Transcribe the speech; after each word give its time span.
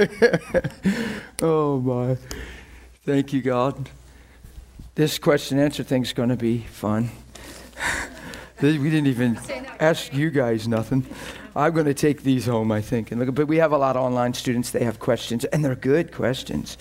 oh 1.42 1.80
my. 1.80 2.16
Thank 3.04 3.32
you, 3.32 3.42
God. 3.42 3.90
This 4.94 5.18
question 5.18 5.58
answer 5.58 5.82
thing's 5.82 6.12
going 6.12 6.28
to 6.28 6.36
be 6.36 6.58
fun. 6.58 7.10
we 8.62 8.78
didn't 8.78 9.06
even 9.06 9.38
ask 9.78 10.12
you 10.14 10.30
guys 10.30 10.68
nothing. 10.68 11.06
I'm 11.56 11.72
going 11.72 11.86
to 11.86 11.94
take 11.94 12.22
these 12.22 12.46
home, 12.46 12.70
I 12.72 12.80
think. 12.80 13.10
And 13.10 13.20
look, 13.20 13.34
but 13.34 13.46
we 13.46 13.56
have 13.58 13.72
a 13.72 13.78
lot 13.78 13.96
of 13.96 14.02
online 14.02 14.34
students. 14.34 14.70
They 14.70 14.84
have 14.84 14.98
questions, 14.98 15.44
and 15.46 15.64
they're 15.64 15.74
good 15.74 16.12
questions. 16.12 16.78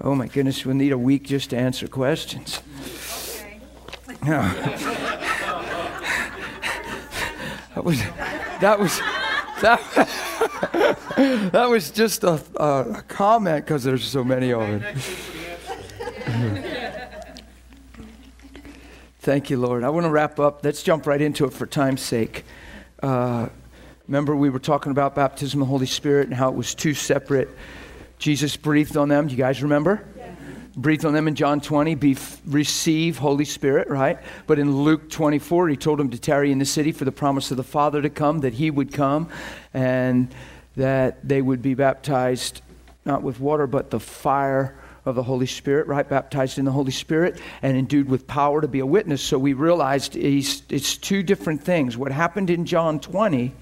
Oh 0.00 0.14
my 0.14 0.26
goodness, 0.26 0.64
we'll 0.64 0.74
need 0.74 0.92
a 0.92 0.98
week 0.98 1.24
just 1.24 1.50
to 1.50 1.56
answer 1.56 1.86
questions. 1.88 2.60
Okay. 4.08 4.28
that 7.74 7.84
was 7.84 7.98
that 8.60 8.78
was 8.78 9.00
that, 9.62 9.80
that 11.52 11.68
was 11.68 11.90
just 11.90 12.24
a, 12.24 12.42
a 12.56 13.02
comment 13.08 13.64
because 13.64 13.82
there's 13.84 14.04
so 14.04 14.22
many 14.22 14.52
of 14.52 14.62
it. 14.62 14.96
Thank 19.20 19.50
you, 19.50 19.56
Lord. 19.56 19.84
I 19.84 19.88
want 19.90 20.04
to 20.04 20.10
wrap 20.10 20.40
up. 20.40 20.64
Let's 20.64 20.82
jump 20.82 21.06
right 21.06 21.20
into 21.20 21.44
it 21.44 21.52
for 21.52 21.64
time's 21.64 22.00
sake. 22.00 22.44
Uh, 23.00 23.48
remember, 24.08 24.34
we 24.34 24.50
were 24.50 24.58
talking 24.58 24.90
about 24.90 25.14
baptism 25.14 25.62
of 25.62 25.68
the 25.68 25.70
Holy 25.70 25.86
Spirit 25.86 26.26
and 26.26 26.36
how 26.36 26.48
it 26.48 26.56
was 26.56 26.74
two 26.74 26.92
separate. 26.92 27.48
Jesus 28.18 28.56
breathed 28.56 28.96
on 28.96 29.08
them. 29.08 29.28
Do 29.28 29.32
you 29.32 29.38
guys 29.38 29.62
remember? 29.62 30.04
Breathed 30.76 31.04
on 31.04 31.12
them 31.12 31.28
in 31.28 31.34
John 31.34 31.60
20, 31.60 31.94
be, 31.96 32.16
receive 32.46 33.18
Holy 33.18 33.44
Spirit, 33.44 33.88
right? 33.88 34.18
But 34.46 34.58
in 34.58 34.82
Luke 34.82 35.10
24, 35.10 35.68
he 35.68 35.76
told 35.76 35.98
them 35.98 36.10
to 36.10 36.18
tarry 36.18 36.50
in 36.50 36.58
the 36.58 36.64
city 36.64 36.92
for 36.92 37.04
the 37.04 37.12
promise 37.12 37.50
of 37.50 37.56
the 37.56 37.62
Father 37.62 38.00
to 38.02 38.10
come, 38.10 38.40
that 38.40 38.54
he 38.54 38.70
would 38.70 38.92
come, 38.92 39.28
and 39.74 40.34
that 40.76 41.26
they 41.28 41.42
would 41.42 41.62
be 41.62 41.74
baptized 41.74 42.62
not 43.04 43.22
with 43.22 43.40
water, 43.40 43.66
but 43.66 43.90
the 43.90 44.00
fire 44.00 44.76
of 45.04 45.16
the 45.16 45.22
Holy 45.24 45.46
Spirit, 45.46 45.88
right? 45.88 46.08
Baptized 46.08 46.58
in 46.58 46.64
the 46.64 46.70
Holy 46.70 46.92
Spirit 46.92 47.40
and 47.60 47.76
endued 47.76 48.08
with 48.08 48.26
power 48.28 48.60
to 48.60 48.68
be 48.68 48.78
a 48.78 48.86
witness. 48.86 49.20
So 49.20 49.38
we 49.38 49.52
realized 49.52 50.14
it's 50.14 50.96
two 50.96 51.24
different 51.24 51.62
things. 51.62 51.96
What 51.96 52.12
happened 52.12 52.50
in 52.50 52.64
John 52.64 53.00
20 53.00 53.52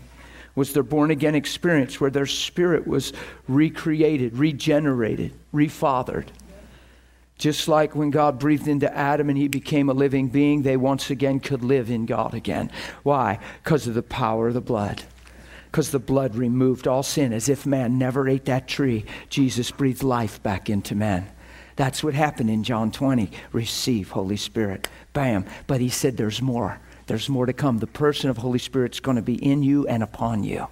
was 0.54 0.74
their 0.74 0.82
born 0.82 1.10
again 1.10 1.34
experience 1.34 2.00
where 2.00 2.10
their 2.10 2.26
spirit 2.26 2.86
was 2.86 3.14
recreated, 3.48 4.36
regenerated, 4.36 5.32
refathered. 5.54 6.26
Just 7.40 7.68
like 7.68 7.96
when 7.96 8.10
God 8.10 8.38
breathed 8.38 8.68
into 8.68 8.94
Adam 8.94 9.30
and 9.30 9.38
he 9.38 9.48
became 9.48 9.88
a 9.88 9.94
living 9.94 10.28
being, 10.28 10.60
they 10.60 10.76
once 10.76 11.08
again 11.08 11.40
could 11.40 11.64
live 11.64 11.90
in 11.90 12.04
God 12.04 12.34
again. 12.34 12.70
Why? 13.02 13.38
Because 13.64 13.86
of 13.86 13.94
the 13.94 14.02
power 14.02 14.48
of 14.48 14.54
the 14.54 14.60
blood. 14.60 15.04
Because 15.64 15.90
the 15.90 15.98
blood 15.98 16.34
removed 16.34 16.86
all 16.86 17.02
sin. 17.02 17.32
As 17.32 17.48
if 17.48 17.64
man 17.64 17.96
never 17.96 18.28
ate 18.28 18.44
that 18.44 18.68
tree, 18.68 19.06
Jesus 19.30 19.70
breathed 19.70 20.02
life 20.02 20.42
back 20.42 20.68
into 20.68 20.94
man. 20.94 21.30
That's 21.76 22.04
what 22.04 22.12
happened 22.12 22.50
in 22.50 22.62
John 22.62 22.92
20. 22.92 23.30
Receive 23.52 24.10
Holy 24.10 24.36
Spirit. 24.36 24.86
Bam. 25.14 25.46
But 25.66 25.80
he 25.80 25.88
said 25.88 26.18
there's 26.18 26.42
more. 26.42 26.78
There's 27.06 27.30
more 27.30 27.46
to 27.46 27.54
come. 27.54 27.78
The 27.78 27.86
person 27.86 28.28
of 28.28 28.36
Holy 28.36 28.58
Spirit's 28.58 29.00
going 29.00 29.16
to 29.16 29.22
be 29.22 29.42
in 29.42 29.62
you 29.62 29.86
and 29.86 30.02
upon 30.02 30.44
you. 30.44 30.68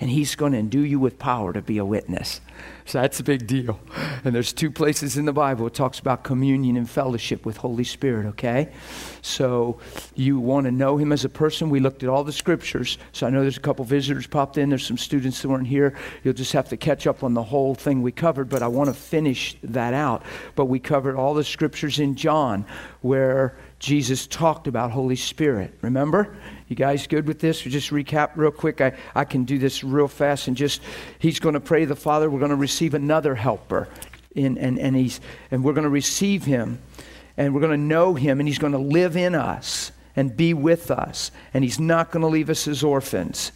And 0.00 0.10
he's 0.10 0.36
going 0.36 0.52
to 0.52 0.58
endue 0.58 0.82
you 0.82 1.00
with 1.00 1.18
power 1.18 1.52
to 1.52 1.60
be 1.60 1.78
a 1.78 1.84
witness. 1.84 2.40
So 2.84 3.00
that's 3.00 3.20
a 3.20 3.24
big 3.24 3.46
deal. 3.46 3.80
And 4.24 4.34
there's 4.34 4.52
two 4.52 4.70
places 4.70 5.16
in 5.16 5.24
the 5.24 5.32
Bible 5.32 5.66
it 5.66 5.74
talks 5.74 5.98
about 5.98 6.22
communion 6.22 6.76
and 6.76 6.88
fellowship 6.88 7.44
with 7.44 7.58
Holy 7.58 7.84
Spirit, 7.84 8.26
okay? 8.26 8.70
So 9.22 9.78
you 10.14 10.38
want 10.38 10.66
to 10.66 10.70
know 10.70 10.96
him 10.96 11.12
as 11.12 11.24
a 11.24 11.28
person. 11.28 11.68
We 11.68 11.80
looked 11.80 12.02
at 12.02 12.08
all 12.08 12.24
the 12.24 12.32
scriptures. 12.32 12.96
So 13.12 13.26
I 13.26 13.30
know 13.30 13.42
there's 13.42 13.56
a 13.56 13.60
couple 13.60 13.84
visitors 13.84 14.26
popped 14.26 14.56
in. 14.56 14.68
There's 14.68 14.86
some 14.86 14.96
students 14.96 15.42
that 15.42 15.48
weren't 15.48 15.66
here. 15.66 15.94
You'll 16.24 16.32
just 16.32 16.52
have 16.52 16.68
to 16.70 16.76
catch 16.76 17.06
up 17.06 17.22
on 17.22 17.34
the 17.34 17.42
whole 17.42 17.74
thing 17.74 18.00
we 18.00 18.12
covered, 18.12 18.48
but 18.48 18.62
I 18.62 18.68
want 18.68 18.88
to 18.88 18.94
finish 18.94 19.56
that 19.64 19.94
out. 19.94 20.22
But 20.54 20.66
we 20.66 20.78
covered 20.78 21.16
all 21.16 21.34
the 21.34 21.44
scriptures 21.44 21.98
in 21.98 22.14
John 22.14 22.64
where 23.02 23.56
Jesus 23.80 24.26
talked 24.26 24.66
about 24.66 24.92
Holy 24.92 25.16
Spirit. 25.16 25.74
Remember? 25.82 26.36
You 26.68 26.76
guys 26.76 27.06
good 27.06 27.26
with 27.26 27.40
this? 27.40 27.64
We 27.64 27.70
just 27.70 27.90
recap 27.90 28.32
real 28.36 28.50
quick. 28.50 28.82
I, 28.82 28.92
I 29.14 29.24
can 29.24 29.44
do 29.44 29.58
this 29.58 29.82
real 29.82 30.06
fast 30.06 30.48
and 30.48 30.56
just, 30.56 30.82
he's 31.18 31.40
going 31.40 31.54
to 31.54 31.60
pray 31.60 31.86
the 31.86 31.96
Father. 31.96 32.28
We're 32.28 32.40
going 32.40 32.50
to 32.50 32.56
receive 32.56 32.92
another 32.92 33.34
helper. 33.34 33.88
In, 34.34 34.58
and, 34.58 34.78
and, 34.78 34.94
he's, 34.94 35.20
and 35.50 35.64
we're 35.64 35.72
going 35.72 35.84
to 35.84 35.90
receive 35.90 36.44
him 36.44 36.80
and 37.38 37.54
we're 37.54 37.60
going 37.60 37.72
to 37.72 37.76
know 37.78 38.14
him 38.14 38.38
and 38.38 38.46
he's 38.46 38.58
going 38.58 38.74
to 38.74 38.78
live 38.78 39.16
in 39.16 39.34
us 39.34 39.92
and 40.14 40.36
be 40.36 40.52
with 40.52 40.90
us. 40.90 41.30
And 41.54 41.64
he's 41.64 41.80
not 41.80 42.10
going 42.10 42.20
to 42.20 42.28
leave 42.28 42.50
us 42.50 42.68
as 42.68 42.84
orphans. 42.84 43.50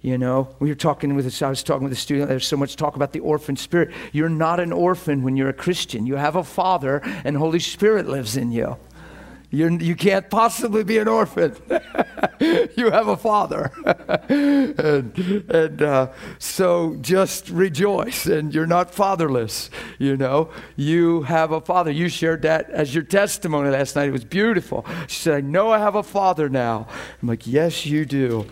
You 0.00 0.16
know, 0.16 0.54
we 0.60 0.68
were 0.68 0.76
talking 0.76 1.14
with 1.16 1.24
this, 1.24 1.42
I 1.42 1.50
was 1.50 1.62
talking 1.62 1.82
with 1.82 1.92
a 1.92 1.96
student, 1.96 2.28
there's 2.28 2.46
so 2.46 2.56
much 2.56 2.76
talk 2.76 2.96
about 2.96 3.12
the 3.12 3.20
orphan 3.20 3.56
spirit. 3.56 3.90
You're 4.12 4.28
not 4.28 4.60
an 4.60 4.72
orphan 4.72 5.22
when 5.22 5.36
you're 5.36 5.48
a 5.48 5.54
Christian. 5.54 6.06
You 6.06 6.14
have 6.14 6.36
a 6.36 6.44
father, 6.44 7.02
and 7.24 7.36
Holy 7.36 7.58
Spirit 7.58 8.08
lives 8.08 8.36
in 8.36 8.52
you. 8.52 8.76
You're, 9.50 9.70
you 9.70 9.96
can 9.96 10.12
not 10.12 10.30
possibly 10.30 10.84
be 10.84 10.98
an 10.98 11.08
orphan. 11.08 11.56
you 12.40 12.90
have 12.90 13.08
a 13.08 13.16
father. 13.16 13.72
and, 14.28 15.18
and 15.50 15.82
uh, 15.82 16.08
so 16.38 16.96
just 17.00 17.48
rejoice, 17.48 18.26
and 18.26 18.54
you're 18.54 18.66
not 18.66 18.90
fatherless. 18.90 19.70
You 19.98 20.18
know, 20.18 20.50
you 20.76 21.22
have 21.22 21.52
a 21.52 21.62
father. 21.62 21.90
You 21.90 22.10
shared 22.10 22.42
that 22.42 22.68
as 22.68 22.94
your 22.94 23.04
testimony 23.04 23.70
last 23.70 23.96
night. 23.96 24.08
It 24.08 24.12
was 24.12 24.24
beautiful. 24.24 24.84
She 25.06 25.22
said, 25.22 25.34
I 25.34 25.40
know 25.40 25.70
I 25.70 25.78
have 25.78 25.94
a 25.94 26.02
father 26.02 26.50
now. 26.50 26.86
I'm 27.22 27.28
like, 27.28 27.46
yes, 27.46 27.86
you 27.86 28.04
do. 28.04 28.46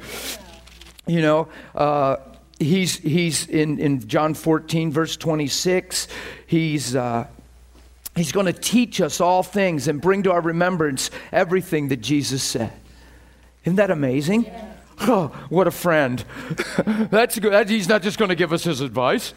You 1.07 1.21
know, 1.21 1.49
uh, 1.75 2.17
he's, 2.59 2.97
he's 2.97 3.47
in, 3.49 3.78
in 3.78 4.09
John 4.09 4.33
14, 4.33 4.91
verse 4.93 5.17
26, 5.19 6.09
he's. 6.47 6.97
Uh, 6.97 7.27
He's 8.16 8.32
going 8.32 8.47
to 8.47 8.53
teach 8.53 9.00
us 9.00 9.21
all 9.21 9.43
things 9.43 9.88
and 9.88 10.00
bring 10.00 10.22
to 10.22 10.32
our 10.32 10.41
remembrance 10.41 11.10
everything 11.32 11.88
that 11.88 11.99
Jesus 11.99 12.43
said. 12.43 12.72
Isn't 13.65 13.77
that 13.77 13.91
amazing? 13.91 14.44
Yeah. 14.44 14.72
Oh, 15.00 15.27
what 15.50 15.66
a 15.66 15.71
friend. 15.71 16.25
That's 17.10 17.38
good. 17.38 17.69
He's 17.69 17.88
not 17.88 18.03
just 18.03 18.19
going 18.19 18.31
to 18.31 18.34
give 18.34 18.54
us 18.54 18.65
his 18.65 18.81
advice. 18.81 19.34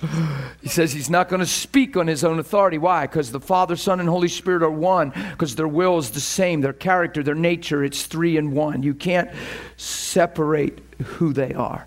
He 0.62 0.70
says 0.70 0.94
he's 0.94 1.10
not 1.10 1.28
going 1.28 1.42
to 1.42 1.46
speak 1.46 1.98
on 1.98 2.08
his 2.08 2.24
own 2.24 2.40
authority. 2.40 2.78
Why? 2.78 3.06
Because 3.06 3.32
the 3.32 3.42
Father, 3.42 3.76
Son, 3.76 4.00
and 4.00 4.08
Holy 4.08 4.30
Spirit 4.30 4.64
are 4.64 4.72
one, 4.72 5.10
because 5.32 5.56
their 5.58 5.68
will 5.68 5.98
is 5.98 6.12
the 6.12 6.22
same, 6.22 6.62
their 6.62 6.72
character, 6.72 7.22
their 7.22 7.36
nature, 7.36 7.84
it's 7.84 8.04
three 8.04 8.38
in 8.38 8.52
one. 8.52 8.84
You 8.84 8.94
can't 8.94 9.30
separate 9.76 10.80
who 11.04 11.34
they 11.34 11.54
are 11.54 11.86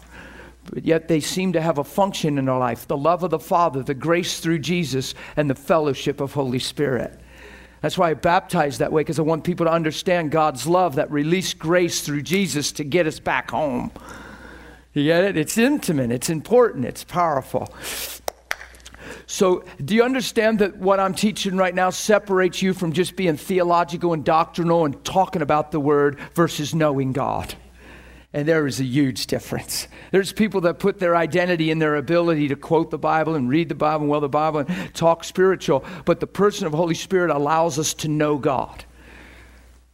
but 0.65 0.85
yet 0.85 1.09
they 1.09 1.21
seem 1.21 1.53
to 1.53 1.61
have 1.61 1.79
a 1.79 1.85
function 1.85 2.39
in 2.39 2.49
our 2.49 2.59
life 2.59 2.87
the 2.87 2.97
love 2.97 3.23
of 3.23 3.31
the 3.31 3.39
Father, 3.39 3.83
the 3.83 3.95
grace 3.95 4.41
through 4.41 4.61
Jesus, 4.61 5.15
and 5.37 5.51
the 5.51 5.55
fellowship 5.55 6.21
of 6.21 6.33
Holy 6.33 6.59
Spirit. 6.59 7.19
That's 7.81 7.99
why 7.99 8.11
I 8.11 8.15
baptize 8.15 8.79
that 8.79 8.93
way, 8.93 9.01
because 9.01 9.19
I 9.19 9.23
want 9.23 9.43
people 9.43 9.67
to 9.67 9.73
understand 9.73 10.31
God's 10.31 10.67
love, 10.67 10.95
that 10.95 11.11
released 11.11 11.59
grace 11.59 12.01
through 12.01 12.23
Jesus 12.23 12.71
to 12.73 12.85
get 12.85 13.09
us 13.09 13.19
back 13.19 13.51
home. 13.51 13.91
You 14.95 15.05
get 15.05 15.25
it? 15.25 15.37
It's 15.37 15.59
intimate, 15.59 16.13
it's 16.13 16.31
important, 16.31 16.85
it's 16.85 17.03
powerful. 17.03 17.69
So, 19.27 19.65
do 19.85 19.95
you 19.95 20.05
understand 20.05 20.59
that 20.61 20.77
what 20.77 21.01
I'm 21.01 21.15
teaching 21.15 21.57
right 21.57 21.75
now 21.75 21.91
separates 21.91 22.63
you 22.63 22.75
from 22.75 22.93
just 22.93 23.17
being 23.17 23.37
theological 23.37 24.13
and 24.13 24.25
doctrinal 24.25 24.85
and 24.85 25.03
talking 25.05 25.43
about 25.43 25.73
the 25.73 25.81
Word 25.81 26.19
versus 26.35 26.75
knowing 26.75 27.13
God? 27.13 27.55
And 28.35 28.49
there 28.49 28.67
is 28.67 28.81
a 28.81 28.85
huge 28.85 29.27
difference. 29.27 29.89
There's 30.11 30.33
people 30.33 30.63
that 30.63 30.79
put 30.79 30.99
their 30.99 31.15
identity 31.15 31.71
in 31.71 31.81
their 31.81 31.97
ability 31.97 32.49
to 32.49 32.57
quote 32.57 32.91
the 32.91 32.99
Bible 32.99 33.35
and 33.35 33.49
read 33.49 33.69
the 33.69 33.75
Bible 33.75 34.03
and 34.03 34.11
well 34.11 34.21
the 34.21 34.29
Bible 34.29 34.61
and 34.61 34.95
talk 34.95 35.25
spiritual, 35.25 35.85
but 36.07 36.21
the 36.21 36.27
person 36.27 36.67
of 36.67 36.73
Holy 36.73 36.95
Spirit 36.95 37.31
allows 37.31 37.79
us 37.79 37.93
to 37.95 38.09
know 38.09 38.39
God. 38.39 38.85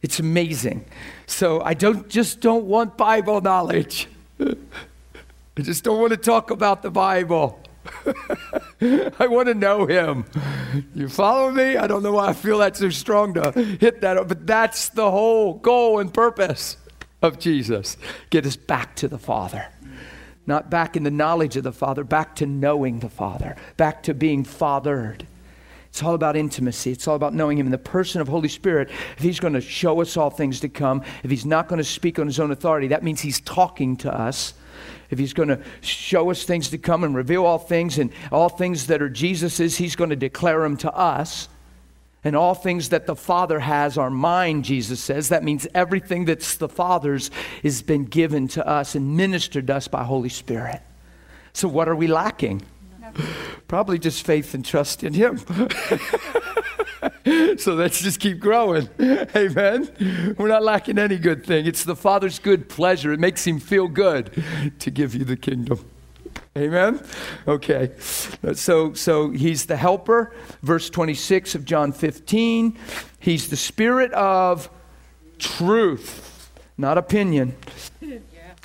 It's 0.01 0.19
amazing. 0.19 0.85
So 1.27 1.61
I 1.61 1.73
don't 1.73 2.07
just 2.07 2.39
don't 2.39 2.65
want 2.65 2.97
Bible 2.97 3.41
knowledge. 3.41 4.07
I 4.39 5.61
just 5.61 5.83
don't 5.83 5.99
want 5.99 6.11
to 6.11 6.17
talk 6.17 6.51
about 6.51 6.81
the 6.81 6.91
Bible. 6.91 7.59
I 8.81 9.27
want 9.27 9.47
to 9.47 9.53
know 9.53 9.85
him. 9.85 10.23
You 10.95 11.09
follow 11.09 11.51
me? 11.51 11.75
I 11.75 11.87
don't 11.87 12.03
know 12.03 12.13
why 12.13 12.27
I 12.27 12.33
feel 12.33 12.59
that 12.59 12.77
so 12.77 12.89
strong 12.89 13.33
to 13.33 13.51
hit 13.51 13.99
that, 14.01 14.25
but 14.27 14.47
that's 14.47 14.89
the 14.89 15.11
whole 15.11 15.55
goal 15.55 15.99
and 15.99 16.13
purpose 16.13 16.77
of 17.21 17.39
Jesus. 17.39 17.97
Get 18.29 18.45
us 18.45 18.55
back 18.55 18.95
to 18.97 19.07
the 19.07 19.19
Father. 19.19 19.67
Not 20.45 20.69
back 20.69 20.95
in 20.97 21.03
the 21.03 21.11
knowledge 21.11 21.57
of 21.57 21.63
the 21.63 21.71
Father, 21.71 22.03
back 22.03 22.35
to 22.37 22.45
knowing 22.45 22.99
the 22.99 23.09
Father, 23.09 23.55
back 23.77 24.03
to 24.03 24.13
being 24.13 24.43
fathered. 24.43 25.27
It's 25.89 26.03
all 26.03 26.13
about 26.13 26.35
intimacy. 26.35 26.91
It's 26.91 27.07
all 27.07 27.15
about 27.15 27.33
knowing 27.33 27.57
Him. 27.57 27.65
And 27.65 27.73
the 27.73 27.77
person 27.77 28.21
of 28.21 28.27
Holy 28.27 28.47
Spirit, 28.47 28.89
if 29.17 29.19
He's 29.19 29.39
going 29.39 29.53
to 29.53 29.61
show 29.61 30.01
us 30.01 30.17
all 30.17 30.29
things 30.29 30.59
to 30.61 30.69
come, 30.69 31.03
if 31.23 31.31
He's 31.31 31.45
not 31.45 31.67
going 31.67 31.77
to 31.77 31.83
speak 31.83 32.19
on 32.19 32.27
His 32.27 32.39
own 32.39 32.51
authority, 32.51 32.87
that 32.87 33.03
means 33.03 33.21
He's 33.21 33.41
talking 33.41 33.97
to 33.97 34.13
us. 34.13 34.53
If 35.09 35.17
He's 35.17 35.33
going 35.33 35.49
to 35.49 35.61
show 35.81 36.29
us 36.29 36.43
things 36.43 36.69
to 36.69 36.77
come 36.77 37.03
and 37.03 37.15
reveal 37.15 37.45
all 37.45 37.57
things 37.57 37.97
and 37.97 38.11
all 38.31 38.49
things 38.49 38.87
that 38.87 39.01
are 39.01 39.09
Jesus's, 39.09 39.77
He's 39.77 39.95
going 39.95 40.11
to 40.11 40.15
declare 40.15 40.61
them 40.61 40.77
to 40.77 40.93
us. 40.93 41.49
And 42.23 42.35
all 42.35 42.53
things 42.53 42.89
that 42.89 43.05
the 43.05 43.15
Father 43.15 43.59
has 43.59 43.97
are 43.97 44.09
mine, 44.09 44.63
Jesus 44.63 44.99
says. 44.99 45.29
That 45.29 45.43
means 45.43 45.67
everything 45.73 46.25
that's 46.25 46.55
the 46.55 46.67
Father's 46.67 47.31
has 47.63 47.81
been 47.81 48.05
given 48.05 48.47
to 48.49 48.67
us 48.67 48.95
and 48.95 49.15
ministered 49.15 49.67
to 49.67 49.75
us 49.75 49.87
by 49.87 50.03
Holy 50.03 50.29
Spirit. 50.29 50.81
So, 51.53 51.69
what 51.69 51.87
are 51.87 51.95
we 51.95 52.07
lacking? 52.07 52.63
Probably 53.67 53.99
just 53.99 54.25
faith 54.25 54.53
and 54.53 54.65
trust 54.65 55.03
in 55.03 55.13
Him. 55.13 55.37
so 57.57 57.73
let's 57.73 58.01
just 58.01 58.19
keep 58.19 58.39
growing. 58.39 58.89
Amen. 58.99 60.35
We're 60.37 60.47
not 60.47 60.63
lacking 60.63 60.97
any 60.97 61.17
good 61.17 61.45
thing. 61.45 61.65
It's 61.65 61.83
the 61.83 61.95
Father's 61.95 62.39
good 62.39 62.69
pleasure. 62.69 63.13
It 63.13 63.19
makes 63.19 63.45
Him 63.47 63.59
feel 63.59 63.87
good 63.87 64.43
to 64.79 64.91
give 64.91 65.15
you 65.15 65.23
the 65.23 65.37
kingdom. 65.37 65.85
Amen. 66.57 66.99
Okay. 67.47 67.91
So 68.53 68.93
so 68.93 69.29
he's 69.29 69.65
the 69.65 69.77
helper, 69.77 70.33
verse 70.61 70.89
26 70.89 71.55
of 71.55 71.63
John 71.63 71.91
15. 71.91 72.77
He's 73.19 73.49
the 73.49 73.55
spirit 73.55 74.11
of 74.13 74.69
truth, 75.37 76.51
not 76.77 76.97
opinion. 76.97 77.55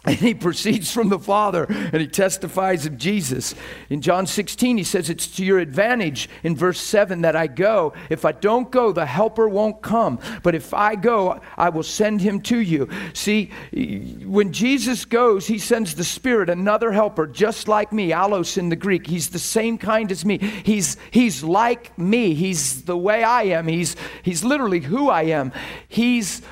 And 0.06 0.16
he 0.16 0.34
proceeds 0.34 0.92
from 0.92 1.08
the 1.08 1.18
Father 1.18 1.64
and 1.64 1.96
he 1.96 2.06
testifies 2.06 2.84
of 2.84 2.98
Jesus. 2.98 3.54
In 3.88 4.02
John 4.02 4.26
16, 4.26 4.76
he 4.76 4.84
says, 4.84 5.08
It's 5.08 5.26
to 5.36 5.44
your 5.44 5.58
advantage 5.58 6.28
in 6.42 6.56
verse 6.56 6.78
7 6.80 7.22
that 7.22 7.34
I 7.34 7.46
go. 7.46 7.94
If 8.10 8.26
I 8.26 8.32
don't 8.32 8.70
go, 8.70 8.92
the 8.92 9.06
helper 9.06 9.48
won't 9.48 9.80
come. 9.80 10.18
But 10.42 10.54
if 10.54 10.74
I 10.74 10.94
go, 10.94 11.40
I 11.56 11.70
will 11.70 11.82
send 11.82 12.20
him 12.20 12.42
to 12.42 12.58
you. 12.58 12.88
See, 13.14 13.50
when 13.72 14.52
Jesus 14.52 15.06
goes, 15.06 15.46
he 15.46 15.58
sends 15.58 15.94
the 15.94 16.04
Spirit, 16.04 16.50
another 16.50 16.92
helper, 16.92 17.26
just 17.26 17.66
like 17.66 17.90
me, 17.90 18.10
allos 18.10 18.58
in 18.58 18.68
the 18.68 18.76
Greek. 18.76 19.06
He's 19.06 19.30
the 19.30 19.38
same 19.38 19.78
kind 19.78 20.12
as 20.12 20.24
me. 20.24 20.36
He's, 20.38 20.98
he's 21.12 21.42
like 21.42 21.96
me. 21.98 22.34
He's 22.34 22.82
the 22.82 22.96
way 22.96 23.24
I 23.24 23.44
am. 23.44 23.66
He's, 23.68 23.96
he's 24.22 24.44
literally 24.44 24.80
who 24.80 25.08
I 25.08 25.22
am. 25.24 25.52
He's 25.88 26.42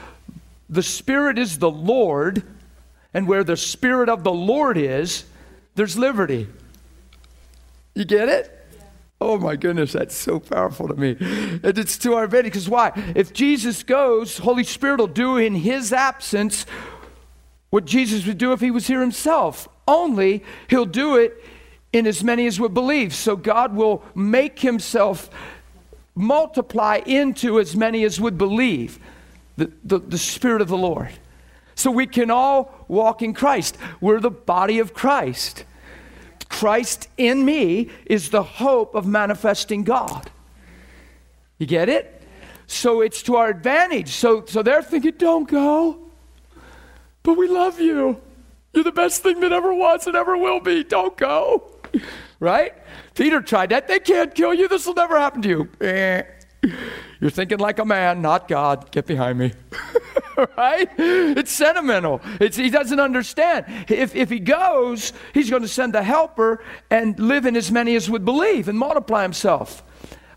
the 0.70 0.82
Spirit 0.82 1.38
is 1.38 1.58
the 1.58 1.70
Lord 1.70 2.42
and 3.14 3.26
where 3.26 3.44
the 3.44 3.56
Spirit 3.56 4.08
of 4.08 4.24
the 4.24 4.32
Lord 4.32 4.76
is, 4.76 5.24
there's 5.74 5.96
liberty. 5.98 6.48
You 7.94 8.04
get 8.04 8.28
it? 8.28 8.58
Oh 9.20 9.38
my 9.38 9.54
goodness, 9.54 9.92
that's 9.92 10.16
so 10.16 10.40
powerful 10.40 10.88
to 10.88 10.94
me. 10.94 11.16
And 11.20 11.78
it's 11.78 11.96
to 11.98 12.14
our 12.14 12.24
advantage. 12.24 12.52
Because 12.52 12.68
why? 12.68 12.90
If 13.14 13.32
Jesus 13.32 13.82
goes, 13.82 14.38
Holy 14.38 14.64
Spirit 14.64 14.98
will 14.98 15.06
do 15.06 15.36
in 15.36 15.54
his 15.54 15.92
absence 15.92 16.66
what 17.70 17.84
Jesus 17.84 18.26
would 18.26 18.38
do 18.38 18.52
if 18.52 18.60
he 18.60 18.70
was 18.70 18.86
here 18.88 19.00
himself. 19.00 19.68
Only 19.86 20.42
he'll 20.68 20.84
do 20.84 21.16
it 21.16 21.42
in 21.92 22.06
as 22.06 22.24
many 22.24 22.46
as 22.46 22.58
would 22.58 22.74
believe. 22.74 23.14
So 23.14 23.36
God 23.36 23.76
will 23.76 24.02
make 24.14 24.58
himself 24.58 25.30
multiply 26.14 27.00
into 27.06 27.60
as 27.60 27.76
many 27.76 28.04
as 28.04 28.20
would 28.20 28.36
believe 28.36 28.98
the, 29.56 29.70
the, 29.84 30.00
the 30.00 30.18
Spirit 30.18 30.60
of 30.62 30.68
the 30.68 30.76
Lord. 30.76 31.10
So 31.74 31.90
we 31.90 32.06
can 32.06 32.30
all 32.30 32.81
walk 32.92 33.22
in 33.22 33.34
Christ. 33.34 33.76
We're 34.00 34.20
the 34.20 34.30
body 34.30 34.78
of 34.78 34.94
Christ. 34.94 35.64
Christ 36.48 37.08
in 37.16 37.44
me 37.44 37.90
is 38.06 38.30
the 38.30 38.42
hope 38.42 38.94
of 38.94 39.06
manifesting 39.06 39.82
God. 39.82 40.30
You 41.58 41.66
get 41.66 41.88
it? 41.88 42.22
So 42.66 43.00
it's 43.00 43.22
to 43.24 43.36
our 43.36 43.48
advantage. 43.48 44.10
So, 44.10 44.44
so 44.46 44.62
they're 44.62 44.82
thinking, 44.82 45.14
don't 45.16 45.48
go. 45.48 45.98
But 47.22 47.34
we 47.34 47.48
love 47.48 47.80
you. 47.80 48.20
You're 48.72 48.84
the 48.84 48.92
best 48.92 49.22
thing 49.22 49.40
that 49.40 49.52
ever 49.52 49.72
was 49.74 50.06
and 50.06 50.16
ever 50.16 50.36
will 50.36 50.60
be. 50.60 50.84
Don't 50.84 51.16
go. 51.16 51.70
Right? 52.40 52.74
Peter 53.14 53.40
tried 53.40 53.70
that. 53.70 53.88
They 53.88 54.00
can't 54.00 54.34
kill 54.34 54.54
you. 54.54 54.68
This 54.68 54.86
will 54.86 54.94
never 54.94 55.18
happen 55.18 55.42
to 55.42 55.48
you. 55.48 55.68
Eh. 55.80 56.22
You're 57.20 57.30
thinking 57.30 57.58
like 57.58 57.78
a 57.78 57.84
man, 57.84 58.22
not 58.22 58.48
God. 58.48 58.90
Get 58.90 59.06
behind 59.06 59.38
me. 59.38 59.52
right? 60.56 60.88
It's 60.98 61.52
sentimental. 61.52 62.20
It's, 62.40 62.56
he 62.56 62.70
doesn't 62.70 63.00
understand. 63.00 63.66
If, 63.88 64.14
if 64.14 64.30
he 64.30 64.38
goes, 64.38 65.12
he's 65.34 65.50
going 65.50 65.62
to 65.62 65.68
send 65.68 65.94
the 65.94 66.02
helper 66.02 66.62
and 66.90 67.18
live 67.18 67.46
in 67.46 67.56
as 67.56 67.70
many 67.70 67.94
as 67.96 68.08
would 68.10 68.24
believe 68.24 68.68
and 68.68 68.78
multiply 68.78 69.22
himself. 69.22 69.82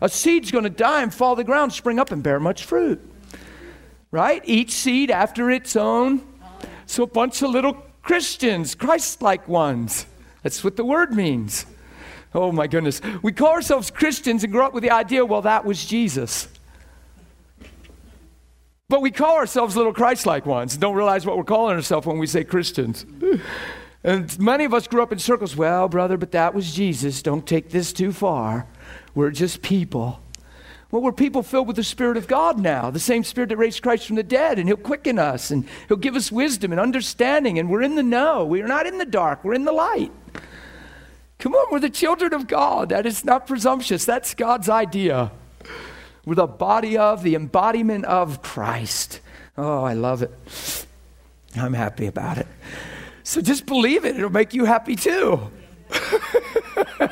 A 0.00 0.08
seed's 0.08 0.50
going 0.50 0.64
to 0.64 0.70
die 0.70 1.02
and 1.02 1.12
fall 1.12 1.34
to 1.34 1.40
the 1.40 1.44
ground, 1.44 1.72
spring 1.72 1.98
up, 1.98 2.12
and 2.12 2.22
bear 2.22 2.38
much 2.38 2.64
fruit. 2.64 3.00
Right? 4.10 4.42
Each 4.44 4.72
seed 4.72 5.10
after 5.10 5.50
its 5.50 5.76
own. 5.76 6.26
So 6.86 7.02
a 7.02 7.06
bunch 7.06 7.42
of 7.42 7.50
little 7.50 7.74
Christians, 8.02 8.74
Christ 8.74 9.20
like 9.22 9.48
ones. 9.48 10.06
That's 10.42 10.62
what 10.62 10.76
the 10.76 10.84
word 10.84 11.12
means. 11.12 11.66
Oh 12.34 12.52
my 12.52 12.66
goodness. 12.66 13.00
We 13.22 13.32
call 13.32 13.50
ourselves 13.50 13.90
Christians 13.90 14.44
and 14.44 14.52
grow 14.52 14.66
up 14.66 14.74
with 14.74 14.82
the 14.82 14.90
idea, 14.90 15.24
well, 15.24 15.42
that 15.42 15.64
was 15.64 15.84
Jesus. 15.84 16.48
But 18.88 19.02
we 19.02 19.10
call 19.10 19.34
ourselves 19.34 19.76
little 19.76 19.92
Christ 19.92 20.26
like 20.26 20.46
ones 20.46 20.76
don't 20.76 20.94
realize 20.94 21.26
what 21.26 21.36
we're 21.36 21.44
calling 21.44 21.74
ourselves 21.74 22.06
when 22.06 22.18
we 22.18 22.26
say 22.28 22.44
Christians. 22.44 23.04
and 24.04 24.38
many 24.38 24.64
of 24.64 24.72
us 24.72 24.86
grew 24.86 25.02
up 25.02 25.10
in 25.10 25.18
circles. 25.18 25.56
Well, 25.56 25.88
brother, 25.88 26.16
but 26.16 26.30
that 26.32 26.54
was 26.54 26.72
Jesus. 26.72 27.20
Don't 27.20 27.44
take 27.44 27.70
this 27.70 27.92
too 27.92 28.12
far. 28.12 28.66
We're 29.12 29.32
just 29.32 29.60
people. 29.60 30.20
Well, 30.92 31.02
we're 31.02 31.10
people 31.10 31.42
filled 31.42 31.66
with 31.66 31.74
the 31.74 31.82
Spirit 31.82 32.16
of 32.16 32.28
God 32.28 32.60
now, 32.60 32.90
the 32.90 33.00
same 33.00 33.24
Spirit 33.24 33.48
that 33.48 33.56
raised 33.56 33.82
Christ 33.82 34.06
from 34.06 34.14
the 34.14 34.22
dead, 34.22 34.56
and 34.56 34.68
He'll 34.68 34.76
quicken 34.76 35.18
us 35.18 35.50
and 35.50 35.66
He'll 35.88 35.96
give 35.96 36.14
us 36.14 36.30
wisdom 36.30 36.70
and 36.70 36.80
understanding, 36.80 37.58
and 37.58 37.68
we're 37.68 37.82
in 37.82 37.96
the 37.96 38.04
know. 38.04 38.44
We 38.44 38.62
are 38.62 38.68
not 38.68 38.86
in 38.86 38.98
the 38.98 39.04
dark, 39.04 39.42
we're 39.42 39.54
in 39.54 39.64
the 39.64 39.72
light. 39.72 40.12
Come 41.40 41.54
on, 41.54 41.72
we're 41.72 41.80
the 41.80 41.90
children 41.90 42.32
of 42.32 42.46
God. 42.46 42.90
That 42.90 43.04
is 43.04 43.24
not 43.24 43.48
presumptuous, 43.48 44.04
that's 44.04 44.32
God's 44.32 44.68
idea. 44.68 45.32
The 46.26 46.46
body 46.46 46.98
of, 46.98 47.22
the 47.22 47.34
embodiment 47.34 48.04
of 48.04 48.42
Christ. 48.42 49.20
Oh, 49.56 49.84
I 49.84 49.94
love 49.94 50.22
it. 50.22 50.86
I'm 51.56 51.72
happy 51.72 52.06
about 52.06 52.38
it. 52.38 52.46
So 53.22 53.40
just 53.40 53.66
believe 53.66 54.04
it, 54.04 54.16
it'll 54.16 54.30
make 54.30 54.52
you 54.54 54.64
happy 54.64 54.96
too. 54.96 55.50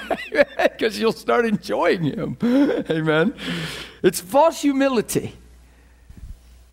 Because 0.74 0.98
you'll 0.98 1.12
start 1.12 1.46
enjoying 1.46 2.02
Him. 2.02 2.36
Amen. 2.42 3.34
It's 4.02 4.20
false 4.20 4.60
humility 4.60 5.32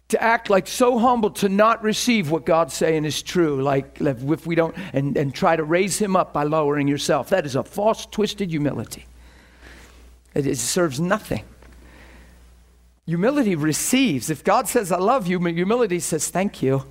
to 0.10 0.22
act 0.22 0.50
like 0.50 0.68
so 0.68 0.98
humble 0.98 1.30
to 1.30 1.48
not 1.48 1.82
receive 1.84 2.30
what 2.30 2.46
God's 2.46 2.74
saying 2.74 3.06
is 3.06 3.22
true, 3.22 3.62
like 3.62 4.02
if 4.02 4.46
we 4.46 4.56
don't, 4.56 4.76
and, 4.92 5.16
and 5.16 5.34
try 5.34 5.56
to 5.56 5.64
raise 5.64 5.98
Him 5.98 6.16
up 6.16 6.34
by 6.34 6.44
lowering 6.44 6.88
yourself. 6.88 7.30
That 7.30 7.46
is 7.46 7.56
a 7.56 7.64
false, 7.64 8.06
twisted 8.08 8.50
humility. 8.50 9.06
It, 10.34 10.48
it 10.48 10.58
serves 10.58 11.00
nothing. 11.00 11.46
Humility 13.08 13.56
receives. 13.56 14.30
If 14.30 14.44
God 14.44 14.68
says, 14.68 14.92
I 14.92 14.98
love 14.98 15.28
you, 15.28 15.40
humility 15.40 16.00
says, 16.00 16.30
thank 16.30 16.62
you. 16.62 16.86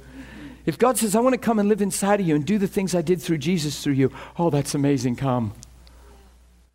If 0.66 0.78
God 0.78 0.98
says, 0.98 1.14
I 1.14 1.20
want 1.20 1.34
to 1.34 1.38
come 1.38 1.58
and 1.58 1.68
live 1.68 1.80
inside 1.80 2.20
of 2.20 2.26
you 2.26 2.34
and 2.34 2.44
do 2.44 2.58
the 2.58 2.66
things 2.66 2.94
I 2.94 3.02
did 3.02 3.22
through 3.22 3.38
Jesus 3.38 3.82
through 3.82 3.94
you, 3.94 4.12
oh, 4.38 4.50
that's 4.50 4.74
amazing, 4.74 5.16
come. 5.16 5.54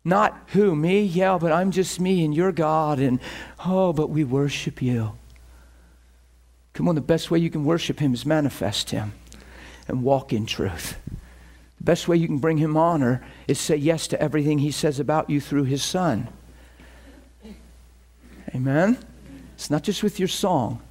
Not 0.04 0.38
who, 0.48 0.74
me? 0.76 1.02
Yeah, 1.02 1.38
but 1.38 1.52
I'm 1.52 1.70
just 1.70 2.00
me 2.00 2.24
and 2.24 2.34
you're 2.34 2.52
God, 2.52 2.98
and 2.98 3.20
oh, 3.64 3.92
but 3.92 4.08
we 4.08 4.22
worship 4.22 4.80
you. 4.80 5.12
Come 6.72 6.88
on, 6.88 6.94
the 6.94 7.00
best 7.00 7.30
way 7.30 7.38
you 7.38 7.50
can 7.50 7.64
worship 7.64 7.98
Him 7.98 8.14
is 8.14 8.26
manifest 8.26 8.90
Him 8.90 9.14
and 9.88 10.02
walk 10.02 10.32
in 10.32 10.46
truth. 10.46 10.96
The 11.78 11.84
best 11.84 12.06
way 12.06 12.16
you 12.16 12.26
can 12.26 12.38
bring 12.38 12.58
Him 12.58 12.76
honor 12.76 13.24
is 13.48 13.58
say 13.58 13.76
yes 13.76 14.06
to 14.08 14.20
everything 14.20 14.58
He 14.58 14.70
says 14.70 15.00
about 15.00 15.28
you 15.28 15.40
through 15.40 15.64
His 15.64 15.82
Son. 15.82 16.28
Amen? 18.54 18.98
It's 19.56 19.70
not 19.70 19.82
just 19.82 20.02
with 20.02 20.18
your 20.18 20.28
song, 20.28 20.82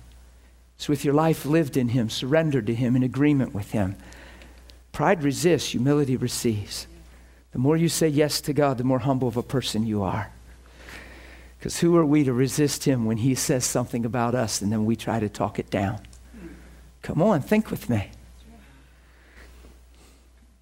it's 0.76 0.90
with 0.90 1.06
your 1.06 1.14
life 1.14 1.46
lived 1.46 1.78
in 1.78 1.90
Him, 1.90 2.10
surrendered 2.10 2.66
to 2.66 2.74
Him, 2.74 2.96
in 2.96 3.04
agreement 3.04 3.54
with 3.54 3.72
Him. 3.72 3.96
Pride 4.92 5.24
resists, 5.24 5.70
humility 5.70 6.18
receives. 6.18 6.88
The 7.52 7.60
more 7.60 7.78
you 7.78 7.88
say 7.88 8.08
yes 8.08 8.42
to 8.42 8.54
God, 8.54 8.80
the 8.80 8.84
more 8.84 9.00
humble 9.00 9.28
of 9.28 9.38
a 9.38 9.44
person 9.44 9.86
you 9.86 10.02
are. 10.02 10.32
Because 11.60 11.80
who 11.80 11.96
are 11.96 12.06
we 12.06 12.24
to 12.24 12.34
resist 12.34 12.86
Him 12.86 13.06
when 13.06 13.18
He 13.18 13.36
says 13.36 13.66
something 13.66 14.04
about 14.04 14.34
us 14.34 14.62
and 14.62 14.72
then 14.72 14.84
we 14.84 14.96
try 14.96 15.20
to 15.20 15.30
talk 15.30 15.60
it 15.60 15.70
down? 15.70 16.02
Come 17.04 17.22
on, 17.22 17.42
think 17.42 17.70
with 17.70 17.88
me. 17.88 18.10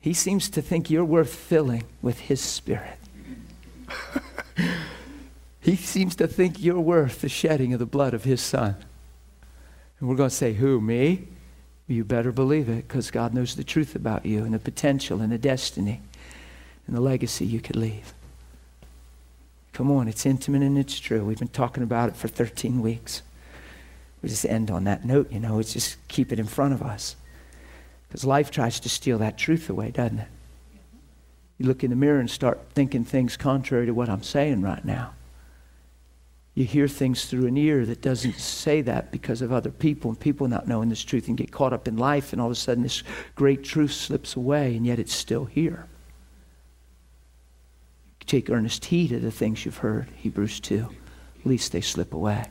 He 0.01 0.13
seems 0.13 0.49
to 0.49 0.61
think 0.61 0.89
you're 0.89 1.05
worth 1.05 1.33
filling 1.33 1.85
with 2.01 2.19
His 2.19 2.41
Spirit. 2.41 2.99
He 5.63 5.77
seems 5.77 6.17
to 6.17 6.27
think 6.27 6.61
you're 6.61 6.79
worth 6.79 7.21
the 7.21 7.29
shedding 7.29 7.71
of 7.71 7.79
the 7.79 7.85
blood 7.85 8.13
of 8.13 8.25
his 8.25 8.41
son. 8.41 8.75
And 9.99 10.09
we're 10.09 10.17
going 10.17 10.29
to 10.29 10.35
say, 10.35 10.53
Who? 10.53 10.81
Me? 10.81 11.27
You 11.87 12.03
better 12.03 12.31
believe 12.31 12.67
it 12.69 12.87
because 12.87 13.11
God 13.11 13.33
knows 13.33 13.55
the 13.55 13.63
truth 13.63 13.95
about 13.95 14.25
you 14.25 14.43
and 14.43 14.53
the 14.53 14.59
potential 14.59 15.21
and 15.21 15.31
the 15.31 15.37
destiny 15.37 16.01
and 16.85 16.95
the 16.95 17.01
legacy 17.01 17.45
you 17.45 17.61
could 17.61 17.75
leave. 17.75 18.13
Come 19.71 19.89
on, 19.89 20.07
it's 20.07 20.25
intimate 20.25 20.61
and 20.61 20.77
it's 20.77 20.99
true. 20.99 21.23
We've 21.23 21.39
been 21.39 21.47
talking 21.47 21.83
about 21.83 22.09
it 22.09 22.15
for 22.15 22.27
13 22.27 22.81
weeks. 22.81 23.21
We 24.21 24.29
just 24.29 24.45
end 24.45 24.69
on 24.69 24.83
that 24.85 25.05
note, 25.05 25.31
you 25.31 25.39
know, 25.39 25.59
it's 25.59 25.73
just 25.73 25.97
keep 26.07 26.31
it 26.31 26.39
in 26.39 26.45
front 26.45 26.73
of 26.73 26.81
us. 26.81 27.15
Because 28.07 28.23
life 28.23 28.51
tries 28.51 28.79
to 28.81 28.89
steal 28.89 29.17
that 29.19 29.37
truth 29.37 29.69
away, 29.69 29.91
doesn't 29.91 30.19
it? 30.19 30.27
You 31.57 31.67
look 31.67 31.83
in 31.83 31.89
the 31.89 31.95
mirror 31.95 32.19
and 32.19 32.29
start 32.29 32.61
thinking 32.73 33.03
things 33.03 33.37
contrary 33.37 33.85
to 33.85 33.93
what 33.93 34.09
I'm 34.09 34.23
saying 34.23 34.61
right 34.61 34.83
now. 34.83 35.13
You 36.55 36.65
hear 36.65 36.87
things 36.87 37.25
through 37.25 37.47
an 37.47 37.57
ear 37.57 37.85
that 37.85 38.01
doesn't 38.01 38.35
say 38.35 38.81
that 38.81 39.11
because 39.11 39.41
of 39.41 39.51
other 39.51 39.71
people 39.71 40.11
and 40.11 40.19
people 40.19 40.47
not 40.47 40.67
knowing 40.67 40.89
this 40.89 41.03
truth 41.03 41.27
and 41.27 41.37
get 41.37 41.51
caught 41.51 41.73
up 41.73 41.87
in 41.87 41.97
life, 41.97 42.31
and 42.31 42.39
all 42.39 42.47
of 42.47 42.51
a 42.51 42.55
sudden 42.55 42.83
this 42.83 43.03
great 43.35 43.63
truth 43.63 43.91
slips 43.91 44.35
away, 44.35 44.75
and 44.75 44.85
yet 44.85 44.99
it's 44.99 45.13
still 45.13 45.45
here. 45.45 45.87
take 48.25 48.49
earnest 48.49 48.85
heed 48.85 49.11
of 49.11 49.21
the 49.21 49.31
things 49.31 49.65
you've 49.65 49.77
heard, 49.77 50.07
Hebrews 50.15 50.59
2, 50.61 50.87
lest 51.43 51.71
they 51.71 51.81
slip 51.81 52.13
away. 52.13 52.45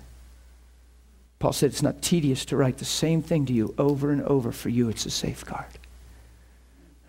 Paul 1.39 1.53
said 1.53 1.71
it's 1.71 1.83
not 1.83 2.03
tedious 2.03 2.45
to 2.47 2.57
write 2.57 2.79
the 2.79 2.85
same 2.85 3.23
thing 3.23 3.47
to 3.47 3.53
you 3.53 3.75
over 3.79 4.13
and 4.13 4.23
over. 4.23 4.53
For 4.53 4.69
you, 4.69 4.89
it's 4.89 5.07
a 5.07 5.11
safeguard. 5.11 5.67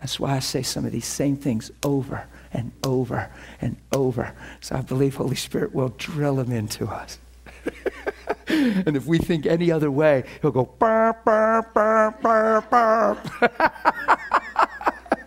That's 0.00 0.18
why 0.18 0.34
I 0.34 0.40
say 0.40 0.62
some 0.62 0.84
of 0.84 0.92
these 0.92 1.06
same 1.06 1.36
things 1.36 1.70
over 1.82 2.26
and 2.54 2.72
over 2.84 3.30
and 3.60 3.76
over. 3.92 4.32
So 4.60 4.76
I 4.76 4.80
believe 4.80 5.16
Holy 5.16 5.36
Spirit 5.36 5.74
will 5.74 5.90
drill 5.98 6.36
them 6.36 6.52
into 6.52 6.86
us. 6.86 7.18
and 8.48 8.96
if 8.96 9.06
we 9.06 9.18
think 9.18 9.44
any 9.44 9.70
other 9.70 9.90
way, 9.90 10.24
he'll 10.40 10.50
go, 10.52 10.64
burp, 10.64 11.24
burp, 11.24 11.74
burp, 11.74 12.22
burp, 12.22 12.70
burp. 12.70 14.40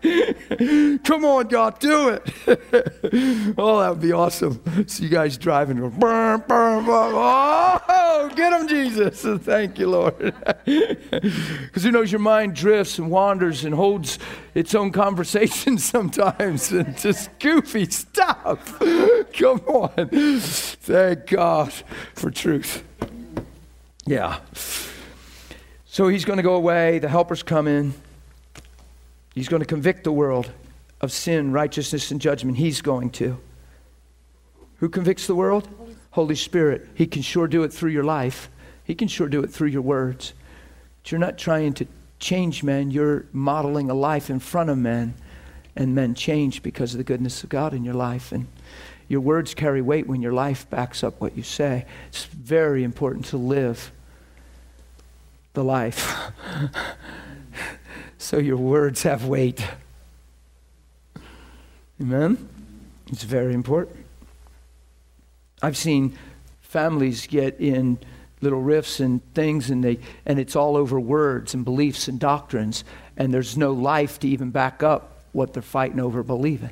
Come 1.04 1.25
on, 1.25 1.48
God, 1.48 1.80
do 1.80 2.10
it. 2.10 2.22
oh, 3.58 3.80
that 3.80 3.89
would 3.89 4.01
be 4.01 4.12
awesome. 4.12 4.62
See 4.88 5.04
you 5.04 5.10
guys 5.10 5.38
driving. 5.38 5.77
Burr, 5.77 6.38
burr, 6.38 6.82
burr. 6.82 7.12
Oh, 7.16 8.32
get 8.36 8.54
him, 8.54 8.68
Jesus. 8.68 9.22
Thank 9.44 9.80
you, 9.80 9.89
Lord. 9.89 10.18
Because 10.66 11.84
who 11.84 11.92
knows 11.92 12.12
your 12.12 12.20
mind 12.20 12.56
drifts 12.56 13.00
and 13.00 13.10
wanders 13.10 13.66
and 13.66 13.74
holds 13.74 14.20
its 14.54 14.75
own 14.75 14.92
conversation 14.92 15.77
sometimes 15.77 16.72
and 16.72 16.98
just 16.98 17.30
goofy 17.39 17.86
stuff. 17.89 18.80
Come 18.80 19.60
on. 19.68 20.10
Thank 20.39 21.27
God 21.27 21.74
for 22.13 22.32
truth. 22.32 22.84
Yeah. 24.06 24.39
So 25.86 26.08
he's 26.08 26.25
going 26.25 26.38
to 26.38 26.44
go 26.44 26.56
away. 26.56 27.00
The 27.00 27.10
helper's 27.10 27.44
coming. 27.44 27.94
He's 29.38 29.48
going 29.48 29.62
to 29.62 29.67
convict 29.67 30.03
the 30.03 30.12
world 30.12 30.51
of 31.00 31.12
sin, 31.12 31.51
righteousness, 31.51 32.10
and 32.10 32.20
judgment. 32.20 32.58
He's 32.58 32.82
going 32.82 33.12
to. 33.12 33.38
Who 34.77 34.89
convicts 34.89 35.27
the 35.27 35.36
world? 35.36 35.70
Holy 36.10 36.34
Spirit. 36.34 36.89
He 36.96 37.06
can 37.06 37.22
sure 37.22 37.48
do 37.48 37.62
it 37.62 37.72
through 37.72 37.91
your 37.91 38.03
life, 38.03 38.50
He 38.84 38.96
can 38.96 39.08
sure 39.08 39.27
do 39.27 39.44
it 39.44 39.51
through 39.51 39.67
your 39.67 39.84
words. 39.84 40.34
But 41.03 41.12
you're 41.12 41.20
not 41.20 41.38
trying 41.38 41.74
to 41.74 41.86
change 42.17 42.63
men, 42.63 42.89
you're 42.89 43.27
modeling 43.32 43.91
a 43.91 43.94
life 43.94 44.32
in 44.32 44.39
front 44.39 44.72
of 44.72 44.79
men, 44.79 45.13
and 45.75 45.94
men 45.94 46.15
change 46.15 46.63
because 46.63 46.96
of 46.96 46.98
the 46.98 47.03
goodness 47.03 47.44
of 47.44 47.50
God 47.50 47.75
in 47.75 47.84
your 47.84 47.94
life. 47.94 48.32
And 48.32 48.48
your 49.08 49.22
words 49.22 49.53
carry 49.53 49.84
weight 49.84 50.08
when 50.08 50.24
your 50.24 50.34
life 50.34 50.67
backs 50.72 51.03
up 51.03 51.22
what 51.22 51.38
you 51.38 51.44
say. 51.44 51.86
It's 52.08 52.25
very 52.25 52.84
important 52.84 53.25
to 53.25 53.38
live 53.38 53.91
the 55.53 55.63
life. 55.63 56.32
so 58.17 58.38
your 58.38 58.57
words 58.57 59.03
have 59.03 59.25
weight. 59.25 59.65
Amen? 62.01 62.50
It's 63.07 63.24
very 63.24 63.53
important. 63.53 64.05
I've 65.62 65.77
seen 65.77 66.17
families 66.62 67.27
get 67.27 67.59
in 67.59 67.97
little 68.41 68.62
riffs 68.62 69.00
and 69.00 69.21
things 69.33 69.71
and 69.71 69.83
they 69.83 69.97
and 70.25 70.38
it's 70.38 70.55
all 70.55 70.77
over 70.77 71.00
words 71.00 71.55
and 71.55 71.65
beliefs 71.65 72.07
and 72.07 72.19
doctrines 72.19 72.83
and 73.15 73.33
there's 73.33 73.57
no 73.57 73.71
life 73.71 74.19
to 74.19 74.27
even 74.27 74.51
back 74.51 74.83
up 74.83 75.24
what 75.31 75.53
they're 75.53 75.63
fighting 75.63 76.00
over 76.00 76.21
believing. 76.21 76.71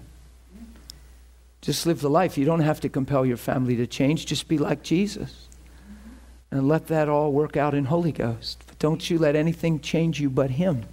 Just 1.62 1.88
live 1.88 2.02
the 2.02 2.10
life. 2.10 2.38
You 2.38 2.46
don't 2.46 2.60
have 2.60 2.80
to 2.82 2.90
compel 2.90 3.26
your 3.26 3.38
family 3.38 3.76
to 3.78 3.88
change. 3.88 4.28
Just 4.28 4.48
be 4.48 4.60
like 4.60 4.84
Jesus. 4.84 5.48
And 6.52 6.68
let 6.68 6.88
that 6.88 7.10
all 7.10 7.32
work 7.32 7.58
out 7.58 7.74
in 7.74 7.86
Holy 7.86 8.12
Ghost. 8.12 8.64
But 8.68 8.78
don't 8.78 9.10
you 9.10 9.18
let 9.18 9.36
anything 9.36 9.80
change 9.80 10.20
you 10.20 10.30
but 10.30 10.52
Him. 10.52 10.86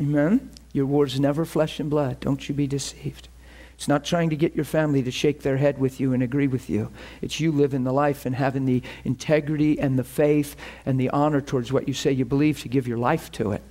Amen? 0.00 0.50
Your 0.72 0.86
word's 0.86 1.20
never 1.20 1.44
flesh 1.44 1.78
and 1.78 1.90
blood. 1.90 2.20
Don't 2.20 2.48
you 2.48 2.54
be 2.54 2.66
deceived. 2.66 3.28
It's 3.74 3.88
not 3.88 4.04
trying 4.04 4.30
to 4.30 4.36
get 4.36 4.54
your 4.54 4.64
family 4.64 5.02
to 5.02 5.10
shake 5.10 5.42
their 5.42 5.56
head 5.56 5.78
with 5.78 6.00
you 6.00 6.12
and 6.12 6.22
agree 6.22 6.46
with 6.46 6.70
you. 6.70 6.90
It's 7.20 7.40
you 7.40 7.52
living 7.52 7.84
the 7.84 7.92
life 7.92 8.24
and 8.24 8.34
having 8.34 8.64
the 8.64 8.82
integrity 9.04 9.78
and 9.78 9.98
the 9.98 10.04
faith 10.04 10.56
and 10.86 10.98
the 10.98 11.10
honor 11.10 11.40
towards 11.40 11.72
what 11.72 11.88
you 11.88 11.94
say 11.94 12.12
you 12.12 12.24
believe 12.24 12.60
to 12.60 12.68
give 12.68 12.86
your 12.86 12.98
life 12.98 13.30
to 13.32 13.52
it. 13.52 13.62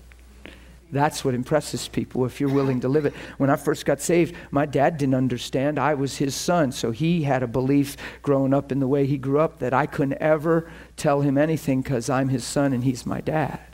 That's 0.91 1.23
what 1.23 1.35
impresses 1.35 1.87
people 1.87 2.25
if 2.25 2.39
you're 2.41 2.53
willing 2.53 2.81
to 2.81 2.89
live 2.89 3.05
it. 3.05 3.13
When 3.37 3.51
I 3.51 3.55
first 3.55 3.85
got 3.85 4.01
saved, 4.01 4.35
my 4.49 4.65
dad 4.65 4.97
didn't 4.97 5.13
understand. 5.13 5.77
I 5.77 5.93
was 5.93 6.17
his 6.17 6.33
son, 6.33 6.71
so 6.71 6.89
he 6.89 7.21
had 7.21 7.43
a 7.43 7.47
belief 7.47 7.95
growing 8.23 8.53
up 8.53 8.71
in 8.71 8.79
the 8.79 8.87
way 8.87 9.05
he 9.05 9.19
grew 9.19 9.39
up 9.39 9.59
that 9.59 9.73
I 9.73 9.85
couldn't 9.85 10.17
ever 10.19 10.71
tell 10.95 11.21
him 11.21 11.37
anything 11.37 11.81
because 11.81 12.09
I'm 12.09 12.29
his 12.29 12.43
son 12.43 12.73
and 12.73 12.83
he's 12.83 13.05
my 13.05 13.21
dad 13.21 13.68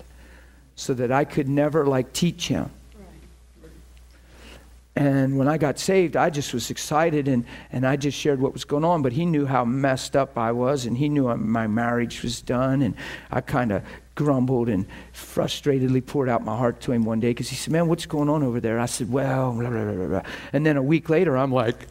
so 0.75 0.93
that 0.93 1.11
I 1.11 1.25
could 1.25 1.47
never 1.47 1.85
like 1.85 2.13
teach 2.13 2.47
him. 2.47 2.69
And 4.97 5.37
when 5.37 5.49
I 5.49 5.57
got 5.57 5.77
saved, 5.77 6.15
I 6.15 6.29
just 6.29 6.53
was 6.53 6.71
excited 6.71 7.27
and, 7.27 7.45
and 7.69 7.85
I 7.85 7.97
just 7.97 8.17
shared 8.17 8.39
what 8.39 8.53
was 8.53 8.63
going 8.63 8.85
on. 8.85 9.01
But 9.01 9.11
he 9.11 9.25
knew 9.25 9.45
how 9.45 9.65
messed 9.65 10.15
up 10.15 10.37
I 10.37 10.53
was 10.53 10.85
and 10.85 10.97
he 10.97 11.09
knew 11.09 11.35
my 11.35 11.67
marriage 11.67 12.23
was 12.23 12.41
done. 12.41 12.81
And 12.81 12.95
I 13.29 13.41
kind 13.41 13.73
of 13.73 13.83
grumbled 14.15 14.69
and 14.69 14.85
frustratedly 15.13 16.05
poured 16.05 16.29
out 16.29 16.45
my 16.45 16.55
heart 16.55 16.79
to 16.81 16.93
him 16.93 17.03
one 17.03 17.19
day 17.19 17.31
because 17.31 17.49
he 17.49 17.57
said, 17.57 17.73
Man, 17.73 17.89
what's 17.89 18.05
going 18.05 18.29
on 18.29 18.41
over 18.41 18.61
there? 18.61 18.79
I 18.79 18.85
said, 18.85 19.11
Well, 19.11 19.51
blah, 19.51 19.69
blah, 19.69 19.91
blah, 19.91 20.07
blah. 20.07 20.21
And 20.53 20.65
then 20.65 20.77
a 20.77 20.83
week 20.83 21.09
later, 21.09 21.35
I'm 21.35 21.51
like, 21.51 21.87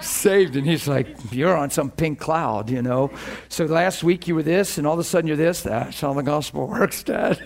saved. 0.00 0.56
And 0.56 0.66
he's 0.66 0.86
like, 0.86 1.08
You're 1.30 1.56
on 1.56 1.70
some 1.70 1.90
pink 1.90 2.18
cloud, 2.18 2.70
you 2.70 2.82
know. 2.82 3.10
So 3.48 3.64
last 3.64 4.04
week 4.04 4.28
you 4.28 4.34
were 4.34 4.42
this, 4.42 4.78
and 4.78 4.86
all 4.86 4.94
of 4.94 5.00
a 5.00 5.04
sudden 5.04 5.28
you're 5.28 5.36
this. 5.36 5.62
That's 5.62 6.00
how 6.00 6.12
the 6.12 6.22
gospel 6.22 6.66
works, 6.68 7.02
Dad. 7.02 7.38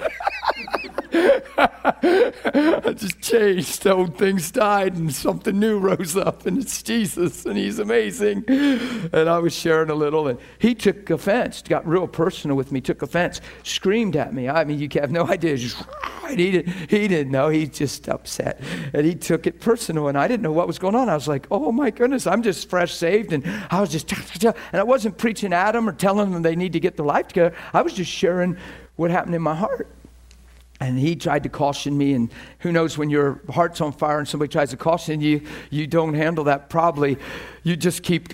I 1.13 2.95
just 2.97 3.21
changed. 3.21 3.87
Old 3.87 4.17
things 4.17 4.51
died 4.51 4.97
and 4.97 5.13
something 5.13 5.59
new 5.59 5.79
rose 5.79 6.17
up, 6.17 6.47
and 6.47 6.59
it's 6.59 6.83
Jesus, 6.83 7.45
and 7.47 7.57
He's 7.57 7.79
amazing. 7.79 8.45
And 8.49 9.29
I 9.29 9.39
was 9.39 9.55
sharing 9.55 9.91
a 9.91 9.95
little, 9.95 10.29
and 10.29 10.39
he 10.59 10.75
took 10.75 11.11
offense, 11.11 11.63
got 11.63 11.87
real 11.87 12.07
personal 12.07 12.57
with 12.57 12.71
me, 12.71 12.81
took 12.81 13.03
offense, 13.03 13.41
screamed 13.63 14.17
at 14.17 14.33
me. 14.33 14.49
I 14.49 14.65
mean, 14.65 14.79
you 14.79 14.89
have 14.95 15.11
no 15.11 15.27
idea. 15.27 15.57
Just, 15.57 15.83
he, 16.29 16.51
didn't, 16.53 16.75
he 16.91 17.09
didn't 17.09 17.33
know. 17.33 17.49
He 17.49 17.67
just 17.67 18.09
upset. 18.09 18.61
And 18.93 19.05
he 19.05 19.15
took 19.15 19.47
it 19.47 19.61
personal, 19.61 20.09
and 20.09 20.17
I 20.17 20.29
didn't 20.29 20.43
know 20.43 20.53
what 20.53 20.67
was 20.67 20.79
going 20.79 20.95
on. 20.95 21.09
I 21.09 21.15
was 21.15 21.29
like, 21.29 21.47
oh 21.51 21.73
my 21.73 21.91
goodness, 21.91 22.27
I'm 22.27 22.43
just 22.43 22.71
fresh 22.71 22.95
saved. 22.95 23.33
And 23.33 23.45
I 23.71 23.81
was 23.81 23.91
just, 23.91 24.13
and 24.43 24.55
I 24.73 24.85
wasn't 24.85 25.19
preaching 25.19 25.53
at 25.53 25.73
them 25.73 25.89
or 25.89 25.93
telling 25.93 26.31
them 26.31 26.43
they 26.43 26.57
need 26.57 26.73
to 26.75 26.81
get 26.81 26.97
their 26.97 27.07
life 27.07 27.29
together. 27.29 27.57
I 27.73 27.83
was 27.83 27.95
just 27.95 28.11
sharing 28.11 28.57
what 28.97 29.11
happened 29.11 29.35
in 29.35 29.43
my 29.43 29.55
heart. 29.55 29.89
And 30.81 30.99
he 30.99 31.15
tried 31.15 31.43
to 31.43 31.51
caution 31.51 31.97
me, 31.99 32.15
and 32.15 32.33
who 32.61 32.73
knows 32.73 32.97
when 32.97 33.11
your 33.11 33.43
heart's 33.51 33.83
on 33.83 33.93
fire 33.93 34.19
and 34.19 34.27
somebody 34.27 34.51
tries 34.51 34.71
to 34.71 34.79
caution 34.79 35.21
you, 35.21 35.43
you 35.69 35.87
don't 35.87 36.15
handle 36.15 36.45
that 36.45 36.71
probably. 36.71 37.19
You 37.63 37.77
just 37.77 38.03
keep 38.03 38.29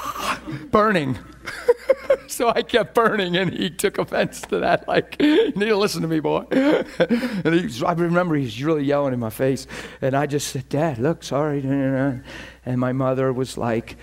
burning. 0.70 1.18
so 2.26 2.50
I 2.50 2.62
kept 2.62 2.94
burning, 2.94 3.36
and 3.36 3.52
he 3.52 3.70
took 3.70 3.98
offense 3.98 4.40
to 4.42 4.58
that. 4.58 4.86
Like, 4.86 5.16
you 5.20 5.50
need 5.52 5.66
to 5.66 5.76
listen 5.76 6.02
to 6.02 6.08
me, 6.08 6.20
boy. 6.20 6.44
and 6.50 7.54
he, 7.54 7.84
I 7.84 7.92
remember 7.92 8.34
he's 8.34 8.62
really 8.62 8.84
yelling 8.84 9.12
in 9.12 9.20
my 9.20 9.30
face, 9.30 9.66
and 10.00 10.14
I 10.14 10.26
just 10.26 10.48
said, 10.48 10.68
Dad, 10.68 10.98
look, 10.98 11.22
sorry. 11.22 11.60
And 11.60 12.78
my 12.78 12.92
mother 12.92 13.32
was 13.32 13.56
like, 13.56 13.96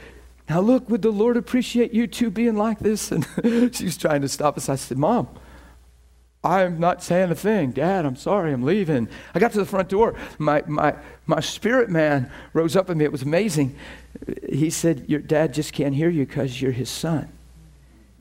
Now 0.49 0.59
look, 0.59 0.89
would 0.89 1.01
the 1.01 1.11
Lord 1.11 1.37
appreciate 1.37 1.93
you 1.93 2.07
two 2.07 2.31
being 2.31 2.55
like 2.55 2.79
this? 2.79 3.11
And 3.11 3.25
she 3.75 3.85
was 3.85 3.97
trying 3.97 4.21
to 4.21 4.29
stop 4.29 4.57
us. 4.57 4.69
I 4.69 4.75
said, 4.75 4.97
Mom, 4.97 5.29
I'm 6.45 6.79
not 6.79 7.01
saying 7.01 7.31
a 7.31 7.35
thing. 7.35 7.71
Dad, 7.71 8.05
I'm 8.05 8.15
sorry, 8.15 8.53
I'm 8.53 8.63
leaving. 8.63 9.09
I 9.33 9.39
got 9.39 9.51
to 9.53 9.57
the 9.57 9.65
front 9.65 9.89
door. 9.89 10.15
My, 10.37 10.63
my, 10.67 10.93
my 11.25 11.39
spirit 11.39 11.89
man 11.89 12.31
rose 12.53 12.75
up 12.75 12.89
at 12.89 12.95
me. 12.95 13.03
It 13.03 13.11
was 13.11 13.23
amazing. 13.23 13.75
He 14.47 14.69
said, 14.69 15.05
Your 15.07 15.19
dad 15.19 15.55
just 15.55 15.73
can't 15.73 15.95
hear 15.95 16.09
you 16.09 16.25
because 16.25 16.61
you're 16.61 16.71
his 16.71 16.89
son. 16.89 17.29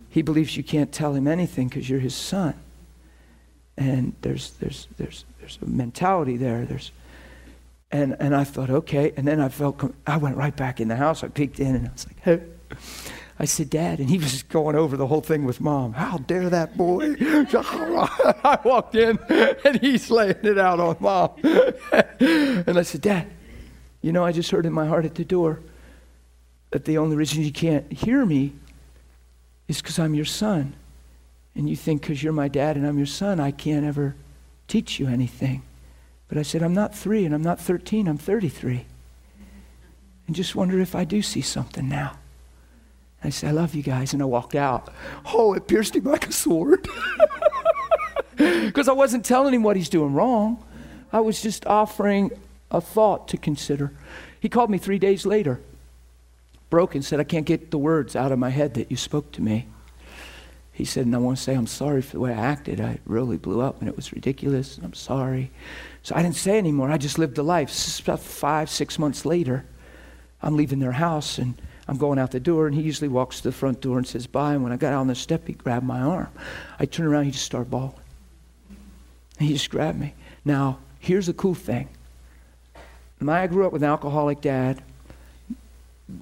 He 0.09 0.23
believes 0.23 0.57
you 0.57 0.65
can't 0.65 0.91
tell 0.91 1.13
him 1.13 1.29
anything 1.29 1.69
because 1.69 1.91
you're 1.91 2.01
his 2.01 2.15
son. 2.15 2.55
And 3.77 4.15
there's, 4.23 4.53
there's, 4.53 4.89
there's, 4.97 5.25
there's 5.41 5.59
a 5.61 5.67
mentality 5.67 6.37
there. 6.39 6.65
There's, 6.65 6.93
and, 7.91 8.17
and 8.21 8.35
I 8.35 8.45
thought, 8.45 8.71
okay. 8.71 9.13
And 9.17 9.29
then 9.29 9.41
I 9.41 9.51
felt, 9.51 9.83
I 10.07 10.17
went 10.17 10.37
right 10.37 10.57
back 10.57 10.81
in 10.81 10.89
the 10.89 10.97
house. 10.97 11.23
I 11.23 11.29
peeked 11.29 11.61
in 11.61 11.75
and 11.75 11.89
I 11.89 11.93
was 11.93 12.07
like, 12.07 12.21
hey. 12.23 12.41
I 13.39 13.47
said, 13.47 13.69
Dad, 13.69 13.99
and 13.99 14.09
he 14.09 14.19
was 14.19 14.45
going 14.45 14.77
over 14.77 14.97
the 14.97 15.09
whole 15.09 15.21
thing 15.21 15.45
with 15.45 15.61
mom. 15.61 15.95
How 15.95 16.19
dare 16.19 16.49
that 16.51 16.77
boy? 16.77 17.17
I 17.21 18.59
walked 18.65 18.95
in 18.95 19.19
and 19.29 19.81
he's 19.81 20.09
laying 20.09 20.37
it 20.45 20.59
out 20.59 20.79
on 20.79 20.97
mom. 21.01 21.31
and 22.21 22.79
I 22.79 22.83
said, 22.83 23.01
Dad, 23.01 23.31
you 24.03 24.13
know, 24.13 24.25
I 24.25 24.31
just 24.31 24.51
heard 24.51 24.67
in 24.67 24.73
my 24.73 24.87
heart 24.87 25.05
at 25.05 25.17
the 25.17 25.25
door 25.25 25.61
that 26.71 26.85
the 26.85 26.99
only 26.99 27.17
reason 27.17 27.43
you 27.43 27.53
can't 27.53 27.91
hear 27.93 28.25
me 28.25 28.53
is 29.67 29.81
because 29.81 29.99
I'm 29.99 30.15
your 30.15 30.25
son. 30.25 30.75
And 31.57 31.69
you 31.69 31.77
think 31.77 32.03
because 32.03 32.23
you're 32.23 32.33
my 32.33 32.49
dad 32.49 32.77
and 32.77 32.87
I'm 32.87 32.99
your 32.99 33.07
son, 33.07 33.41
I 33.41 33.51
can't 33.51 33.85
ever 33.85 34.15
teach 34.69 35.01
you 35.01 35.09
anything. 35.09 35.63
But 36.29 36.39
I 36.39 36.43
said, 36.43 36.63
I'm 36.63 36.75
not 36.75 36.95
three 36.95 37.25
and 37.25 37.35
I'm 37.35 37.43
not 37.43 37.61
13, 37.61 38.07
I'm 38.09 38.19
33. 38.19 38.85
And 40.27 40.37
just 40.37 40.55
wonder 40.55 40.81
if 40.81 40.95
I 40.95 41.05
do 41.05 41.21
see 41.21 41.43
something 41.43 41.89
now. 41.89 42.19
I 43.25 43.31
said, 43.31 43.49
I 43.49 43.53
love 43.53 43.75
you 43.75 43.83
guys. 43.83 44.13
And 44.13 44.23
I 44.23 44.27
walked 44.27 44.55
out. 44.55 44.93
Oh, 45.33 45.55
it 45.55 45.67
pierced 45.67 45.97
him 45.97 46.05
like 46.05 46.29
a 46.29 46.33
sword. 46.33 46.87
Because 48.37 48.89
I 48.89 48.93
wasn't 48.93 49.25
telling 49.25 49.55
him 49.55 49.63
what 49.63 49.77
he's 49.77 49.89
doing 49.89 50.13
wrong. 50.13 50.63
I 51.13 51.21
was 51.21 51.41
just 51.41 51.67
offering 51.67 52.33
a 52.71 52.81
thought 52.81 53.29
to 53.29 53.37
consider. 53.37 53.93
He 54.41 54.49
called 54.49 54.71
me 54.71 54.79
three 54.79 54.99
days 54.99 55.25
later, 55.25 55.61
broken, 56.69 57.03
said, 57.03 57.21
I 57.21 57.25
can't 57.25 57.47
get 57.47 57.71
the 57.71 57.79
words 57.79 58.17
out 58.17 58.33
of 58.33 58.39
my 58.39 58.51
head 58.51 58.75
that 58.75 58.91
you 58.91 58.97
spoke 58.97 59.31
to 59.33 59.43
me. 59.43 59.69
He 60.73 60.85
said, 60.85 61.07
and 61.07 61.15
I 61.15 61.19
want 61.19 61.37
to 61.37 61.43
say 61.43 61.55
I'm 61.55 61.69
sorry 61.69 62.03
for 62.03 62.15
the 62.15 62.21
way 62.21 62.33
I 62.33 62.37
acted. 62.37 62.81
I 62.81 62.99
really 63.07 63.37
blew 63.37 63.61
up 63.61 63.79
and 63.79 63.89
it 63.89 63.95
was 63.95 64.13
ridiculous. 64.13 64.77
and 64.77 64.85
I'm 64.85 64.95
sorry. 64.95 65.53
So 66.03 66.17
I 66.17 66.23
didn't 66.23 66.35
say 66.35 66.59
anymore. 66.59 66.91
I 66.91 66.99
just 66.99 67.17
lived 67.17 67.37
the 67.37 67.45
life. 67.45 67.71
About 68.01 68.19
five, 68.19 68.69
six 68.69 68.99
months 68.99 69.25
later, 69.25 69.65
I'm 70.43 70.57
leaving 70.57 70.81
their 70.81 70.93
house 70.93 71.39
and 71.39 71.55
I'm 71.87 71.99
going 71.99 72.19
out 72.19 72.31
the 72.31 72.41
door, 72.41 72.67
and 72.67 72.75
he 72.75 72.83
usually 72.83 73.09
walks 73.09 73.39
to 73.39 73.43
the 73.45 73.53
front 73.53 73.81
door 73.81 73.99
and 73.99 74.07
says 74.07 74.27
bye. 74.27 74.55
And 74.55 74.63
when 74.63 74.73
I 74.73 74.77
got 74.77 74.93
out 74.93 75.01
on 75.01 75.07
the 75.07 75.15
step, 75.15 75.47
he 75.47 75.53
grabbed 75.53 75.85
my 75.85 76.01
arm. 76.01 76.29
I 76.79 76.87
turned 76.87 77.09
around, 77.09 77.25
he 77.25 77.31
just 77.31 77.45
started 77.45 77.71
bawling. 77.71 77.95
And 79.39 79.49
he 79.49 79.53
just 79.53 79.71
grabbed 79.71 79.99
me. 79.99 80.15
Now, 80.45 80.79
here's 80.99 81.27
the 81.27 81.35
cool 81.35 81.55
thing. 81.55 81.89
I 83.27 83.47
grew 83.47 83.67
up 83.67 83.73
with 83.73 83.83
an 83.83 83.89
alcoholic 83.89 84.43
dad. 84.43 84.83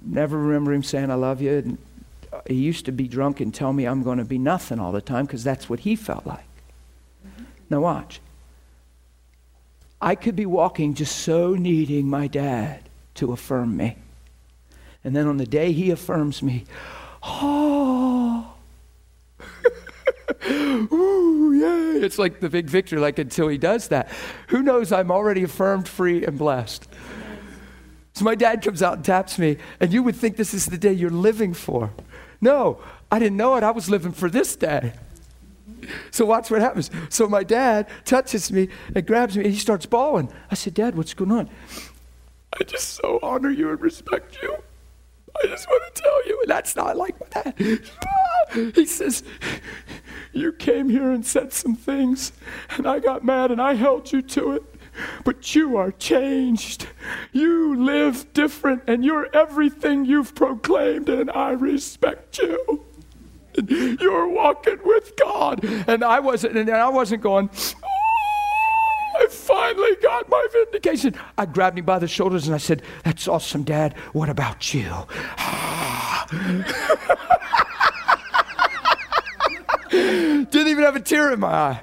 Never 0.04 0.38
remember 0.38 0.73
him 0.73 0.85
saying, 0.85 1.11
I 1.11 1.14
love 1.14 1.42
you. 1.42 1.59
And 1.59 1.78
he 2.47 2.54
used 2.54 2.85
to 2.85 2.92
be 2.92 3.09
drunk 3.09 3.40
and 3.40 3.52
tell 3.52 3.73
me 3.73 3.87
I'm 3.87 4.02
going 4.02 4.19
to 4.19 4.25
be 4.25 4.38
nothing 4.38 4.78
all 4.78 4.92
the 4.92 5.00
time 5.00 5.26
because 5.26 5.42
that's 5.42 5.69
what 5.69 5.81
he 5.81 5.97
felt 5.97 6.26
like. 6.26 6.45
Now, 7.71 7.81
watch. 7.81 8.21
I 10.00 10.14
could 10.14 10.37
be 10.37 10.47
walking 10.47 10.95
just 10.95 11.16
so 11.16 11.54
needing 11.54 12.09
my 12.09 12.26
dad 12.26 12.88
to 13.14 13.33
affirm 13.33 13.76
me. 13.76 13.97
And 15.04 15.16
then 15.16 15.26
on 15.26 15.37
the 15.37 15.47
day 15.47 15.73
he 15.73 15.90
affirms 15.90 16.42
me, 16.42 16.64
oh, 17.23 18.52
ooh, 20.50 21.52
yay. 21.52 22.04
It's 22.04 22.18
like 22.18 22.40
the 22.40 22.49
big 22.49 22.66
victory, 22.68 22.99
like 22.99 23.18
until 23.18 23.49
he 23.49 23.59
does 23.59 23.88
that. 23.88 24.09
Who 24.49 24.62
knows 24.62 24.92
I'm 24.92 25.11
already 25.11 25.42
affirmed, 25.42 25.88
free, 25.88 26.25
and 26.25 26.38
blessed. 26.38 26.88
So 28.14 28.25
my 28.25 28.35
dad 28.35 28.62
comes 28.62 28.82
out 28.82 28.94
and 28.94 29.04
taps 29.04 29.38
me, 29.38 29.56
and 29.80 29.92
you 29.92 30.02
would 30.02 30.16
think 30.16 30.37
this 30.37 30.52
is 30.52 30.66
the 30.66 30.78
day 30.78 30.92
you're 30.92 31.11
living 31.11 31.54
for. 31.54 31.90
No, 32.40 32.78
I 33.11 33.18
didn't 33.18 33.37
know 33.37 33.56
it. 33.56 33.62
I 33.62 33.71
was 33.71 33.88
living 33.88 34.12
for 34.12 34.28
this 34.28 34.56
day. 34.56 34.92
So 36.11 36.26
watch 36.26 36.50
what 36.50 36.61
happens. 36.61 36.90
So 37.09 37.28
my 37.28 37.42
dad 37.42 37.88
touches 38.04 38.52
me 38.52 38.68
and 38.94 39.06
grabs 39.06 39.37
me 39.37 39.44
and 39.44 39.52
he 39.52 39.59
starts 39.59 39.87
bawling. 39.87 40.32
I 40.50 40.54
said, 40.54 40.75
Dad, 40.75 40.94
what's 40.97 41.14
going 41.14 41.32
on? 41.32 41.50
I 42.59 42.64
just 42.64 42.90
so 42.90 43.18
honor 43.23 43.50
you 43.50 43.71
and 43.71 43.80
respect 43.80 44.38
you. 44.42 44.56
I 45.42 45.46
just 45.46 45.68
want 45.68 45.94
to 45.94 46.02
tell 46.02 46.26
you, 46.26 46.40
and 46.42 46.50
that's 46.50 46.76
not 46.76 46.96
like 46.96 47.18
that. 47.30 47.58
He 48.74 48.84
says, 48.84 49.22
You 50.32 50.52
came 50.52 50.90
here 50.90 51.10
and 51.10 51.24
said 51.24 51.54
some 51.54 51.74
things, 51.74 52.32
and 52.76 52.86
I 52.86 52.98
got 52.98 53.24
mad 53.24 53.50
and 53.50 53.62
I 53.62 53.74
held 53.74 54.12
you 54.12 54.20
to 54.20 54.52
it. 54.52 54.62
But 55.24 55.54
you 55.54 55.76
are 55.78 55.90
changed. 55.90 56.86
You 57.32 57.82
live 57.82 58.30
different, 58.34 58.82
and 58.86 59.02
you're 59.02 59.28
everything 59.34 60.04
you've 60.04 60.34
proclaimed, 60.34 61.08
and 61.08 61.30
I 61.30 61.52
respect 61.52 62.38
you. 62.38 62.84
You're 63.68 64.28
walking 64.28 64.78
with 64.84 65.12
God. 65.16 65.64
And 65.86 66.02
I 66.02 66.20
wasn't, 66.20 66.56
and 66.56 66.70
I 66.70 66.88
wasn't 66.88 67.22
going, 67.22 67.50
I 69.23 69.26
finally 69.29 69.97
got 70.02 70.29
my 70.29 70.47
vindication. 70.52 71.14
I 71.38 71.47
grabbed 71.47 71.79
him 71.79 71.85
by 71.85 72.00
the 72.00 72.09
shoulders 72.09 72.47
and 72.47 72.55
I 72.55 72.59
said, 72.59 72.83
That's 73.05 73.29
awesome, 73.29 73.62
Dad. 73.62 73.97
What 74.12 74.29
about 74.29 74.75
you? 74.75 74.83
Didn't 79.91 80.69
even 80.69 80.83
have 80.83 80.97
a 80.97 81.00
tear 81.00 81.33
in 81.33 81.41
my 81.41 81.49
eye. 81.49 81.81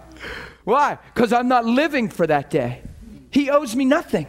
Why? 0.66 0.98
Because 1.14 1.32
I'm 1.32 1.48
not 1.48 1.66
living 1.66 2.10
for 2.10 2.28
that 2.28 2.50
day. 2.50 2.82
He 3.32 3.50
owes 3.50 3.76
me 3.76 3.86
nothing. 3.86 4.28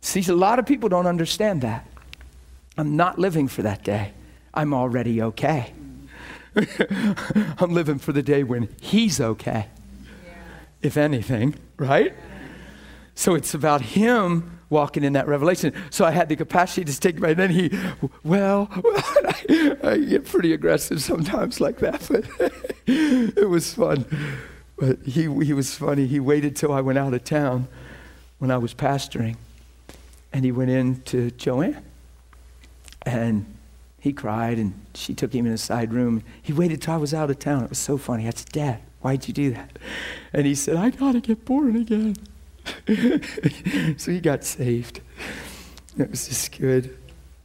See, 0.00 0.24
a 0.30 0.34
lot 0.34 0.58
of 0.58 0.64
people 0.64 0.88
don't 0.88 1.06
understand 1.06 1.60
that. 1.62 1.86
I'm 2.78 2.96
not 2.96 3.18
living 3.18 3.48
for 3.48 3.60
that 3.62 3.84
day. 3.84 4.12
I'm 4.54 4.72
already 4.72 5.20
okay. 5.20 5.74
I'm 7.58 7.74
living 7.74 7.98
for 7.98 8.12
the 8.12 8.22
day 8.22 8.42
when 8.42 8.74
he's 8.80 9.20
okay 9.20 9.68
if 10.82 10.96
anything, 10.96 11.54
right? 11.76 12.14
So 13.14 13.34
it's 13.34 13.54
about 13.54 13.82
him 13.82 14.60
walking 14.70 15.02
in 15.02 15.12
that 15.14 15.26
revelation. 15.26 15.74
So 15.90 16.04
I 16.04 16.12
had 16.12 16.28
the 16.28 16.36
capacity 16.36 16.84
to 16.84 17.00
take 17.00 17.22
and 17.22 17.36
then 17.36 17.50
he, 17.50 17.76
well, 18.22 18.68
I, 18.72 19.76
I, 19.82 19.98
get 19.98 20.24
pretty 20.24 20.52
aggressive 20.52 21.02
sometimes 21.02 21.60
like 21.60 21.78
that, 21.78 22.06
but 22.10 22.24
it 22.86 23.48
was 23.48 23.74
fun. 23.74 24.06
But 24.78 25.02
he, 25.02 25.22
he 25.44 25.52
was 25.52 25.74
funny. 25.74 26.06
He 26.06 26.20
waited 26.20 26.56
till 26.56 26.72
I 26.72 26.80
went 26.80 26.98
out 26.98 27.12
of 27.12 27.24
town 27.24 27.68
when 28.38 28.50
I 28.50 28.56
was 28.56 28.72
pastoring, 28.72 29.36
and 30.32 30.44
he 30.44 30.52
went 30.52 30.70
in 30.70 31.02
to 31.02 31.30
Joanne. 31.32 31.84
And 33.02 33.44
he 33.98 34.12
cried, 34.12 34.58
and 34.58 34.72
she 34.94 35.14
took 35.14 35.34
him 35.34 35.46
in 35.46 35.52
a 35.52 35.58
side 35.58 35.92
room. 35.92 36.22
He 36.40 36.52
waited 36.52 36.80
till 36.80 36.94
I 36.94 36.96
was 36.96 37.12
out 37.12 37.30
of 37.30 37.38
town. 37.38 37.64
It 37.64 37.70
was 37.70 37.78
so 37.78 37.98
funny. 37.98 38.26
I 38.26 38.30
said, 38.30 38.48
Dad, 38.50 38.80
Why'd 39.00 39.26
you 39.28 39.34
do 39.34 39.50
that? 39.52 39.78
And 40.32 40.46
he 40.46 40.54
said, 40.54 40.76
I 40.76 40.90
got 40.90 41.12
to 41.12 41.20
get 41.20 41.44
born 41.44 41.76
again. 41.76 42.16
so 43.98 44.12
he 44.12 44.20
got 44.20 44.44
saved. 44.44 45.00
It 45.98 46.10
was 46.10 46.28
just 46.28 46.56
good. 46.58 46.96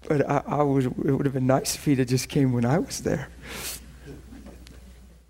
But 0.07 0.29
I, 0.29 0.43
I 0.45 0.63
was, 0.63 0.85
it 0.85 0.97
would 0.97 1.25
have 1.25 1.33
been 1.33 1.47
nice 1.47 1.75
if 1.75 1.85
he'd 1.85 2.05
just 2.07 2.29
came 2.29 2.51
when 2.53 2.65
I 2.65 2.79
was 2.79 3.01
there. 3.01 3.29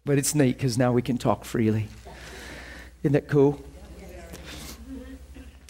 But 0.04 0.18
it's 0.18 0.36
neat 0.36 0.58
because 0.58 0.78
now 0.78 0.92
we 0.92 1.02
can 1.02 1.18
talk 1.18 1.46
freely. 1.46 1.88
Isn't 3.04 3.14
that 3.14 3.28
cool? 3.28 3.64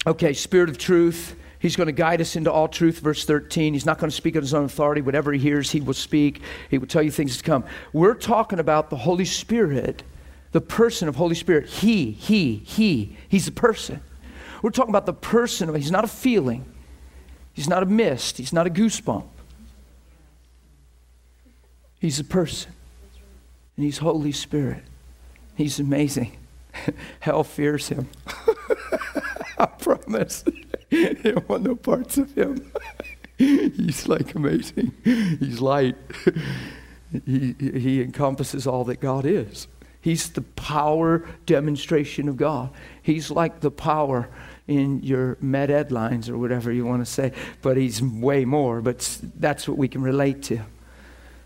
Okay, 0.08 0.34
Spirit 0.34 0.70
of 0.70 0.78
truth. 0.78 1.36
He's 1.60 1.76
going 1.76 1.88
to 1.88 1.94
guide 1.94 2.22
us 2.22 2.36
into 2.36 2.52
all 2.52 2.68
truth, 2.68 3.00
verse 3.00 3.26
13. 3.26 3.74
He's 3.74 3.86
not 3.86 3.98
going 3.98 4.10
to 4.10 4.16
speak 4.16 4.36
on 4.36 4.42
his 4.42 4.54
own 4.54 4.66
authority. 4.66 5.02
Whatever 5.02 5.34
he 5.34 5.40
hears, 5.40 5.72
he 5.72 5.82
will 5.82 5.96
speak. 5.96 6.42
He 6.70 6.78
will 6.78 6.88
tell 6.88 7.02
you 7.02 7.12
things 7.12 7.38
to 7.38 7.44
come. 7.44 7.64
We're 7.92 8.14
talking 8.14 8.60
about 8.60 8.90
the 8.90 8.98
Holy 8.98 9.26
Spirit 9.26 10.04
the 10.56 10.62
person 10.62 11.10
of 11.10 11.18
Holy 11.18 11.36
Spirit. 11.36 11.68
He, 11.68 12.12
he, 12.12 12.56
he. 12.56 13.18
He's 13.28 13.46
a 13.46 13.52
person. 13.52 14.00
We're 14.62 14.70
talking 14.70 14.90
about 14.90 15.06
the 15.06 15.12
person 15.12 15.68
of, 15.68 15.76
he's 15.76 15.92
not 15.92 16.06
a 16.06 16.08
feeling. 16.08 16.64
He's 17.52 17.68
not 17.68 17.84
a 17.84 17.86
mist. 17.86 18.38
He's 18.38 18.54
not 18.54 18.66
a 18.66 18.70
goosebump. 18.70 19.26
He's 22.00 22.22
a 22.22 22.24
person. 22.24 22.72
And 23.76 23.84
he's 23.84 23.98
Holy 23.98 24.32
Spirit. 24.32 24.86
He's 25.56 25.78
amazing. 25.78 26.38
Hell 27.20 27.44
fears 27.44 27.90
him. 27.90 28.08
I 29.58 29.66
promise. 29.66 30.46
They 30.90 31.32
don't 31.32 31.50
want 31.50 31.64
no 31.64 31.76
parts 31.76 32.18
of 32.18 32.34
him. 32.34 32.72
he's 33.38 34.08
like 34.08 34.36
amazing. 34.36 34.94
He's 35.04 35.60
light. 35.60 35.98
He, 37.26 37.56
he 37.60 38.02
encompasses 38.02 38.66
all 38.66 38.86
that 38.86 39.02
God 39.02 39.26
is. 39.26 39.68
He's 40.06 40.30
the 40.30 40.44
power 40.44 41.28
demonstration 41.48 42.30
of 42.30 42.38
God. 42.38 42.70
He's 43.02 43.32
like 43.32 43.62
the 43.62 43.72
power 43.72 44.30
in 44.68 45.02
your 45.02 45.36
med 45.42 45.72
ed 45.72 45.92
lines 45.92 46.30
or 46.30 46.38
whatever 46.38 46.72
you 46.72 46.86
want 46.86 47.04
to 47.04 47.12
say, 47.12 47.32
but 47.64 47.76
he's 47.76 48.04
way 48.04 48.46
more. 48.46 48.82
But 48.82 49.20
that's 49.40 49.68
what 49.68 49.80
we 49.80 49.88
can 49.88 50.04
relate 50.04 50.44
to. 50.44 50.60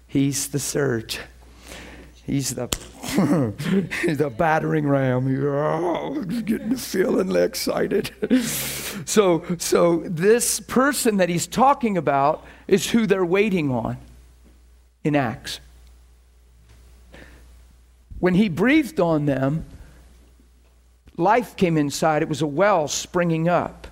He's 0.08 0.50
the 0.50 0.60
surge. 0.60 1.22
He's 2.26 2.56
the 2.56 2.68
the 4.14 4.30
battering 4.38 4.90
ram. 4.90 5.34
You're 5.34 5.58
oh, 5.58 6.22
getting 6.26 6.76
feeling 6.76 7.34
excited. 7.38 8.12
so 8.44 9.46
so 9.58 10.00
this 10.06 10.60
person 10.60 11.16
that 11.16 11.30
he's 11.30 11.48
talking 11.48 11.98
about 11.98 12.44
is 12.68 12.90
who 12.90 13.08
they're 13.08 13.24
waiting 13.24 13.72
on 13.72 13.96
in 15.06 15.16
Acts. 15.16 15.62
When 18.20 18.34
he 18.34 18.50
breathed 18.50 19.00
on 19.00 19.26
them, 19.26 19.66
life 21.18 21.56
came 21.56 21.78
inside. 21.78 22.22
It 22.22 22.30
was 22.30 22.42
a 22.42 22.48
well 22.48 22.88
springing 22.88 23.48
up 23.48 23.88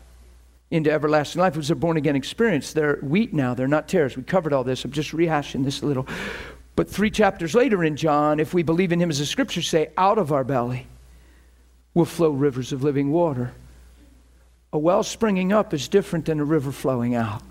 into 0.69 0.91
everlasting 0.91 1.41
life. 1.41 1.55
It 1.55 1.57
was 1.57 1.71
a 1.71 1.75
born 1.75 1.97
again 1.97 2.15
experience. 2.15 2.73
They're 2.73 2.97
wheat 2.97 3.33
now, 3.33 3.53
they're 3.53 3.67
not 3.67 3.87
tares. 3.87 4.17
We 4.17 4.23
covered 4.23 4.53
all 4.53 4.63
this. 4.63 4.83
I'm 4.83 4.91
just 4.91 5.11
rehashing 5.11 5.63
this 5.63 5.81
a 5.81 5.85
little. 5.85 6.07
But 6.75 6.89
three 6.89 7.09
chapters 7.09 7.55
later 7.55 7.83
in 7.83 7.95
John, 7.95 8.39
if 8.39 8.53
we 8.53 8.63
believe 8.63 8.91
in 8.91 9.01
him 9.01 9.09
as 9.09 9.19
the 9.19 9.25
scriptures 9.25 9.67
say, 9.67 9.89
out 9.97 10.17
of 10.17 10.31
our 10.31 10.43
belly 10.43 10.85
will 11.93 12.05
flow 12.05 12.29
rivers 12.29 12.71
of 12.71 12.83
living 12.83 13.11
water. 13.11 13.53
A 14.73 14.77
well 14.77 15.03
springing 15.03 15.53
up 15.53 15.73
is 15.73 15.87
different 15.87 16.25
than 16.25 16.39
a 16.39 16.45
river 16.45 16.71
flowing 16.71 17.15
out. 17.15 17.41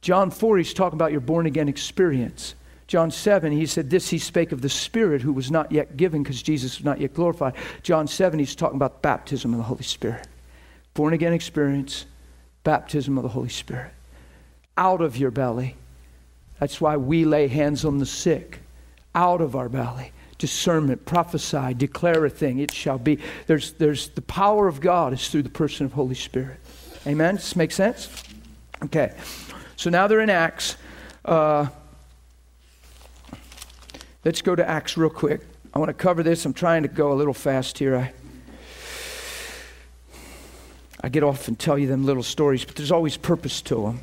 John 0.00 0.30
4, 0.30 0.58
he's 0.58 0.72
talking 0.72 0.96
about 0.96 1.12
your 1.12 1.20
born 1.20 1.46
again 1.46 1.68
experience. 1.68 2.54
John 2.92 3.10
7, 3.10 3.52
he 3.52 3.64
said, 3.64 3.88
This 3.88 4.10
he 4.10 4.18
spake 4.18 4.52
of 4.52 4.60
the 4.60 4.68
Spirit 4.68 5.22
who 5.22 5.32
was 5.32 5.50
not 5.50 5.72
yet 5.72 5.96
given 5.96 6.22
because 6.22 6.42
Jesus 6.42 6.76
was 6.76 6.84
not 6.84 7.00
yet 7.00 7.14
glorified. 7.14 7.54
John 7.82 8.06
7, 8.06 8.38
he's 8.38 8.54
talking 8.54 8.76
about 8.76 9.00
baptism 9.00 9.54
of 9.54 9.56
the 9.56 9.64
Holy 9.64 9.82
Spirit. 9.82 10.28
Born 10.92 11.14
again 11.14 11.32
experience, 11.32 12.04
baptism 12.64 13.16
of 13.16 13.22
the 13.22 13.30
Holy 13.30 13.48
Spirit. 13.48 13.92
Out 14.76 15.00
of 15.00 15.16
your 15.16 15.30
belly. 15.30 15.74
That's 16.60 16.82
why 16.82 16.98
we 16.98 17.24
lay 17.24 17.48
hands 17.48 17.86
on 17.86 17.96
the 17.96 18.04
sick. 18.04 18.60
Out 19.14 19.40
of 19.40 19.56
our 19.56 19.70
belly. 19.70 20.12
discernment, 20.36 21.06
prophesy, 21.06 21.72
declare 21.72 22.26
a 22.26 22.28
thing, 22.28 22.58
it 22.58 22.74
shall 22.74 22.98
be. 22.98 23.18
There's, 23.46 23.72
there's 23.72 24.10
the 24.10 24.20
power 24.20 24.68
of 24.68 24.82
God 24.82 25.14
is 25.14 25.30
through 25.30 25.44
the 25.44 25.48
person 25.48 25.86
of 25.86 25.94
Holy 25.94 26.14
Spirit. 26.14 26.60
Amen? 27.06 27.36
Does 27.36 27.44
this 27.44 27.56
make 27.56 27.72
sense? 27.72 28.22
Okay. 28.84 29.14
So 29.76 29.88
now 29.88 30.08
they're 30.08 30.20
in 30.20 30.28
Acts. 30.28 30.76
Uh, 31.24 31.68
let's 34.24 34.42
go 34.42 34.54
to 34.54 34.68
Acts 34.68 34.96
real 34.96 35.10
quick. 35.10 35.40
I 35.74 35.78
want 35.78 35.88
to 35.88 35.94
cover 35.94 36.22
this. 36.22 36.44
I'm 36.44 36.52
trying 36.52 36.82
to 36.82 36.88
go 36.88 37.12
a 37.12 37.14
little 37.14 37.34
fast 37.34 37.78
here. 37.78 37.96
I, 37.96 38.12
I 41.00 41.08
get 41.08 41.22
off 41.22 41.48
and 41.48 41.58
tell 41.58 41.78
you 41.78 41.86
them 41.86 42.04
little 42.04 42.22
stories, 42.22 42.64
but 42.64 42.76
there's 42.76 42.92
always 42.92 43.16
purpose 43.16 43.62
to 43.62 43.82
them. 43.82 44.00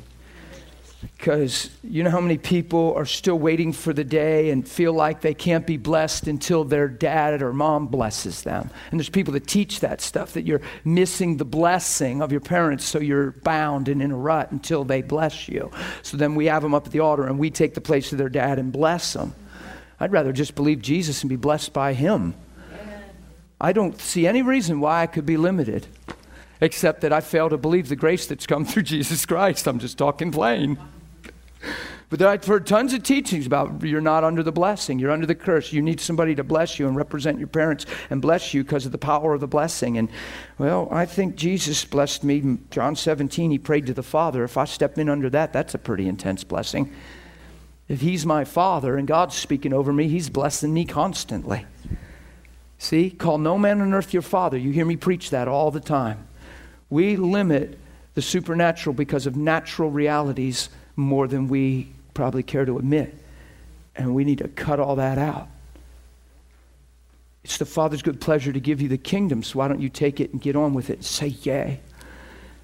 Because 1.16 1.70
you 1.82 2.02
know 2.02 2.10
how 2.10 2.20
many 2.20 2.36
people 2.36 2.92
are 2.94 3.06
still 3.06 3.38
waiting 3.38 3.72
for 3.72 3.94
the 3.94 4.04
day 4.04 4.50
and 4.50 4.68
feel 4.68 4.92
like 4.92 5.22
they 5.22 5.32
can't 5.32 5.66
be 5.66 5.78
blessed 5.78 6.28
until 6.28 6.62
their 6.62 6.88
dad 6.88 7.40
or 7.40 7.54
mom 7.54 7.86
blesses 7.86 8.42
them. 8.42 8.68
And 8.90 9.00
there's 9.00 9.08
people 9.08 9.32
that 9.32 9.46
teach 9.46 9.80
that 9.80 10.02
stuff 10.02 10.34
that 10.34 10.44
you're 10.44 10.60
missing 10.84 11.38
the 11.38 11.46
blessing 11.46 12.20
of 12.20 12.32
your 12.32 12.42
parents, 12.42 12.84
so 12.84 12.98
you're 12.98 13.30
bound 13.30 13.88
and 13.88 14.02
in 14.02 14.10
a 14.10 14.16
rut 14.16 14.50
until 14.50 14.84
they 14.84 15.00
bless 15.00 15.48
you. 15.48 15.70
So 16.02 16.18
then 16.18 16.34
we 16.34 16.46
have 16.46 16.62
them 16.62 16.74
up 16.74 16.84
at 16.84 16.92
the 16.92 17.00
altar 17.00 17.24
and 17.24 17.38
we 17.38 17.48
take 17.48 17.72
the 17.72 17.80
place 17.80 18.12
of 18.12 18.18
their 18.18 18.28
dad 18.28 18.58
and 18.58 18.70
bless 18.70 19.14
them. 19.14 19.34
I'd 20.00 20.12
rather 20.12 20.32
just 20.32 20.54
believe 20.54 20.80
Jesus 20.80 21.22
and 21.22 21.28
be 21.28 21.36
blessed 21.36 21.72
by 21.72 21.92
him. 21.92 22.34
I 23.60 23.72
don't 23.72 24.00
see 24.00 24.26
any 24.26 24.40
reason 24.40 24.80
why 24.80 25.02
I 25.02 25.06
could 25.06 25.26
be 25.26 25.36
limited 25.36 25.86
except 26.62 27.02
that 27.02 27.12
I 27.12 27.20
fail 27.20 27.48
to 27.50 27.58
believe 27.58 27.88
the 27.88 27.96
grace 27.96 28.26
that's 28.26 28.46
come 28.46 28.64
through 28.66 28.82
Jesus 28.82 29.26
Christ. 29.26 29.66
I'm 29.66 29.78
just 29.78 29.98
talking 29.98 30.32
plain. 30.32 30.78
But 32.08 32.22
I've 32.22 32.44
heard 32.44 32.66
tons 32.66 32.92
of 32.92 33.04
teachings 33.04 33.46
about 33.46 33.84
you're 33.84 34.00
not 34.00 34.24
under 34.24 34.42
the 34.42 34.50
blessing, 34.50 34.98
you're 34.98 35.12
under 35.12 35.26
the 35.26 35.34
curse. 35.34 35.72
You 35.72 35.80
need 35.80 36.00
somebody 36.00 36.34
to 36.34 36.42
bless 36.42 36.78
you 36.78 36.88
and 36.88 36.96
represent 36.96 37.38
your 37.38 37.46
parents 37.46 37.86
and 38.10 38.20
bless 38.20 38.52
you 38.52 38.64
because 38.64 38.84
of 38.84 38.90
the 38.90 38.98
power 38.98 39.32
of 39.32 39.40
the 39.40 39.46
blessing. 39.46 39.96
And 39.96 40.08
well, 40.58 40.88
I 40.90 41.06
think 41.06 41.36
Jesus 41.36 41.84
blessed 41.84 42.24
me. 42.24 42.58
John 42.70 42.96
17, 42.96 43.52
he 43.52 43.58
prayed 43.58 43.86
to 43.86 43.94
the 43.94 44.02
Father. 44.02 44.42
If 44.42 44.56
I 44.56 44.64
step 44.64 44.98
in 44.98 45.08
under 45.08 45.30
that, 45.30 45.52
that's 45.52 45.74
a 45.74 45.78
pretty 45.78 46.08
intense 46.08 46.42
blessing. 46.42 46.92
If 47.90 48.02
he's 48.02 48.24
my 48.24 48.44
Father 48.44 48.96
and 48.96 49.08
God's 49.08 49.34
speaking 49.34 49.72
over 49.72 49.92
me, 49.92 50.06
he's 50.06 50.30
blessing 50.30 50.72
me 50.72 50.84
constantly. 50.84 51.66
See, 52.78 53.10
call 53.10 53.36
no 53.36 53.58
man 53.58 53.80
on 53.80 53.92
earth 53.92 54.12
your 54.12 54.22
Father. 54.22 54.56
You 54.56 54.70
hear 54.70 54.84
me 54.84 54.94
preach 54.94 55.30
that 55.30 55.48
all 55.48 55.72
the 55.72 55.80
time. 55.80 56.28
We 56.88 57.16
limit 57.16 57.80
the 58.14 58.22
supernatural 58.22 58.94
because 58.94 59.26
of 59.26 59.34
natural 59.34 59.90
realities 59.90 60.68
more 60.94 61.26
than 61.26 61.48
we 61.48 61.90
probably 62.14 62.44
care 62.44 62.64
to 62.64 62.78
admit. 62.78 63.12
And 63.96 64.14
we 64.14 64.22
need 64.22 64.38
to 64.38 64.46
cut 64.46 64.78
all 64.78 64.94
that 64.94 65.18
out. 65.18 65.48
It's 67.42 67.58
the 67.58 67.66
Father's 67.66 68.02
good 68.02 68.20
pleasure 68.20 68.52
to 68.52 68.60
give 68.60 68.80
you 68.80 68.88
the 68.88 68.98
kingdom, 68.98 69.42
so 69.42 69.58
why 69.58 69.66
don't 69.66 69.80
you 69.80 69.88
take 69.88 70.20
it 70.20 70.30
and 70.32 70.40
get 70.40 70.54
on 70.54 70.74
with 70.74 70.90
it 70.90 70.98
and 70.98 71.04
say 71.04 71.26
yay? 71.26 71.80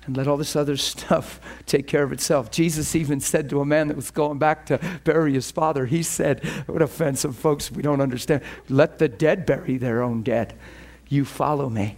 And 0.07 0.17
let 0.17 0.29
all 0.29 0.37
this 0.37 0.57
other 0.57 0.77
stuff 0.77 1.41
take 1.67 1.87
care 1.87 2.03
of 2.03 2.13
itself. 2.13 2.51
Jesus 2.51 2.95
even 2.95 3.21
said 3.21 3.51
to 3.51 3.61
a 3.61 3.65
man 3.65 3.89
that 3.89 3.97
was 3.97 4.11
going 4.11 4.39
back 4.39 4.67
to 4.67 4.81
bury 5.05 5.35
his 5.35 5.51
father, 5.51 5.87
He 5.87 6.03
said, 6.03 6.45
What 6.67 6.83
offensive 6.83 7.37
folks 7.37 7.71
we 7.71 7.83
don't 7.83 8.01
understand. 8.01 8.43
Let 8.69 8.99
the 8.99 9.09
dead 9.09 9.47
bury 9.47 9.77
their 9.77 10.03
own 10.03 10.23
dead. 10.23 10.55
You 11.09 11.25
follow 11.25 11.69
me. 11.69 11.97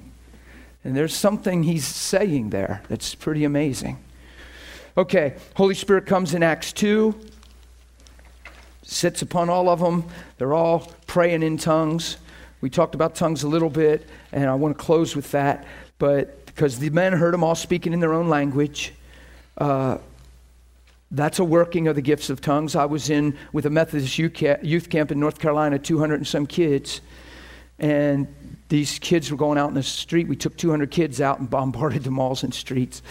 And 0.85 0.97
there's 0.97 1.15
something 1.15 1.65
he's 1.65 1.85
saying 1.87 2.51
there 2.51 2.83
that's 2.89 3.15
pretty 3.15 3.45
amazing. 3.45 3.99
Okay, 4.97 5.37
Holy 5.55 5.75
Spirit 5.75 6.07
comes 6.07 6.35
in 6.35 6.43
Acts 6.43 6.73
2, 6.73 7.15
sits 8.83 9.23
upon 9.23 9.49
all 9.49 9.69
of 9.69 9.81
them. 9.81 10.05
They're 10.39 10.55
all 10.55 10.91
praying 11.07 11.43
in 11.43 11.57
tongues. 11.57 12.17
We 12.61 12.71
talked 12.71 12.95
about 12.95 13.15
tongues 13.15 13.43
a 13.45 13.49
little 13.49 13.71
bit, 13.71 14.09
and 14.33 14.49
I 14.49 14.55
want 14.55 14.77
to 14.77 14.83
close 14.83 15.15
with 15.15 15.31
that. 15.33 15.67
But 15.99 16.38
because 16.59 16.81
the 16.81 16.91
men 16.91 17.13
heard 17.13 17.33
them 17.33 17.45
all 17.45 17.55
speaking 17.55 17.93
in 17.93 18.01
their 18.01 18.13
own 18.13 18.29
language, 18.29 18.93
uh, 19.59 19.97
that's 21.13 21.39
a 21.39 21.45
working 21.45 21.87
of 21.87 21.95
the 21.95 22.03
gifts 22.03 22.31
of 22.31 22.41
tongues. 22.41 22.75
I 22.75 22.85
was 22.85 23.11
in 23.11 23.39
with 23.53 23.65
a 23.65 23.71
Methodist 23.71 24.19
youth 24.19 24.91
camp 24.91 25.13
in 25.13 25.21
North 25.21 25.39
Carolina, 25.39 25.79
200 25.79 26.17
and 26.17 26.27
some 26.27 26.47
kids, 26.47 27.01
and 27.79 28.27
these 28.71 28.99
kids 28.99 29.31
were 29.31 29.37
going 29.37 29.57
out 29.57 29.69
in 29.69 29.75
the 29.75 29.85
street. 29.85 30.27
We 30.27 30.35
took 30.35 30.57
200 30.57 30.91
kids 30.91 31.21
out 31.21 31.39
and 31.39 31.49
bombarded 31.49 32.03
the 32.03 32.11
malls 32.11 32.43
and 32.43 32.53
streets. 32.53 33.03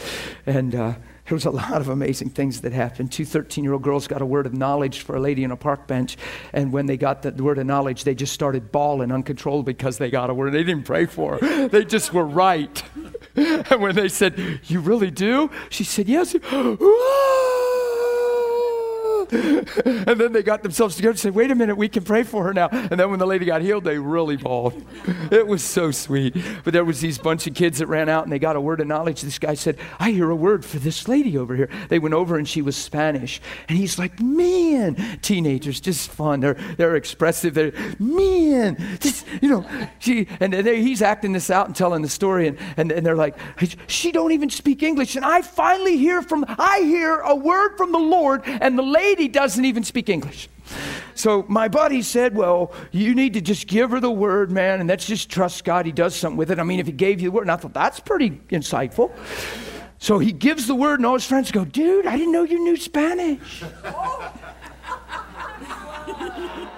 And 0.45 0.75
uh, 0.75 0.95
there 1.27 1.35
was 1.35 1.45
a 1.45 1.51
lot 1.51 1.81
of 1.81 1.89
amazing 1.89 2.29
things 2.29 2.61
that 2.61 2.71
happened. 2.71 3.11
Two 3.11 3.25
13 3.25 3.63
year 3.63 3.73
old 3.73 3.81
girls 3.81 4.07
got 4.07 4.21
a 4.21 4.25
word 4.25 4.45
of 4.45 4.53
knowledge 4.53 5.01
for 5.01 5.15
a 5.15 5.19
lady 5.19 5.43
on 5.43 5.51
a 5.51 5.57
park 5.57 5.85
bench. 5.85 6.15
And 6.53 6.71
when 6.71 6.85
they 6.85 6.95
got 6.95 7.21
the 7.21 7.31
word 7.43 7.57
of 7.57 7.65
knowledge, 7.65 8.05
they 8.05 8.15
just 8.15 8.33
started 8.33 8.71
bawling 8.71 9.11
uncontrollably 9.11 9.73
because 9.73 9.97
they 9.97 10.09
got 10.09 10.29
a 10.29 10.33
word. 10.33 10.53
They 10.53 10.63
didn't 10.63 10.83
pray 10.85 11.05
for 11.05 11.37
they 11.39 11.83
just 11.83 12.13
were 12.13 12.25
right. 12.25 12.81
and 13.69 13.81
when 13.81 13.95
they 13.95 14.09
said, 14.09 14.59
You 14.65 14.79
really 14.79 15.11
do? 15.11 15.51
She 15.69 15.83
said, 15.83 16.09
Yes. 16.09 16.35
and 19.31 20.19
then 20.19 20.31
they 20.31 20.43
got 20.43 20.63
themselves 20.63 20.95
together 20.95 21.11
and 21.11 21.19
said, 21.19 21.35
wait 21.35 21.51
a 21.51 21.55
minute, 21.55 21.75
we 21.75 21.89
can 21.89 22.03
pray 22.03 22.23
for 22.23 22.43
her 22.43 22.53
now. 22.53 22.69
And 22.71 22.99
then 22.99 23.09
when 23.09 23.19
the 23.19 23.27
lady 23.27 23.45
got 23.45 23.61
healed, 23.61 23.83
they 23.83 23.97
really 23.97 24.37
bawled. 24.37 24.81
It 25.31 25.47
was 25.47 25.63
so 25.63 25.91
sweet. 25.91 26.35
But 26.63 26.73
there 26.73 26.85
was 26.85 27.01
these 27.01 27.17
bunch 27.17 27.47
of 27.47 27.53
kids 27.53 27.79
that 27.79 27.87
ran 27.87 28.07
out 28.07 28.23
and 28.23 28.31
they 28.31 28.39
got 28.39 28.55
a 28.55 28.61
word 28.61 28.79
of 28.79 28.87
knowledge. 28.87 29.21
This 29.21 29.39
guy 29.39 29.55
said, 29.55 29.77
I 29.99 30.11
hear 30.11 30.29
a 30.29 30.35
word 30.35 30.63
for 30.63 30.79
this 30.79 31.07
lady 31.07 31.37
over 31.37 31.55
here. 31.55 31.69
They 31.89 31.99
went 31.99 32.13
over 32.13 32.37
and 32.37 32.47
she 32.47 32.61
was 32.61 32.77
Spanish. 32.77 33.41
And 33.67 33.77
he's 33.77 33.99
like, 33.99 34.19
man, 34.21 35.19
teenagers, 35.21 35.81
just 35.81 36.09
fun. 36.09 36.39
They're, 36.39 36.57
they're 36.77 36.95
expressive. 36.95 37.53
They're, 37.53 37.73
man, 37.99 38.77
just, 38.99 39.25
you 39.41 39.49
know, 39.49 39.65
she, 39.99 40.27
and 40.39 40.53
they, 40.53 40.81
he's 40.81 41.01
acting 41.01 41.33
this 41.33 41.49
out 41.49 41.67
and 41.67 41.75
telling 41.75 42.01
the 42.01 42.09
story. 42.09 42.47
And, 42.47 42.57
and, 42.77 42.91
and 42.91 43.05
they're 43.05 43.15
like, 43.15 43.37
she 43.87 44.11
don't 44.11 44.31
even 44.31 44.49
speak 44.49 44.83
English. 44.83 45.15
And 45.15 45.25
I 45.25 45.41
finally 45.41 45.97
hear 45.97 46.21
from, 46.21 46.45
I 46.47 46.79
hear 46.81 47.19
a 47.19 47.35
word 47.35 47.77
from 47.77 47.91
the 47.91 47.99
Lord 47.99 48.43
and 48.45 48.77
the 48.77 48.83
lady 48.83 49.16
lady 49.17 49.27
doesn't 49.27 49.65
even 49.65 49.83
speak 49.83 50.09
English. 50.09 50.47
So 51.15 51.45
my 51.47 51.67
buddy 51.67 52.01
said, 52.01 52.35
Well, 52.35 52.71
you 52.91 53.15
need 53.15 53.33
to 53.33 53.41
just 53.41 53.67
give 53.67 53.91
her 53.91 53.99
the 53.99 54.11
word, 54.11 54.51
man, 54.51 54.79
and 54.79 54.87
let's 54.87 55.05
just 55.05 55.29
trust 55.29 55.63
God. 55.63 55.85
He 55.85 55.91
does 55.91 56.15
something 56.15 56.37
with 56.37 56.51
it. 56.51 56.59
I 56.59 56.63
mean, 56.63 56.79
if 56.79 56.85
he 56.85 56.91
gave 56.91 57.21
you 57.21 57.29
the 57.29 57.31
word, 57.31 57.41
and 57.43 57.51
I 57.51 57.55
thought, 57.55 57.73
That's 57.73 57.99
pretty 57.99 58.31
insightful. 58.49 59.11
So 59.99 60.19
he 60.19 60.31
gives 60.31 60.67
the 60.67 60.75
word, 60.75 60.99
and 60.99 61.05
all 61.07 61.15
his 61.15 61.25
friends 61.25 61.51
go, 61.51 61.65
Dude, 61.65 62.05
I 62.05 62.17
didn't 62.17 62.31
know 62.31 62.43
you 62.43 62.59
knew 62.63 62.77
Spanish. 62.77 63.63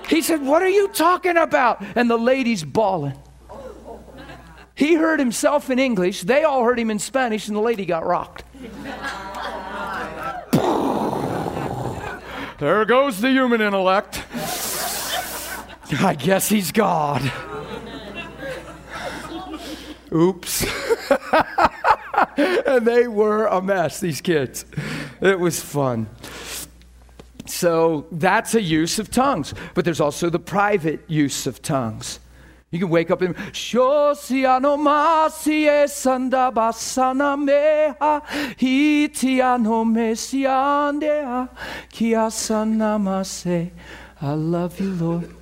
he 0.07 0.21
said, 0.21 0.41
What 0.41 0.61
are 0.61 0.69
you 0.69 0.87
talking 0.89 1.35
about? 1.35 1.83
And 1.97 2.09
the 2.09 2.17
lady's 2.17 2.63
bawling. 2.63 3.17
He 4.75 4.93
heard 4.93 5.19
himself 5.19 5.69
in 5.69 5.77
English, 5.77 6.21
they 6.21 6.45
all 6.45 6.63
heard 6.63 6.79
him 6.79 6.89
in 6.89 6.99
Spanish, 6.99 7.49
and 7.49 7.57
the 7.57 7.61
lady 7.61 7.85
got 7.85 8.05
rocked. 8.05 8.45
There 12.59 12.83
goes 12.83 13.21
the 13.21 13.29
human 13.29 13.61
intellect. 13.61 14.23
I 16.01 16.13
guess 16.19 16.49
he's 16.49 16.73
God. 16.73 17.31
Oops. 20.11 20.65
and 22.37 22.85
they 22.85 23.07
were 23.07 23.45
a 23.45 23.61
mess, 23.61 24.01
these 24.01 24.19
kids. 24.19 24.65
It 25.21 25.39
was 25.39 25.61
fun. 25.61 26.09
So 27.45 28.05
that's 28.11 28.53
a 28.55 28.61
use 28.61 28.99
of 28.99 29.09
tongues. 29.09 29.53
But 29.73 29.85
there's 29.85 30.01
also 30.01 30.29
the 30.29 30.39
private 30.39 31.09
use 31.09 31.47
of 31.47 31.61
tongues. 31.61 32.19
You 32.71 32.77
can 32.77 32.89
wake 32.89 33.09
up 33.09 33.21
and 33.23 33.35
Shosiano 33.35 34.77
masie 34.77 35.87
sanda 35.87 36.51
basana 36.53 37.35
meha 37.35 38.21
hitiano 38.57 39.83
mesiandea 39.85 41.49
kiasana 41.91 43.01
mase. 43.01 43.71
I 44.21 44.33
love 44.33 44.79
you, 44.79 44.91
Lord. 44.91 45.35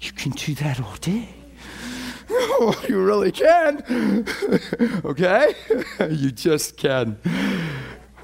You 0.00 0.12
can 0.12 0.32
do 0.32 0.54
that 0.56 0.80
all 0.80 0.96
day. 1.00 1.28
Oh, 2.56 2.74
you 2.88 3.00
really 3.00 3.30
can. 3.30 3.84
okay? 5.04 5.54
you 6.10 6.32
just 6.32 6.76
can. 6.76 7.18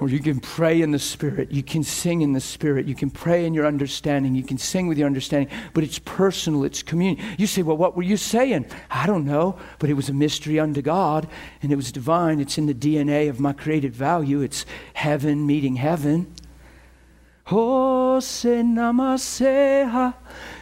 Or 0.01 0.09
you 0.09 0.17
can 0.17 0.39
pray 0.39 0.81
in 0.81 0.89
the 0.89 0.97
Spirit. 0.97 1.51
You 1.51 1.61
can 1.61 1.83
sing 1.83 2.21
in 2.21 2.33
the 2.33 2.41
Spirit. 2.41 2.87
You 2.87 2.95
can 2.95 3.11
pray 3.11 3.45
in 3.45 3.53
your 3.53 3.67
understanding. 3.67 4.33
You 4.33 4.41
can 4.41 4.57
sing 4.57 4.87
with 4.87 4.97
your 4.97 5.05
understanding. 5.05 5.55
But 5.75 5.83
it's 5.83 5.99
personal, 5.99 6.63
it's 6.63 6.81
communion. 6.81 7.23
You 7.37 7.45
say, 7.45 7.61
Well, 7.61 7.77
what 7.77 7.95
were 7.95 8.01
you 8.01 8.17
saying? 8.17 8.65
I 8.89 9.05
don't 9.05 9.25
know. 9.25 9.59
But 9.77 9.91
it 9.91 9.93
was 9.93 10.09
a 10.09 10.13
mystery 10.13 10.59
unto 10.59 10.81
God, 10.81 11.27
and 11.61 11.71
it 11.71 11.75
was 11.75 11.91
divine. 11.91 12.39
It's 12.39 12.57
in 12.57 12.65
the 12.65 12.73
DNA 12.73 13.29
of 13.29 13.39
my 13.39 13.53
created 13.53 13.93
value. 13.93 14.41
It's 14.41 14.65
heaven 14.95 15.45
meeting 15.45 15.75
heaven. 15.75 16.33
Jose 17.45 18.61
namaseha, 18.63 20.13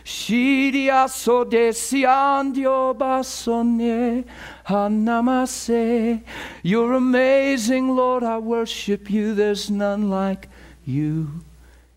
shiria 0.03 1.07
sodesiandio 1.07 2.95
basone, 2.95 4.25
hanamase. 4.65 6.23
You're 6.63 6.93
amazing, 6.93 7.95
Lord, 7.95 8.23
I 8.23 8.37
worship 8.37 9.09
you, 9.09 9.35
there's 9.35 9.69
none 9.69 10.09
like 10.09 10.49
you. 10.85 11.29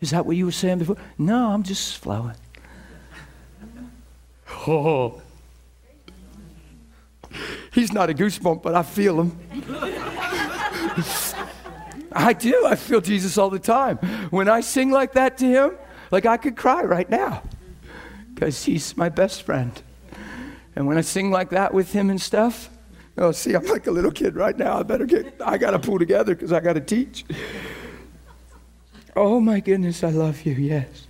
Is 0.00 0.10
that 0.10 0.26
what 0.26 0.36
you 0.36 0.46
were 0.46 0.52
saying 0.52 0.78
before? 0.78 0.96
No, 1.16 1.50
I'm 1.50 1.62
just 1.62 1.98
flowing. 1.98 2.34
Oh. 4.66 5.22
He's 7.72 7.92
not 7.92 8.10
a 8.10 8.14
goosebump, 8.14 8.62
but 8.62 8.74
I 8.74 8.82
feel 8.82 9.20
him. 9.20 9.38
I 12.14 12.32
do. 12.32 12.66
I 12.66 12.76
feel 12.76 13.00
Jesus 13.00 13.38
all 13.38 13.50
the 13.50 13.58
time. 13.58 13.98
When 14.30 14.48
I 14.48 14.60
sing 14.60 14.90
like 14.90 15.12
that 15.12 15.38
to 15.38 15.46
him, 15.46 15.78
like 16.10 16.26
I 16.26 16.36
could 16.36 16.56
cry 16.56 16.82
right 16.82 17.08
now 17.08 17.42
because 18.34 18.64
he's 18.64 18.96
my 18.96 19.08
best 19.08 19.42
friend. 19.42 19.80
And 20.74 20.86
when 20.86 20.98
I 20.98 21.02
sing 21.02 21.30
like 21.30 21.50
that 21.50 21.74
with 21.74 21.92
him 21.92 22.10
and 22.10 22.20
stuff, 22.20 22.70
oh, 23.18 23.32
see, 23.32 23.54
I'm 23.54 23.66
like 23.66 23.86
a 23.86 23.90
little 23.90 24.10
kid 24.10 24.36
right 24.36 24.56
now. 24.56 24.78
I 24.78 24.82
better 24.82 25.06
get, 25.06 25.34
I 25.44 25.58
got 25.58 25.72
to 25.72 25.78
pull 25.78 25.98
together 25.98 26.34
because 26.34 26.52
I 26.52 26.60
got 26.60 26.74
to 26.74 26.80
teach. 26.80 27.24
Oh 29.14 29.40
my 29.40 29.60
goodness, 29.60 30.02
I 30.02 30.10
love 30.10 30.44
you. 30.46 30.54
Yes, 30.54 31.06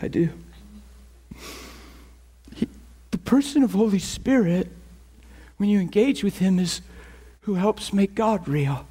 I 0.00 0.08
do. 0.08 0.30
He, 2.54 2.66
the 3.10 3.18
person 3.18 3.62
of 3.62 3.72
Holy 3.72 3.98
Spirit, 3.98 4.70
when 5.58 5.68
you 5.68 5.78
engage 5.80 6.24
with 6.24 6.38
him, 6.38 6.58
is 6.58 6.80
who 7.42 7.54
helps 7.54 7.92
make 7.92 8.14
God 8.14 8.48
real. 8.48 8.86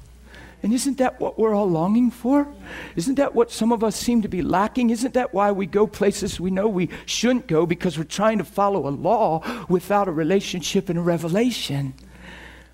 And 0.64 0.72
isn't 0.72 0.96
that 0.96 1.20
what 1.20 1.38
we're 1.38 1.54
all 1.54 1.68
longing 1.68 2.10
for? 2.10 2.48
Isn't 2.96 3.16
that 3.16 3.34
what 3.34 3.50
some 3.50 3.70
of 3.70 3.84
us 3.84 3.94
seem 3.96 4.22
to 4.22 4.28
be 4.28 4.40
lacking? 4.40 4.88
Isn't 4.88 5.12
that 5.12 5.34
why 5.34 5.52
we 5.52 5.66
go 5.66 5.86
places 5.86 6.40
we 6.40 6.50
know 6.50 6.68
we 6.68 6.88
shouldn't 7.04 7.46
go 7.46 7.66
because 7.66 7.98
we're 7.98 8.04
trying 8.04 8.38
to 8.38 8.44
follow 8.44 8.88
a 8.88 8.90
law 8.90 9.42
without 9.68 10.08
a 10.08 10.10
relationship 10.10 10.88
and 10.88 10.98
a 10.98 11.02
revelation? 11.02 11.92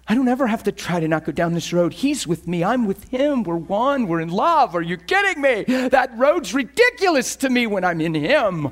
I 0.07 0.15
don't 0.15 0.29
ever 0.29 0.47
have 0.47 0.63
to 0.65 0.73
try 0.73 1.01
to 1.01 1.09
not 1.09 1.25
go 1.25 1.33
down 1.33 1.53
this 1.53 1.73
road. 1.73 1.93
He's 1.93 2.29
with 2.29 2.47
me. 2.47 2.63
I'm 2.63 2.87
with 2.87 3.09
him. 3.09 3.43
We're 3.43 3.57
one. 3.57 4.07
We're 4.07 4.21
in 4.21 4.29
love. 4.29 4.77
Are 4.77 4.83
you 4.83 4.97
kidding 4.97 5.43
me? 5.43 5.65
That 5.89 6.17
road's 6.17 6.55
ridiculous 6.55 7.35
to 7.37 7.51
me 7.51 7.67
when 7.67 7.85
I'm 7.85 8.01
in 8.01 8.15
him. 8.15 8.71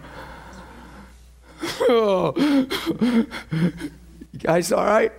you 1.88 3.26
guys, 4.38 4.70
all 4.70 4.87
right? 4.87 5.12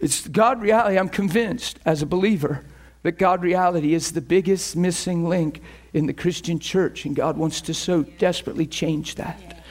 It's 0.00 0.28
God 0.28 0.60
reality. 0.60 0.98
I'm 0.98 1.08
convinced 1.08 1.78
as 1.86 2.02
a 2.02 2.06
believer 2.06 2.62
that 3.04 3.18
God 3.18 3.42
reality 3.42 3.94
is 3.94 4.12
the 4.12 4.22
biggest 4.22 4.74
missing 4.74 5.28
link 5.28 5.60
in 5.92 6.06
the 6.06 6.14
Christian 6.14 6.58
church, 6.58 7.04
and 7.04 7.14
God 7.14 7.36
wants 7.36 7.60
to 7.60 7.74
so 7.74 8.02
desperately 8.02 8.66
change 8.66 9.16
that. 9.16 9.62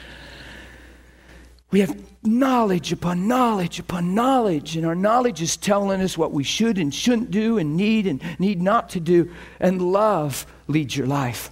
We 1.72 1.80
have 1.80 2.00
knowledge 2.22 2.92
upon 2.92 3.26
knowledge 3.26 3.80
upon 3.80 4.14
knowledge, 4.14 4.76
and 4.76 4.86
our 4.86 4.94
knowledge 4.94 5.42
is 5.42 5.56
telling 5.56 6.00
us 6.00 6.16
what 6.16 6.30
we 6.30 6.44
should 6.44 6.78
and 6.78 6.94
shouldn't 6.94 7.32
do, 7.32 7.58
and 7.58 7.76
need 7.76 8.06
and 8.06 8.22
need 8.38 8.62
not 8.62 8.88
to 8.90 9.00
do, 9.00 9.32
and 9.58 9.82
love 9.82 10.46
leads 10.68 10.96
your 10.96 11.08
life. 11.08 11.50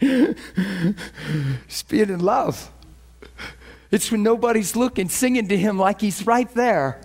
it's 0.00 1.82
being 1.84 2.10
in 2.10 2.18
love. 2.18 2.68
It's 3.92 4.10
when 4.10 4.24
nobody's 4.24 4.74
looking, 4.74 5.08
singing 5.08 5.46
to 5.46 5.56
Him 5.56 5.78
like 5.78 6.00
He's 6.00 6.26
right 6.26 6.52
there. 6.52 7.00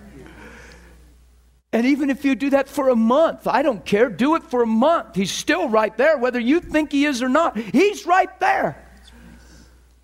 And 1.72 1.86
even 1.86 2.08
if 2.08 2.24
you 2.24 2.34
do 2.34 2.50
that 2.50 2.68
for 2.68 2.88
a 2.88 2.96
month, 2.96 3.46
I 3.46 3.62
don't 3.62 3.84
care. 3.84 4.08
Do 4.08 4.36
it 4.36 4.42
for 4.42 4.62
a 4.62 4.66
month. 4.66 5.14
He's 5.14 5.30
still 5.30 5.68
right 5.68 5.94
there, 5.96 6.16
whether 6.16 6.40
you 6.40 6.60
think 6.60 6.92
he 6.92 7.04
is 7.04 7.22
or 7.22 7.28
not. 7.28 7.58
He's 7.58 8.06
right 8.06 8.40
there. 8.40 8.84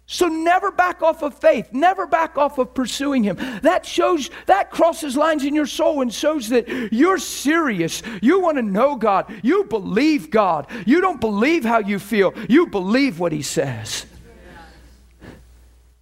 So 0.07 0.29
never 0.29 0.71
back 0.71 1.03
off 1.03 1.23
of 1.23 1.39
faith, 1.39 1.73
never 1.73 2.07
back 2.07 2.37
off 2.37 2.59
of 2.59 2.75
pursuing 2.75 3.25
him. 3.25 3.37
That 3.63 3.87
shows, 3.87 4.29
that 4.45 4.71
crosses 4.71 5.17
lines 5.17 5.45
in 5.45 5.55
your 5.55 5.67
soul 5.67 6.03
and 6.03 6.13
shows 6.13 6.51
that 6.51 6.93
you're 6.93 7.17
serious. 7.17 8.03
You 8.21 8.41
want 8.41 8.59
to 8.59 8.63
know 8.63 8.97
God. 8.97 9.33
You 9.43 9.65
believe 9.65 10.31
God. 10.31 10.67
You 10.85 11.01
don't 11.01 11.23
believe 11.23 11.65
how 11.65 11.79
you 11.79 11.99
feel, 11.99 12.35
you 12.51 12.67
believe 12.67 13.19
what 13.19 13.33
he 13.33 13.41
says. 13.41 14.05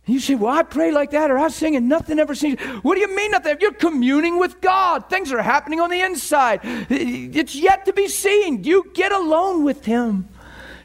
You 0.06 0.18
say, 0.18 0.34
Well, 0.34 0.52
I 0.52 0.62
pray 0.64 0.90
like 0.90 1.12
that 1.12 1.30
or 1.30 1.38
I 1.38 1.48
sing 1.48 1.76
and 1.76 1.88
nothing 1.88 2.18
ever 2.18 2.34
seems. 2.34 2.60
What 2.60 2.96
do 2.96 3.00
you 3.00 3.14
mean 3.14 3.30
nothing? 3.30 3.56
You're 3.60 3.72
communing 3.72 4.38
with 4.38 4.60
God. 4.60 5.08
Things 5.08 5.32
are 5.32 5.40
happening 5.40 5.80
on 5.80 5.90
the 5.90 6.00
inside. 6.00 6.60
It's 6.62 7.54
yet 7.54 7.84
to 7.86 7.92
be 7.92 8.08
seen. 8.08 8.64
You 8.64 8.90
get 8.94 9.12
alone 9.12 9.64
with 9.64 9.84
Him. 9.84 10.28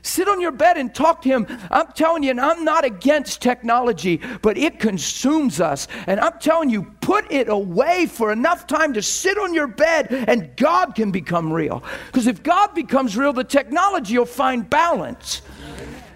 Sit 0.03 0.27
on 0.30 0.39
your 0.39 0.51
bed 0.51 0.77
and 0.77 0.93
talk 0.93 1.23
to 1.23 1.30
Him. 1.30 1.47
I'm 1.71 1.91
telling 1.93 2.23
you, 2.23 2.30
and 2.30 2.39
I'm 2.39 2.63
not 2.63 2.86
against 2.86 3.41
technology, 3.41 4.21
but 4.41 4.58
it 4.58 4.80
consumes 4.80 5.60
us. 5.60 5.88
And 6.06 6.19
I'm 6.19 6.39
telling 6.39 6.69
you, 6.69 6.84
put 7.01 7.30
it 7.32 7.49
away 7.49 8.06
for 8.06 8.32
enough 8.32 8.67
time 8.67 8.93
to 8.93 9.01
sit 9.01 9.38
on 9.38 9.53
your 9.53 9.67
bed 9.67 10.08
and 10.12 10.56
God 10.56 10.93
can 10.93 11.12
become 11.12 11.51
real. 11.51 11.84
Because 12.06 12.27
if 12.27 12.43
God 12.43 12.75
becomes 12.75 13.17
real, 13.17 13.34
the 13.34 13.43
technology 13.43 14.17
will 14.17 14.25
find 14.25 14.69
balance 14.69 15.41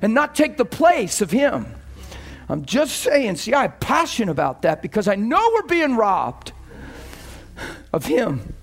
and 0.03 0.13
not 0.13 0.35
take 0.35 0.55
the 0.55 0.65
place 0.65 1.19
of 1.19 1.31
Him. 1.31 1.65
I'm 2.51 2.65
just 2.65 2.97
saying, 2.97 3.37
see, 3.37 3.53
I'm 3.53 3.71
passionate 3.79 4.29
about 4.29 4.63
that 4.63 4.81
because 4.81 5.07
I 5.07 5.15
know 5.15 5.39
we're 5.53 5.67
being 5.67 5.95
robbed 5.95 6.51
of 7.93 8.05
Him. 8.05 8.53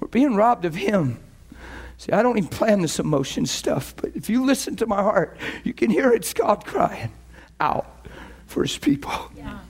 We're 0.00 0.08
being 0.08 0.34
robbed 0.34 0.66
of 0.66 0.74
Him. 0.74 1.18
See, 1.96 2.12
I 2.12 2.22
don't 2.22 2.36
even 2.36 2.50
plan 2.50 2.82
this 2.82 2.98
emotion 2.98 3.46
stuff, 3.46 3.96
but 3.96 4.14
if 4.14 4.28
you 4.28 4.44
listen 4.44 4.76
to 4.76 4.86
my 4.86 5.00
heart, 5.00 5.38
you 5.64 5.72
can 5.72 5.90
hear 5.90 6.12
it's 6.12 6.34
God 6.34 6.66
crying 6.66 7.10
out 7.58 8.06
for 8.44 8.60
His 8.62 8.76
people. 8.76 9.30
Yeah. 9.34 9.60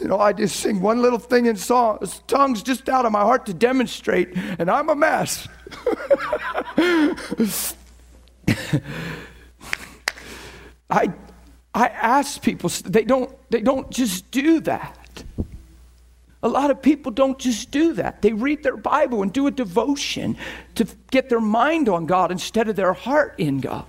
You 0.00 0.08
know, 0.08 0.18
I 0.18 0.32
just 0.32 0.56
sing 0.56 0.80
one 0.80 1.00
little 1.00 1.20
thing 1.20 1.46
in 1.46 1.54
song, 1.54 2.00
tongues 2.26 2.64
just 2.64 2.88
out 2.88 3.06
of 3.06 3.12
my 3.12 3.20
heart 3.20 3.46
to 3.46 3.54
demonstrate, 3.54 4.36
and 4.58 4.68
I'm 4.68 4.88
a 4.88 4.96
mess. 4.96 5.46
I 10.90 11.12
I 11.74 11.88
ask 11.88 12.42
people, 12.42 12.70
they 12.84 13.04
don't, 13.04 13.30
they 13.50 13.60
don't 13.60 13.90
just 13.90 14.30
do 14.30 14.60
that. 14.60 15.24
A 16.42 16.48
lot 16.48 16.70
of 16.70 16.82
people 16.82 17.12
don't 17.12 17.38
just 17.38 17.70
do 17.70 17.92
that. 17.94 18.20
They 18.20 18.32
read 18.32 18.62
their 18.62 18.76
Bible 18.76 19.22
and 19.22 19.32
do 19.32 19.46
a 19.46 19.50
devotion 19.50 20.36
to 20.74 20.86
get 21.10 21.28
their 21.28 21.40
mind 21.40 21.88
on 21.88 22.04
God 22.06 22.32
instead 22.32 22.68
of 22.68 22.76
their 22.76 22.92
heart 22.92 23.34
in 23.38 23.60
God. 23.60 23.84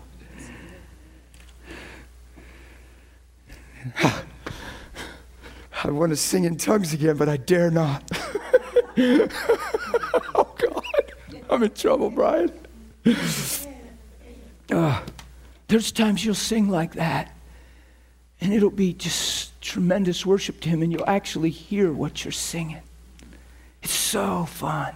I 5.84 5.90
want 5.90 6.12
to 6.12 6.16
sing 6.16 6.46
in 6.46 6.56
tongues 6.58 6.94
again, 6.94 7.18
but 7.18 7.28
I 7.28 7.36
dare 7.38 7.72
not. 7.72 8.10
oh, 8.98 10.56
God. 10.58 11.14
I'm 11.50 11.64
in 11.64 11.72
trouble, 11.72 12.10
Brian. 12.12 12.52
Uh, 14.72 15.02
there's 15.68 15.92
times 15.92 16.24
you'll 16.24 16.36
sing 16.36 16.70
like 16.70 16.94
that 16.94 17.36
and 18.44 18.54
it'll 18.54 18.70
be 18.70 18.92
just 18.92 19.60
tremendous 19.62 20.26
worship 20.26 20.60
to 20.60 20.70
Him, 20.70 20.84
and 20.84 20.92
you'll 20.92 21.08
actually 21.08 21.50
hear 21.50 21.94
what 21.94 22.26
you're 22.26 22.34
singing. 22.34 22.82
It's 23.82 23.94
so 23.94 24.44
fun. 24.44 24.94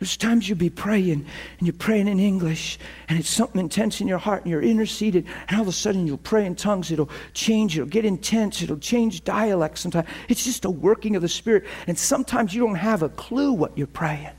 There's 0.00 0.16
times 0.16 0.48
you'll 0.48 0.58
be 0.58 0.68
praying 0.68 1.24
and 1.58 1.66
you're 1.66 1.72
praying 1.72 2.08
in 2.08 2.18
English 2.18 2.78
and 3.08 3.18
it's 3.18 3.30
something 3.30 3.60
intense 3.60 4.00
in 4.00 4.08
your 4.08 4.18
heart 4.18 4.42
and 4.42 4.50
you're 4.50 4.60
interceded 4.60 5.24
and 5.48 5.56
all 5.56 5.62
of 5.62 5.68
a 5.68 5.72
sudden 5.72 6.06
you'll 6.06 6.18
pray 6.18 6.44
in 6.44 6.56
tongues. 6.56 6.90
It'll 6.90 7.08
change, 7.32 7.78
it'll 7.78 7.88
get 7.88 8.04
intense, 8.04 8.60
it'll 8.60 8.76
change 8.76 9.24
dialect 9.24 9.78
sometimes. 9.78 10.08
It's 10.28 10.44
just 10.44 10.64
a 10.66 10.70
working 10.70 11.16
of 11.16 11.22
the 11.22 11.28
Spirit. 11.28 11.64
And 11.86 11.96
sometimes 11.98 12.52
you 12.52 12.60
don't 12.60 12.74
have 12.74 13.02
a 13.02 13.08
clue 13.08 13.52
what 13.52 13.78
you're 13.78 13.86
praying 13.86 14.32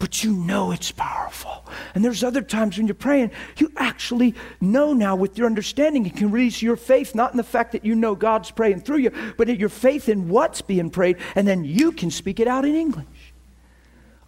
but 0.00 0.24
you 0.24 0.32
know 0.32 0.72
it's 0.72 0.90
powerful. 0.90 1.64
And 1.94 2.02
there's 2.02 2.24
other 2.24 2.40
times 2.40 2.78
when 2.78 2.88
you're 2.88 2.94
praying, 2.94 3.30
you 3.58 3.70
actually 3.76 4.34
know 4.60 4.94
now 4.94 5.14
with 5.14 5.36
your 5.36 5.46
understanding, 5.46 6.06
it 6.06 6.16
can 6.16 6.30
release 6.30 6.62
your 6.62 6.76
faith, 6.76 7.14
not 7.14 7.32
in 7.32 7.36
the 7.36 7.44
fact 7.44 7.72
that 7.72 7.84
you 7.84 7.94
know 7.94 8.14
God's 8.14 8.50
praying 8.50 8.80
through 8.80 8.96
you, 8.96 9.12
but 9.36 9.50
in 9.50 9.60
your 9.60 9.68
faith 9.68 10.08
in 10.08 10.30
what's 10.30 10.62
being 10.62 10.90
prayed, 10.90 11.18
and 11.36 11.46
then 11.46 11.64
you 11.64 11.92
can 11.92 12.10
speak 12.10 12.40
it 12.40 12.48
out 12.48 12.64
in 12.64 12.74
English. 12.74 13.06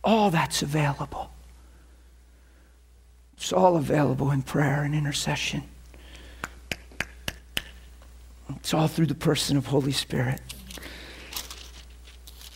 All 0.05 0.31
that's 0.31 0.63
available. 0.63 1.33
It's 3.39 3.53
all 3.53 3.77
available 3.77 4.31
in 4.31 4.43
prayer 4.43 4.83
and 4.83 4.95
intercession. 4.95 5.63
It's 8.57 8.75
all 8.75 8.89
through 8.89 9.07
the 9.07 9.15
person 9.15 9.57
of 9.57 9.67
Holy 9.67 9.93
Spirit. 9.93 10.41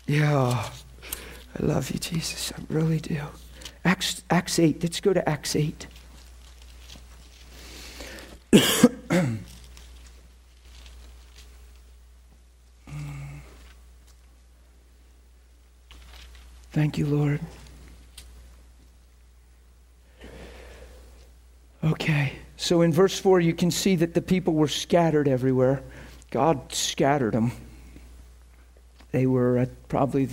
Yeah. 0.06 0.68
I 1.58 1.62
love 1.64 1.90
you, 1.90 1.98
Jesus. 1.98 2.52
I 2.52 2.60
really 2.68 3.00
do. 3.00 3.20
Acts, 3.84 4.22
Acts 4.30 4.58
8. 4.58 4.82
Let's 4.82 5.00
go 5.00 5.12
to 5.12 5.26
Acts 5.28 5.56
8. 5.56 5.86
Thank 16.72 16.98
you, 16.98 17.06
Lord. 17.06 17.40
Okay, 21.82 22.32
so 22.56 22.82
in 22.82 22.92
verse 22.92 23.18
4, 23.18 23.40
you 23.40 23.54
can 23.54 23.70
see 23.70 23.96
that 23.96 24.12
the 24.12 24.20
people 24.20 24.52
were 24.52 24.68
scattered 24.68 25.26
everywhere. 25.28 25.82
God 26.30 26.72
scattered 26.72 27.32
them. 27.32 27.52
They 29.12 29.24
were 29.24 29.68
probably 29.88 30.28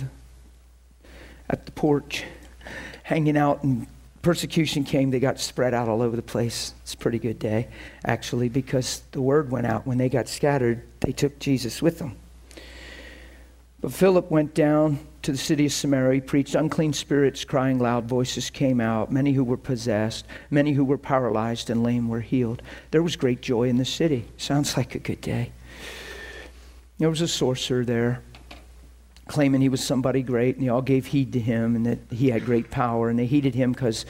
at 1.54 1.66
the 1.66 1.72
porch, 1.72 2.24
hanging 3.04 3.36
out 3.36 3.62
and 3.62 3.86
persecution 4.22 4.82
came, 4.82 5.12
they 5.12 5.20
got 5.20 5.38
spread 5.38 5.72
out 5.72 5.88
all 5.88 6.02
over 6.02 6.16
the 6.16 6.22
place. 6.22 6.74
It's 6.82 6.94
a 6.94 6.96
pretty 6.96 7.20
good 7.20 7.38
day, 7.38 7.68
actually, 8.04 8.48
because 8.48 9.02
the 9.12 9.20
word 9.20 9.52
went 9.52 9.66
out. 9.66 9.86
When 9.86 9.98
they 9.98 10.08
got 10.08 10.26
scattered, 10.26 10.82
they 11.00 11.12
took 11.12 11.38
Jesus 11.38 11.80
with 11.80 12.00
them. 12.00 12.16
But 13.80 13.92
Philip 13.92 14.32
went 14.32 14.52
down 14.52 14.98
to 15.22 15.30
the 15.30 15.38
city 15.38 15.66
of 15.66 15.72
Samaria, 15.72 16.14
he 16.14 16.20
preached 16.20 16.56
unclean 16.56 16.92
spirits, 16.92 17.44
crying 17.44 17.78
loud 17.78 18.06
voices 18.06 18.50
came 18.50 18.80
out. 18.80 19.12
Many 19.12 19.32
who 19.32 19.44
were 19.44 19.56
possessed, 19.56 20.26
many 20.50 20.72
who 20.72 20.84
were 20.84 20.98
paralyzed 20.98 21.70
and 21.70 21.84
lame 21.84 22.08
were 22.08 22.20
healed. 22.20 22.62
There 22.90 23.02
was 23.02 23.14
great 23.14 23.42
joy 23.42 23.68
in 23.68 23.76
the 23.76 23.84
city. 23.84 24.24
Sounds 24.38 24.76
like 24.76 24.96
a 24.96 24.98
good 24.98 25.20
day. 25.20 25.52
There 26.98 27.10
was 27.10 27.20
a 27.20 27.28
sorcerer 27.28 27.84
there 27.84 28.22
claiming 29.26 29.60
he 29.60 29.68
was 29.68 29.82
somebody 29.82 30.22
great, 30.22 30.56
and 30.56 30.64
they 30.64 30.68
all 30.68 30.82
gave 30.82 31.06
heed 31.06 31.32
to 31.32 31.40
him 31.40 31.76
and 31.76 31.86
that 31.86 31.98
he 32.10 32.30
had 32.30 32.44
great 32.44 32.70
power, 32.70 33.08
and 33.08 33.18
they 33.18 33.26
heeded 33.26 33.54
him 33.54 33.72
because 33.72 34.04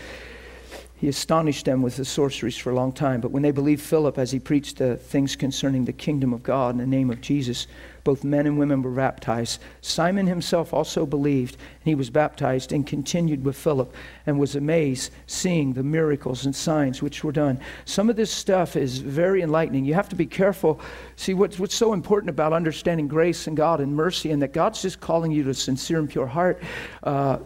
he 0.97 1.09
astonished 1.09 1.67
them 1.67 1.83
with 1.83 1.97
the 1.97 2.05
sorceries 2.05 2.57
for 2.57 2.71
a 2.71 2.75
long 2.75 2.93
time. 2.93 3.21
But 3.21 3.31
when 3.31 3.43
they 3.43 3.51
believed 3.51 3.83
Philip 3.83 4.19
as 4.19 4.33
he 4.33 4.39
preached 4.39 4.79
the 4.79 4.97
things 4.97 5.37
concerning 5.37 5.85
the 5.85 5.93
kingdom 5.93 6.33
of 6.33 6.43
God 6.43 6.71
in 6.75 6.79
the 6.79 6.87
name 6.87 7.11
of 7.11 7.21
Jesus, 7.21 7.67
both 8.05 8.23
men 8.23 8.47
and 8.47 8.59
women 8.59 8.83
were 8.83 8.91
baptized. 8.91 9.61
Simon 9.81 10.27
himself 10.27 10.73
also 10.73 11.07
believed, 11.07 11.55
and 11.57 11.85
he 11.85 11.95
was 11.95 12.11
baptized 12.11 12.73
and 12.73 12.87
continued 12.87 13.45
with 13.45 13.57
Philip 13.57 13.95
and 14.27 14.39
was 14.39 14.55
amazed 14.55 15.11
seeing 15.27 15.73
the 15.73 15.83
miracles 15.83 16.45
and 16.45 16.55
signs 16.55 17.03
which 17.03 17.25
were 17.25 17.33
done. 17.33 17.59
Some 17.87 18.11
of 18.11 18.17
this 18.17 18.31
stuff 18.31 18.77
is 18.77 18.99
very 18.99 19.43
enlightening. 19.43 19.85
You 19.85 19.95
have 19.95 20.11
to 20.11 20.17
be 20.17 20.27
careful. 20.27 20.81
See, 21.17 21.35
what's, 21.35 21.59
what's 21.59 21.75
so 21.75 21.93
important 21.95 22.31
about 22.31 22.53
understanding 22.53 23.09
grace 23.09 23.47
and 23.47 23.57
God 23.57 23.81
and 23.81 23.97
mercy, 23.97 24.31
and 24.31 24.43
that 24.43 24.53
God's 24.53 24.83
just 24.83 25.01
calling 25.01 25.33
you 25.33 25.43
to 25.45 25.51
a 25.51 25.55
sincere 25.55 25.99
and 25.99 26.09
pure 26.09 26.27
heart. 26.27 26.63
Uh, 27.03 27.39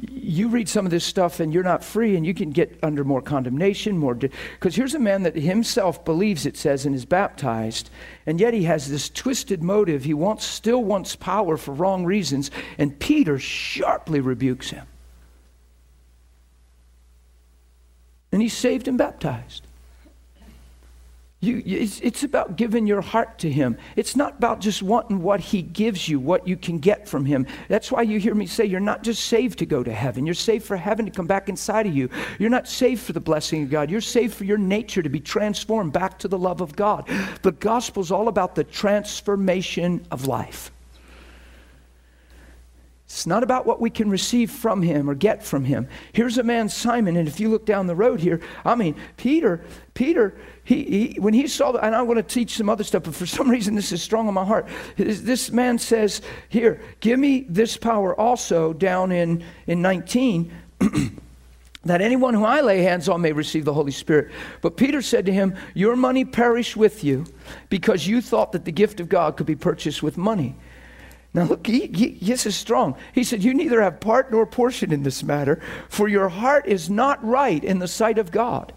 you 0.00 0.48
read 0.48 0.68
some 0.68 0.84
of 0.84 0.90
this 0.90 1.04
stuff 1.04 1.40
and 1.40 1.52
you're 1.52 1.62
not 1.62 1.82
free 1.82 2.16
and 2.16 2.24
you 2.24 2.32
can 2.32 2.50
get 2.50 2.78
under 2.82 3.02
more 3.02 3.20
condemnation 3.20 3.98
more 3.98 4.14
because 4.14 4.76
here's 4.76 4.94
a 4.94 4.98
man 4.98 5.24
that 5.24 5.34
himself 5.34 6.04
believes 6.04 6.46
it 6.46 6.56
says 6.56 6.86
and 6.86 6.94
is 6.94 7.04
baptized 7.04 7.90
and 8.26 8.38
yet 8.38 8.54
he 8.54 8.62
has 8.64 8.88
this 8.88 9.08
twisted 9.08 9.62
motive. 9.62 10.04
He 10.04 10.14
wants 10.14 10.44
still 10.44 10.84
wants 10.84 11.16
power 11.16 11.56
for 11.56 11.72
wrong 11.72 12.04
reasons 12.04 12.50
and 12.78 12.98
peter 12.98 13.38
sharply 13.38 14.20
rebukes 14.20 14.70
him. 14.70 14.86
And 18.30 18.42
he's 18.42 18.56
saved 18.56 18.86
and 18.86 18.98
baptized 18.98 19.67
you, 21.40 21.62
it's, 21.64 22.00
it's 22.00 22.24
about 22.24 22.56
giving 22.56 22.88
your 22.88 23.00
heart 23.00 23.38
to 23.38 23.50
Him. 23.50 23.78
It's 23.94 24.16
not 24.16 24.38
about 24.38 24.60
just 24.60 24.82
wanting 24.82 25.22
what 25.22 25.38
He 25.38 25.62
gives 25.62 26.08
you, 26.08 26.18
what 26.18 26.48
you 26.48 26.56
can 26.56 26.78
get 26.78 27.08
from 27.08 27.24
Him. 27.24 27.46
That's 27.68 27.92
why 27.92 28.02
you 28.02 28.18
hear 28.18 28.34
me 28.34 28.46
say 28.46 28.64
you're 28.64 28.80
not 28.80 29.04
just 29.04 29.24
saved 29.24 29.60
to 29.60 29.66
go 29.66 29.84
to 29.84 29.92
heaven. 29.92 30.26
You're 30.26 30.34
saved 30.34 30.64
for 30.64 30.76
heaven 30.76 31.04
to 31.04 31.12
come 31.12 31.28
back 31.28 31.48
inside 31.48 31.86
of 31.86 31.94
you. 31.94 32.10
You're 32.40 32.50
not 32.50 32.66
saved 32.66 33.02
for 33.02 33.12
the 33.12 33.20
blessing 33.20 33.62
of 33.62 33.70
God. 33.70 33.88
You're 33.88 34.00
saved 34.00 34.34
for 34.34 34.44
your 34.44 34.58
nature 34.58 35.00
to 35.00 35.08
be 35.08 35.20
transformed 35.20 35.92
back 35.92 36.18
to 36.20 36.28
the 36.28 36.38
love 36.38 36.60
of 36.60 36.74
God. 36.74 37.08
The 37.42 37.52
gospel's 37.52 38.10
all 38.10 38.26
about 38.26 38.56
the 38.56 38.64
transformation 38.64 40.04
of 40.10 40.26
life. 40.26 40.72
It's 43.08 43.26
not 43.26 43.42
about 43.42 43.64
what 43.64 43.80
we 43.80 43.88
can 43.88 44.10
receive 44.10 44.50
from 44.50 44.82
him 44.82 45.08
or 45.08 45.14
get 45.14 45.42
from 45.42 45.64
him. 45.64 45.88
Here's 46.12 46.36
a 46.36 46.42
man, 46.42 46.68
Simon, 46.68 47.16
and 47.16 47.26
if 47.26 47.40
you 47.40 47.48
look 47.48 47.64
down 47.64 47.86
the 47.86 47.96
road 47.96 48.20
here, 48.20 48.38
I 48.66 48.74
mean, 48.74 48.96
Peter, 49.16 49.64
Peter, 49.94 50.36
he, 50.68 50.84
he 50.84 51.20
when 51.20 51.32
he 51.32 51.48
saw 51.48 51.72
that, 51.72 51.82
and 51.82 51.94
I 51.94 52.02
want 52.02 52.18
to 52.18 52.22
teach 52.22 52.58
some 52.58 52.68
other 52.68 52.84
stuff, 52.84 53.04
but 53.04 53.14
for 53.14 53.24
some 53.24 53.48
reason 53.56 53.74
this 53.74 53.90
is 53.90 54.02
strong 54.02 54.28
on 54.28 54.34
my 54.34 54.44
heart. 54.44 54.68
This 54.96 55.50
man 55.50 55.78
says, 55.78 56.20
Here, 56.50 56.82
give 57.00 57.18
me 57.18 57.46
this 57.48 57.78
power 57.78 58.14
also 58.20 58.74
down 58.74 59.10
in, 59.10 59.42
in 59.66 59.80
19. 59.80 60.52
that 61.84 62.02
anyone 62.02 62.34
who 62.34 62.44
I 62.44 62.60
lay 62.60 62.82
hands 62.82 63.08
on 63.08 63.22
may 63.22 63.32
receive 63.32 63.64
the 63.64 63.72
Holy 63.72 63.92
Spirit. 63.92 64.30
But 64.60 64.76
Peter 64.76 65.00
said 65.00 65.24
to 65.24 65.32
him, 65.32 65.56
Your 65.72 65.96
money 65.96 66.26
perish 66.26 66.76
with 66.76 67.02
you 67.02 67.24
because 67.70 68.06
you 68.06 68.20
thought 68.20 68.52
that 68.52 68.66
the 68.66 68.72
gift 68.72 69.00
of 69.00 69.08
God 69.08 69.38
could 69.38 69.46
be 69.46 69.56
purchased 69.56 70.02
with 70.02 70.18
money. 70.18 70.54
Now, 71.32 71.44
look, 71.44 71.66
he, 71.66 71.86
he, 71.86 72.18
this 72.20 72.44
is 72.44 72.56
strong. 72.56 72.94
He 73.14 73.24
said, 73.24 73.42
You 73.42 73.54
neither 73.54 73.80
have 73.80 74.00
part 74.00 74.30
nor 74.30 74.44
portion 74.44 74.92
in 74.92 75.02
this 75.02 75.22
matter, 75.22 75.62
for 75.88 76.08
your 76.08 76.28
heart 76.28 76.66
is 76.66 76.90
not 76.90 77.24
right 77.24 77.64
in 77.64 77.78
the 77.78 77.88
sight 77.88 78.18
of 78.18 78.30
God. 78.30 78.74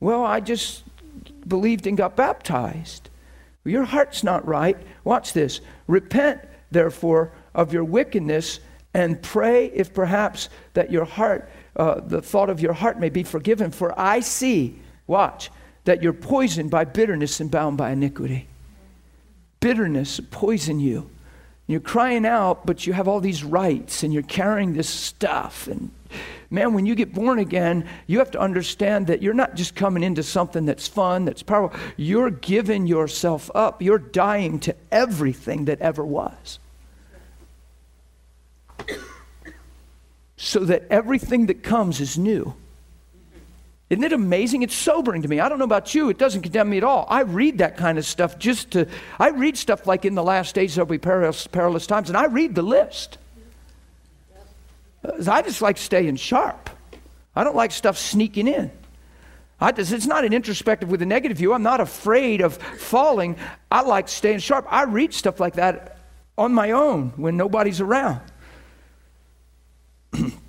Well, 0.00 0.24
I 0.24 0.40
just 0.40 0.84
believed 1.48 1.86
and 1.86 1.96
got 1.96 2.16
baptized. 2.16 3.08
Your 3.64 3.84
heart's 3.84 4.24
not 4.24 4.46
right. 4.46 4.76
Watch 5.04 5.32
this. 5.32 5.60
Repent, 5.86 6.40
therefore, 6.70 7.32
of 7.54 7.72
your 7.72 7.84
wickedness 7.84 8.60
and 8.94 9.22
pray 9.22 9.66
if 9.66 9.94
perhaps 9.94 10.48
that 10.74 10.90
your 10.90 11.04
heart, 11.04 11.48
uh, 11.76 12.00
the 12.00 12.20
thought 12.20 12.50
of 12.50 12.60
your 12.60 12.72
heart 12.72 12.98
may 12.98 13.08
be 13.08 13.22
forgiven. 13.22 13.70
For 13.70 13.98
I 13.98 14.20
see, 14.20 14.78
watch, 15.06 15.50
that 15.84 16.02
you're 16.02 16.12
poisoned 16.12 16.70
by 16.70 16.84
bitterness 16.84 17.40
and 17.40 17.50
bound 17.50 17.76
by 17.76 17.90
iniquity. 17.90 18.48
Bitterness 19.60 20.20
poison 20.30 20.80
you. 20.80 21.10
You're 21.66 21.80
crying 21.80 22.26
out, 22.26 22.66
but 22.66 22.86
you 22.86 22.92
have 22.92 23.08
all 23.08 23.20
these 23.20 23.44
rights 23.44 24.02
and 24.02 24.12
you're 24.12 24.22
carrying 24.22 24.74
this 24.74 24.88
stuff. 24.88 25.68
And 25.68 25.90
man, 26.52 26.74
when 26.74 26.86
you 26.86 26.94
get 26.94 27.12
born 27.12 27.38
again, 27.38 27.88
you 28.06 28.18
have 28.18 28.30
to 28.32 28.40
understand 28.40 29.06
that 29.06 29.22
you're 29.22 29.34
not 29.34 29.54
just 29.54 29.74
coming 29.74 30.02
into 30.02 30.22
something 30.22 30.66
that's 30.66 30.86
fun, 30.86 31.24
that's 31.24 31.42
powerful. 31.42 31.78
You're 31.96 32.30
giving 32.30 32.86
yourself 32.86 33.50
up. 33.54 33.82
You're 33.82 33.98
dying 33.98 34.60
to 34.60 34.76
everything 34.90 35.64
that 35.64 35.80
ever 35.80 36.04
was. 36.04 36.58
So 40.36 40.60
that 40.60 40.84
everything 40.90 41.46
that 41.46 41.62
comes 41.62 42.00
is 42.00 42.18
new. 42.18 42.54
Isn't 43.88 44.04
it 44.04 44.12
amazing? 44.12 44.62
It's 44.62 44.74
sobering 44.74 45.20
to 45.22 45.28
me. 45.28 45.38
I 45.38 45.50
don't 45.50 45.58
know 45.58 45.66
about 45.66 45.94
you, 45.94 46.08
it 46.08 46.16
doesn't 46.18 46.42
condemn 46.42 46.70
me 46.70 46.78
at 46.78 46.84
all. 46.84 47.06
I 47.10 47.22
read 47.22 47.58
that 47.58 47.76
kind 47.76 47.98
of 47.98 48.06
stuff 48.06 48.38
just 48.38 48.70
to, 48.70 48.88
I 49.20 49.28
read 49.28 49.58
stuff 49.58 49.86
like 49.86 50.04
in 50.04 50.14
the 50.14 50.22
last 50.22 50.54
days 50.54 50.74
there'll 50.74 50.86
be 50.88 50.98
perilous, 50.98 51.46
perilous 51.46 51.86
times, 51.86 52.08
and 52.08 52.16
I 52.16 52.24
read 52.24 52.54
the 52.54 52.62
list. 52.62 53.18
I 55.04 55.42
just 55.42 55.62
like 55.62 55.78
staying 55.78 56.16
sharp. 56.16 56.70
I 57.34 57.44
don't 57.44 57.56
like 57.56 57.72
stuff 57.72 57.98
sneaking 57.98 58.48
in. 58.48 58.70
Just, 59.76 59.92
it's 59.92 60.06
not 60.06 60.24
an 60.24 60.32
introspective 60.32 60.90
with 60.90 61.02
a 61.02 61.06
negative 61.06 61.38
view. 61.38 61.52
I'm 61.52 61.62
not 61.62 61.80
afraid 61.80 62.40
of 62.40 62.56
falling. 62.56 63.36
I 63.70 63.82
like 63.82 64.08
staying 64.08 64.40
sharp. 64.40 64.66
I 64.68 64.84
read 64.84 65.14
stuff 65.14 65.38
like 65.38 65.54
that 65.54 65.98
on 66.36 66.52
my 66.52 66.72
own 66.72 67.12
when 67.16 67.36
nobody's 67.36 67.80
around. 67.80 68.20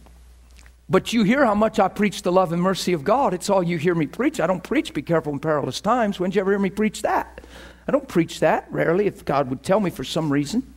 But 0.90 1.12
you 1.12 1.24
hear 1.24 1.44
how 1.46 1.56
much 1.56 1.80
I 1.80 1.88
preach 1.88 2.22
the 2.22 2.32
love 2.32 2.52
and 2.52 2.62
mercy 2.62 2.94
of 2.94 3.04
God. 3.04 3.34
It's 3.34 3.50
all 3.50 3.64
you 3.64 3.78
hear 3.78 3.96
me 3.96 4.06
preach. 4.06 4.40
I 4.40 4.46
don't 4.46 4.64
preach, 4.64 4.94
be 4.94 5.02
careful 5.02 5.34
in 5.34 5.40
perilous 5.40 5.82
times. 5.82 6.20
When 6.20 6.30
did 6.30 6.36
you 6.36 6.42
ever 6.42 6.52
hear 6.52 6.60
me 6.60 6.70
preach 6.70 7.02
that? 7.02 7.42
I 7.88 7.92
don't 7.92 8.08
preach 8.08 8.42
that, 8.42 8.68
rarely, 8.70 9.08
if 9.08 9.26
God 9.26 9.50
would 9.50 9.64
tell 9.64 9.80
me 9.80 9.90
for 9.90 10.04
some 10.04 10.32
reason. 10.32 10.74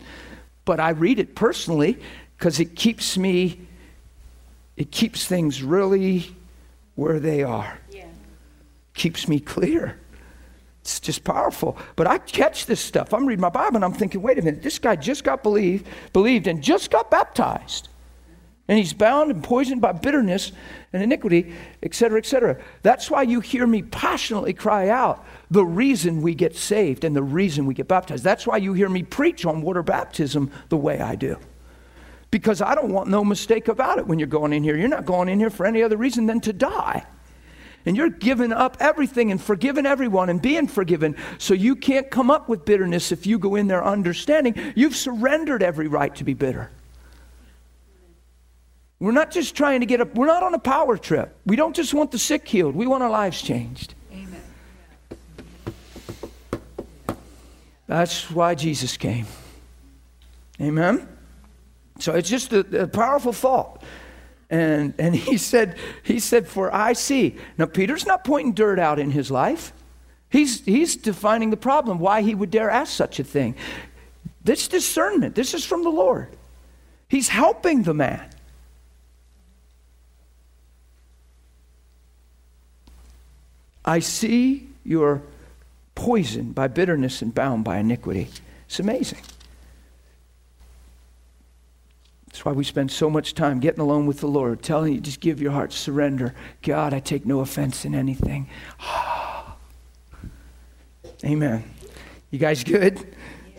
But 0.65 0.81
I 0.81 0.91
read 0.91 1.19
it 1.19 1.35
personally 1.35 1.99
because 2.39 2.61
it 2.61 2.77
keeps 2.77 3.19
me, 3.19 3.66
it 4.77 4.91
keeps 4.91 5.27
things 5.27 5.63
really 5.63 6.35
where 6.95 7.21
they 7.21 7.43
are. 7.43 7.79
Yeah. 7.91 8.07
Keeps 8.95 9.29
me 9.29 9.41
clear. 9.41 9.99
It's 10.81 11.01
just 11.01 11.25
powerful. 11.25 11.77
But 11.97 12.07
I 12.07 12.19
catch 12.19 12.67
this 12.67 12.81
stuff. 12.81 13.13
I'm 13.13 13.27
reading 13.27 13.41
my 13.41 13.49
Bible 13.49 13.77
and 13.77 13.85
I'm 13.85 13.93
thinking, 13.93 14.23
wait 14.23 14.39
a 14.39 14.43
minute, 14.43 14.63
this 14.63 14.79
guy 14.79 14.97
just 14.97 15.25
got 15.25 15.43
believed, 15.43 15.87
believed 16.13 16.47
and 16.47 16.63
just 16.63 16.91
got 16.91 17.11
baptized 17.11 17.89
and 18.69 18.79
he's 18.79 18.93
bound 18.93 19.31
and 19.31 19.43
poisoned 19.45 19.81
by 19.81 19.93
bitterness 19.93 20.53
and 20.93 21.03
iniquity, 21.03 21.55
etc., 21.83 22.19
etc. 22.19 22.63
That's 22.83 23.11
why 23.11 23.23
you 23.23 23.41
hear 23.41 23.67
me 23.67 23.83
passionately 23.83 24.55
cry 24.55 24.89
out 24.89 25.25
the 25.51 25.65
reason 25.65 26.23
we 26.23 26.35
get 26.35 26.57
saved 26.57 27.05
and 27.05 27.15
the 27.15 27.23
reason 27.23 27.67
we 27.67 27.75
get 27.75 27.87
baptized. 27.87 28.25
That's 28.25 28.47
why 28.47 28.57
you 28.57 28.73
hear 28.73 28.89
me 28.89 29.03
preach 29.03 29.47
on 29.47 29.63
water 29.63 29.83
baptism 29.83 30.51
the 30.69 30.77
way 30.77 31.01
I 31.01 31.15
do. 31.15 31.39
Because 32.31 32.61
I 32.61 32.75
don't 32.75 32.93
want 32.93 33.09
no 33.09 33.25
mistake 33.25 33.69
about 33.69 33.99
it 33.99 34.07
when 34.07 34.19
you're 34.19 34.29
going 34.29 34.53
in 34.53 34.63
here. 34.63 34.77
You're 34.77 34.89
not 34.89 35.07
going 35.07 35.29
in 35.29 35.39
here 35.39 35.51
for 35.51 35.65
any 35.65 35.83
other 35.83 35.97
reason 35.97 36.27
than 36.27 36.41
to 36.43 36.53
die. 36.53 37.07
And 37.87 37.97
you're 37.97 38.11
giving 38.11 38.53
up 38.53 38.77
everything 38.81 39.31
and 39.31 39.41
forgiving 39.41 39.87
everyone 39.87 40.29
and 40.29 40.43
being 40.43 40.67
forgiven. 40.67 41.17
So 41.39 41.55
you 41.55 41.77
can't 41.77 42.11
come 42.11 42.31
up 42.31 42.49
with 42.49 42.65
bitterness 42.65 43.13
if 43.13 43.27
you 43.27 43.39
go 43.39 43.55
in 43.55 43.69
there 43.69 43.85
understanding 43.85 44.73
you've 44.75 44.97
surrendered 44.97 45.63
every 45.63 45.87
right 45.87 46.15
to 46.17 46.25
be 46.25 46.35
bitter. 46.35 46.71
We're 48.99 49.13
not 49.13 49.31
just 49.31 49.55
trying 49.55 49.81
to 49.81 49.87
get 49.87 50.01
up, 50.01 50.15
we're 50.15 50.27
not 50.27 50.43
on 50.43 50.55
a 50.55 50.59
power 50.59 50.97
trip. 50.97 51.37
We 51.45 51.55
don't 51.55 51.77
just 51.77 51.93
want 51.95 52.11
the 52.11 52.19
sick 52.19 52.49
healed, 52.49 52.75
we 52.75 52.87
want 52.87 53.03
our 53.03 53.11
lives 53.11 53.41
changed. 53.41 53.95
Amen. 54.13 54.43
That's 57.87 58.31
why 58.31 58.55
Jesus 58.55 58.97
came. 58.97 59.27
Amen? 60.61 61.07
So 61.99 62.15
it's 62.15 62.29
just 62.29 62.53
a, 62.53 62.83
a 62.83 62.87
powerful 62.87 63.33
thought. 63.33 63.83
And, 64.51 64.95
and 64.99 65.15
he 65.15 65.37
said, 65.39 65.77
he 66.03 66.19
said, 66.19 66.49
for 66.49 66.75
I 66.75 66.93
see. 66.93 67.37
Now, 67.59 67.67
Peter's 67.67 68.07
not 68.07 68.25
pointing 68.25 68.53
dirt 68.53 68.79
out 68.79 68.99
in 68.99 69.11
his 69.11 69.31
life. 69.31 69.73
He's, 70.29 70.65
he's 70.65 70.97
defining 70.97 71.51
the 71.51 71.57
problem, 71.57 71.99
why 71.99 72.23
he 72.23 72.35
would 72.35 72.51
dare 72.51 72.71
ask 72.71 72.93
such 72.93 73.21
a 73.21 73.25
thing. 73.25 73.55
This 74.43 74.69
discernment, 74.69 75.35
this 75.35 75.55
is 75.55 75.65
from 75.65 75.83
the 75.83 75.91
Lord. 75.91 76.29
He's 77.09 77.29
helping 77.29 77.83
the 77.83 77.95
man. 77.95 78.29
I 83.85 84.01
see 84.01 84.69
you're 84.85 85.23
poisoned 85.95 86.55
by 86.55 86.67
bitterness 86.67 87.23
and 87.23 87.33
bound 87.33 87.65
by 87.65 87.79
iniquity. 87.79 88.29
It's 88.67 88.81
amazing. 88.81 89.21
That's 92.37 92.45
why 92.45 92.53
we 92.53 92.65
spend 92.65 92.93
so 92.93 93.09
much 93.09 93.33
time 93.33 93.61
getting 93.61 93.81
alone 93.81 94.07
with 94.07 94.21
the 94.21 94.27
Lord, 94.27 94.61
telling 94.61 94.93
you, 94.93 95.01
just 95.01 95.21
give 95.21 95.41
your 95.41 95.53
heart, 95.53 95.73
surrender. 95.73 96.35
God, 96.61 96.93
I 96.93 97.01
take 97.01 97.25
no 97.25 97.41
offense 97.41 97.87
in 97.87 97.95
anything. 97.95 98.51
Amen. 101.25 101.65
You 102.31 102.39
guys 102.39 102.63
good? 102.63 103.17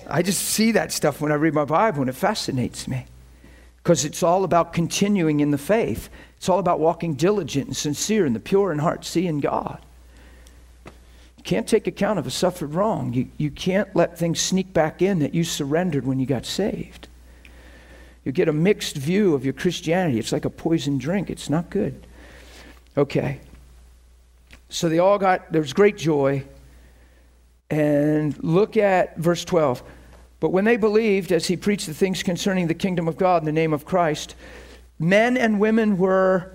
I 0.07 0.21
just 0.21 0.43
see 0.43 0.73
that 0.73 0.91
stuff 0.91 1.21
when 1.21 1.31
I 1.31 1.35
read 1.35 1.55
my 1.55 1.65
Bible 1.65 2.01
and 2.01 2.09
it 2.11 2.13
fascinates 2.13 2.87
me. 2.87 3.07
Because 3.77 4.05
it's 4.05 4.21
all 4.21 4.43
about 4.43 4.73
continuing 4.73 5.39
in 5.39 5.49
the 5.49 5.57
faith. 5.57 6.07
It's 6.37 6.47
all 6.47 6.59
about 6.59 6.79
walking 6.79 7.15
diligent 7.15 7.65
and 7.65 7.75
sincere 7.75 8.27
and 8.27 8.35
the 8.35 8.39
pure 8.39 8.71
in 8.71 8.77
heart, 8.77 9.05
seeing 9.05 9.39
God. 9.39 9.83
You 10.85 11.43
can't 11.43 11.67
take 11.67 11.87
account 11.87 12.19
of 12.19 12.27
a 12.27 12.31
suffered 12.31 12.75
wrong. 12.75 13.13
You, 13.13 13.29
you 13.37 13.49
can't 13.49 13.95
let 13.95 14.19
things 14.19 14.39
sneak 14.39 14.71
back 14.71 15.01
in 15.01 15.17
that 15.17 15.33
you 15.33 15.43
surrendered 15.43 16.05
when 16.05 16.19
you 16.19 16.27
got 16.27 16.45
saved. 16.45 17.07
You 18.27 18.33
get 18.33 18.49
a 18.49 18.53
mixed 18.53 18.97
view 18.97 19.35
of 19.35 19.45
your 19.45 19.53
Christianity. 19.53 20.19
It's 20.19 20.33
like 20.33 20.43
a 20.43 20.49
poison 20.49 20.97
drink, 20.97 21.29
it's 21.29 21.49
not 21.49 21.69
good. 21.69 22.05
Okay. 22.97 23.39
So 24.67 24.89
they 24.89 24.99
all 24.99 25.17
got, 25.17 25.49
there 25.49 25.61
was 25.61 25.71
great 25.71 25.97
joy. 25.97 26.43
And 27.69 28.37
look 28.43 28.75
at 28.75 29.15
verse 29.17 29.45
12. 29.45 29.81
But 30.41 30.49
when 30.49 30.65
they 30.65 30.75
believed, 30.75 31.31
as 31.31 31.47
he 31.47 31.55
preached 31.55 31.87
the 31.87 31.93
things 31.93 32.21
concerning 32.21 32.67
the 32.67 32.73
kingdom 32.73 33.07
of 33.07 33.15
God 33.15 33.43
in 33.43 33.45
the 33.45 33.53
name 33.53 33.71
of 33.71 33.85
Christ, 33.85 34.35
men 34.99 35.37
and 35.37 35.57
women 35.57 35.97
were 35.97 36.53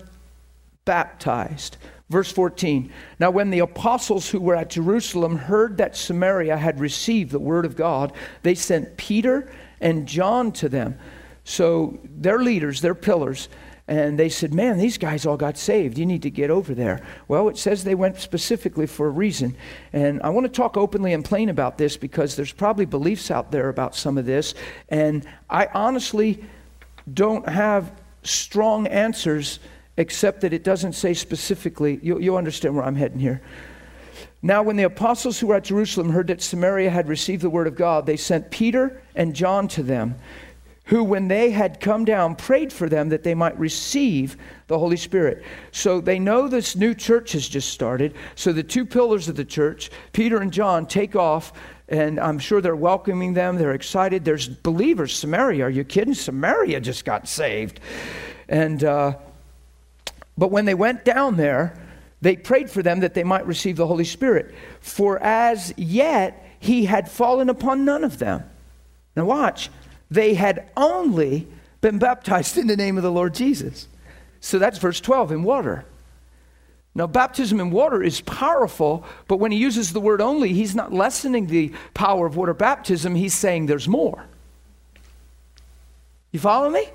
baptized. 0.85 1.77
Verse 2.11 2.31
14. 2.31 2.93
Now, 3.17 3.31
when 3.31 3.49
the 3.49 3.59
apostles 3.59 4.29
who 4.29 4.39
were 4.39 4.55
at 4.55 4.69
Jerusalem 4.69 5.37
heard 5.37 5.77
that 5.77 5.97
Samaria 5.97 6.55
had 6.55 6.79
received 6.79 7.31
the 7.31 7.39
word 7.39 7.65
of 7.65 7.75
God, 7.75 8.13
they 8.43 8.53
sent 8.53 8.95
Peter 8.95 9.51
and 9.81 10.07
John 10.07 10.51
to 10.51 10.69
them. 10.69 10.99
So 11.43 11.99
they're 12.03 12.41
leaders, 12.41 12.81
they're 12.81 12.95
pillars. 12.95 13.49
And 13.85 14.17
they 14.17 14.29
said, 14.29 14.53
Man, 14.53 14.77
these 14.77 14.97
guys 14.97 15.25
all 15.25 15.35
got 15.35 15.57
saved. 15.57 15.97
You 15.97 16.05
need 16.05 16.21
to 16.21 16.29
get 16.29 16.49
over 16.49 16.73
there. 16.73 17.05
Well, 17.27 17.49
it 17.49 17.57
says 17.57 17.83
they 17.83 17.95
went 17.95 18.17
specifically 18.17 18.87
for 18.87 19.07
a 19.07 19.11
reason. 19.11 19.57
And 19.91 20.21
I 20.21 20.29
want 20.29 20.45
to 20.45 20.51
talk 20.51 20.77
openly 20.77 21.11
and 21.11 21.23
plain 21.23 21.49
about 21.49 21.77
this 21.77 21.97
because 21.97 22.37
there's 22.37 22.53
probably 22.53 22.85
beliefs 22.85 23.29
out 23.29 23.51
there 23.51 23.67
about 23.67 23.93
some 23.93 24.17
of 24.17 24.25
this. 24.25 24.53
And 24.87 25.27
I 25.49 25.67
honestly 25.73 26.45
don't 27.13 27.47
have 27.49 27.91
strong 28.23 28.87
answers 28.87 29.59
except 29.97 30.41
that 30.41 30.53
it 30.53 30.63
doesn't 30.63 30.93
say 30.93 31.13
specifically. 31.13 31.99
You, 32.01 32.19
you 32.19 32.37
understand 32.37 32.75
where 32.75 32.85
I'm 32.85 32.95
heading 32.95 33.19
here. 33.19 33.41
Now, 34.41 34.63
when 34.63 34.77
the 34.77 34.83
apostles 34.83 35.39
who 35.39 35.47
were 35.47 35.55
at 35.55 35.65
Jerusalem 35.65 36.09
heard 36.09 36.27
that 36.27 36.41
Samaria 36.41 36.89
had 36.89 37.07
received 37.07 37.41
the 37.41 37.49
word 37.49 37.67
of 37.67 37.75
God, 37.75 38.05
they 38.05 38.17
sent 38.17 38.49
Peter 38.49 39.01
and 39.15 39.33
John 39.33 39.67
to 39.69 39.83
them 39.83 40.15
who, 40.85 41.03
when 41.03 41.29
they 41.29 41.51
had 41.51 41.79
come 41.79 42.03
down, 42.03 42.35
prayed 42.35 42.73
for 42.73 42.89
them 42.89 43.09
that 43.09 43.23
they 43.23 43.33
might 43.33 43.57
receive 43.57 44.35
the 44.67 44.77
Holy 44.77 44.97
Spirit. 44.97 45.43
So 45.71 46.01
they 46.01 46.19
know 46.19 46.47
this 46.47 46.75
new 46.75 46.93
church 46.93 47.31
has 47.31 47.47
just 47.47 47.69
started. 47.69 48.15
So 48.35 48.51
the 48.51 48.63
two 48.63 48.85
pillars 48.85 49.29
of 49.29 49.35
the 49.37 49.45
church, 49.45 49.91
Peter 50.11 50.41
and 50.41 50.51
John, 50.51 50.85
take 50.85 51.15
off, 51.15 51.53
and 51.87 52.19
I'm 52.19 52.37
sure 52.37 52.59
they're 52.59 52.75
welcoming 52.75 53.33
them. 53.33 53.57
They're 53.57 53.73
excited. 53.73 54.25
There's 54.25 54.49
believers. 54.49 55.15
Samaria, 55.15 55.65
are 55.65 55.69
you 55.69 55.85
kidding? 55.85 56.13
Samaria 56.13 56.81
just 56.81 57.05
got 57.05 57.29
saved. 57.29 57.79
And, 58.49 58.83
uh, 58.83 59.15
but 60.37 60.51
when 60.51 60.65
they 60.65 60.73
went 60.73 61.05
down 61.05 61.37
there, 61.37 61.77
they 62.21 62.35
prayed 62.35 62.69
for 62.69 62.81
them 62.81 63.01
that 63.01 63.13
they 63.13 63.23
might 63.23 63.45
receive 63.45 63.77
the 63.77 63.87
Holy 63.87 64.05
Spirit. 64.05 64.53
For 64.81 65.21
as 65.21 65.73
yet 65.77 66.45
he 66.59 66.85
had 66.85 67.09
fallen 67.09 67.49
upon 67.49 67.85
none 67.85 68.03
of 68.03 68.17
them. 68.17 68.43
Now, 69.15 69.25
watch 69.25 69.69
they 70.13 70.35
had 70.35 70.69
only 70.77 71.47
been 71.81 71.97
baptized 71.97 72.57
in 72.57 72.67
the 72.67 72.77
name 72.77 72.97
of 72.97 73.03
the 73.03 73.11
Lord 73.11 73.33
Jesus. 73.33 73.87
So 74.39 74.59
that's 74.59 74.77
verse 74.77 75.01
12 75.01 75.31
in 75.31 75.43
water. 75.43 75.85
Now, 76.95 77.07
baptism 77.07 77.59
in 77.59 77.71
water 77.71 78.03
is 78.03 78.21
powerful, 78.21 79.03
but 79.27 79.37
when 79.37 79.51
he 79.51 79.57
uses 79.57 79.91
the 79.91 79.99
word 79.99 80.21
only, 80.21 80.53
he's 80.53 80.75
not 80.75 80.93
lessening 80.93 81.47
the 81.47 81.73
power 81.95 82.27
of 82.27 82.35
water 82.35 82.53
baptism. 82.53 83.15
He's 83.15 83.33
saying 83.33 83.65
there's 83.65 83.87
more. 83.87 84.25
You 86.31 86.39
follow 86.39 86.69
me? 86.69 86.87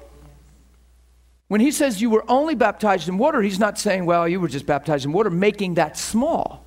When 1.48 1.60
he 1.60 1.72
says 1.72 2.00
you 2.00 2.10
were 2.10 2.24
only 2.28 2.54
baptized 2.54 3.08
in 3.08 3.18
water, 3.18 3.42
he's 3.42 3.58
not 3.58 3.78
saying, 3.78 4.06
well, 4.06 4.28
you 4.28 4.38
were 4.38 4.48
just 4.48 4.66
baptized 4.66 5.04
in 5.04 5.12
water, 5.12 5.30
making 5.30 5.74
that 5.74 5.96
small. 5.96 6.64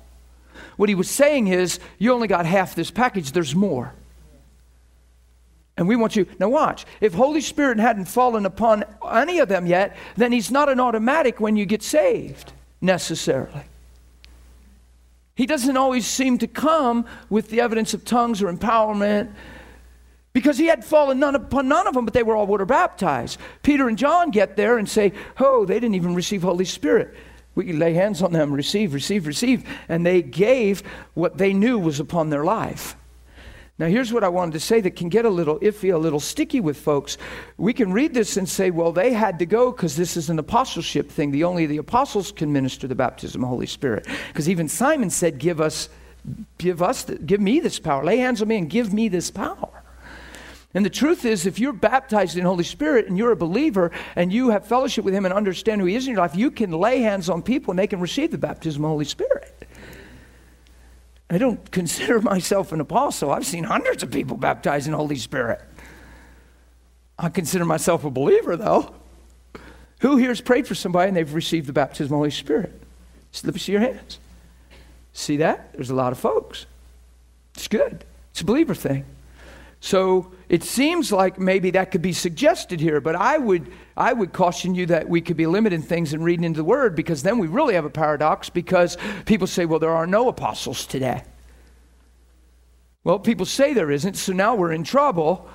What 0.76 0.90
he 0.90 0.94
was 0.94 1.08
saying 1.08 1.48
is, 1.48 1.78
you 1.98 2.12
only 2.12 2.28
got 2.28 2.44
half 2.44 2.74
this 2.74 2.90
package, 2.90 3.32
there's 3.32 3.54
more. 3.54 3.94
And 5.76 5.88
we 5.88 5.96
want 5.96 6.16
you, 6.16 6.26
now 6.38 6.50
watch, 6.50 6.84
if 7.00 7.14
Holy 7.14 7.40
Spirit 7.40 7.78
hadn't 7.78 8.04
fallen 8.04 8.44
upon 8.44 8.84
any 9.10 9.38
of 9.38 9.48
them 9.48 9.66
yet, 9.66 9.96
then 10.16 10.32
He's 10.32 10.50
not 10.50 10.68
an 10.68 10.80
automatic 10.80 11.40
when 11.40 11.56
you 11.56 11.64
get 11.64 11.82
saved, 11.82 12.52
necessarily. 12.80 13.62
He 15.34 15.46
doesn't 15.46 15.76
always 15.76 16.06
seem 16.06 16.38
to 16.38 16.46
come 16.46 17.06
with 17.30 17.48
the 17.48 17.60
evidence 17.60 17.94
of 17.94 18.04
tongues 18.04 18.42
or 18.42 18.52
empowerment 18.52 19.32
because 20.32 20.56
he 20.56 20.66
had 20.66 20.84
fallen 20.84 21.18
none 21.18 21.34
upon 21.34 21.68
none 21.68 21.86
of 21.86 21.94
them, 21.94 22.04
but 22.04 22.14
they 22.14 22.22
were 22.22 22.36
all 22.36 22.46
water 22.46 22.64
baptized. 22.64 23.38
Peter 23.62 23.88
and 23.88 23.98
John 23.98 24.30
get 24.30 24.56
there 24.56 24.78
and 24.78 24.88
say, 24.88 25.12
Oh, 25.38 25.64
they 25.64 25.74
didn't 25.74 25.94
even 25.94 26.14
receive 26.14 26.42
Holy 26.42 26.64
Spirit. 26.64 27.14
We 27.54 27.66
can 27.66 27.78
lay 27.78 27.92
hands 27.92 28.22
on 28.22 28.32
them, 28.32 28.52
receive, 28.52 28.94
receive, 28.94 29.26
receive. 29.26 29.68
And 29.88 30.06
they 30.06 30.22
gave 30.22 30.82
what 31.14 31.36
they 31.36 31.52
knew 31.52 31.78
was 31.78 32.00
upon 32.00 32.30
their 32.30 32.44
life. 32.44 32.96
Now, 33.78 33.86
here's 33.86 34.12
what 34.12 34.22
I 34.22 34.28
wanted 34.28 34.52
to 34.52 34.60
say 34.60 34.80
that 34.82 34.96
can 34.96 35.08
get 35.08 35.24
a 35.24 35.30
little 35.30 35.58
iffy, 35.60 35.92
a 35.92 35.98
little 35.98 36.20
sticky 36.20 36.60
with 36.60 36.76
folks. 36.76 37.16
We 37.56 37.72
can 37.72 37.92
read 37.92 38.12
this 38.12 38.36
and 38.36 38.48
say, 38.48 38.70
well, 38.70 38.92
they 38.92 39.12
had 39.12 39.38
to 39.38 39.46
go 39.46 39.72
because 39.72 39.96
this 39.96 40.16
is 40.16 40.28
an 40.28 40.38
apostleship 40.38 41.10
thing. 41.10 41.30
The 41.30 41.44
only 41.44 41.66
the 41.66 41.78
apostles 41.78 42.32
can 42.32 42.52
minister 42.52 42.86
the 42.86 42.94
baptism 42.94 43.42
of 43.42 43.46
the 43.46 43.48
Holy 43.48 43.66
Spirit. 43.66 44.06
Because 44.28 44.48
even 44.48 44.68
Simon 44.68 45.08
said, 45.08 45.38
give 45.38 45.60
us, 45.60 45.88
give 46.58 46.82
us, 46.82 47.04
give 47.04 47.40
me 47.40 47.60
this 47.60 47.78
power. 47.78 48.04
Lay 48.04 48.18
hands 48.18 48.42
on 48.42 48.48
me 48.48 48.58
and 48.58 48.68
give 48.68 48.92
me 48.92 49.08
this 49.08 49.30
power. 49.30 49.82
And 50.74 50.84
the 50.84 50.90
truth 50.90 51.24
is, 51.24 51.46
if 51.46 51.58
you're 51.58 51.72
baptized 51.72 52.36
in 52.36 52.44
Holy 52.44 52.64
Spirit 52.64 53.06
and 53.06 53.18
you're 53.18 53.32
a 53.32 53.36
believer 53.36 53.90
and 54.16 54.32
you 54.32 54.50
have 54.50 54.66
fellowship 54.66 55.04
with 55.04 55.14
Him 55.14 55.24
and 55.24 55.34
understand 55.34 55.80
who 55.80 55.86
He 55.86 55.96
is 55.96 56.06
in 56.06 56.12
your 56.12 56.22
life, 56.22 56.36
you 56.36 56.50
can 56.50 56.72
lay 56.72 57.00
hands 57.00 57.28
on 57.28 57.42
people 57.42 57.72
and 57.72 57.78
they 57.78 57.86
can 57.86 58.00
receive 58.00 58.30
the 58.30 58.38
baptism 58.38 58.84
of 58.84 58.88
the 58.88 58.92
Holy 58.92 59.04
Spirit. 59.04 59.51
I 61.32 61.38
don't 61.38 61.70
consider 61.70 62.20
myself 62.20 62.72
an 62.72 62.80
apostle. 62.80 63.30
I've 63.30 63.46
seen 63.46 63.64
hundreds 63.64 64.02
of 64.02 64.10
people 64.10 64.36
baptized 64.36 64.86
in 64.86 64.92
the 64.92 64.98
Holy 64.98 65.16
Spirit. 65.16 65.60
I 67.18 67.28
consider 67.28 67.64
myself 67.64 68.04
a 68.04 68.10
believer, 68.10 68.56
though. 68.56 68.94
Who 70.00 70.16
here 70.16 70.28
has 70.28 70.40
prayed 70.40 70.66
for 70.66 70.74
somebody 70.74 71.08
and 71.08 71.16
they've 71.16 71.32
received 71.32 71.66
the 71.66 71.72
baptism 71.72 72.06
of 72.06 72.10
the 72.10 72.16
Holy 72.16 72.30
Spirit? 72.30 72.80
Slip 73.30 73.58
see 73.58 73.72
your 73.72 73.80
hands. 73.80 74.18
See 75.12 75.38
that? 75.38 75.72
There's 75.72 75.90
a 75.90 75.94
lot 75.94 76.12
of 76.12 76.18
folks. 76.18 76.66
It's 77.54 77.68
good. 77.68 78.04
It's 78.32 78.40
a 78.40 78.44
believer 78.44 78.74
thing. 78.74 79.04
So 79.80 80.32
it 80.52 80.62
seems 80.62 81.10
like 81.10 81.38
maybe 81.38 81.70
that 81.70 81.90
could 81.90 82.02
be 82.02 82.12
suggested 82.12 82.78
here, 82.78 83.00
but 83.00 83.16
I 83.16 83.38
would, 83.38 83.72
I 83.96 84.12
would 84.12 84.34
caution 84.34 84.74
you 84.74 84.84
that 84.84 85.08
we 85.08 85.22
could 85.22 85.38
be 85.38 85.46
limiting 85.46 85.80
things 85.80 86.12
and 86.12 86.22
reading 86.22 86.44
into 86.44 86.58
the 86.58 86.64
Word 86.64 86.94
because 86.94 87.22
then 87.22 87.38
we 87.38 87.46
really 87.46 87.72
have 87.72 87.86
a 87.86 87.90
paradox 87.90 88.50
because 88.50 88.98
people 89.24 89.46
say, 89.46 89.64
well, 89.64 89.78
there 89.78 89.96
are 89.96 90.06
no 90.06 90.28
apostles 90.28 90.84
today. 90.84 91.24
Well, 93.02 93.18
people 93.18 93.46
say 93.46 93.72
there 93.72 93.90
isn't, 93.90 94.12
so 94.18 94.34
now 94.34 94.54
we're 94.54 94.72
in 94.72 94.84
trouble. 94.84 95.48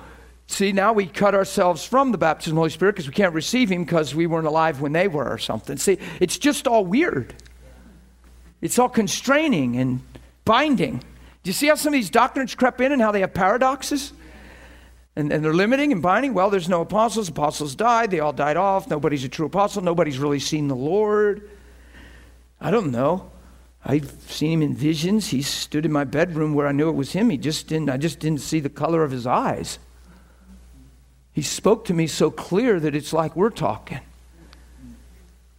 See, 0.48 0.72
now 0.72 0.92
we 0.92 1.06
cut 1.06 1.32
ourselves 1.32 1.84
from 1.84 2.10
the 2.10 2.18
baptism 2.18 2.54
of 2.54 2.56
the 2.56 2.60
Holy 2.62 2.70
Spirit 2.70 2.96
because 2.96 3.06
we 3.06 3.14
can't 3.14 3.34
receive 3.34 3.70
Him 3.70 3.84
because 3.84 4.16
we 4.16 4.26
weren't 4.26 4.48
alive 4.48 4.80
when 4.80 4.94
they 4.94 5.06
were 5.06 5.28
or 5.28 5.38
something. 5.38 5.76
See, 5.76 5.98
it's 6.18 6.38
just 6.38 6.66
all 6.66 6.84
weird. 6.84 7.34
It's 8.60 8.80
all 8.80 8.88
constraining 8.88 9.76
and 9.76 10.00
binding. 10.44 10.98
Do 10.98 11.50
you 11.50 11.52
see 11.52 11.68
how 11.68 11.76
some 11.76 11.94
of 11.94 11.98
these 11.98 12.10
doctrines 12.10 12.56
crept 12.56 12.80
in 12.80 12.90
and 12.90 13.00
how 13.00 13.12
they 13.12 13.20
have 13.20 13.32
paradoxes? 13.32 14.12
And, 15.18 15.32
and 15.32 15.44
they're 15.44 15.52
limiting 15.52 15.90
and 15.90 16.00
binding. 16.00 16.32
Well, 16.32 16.48
there's 16.48 16.68
no 16.68 16.82
apostles. 16.82 17.28
Apostles 17.28 17.74
died. 17.74 18.12
They 18.12 18.20
all 18.20 18.32
died 18.32 18.56
off. 18.56 18.88
Nobody's 18.88 19.24
a 19.24 19.28
true 19.28 19.46
apostle. 19.46 19.82
Nobody's 19.82 20.16
really 20.16 20.38
seen 20.38 20.68
the 20.68 20.76
Lord. 20.76 21.50
I 22.60 22.70
don't 22.70 22.92
know. 22.92 23.28
I've 23.84 24.08
seen 24.28 24.52
him 24.52 24.62
in 24.62 24.74
visions. 24.76 25.30
He 25.30 25.42
stood 25.42 25.84
in 25.84 25.90
my 25.90 26.04
bedroom 26.04 26.54
where 26.54 26.68
I 26.68 26.72
knew 26.72 26.88
it 26.88 26.92
was 26.92 27.14
him. 27.14 27.30
He 27.30 27.36
just 27.36 27.66
didn't, 27.66 27.90
I 27.90 27.96
just 27.96 28.20
didn't 28.20 28.42
see 28.42 28.60
the 28.60 28.68
color 28.68 29.02
of 29.02 29.10
his 29.10 29.26
eyes. 29.26 29.80
He 31.32 31.42
spoke 31.42 31.84
to 31.86 31.94
me 31.94 32.06
so 32.06 32.30
clear 32.30 32.78
that 32.78 32.94
it's 32.94 33.12
like 33.12 33.34
we're 33.34 33.50
talking. 33.50 34.00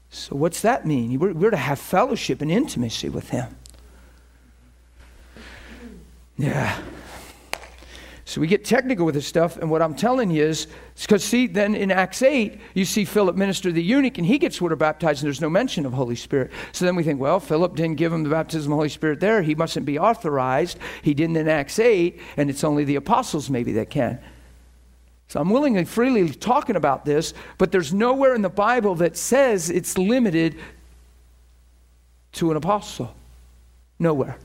So, 0.10 0.38
what's 0.38 0.62
that 0.62 0.88
mean? 0.88 1.20
We're, 1.20 1.34
we're 1.34 1.52
to 1.52 1.58
have 1.58 1.80
fellowship 1.80 2.42
and 2.42 2.50
intimacy 2.50 3.10
with 3.10 3.30
him. 3.30 3.58
Yeah. 6.38 6.80
So 8.30 8.40
we 8.40 8.46
get 8.46 8.64
technical 8.64 9.08
with 9.08 9.16
this 9.16 9.26
stuff, 9.26 9.58
and 9.58 9.72
what 9.72 9.82
I'm 9.82 9.96
telling 9.96 10.30
you 10.30 10.44
is, 10.44 10.68
because 11.02 11.24
see, 11.24 11.48
then 11.48 11.74
in 11.74 11.90
Acts 11.90 12.22
8, 12.22 12.62
you 12.76 12.86
see 12.86 13.04
Philip 13.04 13.36
minister 13.36 13.72
the 13.72 13.82
eunuch, 13.82 14.20
and 14.20 14.28
he 14.28 14.38
gets 14.38 14.62
water 14.62 14.76
baptized, 14.76 15.24
and 15.24 15.26
there's 15.26 15.42
no 15.42 15.50
mention 15.50 15.84
of 15.84 15.94
Holy 15.94 16.16
Spirit. 16.16 16.52
So 16.72 16.86
then 16.86 16.96
we 16.96 17.02
think, 17.02 17.20
well, 17.20 17.40
Philip 17.40 17.76
didn't 17.76 17.96
give 17.96 18.14
him 18.14 18.22
the 18.22 18.30
baptism 18.30 18.72
of 18.72 18.76
the 18.76 18.76
Holy 18.76 18.90
Spirit 18.90 19.20
there. 19.20 19.42
He 19.42 19.56
mustn't 19.56 19.84
be 19.84 19.98
authorized. 19.98 20.78
He 21.02 21.16
didn't 21.16 21.38
in 21.38 21.48
Acts 21.48 21.80
8, 21.80 22.22
and 22.38 22.52
it's 22.52 22.64
only 22.64 22.84
the 22.84 22.98
apostles 22.98 23.50
maybe 23.50 23.72
that 23.74 23.90
can. 23.90 24.20
So 25.28 25.42
I'm 25.42 25.50
willingly, 25.50 25.86
freely 25.86 26.30
talking 26.30 26.76
about 26.76 27.06
this, 27.06 27.34
but 27.58 27.72
there's 27.72 27.96
nowhere 27.96 28.36
in 28.36 28.44
the 28.44 28.50
Bible 28.50 28.94
that 28.96 29.18
says 29.18 29.72
it's 29.72 29.98
limited 29.98 30.56
to 32.34 32.52
an 32.52 32.58
apostle. 32.58 33.12
Nowhere 33.98 34.38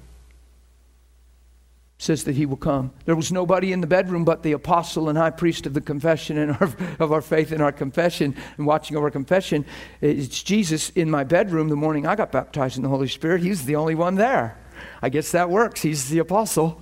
says 1.98 2.24
that 2.24 2.34
he 2.34 2.44
will 2.44 2.56
come. 2.56 2.92
There 3.04 3.14
was 3.14 3.30
nobody 3.30 3.72
in 3.72 3.80
the 3.80 3.86
bedroom 3.86 4.24
but 4.24 4.42
the 4.42 4.52
apostle 4.52 5.08
and 5.08 5.16
high 5.16 5.30
priest 5.30 5.66
of 5.66 5.74
the 5.74 5.80
confession 5.80 6.36
and 6.38 6.52
our, 6.52 6.74
of 6.98 7.12
our 7.12 7.22
faith 7.22 7.52
and 7.52 7.62
our 7.62 7.72
confession 7.72 8.36
and 8.56 8.66
watching 8.66 8.96
over 8.96 9.10
confession. 9.10 9.64
It's 10.00 10.42
Jesus 10.42 10.90
in 10.90 11.10
my 11.10 11.24
bedroom 11.24 11.68
the 11.68 11.76
morning 11.76 12.06
I 12.06 12.16
got 12.16 12.32
baptized 12.32 12.76
in 12.76 12.82
the 12.82 12.88
Holy 12.88 13.08
Spirit. 13.08 13.42
He's 13.42 13.64
the 13.64 13.76
only 13.76 13.94
one 13.94 14.16
there. 14.16 14.58
I 15.00 15.08
guess 15.08 15.32
that 15.32 15.50
works. 15.50 15.82
He's 15.82 16.08
the 16.08 16.18
apostle. 16.18 16.80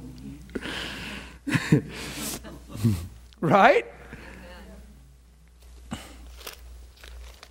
right? 3.41 3.87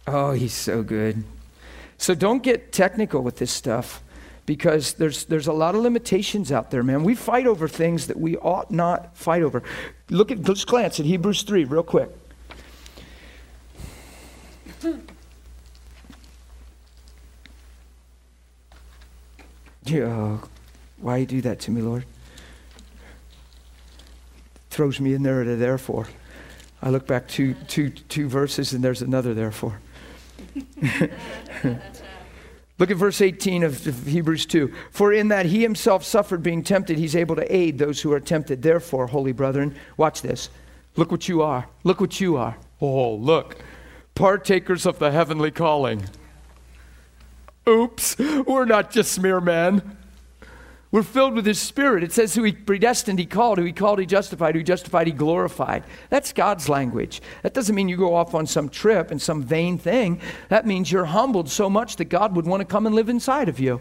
Oh, 0.07 0.31
he's 0.31 0.53
so 0.53 0.81
good. 0.83 1.23
So 1.97 2.15
don't 2.15 2.41
get 2.41 2.71
technical 2.71 3.21
with 3.21 3.37
this 3.37 3.51
stuff 3.51 4.01
because 4.51 4.91
there's, 4.95 5.23
there's 5.27 5.47
a 5.47 5.53
lot 5.53 5.75
of 5.75 5.81
limitations 5.81 6.51
out 6.51 6.71
there, 6.71 6.83
man. 6.83 7.05
We 7.05 7.15
fight 7.15 7.47
over 7.47 7.69
things 7.69 8.07
that 8.07 8.19
we 8.19 8.35
ought 8.35 8.69
not 8.69 9.15
fight 9.15 9.43
over. 9.43 9.63
Look 10.09 10.29
at, 10.29 10.45
let's 10.45 10.65
glance 10.65 10.99
at 10.99 11.05
Hebrews 11.05 11.43
3 11.43 11.63
real 11.63 11.83
quick. 11.83 12.09
Yeah, 19.83 20.37
why 20.99 21.17
you 21.17 21.25
do 21.25 21.41
that 21.41 21.59
to 21.61 21.71
me, 21.71 21.81
Lord? 21.81 22.05
Throws 24.69 24.99
me 25.01 25.15
in 25.15 25.23
there 25.23 25.41
at 25.41 25.47
a 25.47 25.55
therefore. 25.55 26.07
I 26.83 26.91
look 26.91 27.07
back 27.07 27.27
two, 27.27 27.55
two, 27.67 27.89
two 27.89 28.29
verses 28.29 28.73
and 28.73 28.83
there's 28.83 29.01
another 29.01 29.33
therefore. 29.33 29.79
Look 32.81 32.89
at 32.89 32.97
verse 32.97 33.21
18 33.21 33.61
of, 33.61 34.07
Hebrews 34.07 34.47
2. 34.47 34.73
For 34.89 35.13
in 35.13 35.27
that 35.27 35.45
he 35.45 35.61
himself 35.61 36.03
suffered 36.03 36.41
being 36.41 36.63
tempted, 36.63 36.97
he's 36.97 37.15
able 37.15 37.35
to 37.35 37.55
aid 37.55 37.77
those 37.77 38.01
who 38.01 38.11
are 38.11 38.19
tempted. 38.19 38.63
Therefore, 38.63 39.05
holy 39.05 39.33
brethren, 39.33 39.75
watch 39.97 40.23
this. 40.23 40.49
Look 40.95 41.11
what 41.11 41.29
you 41.29 41.43
are. 41.43 41.67
Look 41.83 42.01
what 42.01 42.19
you 42.19 42.37
are. 42.37 42.57
Oh, 42.81 43.13
look. 43.13 43.57
Partakers 44.15 44.87
of 44.87 44.97
the 44.97 45.11
heavenly 45.11 45.51
calling. 45.51 46.09
Oops, 47.69 48.17
we're 48.17 48.65
not 48.65 48.89
just 48.89 49.21
mere 49.21 49.39
men. 49.39 49.99
We're 50.91 51.03
filled 51.03 51.35
with 51.35 51.45
His 51.45 51.59
Spirit. 51.59 52.03
It 52.03 52.11
says 52.11 52.35
who 52.35 52.43
He 52.43 52.51
predestined, 52.51 53.17
He 53.17 53.25
called, 53.25 53.57
who 53.57 53.63
He 53.63 53.71
called, 53.71 53.99
He 53.99 54.05
justified, 54.05 54.55
who 54.55 54.59
He 54.59 54.63
justified, 54.63 55.07
He 55.07 55.13
glorified. 55.13 55.85
That's 56.09 56.33
God's 56.33 56.67
language. 56.67 57.21
That 57.43 57.53
doesn't 57.53 57.73
mean 57.73 57.87
you 57.87 57.95
go 57.95 58.13
off 58.13 58.35
on 58.35 58.45
some 58.45 58.67
trip 58.67 59.09
and 59.09 59.21
some 59.21 59.41
vain 59.41 59.77
thing. 59.77 60.19
That 60.49 60.65
means 60.65 60.91
you're 60.91 61.05
humbled 61.05 61.49
so 61.49 61.69
much 61.69 61.95
that 61.95 62.05
God 62.05 62.35
would 62.35 62.45
want 62.45 62.59
to 62.59 62.65
come 62.65 62.85
and 62.85 62.93
live 62.93 63.07
inside 63.07 63.47
of 63.47 63.57
you. 63.57 63.79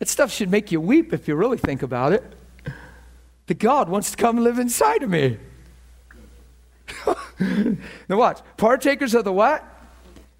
That 0.00 0.08
stuff 0.08 0.32
should 0.32 0.50
make 0.50 0.72
you 0.72 0.80
weep 0.80 1.12
if 1.12 1.28
you 1.28 1.36
really 1.36 1.58
think 1.58 1.82
about 1.82 2.12
it. 2.12 2.24
That 3.46 3.58
God 3.58 3.88
wants 3.88 4.10
to 4.10 4.16
come 4.16 4.38
and 4.38 4.44
live 4.44 4.58
inside 4.58 5.04
of 5.04 5.10
me. 5.10 5.38
now 7.38 8.16
watch. 8.16 8.40
Partakers 8.56 9.14
of 9.14 9.22
the 9.24 9.32
what? 9.32 9.64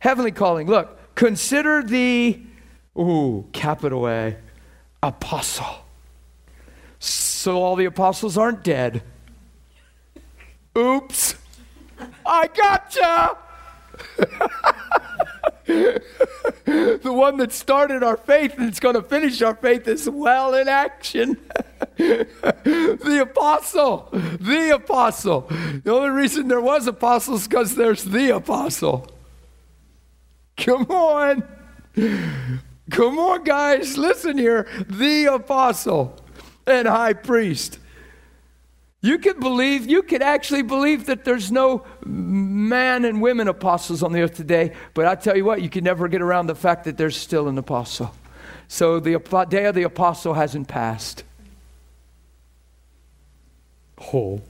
Heavenly 0.00 0.32
calling. 0.32 0.66
Look, 0.66 1.14
consider 1.14 1.84
the, 1.84 2.40
ooh, 2.98 3.46
capital 3.52 4.08
A 4.08 4.36
apostle. 5.02 5.84
So 6.98 7.62
all 7.62 7.76
the 7.76 7.86
apostles 7.86 8.36
aren't 8.36 8.62
dead. 8.62 9.02
Oops. 10.76 11.34
I 12.26 12.46
gotcha. 12.48 13.36
the 16.64 17.12
one 17.12 17.36
that 17.38 17.52
started 17.52 18.02
our 18.02 18.16
faith 18.16 18.54
and 18.58 18.68
it's 18.68 18.80
going 18.80 18.94
to 18.94 19.02
finish 19.02 19.40
our 19.42 19.54
faith 19.54 19.86
is 19.88 20.08
well 20.08 20.54
in 20.54 20.68
action. 20.68 21.36
the 21.96 23.18
apostle, 23.22 24.08
the 24.12 24.74
apostle. 24.74 25.42
The 25.84 25.92
only 25.92 26.10
reason 26.10 26.48
there 26.48 26.60
was 26.60 26.86
apostles 26.86 27.46
because 27.48 27.74
there's 27.74 28.04
the 28.04 28.36
apostle. 28.36 29.06
Come 30.56 30.84
on. 30.90 31.42
Come 32.90 33.18
on, 33.18 33.44
guys, 33.44 33.96
listen 33.96 34.36
here. 34.36 34.68
The 34.86 35.26
apostle 35.26 36.16
and 36.66 36.88
high 36.88 37.12
priest. 37.12 37.78
You 39.02 39.18
could 39.18 39.40
believe, 39.40 39.88
you 39.88 40.02
could 40.02 40.22
actually 40.22 40.62
believe 40.62 41.06
that 41.06 41.24
there's 41.24 41.50
no 41.50 41.84
man 42.04 43.04
and 43.04 43.22
women 43.22 43.48
apostles 43.48 44.02
on 44.02 44.12
the 44.12 44.20
earth 44.20 44.34
today, 44.34 44.74
but 44.92 45.06
I 45.06 45.14
tell 45.14 45.36
you 45.36 45.44
what, 45.44 45.62
you 45.62 45.70
can 45.70 45.84
never 45.84 46.06
get 46.06 46.20
around 46.20 46.48
the 46.48 46.54
fact 46.54 46.84
that 46.84 46.98
there's 46.98 47.16
still 47.16 47.48
an 47.48 47.56
apostle. 47.56 48.14
So 48.68 49.00
the 49.00 49.18
day 49.48 49.64
of 49.64 49.74
the 49.74 49.84
apostle 49.84 50.34
hasn't 50.34 50.68
passed. 50.68 51.24
Oh. 54.12 54.42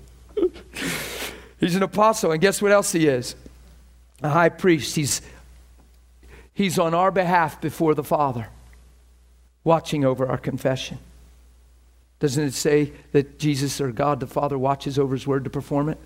He's 1.60 1.76
an 1.76 1.82
apostle, 1.82 2.32
and 2.32 2.40
guess 2.40 2.60
what 2.60 2.72
else 2.72 2.90
he 2.92 3.06
is? 3.06 3.36
A 4.22 4.30
high 4.30 4.48
priest. 4.48 4.96
He's 4.96 5.22
He's 6.52 6.78
on 6.78 6.94
our 6.94 7.10
behalf 7.10 7.60
before 7.60 7.94
the 7.94 8.04
Father, 8.04 8.48
watching 9.64 10.04
over 10.04 10.26
our 10.26 10.38
confession. 10.38 10.98
Doesn't 12.18 12.44
it 12.44 12.54
say 12.54 12.92
that 13.12 13.38
Jesus 13.38 13.80
or 13.80 13.92
God 13.92 14.20
the 14.20 14.26
Father 14.26 14.58
watches 14.58 14.98
over 14.98 15.14
his 15.14 15.26
word 15.26 15.44
to 15.44 15.50
perform 15.50 15.88
it? 15.88 15.98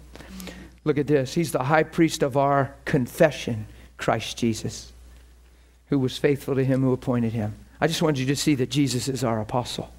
Look 0.84 0.98
at 0.98 1.06
this. 1.06 1.34
He's 1.34 1.52
the 1.52 1.64
high 1.64 1.82
priest 1.82 2.22
of 2.22 2.36
our 2.36 2.74
confession, 2.84 3.66
Christ 3.96 4.36
Jesus, 4.36 4.92
who 5.88 5.98
was 5.98 6.18
faithful 6.18 6.54
to 6.54 6.64
him 6.64 6.82
who 6.82 6.92
appointed 6.92 7.32
him. 7.32 7.54
I 7.80 7.86
just 7.86 8.02
wanted 8.02 8.20
you 8.20 8.26
to 8.26 8.36
see 8.36 8.54
that 8.56 8.70
Jesus 8.70 9.08
is 9.08 9.24
our 9.24 9.40
apostle. 9.40 9.90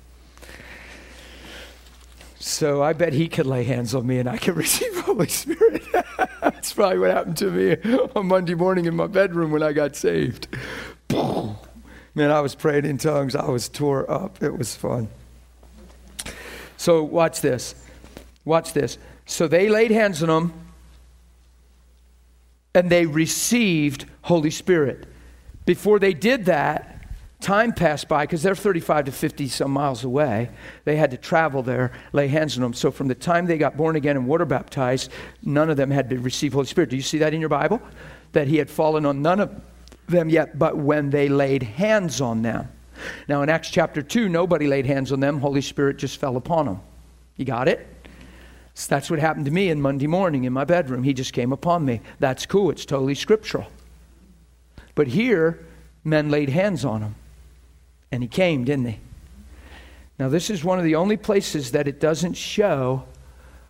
So 2.45 2.83
I 2.83 2.93
bet 2.93 3.11
he 3.11 3.27
could 3.27 3.47
lay 3.47 3.63
hands 3.63 3.95
on 3.95 4.05
me 4.05 4.19
and 4.19 4.29
I 4.29 4.37
could 4.37 4.55
receive 4.65 4.95
Holy 4.99 5.27
Spirit. 5.27 5.81
That's 6.41 6.73
probably 6.73 6.99
what 6.99 7.09
happened 7.09 7.37
to 7.37 7.49
me 7.49 7.75
on 8.15 8.27
Monday 8.27 8.53
morning 8.53 8.85
in 8.85 8.95
my 8.95 9.07
bedroom 9.07 9.49
when 9.49 9.63
I 9.63 9.73
got 9.73 9.95
saved. 9.95 10.47
Man, 11.11 12.29
I 12.29 12.41
was 12.41 12.53
praying 12.53 12.85
in 12.85 12.99
tongues. 12.99 13.35
I 13.35 13.49
was 13.49 13.67
tore 13.67 14.09
up. 14.09 14.43
It 14.43 14.55
was 14.55 14.75
fun. 14.75 15.07
So, 16.77 17.01
watch 17.01 17.41
this. 17.41 17.73
Watch 18.45 18.73
this. 18.73 18.99
So, 19.25 19.47
they 19.47 19.67
laid 19.67 19.89
hands 19.89 20.21
on 20.21 20.29
them 20.29 20.53
and 22.75 22.91
they 22.91 23.07
received 23.07 24.05
Holy 24.21 24.51
Spirit. 24.51 25.07
Before 25.65 25.97
they 25.97 26.13
did 26.13 26.45
that, 26.45 26.94
Time 27.45 27.73
passed 27.73 28.07
by 28.07 28.23
because 28.23 28.41
they're 28.41 28.55
35 28.55 29.05
to 29.05 29.11
50 29.11 29.47
some 29.49 29.69
miles 29.69 30.03
away. 30.03 30.49
They 30.83 30.95
had 30.95 31.11
to 31.11 31.17
travel 31.17 31.61
there, 31.61 31.91
lay 32.11 32.27
hands 32.27 32.57
on 32.57 32.63
them. 32.63 32.73
So 32.73 32.89
from 32.89 33.07
the 33.07 33.13
time 33.13 33.45
they 33.45 33.59
got 33.59 33.77
born 33.77 33.95
again 33.95 34.17
and 34.17 34.25
water 34.25 34.45
baptized, 34.45 35.11
none 35.43 35.69
of 35.69 35.77
them 35.77 35.91
had 35.91 36.09
to 36.09 36.17
receive 36.17 36.53
Holy 36.53 36.65
Spirit. 36.65 36.89
Do 36.89 36.95
you 36.95 37.03
see 37.03 37.19
that 37.19 37.35
in 37.35 37.39
your 37.39 37.49
Bible? 37.49 37.79
That 38.31 38.47
he 38.47 38.57
had 38.57 38.67
fallen 38.67 39.05
on 39.05 39.21
none 39.21 39.39
of 39.39 39.61
them 40.07 40.27
yet, 40.27 40.57
but 40.57 40.75
when 40.75 41.11
they 41.11 41.29
laid 41.29 41.61
hands 41.61 42.19
on 42.19 42.41
them. 42.41 42.67
Now 43.27 43.43
in 43.43 43.49
Acts 43.49 43.69
chapter 43.69 44.01
2, 44.01 44.27
nobody 44.27 44.65
laid 44.65 44.87
hands 44.87 45.11
on 45.11 45.19
them. 45.19 45.39
Holy 45.39 45.61
Spirit 45.61 45.97
just 45.97 46.19
fell 46.19 46.37
upon 46.37 46.65
them. 46.65 46.81
You 47.35 47.45
got 47.45 47.67
it? 47.67 47.87
So 48.73 48.87
that's 48.89 49.11
what 49.11 49.19
happened 49.19 49.45
to 49.45 49.51
me 49.51 49.69
in 49.69 49.79
Monday 49.79 50.07
morning 50.07 50.45
in 50.45 50.53
my 50.53 50.63
bedroom. 50.63 51.03
He 51.03 51.13
just 51.13 51.31
came 51.31 51.53
upon 51.53 51.85
me. 51.85 52.01
That's 52.17 52.47
cool. 52.47 52.71
It's 52.71 52.85
totally 52.85 53.13
scriptural. 53.13 53.67
But 54.95 55.05
here, 55.05 55.63
men 56.03 56.31
laid 56.31 56.49
hands 56.49 56.83
on 56.83 57.01
them. 57.01 57.15
And 58.11 58.23
he 58.23 58.27
came, 58.27 58.63
didn't 58.63 58.85
he? 58.85 58.99
Now, 60.17 60.29
this 60.29 60.49
is 60.49 60.63
one 60.63 60.79
of 60.79 60.85
the 60.85 60.95
only 60.95 61.17
places 61.17 61.71
that 61.71 61.87
it 61.87 61.99
doesn't 61.99 62.35
show 62.35 63.03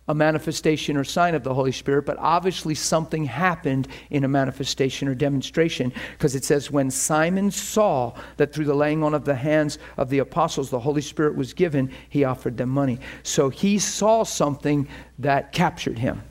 a 0.08 0.14
manifestation 0.14 0.96
or 0.96 1.02
sign 1.02 1.34
of 1.34 1.42
the 1.42 1.52
Holy 1.52 1.72
Spirit, 1.72 2.06
but 2.06 2.16
obviously 2.18 2.74
something 2.74 3.24
happened 3.24 3.88
in 4.10 4.22
a 4.22 4.28
manifestation 4.28 5.08
or 5.08 5.14
demonstration 5.14 5.92
because 6.12 6.36
it 6.36 6.44
says, 6.44 6.70
When 6.70 6.90
Simon 6.90 7.50
saw 7.50 8.14
that 8.36 8.52
through 8.52 8.66
the 8.66 8.74
laying 8.74 9.02
on 9.02 9.14
of 9.14 9.24
the 9.24 9.34
hands 9.34 9.78
of 9.96 10.08
the 10.08 10.20
apostles 10.20 10.70
the 10.70 10.78
Holy 10.78 11.02
Spirit 11.02 11.34
was 11.34 11.52
given, 11.52 11.90
he 12.08 12.22
offered 12.22 12.56
them 12.56 12.68
money. 12.68 13.00
So 13.24 13.48
he 13.48 13.78
saw 13.80 14.22
something 14.22 14.86
that 15.18 15.52
captured 15.52 15.98
him. 15.98 16.22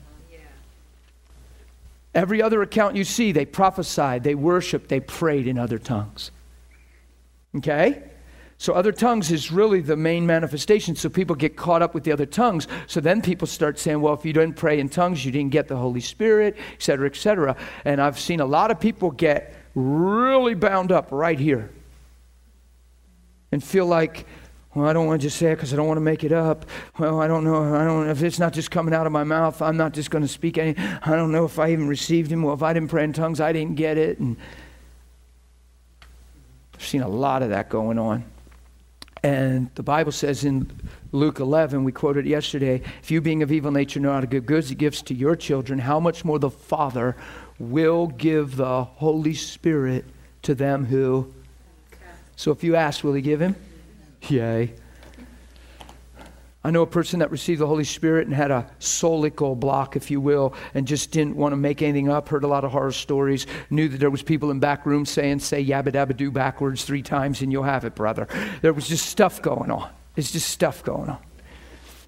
Every 2.14 2.40
other 2.40 2.62
account 2.62 2.96
you 2.96 3.04
see, 3.04 3.30
they 3.30 3.44
prophesied, 3.44 4.24
they 4.24 4.34
worshiped, 4.34 4.88
they 4.88 5.00
prayed 5.00 5.46
in 5.46 5.58
other 5.58 5.78
tongues. 5.78 6.30
Okay? 7.56 8.02
So, 8.58 8.72
other 8.72 8.92
tongues 8.92 9.30
is 9.30 9.52
really 9.52 9.80
the 9.80 9.96
main 9.96 10.26
manifestation. 10.26 10.96
So, 10.96 11.10
people 11.10 11.36
get 11.36 11.56
caught 11.56 11.82
up 11.82 11.92
with 11.94 12.04
the 12.04 12.12
other 12.12 12.24
tongues. 12.24 12.68
So, 12.86 13.00
then 13.00 13.20
people 13.20 13.46
start 13.46 13.78
saying, 13.78 14.00
well, 14.00 14.14
if 14.14 14.24
you 14.24 14.32
didn't 14.32 14.56
pray 14.56 14.80
in 14.80 14.88
tongues, 14.88 15.24
you 15.24 15.32
didn't 15.32 15.52
get 15.52 15.68
the 15.68 15.76
Holy 15.76 16.00
Spirit, 16.00 16.56
et 16.72 16.82
cetera, 16.82 17.06
et 17.06 17.16
cetera. 17.16 17.56
And 17.84 18.00
I've 18.00 18.18
seen 18.18 18.40
a 18.40 18.46
lot 18.46 18.70
of 18.70 18.80
people 18.80 19.10
get 19.10 19.54
really 19.74 20.54
bound 20.54 20.90
up 20.90 21.08
right 21.10 21.38
here 21.38 21.70
and 23.52 23.62
feel 23.62 23.84
like, 23.84 24.26
well, 24.74 24.86
I 24.86 24.92
don't 24.92 25.06
want 25.06 25.20
to 25.20 25.26
just 25.26 25.38
say 25.38 25.52
it 25.52 25.56
because 25.56 25.72
I 25.72 25.76
don't 25.76 25.86
want 25.86 25.98
to 25.98 26.02
make 26.02 26.24
it 26.24 26.32
up. 26.32 26.66
Well, 26.98 27.20
I 27.20 27.26
don't 27.26 27.44
know. 27.44 27.74
I 27.74 27.84
don't. 27.84 28.08
If 28.08 28.22
it's 28.22 28.38
not 28.38 28.52
just 28.52 28.70
coming 28.70 28.92
out 28.94 29.06
of 29.06 29.12
my 29.12 29.24
mouth, 29.24 29.60
I'm 29.62 29.76
not 29.76 29.92
just 29.92 30.10
going 30.10 30.22
to 30.22 30.28
speak 30.28 30.58
any. 30.58 30.74
I 30.78 31.16
don't 31.16 31.32
know 31.32 31.44
if 31.44 31.58
I 31.58 31.72
even 31.72 31.88
received 31.88 32.32
him. 32.32 32.42
Well, 32.42 32.54
if 32.54 32.62
I 32.62 32.72
didn't 32.72 32.88
pray 32.88 33.04
in 33.04 33.12
tongues, 33.12 33.40
I 33.40 33.52
didn't 33.52 33.76
get 33.76 33.96
it. 33.96 34.18
And 34.18 34.36
I've 36.76 36.84
seen 36.84 37.02
a 37.02 37.08
lot 37.08 37.42
of 37.42 37.50
that 37.50 37.68
going 37.68 37.98
on. 37.98 38.24
And 39.22 39.70
the 39.74 39.82
Bible 39.82 40.12
says 40.12 40.44
in 40.44 40.70
Luke 41.10 41.40
11, 41.40 41.82
we 41.82 41.90
quoted 41.90 42.26
yesterday, 42.26 42.82
if 43.02 43.10
you 43.10 43.20
being 43.20 43.42
of 43.42 43.50
evil 43.50 43.72
nature 43.72 43.98
know 43.98 44.12
how 44.12 44.20
to 44.20 44.26
give 44.26 44.46
good 44.46 44.78
gifts 44.78 45.02
to 45.02 45.14
your 45.14 45.34
children, 45.34 45.78
how 45.78 45.98
much 45.98 46.24
more 46.24 46.38
the 46.38 46.50
Father 46.50 47.16
will 47.58 48.06
give 48.06 48.56
the 48.56 48.84
Holy 48.84 49.34
Spirit 49.34 50.04
to 50.42 50.54
them 50.54 50.84
who. 50.84 51.32
So 52.36 52.52
if 52.52 52.62
you 52.62 52.76
ask, 52.76 53.02
will 53.02 53.14
he 53.14 53.22
give 53.22 53.40
him? 53.40 53.56
Yay. 54.28 54.74
I 56.66 56.70
know 56.72 56.82
a 56.82 56.86
person 56.86 57.20
that 57.20 57.30
received 57.30 57.60
the 57.60 57.66
Holy 57.68 57.84
Spirit 57.84 58.26
and 58.26 58.34
had 58.34 58.50
a 58.50 58.68
solical 58.80 59.54
block, 59.56 59.94
if 59.94 60.10
you 60.10 60.20
will, 60.20 60.52
and 60.74 60.84
just 60.84 61.12
didn't 61.12 61.36
want 61.36 61.52
to 61.52 61.56
make 61.56 61.80
anything 61.80 62.08
up, 62.08 62.28
heard 62.28 62.42
a 62.42 62.48
lot 62.48 62.64
of 62.64 62.72
horror 62.72 62.90
stories, 62.90 63.46
knew 63.70 63.88
that 63.88 63.98
there 63.98 64.10
was 64.10 64.20
people 64.20 64.50
in 64.50 64.58
back 64.58 64.84
rooms 64.84 65.08
saying, 65.08 65.38
say 65.38 65.64
yabba 65.64 65.92
dabba 65.92 66.16
do 66.16 66.28
backwards 66.28 66.84
three 66.84 67.02
times 67.02 67.40
and 67.40 67.52
you'll 67.52 67.62
have 67.62 67.84
it, 67.84 67.94
brother. 67.94 68.26
There 68.62 68.72
was 68.72 68.88
just 68.88 69.06
stuff 69.06 69.40
going 69.40 69.70
on. 69.70 69.88
It's 70.16 70.32
just 70.32 70.48
stuff 70.48 70.82
going 70.82 71.08
on. 71.08 71.18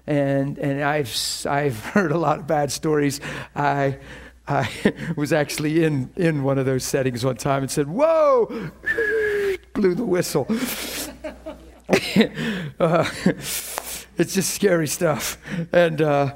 And, 0.05 0.57
and 0.57 0.83
I've, 0.83 1.15
I've 1.45 1.79
heard 1.95 2.11
a 2.11 2.17
lot 2.17 2.39
of 2.39 2.45
bad 2.45 2.69
stories. 2.69 3.21
I, 3.55 3.97
I 4.45 4.69
was 5.15 5.31
actually 5.31 5.85
in, 5.85 6.11
in 6.17 6.43
one 6.43 6.57
of 6.57 6.65
those 6.65 6.83
settings 6.83 7.23
one 7.23 7.37
time 7.37 7.61
and 7.61 7.71
said, 7.71 7.87
whoa, 7.87 8.45
blew 9.73 9.95
the 9.95 10.03
whistle. 10.03 10.47
uh, 12.77 13.09
it's 14.19 14.33
just 14.33 14.53
scary 14.53 14.87
stuff. 14.87 15.37
And 15.71 16.01
uh, 16.01 16.35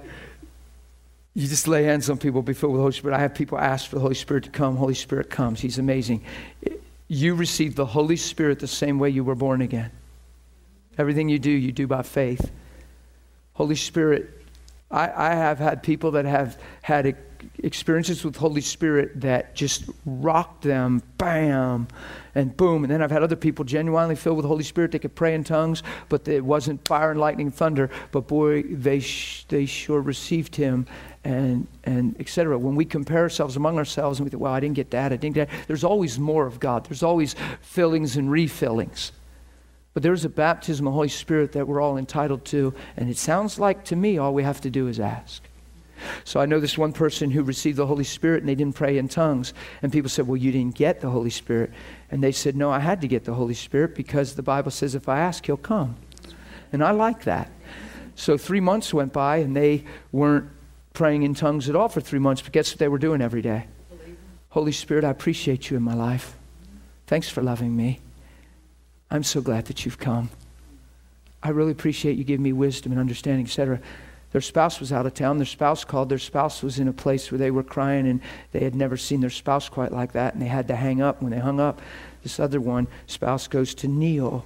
you 1.36 1.48
just 1.48 1.68
lay 1.68 1.84
hands 1.84 2.10
on 2.10 2.18
people, 2.18 2.42
be 2.42 2.54
filled 2.54 2.74
with 2.74 2.80
the 2.80 2.84
Holy 2.84 2.94
Spirit. 2.94 3.16
I 3.16 3.20
have 3.20 3.36
people 3.36 3.58
ask 3.58 3.90
for 3.90 3.96
the 3.96 4.02
Holy 4.02 4.16
Spirit 4.16 4.46
to 4.46 4.50
come. 4.50 4.78
Holy 4.78 4.94
Spirit 4.94 5.30
comes. 5.30 5.60
He's 5.60 5.78
amazing. 5.78 6.24
You 7.08 7.36
receive 7.36 7.76
the 7.76 7.86
Holy 7.86 8.16
Spirit 8.16 8.60
the 8.60 8.68
same 8.68 9.00
way 9.00 9.10
you 9.10 9.24
were 9.24 9.36
born 9.36 9.62
again. 9.62 9.92
Everything 10.98 11.28
you 11.28 11.40
do, 11.40 11.52
you 11.52 11.72
do 11.72 11.86
by 11.86 12.04
faith. 12.04 12.52
Holy 13.54 13.76
Spirit, 13.76 14.30
I, 14.90 15.12
I 15.32 15.36
have 15.36 15.60
had 15.60 15.84
people 15.84 16.12
that 16.12 16.26
have 16.26 16.60
had 16.82 17.18
experiences 17.60 18.24
with 18.24 18.36
Holy 18.36 18.62
Spirit 18.62 19.22
that 19.22 19.56
just 19.56 19.90
rocked 20.06 20.64
them, 20.64 21.02
bam, 21.18 21.88
and 22.36 22.56
boom. 22.56 22.84
And 22.84 22.92
then 22.92 23.02
I've 23.02 23.12
had 23.12 23.24
other 23.24 23.36
people 23.36 23.66
genuinely 23.66 24.16
filled 24.16 24.38
with 24.38 24.46
Holy 24.46 24.64
Spirit. 24.64 24.92
They 24.92 25.00
could 25.00 25.16
pray 25.16 25.34
in 25.34 25.44
tongues, 25.44 25.84
but 26.10 26.28
it 26.28 26.44
wasn't 26.44 26.86
fire 26.88 27.12
and 27.12 27.20
lightning 27.20 27.52
thunder. 27.52 27.90
But 28.12 28.28
boy, 28.28 28.64
they, 28.64 29.00
sh- 29.00 29.46
they 29.48 29.66
sure 29.66 30.02
received 30.02 30.56
him 30.56 30.86
and, 31.24 31.68
and 31.84 32.20
etc. 32.20 32.58
When 32.58 32.76
we 32.76 32.86
compare 32.86 33.22
ourselves 33.22 33.56
among 33.56 33.78
ourselves 33.78 34.20
and 34.20 34.26
we 34.26 34.30
think, 34.30 34.42
well, 34.42 34.54
I 34.54 34.60
didn't 34.60 34.76
get 34.76 34.92
that, 34.92 35.14
I 35.14 35.16
didn't 35.16 35.36
get 35.36 35.50
that, 35.50 35.68
there's 35.68 35.84
always 35.84 36.20
more 36.20 36.46
of 36.46 36.60
God. 36.60 36.86
There's 36.86 37.04
always 37.04 37.36
fillings 37.62 38.18
and 38.18 38.30
refillings. 38.30 39.12
But 39.94 40.02
there's 40.02 40.26
a 40.26 40.30
baptism 40.30 40.88
of 40.88 40.94
Holy 40.94 41.08
Spirit 41.08 41.52
that 41.52 41.68
we're 41.68 41.82
all 41.82 41.98
entitled 41.98 42.46
to. 42.46 42.74
And 42.98 43.10
it 43.10 43.18
sounds 43.18 43.60
like 43.60 43.86
to 43.86 43.96
me 43.96 44.18
all 44.18 44.34
we 44.34 44.44
have 44.44 44.62
to 44.62 44.70
do 44.70 44.88
is 44.88 45.00
ask. 45.00 45.44
So 46.24 46.40
I 46.40 46.46
know 46.46 46.60
this 46.60 46.78
one 46.78 46.94
person 46.94 47.32
who 47.32 47.44
received 47.44 47.78
the 47.78 47.86
Holy 47.86 48.04
Spirit 48.04 48.42
and 48.42 48.50
they 48.50 48.56
didn't 48.56 48.76
pray 48.76 48.98
in 48.98 49.08
tongues. 49.08 49.54
And 49.82 49.92
people 49.92 50.10
said, 50.10 50.28
Well, 50.28 50.38
you 50.38 50.52
didn't 50.52 50.76
get 50.76 51.02
the 51.02 51.10
Holy 51.10 51.30
Spirit. 51.30 51.72
And 52.12 52.24
they 52.24 52.32
said, 52.32 52.56
No, 52.56 52.72
I 52.72 52.80
had 52.80 53.02
to 53.02 53.08
get 53.08 53.26
the 53.26 53.34
Holy 53.34 53.54
Spirit 53.54 53.96
because 53.96 54.36
the 54.36 54.44
Bible 54.44 54.72
says 54.72 54.96
if 54.96 55.10
I 55.10 55.20
ask, 55.20 55.46
He'll 55.46 55.58
come. 55.58 55.96
And 56.72 56.84
I 56.84 56.92
like 56.92 57.24
that. 57.24 57.52
So 58.16 58.38
three 58.38 58.60
months 58.60 58.94
went 58.94 59.14
by 59.14 59.38
and 59.38 59.56
they 59.56 59.86
weren't 60.12 60.50
praying 60.94 61.24
in 61.24 61.34
tongues 61.34 61.70
at 61.70 61.76
all 61.76 61.90
for 61.90 62.02
three 62.02 62.20
months. 62.20 62.42
But 62.42 62.52
guess 62.52 62.72
what 62.72 62.80
they 62.80 62.88
were 62.88 63.00
doing 63.00 63.22
every 63.22 63.42
day? 63.42 63.68
Holy 64.50 64.72
Spirit, 64.72 65.04
I 65.04 65.10
appreciate 65.10 65.70
you 65.70 65.78
in 65.78 65.84
my 65.84 65.96
life. 65.96 66.38
Thanks 67.08 67.28
for 67.28 67.42
loving 67.42 67.76
me. 67.76 68.00
I'm 69.10 69.24
so 69.24 69.42
glad 69.42 69.66
that 69.66 69.86
you've 69.86 69.98
come. 69.98 70.30
I 71.42 71.50
really 71.50 71.72
appreciate 71.72 72.18
you 72.18 72.24
giving 72.24 72.44
me 72.44 72.54
wisdom 72.54 72.92
and 72.92 73.02
understanding, 73.02 73.46
etc. 73.46 73.80
Their 74.34 74.42
spouse 74.42 74.80
was 74.80 74.92
out 74.92 75.06
of 75.06 75.14
town. 75.14 75.38
Their 75.38 75.46
spouse 75.46 75.86
called. 75.86 76.10
Their 76.10 76.18
spouse 76.18 76.64
was 76.64 76.80
in 76.80 76.88
a 76.88 76.94
place 76.94 77.32
where 77.32 77.38
they 77.38 77.52
were 77.52 77.64
crying 77.64 78.08
and 78.08 78.20
they 78.52 78.60
had 78.60 78.76
never 78.76 78.98
seen 78.98 79.22
their 79.22 79.30
spouse 79.30 79.70
quite 79.70 79.92
like 79.92 80.12
that 80.14 80.34
and 80.34 80.42
they 80.42 80.48
had 80.48 80.68
to 80.68 80.76
hang 80.76 81.02
up. 81.02 81.22
When 81.22 81.32
they 81.32 81.40
hung 81.40 81.60
up, 81.60 81.82
this 82.24 82.40
other 82.40 82.60
one, 82.60 82.88
spouse 83.06 83.48
goes 83.48 83.76
to 83.76 83.88
kneel 83.88 84.44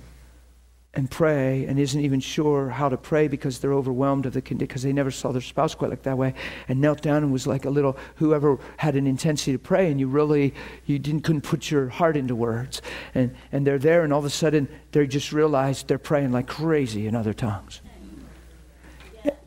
and 0.93 1.09
pray 1.09 1.65
and 1.65 1.79
isn't 1.79 2.01
even 2.01 2.19
sure 2.19 2.69
how 2.69 2.89
to 2.89 2.97
pray 2.97 3.27
because 3.27 3.59
they're 3.59 3.73
overwhelmed 3.73 4.25
of 4.25 4.33
the 4.33 4.41
condition 4.41 4.67
because 4.67 4.81
they 4.81 4.91
never 4.91 5.11
saw 5.11 5.31
their 5.31 5.41
spouse 5.41 5.75
quite 5.75 5.91
like 5.91 6.01
that 6.03 6.17
way 6.17 6.33
and 6.67 6.81
knelt 6.81 7.01
down 7.01 7.17
and 7.17 7.31
was 7.31 7.45
like 7.45 7.65
a 7.65 7.69
little 7.69 7.95
whoever 8.15 8.57
had 8.77 8.95
an 8.95 9.05
intensity 9.05 9.51
to 9.51 9.59
pray 9.59 9.91
and 9.91 9.99
you 9.99 10.07
really 10.07 10.55
you 10.87 10.97
didn't 10.97 11.21
couldn't 11.21 11.43
put 11.43 11.69
your 11.69 11.87
heart 11.87 12.17
into 12.17 12.33
words 12.35 12.81
and 13.13 13.35
and 13.51 13.67
they're 13.67 13.77
there 13.77 14.03
and 14.03 14.11
all 14.11 14.19
of 14.19 14.25
a 14.25 14.29
sudden 14.29 14.67
they 14.91 15.05
just 15.05 15.31
realized 15.31 15.87
they're 15.87 15.99
praying 15.99 16.31
like 16.31 16.47
crazy 16.47 17.05
in 17.05 17.15
other 17.15 17.33
tongues 17.33 17.81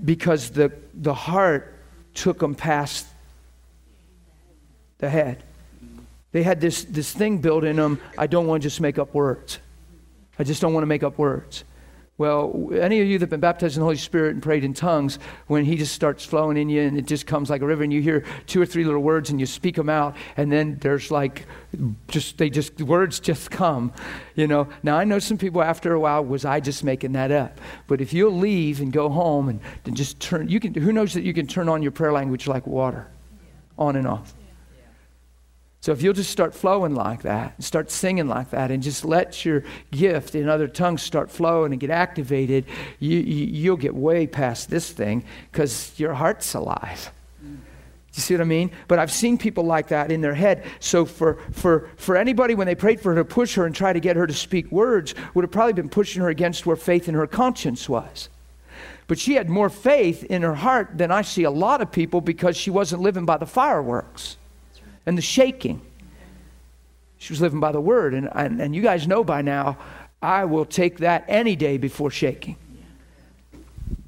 because 0.05 0.51
the, 0.51 0.73
the 0.95 1.15
heart 1.15 1.75
took 2.15 2.39
them 2.39 2.55
past 2.55 3.07
the 4.99 5.09
head. 5.09 5.43
They 6.33 6.43
had 6.43 6.61
this, 6.61 6.85
this 6.85 7.13
thing 7.13 7.39
built 7.39 7.65
in 7.65 7.77
them 7.77 8.01
I 8.17 8.27
don't 8.27 8.47
want 8.47 8.63
to 8.63 8.67
just 8.69 8.81
make 8.81 8.99
up 8.99 9.15
words. 9.15 9.59
I 10.39 10.45
just 10.45 10.61
don't 10.61 10.73
want 10.73 10.83
to 10.83 10.89
make 10.89 11.03
up 11.03 11.19
words. 11.19 11.65
Well, 12.21 12.69
any 12.75 13.01
of 13.01 13.09
you 13.09 13.17
that 13.17 13.23
have 13.23 13.31
been 13.31 13.41
baptized 13.41 13.77
in 13.77 13.81
the 13.81 13.87
Holy 13.87 13.97
Spirit 13.97 14.35
and 14.35 14.43
prayed 14.43 14.63
in 14.63 14.75
tongues, 14.75 15.19
when 15.47 15.65
He 15.65 15.77
just 15.77 15.95
starts 15.95 16.23
flowing 16.23 16.59
in 16.59 16.69
you 16.69 16.83
and 16.83 16.99
it 16.99 17.07
just 17.07 17.27
comes 17.27 17.49
like 17.49 17.63
a 17.63 17.67
river, 17.67 17.83
and 17.83 17.91
you 17.91 18.03
hear 18.03 18.27
two 18.47 18.61
or 18.61 18.67
three 18.67 18.85
little 18.85 19.01
words 19.01 19.31
and 19.31 19.41
you 19.41 19.47
speak 19.47 19.75
them 19.75 19.89
out, 19.89 20.15
and 20.37 20.53
then 20.53 20.77
there's 20.83 21.11
like 21.11 21.47
just, 22.09 22.37
they 22.37 22.51
just, 22.51 22.79
words 22.83 23.21
just 23.21 23.51
come, 23.51 23.91
you 24.35 24.47
know. 24.47 24.69
Now, 24.83 24.99
I 24.99 25.05
know 25.05 25.19
some 25.19 25.39
people 25.39 25.63
after 25.63 25.95
a 25.95 25.99
while, 25.99 26.23
was 26.23 26.45
I 26.45 26.61
just 26.61 26.85
making 26.85 27.13
that 27.13 27.33
up? 27.33 27.59
But 27.87 28.03
if 28.03 28.13
you'll 28.13 28.37
leave 28.37 28.83
and 28.83 28.93
go 28.93 29.09
home 29.09 29.49
and, 29.49 29.59
and 29.87 29.97
just 29.97 30.21
turn, 30.21 30.47
you 30.47 30.61
can, 30.61 30.75
who 30.75 30.93
knows 30.93 31.15
that 31.15 31.23
you 31.23 31.33
can 31.33 31.47
turn 31.47 31.71
on 31.71 31.81
your 31.81 31.91
prayer 31.91 32.13
language 32.13 32.47
like 32.47 32.67
water, 32.67 33.09
on 33.79 33.97
and 33.97 34.07
off? 34.07 34.35
So 35.81 35.93
if 35.93 36.03
you'll 36.03 36.13
just 36.13 36.31
start 36.31 36.55
flowing 36.55 36.95
like 36.95 37.23
that, 37.23 37.55
and 37.57 37.65
start 37.65 37.91
singing 37.91 38.29
like 38.29 38.51
that, 38.51 38.71
and 38.71 38.83
just 38.83 39.03
let 39.03 39.47
your 39.47 39.65
gift 39.91 40.35
in 40.35 40.47
other 40.47 40.69
tongues 40.69 41.01
start 41.01 41.31
flowing 41.31 41.73
and 41.73 41.81
get 41.81 41.89
activated, 41.89 42.67
you, 42.99 43.19
you, 43.19 43.71
will 43.71 43.79
get 43.79 43.95
way 43.95 44.27
past 44.27 44.69
this 44.69 44.93
thing 44.93 45.25
because 45.51 45.99
your 45.99 46.13
heart's 46.13 46.53
alive. 46.53 47.11
You 47.43 48.21
see 48.21 48.35
what 48.35 48.43
I 48.43 48.45
mean? 48.45 48.73
But 48.89 48.99
I've 48.99 49.13
seen 49.13 49.39
people 49.39 49.65
like 49.65 49.89
that 49.89 50.13
in 50.13 50.21
their 50.21 50.35
head. 50.35 50.67
So 50.81 51.07
for, 51.07 51.39
for, 51.53 51.89
for 51.97 52.17
anybody, 52.17 52.55
when 52.55 52.67
they 52.67 52.75
prayed 52.75 53.01
for 53.01 53.15
her 53.15 53.23
to 53.23 53.25
push 53.25 53.55
her 53.55 53.65
and 53.65 53.75
try 53.75 53.93
to 53.93 54.01
get 54.01 54.17
her 54.17 54.27
to 54.27 54.35
speak 54.35 54.71
words, 54.71 55.15
would 55.33 55.45
have 55.45 55.53
probably 55.53 55.73
been 55.75 55.89
pushing 55.89 56.21
her 56.21 56.29
against 56.29 56.67
where 56.67 56.77
faith 56.77 57.09
in 57.09 57.15
her 57.15 57.27
conscience 57.27 57.89
was. 57.89 58.29
But 59.07 59.19
she 59.19 59.35
had 59.35 59.49
more 59.49 59.71
faith 59.71 60.25
in 60.25 60.43
her 60.43 60.57
heart 60.57 60.99
than 60.99 61.11
I 61.11 61.23
see 61.23 61.45
a 61.45 61.51
lot 61.51 61.81
of 61.81 61.91
people 61.91 62.21
because 62.21 62.57
she 62.57 62.71
wasn't 62.71 63.01
living 63.01 63.25
by 63.25 63.39
the 63.39 63.47
fireworks 63.47 64.37
and 65.07 65.17
the 65.17 65.23
shaking. 65.23 65.81
She 67.19 67.33
was 67.33 67.41
living 67.41 67.61
by 67.61 67.73
the 67.73 67.81
word. 67.81 68.15
And, 68.15 68.29
and, 68.33 68.61
and 68.61 68.75
you 68.75 68.83
guys 68.83 69.07
know 69.07 69.23
by 69.23 69.43
now, 69.43 69.79
I 70.23 70.45
will 70.45 70.65
take 70.65 70.99
that 70.99 71.25
any 71.29 71.57
day 71.57 71.77
before 71.79 72.11
shaking. 72.11 72.57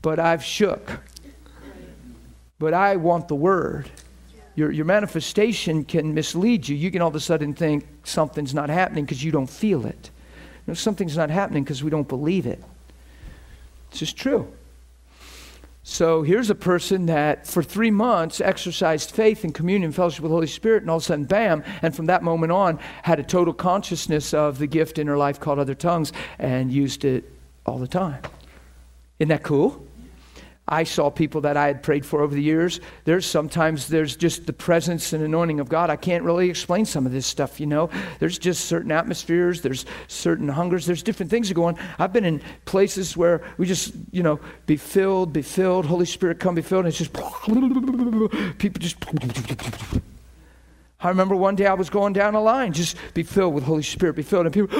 But 0.00 0.18
I've 0.18 0.44
shook. 0.44 1.00
But 2.58 2.74
I 2.74 2.96
want 2.96 3.28
the 3.28 3.34
word. 3.34 3.90
Your, 4.54 4.70
your 4.70 4.84
manifestation 4.84 5.84
can 5.84 6.14
mislead 6.14 6.68
you. 6.68 6.76
You 6.76 6.90
can 6.90 7.02
all 7.02 7.08
of 7.08 7.14
a 7.14 7.20
sudden 7.20 7.54
think 7.54 7.86
something's 8.04 8.54
not 8.54 8.68
happening 8.68 9.04
because 9.04 9.24
you 9.24 9.32
don't 9.32 9.48
feel 9.48 9.86
it. 9.86 10.10
You 10.66 10.70
know, 10.70 10.74
something's 10.74 11.16
not 11.16 11.30
happening 11.30 11.64
because 11.64 11.82
we 11.82 11.90
don't 11.90 12.08
believe 12.08 12.46
it. 12.46 12.62
It's 13.90 13.98
just 13.98 14.16
true. 14.16 14.52
So 15.84 16.22
here's 16.22 16.48
a 16.48 16.54
person 16.54 17.06
that 17.06 17.46
for 17.46 17.62
three 17.62 17.90
months 17.90 18.40
exercised 18.40 19.10
faith 19.10 19.42
and 19.42 19.52
communion, 19.52 19.90
fellowship 19.90 20.22
with 20.22 20.30
the 20.30 20.34
Holy 20.34 20.46
Spirit, 20.46 20.82
and 20.82 20.90
all 20.90 20.98
of 20.98 21.02
a 21.02 21.06
sudden, 21.06 21.24
bam, 21.24 21.64
and 21.82 21.94
from 21.94 22.06
that 22.06 22.22
moment 22.22 22.52
on, 22.52 22.78
had 23.02 23.18
a 23.18 23.24
total 23.24 23.52
consciousness 23.52 24.32
of 24.32 24.58
the 24.58 24.68
gift 24.68 24.98
in 24.98 25.08
her 25.08 25.16
life 25.16 25.40
called 25.40 25.58
other 25.58 25.74
tongues 25.74 26.12
and 26.38 26.72
used 26.72 27.04
it 27.04 27.24
all 27.66 27.78
the 27.78 27.88
time. 27.88 28.22
Isn't 29.18 29.30
that 29.30 29.42
cool? 29.42 29.81
I 30.72 30.84
saw 30.84 31.10
people 31.10 31.42
that 31.42 31.58
I 31.58 31.66
had 31.66 31.82
prayed 31.82 32.06
for 32.06 32.22
over 32.22 32.34
the 32.34 32.42
years. 32.42 32.80
There's 33.04 33.26
sometimes 33.26 33.88
there's 33.88 34.16
just 34.16 34.46
the 34.46 34.54
presence 34.54 35.12
and 35.12 35.22
anointing 35.22 35.60
of 35.60 35.68
God. 35.68 35.90
I 35.90 35.96
can't 35.96 36.24
really 36.24 36.48
explain 36.48 36.86
some 36.86 37.04
of 37.04 37.12
this 37.12 37.26
stuff, 37.26 37.60
you 37.60 37.66
know. 37.66 37.90
There's 38.20 38.38
just 38.38 38.64
certain 38.64 38.90
atmospheres, 38.90 39.60
there's 39.60 39.84
certain 40.08 40.48
hungers, 40.48 40.86
there's 40.86 41.02
different 41.02 41.30
things 41.30 41.48
that 41.48 41.54
go 41.54 41.64
on. 41.64 41.76
I've 41.98 42.14
been 42.14 42.24
in 42.24 42.40
places 42.64 43.14
where 43.18 43.42
we 43.58 43.66
just, 43.66 43.92
you 44.12 44.22
know, 44.22 44.40
be 44.64 44.78
filled, 44.78 45.34
be 45.34 45.42
filled, 45.42 45.84
Holy 45.84 46.06
Spirit 46.06 46.40
come 46.40 46.54
be 46.54 46.62
filled, 46.62 46.86
and 46.86 46.88
it's 46.88 46.98
just 46.98 47.12
people 48.58 48.80
just 48.80 48.96
I 51.02 51.08
remember 51.08 51.36
one 51.36 51.54
day 51.54 51.66
I 51.66 51.74
was 51.74 51.90
going 51.90 52.14
down 52.14 52.34
a 52.34 52.40
line, 52.40 52.72
just 52.72 52.96
be 53.12 53.24
filled 53.24 53.52
with 53.52 53.64
Holy 53.64 53.82
Spirit, 53.82 54.16
be 54.16 54.22
filled, 54.22 54.46
and 54.46 54.54
people, 54.54 54.74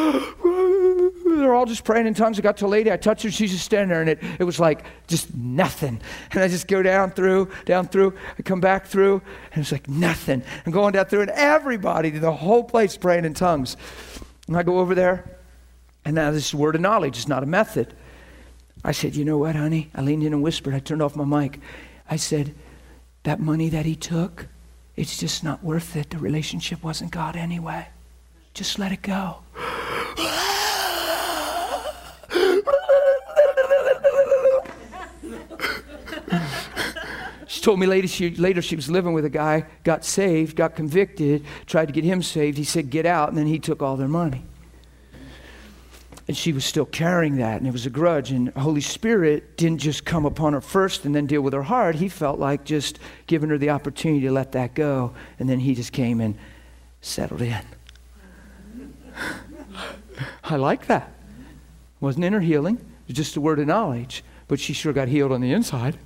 they're 1.39 1.55
all 1.55 1.67
just 1.67 1.85
praying 1.85 2.07
in 2.07 2.15
tongues. 2.15 2.39
I 2.39 2.43
got 2.43 2.57
to 2.59 2.67
a 2.67 2.69
lady, 2.69 2.91
I 2.91 2.97
touched 2.97 3.23
her, 3.23 3.31
she's 3.31 3.53
just 3.53 3.65
standing 3.65 3.89
there, 3.89 4.01
and 4.01 4.11
it, 4.11 4.19
it 4.39 4.45
was 4.45 4.59
like 4.59 4.85
just 5.07 5.35
nothing. 5.35 6.01
And 6.33 6.43
I 6.43 6.49
just 6.49 6.69
go 6.69 6.83
down 6.83 7.11
through, 7.11 7.51
down 7.65 7.89
through, 7.89 8.15
I 8.39 8.43
come 8.43 8.61
back 8.61 8.87
through, 8.87 9.23
and 9.53 9.63
it's 9.63 9.73
like 9.73 9.89
nothing. 9.89 10.43
I'm 10.65 10.73
going 10.73 10.93
down 10.93 11.07
through, 11.07 11.23
and 11.23 11.31
everybody, 11.31 12.11
the 12.11 12.33
whole 12.33 12.65
place 12.65 12.97
praying 12.97 13.25
in 13.25 13.35
tongues. 13.35 13.77
And 14.49 14.57
I 14.57 14.63
go 14.63 14.79
over 14.79 14.95
there, 14.95 15.39
and 16.05 16.15
now 16.15 16.31
this 16.31 16.49
is 16.49 16.55
word 16.55 16.75
of 16.75 16.81
knowledge, 16.81 17.17
it's 17.17 17.29
not 17.29 17.43
a 17.43 17.47
method. 17.47 17.95
I 18.85 18.93
said, 18.93 19.15
You 19.15 19.25
know 19.25 19.39
what, 19.39 19.55
honey? 19.55 19.91
I 19.95 20.03
leaned 20.03 20.25
in 20.25 20.33
and 20.33 20.43
whispered, 20.43 20.75
I 20.75 20.81
turned 20.81 21.03
off 21.03 21.17
my 21.17 21.25
mic. 21.25 21.61
I 22.11 22.17
said, 22.17 22.55
That 23.23 23.41
money 23.41 23.69
that 23.69 23.87
he 23.87 23.95
took, 23.95 24.49
it's 24.97 25.19
just 25.19 25.45
not 25.45 25.63
worth 25.63 25.97
it. 25.97 26.11
The 26.11 26.19
relationship 26.19 26.83
wasn't 26.83 27.13
God 27.13 27.37
anyway. 27.37 27.89
Just 28.55 28.79
let 28.79 28.93
it 28.93 29.03
go. 29.03 29.39
she 37.53 37.61
told 37.61 37.79
me 37.79 37.87
later 37.87 38.09
she, 38.09 38.35
later 38.37 38.63
she 38.63 38.77
was 38.77 38.89
living 38.89 39.13
with 39.13 39.27
a 39.27 39.31
guy, 39.31 39.67
got 39.85 40.07
saved, 40.07 40.57
got 40.57 40.75
convicted, 40.75 41.45
tried 41.67 41.85
to 41.85 41.93
get 41.93 42.03
him 42.03 42.23
saved. 42.23 42.57
He 42.57 42.65
said, 42.65 42.89
Get 42.89 43.05
out, 43.05 43.29
and 43.29 43.37
then 43.37 43.47
he 43.47 43.59
took 43.59 43.83
all 43.83 43.99
their 43.99 44.09
money. 44.09 44.43
And 46.27 46.35
she 46.35 46.55
was 46.55 46.65
still 46.65 46.87
carrying 46.87 47.37
that, 47.37 47.59
and 47.59 47.67
it 47.67 47.71
was 47.71 47.85
a 47.85 47.91
grudge. 47.91 48.31
And 48.31 48.49
Holy 48.55 48.81
Spirit 48.81 49.59
didn't 49.59 49.81
just 49.81 50.07
come 50.07 50.25
upon 50.25 50.55
her 50.55 50.63
first 50.63 51.05
and 51.05 51.15
then 51.15 51.27
deal 51.27 51.43
with 51.43 51.53
her 51.53 51.65
heart. 51.65 51.97
He 51.97 52.09
felt 52.09 52.39
like 52.39 52.65
just 52.65 52.99
giving 53.27 53.51
her 53.51 53.59
the 53.59 53.69
opportunity 53.69 54.23
to 54.23 54.33
let 54.33 54.53
that 54.53 54.73
go. 54.73 55.13
And 55.39 55.47
then 55.47 55.61
he 55.61 55.75
just 55.75 55.93
came 55.93 56.23
and 56.23 56.39
settled 57.03 57.43
in. 57.43 57.61
I 60.43 60.57
like 60.57 60.87
that. 60.87 61.13
Wasn't 62.01 62.25
inner 62.25 62.41
healing, 62.41 62.77
it 62.77 63.09
was 63.09 63.17
just 63.17 63.37
a 63.37 63.43
word 63.43 63.59
of 63.59 63.67
knowledge. 63.67 64.25
But 64.49 64.59
she 64.59 64.73
sure 64.73 64.95
got 64.95 65.09
healed 65.09 65.33
on 65.33 65.43
the 65.43 65.53
inside. 65.53 65.99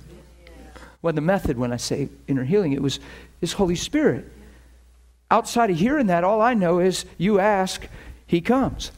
The 1.15 1.21
method 1.21 1.57
when 1.57 1.71
I 1.71 1.77
say 1.77 2.09
inner 2.27 2.43
healing, 2.43 2.73
it 2.73 2.81
was 2.81 2.99
His 3.41 3.53
Holy 3.53 3.75
Spirit. 3.75 4.31
Outside 5.29 5.69
of 5.69 5.77
hearing 5.77 6.07
that, 6.07 6.23
all 6.23 6.41
I 6.41 6.53
know 6.53 6.79
is 6.79 7.05
you 7.17 7.39
ask, 7.39 7.87
He 8.25 8.41
comes. 8.41 8.91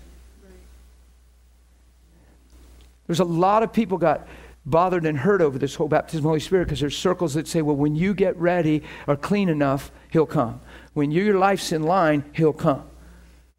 There's 3.07 3.19
a 3.19 3.25
lot 3.25 3.63
of 3.63 3.73
people 3.73 3.97
got 3.97 4.27
bothered 4.65 5.05
and 5.05 5.17
hurt 5.17 5.41
over 5.41 5.57
this 5.57 5.73
whole 5.73 5.87
baptism 5.87 6.19
of 6.19 6.23
the 6.23 6.29
Holy 6.29 6.39
Spirit 6.39 6.65
because 6.65 6.79
there's 6.79 6.97
circles 6.97 7.33
that 7.33 7.47
say, 7.47 7.61
well, 7.63 7.75
when 7.75 7.95
you 7.95 8.13
get 8.13 8.37
ready 8.37 8.83
or 9.07 9.15
clean 9.15 9.49
enough, 9.49 9.91
he'll 10.11 10.27
come. 10.27 10.61
When 10.93 11.11
your 11.11 11.39
life's 11.39 11.71
in 11.71 11.83
line, 11.83 12.23
he'll 12.33 12.53
come. 12.53 12.83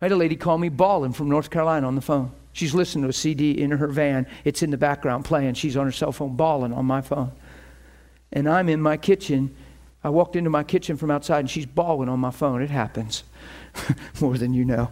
I 0.00 0.04
had 0.04 0.12
a 0.12 0.16
lady 0.16 0.36
call 0.36 0.56
me 0.56 0.68
bawling 0.68 1.12
from 1.12 1.28
North 1.28 1.50
Carolina 1.50 1.86
on 1.86 1.94
the 1.94 2.00
phone. 2.00 2.30
She's 2.52 2.74
listening 2.74 3.02
to 3.04 3.10
a 3.10 3.12
CD 3.12 3.60
in 3.60 3.70
her 3.72 3.86
van. 3.86 4.26
It's 4.44 4.62
in 4.62 4.70
the 4.70 4.76
background 4.76 5.24
playing. 5.24 5.54
She's 5.54 5.76
on 5.76 5.86
her 5.86 5.92
cell 5.92 6.12
phone 6.12 6.36
bawling 6.36 6.72
on 6.72 6.84
my 6.84 7.00
phone. 7.00 7.32
And 8.32 8.48
I'm 8.48 8.68
in 8.68 8.80
my 8.80 8.96
kitchen. 8.96 9.54
I 10.02 10.10
walked 10.10 10.36
into 10.36 10.50
my 10.50 10.64
kitchen 10.64 10.96
from 10.96 11.10
outside 11.10 11.40
and 11.40 11.50
she's 11.50 11.66
bawling 11.66 12.08
on 12.08 12.20
my 12.20 12.30
phone. 12.30 12.62
It 12.62 12.70
happens 12.70 13.24
more 14.20 14.38
than 14.38 14.54
you 14.54 14.64
know. 14.64 14.90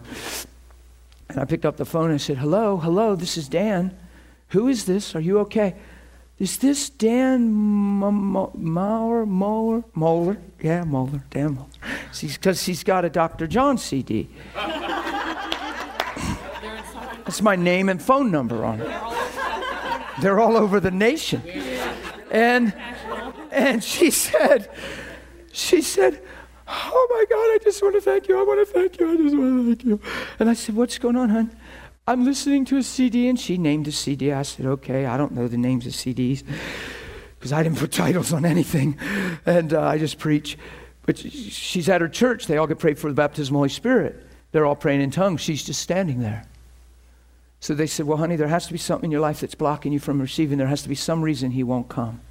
And 1.29 1.39
I 1.39 1.45
picked 1.45 1.65
up 1.65 1.77
the 1.77 1.85
phone 1.85 2.05
and 2.05 2.15
I 2.15 2.17
said, 2.17 2.37
Hello, 2.37 2.77
hello, 2.77 3.15
this 3.15 3.37
is 3.37 3.47
Dan. 3.47 3.95
Who 4.49 4.67
is 4.67 4.85
this? 4.85 5.15
Are 5.15 5.19
you 5.19 5.39
okay? 5.39 5.75
Is 6.39 6.57
this 6.59 6.89
Dan 6.89 7.51
Maurer? 7.51 9.25
Mohler? 9.25 9.83
Mohler? 9.95 10.37
Yeah, 10.61 10.83
Mohler. 10.83 11.21
Dan 11.29 11.57
Mohler. 11.57 12.33
Because 12.33 12.65
he's 12.65 12.83
got 12.83 13.03
a 13.03 13.09
Dr. 13.09 13.45
John 13.45 13.77
CD. 13.77 14.29
That's 17.25 17.41
my 17.41 17.55
name 17.57 17.89
and 17.89 18.01
phone 18.01 18.31
number 18.31 18.63
on 18.63 18.81
it. 18.81 18.89
They're 20.21 20.39
all 20.39 20.57
over 20.57 20.79
the 20.79 20.91
nation. 20.91 21.43
And 22.31 22.73
and 23.51 23.83
she 23.83 24.11
said, 24.11 24.69
she 25.51 25.81
said, 25.81 26.21
Oh 26.67 27.07
my 27.11 27.25
God, 27.29 27.37
I 27.37 27.57
just 27.63 27.81
want 27.81 27.95
to 27.95 28.01
thank 28.01 28.27
you. 28.27 28.39
I 28.39 28.43
want 28.43 28.65
to 28.67 28.73
thank 28.73 28.99
you. 28.99 29.11
I 29.11 29.15
just 29.17 29.35
want 29.35 29.57
to 29.57 29.75
thank 29.75 29.83
you. 29.85 29.99
And 30.39 30.49
I 30.49 30.53
said, 30.53 30.75
What's 30.75 30.97
going 30.97 31.15
on, 31.15 31.29
hon? 31.29 31.51
I'm 32.09 32.25
listening 32.25 32.65
to 32.65 32.77
a 32.77 32.81
CD, 32.81 33.29
and 33.29 33.39
she 33.39 33.59
named 33.59 33.87
a 33.87 33.91
CD. 33.91 34.31
I 34.31 34.41
said, 34.41 34.65
okay, 34.65 35.05
I 35.05 35.15
don't 35.15 35.33
know 35.33 35.47
the 35.47 35.59
names 35.59 35.85
of 35.85 35.93
CDs 35.93 36.43
because 37.37 37.53
I 37.53 37.61
didn't 37.61 37.77
put 37.77 37.91
titles 37.91 38.33
on 38.33 38.45
anything, 38.45 38.97
and 39.45 39.71
uh, 39.71 39.81
I 39.83 39.99
just 39.99 40.17
preach. 40.17 40.57
But 41.05 41.19
she's 41.19 41.87
at 41.87 42.01
her 42.01 42.09
church. 42.09 42.47
They 42.47 42.57
all 42.57 42.65
get 42.65 42.79
prayed 42.79 42.97
for 42.97 43.09
the 43.09 43.13
baptism 43.13 43.53
of 43.53 43.57
the 43.57 43.59
Holy 43.59 43.69
Spirit. 43.69 44.25
They're 44.51 44.65
all 44.65 44.75
praying 44.75 45.01
in 45.01 45.11
tongues. 45.11 45.41
She's 45.41 45.63
just 45.63 45.83
standing 45.83 46.19
there. 46.19 46.45
So 47.59 47.75
they 47.75 47.85
said, 47.85 48.07
Well, 48.07 48.17
honey, 48.17 48.35
there 48.35 48.47
has 48.47 48.65
to 48.65 48.73
be 48.73 48.79
something 48.79 49.09
in 49.09 49.11
your 49.11 49.21
life 49.21 49.41
that's 49.41 49.53
blocking 49.53 49.93
you 49.93 49.99
from 49.99 50.19
receiving. 50.19 50.57
There 50.57 50.65
has 50.65 50.81
to 50.81 50.89
be 50.89 50.95
some 50.95 51.21
reason 51.21 51.51
he 51.51 51.61
won't 51.61 51.89
come. 51.89 52.21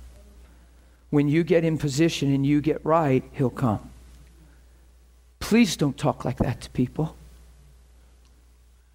When 1.11 1.29
you 1.29 1.43
get 1.43 1.65
in 1.65 1.79
position 1.79 2.33
and 2.35 2.45
you 2.45 2.61
get 2.61 2.85
right, 2.85 3.25
he'll 3.33 3.51
come. 3.51 3.91
Please 5.41 5.77
don't 5.77 5.97
talk 5.97 6.25
like 6.25 6.39
that 6.39 6.61
to 6.63 6.71
people. 6.71 7.17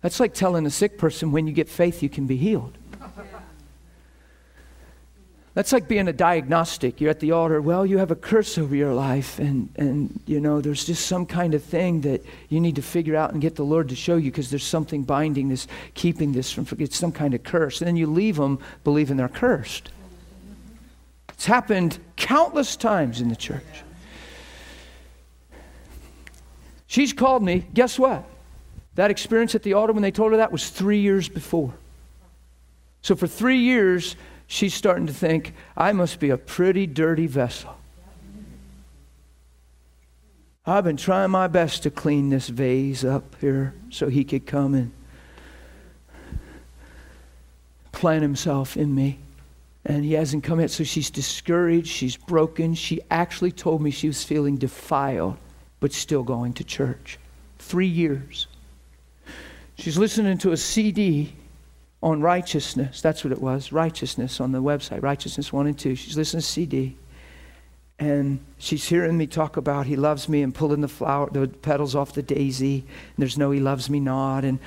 That's 0.02 0.20
like 0.20 0.34
telling 0.34 0.66
a 0.66 0.70
sick 0.70 0.98
person 0.98 1.32
when 1.32 1.48
you 1.48 1.54
get 1.54 1.70
faith, 1.70 2.04
you 2.04 2.10
can 2.10 2.28
be 2.28 2.38
healed. 2.38 2.78
That's 5.56 5.72
like 5.72 5.88
being 5.88 6.08
a 6.08 6.14
diagnostic. 6.14 7.00
You're 7.00 7.12
at 7.12 7.20
the 7.20 7.32
altar, 7.32 7.62
well, 7.62 7.86
you 7.86 8.00
have 8.00 8.10
a 8.10 8.16
curse 8.16 8.58
over 8.58 8.76
your 8.76 8.94
life, 8.94 9.38
and, 9.38 9.70
and 9.76 10.20
you 10.26 10.40
know, 10.40 10.62
there's 10.62 10.84
just 10.84 11.06
some 11.06 11.28
kind 11.28 11.54
of 11.54 11.64
thing 11.64 12.02
that 12.02 12.26
you 12.50 12.60
need 12.60 12.76
to 12.76 12.82
figure 12.82 13.16
out 13.16 13.34
and 13.34 13.42
get 13.42 13.56
the 13.56 13.64
Lord 13.64 13.90
to 13.90 13.96
show 13.96 14.18
you 14.18 14.32
because 14.32 14.50
there's 14.50 14.66
something 14.66 15.04
binding 15.04 15.50
this, 15.50 15.68
keeping 15.94 16.32
this 16.32 16.52
from, 16.52 16.66
it's 16.80 16.98
some 16.98 17.12
kind 17.12 17.36
of 17.36 17.44
curse. 17.44 17.82
And 17.82 17.88
then 17.88 17.96
you 17.96 18.08
leave 18.08 18.38
them 18.38 18.58
believing 18.84 19.18
they're 19.18 19.30
cursed. 19.30 19.92
It's 21.44 21.48
happened 21.50 22.00
countless 22.16 22.78
times 22.78 23.20
in 23.20 23.28
the 23.28 23.36
church. 23.36 23.84
She's 26.88 27.12
called 27.12 27.44
me, 27.44 27.66
guess 27.74 28.00
what? 28.00 28.24
That 28.96 29.12
experience 29.12 29.54
at 29.54 29.62
the 29.62 29.74
altar 29.74 29.92
when 29.92 30.04
they 30.04 30.12
told 30.12 30.32
her 30.32 30.38
that 30.38 30.54
was 30.54 30.70
three 30.70 31.00
years 31.00 31.28
before. 31.28 31.74
So 33.02 33.18
for 33.18 33.28
three 33.28 33.58
years, 33.58 34.16
she's 34.48 34.74
starting 34.74 35.06
to 35.08 35.14
think, 35.14 35.54
I 35.76 35.92
must 35.92 36.22
be 36.22 36.30
a 36.30 36.38
pretty 36.38 36.88
dirty 36.88 37.28
vessel. 37.28 37.76
I've 40.66 40.86
been 40.86 40.96
trying 40.96 41.30
my 41.30 41.48
best 41.48 41.84
to 41.84 41.92
clean 41.92 42.30
this 42.30 42.48
vase 42.48 43.04
up 43.04 43.36
here 43.42 43.74
so 43.90 44.08
he 44.08 44.24
could 44.24 44.46
come 44.46 44.74
and 44.76 44.94
plant 47.92 48.22
himself 48.22 48.78
in 48.78 48.96
me. 48.96 49.20
And 49.86 50.06
he 50.06 50.14
hasn't 50.14 50.44
come 50.44 50.62
yet, 50.62 50.72
so 50.72 50.84
she's 50.84 51.10
discouraged, 51.10 51.88
she's 51.88 52.16
broken. 52.16 52.74
She 52.74 53.02
actually 53.12 53.52
told 53.52 53.82
me 53.82 53.92
she 53.92 54.08
was 54.08 54.24
feeling 54.24 54.56
defiled, 54.56 55.38
but 55.80 55.92
still 55.92 56.24
going 56.24 56.54
to 56.54 56.64
church. 56.64 57.20
Three 57.60 57.88
years. 57.88 58.48
She's 59.76 59.98
listening 59.98 60.38
to 60.40 60.52
a 60.52 60.58
CD 60.58 61.34
on 62.02 62.22
righteousness. 62.22 63.02
That's 63.02 63.24
what 63.24 63.34
it 63.34 63.42
was 63.42 63.72
righteousness 63.72 64.40
on 64.40 64.52
the 64.52 64.62
website, 64.62 65.02
Righteousness 65.02 65.52
1 65.52 65.68
and 65.68 65.80
2. 65.80 65.96
She's 65.96 66.18
listening 66.18 66.42
to 66.42 66.48
CD. 66.48 66.98
And 68.00 68.44
she's 68.58 68.86
hearing 68.86 69.18
me 69.18 69.28
talk 69.28 69.56
about 69.56 69.86
he 69.86 69.96
loves 69.96 70.28
me 70.28 70.42
and 70.42 70.54
pulling 70.54 70.82
the 70.82 70.88
flower, 70.88 71.30
the 71.30 71.48
petals 71.48 71.96
off 71.96 72.14
the 72.14 72.24
daisy. 72.24 72.80
And 72.80 73.18
there's 73.18 73.38
no 73.38 73.52
he 73.52 73.60
loves 73.60 73.90
me 73.90 74.00
not. 74.00 74.44
And, 74.44 74.60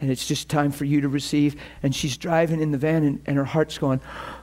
and 0.00 0.10
it's 0.10 0.26
just 0.26 0.48
time 0.48 0.70
for 0.70 0.84
you 0.84 1.00
to 1.00 1.08
receive. 1.08 1.56
And 1.82 1.94
she's 1.94 2.16
driving 2.16 2.60
in 2.60 2.70
the 2.70 2.78
van 2.78 3.02
and, 3.02 3.22
and 3.26 3.36
her 3.36 3.44
heart's 3.44 3.78
going, 3.78 4.00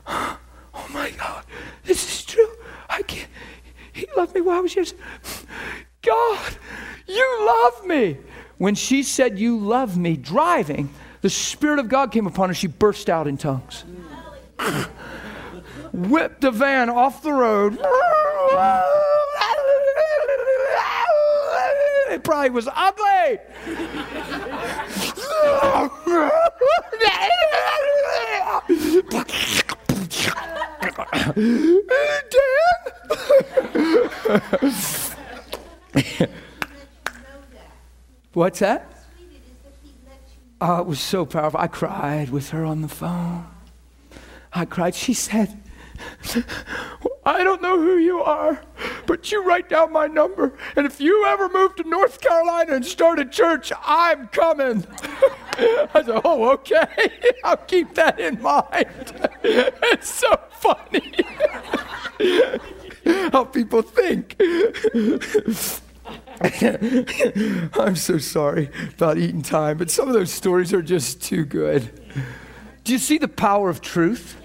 Oh 0.73 0.87
my 0.93 1.11
God, 1.11 1.43
this 1.83 2.09
is 2.09 2.25
true. 2.25 2.49
I 2.89 3.01
can't. 3.01 3.27
He 3.91 4.07
loved 4.15 4.33
me 4.33 4.41
while 4.41 4.57
I 4.57 4.61
was 4.61 4.73
here. 4.73 4.85
God, 6.01 6.57
you 7.07 7.45
love 7.45 7.85
me. 7.85 8.17
When 8.57 8.75
she 8.75 9.03
said, 9.03 9.37
You 9.37 9.57
love 9.57 9.97
me, 9.97 10.15
driving, 10.15 10.89
the 11.21 11.29
Spirit 11.29 11.79
of 11.79 11.89
God 11.89 12.11
came 12.11 12.25
upon 12.25 12.49
her. 12.49 12.55
She 12.55 12.67
burst 12.67 13.09
out 13.09 13.27
in 13.27 13.37
tongues. 13.37 13.83
Whipped 15.93 16.41
the 16.41 16.51
van 16.51 16.89
off 16.89 17.21
the 17.21 17.33
road. 17.33 17.79
It 22.11 22.25
probably 22.25 22.49
was 22.49 22.67
ugly. 22.75 23.39
Dan? 30.11 30.51
What's 38.33 38.59
that? 38.59 38.87
Oh, 40.61 40.79
it 40.79 40.85
was 40.85 40.99
so 40.99 41.25
powerful. 41.25 41.59
I 41.59 41.67
cried 41.67 42.29
with 42.29 42.51
her 42.51 42.63
on 42.63 42.81
the 42.81 42.87
phone. 42.87 43.47
I 44.53 44.65
cried. 44.65 44.93
She 44.95 45.13
said, 45.13 45.60
I 47.25 47.43
don't 47.43 47.61
know 47.61 47.79
who 47.79 47.97
you 47.97 48.19
are, 48.21 48.61
but 49.05 49.31
you 49.31 49.43
write 49.43 49.69
down 49.69 49.91
my 49.91 50.07
number. 50.07 50.57
And 50.75 50.85
if 50.85 50.99
you 50.99 51.25
ever 51.25 51.49
move 51.49 51.75
to 51.75 51.83
North 51.83 52.19
Carolina 52.19 52.73
and 52.73 52.85
start 52.85 53.19
a 53.19 53.25
church, 53.25 53.71
I'm 53.85 54.27
coming. 54.29 54.85
I 55.53 56.03
said, 56.05 56.21
Oh, 56.23 56.49
okay. 56.53 56.87
I'll 57.43 57.57
keep 57.57 57.93
that 57.95 58.19
in 58.19 58.41
mind. 58.41 58.87
It's 59.43 60.09
so 60.09 60.39
funny 60.51 61.25
how 63.31 63.43
people 63.45 63.81
think. 63.81 64.35
I'm 67.79 67.95
so 67.95 68.17
sorry 68.17 68.69
about 68.95 69.17
eating 69.17 69.41
time, 69.41 69.77
but 69.77 69.91
some 69.91 70.07
of 70.07 70.13
those 70.13 70.31
stories 70.31 70.73
are 70.73 70.81
just 70.81 71.21
too 71.21 71.43
good. 71.45 71.91
Do 72.83 72.93
you 72.93 72.99
see 72.99 73.17
the 73.17 73.27
power 73.27 73.69
of 73.69 73.81
truth? 73.81 74.40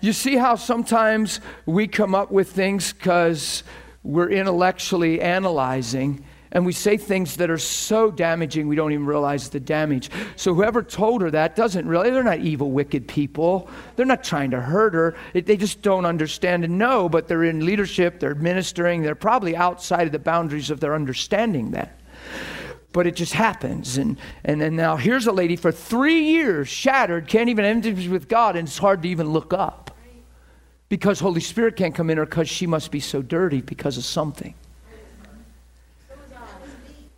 You 0.00 0.12
see 0.12 0.36
how 0.36 0.56
sometimes 0.56 1.40
we 1.64 1.86
come 1.86 2.14
up 2.14 2.30
with 2.30 2.52
things 2.52 2.92
because 2.92 3.64
we're 4.02 4.30
intellectually 4.30 5.20
analyzing 5.20 6.24
and 6.52 6.64
we 6.64 6.72
say 6.72 6.96
things 6.96 7.36
that 7.36 7.50
are 7.50 7.58
so 7.58 8.10
damaging 8.10 8.68
we 8.68 8.76
don't 8.76 8.92
even 8.92 9.04
realize 9.04 9.50
the 9.50 9.60
damage. 9.60 10.10
So 10.36 10.54
whoever 10.54 10.82
told 10.82 11.20
her 11.22 11.30
that 11.32 11.56
doesn't 11.56 11.86
really, 11.86 12.10
they're 12.10 12.22
not 12.22 12.38
evil, 12.38 12.70
wicked 12.70 13.08
people. 13.08 13.68
They're 13.96 14.06
not 14.06 14.24
trying 14.24 14.52
to 14.52 14.60
hurt 14.60 14.94
her. 14.94 15.16
They 15.34 15.56
just 15.56 15.82
don't 15.82 16.06
understand 16.06 16.64
and 16.64 16.78
know, 16.78 17.08
but 17.08 17.28
they're 17.28 17.44
in 17.44 17.66
leadership, 17.66 18.20
they're 18.20 18.34
ministering, 18.34 19.02
they're 19.02 19.14
probably 19.14 19.56
outside 19.56 20.06
of 20.06 20.12
the 20.12 20.18
boundaries 20.18 20.70
of 20.70 20.80
their 20.80 20.94
understanding 20.94 21.72
that. 21.72 22.00
But 22.96 23.06
it 23.06 23.14
just 23.14 23.34
happens. 23.34 23.98
And, 23.98 24.16
and, 24.42 24.62
and 24.62 24.74
now 24.74 24.96
here's 24.96 25.26
a 25.26 25.30
lady 25.30 25.54
for 25.54 25.70
three 25.70 26.30
years, 26.30 26.66
shattered, 26.66 27.28
can't 27.28 27.50
even 27.50 27.62
enter 27.62 27.92
with 28.10 28.26
God, 28.26 28.56
and 28.56 28.66
it's 28.66 28.78
hard 28.78 29.02
to 29.02 29.08
even 29.10 29.28
look 29.34 29.52
up. 29.52 29.94
Because 30.88 31.20
Holy 31.20 31.42
Spirit 31.42 31.76
can't 31.76 31.94
come 31.94 32.08
in 32.08 32.16
her 32.16 32.24
because 32.24 32.48
she 32.48 32.66
must 32.66 32.90
be 32.90 33.00
so 33.00 33.20
dirty 33.20 33.60
because 33.60 33.98
of 33.98 34.04
something. 34.06 34.54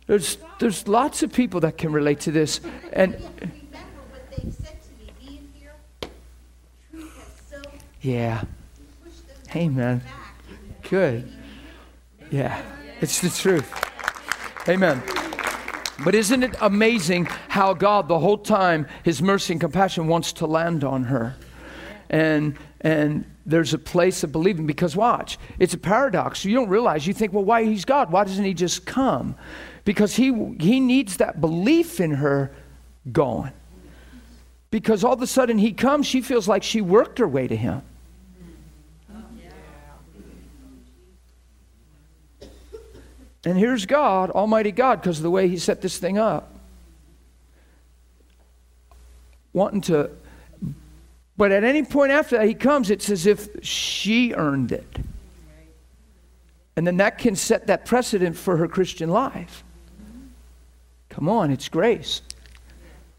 There's, 0.05 0.37
there's 0.59 0.85
lots 0.85 1.23
of 1.23 1.31
people 1.31 1.61
that 1.61 1.77
can 1.77 1.93
relate 1.93 2.19
to 2.21 2.31
this. 2.31 2.59
And 2.91 3.15
yeah. 8.01 8.43
Amen. 9.55 10.01
Good. 10.89 11.31
Yeah. 12.31 12.61
It's 12.99 13.21
the 13.21 13.29
truth. 13.29 13.73
Amen. 14.67 15.01
But 16.03 16.15
isn't 16.15 16.43
it 16.43 16.55
amazing 16.61 17.25
how 17.49 17.73
God, 17.73 18.07
the 18.07 18.19
whole 18.19 18.37
time, 18.37 18.87
His 19.03 19.21
mercy 19.21 19.53
and 19.53 19.61
compassion 19.61 20.07
wants 20.07 20.33
to 20.33 20.45
land 20.45 20.83
on 20.83 21.05
her? 21.05 21.35
And 22.09 22.57
and 22.81 23.25
there's 23.45 23.73
a 23.73 23.77
place 23.77 24.23
of 24.23 24.31
believing 24.31 24.65
because 24.65 24.95
watch, 24.95 25.37
it's 25.57 25.73
a 25.73 25.77
paradox. 25.77 26.45
You 26.45 26.55
don't 26.55 26.69
realize. 26.69 27.05
You 27.05 27.13
think, 27.13 27.33
well, 27.33 27.43
why 27.43 27.65
He's 27.65 27.85
God? 27.85 28.11
Why 28.11 28.23
doesn't 28.23 28.45
He 28.45 28.53
just 28.53 28.85
come? 28.85 29.35
because 29.89 30.15
he, 30.15 30.55
he 30.59 30.79
needs 30.79 31.17
that 31.17 31.41
belief 31.41 31.99
in 31.99 32.11
her 32.11 32.51
gone. 33.11 33.51
Because 34.69 35.03
all 35.03 35.13
of 35.13 35.21
a 35.23 35.25
sudden 35.25 35.57
he 35.57 35.73
comes, 35.73 36.05
she 36.05 36.21
feels 36.21 36.47
like 36.47 36.61
she 36.61 36.79
worked 36.79 37.17
her 37.17 37.27
way 37.27 37.47
to 37.47 37.55
him. 37.55 37.81
And 43.45 43.57
here's 43.57 43.85
God, 43.85 44.31
Almighty 44.31 44.71
God, 44.71 45.01
because 45.01 45.17
of 45.17 45.23
the 45.23 45.31
way 45.31 45.47
He 45.47 45.57
set 45.57 45.81
this 45.81 45.97
thing 45.97 46.17
up. 46.17 46.53
Wanting 49.53 49.81
to, 49.81 50.11
but 51.39 51.53
at 51.53 51.63
any 51.63 51.83
point 51.83 52.11
after 52.11 52.37
that, 52.37 52.47
He 52.47 52.53
comes, 52.53 52.89
it's 52.89 53.09
as 53.09 53.25
if 53.25 53.47
she 53.63 54.33
earned 54.33 54.73
it. 54.73 54.97
And 56.75 56.85
then 56.85 56.97
that 56.97 57.17
can 57.17 57.35
set 57.35 57.67
that 57.67 57.85
precedent 57.85 58.35
for 58.35 58.57
her 58.57 58.67
Christian 58.67 59.09
life. 59.09 59.63
Come 61.07 61.29
on, 61.29 61.49
it's 61.49 61.69
grace. 61.69 62.21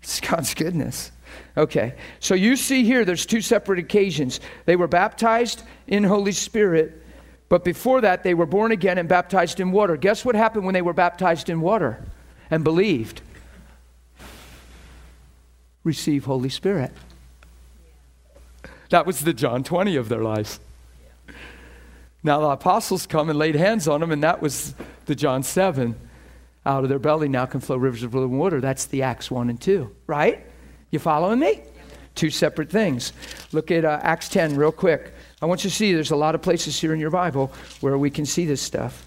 It's 0.03 0.21
God's 0.21 0.53
goodness. 0.55 1.13
Okay, 1.57 1.95
so 2.21 2.35
you 2.35 2.57
see 2.57 2.85
here 2.85 3.05
there's 3.05 3.25
two 3.25 3.41
separate 3.41 3.79
occasions. 3.79 4.41
They 4.67 4.77
were 4.77 4.89
baptized 4.89 5.63
in 5.87 6.05
Holy 6.05 6.33
Spirit, 6.33 7.03
but 7.51 7.65
before 7.65 8.01
that 8.01 8.23
they 8.23 8.33
were 8.33 8.47
born 8.47 8.73
again 8.73 8.97
and 8.97 9.09
baptized 9.09 9.61
in 9.61 9.73
water. 9.73 9.99
Guess 9.99 10.25
what 10.25 10.35
happened 10.35 10.65
when 10.65 10.73
they 10.73 10.81
were 10.81 10.95
baptized 10.95 11.51
in 11.51 11.61
water 11.61 12.03
and 12.51 12.65
believed? 12.65 13.21
Receive 15.85 16.25
Holy 16.25 16.49
Spirit. 16.49 16.93
That 18.91 19.05
was 19.05 19.21
the 19.21 19.33
John 19.33 19.65
20 19.65 19.97
of 19.97 20.09
their 20.09 20.23
lives. 20.23 20.61
Now 22.23 22.41
the 22.41 22.49
apostles 22.49 23.07
come 23.07 23.29
and 23.29 23.39
laid 23.39 23.57
hands 23.57 23.89
on 23.89 24.01
them, 24.01 24.13
and 24.13 24.23
that 24.23 24.41
was 24.41 24.75
the 25.07 25.15
John 25.15 25.43
7 25.43 25.97
out 26.67 26.85
of 26.85 26.89
their 26.89 26.99
belly 26.99 27.29
now 27.29 27.47
can 27.47 27.61
flow 27.61 27.77
rivers 27.77 28.03
of 28.03 28.15
living 28.15 28.39
water. 28.39 28.61
That's 28.61 28.85
the 28.85 29.03
Acts 29.03 29.31
1 29.31 29.51
and 29.51 29.61
2, 29.61 29.91
right? 30.07 30.47
You 30.91 30.99
following 30.99 31.41
me? 31.41 31.63
Two 32.15 32.31
separate 32.31 32.71
things. 32.71 33.13
Look 33.51 33.71
at 33.71 33.85
uh, 33.85 33.99
Acts 34.03 34.29
10 34.29 34.57
real 34.57 34.71
quick. 34.71 35.15
I 35.43 35.47
want 35.47 35.65
you 35.65 35.71
to 35.71 35.77
see 35.77 35.93
there's 35.95 36.11
a 36.11 36.17
lot 36.17 36.35
of 36.35 36.43
places 36.43 36.79
here 36.79 36.93
in 36.93 37.01
your 37.01 37.11
Bible 37.11 37.53
where 37.81 37.97
we 37.97 38.11
can 38.11 38.27
see 38.27 38.45
this 38.45 38.61
stuff. 38.61 39.07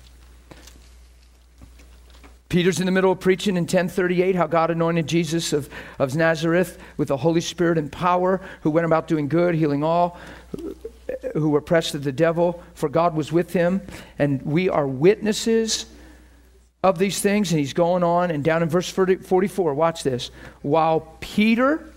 Peter's 2.50 2.80
in 2.80 2.86
the 2.86 2.92
middle 2.92 3.12
of 3.12 3.20
preaching 3.20 3.58
in 3.58 3.64
1038 3.64 4.36
how 4.36 4.46
God 4.46 4.70
anointed 4.70 5.08
Jesus 5.08 5.54
of, 5.54 5.70
of 5.98 6.16
Nazareth 6.16 6.80
with 6.98 7.08
the 7.08 7.18
Holy 7.18 7.42
Spirit 7.42 7.78
and 7.78 7.92
power, 7.92 8.42
who 8.62 8.70
went 8.70 8.86
about 8.86 9.08
doing 9.08 9.28
good, 9.28 9.56
healing 9.56 9.84
all 9.84 10.20
who 11.34 11.50
were 11.50 11.60
oppressed 11.60 11.96
of 11.96 12.04
the 12.04 12.12
devil, 12.12 12.62
for 12.74 12.90
God 12.90 13.16
was 13.16 13.32
with 13.32 13.54
him. 13.54 13.82
And 14.20 14.42
we 14.44 14.70
are 14.70 14.88
witnesses 14.88 15.86
of 16.84 17.00
these 17.00 17.22
things, 17.22 17.52
and 17.52 17.60
he's 17.60 17.74
going 17.74 18.04
on. 18.04 18.32
And 18.32 18.44
down 18.44 18.64
in 18.64 18.70
verse 18.70 18.90
40, 18.90 19.18
44, 19.18 19.74
watch 19.74 20.04
this. 20.04 20.32
While 20.62 21.16
Peter, 21.20 21.93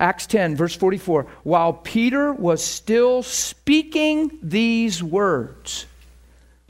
Acts 0.00 0.26
10, 0.26 0.56
verse 0.56 0.74
44, 0.74 1.26
while 1.42 1.74
Peter 1.74 2.32
was 2.32 2.64
still 2.64 3.22
speaking 3.22 4.38
these 4.42 5.02
words, 5.02 5.84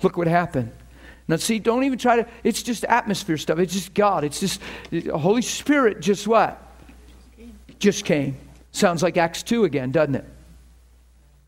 look 0.03 0.16
what 0.16 0.26
happened. 0.26 0.72
Now, 1.28 1.37
see, 1.37 1.61
don't 1.61 1.85
even 1.85 1.97
try 1.97 2.16
to, 2.16 2.26
it's 2.43 2.61
just 2.61 2.85
atmosphere 2.85 3.37
stuff. 3.37 3.61
It's 3.61 3.72
just 3.72 3.95
God. 3.95 4.24
It's 4.24 4.41
just, 4.41 4.61
the 4.91 5.16
Holy 5.16 5.43
Spirit 5.43 6.01
just 6.01 6.26
what? 6.26 6.61
Just 7.78 8.05
came. 8.05 8.37
Sounds 8.72 9.01
like 9.01 9.16
Acts 9.16 9.45
2 9.45 9.62
again, 9.62 9.93
doesn't 9.93 10.16
it? 10.16 10.24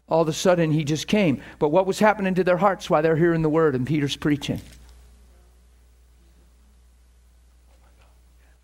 All 0.09 0.23
of 0.23 0.29
a 0.29 0.33
sudden, 0.33 0.71
he 0.71 0.85
just 0.85 1.09
came. 1.09 1.43
But 1.59 1.71
what 1.71 1.85
was 1.85 1.99
happening 1.99 2.35
to 2.37 2.45
their 2.45 2.57
hearts 2.57 2.89
while 2.89 3.03
they're 3.03 3.17
hearing 3.17 3.43
the 3.43 3.49
word 3.49 3.75
and 3.75 3.85
Peter's 3.85 4.15
preaching? 4.15 4.61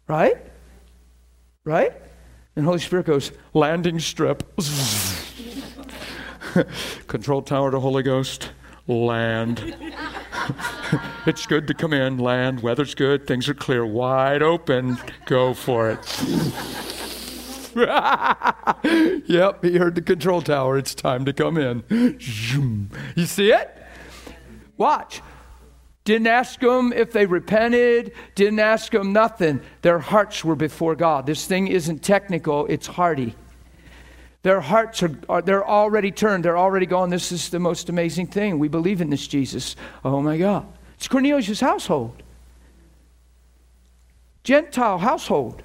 Right? 0.06 0.36
Right? 1.64 1.92
And 2.58 2.66
Holy 2.66 2.80
Spirit 2.80 3.06
goes, 3.06 3.30
landing 3.54 4.00
strip. 4.00 4.42
Control 7.06 7.40
tower 7.40 7.70
to 7.70 7.78
Holy 7.78 8.02
Ghost, 8.02 8.50
land. 8.88 9.76
it's 11.26 11.46
good 11.46 11.68
to 11.68 11.74
come 11.74 11.92
in, 11.92 12.18
land, 12.18 12.58
weather's 12.58 12.96
good, 12.96 13.28
things 13.28 13.48
are 13.48 13.54
clear, 13.54 13.86
wide 13.86 14.42
open, 14.42 14.98
go 15.26 15.54
for 15.54 15.88
it. 15.88 16.00
yep, 19.28 19.62
he 19.62 19.78
heard 19.78 19.94
the 19.94 20.02
control 20.04 20.42
tower, 20.42 20.76
it's 20.76 20.96
time 20.96 21.24
to 21.26 21.32
come 21.32 21.56
in. 21.56 21.84
You 23.14 23.26
see 23.26 23.52
it? 23.52 23.72
Watch. 24.76 25.22
Didn't 26.08 26.28
ask 26.28 26.58
them 26.58 26.94
if 26.94 27.12
they 27.12 27.26
repented, 27.26 28.14
didn't 28.34 28.60
ask 28.60 28.92
them 28.92 29.12
nothing. 29.12 29.60
Their 29.82 29.98
hearts 29.98 30.42
were 30.42 30.56
before 30.56 30.96
God. 30.96 31.26
This 31.26 31.44
thing 31.44 31.68
isn't 31.68 32.02
technical, 32.02 32.64
it's 32.64 32.86
hearty. 32.86 33.34
Their 34.40 34.62
hearts 34.62 35.02
are, 35.02 35.14
are, 35.28 35.42
they're 35.42 35.68
already 35.68 36.10
turned. 36.10 36.46
They're 36.46 36.56
already 36.56 36.86
gone. 36.86 37.10
This 37.10 37.30
is 37.30 37.50
the 37.50 37.58
most 37.58 37.90
amazing 37.90 38.28
thing. 38.28 38.58
We 38.58 38.68
believe 38.68 39.02
in 39.02 39.10
this 39.10 39.28
Jesus. 39.28 39.76
Oh 40.02 40.22
my 40.22 40.38
God. 40.38 40.66
It's 40.94 41.08
Cornelius' 41.08 41.60
household. 41.60 42.22
Gentile 44.44 44.96
household. 44.96 45.62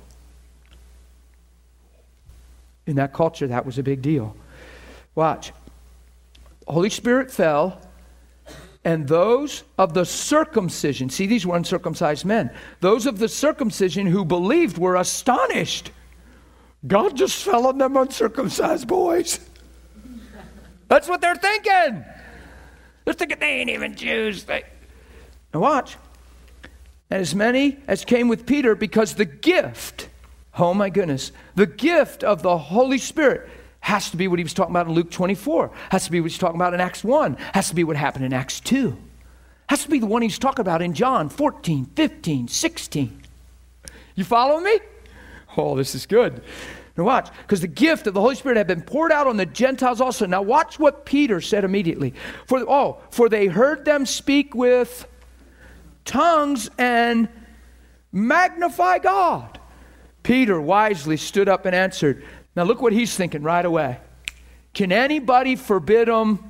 In 2.85 2.97
that 2.97 3.13
culture, 3.13 3.47
that 3.47 3.65
was 3.65 3.77
a 3.79 3.83
big 3.83 4.01
deal. 4.01 4.35
Watch. 5.15 5.53
Holy 6.67 6.89
Spirit 6.89 7.31
fell 7.31 7.79
and 8.85 9.07
those 9.07 9.63
of 9.77 9.93
the 9.93 10.05
circumcision, 10.05 11.09
see, 11.09 11.25
these 11.25 11.45
were 11.45 11.55
uncircumcised 11.55 12.25
men. 12.25 12.51
Those 12.81 13.05
of 13.05 13.17
the 13.17 13.29
circumcision 13.29 14.07
who 14.07 14.25
believed 14.25 14.77
were 14.77 14.95
astonished. 14.95 15.91
God 16.85 17.15
just 17.15 17.43
fell 17.43 17.67
on 17.67 17.77
them 17.77 17.95
uncircumcised 17.95 18.87
boys. 18.87 19.39
That's 20.89 21.07
what 21.07 21.21
they're 21.21 21.35
thinking. 21.35 22.03
They're 23.05 23.13
thinking 23.13 23.39
they 23.39 23.61
ain't 23.61 23.69
even 23.69 23.95
Jews. 23.95 24.43
They... 24.43 24.63
Now 25.53 25.61
watch. 25.61 25.97
And 27.09 27.21
as 27.21 27.33
many 27.33 27.77
as 27.87 28.03
came 28.03 28.27
with 28.27 28.45
Peter, 28.45 28.75
because 28.75 29.15
the 29.15 29.25
gift, 29.25 30.09
oh 30.57 30.73
my 30.73 30.89
goodness, 30.89 31.31
the 31.55 31.67
gift 31.67 32.23
of 32.23 32.43
the 32.43 32.57
Holy 32.57 32.97
Spirit 32.97 33.49
has 33.83 34.09
to 34.09 34.15
be 34.15 34.29
what 34.29 34.39
he 34.39 34.43
was 34.43 34.53
talking 34.53 34.71
about 34.71 34.87
in 34.87 34.93
Luke 34.93 35.11
24, 35.11 35.69
has 35.89 36.05
to 36.05 36.11
be 36.11 36.21
what 36.21 36.31
he's 36.31 36.39
talking 36.39 36.55
about 36.55 36.73
in 36.73 36.79
Acts 36.79 37.03
1, 37.03 37.35
has 37.53 37.67
to 37.67 37.75
be 37.75 37.83
what 37.83 37.97
happened 37.97 38.23
in 38.23 38.31
Acts 38.31 38.61
2, 38.61 38.97
has 39.67 39.83
to 39.83 39.89
be 39.89 39.99
the 39.99 40.05
one 40.05 40.21
he's 40.21 40.39
talking 40.39 40.61
about 40.61 40.81
in 40.81 40.93
John 40.93 41.27
14, 41.27 41.87
15, 41.93 42.47
16. 42.47 43.21
You 44.15 44.23
follow 44.23 44.61
me? 44.61 44.79
Oh, 45.57 45.75
this 45.75 45.95
is 45.95 46.05
good. 46.05 46.41
Now 46.95 47.03
watch, 47.03 47.29
because 47.41 47.59
the 47.59 47.67
gift 47.67 48.07
of 48.07 48.13
the 48.13 48.21
Holy 48.21 48.35
Spirit 48.35 48.57
had 48.57 48.67
been 48.67 48.83
poured 48.83 49.11
out 49.11 49.27
on 49.27 49.35
the 49.35 49.45
Gentiles 49.45 49.99
also. 49.99 50.25
Now 50.25 50.41
watch 50.41 50.79
what 50.79 51.05
Peter 51.05 51.41
said 51.41 51.65
immediately. 51.65 52.13
For 52.47 52.59
oh, 52.59 53.01
for 53.09 53.27
they 53.27 53.47
heard 53.47 53.83
them 53.83 54.05
speak 54.05 54.55
with 54.55 55.05
tongues 56.05 56.69
and 56.77 57.27
magnify 58.13 58.99
God. 58.99 59.59
Peter 60.21 60.61
wisely 60.61 61.17
stood 61.17 61.49
up 61.49 61.65
and 61.65 61.75
answered. 61.75 62.23
Now 62.55 62.63
look 62.63 62.81
what 62.81 62.93
he's 62.93 63.15
thinking 63.15 63.43
right 63.43 63.65
away. 63.65 63.97
Can 64.73 64.91
anybody 64.91 65.55
forbid 65.55 66.07
them? 66.07 66.49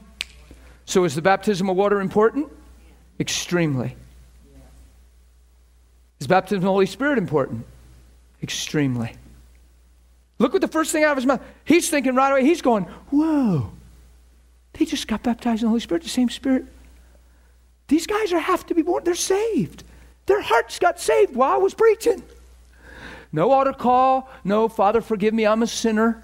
So 0.85 1.03
is 1.03 1.15
the 1.15 1.21
baptism 1.21 1.69
of 1.69 1.75
water 1.75 2.01
important? 2.01 2.51
Extremely. 3.19 3.95
Is 6.19 6.27
baptism 6.27 6.57
of 6.57 6.63
the 6.63 6.69
Holy 6.69 6.85
Spirit 6.85 7.17
important? 7.17 7.65
Extremely. 8.41 9.13
Look 10.39 10.53
what 10.53 10.61
the 10.61 10.67
first 10.67 10.91
thing 10.91 11.03
out 11.03 11.11
of 11.11 11.17
his 11.17 11.25
mouth. 11.25 11.41
He's 11.63 11.89
thinking 11.89 12.15
right 12.15 12.31
away, 12.31 12.43
he's 12.43 12.61
going, 12.61 12.83
Whoa, 13.11 13.71
they 14.73 14.85
just 14.85 15.07
got 15.07 15.23
baptized 15.23 15.61
in 15.61 15.67
the 15.67 15.69
Holy 15.69 15.79
Spirit, 15.79 16.03
the 16.03 16.09
same 16.09 16.29
Spirit. 16.29 16.65
These 17.87 18.07
guys 18.07 18.33
are 18.33 18.39
have 18.39 18.65
to 18.67 18.75
be 18.75 18.81
born, 18.81 19.03
they're 19.03 19.15
saved. 19.15 19.83
Their 20.25 20.41
hearts 20.41 20.79
got 20.79 20.99
saved 20.99 21.35
while 21.35 21.53
I 21.53 21.57
was 21.57 21.73
preaching. 21.73 22.23
No 23.33 23.51
altar 23.51 23.73
call, 23.73 24.29
no, 24.43 24.69
Father, 24.69 25.01
forgive 25.01 25.33
me, 25.33 25.47
I'm 25.47 25.63
a 25.63 25.67
sinner. 25.67 26.23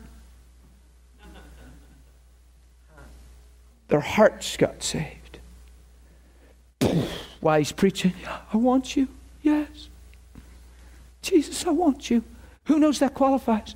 Their 3.87 3.99
hearts 3.99 4.55
got 4.55 4.83
saved. 4.83 5.39
While 7.41 7.57
he's 7.57 7.71
preaching, 7.71 8.13
I 8.53 8.57
want 8.57 8.95
you. 8.95 9.07
Yes. 9.41 9.89
Jesus, 11.23 11.65
I 11.65 11.71
want 11.71 12.11
you. 12.11 12.23
Who 12.65 12.77
knows 12.77 12.99
that 12.99 13.15
qualifies? 13.15 13.73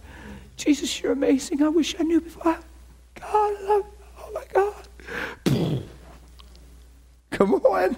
Jesus, 0.55 1.01
you're 1.01 1.13
amazing. 1.13 1.63
I 1.63 1.69
wish 1.69 1.95
I 1.99 2.03
knew 2.03 2.21
before. 2.21 2.43
God, 2.43 2.63
I 3.25 3.57
love 3.63 3.85
you. 3.85 4.05
Oh 4.19 4.31
my 4.33 4.43
God. 4.53 5.83
Come 7.31 7.53
on. 7.55 7.97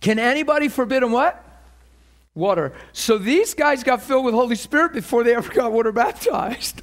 Can 0.00 0.18
anybody 0.18 0.68
forbid 0.68 1.02
him 1.02 1.12
what? 1.12 1.43
Water. 2.34 2.72
So 2.92 3.18
these 3.18 3.54
guys 3.54 3.84
got 3.84 4.02
filled 4.02 4.24
with 4.24 4.34
Holy 4.34 4.56
Spirit 4.56 4.92
before 4.92 5.22
they 5.22 5.34
ever 5.34 5.52
got 5.52 5.72
water 5.72 5.92
baptized. 5.92 6.82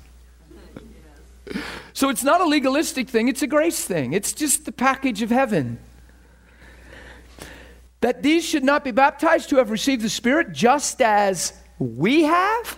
So 1.94 2.10
it's 2.10 2.24
not 2.24 2.40
a 2.40 2.46
legalistic 2.46 3.10
thing, 3.10 3.28
it's 3.28 3.42
a 3.42 3.48
grace 3.48 3.84
thing. 3.84 4.14
It's 4.14 4.32
just 4.32 4.66
the 4.66 4.72
package 4.72 5.22
of 5.22 5.30
heaven 5.30 5.80
that 8.02 8.24
these 8.24 8.44
should 8.44 8.64
not 8.64 8.84
be 8.84 8.92
baptized 8.92 9.50
who 9.50 9.58
have 9.58 9.70
received 9.70 10.02
the 10.02 10.10
Spirit 10.10 10.52
just 10.52 11.02
as 11.02 11.54
we 11.80 12.24
have. 12.24 12.78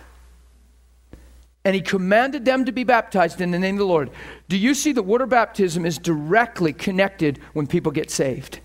And 1.64 1.74
he 1.74 1.80
commanded 1.80 2.44
them 2.44 2.66
to 2.66 2.72
be 2.72 2.84
baptized 2.84 3.40
in 3.40 3.50
the 3.50 3.58
name 3.58 3.76
of 3.76 3.78
the 3.78 3.86
Lord. 3.86 4.10
Do 4.50 4.58
you 4.58 4.74
see 4.74 4.92
that 4.92 5.02
water 5.02 5.26
baptism 5.26 5.86
is 5.86 5.96
directly 5.96 6.74
connected 6.74 7.40
when 7.54 7.66
people 7.66 7.90
get 7.90 8.10
saved? 8.10 8.60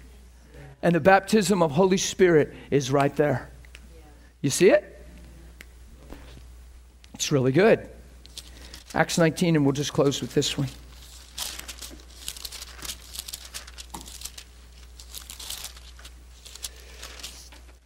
And 0.82 0.94
the 0.94 1.00
baptism 1.00 1.62
of 1.62 1.72
Holy 1.72 1.98
Spirit 1.98 2.54
is 2.72 2.92
right 2.92 3.16
there. 3.16 3.50
You 4.42 4.50
see 4.50 4.70
it? 4.70 5.06
It's 7.14 7.32
really 7.32 7.52
good. 7.52 7.90
Acts 8.94 9.18
19, 9.18 9.56
and 9.56 9.66
we'll 9.66 9.74
just 9.74 9.94
close 9.94 10.22
with 10.22 10.34
this 10.34 10.58
one. 10.58 10.70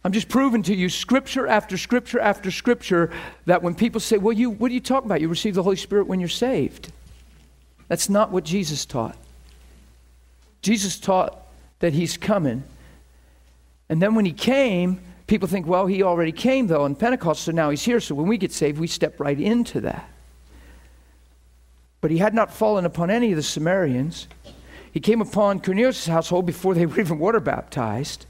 I'm 0.04 0.12
just 0.12 0.28
proving 0.28 0.62
to 0.64 0.74
you, 0.74 0.90
scripture 0.90 1.46
after 1.46 1.78
scripture 1.78 2.20
after 2.20 2.50
scripture, 2.50 3.10
that 3.46 3.62
when 3.62 3.74
people 3.74 4.00
say, 4.00 4.18
Well, 4.18 4.34
you, 4.34 4.50
what 4.50 4.70
are 4.70 4.74
you 4.74 4.80
talking 4.80 5.08
about? 5.08 5.22
You 5.22 5.28
receive 5.28 5.54
the 5.54 5.62
Holy 5.62 5.76
Spirit 5.76 6.06
when 6.06 6.20
you're 6.20 6.28
saved. 6.28 6.92
That's 7.88 8.08
not 8.10 8.30
what 8.30 8.44
Jesus 8.44 8.84
taught. 8.84 9.16
Jesus 10.62 10.98
taught 10.98 11.46
that 11.80 11.94
He's 11.94 12.18
coming. 12.18 12.64
And 13.88 14.00
then 14.00 14.14
when 14.14 14.26
He 14.26 14.32
came, 14.32 15.00
people 15.26 15.48
think, 15.48 15.66
Well, 15.66 15.86
He 15.86 16.02
already 16.02 16.32
came, 16.32 16.66
though, 16.66 16.82
on 16.82 16.94
Pentecost, 16.94 17.42
so 17.44 17.52
now 17.52 17.70
He's 17.70 17.82
here. 17.82 18.00
So 18.00 18.14
when 18.14 18.26
we 18.26 18.38
get 18.38 18.52
saved, 18.52 18.78
we 18.78 18.86
step 18.86 19.20
right 19.20 19.38
into 19.38 19.80
that. 19.82 20.08
But 22.00 22.10
He 22.10 22.18
had 22.18 22.34
not 22.34 22.52
fallen 22.52 22.84
upon 22.84 23.10
any 23.10 23.30
of 23.30 23.36
the 23.36 23.42
Samaritans. 23.42 24.28
He 24.92 25.00
came 25.00 25.20
upon 25.20 25.60
Cornelius' 25.60 26.06
household 26.06 26.46
before 26.46 26.74
they 26.74 26.86
were 26.86 27.00
even 27.00 27.18
water 27.18 27.40
baptized. 27.40 28.26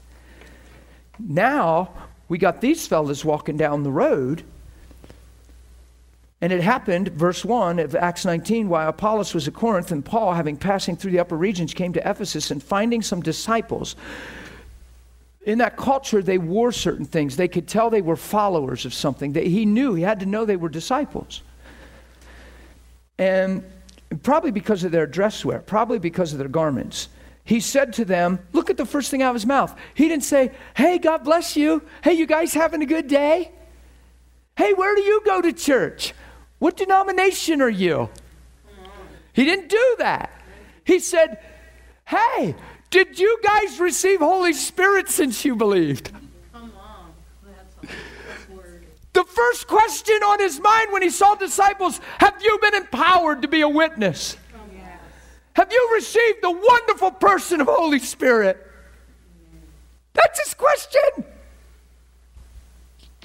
Now 1.19 1.91
we 2.27 2.37
got 2.37 2.61
these 2.61 2.87
fellas 2.87 3.23
walking 3.23 3.57
down 3.57 3.83
the 3.83 3.91
road. 3.91 4.43
And 6.41 6.51
it 6.51 6.61
happened, 6.61 7.09
verse 7.09 7.45
1 7.45 7.79
of 7.79 7.95
Acts 7.95 8.25
19, 8.25 8.67
while 8.67 8.89
Apollos 8.89 9.33
was 9.33 9.47
at 9.47 9.53
Corinth, 9.53 9.91
and 9.91 10.03
Paul, 10.03 10.33
having 10.33 10.57
passing 10.57 10.95
through 10.95 11.11
the 11.11 11.19
upper 11.19 11.37
regions, 11.37 11.73
came 11.73 11.93
to 11.93 12.09
Ephesus 12.09 12.51
and 12.51 12.61
finding 12.61 13.01
some 13.01 13.21
disciples. 13.21 13.95
In 15.45 15.59
that 15.59 15.77
culture, 15.77 16.21
they 16.21 16.37
wore 16.37 16.71
certain 16.71 17.05
things. 17.05 17.37
They 17.37 17.47
could 17.47 17.67
tell 17.67 17.89
they 17.89 18.01
were 18.01 18.17
followers 18.17 18.85
of 18.85 18.93
something. 18.93 19.33
That 19.33 19.47
he 19.47 19.65
knew, 19.65 19.93
he 19.93 20.03
had 20.03 20.19
to 20.19 20.25
know 20.25 20.43
they 20.43 20.57
were 20.57 20.69
disciples. 20.69 21.41
And 23.17 23.63
probably 24.23 24.51
because 24.51 24.83
of 24.83 24.91
their 24.91 25.07
dress 25.07 25.45
wear, 25.45 25.59
probably 25.59 25.99
because 25.99 26.33
of 26.33 26.39
their 26.39 26.49
garments 26.49 27.07
he 27.45 27.59
said 27.59 27.93
to 27.93 28.05
them, 28.05 28.39
Look 28.51 28.69
at 28.69 28.77
the 28.77 28.85
first 28.85 29.11
thing 29.11 29.21
out 29.21 29.29
of 29.29 29.35
his 29.35 29.45
mouth. 29.45 29.73
He 29.93 30.09
didn't 30.09 30.23
say, 30.23 30.51
Hey, 30.75 30.97
God 30.97 31.23
bless 31.23 31.55
you. 31.55 31.83
Hey, 32.03 32.13
you 32.13 32.25
guys 32.25 32.53
having 32.53 32.81
a 32.81 32.87
good 32.87 33.07
day? 33.07 33.51
Hey, 34.57 34.73
where 34.73 34.95
do 34.95 35.01
you 35.01 35.21
go 35.23 35.41
to 35.41 35.53
church? 35.53 36.13
What 36.57 36.75
denomination 36.75 37.61
are 37.61 37.69
you? 37.69 38.09
He 39.33 39.45
didn't 39.45 39.69
do 39.69 39.95
that. 39.99 40.31
He 40.83 40.99
said, 40.99 41.39
Hey, 42.07 42.55
did 42.95 43.19
you 43.19 43.37
guys 43.43 43.77
receive 43.77 44.21
Holy 44.21 44.53
Spirit 44.53 45.09
since 45.09 45.43
you 45.43 45.53
believed? 45.53 46.13
Come 46.53 46.71
on. 46.77 47.13
The 49.11 49.25
first 49.25 49.67
question 49.67 50.15
on 50.23 50.39
his 50.39 50.61
mind 50.61 50.93
when 50.93 51.01
he 51.01 51.09
saw 51.09 51.35
disciples 51.35 51.99
have 52.19 52.41
you 52.41 52.57
been 52.61 52.73
empowered 52.73 53.41
to 53.41 53.49
be 53.49 53.59
a 53.59 53.67
witness? 53.67 54.37
Have 55.57 55.73
you 55.73 55.89
received 55.93 56.37
the 56.41 56.51
wonderful 56.51 57.11
person 57.11 57.59
of 57.59 57.67
Holy 57.67 57.99
Spirit? 57.99 58.65
That's 60.13 60.39
his 60.45 60.53
question. 60.53 61.25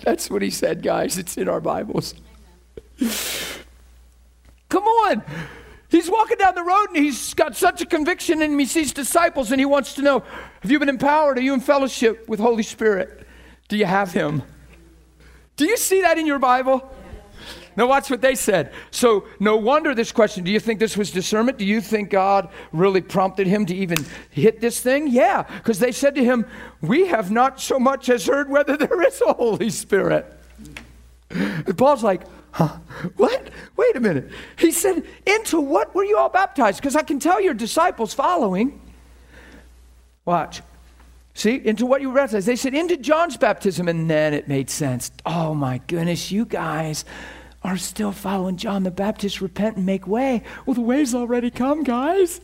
That's 0.02 0.28
what 0.28 0.42
he 0.42 0.50
said, 0.50 0.82
guys. 0.82 1.16
It's 1.16 1.36
in 1.36 1.48
our 1.48 1.60
Bibles. 1.60 2.14
Come 4.68 4.84
on. 4.84 5.22
He's 5.91 6.09
walking 6.09 6.38
down 6.38 6.55
the 6.55 6.62
road 6.62 6.86
and 6.88 6.97
he's 6.97 7.34
got 7.34 7.57
such 7.57 7.82
a 7.82 7.86
conviction 7.86 8.43
in 8.43 8.53
him. 8.53 8.59
He 8.59 8.66
sees 8.66 8.93
disciples 8.93 9.51
and 9.51 9.61
he 9.61 9.66
wants 9.66 9.95
to 9.95 10.03
know 10.03 10.22
Have 10.61 10.70
you 10.70 10.78
been 10.78 10.88
empowered? 10.88 11.38
Are 11.38 11.43
you 11.43 11.53
in 11.53 11.61
fellowship 11.61 12.28
with 12.28 12.38
Holy 12.38 12.62
Spirit? 12.62 13.26
Do 13.68 13.76
you 13.76 13.86
have 13.86 14.12
him? 14.12 14.43
Do 15.57 15.64
you 15.66 15.76
see 15.76 16.03
that 16.03 16.16
in 16.16 16.26
your 16.26 16.38
Bible? 16.38 16.91
Now, 17.76 17.86
watch 17.86 18.11
what 18.11 18.20
they 18.20 18.34
said. 18.34 18.72
So, 18.91 19.26
no 19.38 19.57
wonder 19.57 19.95
this 19.95 20.12
question 20.12 20.45
do 20.45 20.51
you 20.51 20.61
think 20.61 20.80
this 20.80 20.97
was 20.97 21.11
discernment? 21.11 21.57
Do 21.57 21.64
you 21.64 21.80
think 21.80 22.11
God 22.11 22.49
really 22.72 23.01
prompted 23.01 23.47
him 23.47 23.64
to 23.66 23.74
even 23.74 24.05
hit 24.30 24.61
this 24.61 24.80
thing? 24.80 25.09
Yeah, 25.09 25.43
because 25.43 25.78
they 25.78 25.93
said 25.93 26.14
to 26.16 26.24
him, 26.24 26.47
We 26.80 27.07
have 27.07 27.30
not 27.30 27.61
so 27.61 27.78
much 27.78 28.09
as 28.09 28.26
heard 28.26 28.51
whether 28.51 28.76
there 28.76 29.03
is 29.03 29.20
a 29.26 29.32
Holy 29.32 29.70
Spirit. 29.70 30.26
And 31.30 31.78
Paul's 31.78 32.03
like, 32.03 32.22
Huh? 32.53 32.78
What? 33.16 33.51
Wait 33.76 33.96
a 33.96 34.01
minute. 34.01 34.30
He 34.59 34.72
said, 34.72 35.05
Into 35.26 35.61
what 35.61 35.94
were 35.94 36.05
you 36.05 36.16
all 36.16 36.28
baptized? 36.28 36.80
Because 36.80 36.96
I 36.96 37.03
can 37.03 37.18
tell 37.18 37.40
your 37.40 37.55
disciples 37.55 38.12
following. 38.12 38.80
Watch. 40.24 40.62
See, 41.34 41.61
into 41.64 41.86
what 41.86 42.01
you 42.01 42.09
were 42.09 42.16
baptized. 42.16 42.46
They 42.46 42.57
said, 42.57 42.74
Into 42.74 42.96
John's 42.96 43.36
baptism. 43.36 43.88
And 43.88 44.11
then 44.11 44.34
it 44.34 44.48
made 44.48 44.68
sense. 44.68 45.11
Oh 45.24 45.55
my 45.55 45.78
goodness, 45.86 46.32
you 46.32 46.44
guys 46.44 47.05
are 47.62 47.76
still 47.76 48.11
following 48.11 48.57
John 48.57 48.84
the 48.84 48.90
Baptist, 48.90 49.40
repent 49.40 49.76
and 49.76 49.84
make 49.84 50.07
way. 50.07 50.42
Well, 50.64 50.74
the 50.74 50.80
way's 50.80 51.14
already 51.14 51.51
come, 51.51 51.82
guys. 51.84 52.40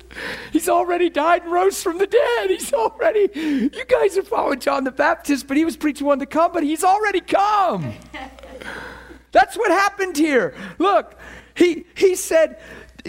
He's 0.52 0.68
already 0.68 1.09
died 1.09 1.42
and 1.42 1.52
rose 1.52 1.82
from 1.82 1.98
the 1.98 2.07
dead. 2.07 2.50
He's 2.50 2.72
already, 2.72 3.30
you 3.34 3.84
guys 3.88 4.18
are 4.18 4.22
following 4.22 4.61
John 4.61 4.84
the 4.84 4.90
Baptist, 4.90 5.48
but 5.48 5.57
he 5.57 5.64
was 5.64 5.76
preaching 5.76 6.07
one 6.07 6.18
to 6.18 6.26
come, 6.26 6.52
but 6.52 6.62
he's 6.62 6.84
already 6.84 7.20
come. 7.20 7.94
That's 9.37 9.55
what 9.55 9.70
happened 9.70 10.16
here. 10.16 10.55
Look, 10.78 11.14
he, 11.55 11.84
he 11.95 12.14
said, 12.14 12.59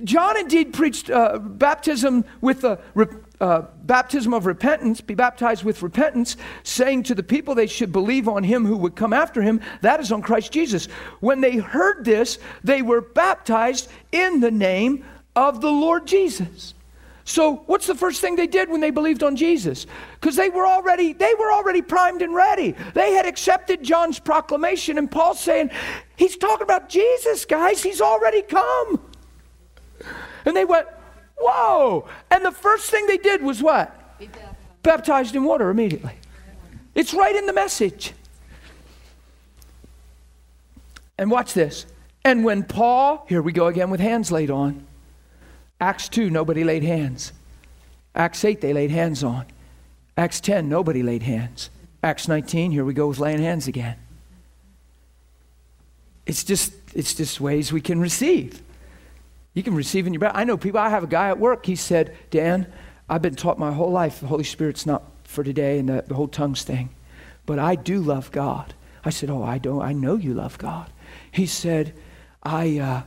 John 0.03 0.37
indeed 0.37 0.73
preached 0.73 1.09
uh, 1.09 1.39
baptism 1.39 2.25
with 2.41 2.59
the 2.59 2.81
uh, 3.39 3.61
baptism 3.83 4.33
of 4.33 4.45
repentance, 4.45 4.99
be 4.99 5.15
baptized 5.15 5.63
with 5.63 5.81
repentance, 5.81 6.35
saying 6.63 7.03
to 7.03 7.15
the 7.15 7.23
people 7.23 7.55
they 7.55 7.65
should 7.65 7.93
believe 7.93 8.27
on 8.27 8.43
him 8.43 8.65
who 8.65 8.75
would 8.75 8.97
come 8.97 9.13
after 9.13 9.41
him, 9.41 9.61
that 9.79 10.01
is 10.01 10.11
on 10.11 10.21
Christ 10.21 10.51
Jesus. 10.51 10.87
When 11.21 11.39
they 11.39 11.55
heard 11.55 12.03
this, 12.03 12.39
they 12.61 12.81
were 12.81 12.99
baptized 12.99 13.89
in 14.11 14.41
the 14.41 14.51
name 14.51 15.05
of 15.33 15.61
the 15.61 15.71
Lord 15.71 16.07
Jesus. 16.07 16.73
So, 17.27 17.57
what's 17.65 17.87
the 17.87 17.93
first 17.93 18.21
thing 18.21 18.37
they 18.37 18.47
did 18.47 18.69
when 18.69 18.79
they 18.79 18.89
believed 18.89 19.21
on 19.21 19.35
Jesus? 19.35 19.85
Because 20.13 20.37
they 20.37 20.47
were 20.47 20.65
already 20.65 21.11
they 21.11 21.33
were 21.37 21.51
already 21.51 21.81
primed 21.81 22.21
and 22.21 22.33
ready. 22.33 22.73
They 22.93 23.11
had 23.11 23.25
accepted 23.25 23.83
John's 23.83 24.17
proclamation, 24.17 24.97
and 24.97 25.11
Paul's 25.11 25.41
saying, 25.41 25.71
"He's 26.15 26.37
talking 26.37 26.63
about 26.63 26.87
Jesus, 26.87 27.43
guys. 27.43 27.83
He's 27.83 27.99
already 27.99 28.43
come." 28.43 29.01
And 30.45 30.55
they 30.55 30.63
went, 30.63 30.87
"Whoa!" 31.37 32.07
And 32.31 32.45
the 32.45 32.51
first 32.53 32.89
thing 32.89 33.07
they 33.07 33.17
did 33.17 33.43
was 33.43 33.61
what? 33.61 33.93
Baptized 34.81 35.35
in 35.35 35.43
water 35.43 35.69
immediately. 35.69 36.13
It's 36.95 37.13
right 37.13 37.35
in 37.35 37.45
the 37.45 37.51
message. 37.51 38.13
And 41.17 41.29
watch 41.29 41.53
this. 41.53 41.87
And 42.23 42.45
when 42.45 42.63
Paul, 42.63 43.25
here 43.27 43.41
we 43.41 43.51
go 43.51 43.67
again 43.67 43.89
with 43.89 43.99
hands 43.99 44.31
laid 44.31 44.49
on. 44.49 44.86
Acts 45.79 46.09
2, 46.09 46.29
nobody 46.29 46.63
laid 46.63 46.83
hands. 46.83 47.33
Acts 48.15 48.43
8, 48.43 48.61
they 48.61 48.73
laid 48.73 48.91
hands 48.91 49.23
on. 49.23 49.45
Acts 50.17 50.39
10, 50.39 50.67
nobody 50.67 51.03
laid 51.03 51.23
hands. 51.23 51.69
Acts 52.01 52.27
19, 52.27 52.71
here 52.71 52.83
we 52.83 52.93
go 52.93 53.07
with 53.07 53.19
laying 53.19 53.41
hands 53.41 53.67
again. 53.67 53.95
It's 56.25 56.43
just, 56.43 56.73
it's 56.95 57.13
just 57.13 57.39
ways 57.39 57.71
we 57.71 57.81
can 57.81 57.99
receive. 57.99 58.61
You 59.53 59.63
can 59.63 59.75
receive 59.75 60.07
in 60.07 60.13
your 60.13 60.19
back. 60.19 60.33
I 60.35 60.43
know 60.43 60.57
people, 60.57 60.79
I 60.79 60.89
have 60.89 61.03
a 61.03 61.07
guy 61.07 61.29
at 61.29 61.39
work, 61.39 61.65
he 61.65 61.75
said, 61.75 62.15
Dan, 62.31 62.71
I've 63.09 63.21
been 63.21 63.35
taught 63.35 63.57
my 63.57 63.71
whole 63.71 63.91
life 63.91 64.19
the 64.19 64.27
Holy 64.27 64.43
Spirit's 64.43 64.85
not 64.85 65.03
for 65.23 65.43
today 65.43 65.79
and 65.79 65.89
the, 65.89 66.03
the 66.07 66.15
whole 66.15 66.27
tongues 66.27 66.63
thing, 66.63 66.89
but 67.45 67.59
I 67.59 67.75
do 67.75 67.99
love 67.99 68.31
God. 68.31 68.73
I 69.05 69.09
said, 69.09 69.29
Oh, 69.29 69.43
I 69.43 69.57
don't, 69.57 69.81
I 69.81 69.93
know 69.93 70.15
you 70.15 70.33
love 70.33 70.57
God. 70.57 70.91
He 71.31 71.45
said, 71.45 71.93
I, 72.43 72.79
uh, 72.79 73.01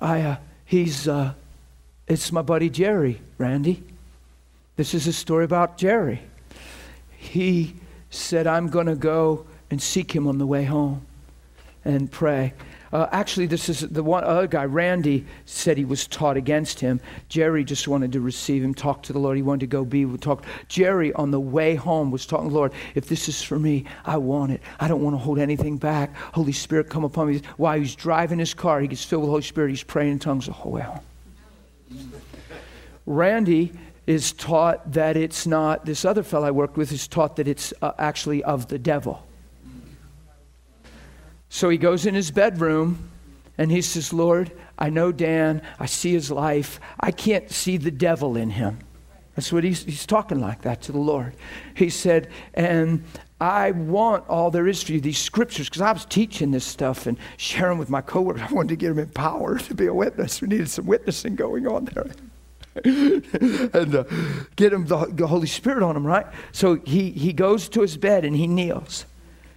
I, 0.00 0.20
uh, 0.22 0.36
he's, 0.64 1.06
uh, 1.06 1.34
it's 2.08 2.32
my 2.32 2.42
buddy 2.42 2.70
Jerry, 2.70 3.20
Randy. 3.36 3.82
This 4.76 4.94
is 4.94 5.06
a 5.06 5.12
story 5.12 5.44
about 5.44 5.76
Jerry. 5.76 6.22
He 7.16 7.74
said, 8.10 8.46
I'm 8.46 8.68
going 8.68 8.86
to 8.86 8.96
go 8.96 9.46
and 9.70 9.82
seek 9.82 10.14
him 10.14 10.26
on 10.26 10.38
the 10.38 10.46
way 10.46 10.64
home 10.64 11.06
and 11.84 12.10
pray. 12.10 12.54
Uh, 12.90 13.06
actually, 13.12 13.46
this 13.46 13.68
is 13.68 13.80
the 13.80 14.02
one 14.02 14.24
other 14.24 14.46
guy, 14.46 14.64
Randy, 14.64 15.26
said 15.44 15.76
he 15.76 15.84
was 15.84 16.06
taught 16.06 16.38
against 16.38 16.80
him. 16.80 17.00
Jerry 17.28 17.62
just 17.62 17.86
wanted 17.86 18.12
to 18.12 18.20
receive 18.20 18.64
him, 18.64 18.72
talk 18.72 19.02
to 19.02 19.12
the 19.12 19.18
Lord. 19.18 19.36
He 19.36 19.42
wanted 19.42 19.60
to 19.60 19.66
go 19.66 19.84
be 19.84 20.06
with 20.06 20.22
talk. 20.22 20.44
Jerry, 20.68 21.12
on 21.12 21.30
the 21.30 21.40
way 21.40 21.74
home, 21.74 22.10
was 22.10 22.24
talking 22.24 22.46
to 22.46 22.52
the 22.52 22.56
Lord. 22.56 22.72
If 22.94 23.08
this 23.08 23.28
is 23.28 23.42
for 23.42 23.58
me, 23.58 23.84
I 24.06 24.16
want 24.16 24.52
it. 24.52 24.62
I 24.80 24.88
don't 24.88 25.02
want 25.02 25.14
to 25.14 25.18
hold 25.18 25.38
anything 25.38 25.76
back. 25.76 26.14
Holy 26.32 26.52
Spirit, 26.52 26.88
come 26.88 27.04
upon 27.04 27.28
me. 27.28 27.42
While 27.58 27.78
he's 27.78 27.94
driving 27.94 28.38
his 28.38 28.54
car, 28.54 28.80
he 28.80 28.88
gets 28.88 29.04
filled 29.04 29.22
with 29.22 29.28
the 29.28 29.32
Holy 29.32 29.42
Spirit. 29.42 29.68
He's 29.70 29.82
praying 29.82 30.12
in 30.12 30.18
tongues 30.18 30.46
the 30.46 30.52
whole 30.52 30.72
way 30.72 30.82
home. 30.82 31.00
Randy 33.06 33.72
is 34.06 34.32
taught 34.32 34.92
that 34.92 35.16
it's 35.16 35.46
not, 35.46 35.84
this 35.84 36.04
other 36.04 36.22
fellow 36.22 36.46
I 36.46 36.50
worked 36.50 36.76
with 36.76 36.92
is 36.92 37.06
taught 37.06 37.36
that 37.36 37.46
it's 37.46 37.74
uh, 37.82 37.92
actually 37.98 38.42
of 38.42 38.68
the 38.68 38.78
devil. 38.78 39.22
So 41.50 41.68
he 41.68 41.78
goes 41.78 42.06
in 42.06 42.14
his 42.14 42.30
bedroom 42.30 43.10
and 43.56 43.70
he 43.70 43.82
says, 43.82 44.12
Lord, 44.12 44.52
I 44.78 44.90
know 44.90 45.12
Dan, 45.12 45.62
I 45.78 45.86
see 45.86 46.12
his 46.12 46.30
life, 46.30 46.80
I 47.00 47.10
can't 47.10 47.50
see 47.50 47.76
the 47.76 47.90
devil 47.90 48.36
in 48.36 48.50
him. 48.50 48.78
That's 49.34 49.52
what 49.52 49.64
he's, 49.64 49.84
he's 49.84 50.06
talking 50.06 50.40
like 50.40 50.62
that 50.62 50.82
to 50.82 50.92
the 50.92 50.98
Lord. 50.98 51.34
He 51.74 51.90
said, 51.90 52.28
and 52.54 53.04
I 53.40 53.70
want 53.70 54.28
all 54.28 54.50
there 54.50 54.66
is 54.66 54.82
for 54.82 54.92
you, 54.92 55.00
these 55.00 55.18
scriptures, 55.18 55.68
because 55.68 55.82
I 55.82 55.92
was 55.92 56.04
teaching 56.04 56.50
this 56.50 56.64
stuff 56.64 57.06
and 57.06 57.16
sharing 57.36 57.78
with 57.78 57.88
my 57.88 58.00
coworkers. 58.00 58.42
I 58.48 58.52
wanted 58.52 58.70
to 58.70 58.76
get 58.76 58.88
them 58.88 58.98
empowered 58.98 59.60
to 59.60 59.74
be 59.74 59.86
a 59.86 59.94
witness. 59.94 60.40
We 60.40 60.48
needed 60.48 60.70
some 60.70 60.86
witnessing 60.86 61.36
going 61.36 61.66
on 61.66 61.84
there. 61.86 62.10
and 62.84 63.94
uh, 63.94 64.04
get 64.56 64.72
him 64.72 64.86
the, 64.86 65.06
the 65.06 65.26
Holy 65.26 65.46
Spirit 65.46 65.82
on 65.82 65.96
him, 65.96 66.06
right? 66.06 66.26
So 66.52 66.76
he, 66.84 67.10
he 67.10 67.32
goes 67.32 67.68
to 67.70 67.82
his 67.82 67.96
bed 67.96 68.24
and 68.24 68.36
he 68.36 68.46
kneels. 68.46 69.04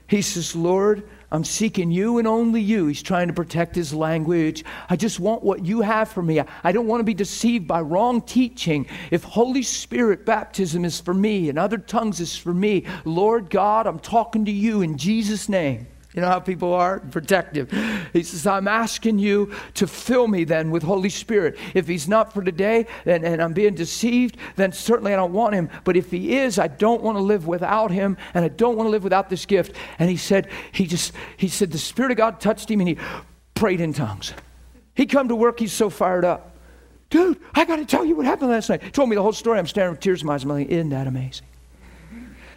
He 0.07 0.21
says, 0.21 0.55
Lord, 0.55 1.07
I'm 1.31 1.45
seeking 1.45 1.91
you 1.91 2.17
and 2.17 2.27
only 2.27 2.59
you. 2.59 2.87
He's 2.87 3.01
trying 3.01 3.27
to 3.27 3.33
protect 3.33 3.73
his 3.73 3.93
language. 3.93 4.65
I 4.89 4.97
just 4.97 5.19
want 5.19 5.43
what 5.43 5.65
you 5.65 5.81
have 5.81 6.09
for 6.09 6.21
me. 6.21 6.41
I 6.63 6.71
don't 6.71 6.87
want 6.87 6.99
to 6.99 7.05
be 7.05 7.13
deceived 7.13 7.67
by 7.67 7.81
wrong 7.81 8.21
teaching. 8.21 8.85
If 9.11 9.23
Holy 9.23 9.63
Spirit 9.63 10.25
baptism 10.25 10.83
is 10.83 10.99
for 10.99 11.13
me 11.13 11.47
and 11.47 11.57
other 11.57 11.77
tongues 11.77 12.19
is 12.19 12.35
for 12.35 12.53
me, 12.53 12.85
Lord 13.05 13.49
God, 13.49 13.87
I'm 13.87 13.99
talking 13.99 14.43
to 14.45 14.51
you 14.51 14.81
in 14.81 14.97
Jesus' 14.97 15.47
name. 15.47 15.87
You 16.13 16.21
know 16.21 16.27
how 16.27 16.39
people 16.39 16.73
are? 16.73 16.99
Protective. 16.99 17.71
He 18.11 18.23
says, 18.23 18.45
I'm 18.45 18.67
asking 18.67 19.19
you 19.19 19.53
to 19.75 19.87
fill 19.87 20.27
me 20.27 20.43
then 20.43 20.69
with 20.69 20.83
Holy 20.83 21.09
Spirit. 21.09 21.57
If 21.73 21.87
he's 21.87 22.09
not 22.09 22.33
for 22.33 22.43
today 22.43 22.87
and, 23.05 23.23
and 23.23 23.41
I'm 23.41 23.53
being 23.53 23.75
deceived, 23.75 24.35
then 24.57 24.73
certainly 24.73 25.13
I 25.13 25.15
don't 25.15 25.31
want 25.31 25.53
him. 25.53 25.69
But 25.85 25.95
if 25.95 26.11
he 26.11 26.35
is, 26.35 26.59
I 26.59 26.67
don't 26.67 27.01
want 27.01 27.17
to 27.17 27.21
live 27.21 27.47
without 27.47 27.91
him 27.91 28.17
and 28.33 28.43
I 28.43 28.49
don't 28.49 28.75
want 28.75 28.87
to 28.87 28.91
live 28.91 29.05
without 29.05 29.29
this 29.29 29.45
gift. 29.45 29.73
And 29.99 30.09
he 30.09 30.17
said, 30.17 30.49
he 30.73 30.85
just, 30.85 31.13
he 31.37 31.47
said, 31.47 31.71
the 31.71 31.77
Spirit 31.77 32.11
of 32.11 32.17
God 32.17 32.41
touched 32.41 32.69
him 32.69 32.81
and 32.81 32.89
he 32.89 32.97
prayed 33.55 33.79
in 33.79 33.93
tongues. 33.93 34.33
He 34.93 35.05
come 35.05 35.29
to 35.29 35.35
work, 35.35 35.59
he's 35.59 35.71
so 35.71 35.89
fired 35.89 36.25
up. 36.25 36.57
Dude, 37.09 37.39
I 37.53 37.63
got 37.63 37.77
to 37.77 37.85
tell 37.85 38.03
you 38.03 38.17
what 38.17 38.25
happened 38.25 38.51
last 38.51 38.69
night. 38.69 38.83
He 38.83 38.91
told 38.91 39.09
me 39.09 39.15
the 39.15 39.21
whole 39.21 39.33
story. 39.33 39.59
I'm 39.59 39.67
staring 39.67 39.91
with 39.91 40.01
tears 40.01 40.21
in 40.21 40.27
my 40.27 40.33
eyes. 40.33 40.43
I'm 40.43 40.49
like, 40.49 40.67
isn't 40.67 40.89
that 40.89 41.07
amazing? 41.07 41.45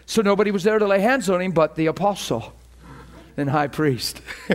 So 0.06 0.22
nobody 0.22 0.50
was 0.50 0.64
there 0.64 0.78
to 0.78 0.86
lay 0.86 1.00
hands 1.00 1.30
on 1.30 1.40
him 1.40 1.52
but 1.52 1.76
the 1.76 1.86
apostle 1.86 2.52
and 3.36 3.48
high 3.50 3.68
priest. 3.68 4.20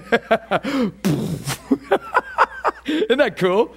Isn't 2.85 3.17
that 3.17 3.35
cool? 3.37 3.75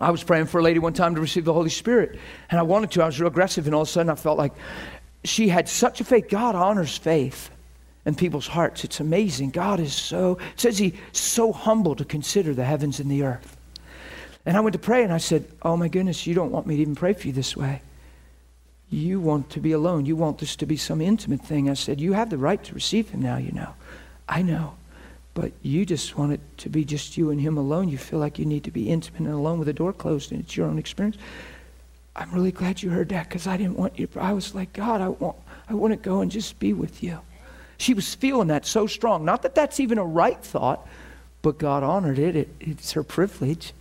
I 0.00 0.10
was 0.10 0.22
praying 0.22 0.46
for 0.46 0.60
a 0.60 0.62
lady 0.62 0.78
one 0.78 0.92
time 0.92 1.14
to 1.16 1.20
receive 1.20 1.44
the 1.44 1.52
Holy 1.52 1.70
Spirit, 1.70 2.18
and 2.50 2.60
I 2.60 2.62
wanted 2.62 2.92
to. 2.92 3.02
I 3.02 3.06
was 3.06 3.18
real 3.20 3.28
aggressive, 3.28 3.66
and 3.66 3.74
all 3.74 3.82
of 3.82 3.88
a 3.88 3.90
sudden 3.90 4.10
I 4.10 4.14
felt 4.14 4.38
like 4.38 4.52
she 5.24 5.48
had 5.48 5.68
such 5.68 6.00
a 6.00 6.04
faith. 6.04 6.28
God 6.28 6.54
honors 6.54 6.96
faith 6.96 7.50
in 8.06 8.14
people's 8.14 8.46
hearts. 8.46 8.84
It's 8.84 9.00
amazing. 9.00 9.50
God 9.50 9.80
is 9.80 9.92
so, 9.92 10.38
says 10.56 10.78
He's 10.78 10.94
so 11.12 11.52
humble 11.52 11.96
to 11.96 12.04
consider 12.04 12.54
the 12.54 12.64
heavens 12.64 13.00
and 13.00 13.10
the 13.10 13.24
earth. 13.24 13.56
And 14.46 14.56
I 14.56 14.60
went 14.60 14.72
to 14.74 14.78
pray, 14.78 15.02
and 15.02 15.12
I 15.12 15.18
said, 15.18 15.44
Oh 15.62 15.76
my 15.76 15.88
goodness, 15.88 16.26
you 16.26 16.34
don't 16.34 16.52
want 16.52 16.66
me 16.66 16.76
to 16.76 16.82
even 16.82 16.94
pray 16.94 17.12
for 17.12 17.26
you 17.26 17.32
this 17.32 17.56
way. 17.56 17.82
You 18.90 19.20
want 19.20 19.50
to 19.50 19.60
be 19.60 19.72
alone. 19.72 20.06
You 20.06 20.16
want 20.16 20.38
this 20.38 20.56
to 20.56 20.66
be 20.66 20.76
some 20.76 21.00
intimate 21.00 21.42
thing. 21.42 21.68
I 21.68 21.74
said, 21.74 22.00
You 22.00 22.14
have 22.14 22.30
the 22.30 22.38
right 22.38 22.62
to 22.64 22.74
receive 22.74 23.10
him 23.10 23.20
now, 23.20 23.36
you 23.36 23.52
know. 23.52 23.74
I 24.28 24.42
know. 24.42 24.74
But 25.34 25.52
you 25.62 25.86
just 25.86 26.16
want 26.16 26.32
it 26.32 26.40
to 26.58 26.68
be 26.68 26.84
just 26.84 27.16
you 27.16 27.30
and 27.30 27.40
him 27.40 27.58
alone. 27.58 27.88
You 27.88 27.98
feel 27.98 28.18
like 28.18 28.38
you 28.38 28.46
need 28.46 28.64
to 28.64 28.70
be 28.70 28.90
intimate 28.90 29.20
and 29.20 29.28
alone 29.28 29.58
with 29.58 29.66
the 29.66 29.72
door 29.72 29.92
closed, 29.92 30.32
and 30.32 30.40
it's 30.40 30.56
your 30.56 30.66
own 30.66 30.78
experience. 30.78 31.16
I'm 32.16 32.32
really 32.32 32.50
glad 32.50 32.82
you 32.82 32.90
heard 32.90 33.10
that 33.10 33.28
because 33.28 33.46
I 33.46 33.56
didn't 33.56 33.76
want 33.76 33.98
you. 33.98 34.08
I 34.16 34.32
was 34.32 34.54
like, 34.54 34.72
God, 34.72 35.00
I 35.00 35.08
want, 35.08 35.36
I 35.68 35.74
want 35.74 35.92
to 35.92 35.96
go 35.96 36.20
and 36.20 36.30
just 36.30 36.58
be 36.58 36.72
with 36.72 37.02
you. 37.02 37.20
She 37.76 37.94
was 37.94 38.14
feeling 38.14 38.48
that 38.48 38.66
so 38.66 38.88
strong. 38.88 39.24
Not 39.24 39.42
that 39.42 39.54
that's 39.54 39.78
even 39.78 39.98
a 39.98 40.04
right 40.04 40.42
thought, 40.42 40.88
but 41.42 41.58
God 41.58 41.84
honored 41.84 42.18
it. 42.18 42.34
it 42.34 42.48
it's 42.58 42.92
her 42.92 43.04
privilege. 43.04 43.72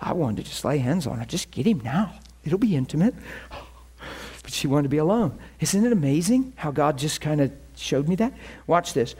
I 0.00 0.14
wanted 0.14 0.44
to 0.44 0.50
just 0.50 0.64
lay 0.64 0.78
hands 0.78 1.06
on 1.06 1.18
her. 1.18 1.26
Just 1.26 1.50
get 1.50 1.66
him 1.66 1.80
now. 1.80 2.14
It'll 2.42 2.58
be 2.58 2.74
intimate 2.74 3.14
she 4.52 4.66
wanted 4.66 4.84
to 4.84 4.88
be 4.88 4.98
alone. 4.98 5.38
Isn't 5.60 5.84
it 5.84 5.92
amazing 5.92 6.52
how 6.56 6.70
God 6.70 6.98
just 6.98 7.20
kind 7.20 7.40
of 7.40 7.52
showed 7.76 8.08
me 8.08 8.16
that? 8.16 8.32
Watch 8.66 8.92
this. 8.92 9.14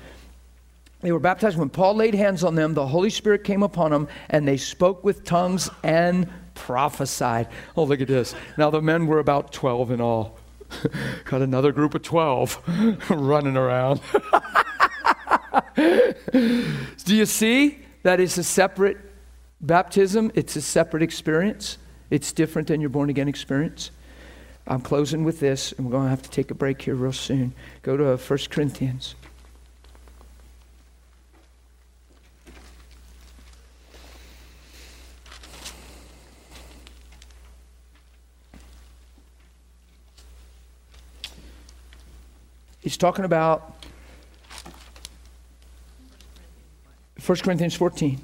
They 1.01 1.13
were 1.13 1.19
baptized. 1.19 1.57
When 1.57 1.71
Paul 1.71 1.95
laid 1.95 2.15
hands 2.15 2.45
on 2.45 2.55
them, 2.55 2.75
the 2.75 2.87
Holy 2.87 3.11
Spirit 3.11 3.45
came 3.45 3.63
upon 3.63 3.91
them, 3.91 4.09
and 4.29 4.47
they 4.47 4.59
spoke 4.59 5.03
with 5.03 5.25
tongues 5.25 5.71
and 5.83 6.29
prophesied. 6.55 7.49
Oh, 7.77 7.85
look 7.85 8.01
at 8.01 8.09
this. 8.09 8.35
Now, 8.59 8.71
the 8.71 8.83
men 8.83 9.07
were 9.07 9.19
about 9.19 9.53
12 9.53 9.93
in 9.93 10.01
all. 10.01 10.39
Got 11.25 11.43
another 11.43 11.73
group 11.73 11.95
of 11.95 12.03
12 12.03 13.09
running 13.11 13.57
around. 13.57 14.01
Do 17.05 17.17
you 17.17 17.27
see 17.27 17.79
that 18.03 18.21
it's 18.21 18.37
a 18.39 18.45
separate 18.45 18.99
baptism? 19.61 20.31
It's 20.35 20.55
a 20.57 20.63
separate 20.63 21.03
experience. 21.03 21.79
It's 22.11 22.33
different 22.33 22.69
than 22.69 22.81
your 22.81 22.91
born 22.91 23.09
again 23.11 23.29
experience. 23.29 23.91
I'm 24.67 24.81
closing 24.81 25.25
with 25.25 25.41
this, 25.41 25.73
and 25.73 25.87
we're 25.87 25.93
going 25.93 26.05
to 26.05 26.11
have 26.11 26.23
to 26.23 26.31
take 26.31 26.51
a 26.51 26.55
break 26.55 26.83
here 26.83 26.95
real 26.95 27.13
soon. 27.13 27.55
Go 27.83 27.97
to 27.97 28.13
uh, 28.13 28.17
1 28.17 28.39
Corinthians. 28.51 29.15
He's 42.81 42.97
talking 42.97 43.25
about 43.25 43.85
1 47.25 47.39
Corinthians 47.39 47.75
14. 47.75 48.21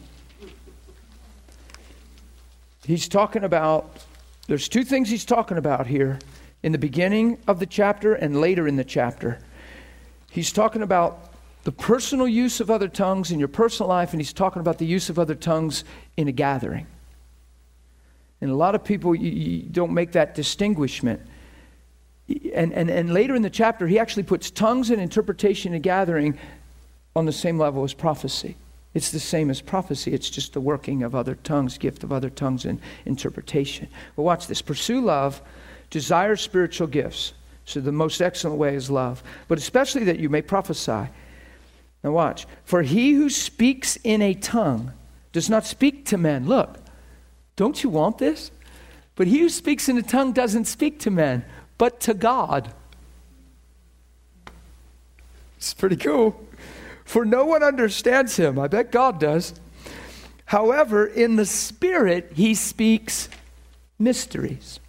he's 2.85 3.09
talking 3.09 3.45
about, 3.45 4.06
there's 4.47 4.69
two 4.69 4.85
things 4.85 5.09
he's 5.09 5.25
talking 5.25 5.59
about 5.59 5.87
here 5.87 6.19
in 6.63 6.73
the 6.73 6.79
beginning 6.79 7.39
of 7.47 7.59
the 7.59 7.67
chapter 7.67 8.15
and 8.15 8.41
later 8.41 8.69
in 8.69 8.77
the 8.77 8.85
chapter. 8.85 9.39
He's 10.31 10.53
talking 10.53 10.83
about 10.83 11.33
the 11.65 11.73
personal 11.73 12.29
use 12.29 12.61
of 12.61 12.71
other 12.71 12.89
tongues 12.89 13.33
in 13.33 13.39
your 13.39 13.49
personal 13.49 13.89
life, 13.89 14.13
and 14.13 14.21
he's 14.21 14.33
talking 14.33 14.61
about 14.61 14.79
the 14.79 14.87
use 14.87 15.11
of 15.11 15.19
other 15.19 15.35
tongues 15.35 15.83
in 16.17 16.29
a 16.29 16.33
gathering. 16.33 16.87
And 18.41 18.51
a 18.51 18.55
lot 18.55 18.75
of 18.75 18.85
people 18.85 19.15
you, 19.15 19.31
you 19.31 19.63
don't 19.63 19.93
make 19.93 20.13
that 20.13 20.35
distinguishment. 20.35 21.21
And, 22.55 22.73
and, 22.73 22.91
and 22.91 23.13
later 23.13 23.35
in 23.35 23.43
the 23.43 23.51
chapter, 23.51 23.87
he 23.87 23.99
actually 23.99 24.25
puts 24.25 24.51
tongues 24.51 24.91
and 24.91 25.01
interpretation 25.01 25.73
in 25.73 25.77
a 25.77 25.81
gathering 25.81 26.39
on 27.17 27.25
the 27.25 27.33
same 27.33 27.59
level 27.59 27.83
as 27.83 27.95
prophecy. 27.95 28.57
It's 28.97 29.11
the 29.11 29.21
same 29.21 29.51
as 29.51 29.61
prophecy. 29.61 30.15
It's 30.15 30.31
just 30.31 30.55
the 30.55 30.61
working 30.61 31.03
of 31.03 31.15
other 31.15 31.35
tongues, 31.35 31.77
gift 31.77 32.03
of 32.03 32.13
other 32.13 32.31
tongues, 32.31 32.65
and 32.65 32.81
interpretation. 33.05 33.89
But 34.17 34.23
watch 34.23 34.47
this 34.47 34.63
pursue 34.63 35.03
love, 35.03 35.43
desire 35.91 36.35
spiritual 36.35 36.87
gifts. 36.87 37.35
So 37.67 37.81
the 37.81 37.93
most 37.93 38.23
excellent 38.23 38.57
way 38.57 38.75
is 38.75 38.91
love, 38.91 39.23
but 39.49 39.59
especially 39.59 40.05
that 40.05 40.19
you 40.19 40.31
may 40.31 40.41
prophesy. 40.41 41.11
Now, 42.03 42.13
watch. 42.13 42.47
For 42.65 42.81
he 42.81 43.13
who 43.13 43.29
speaks 43.29 43.99
in 44.03 44.23
a 44.23 44.33
tongue 44.33 44.95
does 45.31 45.51
not 45.51 45.67
speak 45.67 46.07
to 46.07 46.17
men. 46.17 46.47
Look, 46.47 46.79
don't 47.55 47.85
you 47.85 47.91
want 47.91 48.17
this? 48.17 48.51
But 49.15 49.27
he 49.27 49.41
who 49.41 49.51
speaks 49.51 49.91
in 49.91 49.99
a 49.99 50.03
tongue 50.03 50.33
doesn't 50.33 50.65
speak 50.65 51.01
to 51.01 51.11
men, 51.11 51.45
but 51.77 52.01
to 52.01 52.15
God. 52.15 52.73
It's 55.59 55.75
pretty 55.75 55.97
cool. 55.97 56.46
For 57.07 57.25
no 57.25 57.47
one 57.47 57.63
understands 57.63 58.37
him. 58.37 58.59
I 58.59 58.67
bet 58.67 58.93
God 58.93 59.19
does. 59.19 59.55
However, 60.45 61.07
in 61.07 61.37
the 61.37 61.47
Spirit, 61.47 62.33
he 62.35 62.55
speaks 62.55 63.29
mysteries. 63.99 64.81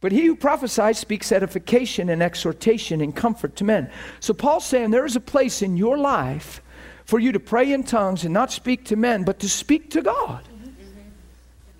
But 0.00 0.12
he 0.12 0.26
who 0.26 0.34
prophesies 0.34 0.98
speaks 0.98 1.32
edification 1.32 2.08
and 2.08 2.22
exhortation 2.22 3.00
and 3.00 3.14
comfort 3.14 3.54
to 3.56 3.64
men. 3.64 3.90
So 4.20 4.34
Paul's 4.34 4.66
saying 4.66 4.90
there 4.90 5.06
is 5.06 5.16
a 5.16 5.20
place 5.20 5.62
in 5.62 5.76
your 5.76 5.96
life 5.98 6.60
for 7.04 7.18
you 7.18 7.32
to 7.32 7.40
pray 7.40 7.72
in 7.72 7.84
tongues 7.84 8.24
and 8.24 8.34
not 8.34 8.50
speak 8.50 8.84
to 8.86 8.96
men, 8.96 9.22
but 9.22 9.38
to 9.40 9.48
speak 9.48 9.90
to 9.90 10.02
God 10.02 10.42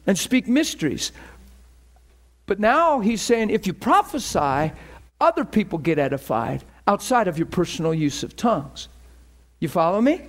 and 0.07 0.19
speak 0.19 0.47
mysteries. 0.47 1.13
But 2.47 2.61
now 2.61 3.01
he's 3.01 3.23
saying 3.23 3.51
if 3.51 3.67
you 3.67 3.73
prophesy, 3.73 4.73
other 5.21 5.45
people 5.45 5.79
get 5.79 5.99
edified 5.99 6.63
outside 6.87 7.27
of 7.27 7.39
your 7.39 7.47
personal 7.47 7.93
use 7.93 8.23
of 8.23 8.37
tongues. 8.37 8.89
You 9.61 9.69
follow 9.69 10.01
me? 10.01 10.23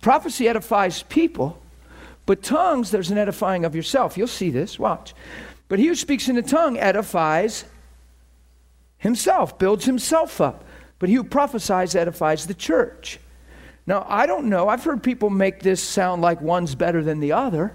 Prophecy 0.00 0.48
edifies 0.48 1.02
people, 1.04 1.60
but 2.26 2.42
tongues, 2.42 2.90
there's 2.90 3.10
an 3.10 3.18
edifying 3.18 3.64
of 3.64 3.74
yourself. 3.74 4.16
You'll 4.16 4.28
see 4.28 4.50
this. 4.50 4.78
Watch. 4.78 5.14
But 5.68 5.78
he 5.78 5.86
who 5.86 5.94
speaks 5.94 6.28
in 6.28 6.36
a 6.36 6.42
tongue 6.42 6.78
edifies 6.78 7.64
himself, 8.98 9.58
builds 9.58 9.84
himself 9.84 10.40
up. 10.40 10.64
But 10.98 11.08
he 11.08 11.14
who 11.14 11.24
prophesies 11.24 11.94
edifies 11.94 12.46
the 12.46 12.54
church. 12.54 13.18
Now, 13.86 14.04
I 14.08 14.26
don't 14.26 14.48
know. 14.48 14.68
I've 14.68 14.84
heard 14.84 15.02
people 15.02 15.30
make 15.30 15.60
this 15.60 15.82
sound 15.82 16.20
like 16.22 16.40
one's 16.40 16.74
better 16.74 17.02
than 17.02 17.20
the 17.20 17.32
other. 17.32 17.72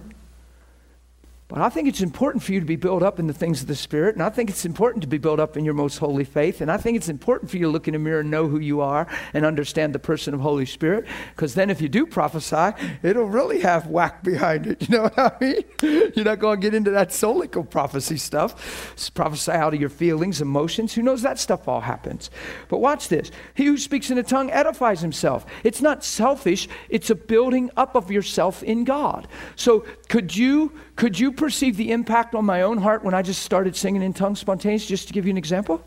But 1.49 1.61
I 1.61 1.69
think 1.69 1.87
it's 1.87 2.01
important 2.01 2.43
for 2.43 2.51
you 2.53 2.59
to 2.59 2.65
be 2.65 2.77
built 2.77 3.03
up 3.03 3.19
in 3.19 3.27
the 3.27 3.33
things 3.33 3.61
of 3.61 3.67
the 3.67 3.75
Spirit, 3.75 4.15
and 4.15 4.23
I 4.23 4.29
think 4.29 4.49
it's 4.49 4.65
important 4.65 5.01
to 5.03 5.07
be 5.07 5.17
built 5.17 5.39
up 5.39 5.57
in 5.57 5.65
your 5.65 5.73
most 5.73 5.97
holy 5.97 6.23
faith, 6.23 6.61
and 6.61 6.71
I 6.71 6.77
think 6.77 6.95
it's 6.95 7.09
important 7.09 7.51
for 7.51 7.57
you 7.57 7.65
to 7.65 7.69
look 7.69 7.87
in 7.87 7.93
the 7.93 7.99
mirror 7.99 8.21
and 8.21 8.31
know 8.31 8.47
who 8.47 8.59
you 8.59 8.81
are 8.81 9.07
and 9.33 9.45
understand 9.45 9.93
the 9.93 9.99
person 9.99 10.33
of 10.33 10.39
Holy 10.39 10.65
Spirit, 10.65 11.05
because 11.35 11.53
then 11.53 11.69
if 11.69 11.81
you 11.81 11.89
do 11.89 12.05
prophesy, 12.05 12.71
it'll 13.03 13.27
really 13.27 13.59
have 13.61 13.87
whack 13.87 14.23
behind 14.23 14.67
it. 14.67 14.87
You 14.93 14.97
know 14.97 15.03
what 15.03 15.17
I 15.17 15.31
mean? 15.39 16.11
You're 16.13 16.25
not 16.25 16.39
going 16.39 16.59
to 16.59 16.67
get 16.67 16.75
into 16.75 16.91
that 16.91 17.09
solical 17.09 17.67
prophecy 17.67 18.17
stuff. 18.17 18.93
Just 18.95 19.13
prophesy 19.13 19.51
out 19.51 19.73
of 19.73 19.79
your 19.79 19.89
feelings, 19.89 20.41
emotions. 20.41 20.93
Who 20.93 21.01
knows 21.01 21.21
that 21.23 21.39
stuff 21.39 21.67
all 21.67 21.81
happens? 21.81 22.29
But 22.67 22.77
watch 22.77 23.07
this. 23.07 23.31
He 23.55 23.65
who 23.65 23.77
speaks 23.77 24.11
in 24.11 24.17
a 24.17 24.23
tongue 24.23 24.51
edifies 24.51 24.99
himself. 24.99 25.45
It's 25.63 25.81
not 25.81 26.03
selfish, 26.03 26.67
it's 26.89 27.09
a 27.09 27.15
building 27.15 27.71
up 27.75 27.95
of 27.95 28.11
yourself 28.11 28.61
in 28.61 28.83
God. 28.83 29.27
So 29.55 29.85
could 30.09 30.35
you 30.35 30.73
could 30.95 31.19
you 31.19 31.31
perceive 31.37 31.77
the 31.77 31.91
impact 31.91 32.35
on 32.35 32.45
my 32.45 32.61
own 32.61 32.77
heart 32.77 33.03
when 33.03 33.13
I 33.13 33.21
just 33.21 33.43
started 33.43 33.75
singing 33.75 34.01
in 34.01 34.13
tongues 34.13 34.39
spontaneously, 34.39 34.87
just 34.87 35.07
to 35.07 35.13
give 35.13 35.25
you 35.25 35.31
an 35.31 35.37
example? 35.37 35.83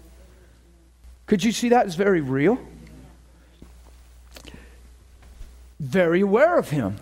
Could 1.26 1.42
you 1.42 1.52
see 1.52 1.70
that 1.70 1.86
as 1.86 1.94
very 1.94 2.20
real? 2.20 2.58
Very 5.80 6.20
aware 6.20 6.58
of 6.58 6.70
Him, 6.70 6.96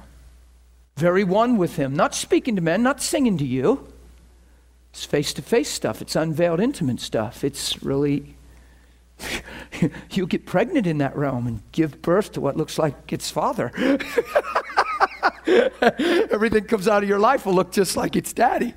very 0.96 1.24
one 1.24 1.58
with 1.58 1.76
Him, 1.76 1.94
not 1.94 2.14
speaking 2.14 2.56
to 2.56 2.62
men, 2.62 2.82
not 2.82 3.02
singing 3.02 3.38
to 3.38 3.44
you. 3.44 3.86
It's 4.90 5.04
face 5.04 5.32
to 5.34 5.42
face 5.42 5.70
stuff, 5.70 6.00
it's 6.00 6.16
unveiled, 6.16 6.60
intimate 6.60 7.00
stuff. 7.00 7.44
It's 7.44 7.82
really, 7.82 8.34
you'll 10.10 10.26
get 10.26 10.46
pregnant 10.46 10.86
in 10.86 10.98
that 10.98 11.16
realm 11.16 11.46
and 11.46 11.62
give 11.72 12.00
birth 12.00 12.32
to 12.32 12.40
what 12.40 12.56
looks 12.56 12.78
like 12.78 13.12
its 13.12 13.30
father. 13.30 13.72
Everything 15.46 16.64
comes 16.64 16.88
out 16.88 17.02
of 17.02 17.08
your 17.08 17.18
life 17.18 17.46
will 17.46 17.54
look 17.54 17.72
just 17.72 17.96
like 17.96 18.16
its 18.16 18.32
daddy. 18.32 18.74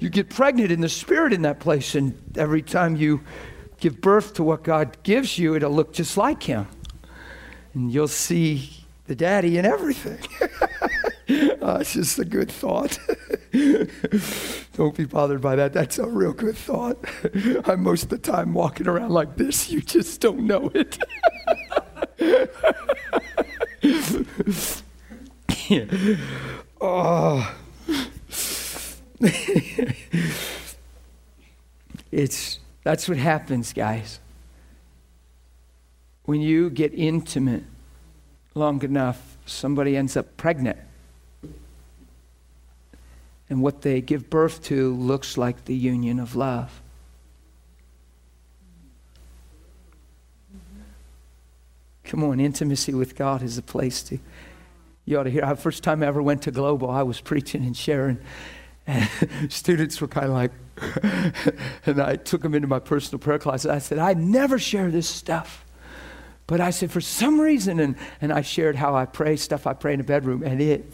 you 0.00 0.08
get 0.08 0.30
pregnant 0.30 0.70
in 0.70 0.80
the 0.80 0.88
spirit 0.88 1.32
in 1.32 1.42
that 1.42 1.60
place, 1.60 1.94
and 1.94 2.20
every 2.36 2.62
time 2.62 2.96
you 2.96 3.20
give 3.78 4.00
birth 4.00 4.34
to 4.34 4.42
what 4.42 4.62
God 4.62 4.96
gives 5.02 5.38
you, 5.38 5.54
it'll 5.54 5.72
look 5.72 5.92
just 5.92 6.16
like 6.16 6.42
Him. 6.42 6.68
And 7.74 7.92
you'll 7.92 8.08
see 8.08 8.70
the 9.06 9.16
daddy 9.16 9.58
in 9.58 9.66
everything. 9.66 10.18
oh, 11.60 11.76
it's 11.80 11.94
just 11.94 12.18
a 12.18 12.24
good 12.24 12.50
thought. 12.50 12.98
Don't 14.74 14.96
be 14.96 15.04
bothered 15.04 15.40
by 15.40 15.56
that. 15.56 15.72
That's 15.72 15.98
a 15.98 16.06
real 16.06 16.32
good 16.32 16.56
thought. 16.56 16.96
I'm 17.64 17.82
most 17.82 18.04
of 18.04 18.08
the 18.10 18.18
time 18.18 18.54
walking 18.54 18.86
around 18.86 19.10
like 19.10 19.36
this. 19.36 19.68
You 19.70 19.80
just 19.80 20.20
don't 20.20 20.46
know 20.46 20.70
it. 20.74 20.98
Oh. 26.80 27.54
it's 32.10 32.58
that's 32.82 33.08
what 33.08 33.18
happens, 33.18 33.72
guys. 33.72 34.20
When 36.24 36.40
you 36.40 36.70
get 36.70 36.94
intimate 36.94 37.64
long 38.54 38.82
enough, 38.82 39.36
somebody 39.46 39.96
ends 39.96 40.16
up 40.16 40.36
pregnant. 40.36 40.78
And 43.48 43.62
what 43.62 43.82
they 43.82 44.00
give 44.00 44.30
birth 44.30 44.62
to 44.64 44.94
looks 44.94 45.36
like 45.36 45.64
the 45.64 45.74
union 45.74 46.20
of 46.20 46.36
love. 46.36 46.80
Come 52.04 52.24
on, 52.24 52.40
intimacy 52.40 52.94
with 52.94 53.16
God 53.16 53.42
is 53.42 53.58
a 53.58 53.62
place 53.62 54.02
to 54.04 54.18
you 55.10 55.18
ought 55.18 55.24
to 55.24 55.30
hear. 55.30 55.44
The 55.44 55.56
first 55.56 55.82
time 55.82 56.02
I 56.02 56.06
ever 56.06 56.22
went 56.22 56.42
to 56.42 56.50
Global, 56.50 56.90
I 56.90 57.02
was 57.02 57.20
preaching 57.20 57.64
and 57.64 57.76
sharing, 57.76 58.18
and 58.86 59.08
students 59.48 60.00
were 60.00 60.08
kind 60.08 60.26
of 60.26 60.32
like, 60.32 60.52
and 61.86 62.00
I 62.00 62.16
took 62.16 62.42
them 62.42 62.54
into 62.54 62.68
my 62.68 62.78
personal 62.78 63.18
prayer 63.18 63.38
class. 63.38 63.66
I 63.66 63.78
said, 63.78 63.98
I 63.98 64.14
never 64.14 64.58
share 64.58 64.90
this 64.90 65.08
stuff. 65.08 65.64
But 66.46 66.60
I 66.60 66.70
said, 66.70 66.90
for 66.90 67.00
some 67.00 67.40
reason, 67.40 67.78
and, 67.78 67.96
and 68.20 68.32
I 68.32 68.40
shared 68.40 68.74
how 68.74 68.96
I 68.96 69.04
pray, 69.04 69.36
stuff 69.36 69.66
I 69.66 69.72
pray 69.72 69.92
in 69.92 69.98
the 69.98 70.04
bedroom, 70.04 70.42
and 70.42 70.60
it 70.60 70.92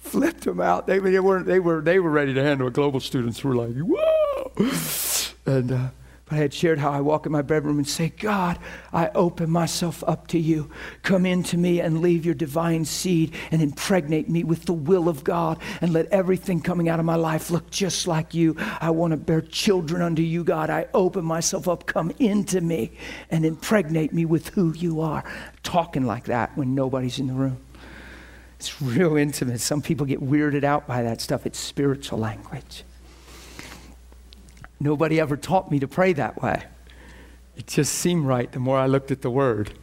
flipped 0.00 0.42
them 0.42 0.60
out. 0.60 0.86
They, 0.86 0.98
they, 0.98 1.20
were, 1.20 1.42
they, 1.42 1.58
were, 1.58 1.80
they 1.80 1.98
were 2.00 2.10
ready 2.10 2.34
to 2.34 2.42
handle 2.42 2.66
it. 2.66 2.74
Global 2.74 3.00
students 3.00 3.42
were 3.42 3.54
like, 3.54 3.74
whoa. 3.76 4.52
And, 5.46 5.72
uh, 5.72 5.88
I 6.30 6.36
had 6.36 6.54
shared 6.54 6.78
how 6.78 6.90
I 6.90 7.00
walk 7.00 7.26
in 7.26 7.32
my 7.32 7.42
bedroom 7.42 7.78
and 7.78 7.88
say, 7.88 8.10
God, 8.10 8.58
I 8.92 9.08
open 9.14 9.50
myself 9.50 10.04
up 10.06 10.28
to 10.28 10.38
you. 10.38 10.70
Come 11.02 11.26
into 11.26 11.56
me 11.56 11.80
and 11.80 12.00
leave 12.00 12.24
your 12.24 12.34
divine 12.34 12.84
seed 12.84 13.34
and 13.50 13.60
impregnate 13.60 14.28
me 14.28 14.44
with 14.44 14.64
the 14.64 14.72
will 14.72 15.08
of 15.08 15.24
God 15.24 15.58
and 15.80 15.92
let 15.92 16.06
everything 16.06 16.60
coming 16.60 16.88
out 16.88 17.00
of 17.00 17.04
my 17.04 17.16
life 17.16 17.50
look 17.50 17.70
just 17.70 18.06
like 18.06 18.32
you. 18.32 18.56
I 18.80 18.90
want 18.90 19.10
to 19.10 19.16
bear 19.16 19.40
children 19.40 20.02
unto 20.02 20.22
you, 20.22 20.44
God. 20.44 20.70
I 20.70 20.86
open 20.94 21.24
myself 21.24 21.66
up. 21.66 21.86
Come 21.86 22.12
into 22.18 22.60
me 22.60 22.92
and 23.30 23.44
impregnate 23.44 24.12
me 24.12 24.24
with 24.24 24.48
who 24.50 24.72
you 24.74 25.00
are. 25.00 25.24
Talking 25.64 26.06
like 26.06 26.24
that 26.24 26.56
when 26.56 26.74
nobody's 26.74 27.18
in 27.18 27.26
the 27.26 27.34
room. 27.34 27.58
It's 28.60 28.80
real 28.80 29.16
intimate. 29.16 29.60
Some 29.60 29.82
people 29.82 30.06
get 30.06 30.20
weirded 30.20 30.64
out 30.64 30.86
by 30.86 31.02
that 31.02 31.20
stuff. 31.20 31.46
It's 31.46 31.58
spiritual 31.58 32.18
language. 32.18 32.84
Nobody 34.80 35.20
ever 35.20 35.36
taught 35.36 35.70
me 35.70 35.78
to 35.78 35.86
pray 35.86 36.14
that 36.14 36.42
way. 36.42 36.62
It 37.56 37.66
just 37.66 37.92
seemed 37.92 38.26
right 38.26 38.50
the 38.50 38.58
more 38.58 38.78
I 38.78 38.86
looked 38.86 39.10
at 39.10 39.20
the 39.20 39.30
word. 39.30 39.74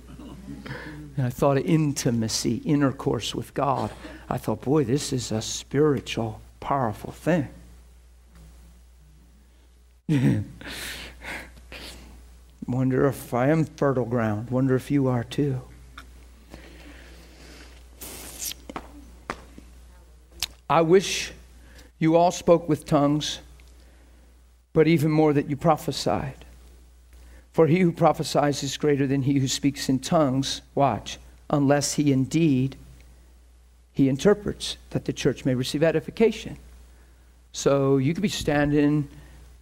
And 1.16 1.26
I 1.26 1.30
thought 1.30 1.58
of 1.58 1.66
intimacy, 1.66 2.56
intercourse 2.66 3.36
with 3.36 3.54
God. 3.54 3.92
I 4.28 4.38
thought, 4.38 4.62
boy, 4.62 4.84
this 4.84 5.14
is 5.14 5.32
a 5.32 5.42
spiritual, 5.42 6.42
powerful 6.60 7.12
thing. 7.12 7.48
Wonder 12.68 13.06
if 13.08 13.34
I 13.34 13.50
am 13.50 13.66
fertile 13.66 14.06
ground. 14.06 14.50
Wonder 14.50 14.76
if 14.76 14.90
you 14.90 15.08
are 15.08 15.24
too. 15.24 15.62
I 20.70 20.82
wish 20.82 21.32
You 22.00 22.16
all 22.16 22.30
spoke 22.30 22.70
with 22.70 22.86
tongues, 22.86 23.40
but 24.78 24.88
even 24.88 25.10
more 25.10 25.34
that 25.34 25.50
you 25.50 25.58
prophesied. 25.58 26.46
For 27.52 27.66
he 27.66 27.80
who 27.80 27.92
prophesies 27.92 28.62
is 28.62 28.78
greater 28.78 29.08
than 29.08 29.24
he 29.24 29.40
who 29.40 29.48
speaks 29.48 29.90
in 29.90 29.98
tongues. 29.98 30.62
Watch, 30.76 31.18
unless 31.50 31.96
he 31.96 32.12
indeed 32.12 32.76
he 33.92 34.08
interprets 34.08 34.78
that 34.92 35.06
the 35.06 35.14
church 35.14 35.46
may 35.46 35.56
receive 35.56 35.82
edification. 35.82 36.60
So 37.54 37.98
you 37.98 38.14
could 38.14 38.22
be 38.22 38.30
standing 38.30 39.10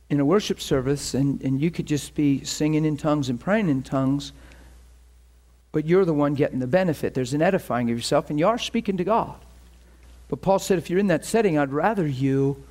in 0.10 0.20
a 0.20 0.26
worship 0.26 0.60
service 0.60 1.14
and, 1.14 1.42
and 1.42 1.62
you 1.62 1.72
could 1.72 1.86
just 1.86 2.14
be 2.14 2.44
singing 2.44 2.84
in 2.84 2.98
tongues 2.98 3.30
and 3.30 3.40
praying 3.40 3.70
in 3.70 3.84
tongues, 3.84 4.34
but 5.72 5.86
you're 5.86 6.04
the 6.04 6.14
one 6.14 6.34
getting 6.34 6.60
the 6.60 6.68
benefit. 6.68 7.14
There's 7.14 7.34
an 7.34 7.42
edifying 7.42 7.90
of 7.90 7.96
yourself, 7.96 8.30
and 8.30 8.38
you 8.38 8.50
are 8.50 8.58
speaking 8.58 8.98
to 8.98 9.06
God. 9.06 9.38
But 10.28 10.42
Paul 10.42 10.60
said, 10.60 10.78
if 10.78 10.90
you're 10.90 11.00
in 11.00 11.08
that 11.08 11.24
setting, 11.24 11.58
I'd 11.58 11.72
rather 11.72 12.06
you 12.06 12.62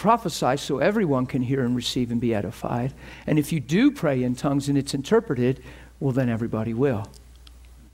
prophesy 0.00 0.56
so 0.56 0.78
everyone 0.78 1.26
can 1.26 1.42
hear 1.42 1.62
and 1.62 1.76
receive 1.76 2.10
and 2.10 2.22
be 2.22 2.34
edified. 2.34 2.94
And 3.26 3.38
if 3.38 3.52
you 3.52 3.60
do 3.60 3.90
pray 3.90 4.22
in 4.22 4.34
tongues 4.34 4.66
and 4.66 4.78
it's 4.78 4.94
interpreted, 4.94 5.62
well, 6.00 6.12
then 6.12 6.30
everybody 6.30 6.72
will. 6.72 7.06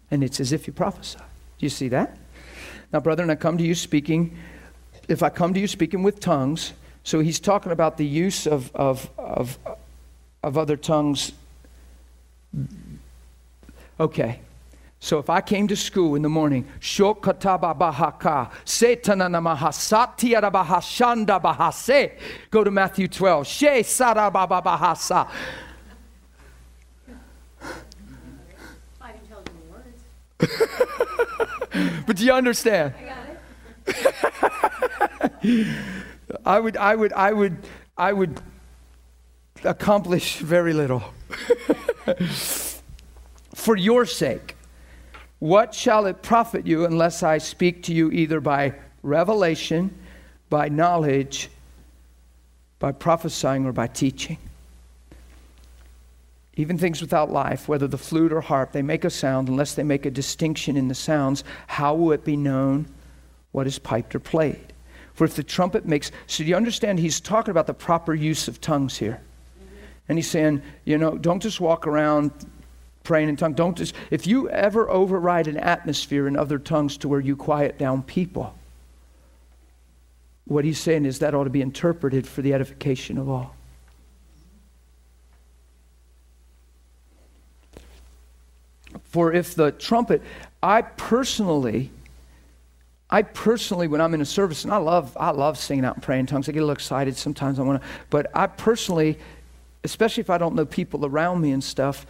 And 0.09 0.23
it's 0.23 0.39
as 0.39 0.53
if 0.53 0.69
you 0.69 0.73
prophesy. 0.73 1.19
Do 1.19 1.67
you 1.67 1.69
see 1.69 1.89
that? 1.89 2.17
Now, 2.93 3.01
brethren, 3.01 3.29
I 3.29 3.35
come 3.35 3.59
to 3.59 3.65
you 3.65 3.75
speaking, 3.75 4.39
if 5.09 5.21
I 5.25 5.31
come 5.31 5.53
to 5.55 5.59
you 5.59 5.67
speaking 5.67 6.05
with 6.05 6.21
tongues, 6.21 6.75
so 7.03 7.19
he's 7.19 7.41
talking 7.41 7.73
about 7.73 7.97
the 7.97 8.07
use 8.07 8.47
of, 8.47 8.71
of, 8.77 9.11
of, 9.19 9.59
of 10.45 10.57
other 10.57 10.77
tongues. 10.77 11.33
Okay. 13.99 14.39
So 14.99 15.19
if 15.19 15.29
I 15.29 15.41
came 15.41 15.67
to 15.69 15.77
school 15.77 16.15
in 16.15 16.23
the 16.23 16.29
morning, 16.29 16.67
Shokatababahaka, 16.81 18.51
Setananamahasatiarabahashanda 18.65 21.41
bahase, 21.41 22.13
go 22.51 22.65
to 22.65 22.71
Matthew 22.71 23.09
12, 23.09 23.47
She 23.47 23.67
Sarababahasa. 23.67 25.29
but 32.07 32.17
do 32.17 32.25
you 32.25 32.33
understand? 32.33 32.95
I 36.45 36.59
would, 36.59 36.77
I 36.77 36.97
would, 36.97 37.13
I 37.13 37.33
would, 37.33 37.57
I 37.97 38.13
would 38.13 38.41
accomplish 39.65 40.39
very 40.39 40.73
little. 40.73 41.05
For 43.55 43.77
your 43.77 44.07
sake, 44.07 44.56
what 45.39 45.75
shall 45.75 46.07
it 46.07 46.23
profit 46.23 46.67
you 46.67 46.85
unless 46.85 47.23
I 47.23 47.39
speak 47.39 47.83
to 47.85 47.95
you 47.95 48.11
either 48.11 48.41
by 48.41 48.75
revelation, 49.03 49.97
by 50.49 50.69
knowledge, 50.69 51.51
by 52.79 52.93
prophesying, 52.93 53.67
or 53.67 53.73
by 53.73 53.87
teaching? 53.87 54.39
Even 56.55 56.79
things 56.79 57.03
without 57.03 57.31
life, 57.31 57.69
whether 57.69 57.87
the 57.87 57.99
flute 57.99 58.33
or 58.33 58.41
harp, 58.41 58.73
they 58.73 58.81
make 58.81 59.05
a 59.05 59.11
sound 59.11 59.49
unless 59.49 59.75
they 59.75 59.83
make 59.83 60.07
a 60.07 60.11
distinction 60.11 60.77
in 60.77 60.89
the 60.89 60.95
sounds. 60.95 61.45
How 61.67 61.95
will 61.95 62.13
it 62.13 62.25
be 62.25 62.37
known 62.37 62.87
what 63.53 63.67
is 63.67 63.79
piped 63.79 64.15
or 64.15 64.21
played? 64.21 64.73
For 65.13 65.25
if 65.25 65.35
the 65.35 65.43
trumpet 65.43 65.85
makes, 65.87 66.13
so 66.27 66.45
do 66.45 66.49
you 66.49 66.57
understand? 66.57 66.99
He's 66.99 67.21
talking 67.21 67.51
about 67.51 67.67
the 67.67 67.75
proper 67.75 68.15
use 68.15 68.49
of 68.49 68.61
tongues 68.61 68.97
here. 68.97 69.21
And 70.09 70.17
he's 70.17 70.31
saying, 70.31 70.63
you 70.85 70.97
know, 70.99 71.19
don't 71.19 71.41
just 71.41 71.61
walk 71.61 71.87
around 71.87 72.33
praying 73.07 73.29
in 73.29 73.37
tongues. 73.37 73.57
Don't 73.57 73.79
just, 73.79 73.95
if 74.11 74.27
you 74.27 74.51
ever 74.51 74.91
override 74.91 75.47
an 75.47 75.57
atmosphere 75.57 76.27
in 76.27 76.37
other 76.37 76.59
tongues 76.59 76.97
to 76.99 77.09
where 77.09 77.21
you 77.21 77.37
quiet 77.37 77.79
down 77.79 78.03
people, 78.03 78.55
what 80.45 80.65
he's 80.65 80.79
saying 80.79 81.07
is 81.07 81.21
that 81.21 81.35
ought 81.35 81.45
to 81.45 81.51
be 81.51 81.63
interpreted 81.63 82.27
for 82.27 82.43
the 82.43 82.53
edification 82.53 83.17
of 83.17 83.29
all. 83.29 83.55
For 89.05 89.33
if 89.33 89.55
the 89.55 89.71
trumpet, 89.73 90.23
I 90.63 90.83
personally, 90.83 91.91
I 93.09 93.23
personally, 93.23 93.89
when 93.89 94.01
I'm 94.01 94.15
in 94.15 94.21
a 94.21 94.27
service, 94.27 94.65
and 94.65 94.73
I 94.73 94.79
love, 94.79 95.17
I 95.19 95.31
love 95.31 95.59
singing 95.59 95.85
out 95.85 95.95
and 95.95 96.03
praying 96.03 96.21
in 96.21 96.27
tongues. 96.27 96.49
I 96.49 96.53
get 96.53 96.59
a 96.59 96.63
little 96.63 96.73
excited 96.73 97.17
sometimes. 97.17 97.59
I 97.59 97.63
want 97.63 97.83
to, 97.83 97.89
but 98.11 98.31
I 98.35 98.47
personally, 98.47 99.19
especially 99.85 100.23
if 100.23 100.31
I 100.31 100.39
don't 100.39 100.55
know 100.55 100.65
people 100.65 101.07
around 101.07 101.41
me 101.41 101.53
and 101.53 101.63
stuff, 101.63 102.07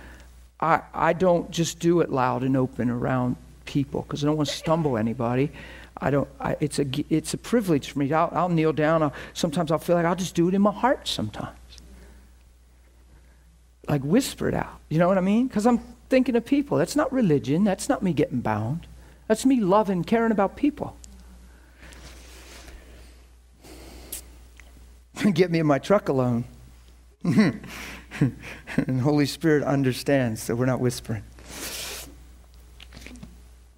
I, 0.60 0.82
I 0.94 1.12
don't 1.12 1.50
just 1.50 1.78
do 1.78 2.00
it 2.00 2.10
loud 2.10 2.42
and 2.42 2.56
open 2.56 2.90
around 2.90 3.36
people 3.64 4.02
because 4.02 4.24
I 4.24 4.26
don't 4.26 4.36
want 4.36 4.48
to 4.48 4.54
stumble 4.54 4.96
anybody. 4.96 5.50
I 5.98 6.10
don't. 6.10 6.28
I, 6.40 6.56
it's 6.60 6.78
a 6.78 6.86
it's 7.08 7.34
a 7.34 7.38
privilege 7.38 7.90
for 7.90 7.98
me. 7.98 8.12
I'll, 8.12 8.30
I'll 8.32 8.48
kneel 8.48 8.72
down. 8.72 9.02
I'll, 9.02 9.14
sometimes 9.34 9.70
I'll 9.70 9.78
feel 9.78 9.96
like 9.96 10.04
I'll 10.04 10.14
just 10.14 10.34
do 10.34 10.48
it 10.48 10.54
in 10.54 10.62
my 10.62 10.72
heart. 10.72 11.08
Sometimes, 11.08 11.56
like 13.88 14.02
whisper 14.02 14.48
it 14.48 14.54
out. 14.54 14.78
You 14.88 14.98
know 14.98 15.08
what 15.08 15.18
I 15.18 15.22
mean? 15.22 15.46
Because 15.46 15.66
I'm 15.66 15.78
thinking 16.08 16.36
of 16.36 16.44
people. 16.44 16.78
That's 16.78 16.96
not 16.96 17.12
religion. 17.12 17.64
That's 17.64 17.88
not 17.88 18.02
me 18.02 18.12
getting 18.12 18.40
bound. 18.40 18.86
That's 19.26 19.44
me 19.46 19.60
loving, 19.60 20.04
caring 20.04 20.32
about 20.32 20.56
people. 20.56 20.96
Get 25.32 25.50
me 25.50 25.58
in 25.58 25.66
my 25.66 25.78
truck 25.78 26.08
alone. 26.08 26.44
and 28.76 29.00
Holy 29.00 29.26
Spirit 29.26 29.62
understands 29.64 30.46
that 30.46 30.56
we're 30.56 30.66
not 30.66 30.80
whispering. 30.80 31.22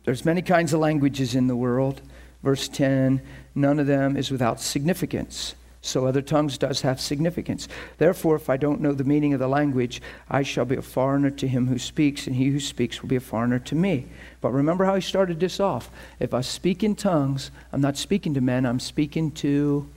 There's 0.04 0.24
many 0.24 0.42
kinds 0.42 0.72
of 0.72 0.80
languages 0.80 1.34
in 1.34 1.48
the 1.48 1.56
world. 1.56 2.00
Verse 2.42 2.68
10, 2.68 3.20
none 3.54 3.78
of 3.78 3.86
them 3.86 4.16
is 4.16 4.30
without 4.30 4.60
significance. 4.60 5.54
So 5.80 6.06
other 6.06 6.22
tongues 6.22 6.58
does 6.58 6.80
have 6.82 7.00
significance. 7.00 7.68
Therefore, 7.98 8.36
if 8.36 8.50
I 8.50 8.56
don't 8.56 8.80
know 8.80 8.92
the 8.92 9.04
meaning 9.04 9.32
of 9.32 9.40
the 9.40 9.48
language, 9.48 10.02
I 10.28 10.42
shall 10.42 10.64
be 10.64 10.76
a 10.76 10.82
foreigner 10.82 11.30
to 11.30 11.48
him 11.48 11.66
who 11.68 11.78
speaks, 11.78 12.26
and 12.26 12.36
he 12.36 12.48
who 12.48 12.60
speaks 12.60 13.00
will 13.00 13.08
be 13.08 13.16
a 13.16 13.20
foreigner 13.20 13.58
to 13.60 13.74
me. 13.74 14.06
But 14.40 14.52
remember 14.52 14.84
how 14.84 14.94
he 14.94 15.00
started 15.00 15.40
this 15.40 15.60
off. 15.60 15.90
If 16.18 16.34
I 16.34 16.40
speak 16.40 16.82
in 16.82 16.96
tongues, 16.96 17.50
I'm 17.72 17.80
not 17.80 17.96
speaking 17.96 18.34
to 18.34 18.40
men, 18.40 18.66
I'm 18.66 18.80
speaking 18.80 19.30
to 19.32 19.88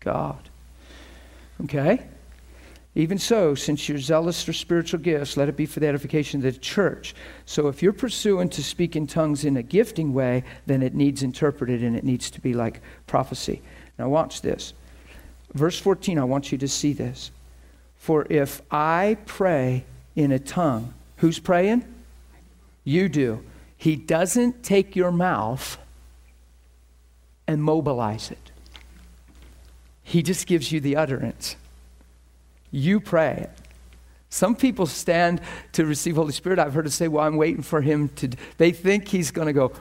God. 0.00 0.48
Okay? 1.64 2.06
Even 2.96 3.18
so, 3.18 3.54
since 3.54 3.90
you're 3.90 3.98
zealous 3.98 4.42
for 4.42 4.54
spiritual 4.54 4.98
gifts, 4.98 5.36
let 5.36 5.50
it 5.50 5.56
be 5.56 5.66
for 5.66 5.80
the 5.80 5.86
edification 5.86 6.38
of 6.38 6.54
the 6.54 6.58
church. 6.58 7.14
So 7.44 7.68
if 7.68 7.82
you're 7.82 7.92
pursuing 7.92 8.48
to 8.48 8.64
speak 8.64 8.96
in 8.96 9.06
tongues 9.06 9.44
in 9.44 9.58
a 9.58 9.62
gifting 9.62 10.14
way, 10.14 10.44
then 10.64 10.82
it 10.82 10.94
needs 10.94 11.22
interpreted 11.22 11.82
and 11.82 11.94
it 11.94 12.04
needs 12.04 12.30
to 12.30 12.40
be 12.40 12.54
like 12.54 12.80
prophecy. 13.06 13.60
Now, 13.98 14.08
watch 14.08 14.40
this. 14.40 14.72
Verse 15.52 15.78
14, 15.78 16.18
I 16.18 16.24
want 16.24 16.50
you 16.50 16.56
to 16.56 16.68
see 16.68 16.94
this. 16.94 17.30
For 17.96 18.26
if 18.30 18.62
I 18.70 19.18
pray 19.26 19.84
in 20.14 20.32
a 20.32 20.38
tongue, 20.38 20.94
who's 21.18 21.38
praying? 21.38 21.84
You 22.82 23.10
do. 23.10 23.44
He 23.76 23.96
doesn't 23.96 24.62
take 24.62 24.96
your 24.96 25.12
mouth 25.12 25.76
and 27.46 27.62
mobilize 27.62 28.30
it, 28.30 28.50
He 30.02 30.22
just 30.22 30.46
gives 30.46 30.72
you 30.72 30.80
the 30.80 30.96
utterance. 30.96 31.56
You 32.76 33.00
pray. 33.00 33.48
Some 34.28 34.54
people 34.54 34.84
stand 34.84 35.40
to 35.72 35.86
receive 35.86 36.16
Holy 36.16 36.32
Spirit. 36.32 36.58
I've 36.58 36.74
heard 36.74 36.86
it 36.86 36.90
say, 36.90 37.08
Well, 37.08 37.24
I'm 37.24 37.36
waiting 37.36 37.62
for 37.62 37.80
him 37.80 38.10
to. 38.16 38.28
They 38.58 38.70
think 38.70 39.08
he's 39.08 39.30
going 39.30 39.46
to 39.46 39.54
go. 39.54 39.72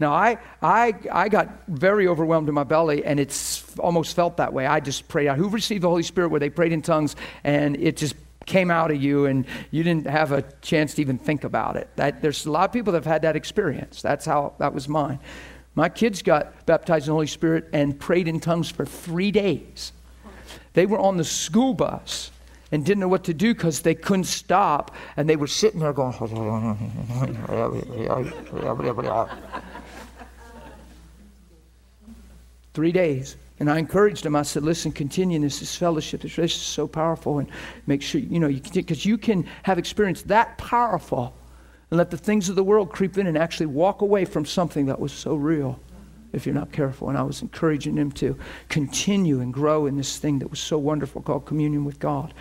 Now, 0.00 0.14
I, 0.14 0.38
I, 0.62 0.94
I 1.12 1.28
got 1.28 1.66
very 1.68 2.08
overwhelmed 2.08 2.48
in 2.48 2.54
my 2.54 2.64
belly, 2.64 3.04
and 3.04 3.20
it's 3.20 3.62
almost 3.78 4.16
felt 4.16 4.38
that 4.38 4.54
way. 4.54 4.64
I 4.64 4.80
just 4.80 5.06
prayed 5.06 5.28
out. 5.28 5.36
Who 5.36 5.50
received 5.50 5.82
the 5.82 5.88
Holy 5.90 6.02
Spirit 6.02 6.30
where 6.30 6.40
they 6.40 6.48
prayed 6.48 6.72
in 6.72 6.80
tongues, 6.80 7.14
and 7.44 7.76
it 7.76 7.98
just 7.98 8.14
came 8.46 8.70
out 8.70 8.90
of 8.90 9.02
you, 9.02 9.26
and 9.26 9.44
you 9.70 9.82
didn't 9.82 10.06
have 10.06 10.32
a 10.32 10.42
chance 10.62 10.94
to 10.94 11.02
even 11.02 11.18
think 11.18 11.44
about 11.44 11.76
it? 11.76 11.90
That, 11.96 12.22
there's 12.22 12.46
a 12.46 12.50
lot 12.50 12.64
of 12.64 12.72
people 12.72 12.94
that 12.94 13.04
have 13.04 13.12
had 13.12 13.22
that 13.22 13.36
experience. 13.36 14.00
That's 14.00 14.24
how 14.24 14.54
that 14.60 14.72
was 14.72 14.88
mine. 14.88 15.18
My 15.78 15.88
kids 15.88 16.22
got 16.22 16.66
baptized 16.66 17.06
in 17.06 17.10
the 17.10 17.14
Holy 17.14 17.28
Spirit 17.28 17.68
and 17.72 17.96
prayed 17.96 18.26
in 18.26 18.40
tongues 18.40 18.68
for 18.68 18.84
three 18.84 19.30
days. 19.30 19.92
They 20.72 20.86
were 20.86 20.98
on 20.98 21.18
the 21.18 21.22
school 21.22 21.72
bus 21.72 22.32
and 22.72 22.84
didn't 22.84 22.98
know 22.98 23.06
what 23.06 23.22
to 23.26 23.32
do 23.32 23.54
because 23.54 23.82
they 23.82 23.94
couldn't 23.94 24.24
stop, 24.24 24.92
and 25.16 25.30
they 25.30 25.36
were 25.36 25.46
sitting 25.46 25.78
there 25.78 25.92
going, 25.92 26.14
Three 32.74 32.90
days. 32.90 33.36
And 33.60 33.70
I 33.70 33.78
encouraged 33.78 34.24
them. 34.24 34.34
I 34.34 34.42
said, 34.42 34.64
listen, 34.64 34.90
continue. 34.90 35.38
This 35.38 35.62
is 35.62 35.76
fellowship. 35.76 36.22
This 36.22 36.36
is 36.36 36.54
so 36.54 36.88
powerful. 36.88 37.38
And 37.38 37.48
make 37.86 38.02
sure, 38.02 38.20
you 38.20 38.40
know, 38.40 38.48
because 38.48 39.06
you, 39.06 39.12
you 39.12 39.18
can 39.18 39.46
have 39.62 39.78
experience 39.78 40.22
that 40.22 40.58
powerful 40.58 41.36
and 41.90 41.98
let 41.98 42.10
the 42.10 42.16
things 42.16 42.48
of 42.48 42.56
the 42.56 42.62
world 42.62 42.90
creep 42.90 43.16
in 43.16 43.26
and 43.26 43.38
actually 43.38 43.66
walk 43.66 44.02
away 44.02 44.24
from 44.24 44.44
something 44.44 44.86
that 44.86 45.00
was 45.00 45.12
so 45.12 45.34
real 45.34 45.80
if 46.32 46.44
you're 46.44 46.54
not 46.54 46.72
careful. 46.72 47.08
And 47.08 47.16
I 47.16 47.22
was 47.22 47.40
encouraging 47.42 47.94
them 47.94 48.12
to 48.12 48.36
continue 48.68 49.40
and 49.40 49.52
grow 49.52 49.86
in 49.86 49.96
this 49.96 50.18
thing 50.18 50.38
that 50.40 50.48
was 50.48 50.60
so 50.60 50.76
wonderful 50.78 51.22
called 51.22 51.46
communion 51.46 51.84
with 51.84 51.98
God. 51.98 52.34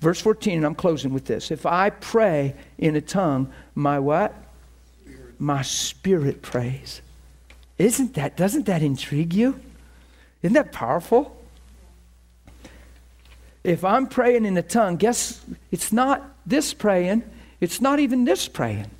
Verse 0.00 0.20
14, 0.20 0.58
and 0.58 0.66
I'm 0.66 0.74
closing 0.74 1.12
with 1.12 1.26
this. 1.26 1.50
If 1.50 1.66
I 1.66 1.90
pray 1.90 2.54
in 2.78 2.96
a 2.96 3.00
tongue, 3.00 3.52
my 3.74 3.98
what? 3.98 4.34
Spirit. 5.04 5.40
My 5.40 5.62
spirit 5.62 6.42
prays. 6.42 7.02
Isn't 7.78 8.14
that, 8.14 8.36
doesn't 8.36 8.66
that 8.66 8.82
intrigue 8.82 9.34
you? 9.34 9.60
Isn't 10.42 10.54
that 10.54 10.72
powerful? 10.72 11.36
If 13.62 13.84
I'm 13.84 14.06
praying 14.06 14.46
in 14.46 14.56
a 14.56 14.62
tongue, 14.62 14.96
guess 14.96 15.44
it's 15.70 15.92
not 15.92 16.24
this 16.46 16.72
praying, 16.72 17.24
it's 17.60 17.80
not 17.80 17.98
even 17.98 18.24
this 18.24 18.48
praying. 18.48 18.90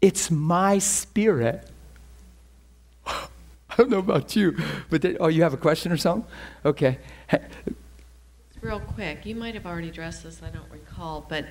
It's 0.00 0.30
my 0.30 0.78
spirit. 0.78 1.68
I 3.06 3.28
don't 3.76 3.90
know 3.90 3.98
about 3.98 4.36
you, 4.36 4.56
but 4.90 5.02
they, 5.02 5.16
oh, 5.16 5.28
you 5.28 5.42
have 5.42 5.54
a 5.54 5.58
question 5.58 5.92
or 5.92 5.96
something? 5.96 6.30
Okay. 6.64 6.98
Real 8.60 8.80
quick, 8.80 9.24
you 9.24 9.34
might 9.34 9.54
have 9.54 9.66
already 9.66 9.88
addressed 9.88 10.24
this, 10.24 10.42
I 10.42 10.50
don't 10.50 10.70
recall, 10.70 11.24
but 11.28 11.46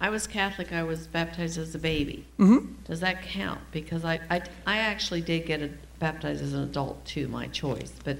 I 0.00 0.10
was 0.10 0.26
Catholic, 0.26 0.72
I 0.72 0.82
was 0.82 1.06
baptized 1.06 1.58
as 1.58 1.74
a 1.74 1.78
baby. 1.78 2.26
Mm-hmm. 2.38 2.72
Does 2.84 3.00
that 3.00 3.22
count? 3.22 3.60
Because 3.70 4.04
I, 4.04 4.20
I, 4.30 4.42
I 4.66 4.78
actually 4.78 5.20
did 5.20 5.46
get 5.46 5.62
a, 5.62 5.70
baptized 5.98 6.42
as 6.42 6.52
an 6.52 6.64
adult 6.64 7.04
too, 7.04 7.28
my 7.28 7.46
choice, 7.46 7.92
but 8.04 8.18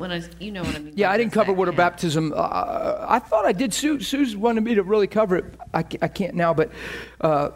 when 0.00 0.10
I, 0.10 0.22
you 0.38 0.50
know 0.50 0.62
what 0.62 0.74
I 0.74 0.78
mean. 0.78 0.94
Yeah, 0.96 1.10
I 1.10 1.18
didn't 1.18 1.34
cover 1.34 1.52
water 1.52 1.72
count? 1.72 1.76
baptism. 1.76 2.32
Uh, 2.34 3.04
I 3.06 3.18
thought 3.18 3.44
I 3.44 3.52
did. 3.52 3.74
Sue, 3.74 4.00
Sue's 4.00 4.34
wanted 4.34 4.64
me 4.64 4.74
to 4.74 4.82
really 4.82 5.06
cover 5.06 5.36
it. 5.36 5.44
I, 5.74 5.80
I 5.80 6.08
can't 6.08 6.34
now, 6.34 6.54
but 6.54 6.72
uh, 7.20 7.50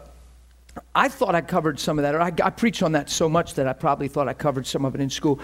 I 0.93 1.09
thought 1.09 1.33
I 1.33 1.41
covered 1.41 1.79
some 1.79 1.97
of 1.97 2.03
that. 2.03 2.13
Or 2.13 2.21
I, 2.21 2.31
I 2.43 2.51
preached 2.51 2.83
on 2.83 2.91
that 2.91 3.09
so 3.09 3.27
much 3.27 3.55
that 3.55 3.67
I 3.67 3.73
probably 3.73 4.07
thought 4.07 4.27
I 4.27 4.35
covered 4.35 4.67
some 4.67 4.85
of 4.85 4.93
it 4.93 5.01
in 5.01 5.09
school. 5.09 5.39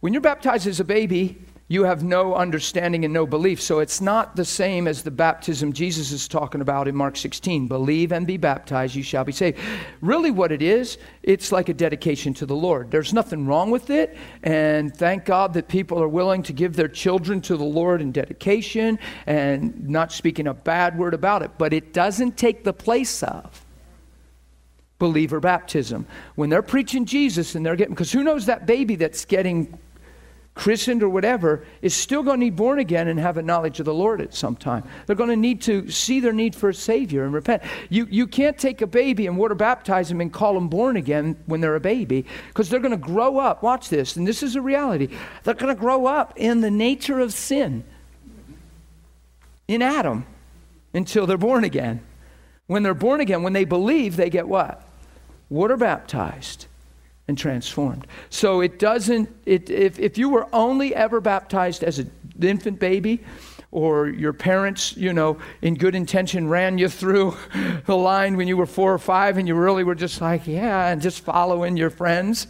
When 0.00 0.12
you're 0.12 0.22
baptized 0.22 0.68
as 0.68 0.78
a 0.78 0.84
baby, 0.84 1.36
you 1.68 1.82
have 1.82 2.04
no 2.04 2.34
understanding 2.34 3.04
and 3.04 3.12
no 3.12 3.26
belief. 3.26 3.60
So 3.60 3.80
it's 3.80 4.00
not 4.00 4.36
the 4.36 4.44
same 4.44 4.86
as 4.86 5.02
the 5.02 5.10
baptism 5.10 5.72
Jesus 5.72 6.12
is 6.12 6.28
talking 6.28 6.60
about 6.60 6.86
in 6.86 6.94
Mark 6.94 7.16
16. 7.16 7.66
Believe 7.66 8.12
and 8.12 8.24
be 8.24 8.36
baptized, 8.36 8.94
you 8.94 9.02
shall 9.02 9.24
be 9.24 9.32
saved. 9.32 9.58
Really, 10.00 10.30
what 10.30 10.52
it 10.52 10.62
is, 10.62 10.96
it's 11.24 11.50
like 11.50 11.68
a 11.68 11.74
dedication 11.74 12.32
to 12.34 12.46
the 12.46 12.54
Lord. 12.54 12.92
There's 12.92 13.12
nothing 13.12 13.46
wrong 13.46 13.72
with 13.72 13.90
it. 13.90 14.16
And 14.44 14.96
thank 14.96 15.24
God 15.24 15.54
that 15.54 15.66
people 15.66 16.00
are 16.00 16.08
willing 16.08 16.44
to 16.44 16.52
give 16.52 16.76
their 16.76 16.88
children 16.88 17.40
to 17.42 17.56
the 17.56 17.64
Lord 17.64 18.00
in 18.00 18.12
dedication 18.12 19.00
and 19.26 19.88
not 19.88 20.12
speaking 20.12 20.46
a 20.46 20.54
bad 20.54 20.96
word 20.96 21.14
about 21.14 21.42
it. 21.42 21.50
But 21.58 21.72
it 21.72 21.92
doesn't 21.92 22.36
take 22.36 22.62
the 22.62 22.72
place 22.72 23.24
of 23.24 23.64
believer 24.98 25.40
baptism. 25.40 26.06
When 26.36 26.48
they're 26.48 26.62
preaching 26.62 27.06
Jesus 27.06 27.56
and 27.56 27.66
they're 27.66 27.76
getting, 27.76 27.94
because 27.94 28.12
who 28.12 28.22
knows 28.22 28.46
that 28.46 28.66
baby 28.66 28.94
that's 28.94 29.24
getting 29.24 29.78
christened 30.56 31.02
or 31.02 31.08
whatever 31.08 31.64
is 31.82 31.94
still 31.94 32.22
going 32.22 32.40
to 32.40 32.46
need 32.46 32.56
born 32.56 32.78
again 32.78 33.08
and 33.08 33.20
have 33.20 33.36
a 33.36 33.42
knowledge 33.42 33.78
of 33.78 33.84
the 33.84 33.94
Lord 33.94 34.22
at 34.22 34.34
some 34.34 34.56
time. 34.56 34.82
They're 35.06 35.14
going 35.14 35.30
to 35.30 35.36
need 35.36 35.60
to 35.62 35.88
see 35.90 36.18
their 36.18 36.32
need 36.32 36.56
for 36.56 36.70
a 36.70 36.74
Savior 36.74 37.24
and 37.24 37.32
repent. 37.32 37.62
You, 37.90 38.08
you 38.10 38.26
can't 38.26 38.56
take 38.56 38.80
a 38.80 38.86
baby 38.86 39.26
and 39.26 39.36
water 39.36 39.54
baptize 39.54 40.08
them 40.08 40.20
and 40.20 40.32
call 40.32 40.54
them 40.54 40.68
born 40.68 40.96
again 40.96 41.36
when 41.44 41.60
they're 41.60 41.76
a 41.76 41.80
baby 41.80 42.24
because 42.48 42.70
they're 42.70 42.80
going 42.80 42.90
to 42.90 42.96
grow 42.96 43.38
up. 43.38 43.62
Watch 43.62 43.90
this, 43.90 44.16
and 44.16 44.26
this 44.26 44.42
is 44.42 44.56
a 44.56 44.62
reality. 44.62 45.14
They're 45.44 45.54
going 45.54 45.74
to 45.74 45.78
grow 45.78 46.06
up 46.06 46.32
in 46.36 46.62
the 46.62 46.70
nature 46.70 47.20
of 47.20 47.34
sin 47.34 47.84
in 49.68 49.82
Adam 49.82 50.24
until 50.94 51.26
they're 51.26 51.36
born 51.36 51.64
again. 51.64 52.00
When 52.66 52.82
they're 52.82 52.94
born 52.94 53.20
again, 53.20 53.42
when 53.42 53.52
they 53.52 53.64
believe, 53.64 54.16
they 54.16 54.30
get 54.30 54.48
what? 54.48 54.82
Water 55.50 55.76
baptized 55.76 56.66
and 57.28 57.36
transformed. 57.36 58.06
So 58.30 58.60
it 58.60 58.78
doesn't, 58.78 59.28
it, 59.46 59.70
if, 59.70 59.98
if 59.98 60.16
you 60.16 60.28
were 60.28 60.48
only 60.52 60.94
ever 60.94 61.20
baptized 61.20 61.82
as 61.82 61.98
an 61.98 62.10
infant 62.40 62.78
baby, 62.78 63.24
or 63.72 64.08
your 64.08 64.32
parents, 64.32 64.96
you 64.96 65.12
know, 65.12 65.36
in 65.60 65.74
good 65.74 65.94
intention 65.94 66.48
ran 66.48 66.78
you 66.78 66.88
through 66.88 67.36
the 67.86 67.96
line 67.96 68.36
when 68.36 68.48
you 68.48 68.56
were 68.56 68.66
four 68.66 68.94
or 68.94 68.98
five 68.98 69.36
and 69.36 69.46
you 69.46 69.54
really 69.54 69.84
were 69.84 69.94
just 69.94 70.20
like, 70.20 70.46
yeah, 70.46 70.88
and 70.88 71.02
just 71.02 71.20
following 71.20 71.76
your 71.76 71.90
friends, 71.90 72.46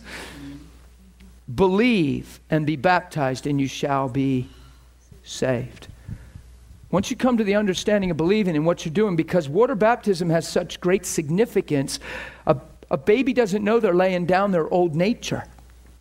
believe 1.53 2.41
and 2.51 2.67
be 2.67 2.77
baptized 2.77 3.47
and 3.47 3.61
you 3.61 3.67
shall 3.67 4.09
be 4.09 4.49
saved. 5.25 5.89
Once 6.91 7.11
you 7.11 7.17
come 7.17 7.37
to 7.37 7.45
the 7.45 7.57
understanding 7.57 8.11
of 8.11 8.17
believing 8.17 8.55
in 8.55 8.65
what 8.65 8.85
you're 8.85 8.95
doing, 8.95 9.17
because 9.17 9.49
water 9.49 9.75
baptism 9.75 10.31
has 10.31 10.47
such 10.47 10.81
great 10.81 11.05
significance, 11.05 11.99
a 12.91 12.97
baby 12.97 13.33
doesn't 13.33 13.65
know 13.65 13.81
they're 13.81 13.95
laying 13.95 14.27
down 14.27 14.53
their 14.53 14.69
old 14.73 14.95
nature, 14.95 15.45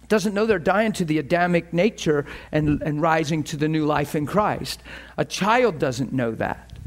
doesn't 0.07 0.33
know 0.33 0.45
they're 0.45 0.59
dying 0.59 0.91
to 0.93 1.05
the 1.05 1.17
Adamic 1.17 1.73
nature 1.73 2.25
and, 2.51 2.81
and 2.83 3.01
rising 3.01 3.43
to 3.43 3.57
the 3.57 3.67
new 3.67 3.85
life 3.85 4.15
in 4.15 4.25
Christ. 4.25 4.83
A 5.17 5.25
child 5.25 5.79
doesn't 5.79 6.13
know 6.13 6.31
that. 6.33 6.77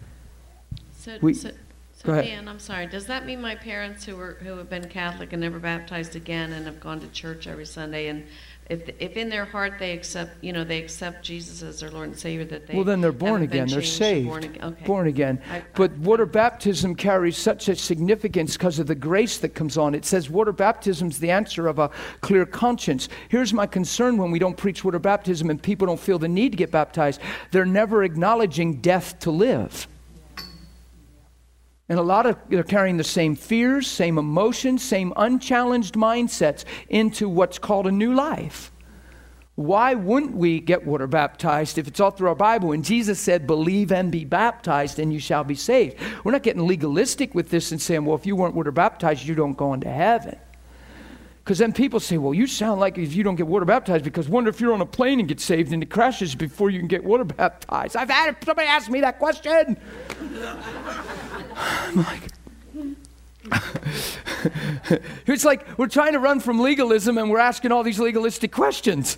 So, 0.96 1.18
We- 1.20 1.34
so, 1.34 1.50
so. 1.92 2.22
Dan, 2.22 2.46
I'm 2.48 2.60
sorry. 2.60 2.86
Does 2.86 3.06
that 3.06 3.26
mean 3.26 3.40
my 3.40 3.56
parents 3.56 4.04
who 4.04 4.14
were 4.14 4.34
who 4.40 4.56
have 4.56 4.70
been 4.70 4.88
Catholic 4.88 5.32
and 5.32 5.42
never 5.42 5.58
baptized 5.58 6.14
again 6.14 6.52
and 6.52 6.64
have 6.66 6.78
gone 6.78 7.00
to 7.00 7.08
church 7.08 7.48
every 7.48 7.66
Sunday 7.66 8.06
and 8.06 8.24
if, 8.68 8.88
if 8.98 9.16
in 9.16 9.30
their 9.30 9.46
heart 9.46 9.74
they 9.78 9.92
accept, 9.92 10.44
you 10.44 10.52
know, 10.52 10.62
they 10.62 10.78
accept 10.78 11.24
Jesus 11.24 11.62
as 11.62 11.80
their 11.80 11.90
Lord 11.90 12.08
and 12.08 12.18
Savior, 12.18 12.44
that 12.46 12.66
they 12.66 12.74
well, 12.74 12.84
then 12.84 13.00
they're 13.00 13.12
born 13.12 13.40
again. 13.42 13.66
They're 13.66 13.80
changed, 13.80 13.96
saved. 13.96 14.28
Born 14.28 14.44
again. 14.44 14.64
Okay. 14.64 14.84
Born 14.84 15.06
again. 15.06 15.40
I- 15.50 15.62
but 15.74 15.90
I- 15.92 15.94
water 15.94 16.26
baptism 16.26 16.94
carries 16.94 17.38
such 17.38 17.68
a 17.68 17.76
significance 17.76 18.58
because 18.58 18.78
of 18.78 18.86
the 18.86 18.94
grace 18.94 19.38
that 19.38 19.54
comes 19.54 19.78
on. 19.78 19.94
It 19.94 20.04
says 20.04 20.28
water 20.28 20.52
baptism 20.52 21.08
is 21.08 21.18
the 21.18 21.30
answer 21.30 21.66
of 21.66 21.78
a 21.78 21.90
clear 22.20 22.44
conscience. 22.44 23.08
Here's 23.30 23.54
my 23.54 23.66
concern 23.66 24.18
when 24.18 24.30
we 24.30 24.38
don't 24.38 24.56
preach 24.56 24.84
water 24.84 24.98
baptism 24.98 25.48
and 25.48 25.62
people 25.62 25.86
don't 25.86 26.00
feel 26.00 26.18
the 26.18 26.28
need 26.28 26.50
to 26.52 26.56
get 26.56 26.70
baptized. 26.70 27.20
They're 27.52 27.64
never 27.64 28.04
acknowledging 28.04 28.80
death 28.82 29.18
to 29.20 29.30
live. 29.30 29.88
And 31.88 31.98
a 31.98 32.02
lot 32.02 32.26
of 32.26 32.36
they're 32.48 32.62
carrying 32.62 32.98
the 32.98 33.04
same 33.04 33.34
fears, 33.34 33.86
same 33.86 34.18
emotions, 34.18 34.82
same 34.82 35.12
unchallenged 35.16 35.94
mindsets 35.94 36.64
into 36.88 37.28
what's 37.28 37.58
called 37.58 37.86
a 37.86 37.92
new 37.92 38.14
life. 38.14 38.70
Why 39.54 39.94
wouldn't 39.94 40.36
we 40.36 40.60
get 40.60 40.86
water 40.86 41.08
baptized 41.08 41.78
if 41.78 41.88
it's 41.88 41.98
all 41.98 42.12
through 42.12 42.28
our 42.28 42.34
Bible? 42.36 42.70
And 42.70 42.84
Jesus 42.84 43.18
said, 43.18 43.46
Believe 43.46 43.90
and 43.90 44.12
be 44.12 44.24
baptized, 44.24 45.00
and 45.00 45.12
you 45.12 45.18
shall 45.18 45.42
be 45.42 45.56
saved. 45.56 45.96
We're 46.22 46.30
not 46.30 46.44
getting 46.44 46.64
legalistic 46.66 47.34
with 47.34 47.50
this 47.50 47.72
and 47.72 47.82
saying, 47.82 48.04
Well, 48.04 48.16
if 48.16 48.24
you 48.24 48.36
weren't 48.36 48.54
water 48.54 48.70
baptized, 48.70 49.26
you 49.26 49.34
don't 49.34 49.56
go 49.56 49.72
into 49.72 49.90
heaven. 49.90 50.38
Because 51.48 51.60
then 51.60 51.72
people 51.72 51.98
say, 51.98 52.18
Well, 52.18 52.34
you 52.34 52.46
sound 52.46 52.78
like 52.78 52.98
if 52.98 53.14
you 53.14 53.24
don't 53.24 53.36
get 53.36 53.46
water 53.46 53.64
baptized, 53.64 54.04
because 54.04 54.28
wonder 54.28 54.50
if 54.50 54.60
you're 54.60 54.74
on 54.74 54.82
a 54.82 54.86
plane 54.86 55.18
and 55.18 55.26
get 55.26 55.40
saved 55.40 55.72
and 55.72 55.82
it 55.82 55.88
crashes 55.88 56.34
before 56.34 56.68
you 56.68 56.78
can 56.78 56.88
get 56.88 57.02
water 57.02 57.24
baptized. 57.40 57.96
I've 57.96 58.10
had 58.10 58.36
somebody 58.44 58.68
ask 58.68 58.90
me 58.90 59.00
that 59.00 59.18
question. 59.18 59.78
I'm 61.56 61.96
like, 61.96 62.20
it's 65.26 65.46
like 65.46 65.78
we're 65.78 65.86
trying 65.86 66.12
to 66.12 66.18
run 66.18 66.40
from 66.40 66.60
legalism 66.60 67.16
and 67.16 67.30
we're 67.30 67.38
asking 67.38 67.72
all 67.72 67.82
these 67.82 67.98
legalistic 67.98 68.52
questions. 68.52 69.16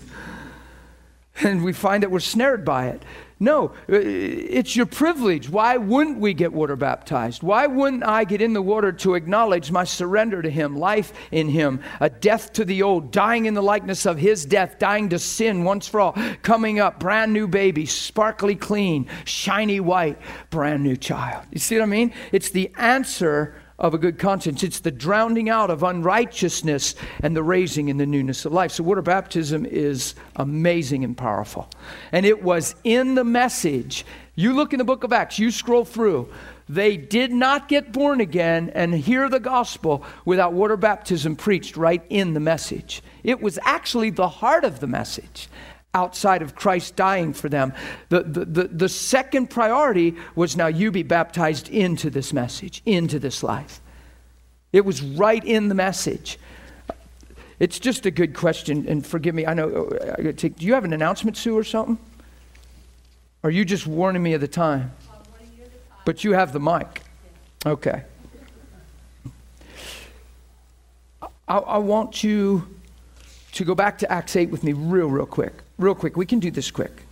And 1.41 1.65
we 1.65 1.73
find 1.73 2.05
that 2.05 2.13
we're 2.13 2.21
snared 2.21 2.65
by 2.65 2.91
it. 2.91 3.03
No, 3.43 3.69
uh, 3.69 3.97
it's 3.97 4.77
your 4.77 4.85
privilege. 4.85 5.49
Why 5.49 5.79
wouldn't 5.79 6.19
we 6.19 6.35
get 6.35 6.53
water 6.53 6.77
baptized? 6.77 7.43
Why 7.43 7.67
wouldn't 7.67 8.05
I 8.05 8.25
get 8.25 8.43
in 8.43 8.53
the 8.53 8.61
water 8.61 8.93
to 8.93 9.15
acknowledge 9.15 9.71
my 9.71 9.85
surrender 9.85 10.43
to 10.43 10.51
Him, 10.51 10.77
life 10.77 11.15
in 11.31 11.49
Him, 11.49 11.81
a 12.01 12.11
death 12.11 12.53
to 12.55 12.67
the 12.67 12.83
old, 12.83 13.11
dying 13.11 13.47
in 13.47 13.55
the 13.55 13.63
likeness 13.63 14.05
of 14.05 14.19
His 14.19 14.45
death, 14.45 14.79
dying 14.79 15.09
to 15.09 15.19
sin 15.19 15.65
once 15.65 15.89
for 15.89 16.01
all, 16.01 16.19
coming 16.43 16.81
up, 16.81 17.01
brand 17.01 17.33
new 17.33 17.49
baby, 17.49 17.87
sparkly 17.87 18.55
clean, 18.55 19.09
shiny 19.25 19.81
white, 19.81 20.19
brand 20.51 20.83
new 20.83 20.97
child? 20.97 21.47
You 21.51 21.61
see 21.61 21.77
what 21.77 21.85
I 21.85 21.87
mean? 21.87 22.13
It's 22.33 22.51
the 22.51 22.71
answer 22.77 23.55
of 23.81 23.95
a 23.95 23.99
good 23.99 24.19
conscience. 24.19 24.63
It's 24.63 24.81
the 24.81 24.91
drowning 24.91 25.49
out 25.49 25.71
of 25.71 25.83
unrighteousness 25.83 26.95
and 27.23 27.35
the 27.35 27.43
raising 27.43 27.89
in 27.89 27.97
the 27.97 28.07
newness 28.07 28.45
of 28.45 28.53
life. 28.53 28.73
So, 28.73 28.85
water 28.85 29.03
baptism 29.03 29.65
is 29.67 30.15
amazing 30.37 31.03
and 31.03 31.17
powerful. 31.17 31.69
And 32.13 32.27
it 32.27 32.43
was 32.43 32.75
in 32.85 33.15
the 33.15 33.25
message. 33.25 34.05
You 34.35 34.53
look 34.53 34.73
in 34.73 34.79
the 34.79 34.85
book 34.85 35.03
of 35.03 35.13
Acts, 35.13 35.39
you 35.39 35.51
scroll 35.51 35.85
through. 35.85 36.29
They 36.69 36.97
did 36.97 37.33
not 37.33 37.67
get 37.67 37.93
born 37.93 38.21
again 38.21 38.71
and 38.77 38.95
hear 38.95 39.29
the 39.29 39.41
gospel 39.41 40.05
without 40.25 40.53
water 40.53 40.77
baptism 40.77 41.35
preached 41.35 41.77
right 41.77 42.05
in 42.11 42.33
the 42.33 42.39
message. 42.39 43.03
It 43.25 43.41
was 43.41 43.59
actually 43.65 44.11
the 44.11 44.29
heart 44.29 44.63
of 44.63 44.79
the 44.79 44.87
message 44.87 45.49
outside 45.93 46.43
of 46.43 46.55
Christ 46.55 46.97
dying 46.97 47.33
for 47.33 47.49
them. 47.49 47.73
The, 48.09 48.23
the, 48.23 48.45
the, 48.45 48.65
the, 48.69 48.89
second 48.89 49.51
priority 49.51 50.15
was 50.35 50.57
now 50.57 50.69
you 50.69 50.91
be 50.93 51.03
baptized 51.03 51.69
into 51.69 52.11
this 52.11 52.33
message, 52.33 52.81
into 52.87 53.19
this 53.19 53.43
life. 53.43 53.81
It 54.73 54.85
was 54.85 55.03
right 55.03 55.45
in 55.45 55.69
the 55.69 55.75
message. 55.75 56.39
It's 57.59 57.79
just 57.79 58.07
a 58.07 58.11
good 58.11 58.35
question, 58.35 58.87
and 58.89 59.05
forgive 59.05 59.35
me. 59.35 59.47
I 59.47 59.55
know. 59.55 59.91
I 60.19 60.33
take, 60.33 60.57
do 60.57 60.65
you 60.65 60.75
have 60.75 60.85
an 60.85 60.93
announcement, 60.93 61.37
Sue, 61.37 61.59
or 61.59 61.65
something? 61.65 61.99
Or 63.43 63.49
are 63.49 63.51
you 63.51 63.65
just 63.65 63.87
warning 63.87 64.23
me 64.23 64.35
of 64.35 64.41
the 64.41 64.49
time? 64.49 64.93
But 66.05 66.25
you 66.25 66.33
have 66.33 66.53
the 66.53 66.61
mic. 66.61 67.03
Okay. 67.67 68.03
I, 71.49 71.59
I 71.59 71.79
want 71.79 72.23
you 72.23 72.67
to 73.53 73.65
go 73.65 73.75
back 73.75 73.99
to 73.99 74.11
Acts 74.11 74.37
8 74.37 74.51
with 74.51 74.63
me 74.63 74.73
real, 74.73 75.09
real 75.09 75.27
quick. 75.27 75.53
Real 75.81 75.95
quick. 75.95 76.15
We 76.15 76.27
can 76.27 76.41
do 76.41 76.51
this 76.51 76.71
quick. 76.71 77.07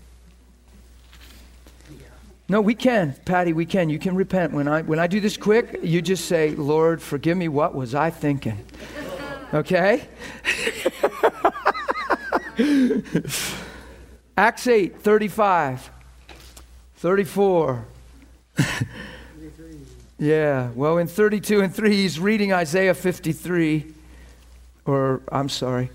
No, 2.51 2.61
we 2.61 2.74
can, 2.74 3.15
Patty, 3.24 3.55
we 3.55 3.65
can. 3.65 3.89
You 3.89 3.99
can 3.99 4.15
repent. 4.15 4.53
When 4.53 4.69
I, 4.69 4.82
when 4.82 4.99
I 4.99 5.07
do 5.07 5.20
this 5.20 5.39
quick, 5.39 5.81
you 5.82 6.03
just 6.03 6.27
say, 6.27 6.51
Lord, 6.51 7.01
forgive 7.01 7.39
me. 7.39 7.49
What 7.49 7.74
was 7.74 7.95
I 7.95 8.11
thinking? 8.11 8.62
Okay? 9.55 10.07
Acts 14.36 14.66
8, 14.66 15.01
35, 15.01 15.90
34. 16.97 17.86
yeah, 20.19 20.70
well, 20.74 20.99
in 20.99 21.07
32 21.07 21.62
and 21.62 21.74
3, 21.74 21.97
he's 21.97 22.20
reading 22.20 22.53
Isaiah 22.53 22.93
53. 22.93 23.95
Or, 24.85 25.23
I'm 25.32 25.49
sorry. 25.49 25.90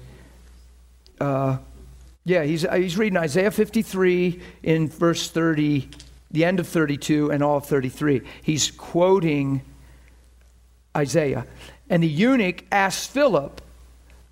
Uh, 1.22 1.58
yeah, 2.26 2.44
he's, 2.44 2.64
uh, 2.66 2.74
he's 2.76 2.98
reading 2.98 3.18
Isaiah 3.18 3.52
53 3.52 4.42
in 4.64 4.88
verse 4.88 5.30
30, 5.30 5.90
the 6.32 6.46
end 6.46 6.60
of 6.60 6.68
32 6.68 7.32
and 7.32 7.44
all 7.44 7.58
of 7.58 7.66
33. 7.66 8.22
He's 8.42 8.72
quoting 8.72 9.62
Isaiah. 10.96 11.46
And 11.90 12.02
the 12.02 12.08
eunuch 12.08 12.64
asks 12.72 13.08
Philip, 13.08 13.62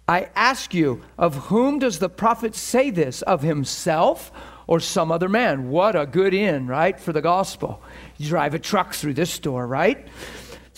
I 0.08 0.30
ask 0.36 0.74
you, 0.74 1.04
of 1.18 1.36
whom 1.36 1.80
does 1.80 2.00
the 2.00 2.10
prophet 2.10 2.56
say 2.56 2.90
this? 2.90 3.22
Of 3.24 3.42
himself 3.42 4.32
or 4.68 4.80
some 4.80 5.12
other 5.12 5.30
man? 5.30 5.70
What 5.70 5.96
a 5.96 6.06
good 6.06 6.34
in, 6.34 6.68
right, 6.68 7.00
for 7.00 7.14
the 7.14 7.22
gospel. 7.22 7.82
You 8.18 8.30
drive 8.30 8.54
a 8.54 8.60
truck 8.60 8.94
through 8.94 9.16
this 9.16 9.38
door, 9.40 9.68
right? 9.68 10.08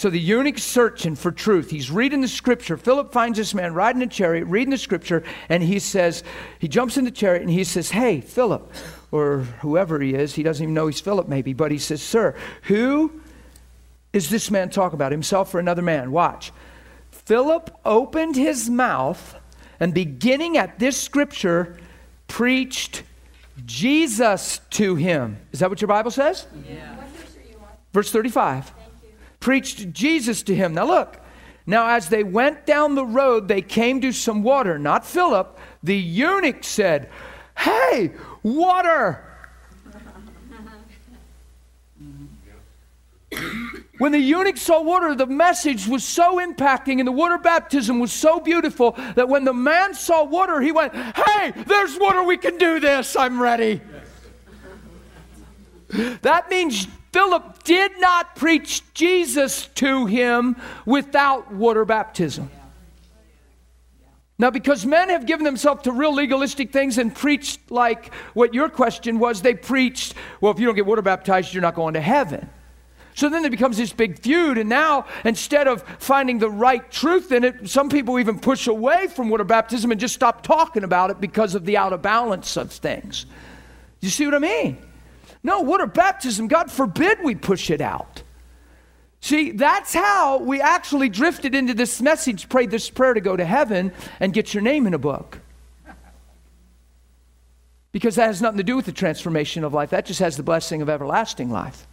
So 0.03 0.09
the 0.09 0.19
eunuch's 0.19 0.65
searching 0.65 1.15
for 1.15 1.31
truth. 1.31 1.69
He's 1.69 1.89
reading 1.89 2.19
the 2.19 2.27
scripture. 2.27 2.75
Philip 2.75 3.13
finds 3.13 3.37
this 3.37 3.53
man 3.53 3.73
riding 3.73 4.01
a 4.01 4.07
chariot, 4.07 4.43
reading 4.47 4.71
the 4.71 4.77
scripture, 4.77 5.23
and 5.47 5.63
he 5.63 5.79
says, 5.79 6.25
he 6.59 6.67
jumps 6.67 6.97
in 6.97 7.05
the 7.05 7.09
chariot 7.09 7.41
and 7.41 7.49
he 7.49 7.63
says, 7.63 7.89
Hey, 7.89 8.19
Philip, 8.19 8.69
or 9.11 9.43
whoever 9.61 10.01
he 10.01 10.13
is, 10.13 10.35
he 10.35 10.43
doesn't 10.43 10.61
even 10.61 10.73
know 10.73 10.87
he's 10.87 10.99
Philip 10.99 11.29
maybe, 11.29 11.53
but 11.53 11.71
he 11.71 11.77
says, 11.77 12.01
Sir, 12.01 12.35
who 12.63 13.21
is 14.11 14.29
this 14.29 14.51
man 14.51 14.69
talking 14.69 14.95
about, 14.95 15.13
himself 15.13 15.55
or 15.55 15.59
another 15.59 15.81
man? 15.81 16.11
Watch. 16.11 16.51
Philip 17.09 17.73
opened 17.85 18.35
his 18.35 18.69
mouth 18.69 19.37
and 19.79 19.93
beginning 19.93 20.57
at 20.57 20.79
this 20.79 20.99
scripture, 20.99 21.77
preached 22.27 23.03
Jesus 23.65 24.59
to 24.71 24.95
him. 24.95 25.37
Is 25.53 25.59
that 25.59 25.69
what 25.69 25.79
your 25.79 25.87
Bible 25.87 26.11
says? 26.11 26.45
Yeah. 26.67 26.93
Verse 27.93 28.11
35 28.11 28.82
preached 29.43 29.91
Jesus 29.91 30.41
to 30.43 30.55
him. 30.55 30.73
Now 30.73 30.85
look, 30.85 31.19
now 31.65 31.89
as 31.89 32.07
they 32.07 32.23
went 32.23 32.65
down 32.65 32.95
the 32.95 33.05
road, 33.05 33.49
they 33.49 33.61
came 33.61 33.99
to 33.99 34.13
some 34.13 34.41
water. 34.41 34.79
Not 34.79 35.05
Philip. 35.05 35.59
The 35.83 35.97
eunuch 35.97 36.63
said, 36.63 37.09
Hey, 37.57 38.13
water! 38.41 39.21
When 43.97 44.13
the 44.13 44.19
eunuch 44.19 44.57
saw 44.57 44.81
water, 44.81 45.13
the 45.13 45.27
message 45.27 45.87
was 45.87 46.05
so 46.05 46.37
impacting 46.37 46.99
and 46.99 47.07
the 47.07 47.11
water 47.11 47.37
baptism 47.37 47.99
was 47.99 48.13
so 48.13 48.39
beautiful 48.39 48.91
that 49.15 49.27
when 49.27 49.43
the 49.43 49.53
man 49.53 49.93
saw 49.93 50.23
water, 50.23 50.61
he 50.61 50.71
went, 50.71 50.95
Hey, 50.95 51.51
there's 51.67 51.99
water, 51.99 52.23
we 52.23 52.37
can 52.37 52.57
do 52.57 52.79
this, 52.79 53.17
I'm 53.17 53.41
ready. 53.41 53.81
That 56.21 56.49
means 56.49 56.87
Philip 57.11 57.52
did 57.63 57.91
not 57.99 58.35
preach 58.35 58.83
Jesus 58.93 59.67
to 59.75 60.05
him 60.05 60.55
without 60.85 61.51
water 61.53 61.85
baptism. 61.85 62.49
Now, 64.39 64.49
because 64.49 64.85
men 64.85 65.09
have 65.09 65.25
given 65.25 65.45
themselves 65.45 65.83
to 65.83 65.91
real 65.91 66.13
legalistic 66.13 66.73
things 66.73 66.97
and 66.97 67.13
preached 67.13 67.71
like 67.71 68.13
what 68.33 68.53
your 68.53 68.67
question 68.67 69.19
was, 69.19 69.41
they 69.41 69.53
preached, 69.53 70.15
well, 70.41 70.51
if 70.51 70.59
you 70.59 70.65
don't 70.65 70.75
get 70.75 70.85
water 70.85 71.01
baptized, 71.01 71.53
you're 71.53 71.61
not 71.61 71.75
going 71.75 71.93
to 71.93 72.01
heaven. 72.01 72.49
So 73.15 73.29
then 73.29 73.43
there 73.43 73.51
becomes 73.51 73.77
this 73.77 73.93
big 73.93 74.19
feud, 74.19 74.57
and 74.57 74.67
now 74.67 75.05
instead 75.23 75.67
of 75.67 75.83
finding 75.99 76.39
the 76.39 76.49
right 76.49 76.89
truth 76.91 77.31
in 77.31 77.43
it, 77.43 77.69
some 77.69 77.89
people 77.89 78.19
even 78.19 78.39
push 78.39 78.65
away 78.65 79.07
from 79.07 79.29
water 79.29 79.43
baptism 79.43 79.91
and 79.91 79.99
just 79.99 80.15
stop 80.15 80.41
talking 80.41 80.83
about 80.83 81.11
it 81.11 81.21
because 81.21 81.53
of 81.53 81.63
the 81.63 81.77
out 81.77 81.93
of 81.93 82.01
balance 82.01 82.57
of 82.57 82.71
things. 82.71 83.27
You 84.01 84.09
see 84.09 84.25
what 84.25 84.33
I 84.33 84.39
mean? 84.39 84.77
No, 85.43 85.59
what 85.59 85.67
water 85.67 85.87
baptism, 85.87 86.47
God 86.47 86.71
forbid 86.71 87.19
we 87.21 87.35
push 87.35 87.69
it 87.69 87.81
out. 87.81 88.23
See, 89.19 89.51
that's 89.51 89.93
how 89.93 90.39
we 90.39 90.61
actually 90.61 91.09
drifted 91.09 91.55
into 91.55 91.73
this 91.73 92.01
message, 92.01 92.49
pray 92.49 92.65
this 92.65 92.89
prayer 92.89 93.13
to 93.13 93.21
go 93.21 93.35
to 93.35 93.45
heaven 93.45 93.93
and 94.19 94.33
get 94.33 94.53
your 94.53 94.63
name 94.63 94.87
in 94.87 94.93
a 94.93 94.97
book. 94.97 95.39
Because 97.91 98.15
that 98.15 98.25
has 98.25 98.41
nothing 98.41 98.57
to 98.57 98.63
do 98.63 98.75
with 98.75 98.85
the 98.85 98.91
transformation 98.91 99.63
of 99.63 99.73
life, 99.73 99.91
that 99.91 100.05
just 100.05 100.19
has 100.19 100.35
the 100.35 100.43
blessing 100.43 100.81
of 100.81 100.89
everlasting 100.89 101.51
life. 101.51 101.87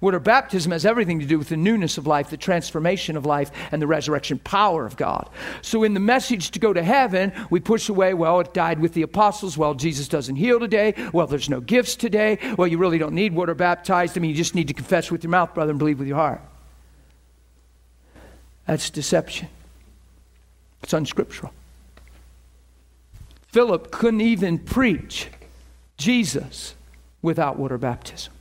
Water 0.00 0.20
baptism 0.20 0.72
has 0.72 0.84
everything 0.84 1.20
to 1.20 1.26
do 1.26 1.38
with 1.38 1.48
the 1.48 1.56
newness 1.56 1.96
of 1.96 2.06
life, 2.06 2.28
the 2.28 2.36
transformation 2.36 3.16
of 3.16 3.24
life, 3.24 3.50
and 3.72 3.80
the 3.80 3.86
resurrection 3.86 4.38
power 4.38 4.84
of 4.84 4.96
God. 4.96 5.30
So, 5.62 5.84
in 5.84 5.94
the 5.94 6.00
message 6.00 6.50
to 6.50 6.58
go 6.58 6.74
to 6.74 6.82
heaven, 6.82 7.32
we 7.48 7.60
push 7.60 7.88
away, 7.88 8.12
well, 8.12 8.40
it 8.40 8.52
died 8.52 8.78
with 8.78 8.92
the 8.92 9.02
apostles. 9.02 9.56
Well, 9.56 9.72
Jesus 9.72 10.06
doesn't 10.06 10.36
heal 10.36 10.60
today. 10.60 10.92
Well, 11.14 11.26
there's 11.26 11.48
no 11.48 11.60
gifts 11.60 11.96
today. 11.96 12.38
Well, 12.58 12.68
you 12.68 12.76
really 12.76 12.98
don't 12.98 13.14
need 13.14 13.34
water 13.34 13.54
baptized. 13.54 14.18
I 14.18 14.20
mean, 14.20 14.30
you 14.30 14.36
just 14.36 14.54
need 14.54 14.68
to 14.68 14.74
confess 14.74 15.10
with 15.10 15.24
your 15.24 15.30
mouth, 15.30 15.54
brother, 15.54 15.70
and 15.70 15.78
believe 15.78 15.98
with 15.98 16.08
your 16.08 16.18
heart. 16.18 16.42
That's 18.66 18.90
deception, 18.90 19.48
it's 20.82 20.92
unscriptural. 20.92 21.52
Philip 23.46 23.90
couldn't 23.90 24.20
even 24.20 24.58
preach 24.58 25.28
Jesus 25.96 26.74
without 27.22 27.58
water 27.58 27.78
baptism. 27.78 28.34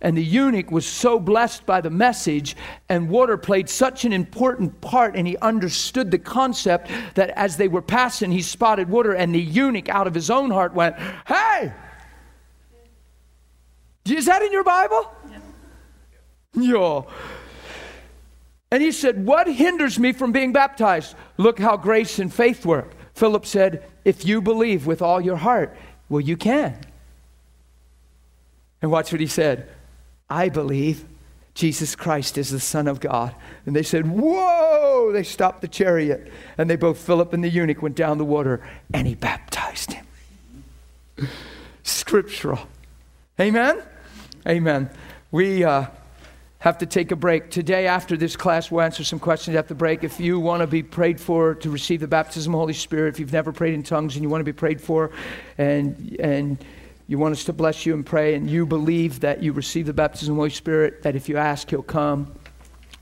And 0.00 0.16
the 0.16 0.24
eunuch 0.24 0.70
was 0.70 0.86
so 0.86 1.18
blessed 1.18 1.66
by 1.66 1.80
the 1.80 1.90
message, 1.90 2.56
and 2.88 3.08
water 3.08 3.36
played 3.36 3.68
such 3.68 4.04
an 4.04 4.12
important 4.12 4.80
part, 4.80 5.16
and 5.16 5.26
he 5.26 5.36
understood 5.38 6.10
the 6.10 6.18
concept 6.18 6.88
that 7.14 7.30
as 7.30 7.56
they 7.56 7.66
were 7.66 7.82
passing, 7.82 8.30
he 8.30 8.42
spotted 8.42 8.88
water, 8.88 9.12
and 9.12 9.34
the 9.34 9.40
eunuch, 9.40 9.88
out 9.88 10.06
of 10.06 10.14
his 10.14 10.30
own 10.30 10.50
heart, 10.50 10.72
went, 10.72 10.96
Hey! 11.26 11.72
Is 14.06 14.26
that 14.26 14.42
in 14.42 14.52
your 14.52 14.64
Bible? 14.64 15.10
Yeah. 16.54 17.02
And 18.70 18.82
he 18.82 18.92
said, 18.92 19.24
What 19.24 19.46
hinders 19.48 19.98
me 19.98 20.12
from 20.12 20.32
being 20.32 20.52
baptized? 20.52 21.14
Look 21.36 21.58
how 21.58 21.76
grace 21.76 22.18
and 22.18 22.32
faith 22.32 22.64
work. 22.64 22.92
Philip 23.14 23.46
said, 23.46 23.84
If 24.04 24.24
you 24.24 24.40
believe 24.40 24.86
with 24.86 25.02
all 25.02 25.20
your 25.20 25.36
heart, 25.36 25.76
well, 26.08 26.20
you 26.20 26.36
can. 26.36 26.78
And 28.80 28.90
watch 28.90 29.10
what 29.10 29.20
he 29.20 29.26
said. 29.26 29.68
I 30.30 30.48
believe 30.48 31.04
Jesus 31.54 31.96
Christ 31.96 32.38
is 32.38 32.50
the 32.50 32.60
Son 32.60 32.86
of 32.86 33.00
God. 33.00 33.34
And 33.66 33.74
they 33.74 33.82
said, 33.82 34.06
Whoa! 34.06 35.10
They 35.12 35.24
stopped 35.24 35.60
the 35.60 35.68
chariot. 35.68 36.30
And 36.56 36.70
they 36.70 36.76
both, 36.76 36.98
Philip 36.98 37.32
and 37.32 37.42
the 37.42 37.48
eunuch, 37.48 37.82
went 37.82 37.96
down 37.96 38.18
the 38.18 38.24
water 38.24 38.60
and 38.94 39.06
he 39.06 39.14
baptized 39.14 39.92
him. 39.92 40.06
Scriptural. 41.82 42.60
Amen? 43.40 43.82
Amen. 44.46 44.90
We 45.30 45.64
uh, 45.64 45.86
have 46.60 46.78
to 46.78 46.86
take 46.86 47.10
a 47.10 47.16
break. 47.16 47.50
Today, 47.50 47.86
after 47.86 48.16
this 48.16 48.36
class, 48.36 48.70
we'll 48.70 48.82
answer 48.82 49.04
some 49.04 49.18
questions 49.18 49.56
at 49.56 49.68
the 49.68 49.74
break. 49.74 50.04
If 50.04 50.20
you 50.20 50.38
want 50.38 50.60
to 50.60 50.66
be 50.66 50.82
prayed 50.82 51.20
for 51.20 51.54
to 51.56 51.70
receive 51.70 52.00
the 52.00 52.08
baptism 52.08 52.52
of 52.52 52.58
the 52.58 52.60
Holy 52.60 52.72
Spirit, 52.72 53.14
if 53.14 53.20
you've 53.20 53.32
never 53.32 53.52
prayed 53.52 53.74
in 53.74 53.82
tongues 53.82 54.14
and 54.14 54.22
you 54.22 54.28
want 54.28 54.40
to 54.40 54.44
be 54.44 54.52
prayed 54.52 54.80
for, 54.80 55.10
and, 55.56 56.16
and 56.20 56.64
you 57.08 57.18
want 57.18 57.32
us 57.32 57.44
to 57.44 57.54
bless 57.54 57.86
you 57.86 57.94
and 57.94 58.04
pray, 58.04 58.34
and 58.34 58.48
you 58.48 58.66
believe 58.66 59.20
that 59.20 59.42
you 59.42 59.54
receive 59.54 59.86
the 59.86 59.94
baptism 59.94 60.32
of 60.32 60.36
the 60.36 60.40
Holy 60.40 60.50
Spirit, 60.50 61.02
that 61.02 61.16
if 61.16 61.26
you 61.26 61.38
ask, 61.38 61.68
He'll 61.70 61.82
come. 61.82 62.32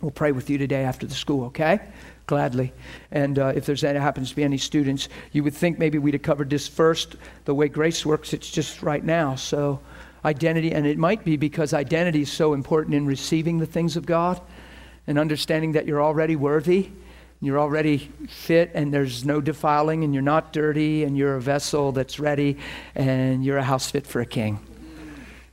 We'll 0.01 0.13
pray 0.13 0.31
with 0.31 0.49
you 0.49 0.59
today 0.59 0.85
after 0.85 1.07
the 1.07 1.15
school, 1.15 1.47
okay? 1.47 1.81
Gladly. 2.27 2.73
And 3.11 3.37
uh, 3.37 3.53
if 3.57 3.67
there's 3.67 3.83
any, 3.83 3.99
happens 3.99 4.31
to 4.31 4.37
be 4.37 4.45
any 4.45 4.59
students, 4.59 5.09
you 5.33 5.43
would 5.43 5.55
think 5.55 5.81
maybe 5.81 5.99
we'd 5.99 6.15
have 6.15 6.23
covered 6.23 6.51
this 6.51 6.69
first. 6.69 7.17
The 7.47 7.55
way 7.55 7.69
grace 7.69 8.07
works, 8.07 8.33
it's 8.33 8.49
just 8.49 8.81
right 8.81 9.03
now. 9.03 9.35
So, 9.35 9.81
identity, 10.25 10.71
and 10.73 10.87
it 10.87 10.99
might 10.99 11.25
be 11.25 11.37
because 11.37 11.75
identity 11.75 12.23
is 12.23 12.31
so 12.31 12.55
important 12.55 12.95
in 12.95 13.07
receiving 13.07 13.59
the 13.59 13.67
things 13.67 13.97
of 13.97 14.07
God 14.07 14.41
and 15.09 15.19
understanding 15.19 15.73
that 15.73 15.85
you're 15.85 16.03
already 16.03 16.37
worthy 16.37 16.91
you're 17.41 17.59
already 17.59 18.11
fit 18.29 18.71
and 18.75 18.93
there's 18.93 19.25
no 19.25 19.41
defiling 19.41 20.05
and 20.05 20.15
you're 20.15 20.23
not 20.23 20.53
dirty 20.53 21.05
and 21.05 21.17
you're 21.17 21.37
a 21.37 21.41
vessel 21.41 21.93
that's 21.93 22.19
ready 22.19 22.57
and 22.95 23.45
you're 23.45 23.59
a 23.59 23.63
house 23.63 23.91
fit 23.91 24.07
for 24.07 24.21
a 24.21 24.27
king. 24.27 24.59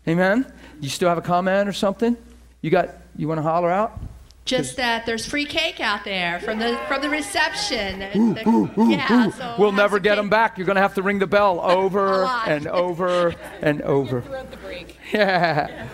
Amen? 0.08 0.52
You 0.80 0.90
still 0.90 1.10
have 1.10 1.18
a 1.18 1.22
comment 1.22 1.68
or 1.68 1.74
something? 1.74 2.18
You 2.62 2.70
got 2.70 2.90
you 3.18 3.28
want 3.28 3.38
to 3.38 3.44
holler 3.44 3.70
out? 3.70 4.00
Just 4.46 4.76
that 4.76 5.06
there's 5.06 5.26
free 5.26 5.46
cake 5.46 5.80
out 5.80 6.04
there 6.04 6.40
from 6.42 6.60
the 6.60 6.78
from 6.88 7.02
the 7.02 7.10
reception. 7.10 8.02
Ooh, 8.16 8.38
ooh, 8.46 8.72
ooh, 8.78 8.90
yeah, 8.90 9.30
so 9.30 9.56
we'll 9.58 9.72
never 9.72 10.00
get 10.00 10.12
cake. 10.12 10.18
them 10.18 10.30
back. 10.30 10.58
You're 10.58 10.66
going 10.66 10.76
to 10.76 10.82
have 10.82 10.96
to 10.96 11.02
ring 11.02 11.20
the 11.20 11.28
bell 11.28 11.62
over 11.64 12.26
and 12.46 12.68
over 12.68 13.34
and 13.62 13.82
over. 13.84 14.22
Yeah. 15.14 15.88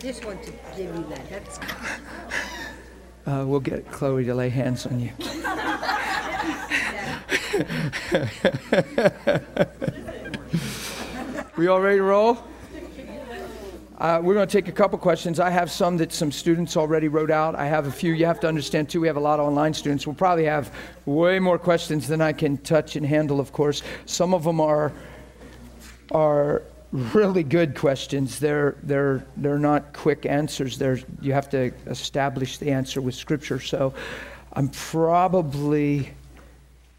Just 0.00 0.24
want 0.24 0.42
to 0.42 0.52
give 0.76 0.94
you 0.94 1.06
that. 1.08 1.30
That's 1.30 1.58
uh, 3.26 3.44
we'll 3.46 3.60
get 3.60 3.90
Chloe 3.90 4.24
to 4.24 4.34
lay 4.34 4.48
hands 4.48 4.86
on 4.86 5.00
you. 5.00 5.10
we 11.56 11.66
all 11.66 11.80
ready 11.80 11.98
to 11.98 12.02
roll? 12.02 12.38
Uh, 13.98 14.20
we're 14.22 14.34
going 14.34 14.46
to 14.46 14.52
take 14.52 14.68
a 14.68 14.72
couple 14.72 14.98
questions. 14.98 15.40
I 15.40 15.48
have 15.48 15.70
some 15.70 15.96
that 15.96 16.12
some 16.12 16.30
students 16.30 16.76
already 16.76 17.08
wrote 17.08 17.30
out. 17.30 17.54
I 17.54 17.64
have 17.64 17.86
a 17.86 17.90
few. 17.90 18.12
You 18.12 18.26
have 18.26 18.40
to 18.40 18.48
understand, 18.48 18.90
too, 18.90 19.00
we 19.00 19.06
have 19.06 19.16
a 19.16 19.20
lot 19.20 19.40
of 19.40 19.46
online 19.46 19.72
students. 19.72 20.06
We'll 20.06 20.14
probably 20.14 20.44
have 20.44 20.70
way 21.06 21.38
more 21.38 21.58
questions 21.58 22.06
than 22.06 22.20
I 22.20 22.34
can 22.34 22.58
touch 22.58 22.96
and 22.96 23.06
handle, 23.06 23.40
of 23.40 23.52
course. 23.52 23.82
Some 24.04 24.34
of 24.34 24.44
them 24.44 24.60
are, 24.60 24.92
are 26.10 26.62
really 26.92 27.42
good 27.42 27.74
questions. 27.74 28.38
They're, 28.38 28.76
they're, 28.82 29.26
they're 29.36 29.58
not 29.58 29.92
quick 29.92 30.26
answers. 30.26 30.78
They're, 30.78 30.98
you 31.20 31.32
have 31.32 31.48
to 31.50 31.72
establish 31.86 32.58
the 32.58 32.70
answer 32.70 33.00
with 33.00 33.14
Scripture. 33.14 33.60
So 33.60 33.94
I'm 34.52 34.68
probably 34.68 36.10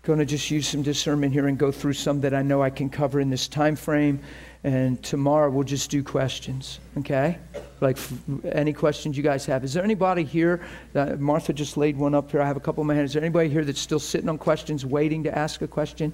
going 0.03 0.19
to 0.19 0.25
just 0.25 0.49
use 0.49 0.67
some 0.67 0.83
discernment 0.83 1.33
here 1.33 1.47
and 1.47 1.57
go 1.57 1.71
through 1.71 1.93
some 1.93 2.21
that 2.21 2.33
I 2.33 2.41
know 2.41 2.61
I 2.61 2.69
can 2.69 2.89
cover 2.89 3.19
in 3.19 3.29
this 3.29 3.47
time 3.47 3.75
frame. 3.75 4.19
And 4.63 5.01
tomorrow 5.03 5.49
we'll 5.49 5.63
just 5.63 5.89
do 5.91 6.03
questions, 6.03 6.79
okay? 6.97 7.37
Like 7.79 7.97
any 8.43 8.73
questions 8.73 9.15
you 9.15 9.23
guys 9.23 9.45
have. 9.45 9.63
Is 9.63 9.73
there 9.73 9.83
anybody 9.83 10.23
here? 10.23 10.61
That, 10.93 11.19
Martha 11.19 11.53
just 11.53 11.77
laid 11.77 11.95
one 11.97 12.15
up 12.15 12.31
here. 12.31 12.41
I 12.41 12.47
have 12.47 12.57
a 12.57 12.61
couple 12.61 12.81
of 12.81 12.87
my 12.87 12.95
hands. 12.95 13.11
Is 13.11 13.13
there 13.13 13.23
anybody 13.23 13.49
here 13.49 13.63
that's 13.63 13.79
still 13.79 13.99
sitting 13.99 14.29
on 14.29 14.37
questions, 14.37 14.85
waiting 14.85 15.23
to 15.23 15.37
ask 15.37 15.61
a 15.61 15.67
question? 15.67 16.13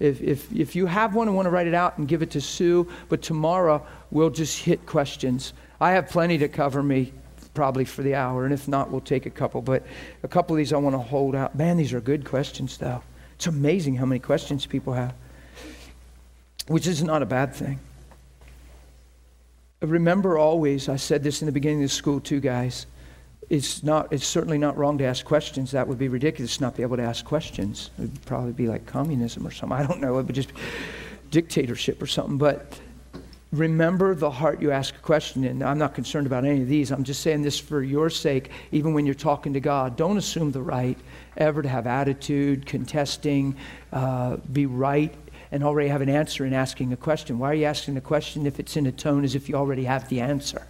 If, 0.00 0.20
if, 0.20 0.52
if 0.52 0.76
you 0.76 0.86
have 0.86 1.14
one 1.14 1.28
and 1.28 1.36
want 1.36 1.46
to 1.46 1.50
write 1.50 1.66
it 1.66 1.74
out 1.74 1.98
and 1.98 2.06
give 2.06 2.22
it 2.22 2.30
to 2.32 2.40
Sue, 2.40 2.88
but 3.08 3.22
tomorrow 3.22 3.84
we'll 4.10 4.30
just 4.30 4.62
hit 4.62 4.86
questions. 4.86 5.52
I 5.80 5.92
have 5.92 6.08
plenty 6.08 6.38
to 6.38 6.48
cover 6.48 6.82
me 6.82 7.12
probably 7.54 7.84
for 7.84 8.02
the 8.02 8.14
hour, 8.14 8.44
and 8.44 8.54
if 8.54 8.68
not, 8.68 8.90
we'll 8.90 9.00
take 9.00 9.26
a 9.26 9.30
couple. 9.30 9.60
But 9.60 9.82
a 10.22 10.28
couple 10.28 10.54
of 10.54 10.58
these 10.58 10.72
I 10.72 10.76
want 10.76 10.94
to 10.94 11.00
hold 11.00 11.34
out. 11.34 11.56
Man, 11.56 11.76
these 11.76 11.92
are 11.92 12.00
good 12.00 12.24
questions, 12.24 12.78
though. 12.78 13.02
It's 13.34 13.46
amazing 13.46 13.96
how 13.96 14.06
many 14.06 14.20
questions 14.20 14.66
people 14.66 14.92
have, 14.92 15.14
which 16.68 16.86
is 16.86 17.02
not 17.02 17.22
a 17.22 17.26
bad 17.26 17.54
thing. 17.54 17.80
Remember 19.80 20.38
always, 20.38 20.88
I 20.88 20.96
said 20.96 21.22
this 21.22 21.40
in 21.42 21.46
the 21.46 21.52
beginning 21.52 21.82
of 21.82 21.90
the 21.90 21.94
school 21.94 22.20
too, 22.20 22.40
guys 22.40 22.86
it's 23.50 23.82
not 23.82 24.12
it's 24.12 24.26
certainly 24.26 24.58
not 24.58 24.76
wrong 24.76 24.98
to 24.98 25.04
ask 25.04 25.24
questions. 25.24 25.70
That 25.70 25.88
would 25.88 25.98
be 25.98 26.08
ridiculous 26.08 26.60
not 26.60 26.76
be 26.76 26.82
able 26.82 26.96
to 26.96 27.02
ask 27.02 27.24
questions. 27.24 27.90
It 27.98 28.02
would 28.02 28.26
probably 28.26 28.52
be 28.52 28.66
like 28.66 28.86
communism 28.86 29.46
or 29.46 29.50
something. 29.50 29.78
I 29.78 29.86
don't 29.86 30.00
know. 30.00 30.18
It 30.18 30.26
would 30.26 30.34
just 30.34 30.54
be 30.54 30.60
dictatorship 31.30 32.02
or 32.02 32.06
something. 32.06 32.36
But 32.36 32.78
remember 33.52 34.14
the 34.14 34.30
heart 34.30 34.60
you 34.60 34.70
ask 34.70 34.94
a 34.94 34.98
question 34.98 35.44
in. 35.44 35.62
I'm 35.62 35.78
not 35.78 35.94
concerned 35.94 36.26
about 36.26 36.44
any 36.44 36.60
of 36.60 36.68
these. 36.68 36.90
I'm 36.90 37.04
just 37.04 37.22
saying 37.22 37.42
this 37.42 37.58
for 37.58 37.82
your 37.82 38.10
sake. 38.10 38.50
Even 38.70 38.92
when 38.92 39.06
you're 39.06 39.14
talking 39.14 39.54
to 39.54 39.60
god 39.60 39.96
don't 39.96 40.18
assume 40.18 40.52
the 40.52 40.62
right 40.62 40.98
ever 41.38 41.62
to 41.62 41.68
have 41.68 41.86
attitude 41.86 42.66
contesting 42.66 43.56
uh, 43.92 44.36
be 44.52 44.66
right 44.66 45.14
and 45.50 45.64
already 45.64 45.88
have 45.88 46.02
an 46.02 46.10
answer 46.10 46.44
in 46.44 46.52
asking 46.52 46.92
a 46.92 46.96
question. 46.96 47.38
Why 47.38 47.52
are 47.52 47.54
you 47.54 47.64
asking 47.64 47.96
a 47.96 48.02
question 48.02 48.46
if 48.46 48.60
it's 48.60 48.76
in 48.76 48.86
a 48.86 48.92
tone 48.92 49.24
as 49.24 49.34
if 49.34 49.48
you 49.48 49.54
already 49.54 49.84
have 49.84 50.06
the 50.10 50.20
answer 50.20 50.66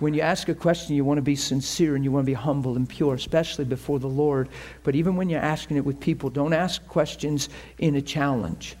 when 0.00 0.14
you 0.14 0.20
ask 0.20 0.48
a 0.48 0.54
question, 0.54 0.94
you 0.94 1.04
want 1.04 1.18
to 1.18 1.22
be 1.22 1.36
sincere 1.36 1.96
and 1.96 2.04
you 2.04 2.12
want 2.12 2.24
to 2.24 2.30
be 2.30 2.34
humble 2.34 2.76
and 2.76 2.88
pure, 2.88 3.14
especially 3.14 3.64
before 3.64 3.98
the 3.98 4.08
Lord. 4.08 4.48
But 4.84 4.94
even 4.94 5.16
when 5.16 5.28
you're 5.28 5.40
asking 5.40 5.76
it 5.76 5.84
with 5.84 6.00
people, 6.00 6.30
don't 6.30 6.52
ask 6.52 6.86
questions 6.88 7.48
in 7.78 7.96
a 7.96 8.02
challenge 8.02 8.76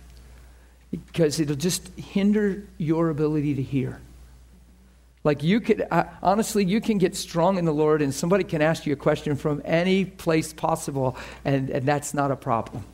because 0.90 1.40
it'll 1.40 1.56
just 1.56 1.88
hinder 1.98 2.64
your 2.78 3.10
ability 3.10 3.54
to 3.56 3.62
hear. 3.62 4.00
Like 5.24 5.42
you 5.42 5.60
could, 5.60 5.86
honestly, 6.22 6.64
you 6.64 6.80
can 6.80 6.98
get 6.98 7.16
strong 7.16 7.58
in 7.58 7.64
the 7.64 7.74
Lord 7.74 8.00
and 8.00 8.14
somebody 8.14 8.44
can 8.44 8.62
ask 8.62 8.86
you 8.86 8.92
a 8.92 8.96
question 8.96 9.36
from 9.36 9.60
any 9.64 10.04
place 10.04 10.52
possible, 10.52 11.16
and, 11.44 11.68
and 11.70 11.84
that's 11.84 12.14
not 12.14 12.30
a 12.30 12.36
problem. 12.36 12.84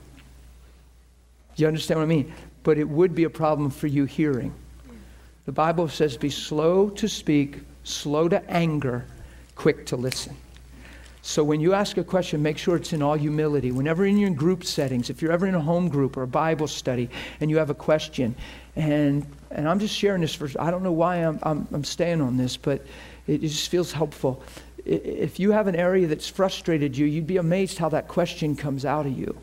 Do 1.55 1.63
you 1.63 1.69
understand 1.69 2.01
what 2.01 2.05
I 2.05 2.09
mean? 2.09 2.33
But 2.63 2.79
it 2.79 2.89
would 2.89 3.15
be 3.15 3.25
a 3.25 3.31
problem 3.31 3.71
for 3.71 3.87
you 3.87 4.07
hearing. 4.07 4.53
The 5.45 5.53
Bible 5.53 5.89
says, 5.89 6.17
be 6.17 6.31
slow 6.31 6.89
to 6.91 7.09
speak 7.09 7.61
slow 7.85 8.29
to 8.29 8.51
anger, 8.51 9.07
quick 9.55 9.87
to 9.87 9.97
listen. 9.97 10.37
So 11.23 11.43
when 11.43 11.59
you 11.61 11.73
ask 11.73 11.97
a 11.97 12.05
question, 12.05 12.43
make 12.43 12.59
sure 12.59 12.77
it's 12.77 12.93
in 12.93 13.01
all 13.01 13.15
humility. 13.15 13.73
Whenever 13.73 14.05
in 14.05 14.19
your 14.19 14.29
group 14.29 14.63
settings, 14.63 15.09
if 15.09 15.23
you're 15.23 15.33
ever 15.33 15.47
in 15.47 15.55
a 15.55 15.61
home 15.61 15.89
group 15.89 16.19
or 16.19 16.23
a 16.23 16.27
Bible 16.27 16.69
study 16.69 17.09
and 17.41 17.51
you 17.51 17.57
have 17.57 17.71
a 17.71 17.75
question, 17.75 18.35
and, 18.77 19.27
and 19.51 19.67
I'm 19.67 19.79
just 19.79 19.95
sharing 19.95 20.21
this 20.21 20.35
for, 20.35 20.51
I 20.61 20.71
don't 20.71 20.83
know 20.83 20.93
why 20.93 21.17
I'm, 21.17 21.39
I'm, 21.43 21.67
I'm 21.73 21.85
staying 21.85 22.21
on 22.21 22.37
this, 22.37 22.59
but 22.59 22.85
it 23.27 23.41
just 23.41 23.71
feels 23.71 23.91
helpful. 23.91 24.43
If 24.85 25.41
you 25.41 25.53
have 25.53 25.67
an 25.67 25.77
area 25.77 26.07
that's 26.07 26.29
frustrated 26.29 26.95
you, 26.95 27.07
you'd 27.07 27.27
be 27.27 27.39
amazed 27.39 27.79
how 27.79 27.89
that 27.89 28.07
question 28.07 28.55
comes 28.55 28.85
out 28.85 29.07
of 29.07 29.17
you 29.17 29.35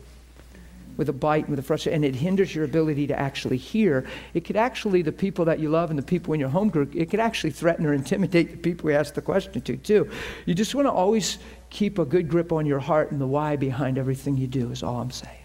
with 0.96 1.08
a 1.08 1.12
bite, 1.12 1.44
and 1.44 1.50
with 1.50 1.58
a 1.58 1.62
frustration, 1.62 1.96
and 1.96 2.04
it 2.04 2.18
hinders 2.18 2.54
your 2.54 2.64
ability 2.64 3.06
to 3.06 3.18
actually 3.18 3.56
hear. 3.56 4.06
It 4.34 4.44
could 4.44 4.56
actually, 4.56 5.02
the 5.02 5.12
people 5.12 5.44
that 5.46 5.58
you 5.58 5.70
love 5.70 5.90
and 5.90 5.98
the 5.98 6.04
people 6.04 6.34
in 6.34 6.40
your 6.40 6.48
home 6.48 6.68
group, 6.68 6.94
it 6.94 7.10
could 7.10 7.20
actually 7.20 7.50
threaten 7.50 7.86
or 7.86 7.92
intimidate 7.92 8.50
the 8.50 8.56
people 8.58 8.90
you 8.90 8.96
ask 8.96 9.14
the 9.14 9.22
question 9.22 9.60
to, 9.62 9.76
too. 9.76 10.10
You 10.46 10.54
just 10.54 10.74
want 10.74 10.86
to 10.86 10.92
always 10.92 11.38
keep 11.70 11.98
a 11.98 12.04
good 12.04 12.28
grip 12.28 12.52
on 12.52 12.66
your 12.66 12.80
heart 12.80 13.10
and 13.10 13.20
the 13.20 13.26
why 13.26 13.56
behind 13.56 13.98
everything 13.98 14.36
you 14.36 14.46
do, 14.46 14.70
is 14.70 14.82
all 14.82 15.00
I'm 15.00 15.10
saying. 15.10 15.36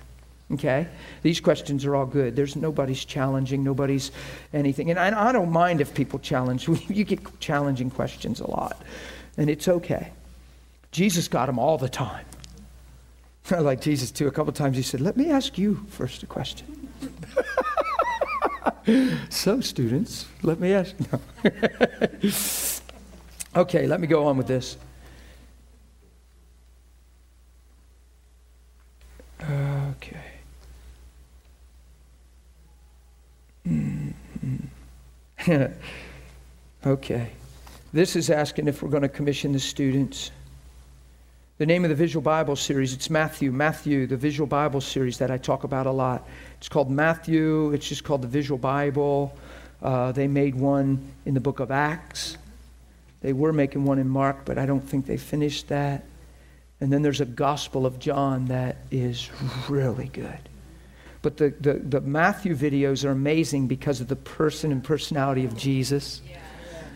Okay? 0.51 0.87
These 1.23 1.39
questions 1.39 1.85
are 1.85 1.95
all 1.95 2.05
good. 2.05 2.35
There's 2.35 2.55
nobody's 2.55 3.03
challenging, 3.03 3.63
nobody's 3.63 4.11
anything. 4.53 4.89
And 4.89 4.99
I, 4.99 5.29
I 5.29 5.31
don't 5.31 5.51
mind 5.51 5.81
if 5.81 5.93
people 5.93 6.19
challenge. 6.19 6.67
you 6.87 7.03
get 7.03 7.39
challenging 7.39 7.89
questions 7.89 8.39
a 8.39 8.49
lot, 8.49 8.81
and 9.37 9.49
it's 9.49 9.67
okay. 9.67 10.11
Jesus 10.91 11.27
got 11.27 11.47
them 11.47 11.59
all 11.59 11.77
the 11.77 11.89
time. 11.89 12.25
I 13.51 13.59
like 13.59 13.81
Jesus 13.81 14.11
too. 14.11 14.27
A 14.27 14.31
couple 14.31 14.51
times 14.53 14.77
he 14.77 14.83
said, 14.83 15.01
Let 15.01 15.17
me 15.17 15.29
ask 15.31 15.57
you 15.57 15.85
first 15.89 16.23
a 16.23 16.25
question. 16.25 16.89
so, 19.29 19.61
students, 19.61 20.25
let 20.43 20.59
me 20.59 20.73
ask. 20.73 20.95
No. 21.11 21.21
okay, 23.61 23.87
let 23.87 23.99
me 23.99 24.07
go 24.07 24.25
on 24.25 24.37
with 24.37 24.47
this. 24.47 24.77
Okay. 29.39 30.17
Okay. 36.85 37.31
This 37.93 38.15
is 38.15 38.29
asking 38.29 38.67
if 38.67 38.81
we're 38.81 38.89
going 38.89 39.03
to 39.03 39.09
commission 39.09 39.53
the 39.53 39.59
students 39.59 40.31
the 41.57 41.65
name 41.65 41.83
of 41.83 41.89
the 41.89 41.95
Visual 41.95 42.21
Bible 42.21 42.55
series, 42.55 42.93
it's 42.93 43.09
Matthew. 43.09 43.51
Matthew, 43.51 44.05
the 44.05 44.17
Visual 44.17 44.45
Bible 44.45 44.79
series 44.79 45.17
that 45.17 45.31
I 45.31 45.39
talk 45.39 45.63
about 45.63 45.87
a 45.87 45.91
lot. 45.91 46.27
It's 46.57 46.69
called 46.69 46.91
Matthew. 46.91 47.71
It's 47.71 47.87
just 47.89 48.03
called 48.03 48.21
the 48.21 48.27
Visual 48.27 48.59
Bible. 48.59 49.35
Uh, 49.81 50.11
they 50.11 50.27
made 50.27 50.53
one 50.53 51.03
in 51.25 51.33
the 51.33 51.39
book 51.39 51.59
of 51.59 51.71
Acts. 51.71 52.37
They 53.21 53.33
were 53.33 53.51
making 53.51 53.85
one 53.85 53.97
in 53.97 54.07
Mark, 54.07 54.45
but 54.45 54.59
I 54.59 54.67
don't 54.67 54.81
think 54.81 55.07
they 55.07 55.17
finished 55.17 55.69
that. 55.69 56.05
And 56.79 56.93
then 56.93 57.01
there's 57.01 57.21
a 57.21 57.25
Gospel 57.25 57.87
of 57.87 57.97
John 57.97 58.45
that 58.45 58.77
is 58.91 59.31
really 59.67 60.09
good. 60.09 60.39
But 61.23 61.37
the, 61.37 61.49
the, 61.59 61.73
the 61.73 62.01
Matthew 62.01 62.55
videos 62.55 63.03
are 63.03 63.09
amazing 63.09 63.67
because 63.67 63.99
of 63.99 64.07
the 64.07 64.15
person 64.15 64.71
and 64.71 64.83
personality 64.83 65.43
of 65.43 65.57
Jesus. 65.57 66.21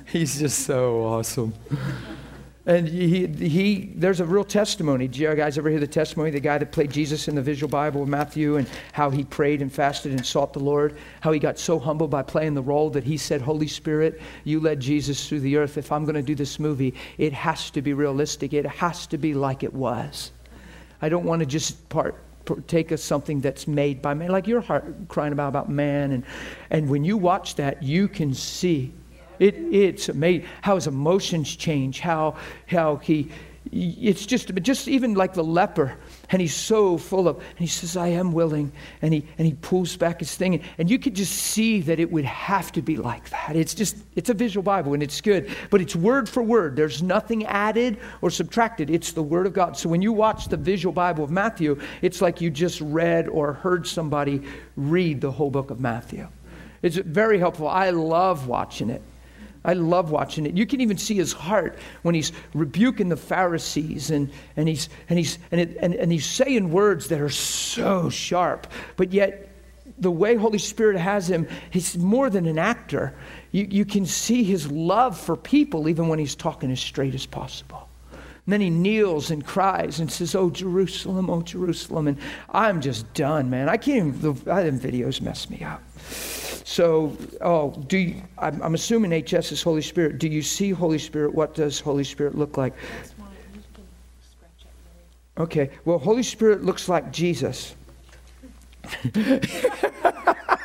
He's 0.05 0.37
just 0.37 0.59
so 0.59 1.03
awesome. 1.03 1.55
And 2.67 2.87
he, 2.87 3.25
he, 3.25 3.91
there's 3.95 4.19
a 4.19 4.25
real 4.25 4.43
testimony. 4.43 5.07
Do 5.07 5.19
you 5.19 5.33
guys 5.33 5.57
ever 5.57 5.67
hear 5.69 5.79
the 5.79 5.87
testimony? 5.87 6.29
The 6.29 6.39
guy 6.39 6.59
that 6.59 6.71
played 6.71 6.91
Jesus 6.91 7.27
in 7.27 7.33
the 7.33 7.41
visual 7.41 7.69
Bible, 7.69 8.01
with 8.01 8.09
Matthew, 8.09 8.57
and 8.57 8.69
how 8.93 9.09
he 9.09 9.23
prayed 9.23 9.63
and 9.63 9.73
fasted 9.73 10.11
and 10.11 10.23
sought 10.23 10.53
the 10.53 10.59
Lord. 10.59 10.95
How 11.21 11.31
he 11.31 11.39
got 11.39 11.57
so 11.57 11.79
humble 11.79 12.07
by 12.07 12.21
playing 12.21 12.53
the 12.53 12.61
role 12.61 12.91
that 12.91 13.03
he 13.03 13.17
said, 13.17 13.41
Holy 13.41 13.67
Spirit, 13.67 14.21
you 14.43 14.59
led 14.59 14.79
Jesus 14.79 15.27
through 15.27 15.39
the 15.39 15.57
earth. 15.57 15.79
If 15.79 15.91
I'm 15.91 16.05
going 16.05 16.15
to 16.15 16.21
do 16.21 16.35
this 16.35 16.59
movie, 16.59 16.93
it 17.17 17.33
has 17.33 17.71
to 17.71 17.81
be 17.81 17.93
realistic. 17.93 18.53
It 18.53 18.67
has 18.67 19.07
to 19.07 19.17
be 19.17 19.33
like 19.33 19.63
it 19.63 19.73
was. 19.73 20.31
I 21.01 21.09
don't 21.09 21.25
want 21.25 21.39
to 21.39 21.47
just 21.47 21.89
part, 21.89 22.15
take 22.67 22.91
us 22.91 23.03
something 23.03 23.41
that's 23.41 23.67
made 23.67 24.03
by 24.03 24.13
man, 24.13 24.29
like 24.29 24.45
your 24.45 24.61
heart 24.61 25.07
crying 25.07 25.33
about, 25.33 25.47
about 25.47 25.69
man. 25.69 26.11
And, 26.11 26.23
and 26.69 26.89
when 26.89 27.03
you 27.03 27.17
watch 27.17 27.55
that, 27.55 27.81
you 27.81 28.07
can 28.07 28.35
see 28.35 28.93
it, 29.41 29.55
it's 29.55 30.07
amazing 30.07 30.47
how 30.61 30.75
his 30.75 30.85
emotions 30.85 31.55
change, 31.55 31.99
how, 31.99 32.35
how 32.67 32.97
he, 32.97 33.31
it's 33.71 34.25
just, 34.25 34.53
just 34.55 34.87
even 34.87 35.15
like 35.15 35.33
the 35.33 35.43
leper, 35.43 35.97
and 36.29 36.39
he's 36.39 36.53
so 36.53 36.97
full 36.97 37.27
of, 37.27 37.37
and 37.37 37.59
he 37.59 37.65
says, 37.67 37.97
I 37.97 38.09
am 38.09 38.33
willing, 38.33 38.71
and 39.01 39.13
he, 39.13 39.25
and 39.39 39.47
he 39.47 39.53
pulls 39.53 39.97
back 39.97 40.19
his 40.19 40.35
thing, 40.35 40.61
and, 40.77 40.91
you 40.91 40.99
could 40.99 41.15
just 41.15 41.33
see 41.33 41.81
that 41.81 41.99
it 41.99 42.11
would 42.11 42.25
have 42.25 42.71
to 42.73 42.83
be 42.83 42.97
like 42.97 43.29
that. 43.31 43.55
It's 43.55 43.73
just, 43.73 43.97
it's 44.15 44.29
a 44.29 44.33
visual 44.35 44.61
Bible, 44.61 44.93
and 44.93 45.01
it's 45.01 45.21
good, 45.21 45.49
but 45.71 45.81
it's 45.81 45.95
word 45.95 46.29
for 46.29 46.43
word. 46.43 46.75
There's 46.75 47.01
nothing 47.01 47.45
added 47.45 47.97
or 48.21 48.29
subtracted. 48.29 48.91
It's 48.91 49.13
the 49.13 49.23
Word 49.23 49.47
of 49.47 49.53
God. 49.53 49.75
So 49.75 49.89
when 49.89 50.03
you 50.03 50.11
watch 50.11 50.49
the 50.49 50.57
visual 50.57 50.93
Bible 50.93 51.23
of 51.23 51.31
Matthew, 51.31 51.79
it's 52.01 52.21
like 52.21 52.41
you 52.41 52.51
just 52.51 52.79
read 52.81 53.27
or 53.27 53.53
heard 53.53 53.87
somebody 53.87 54.43
read 54.75 55.21
the 55.21 55.31
whole 55.31 55.49
book 55.49 55.71
of 55.71 55.79
Matthew. 55.79 56.27
It's 56.81 56.97
very 56.97 57.39
helpful. 57.39 57.67
I 57.67 57.91
love 57.91 58.47
watching 58.47 58.89
it. 58.89 59.01
I 59.63 59.73
love 59.73 60.09
watching 60.09 60.45
it. 60.45 60.55
You 60.55 60.65
can 60.65 60.81
even 60.81 60.97
see 60.97 61.15
his 61.15 61.33
heart 61.33 61.77
when 62.01 62.15
he's 62.15 62.31
rebuking 62.53 63.09
the 63.09 63.17
Pharisees 63.17 64.09
and, 64.09 64.31
and, 64.57 64.67
he's, 64.67 64.89
and, 65.07 65.19
he's, 65.19 65.37
and, 65.51 65.61
it, 65.61 65.77
and, 65.79 65.93
and 65.93 66.11
he's 66.11 66.25
saying 66.25 66.71
words 66.71 67.07
that 67.09 67.21
are 67.21 67.29
so 67.29 68.09
sharp. 68.09 68.67
But 68.97 69.13
yet, 69.13 69.49
the 69.99 70.09
way 70.09 70.35
Holy 70.35 70.57
Spirit 70.57 70.97
has 70.97 71.29
him, 71.29 71.47
he's 71.69 71.97
more 71.97 72.29
than 72.29 72.47
an 72.47 72.57
actor. 72.57 73.13
you, 73.51 73.67
you 73.69 73.85
can 73.85 74.05
see 74.05 74.43
his 74.43 74.69
love 74.71 75.19
for 75.19 75.35
people 75.35 75.87
even 75.87 76.07
when 76.07 76.17
he's 76.17 76.35
talking 76.35 76.71
as 76.71 76.79
straight 76.79 77.13
as 77.13 77.27
possible. 77.27 77.87
And 78.45 78.53
then 78.53 78.61
he 78.61 78.71
kneels 78.71 79.29
and 79.29 79.45
cries 79.45 79.99
and 79.99 80.11
says, 80.11 80.33
Oh, 80.33 80.49
Jerusalem, 80.49 81.29
oh, 81.29 81.43
Jerusalem. 81.43 82.07
And 82.07 82.17
I'm 82.49 82.81
just 82.81 83.13
done, 83.13 83.51
man. 83.51 83.69
I 83.69 83.77
can't 83.77 84.15
even, 84.15 84.21
the 84.21 84.33
videos 84.33 85.21
mess 85.21 85.47
me 85.49 85.63
up. 85.63 85.83
So, 86.63 87.17
oh, 87.41 87.71
do 87.87 87.97
you, 87.97 88.21
I'm, 88.37 88.61
I'm 88.61 88.75
assuming 88.75 89.11
HS 89.23 89.51
is 89.51 89.61
Holy 89.61 89.81
Spirit. 89.81 90.19
Do 90.19 90.27
you 90.27 90.41
see 90.41 90.71
Holy 90.71 90.99
Spirit? 90.99 91.33
What 91.33 91.55
does 91.55 91.79
Holy 91.79 92.03
Spirit 92.03 92.35
look 92.35 92.57
like? 92.57 92.73
Okay, 95.37 95.69
well, 95.85 95.97
Holy 95.97 96.23
Spirit 96.23 96.63
looks 96.63 96.87
like 96.89 97.11
Jesus. 97.11 97.75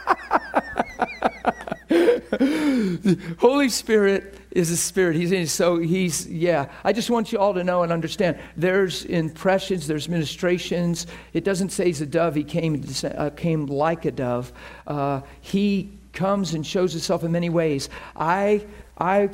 Holy 3.38 3.68
Spirit 3.68 4.38
is 4.50 4.70
a 4.70 4.76
spirit. 4.76 5.16
He's 5.16 5.32
in, 5.32 5.46
so 5.46 5.78
he's 5.78 6.26
yeah. 6.26 6.70
I 6.82 6.92
just 6.92 7.10
want 7.10 7.30
you 7.32 7.38
all 7.38 7.54
to 7.54 7.62
know 7.62 7.82
and 7.82 7.92
understand. 7.92 8.38
There's 8.56 9.04
impressions. 9.04 9.86
There's 9.86 10.08
ministrations. 10.08 11.06
It 11.32 11.44
doesn't 11.44 11.70
say 11.70 11.86
he's 11.86 12.00
a 12.00 12.06
dove. 12.06 12.34
He 12.34 12.44
came 12.44 12.82
uh, 13.04 13.30
came 13.30 13.66
like 13.66 14.04
a 14.04 14.10
dove. 14.10 14.52
Uh, 14.86 15.20
he 15.40 15.92
comes 16.12 16.54
and 16.54 16.66
shows 16.66 16.92
himself 16.92 17.22
in 17.22 17.32
many 17.32 17.50
ways. 17.50 17.88
I 18.16 18.66
I, 18.98 19.28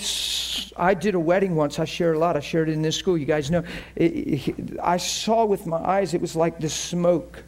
I 0.76 0.94
did 0.94 1.14
a 1.14 1.20
wedding 1.20 1.54
once. 1.54 1.78
I 1.78 1.84
shared 1.84 2.16
a 2.16 2.18
lot. 2.18 2.36
I 2.36 2.40
shared 2.40 2.68
it 2.68 2.72
in 2.72 2.82
this 2.82 2.96
school. 2.96 3.16
You 3.16 3.26
guys 3.26 3.50
know. 3.50 3.62
It, 3.94 4.48
it, 4.48 4.80
I 4.82 4.96
saw 4.96 5.44
with 5.44 5.66
my 5.66 5.78
eyes, 5.78 6.14
it 6.14 6.20
was 6.20 6.34
like 6.34 6.58
the 6.58 6.68
smoke 6.68 7.44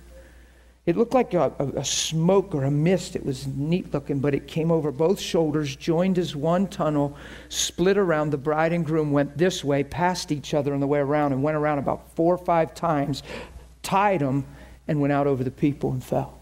it 0.86 0.98
looked 0.98 1.15
like 1.15 1.32
a, 1.32 1.51
a, 1.77 1.85
smoke 1.85 2.55
or 2.55 2.65
a 2.65 2.70
mist. 2.70 3.16
It 3.16 3.24
was 3.24 3.47
neat 3.47 3.94
looking, 3.94 4.20
but 4.20 4.35
it 4.35 4.47
came 4.47 4.70
over 4.70 4.93
both 4.93 5.19
shoulders, 5.19 5.77
joined 5.77 6.19
as 6.19 6.36
one 6.36 6.66
tunnel, 6.66 7.16
split 7.48 7.97
around. 7.97 8.31
The 8.31 8.39
bride 8.39 8.74
and 8.74 8.85
groom 8.85 9.11
went 9.11 9.39
this 9.39 9.65
way, 9.65 9.82
passed 9.82 10.31
each 10.31 10.52
other 10.52 10.74
on 10.74 10.81
the 10.81 10.86
way 10.86 10.98
around, 10.98 11.32
and 11.32 11.43
went 11.43 11.56
around 11.56 11.78
about 11.78 12.15
four 12.15 12.35
or 12.35 12.39
five 12.39 12.74
times, 12.74 13.23
tied 13.82 14.20
them, 14.20 14.44
and 14.86 15.01
went 15.01 15.12
out 15.12 15.27
over 15.27 15.43
the 15.43 15.51
people 15.51 15.90
and 15.90 16.05
fell. 16.05 16.39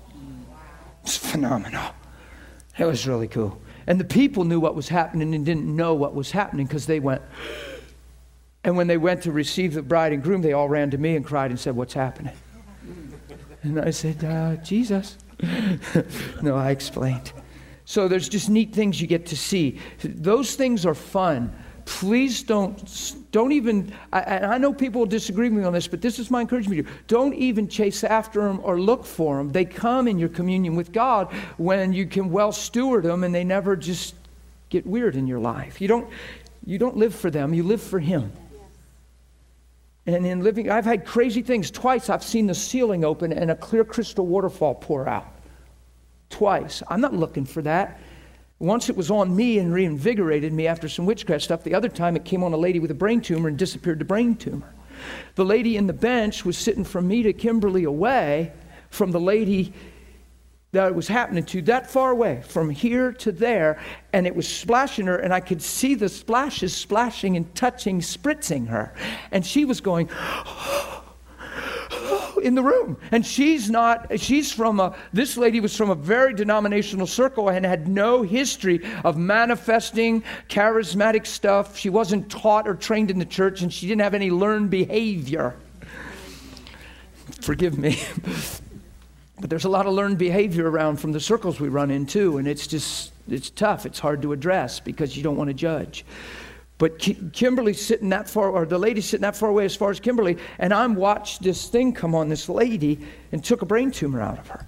It's 1.04 1.16
phenomenal. 1.16 1.94
It 2.76 2.84
was 2.84 3.06
really 3.06 3.28
cool. 3.28 3.60
And 3.86 4.00
the 4.00 4.04
people 4.04 4.42
knew 4.42 4.58
what 4.58 4.74
was 4.74 4.88
happening 4.88 5.34
and 5.36 5.46
didn't 5.46 5.64
know 5.64 5.94
what 5.94 6.14
was 6.14 6.32
happening 6.32 6.66
because 6.66 6.86
they 6.86 6.98
went. 6.98 7.22
And 8.64 8.76
when 8.76 8.88
they 8.88 8.96
went 8.96 9.22
to 9.24 9.32
receive 9.32 9.74
the 9.74 9.82
bride 9.82 10.12
and 10.12 10.22
groom, 10.22 10.42
they 10.42 10.52
all 10.52 10.68
ran 10.68 10.90
to 10.90 10.98
me 10.98 11.14
and 11.14 11.24
cried 11.24 11.50
and 11.50 11.58
said, 11.58 11.76
What's 11.76 11.94
happening? 11.94 12.34
And 13.62 13.80
I 13.80 13.90
said, 13.90 14.24
uh, 14.24 14.56
Jesus. 14.56 15.18
no, 16.42 16.56
I 16.56 16.70
explained. 16.70 17.32
So 17.84 18.08
there's 18.08 18.28
just 18.28 18.48
neat 18.48 18.72
things 18.72 19.00
you 19.00 19.06
get 19.06 19.26
to 19.26 19.36
see. 19.36 19.78
Those 20.02 20.54
things 20.54 20.86
are 20.86 20.94
fun. 20.94 21.52
Please 21.84 22.44
don't, 22.44 23.14
don't 23.32 23.50
even, 23.50 23.92
I, 24.12 24.38
I 24.38 24.58
know 24.58 24.72
people 24.72 25.00
will 25.00 25.06
disagree 25.06 25.48
with 25.48 25.58
me 25.58 25.64
on 25.64 25.72
this, 25.72 25.88
but 25.88 26.00
this 26.00 26.20
is 26.20 26.30
my 26.30 26.40
encouragement 26.40 26.78
to 26.78 26.88
you. 26.88 26.98
Don't 27.08 27.34
even 27.34 27.68
chase 27.68 28.04
after 28.04 28.40
them 28.40 28.60
or 28.62 28.80
look 28.80 29.04
for 29.04 29.36
them. 29.36 29.50
They 29.50 29.64
come 29.64 30.06
in 30.06 30.18
your 30.18 30.28
communion 30.28 30.76
with 30.76 30.92
God 30.92 31.32
when 31.56 31.92
you 31.92 32.06
can 32.06 32.30
well 32.30 32.52
steward 32.52 33.04
them 33.04 33.24
and 33.24 33.34
they 33.34 33.42
never 33.42 33.74
just 33.74 34.14
get 34.68 34.86
weird 34.86 35.16
in 35.16 35.26
your 35.26 35.40
life. 35.40 35.80
You 35.80 35.88
don't, 35.88 36.08
you 36.64 36.78
don't 36.78 36.96
live 36.96 37.14
for 37.14 37.30
them, 37.30 37.52
you 37.52 37.64
live 37.64 37.82
for 37.82 37.98
Him. 37.98 38.32
And 40.06 40.26
in 40.26 40.42
living, 40.42 40.68
I've 40.68 40.84
had 40.84 41.06
crazy 41.06 41.42
things. 41.42 41.70
Twice 41.70 42.08
I've 42.08 42.24
seen 42.24 42.46
the 42.46 42.54
ceiling 42.54 43.04
open 43.04 43.32
and 43.32 43.50
a 43.50 43.54
clear 43.54 43.84
crystal 43.84 44.26
waterfall 44.26 44.74
pour 44.74 45.08
out. 45.08 45.26
Twice. 46.28 46.82
I'm 46.88 47.00
not 47.00 47.14
looking 47.14 47.44
for 47.44 47.62
that. 47.62 48.00
Once 48.58 48.88
it 48.88 48.96
was 48.96 49.10
on 49.10 49.34
me 49.34 49.58
and 49.58 49.72
reinvigorated 49.72 50.52
me 50.52 50.66
after 50.66 50.88
some 50.88 51.06
witchcraft 51.06 51.44
stuff. 51.44 51.62
The 51.62 51.74
other 51.74 51.88
time 51.88 52.16
it 52.16 52.24
came 52.24 52.42
on 52.42 52.52
a 52.52 52.56
lady 52.56 52.78
with 52.78 52.90
a 52.90 52.94
brain 52.94 53.20
tumor 53.20 53.48
and 53.48 53.58
disappeared 53.58 53.98
the 53.98 54.04
brain 54.04 54.36
tumor. 54.36 54.72
The 55.34 55.44
lady 55.44 55.76
in 55.76 55.86
the 55.86 55.92
bench 55.92 56.44
was 56.44 56.56
sitting 56.56 56.84
from 56.84 57.08
me 57.08 57.22
to 57.24 57.32
Kimberly 57.32 57.84
away 57.84 58.52
from 58.90 59.10
the 59.10 59.20
lady 59.20 59.72
that 60.72 60.88
it 60.88 60.94
was 60.94 61.06
happening 61.06 61.44
to 61.44 61.60
that 61.60 61.90
far 61.90 62.12
away, 62.12 62.42
from 62.48 62.70
here 62.70 63.12
to 63.12 63.30
there, 63.30 63.78
and 64.14 64.26
it 64.26 64.34
was 64.34 64.48
splashing 64.48 65.06
her, 65.06 65.16
and 65.16 65.32
I 65.32 65.40
could 65.40 65.60
see 65.60 65.94
the 65.94 66.08
splashes 66.08 66.74
splashing 66.74 67.36
and 67.36 67.54
touching, 67.54 68.00
spritzing 68.00 68.68
her. 68.68 68.94
And 69.30 69.44
she 69.44 69.66
was 69.66 69.82
going, 69.82 70.08
in 72.42 72.54
the 72.54 72.62
room. 72.62 72.96
And 73.10 73.24
she's 73.24 73.68
not, 73.68 74.18
she's 74.18 74.50
from 74.50 74.80
a, 74.80 74.96
this 75.12 75.36
lady 75.36 75.60
was 75.60 75.76
from 75.76 75.90
a 75.90 75.94
very 75.94 76.32
denominational 76.32 77.06
circle 77.06 77.50
and 77.50 77.66
had 77.66 77.86
no 77.86 78.22
history 78.22 78.80
of 79.04 79.18
manifesting 79.18 80.24
charismatic 80.48 81.26
stuff. 81.26 81.76
She 81.76 81.90
wasn't 81.90 82.30
taught 82.30 82.66
or 82.66 82.74
trained 82.74 83.10
in 83.10 83.18
the 83.18 83.26
church, 83.26 83.60
and 83.60 83.70
she 83.70 83.86
didn't 83.86 84.00
have 84.00 84.14
any 84.14 84.30
learned 84.30 84.70
behavior. 84.70 85.54
Forgive 87.42 87.78
me. 87.78 87.98
But 89.40 89.50
there's 89.50 89.64
a 89.64 89.68
lot 89.68 89.86
of 89.86 89.94
learned 89.94 90.18
behavior 90.18 90.70
around 90.70 90.98
from 90.98 91.12
the 91.12 91.20
circles 91.20 91.58
we 91.58 91.68
run 91.68 91.90
into, 91.90 92.38
and 92.38 92.46
it's 92.46 92.66
just, 92.66 93.12
it's 93.28 93.50
tough. 93.50 93.86
It's 93.86 93.98
hard 93.98 94.22
to 94.22 94.32
address 94.32 94.78
because 94.78 95.16
you 95.16 95.22
don't 95.22 95.36
want 95.36 95.48
to 95.48 95.54
judge. 95.54 96.04
But 96.78 96.98
Kimberly's 96.98 97.84
sitting 97.84 98.08
that 98.08 98.28
far, 98.28 98.50
or 98.50 98.66
the 98.66 98.78
lady's 98.78 99.04
sitting 99.06 99.22
that 99.22 99.36
far 99.36 99.48
away 99.48 99.64
as 99.64 99.76
far 99.76 99.90
as 99.90 100.00
Kimberly, 100.00 100.36
and 100.58 100.74
I'm 100.74 100.96
watched 100.96 101.42
this 101.42 101.68
thing 101.68 101.92
come 101.92 102.14
on 102.14 102.28
this 102.28 102.48
lady 102.48 102.98
and 103.30 103.42
took 103.42 103.62
a 103.62 103.66
brain 103.66 103.90
tumor 103.90 104.20
out 104.20 104.38
of 104.38 104.48
her. 104.48 104.66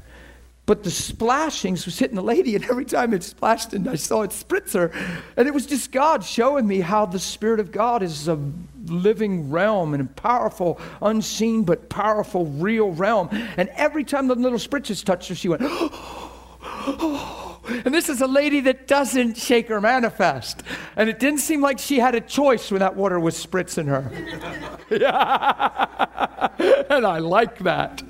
But 0.66 0.82
the 0.82 0.91
splashings 0.91 1.85
was 1.85 1.99
hitting 1.99 2.16
the 2.16 2.23
lady, 2.23 2.55
and 2.55 2.65
every 2.65 2.85
time 2.86 3.12
it 3.12 3.23
splashed, 3.23 3.74
and 3.74 3.89
I 3.89 3.97
saw 3.97 4.23
it 4.23 4.31
spritz 4.31 4.73
her. 4.73 4.93
And 5.36 5.47
it 5.47 5.53
was 5.53 5.66
just 5.66 5.93
God 5.93 6.24
showing 6.24 6.66
me 6.66 6.81
how 6.81 7.05
the 7.05 7.19
Spirit 7.19 7.61
of 7.61 7.70
God 7.70 8.03
is 8.03 8.28
a 8.28 8.39
living 8.86 9.51
realm 9.51 9.94
and 9.94 10.15
powerful, 10.16 10.81
unseen 11.02 11.65
but 11.65 11.89
powerful, 11.89 12.47
real 12.47 12.90
realm. 12.93 13.28
And 13.56 13.69
every 13.70 14.05
time 14.05 14.28
the 14.28 14.35
little 14.35 14.59
spritzes 14.59 15.05
touched 15.05 15.28
her, 15.28 15.35
she 15.35 15.48
went, 15.48 15.62
oh, 15.65 17.44
and 17.66 17.95
this 17.95 18.09
is 18.09 18.20
a 18.20 18.27
lady 18.27 18.61
that 18.61 18.86
doesn't 18.86 19.36
shake 19.36 19.69
her 19.69 19.81
manifest. 19.81 20.62
And 20.97 21.09
it 21.09 21.19
didn't 21.19 21.41
seem 21.41 21.61
like 21.61 21.78
she 21.78 21.99
had 21.99 22.15
a 22.15 22.20
choice 22.20 22.70
when 22.70 22.81
that 22.81 22.97
water 22.97 23.19
was 23.19 23.35
spritzing 23.35 23.86
her. 23.86 24.11
yeah. 24.91 26.47
and 26.91 27.07
I 27.07 27.19
like 27.19 27.59
that. 27.61 28.03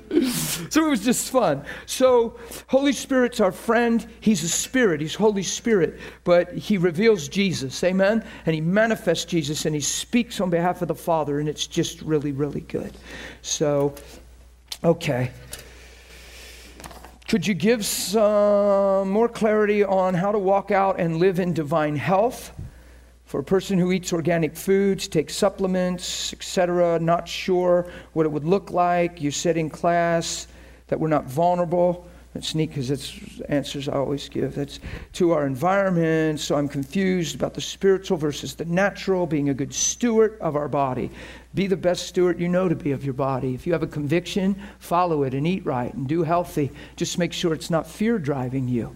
So 0.69 0.85
it 0.85 0.89
was 0.89 1.03
just 1.03 1.29
fun. 1.31 1.63
So, 1.85 2.37
Holy 2.67 2.93
Spirit's 2.93 3.39
our 3.39 3.51
friend. 3.51 4.05
He's 4.19 4.43
a 4.43 4.49
spirit, 4.49 5.01
He's 5.01 5.15
Holy 5.15 5.43
Spirit, 5.43 5.99
but 6.23 6.53
He 6.53 6.77
reveals 6.77 7.27
Jesus. 7.27 7.83
Amen? 7.83 8.23
And 8.45 8.55
He 8.55 8.61
manifests 8.61 9.25
Jesus 9.25 9.65
and 9.65 9.75
He 9.75 9.81
speaks 9.81 10.39
on 10.39 10.49
behalf 10.49 10.81
of 10.81 10.87
the 10.87 10.95
Father, 10.95 11.39
and 11.39 11.49
it's 11.49 11.67
just 11.67 12.01
really, 12.01 12.31
really 12.31 12.61
good. 12.61 12.93
So, 13.41 13.95
okay. 14.83 15.31
Could 17.27 17.47
you 17.47 17.55
give 17.55 17.83
some 17.83 19.09
more 19.09 19.27
clarity 19.27 19.83
on 19.83 20.13
how 20.13 20.31
to 20.31 20.37
walk 20.37 20.69
out 20.69 20.99
and 20.99 21.17
live 21.17 21.39
in 21.39 21.53
divine 21.53 21.95
health? 21.95 22.51
For 23.25 23.39
a 23.39 23.43
person 23.43 23.79
who 23.79 23.91
eats 23.91 24.13
organic 24.13 24.55
foods, 24.55 25.07
takes 25.07 25.35
supplements, 25.35 26.33
etc., 26.33 26.99
not 26.99 27.27
sure 27.27 27.91
what 28.13 28.27
it 28.27 28.31
would 28.31 28.45
look 28.45 28.69
like. 28.69 29.19
You 29.19 29.31
said 29.31 29.57
in 29.57 29.71
class 29.71 30.47
that 30.85 30.99
we're 30.99 31.07
not 31.07 31.25
vulnerable. 31.25 32.07
That's 32.35 32.53
neat 32.53 32.69
because 32.69 32.89
that's 32.89 33.17
answers 33.49 33.89
I 33.89 33.93
always 33.93 34.29
give. 34.29 34.53
That's 34.53 34.79
to 35.13 35.31
our 35.31 35.47
environment. 35.47 36.39
So 36.39 36.55
I'm 36.55 36.67
confused 36.67 37.33
about 37.33 37.55
the 37.55 37.61
spiritual 37.61 38.17
versus 38.17 38.53
the 38.53 38.65
natural, 38.65 39.25
being 39.25 39.49
a 39.49 39.53
good 39.53 39.73
steward 39.73 40.37
of 40.41 40.55
our 40.55 40.67
body. 40.67 41.09
Be 41.55 41.67
the 41.67 41.77
best 41.77 42.07
steward 42.07 42.39
you 42.39 42.47
know 42.47 42.69
to 42.69 42.75
be 42.75 42.91
of 42.91 43.03
your 43.03 43.13
body. 43.13 43.55
If 43.55 43.65
you 43.65 43.73
have 43.73 43.83
a 43.83 43.87
conviction, 43.87 44.61
follow 44.77 45.23
it 45.23 45.33
and 45.33 45.47
eat 45.47 45.65
right 45.65 45.93
and 45.93 46.07
do 46.07 46.21
healthy. 46.21 46.71
Just 46.95 47.17
make 47.17 47.33
sure 47.33 47.53
it's 47.53 47.69
not 47.71 47.87
fear 47.87 48.19
driving 48.19 48.67
you 48.67 48.95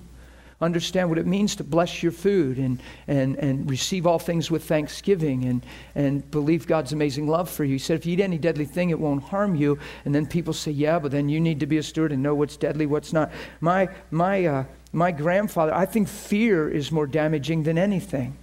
understand 0.62 1.10
what 1.10 1.18
it 1.18 1.26
means 1.26 1.56
to 1.56 1.64
bless 1.64 2.04
your 2.04 2.12
food 2.12 2.58
and, 2.58 2.82
and, 3.08 3.38
and 3.38 3.70
receive 3.70 4.06
all 4.06 4.20
things 4.20 4.52
with 4.52 4.64
thanksgiving 4.66 5.46
and, 5.46 5.66
and 5.96 6.30
believe 6.32 6.68
God's 6.68 6.92
amazing 6.92 7.28
love 7.28 7.50
for 7.50 7.64
you. 7.64 7.74
He 7.74 7.80
said, 7.80 7.98
if 7.98 8.06
you 8.06 8.14
eat 8.14 8.20
any 8.20 8.38
deadly 8.38 8.66
thing, 8.66 8.90
it 8.90 9.00
won't 9.00 9.24
harm 9.24 9.56
you. 9.56 9.80
And 10.06 10.14
then 10.14 10.26
people 10.26 10.54
say, 10.54 10.72
yeah, 10.72 11.00
but 11.00 11.12
then 11.12 11.30
you 11.30 11.40
need 11.40 11.60
to 11.62 11.66
be 11.66 11.78
a 11.78 11.84
steward 11.84 12.12
and 12.12 12.22
know 12.22 12.36
what's 12.36 12.58
deadly, 12.58 12.86
what's 12.86 13.14
not. 13.14 13.32
My, 13.62 13.88
my, 14.12 14.46
uh, 14.46 14.64
my 14.92 15.12
grandfather, 15.12 15.74
I 15.74 15.86
think 15.86 16.08
fear 16.08 16.70
is 16.70 16.92
more 16.92 17.08
damaging 17.08 17.64
than 17.64 17.78
anything. 17.78 18.38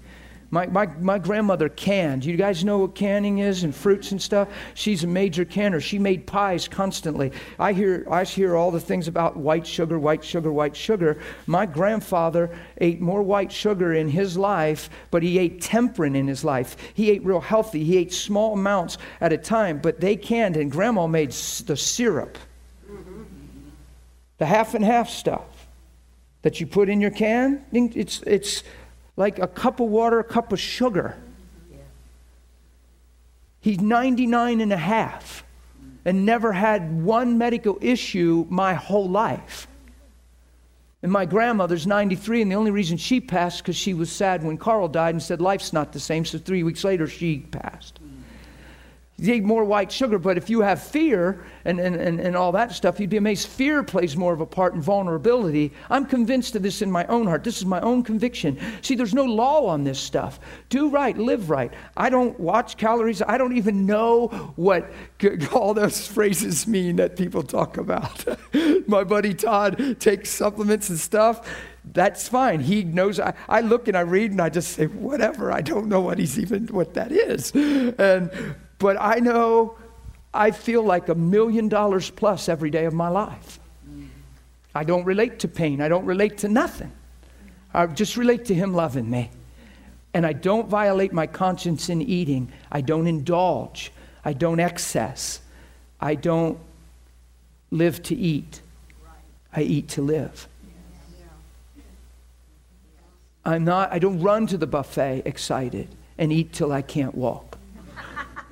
My, 0.50 0.66
my, 0.66 0.86
my 1.00 1.18
grandmother 1.18 1.68
canned. 1.68 2.24
You 2.24 2.36
guys 2.36 2.64
know 2.64 2.78
what 2.78 2.94
canning 2.94 3.38
is 3.38 3.64
and 3.64 3.74
fruits 3.74 4.12
and 4.12 4.22
stuff? 4.22 4.48
She's 4.74 5.02
a 5.02 5.06
major 5.06 5.44
canner. 5.44 5.80
She 5.80 5.98
made 5.98 6.26
pies 6.26 6.68
constantly. 6.68 7.32
I 7.58 7.72
hear, 7.72 8.06
I 8.10 8.24
hear 8.24 8.54
all 8.54 8.70
the 8.70 8.80
things 8.80 9.08
about 9.08 9.36
white 9.36 9.66
sugar, 9.66 9.98
white 9.98 10.24
sugar, 10.24 10.52
white 10.52 10.76
sugar. 10.76 11.18
My 11.46 11.66
grandfather 11.66 12.56
ate 12.78 13.00
more 13.00 13.22
white 13.22 13.50
sugar 13.50 13.94
in 13.94 14.08
his 14.08 14.36
life, 14.36 14.88
but 15.10 15.22
he 15.22 15.38
ate 15.38 15.60
temperate 15.60 16.14
in 16.14 16.28
his 16.28 16.44
life. 16.44 16.76
He 16.94 17.10
ate 17.10 17.24
real 17.24 17.40
healthy. 17.40 17.82
He 17.82 17.96
ate 17.96 18.12
small 18.12 18.52
amounts 18.52 18.98
at 19.20 19.32
a 19.32 19.38
time, 19.38 19.78
but 19.78 20.00
they 20.00 20.14
canned, 20.14 20.56
and 20.56 20.70
grandma 20.70 21.08
made 21.08 21.30
the 21.30 21.76
syrup, 21.76 22.38
the 24.38 24.46
half 24.46 24.74
and 24.74 24.84
half 24.84 25.08
stuff 25.08 25.42
that 26.42 26.60
you 26.60 26.66
put 26.66 26.88
in 26.88 27.00
your 27.00 27.10
can. 27.10 27.64
It's, 27.72 28.22
it's 28.22 28.62
like 29.16 29.38
a 29.38 29.46
cup 29.46 29.80
of 29.80 29.88
water, 29.88 30.18
a 30.18 30.24
cup 30.24 30.52
of 30.52 30.60
sugar. 30.60 31.16
He's 33.60 33.80
99 33.80 34.60
and 34.60 34.72
a 34.72 34.76
half 34.76 35.44
and 36.04 36.24
never 36.24 36.52
had 36.52 37.02
one 37.02 37.36
medical 37.36 37.78
issue 37.80 38.46
my 38.48 38.74
whole 38.74 39.08
life. 39.08 39.66
And 41.02 41.10
my 41.10 41.24
grandmother's 41.24 41.86
93, 41.86 42.42
and 42.42 42.50
the 42.50 42.54
only 42.54 42.70
reason 42.70 42.96
she 42.96 43.20
passed 43.20 43.58
because 43.58 43.76
she 43.76 43.92
was 43.92 44.10
sad 44.10 44.44
when 44.44 44.56
Carl 44.56 44.88
died 44.88 45.14
and 45.14 45.22
said 45.22 45.40
life's 45.40 45.72
not 45.72 45.92
the 45.92 46.00
same. 46.00 46.24
So 46.24 46.38
three 46.38 46.62
weeks 46.62 46.84
later, 46.84 47.06
she 47.06 47.40
passed. 47.40 47.98
You 49.18 49.32
need 49.32 49.44
more 49.46 49.64
white 49.64 49.90
sugar, 49.90 50.18
but 50.18 50.36
if 50.36 50.50
you 50.50 50.60
have 50.60 50.82
fear 50.82 51.42
and, 51.64 51.80
and, 51.80 51.96
and, 51.96 52.20
and 52.20 52.36
all 52.36 52.52
that 52.52 52.72
stuff, 52.72 53.00
you'd 53.00 53.08
be 53.08 53.16
amazed. 53.16 53.48
Fear 53.48 53.82
plays 53.82 54.14
more 54.14 54.34
of 54.34 54.42
a 54.42 54.46
part 54.46 54.74
in 54.74 54.82
vulnerability. 54.82 55.72
I'm 55.88 56.04
convinced 56.04 56.54
of 56.54 56.62
this 56.62 56.82
in 56.82 56.90
my 56.90 57.06
own 57.06 57.26
heart. 57.26 57.42
This 57.42 57.56
is 57.56 57.64
my 57.64 57.80
own 57.80 58.02
conviction. 58.02 58.58
See, 58.82 58.94
there's 58.94 59.14
no 59.14 59.24
law 59.24 59.64
on 59.68 59.84
this 59.84 59.98
stuff. 59.98 60.38
Do 60.68 60.90
right, 60.90 61.16
live 61.16 61.48
right. 61.48 61.72
I 61.96 62.10
don't 62.10 62.38
watch 62.38 62.76
calories. 62.76 63.22
I 63.22 63.38
don't 63.38 63.56
even 63.56 63.86
know 63.86 64.28
what 64.56 64.92
all 65.50 65.72
those 65.72 66.06
phrases 66.16 66.66
mean 66.66 66.96
that 66.96 67.16
people 67.16 67.42
talk 67.42 67.78
about. 67.78 68.22
my 68.86 69.02
buddy 69.02 69.32
Todd 69.32 69.96
takes 69.98 70.28
supplements 70.28 70.90
and 70.90 71.00
stuff 71.00 71.48
that's 71.92 72.28
fine. 72.28 72.58
He 72.58 72.82
knows. 72.82 73.20
I, 73.20 73.32
I, 73.48 73.60
look 73.60 73.86
and 73.86 73.96
I 73.96 74.00
read 74.00 74.32
and 74.32 74.40
I 74.40 74.48
just 74.48 74.72
say, 74.72 74.86
whatever. 74.86 75.52
I 75.52 75.60
don't 75.60 75.86
know 75.86 76.00
what 76.00 76.18
he's 76.18 76.36
even, 76.36 76.66
what 76.66 76.94
that 76.94 77.12
is. 77.12 77.52
And 77.52 78.56
but 78.78 78.96
I 79.00 79.16
know 79.16 79.76
I 80.32 80.50
feel 80.50 80.82
like 80.82 81.08
a 81.08 81.14
million 81.14 81.68
dollars 81.68 82.10
plus 82.10 82.48
every 82.48 82.70
day 82.70 82.84
of 82.84 82.92
my 82.92 83.08
life. 83.08 83.58
I 84.74 84.84
don't 84.84 85.04
relate 85.04 85.38
to 85.40 85.48
pain. 85.48 85.80
I 85.80 85.88
don't 85.88 86.04
relate 86.04 86.38
to 86.38 86.48
nothing. 86.48 86.92
I 87.72 87.86
just 87.86 88.16
relate 88.16 88.44
to 88.46 88.54
Him 88.54 88.74
loving 88.74 89.08
me. 89.08 89.30
And 90.12 90.26
I 90.26 90.34
don't 90.34 90.68
violate 90.68 91.12
my 91.12 91.26
conscience 91.26 91.88
in 91.88 92.02
eating. 92.02 92.52
I 92.70 92.82
don't 92.82 93.06
indulge. 93.06 93.92
I 94.24 94.34
don't 94.34 94.60
excess. 94.60 95.40
I 96.00 96.14
don't 96.14 96.58
live 97.70 98.02
to 98.04 98.14
eat. 98.14 98.60
I 99.54 99.62
eat 99.62 99.88
to 99.88 100.02
live. 100.02 100.48
I'm 103.44 103.64
not, 103.64 103.92
I 103.92 103.98
don't 103.98 104.20
run 104.20 104.46
to 104.48 104.58
the 104.58 104.66
buffet 104.66 105.22
excited 105.24 105.88
and 106.18 106.32
eat 106.32 106.52
till 106.52 106.72
I 106.72 106.82
can't 106.82 107.14
walk. 107.14 107.55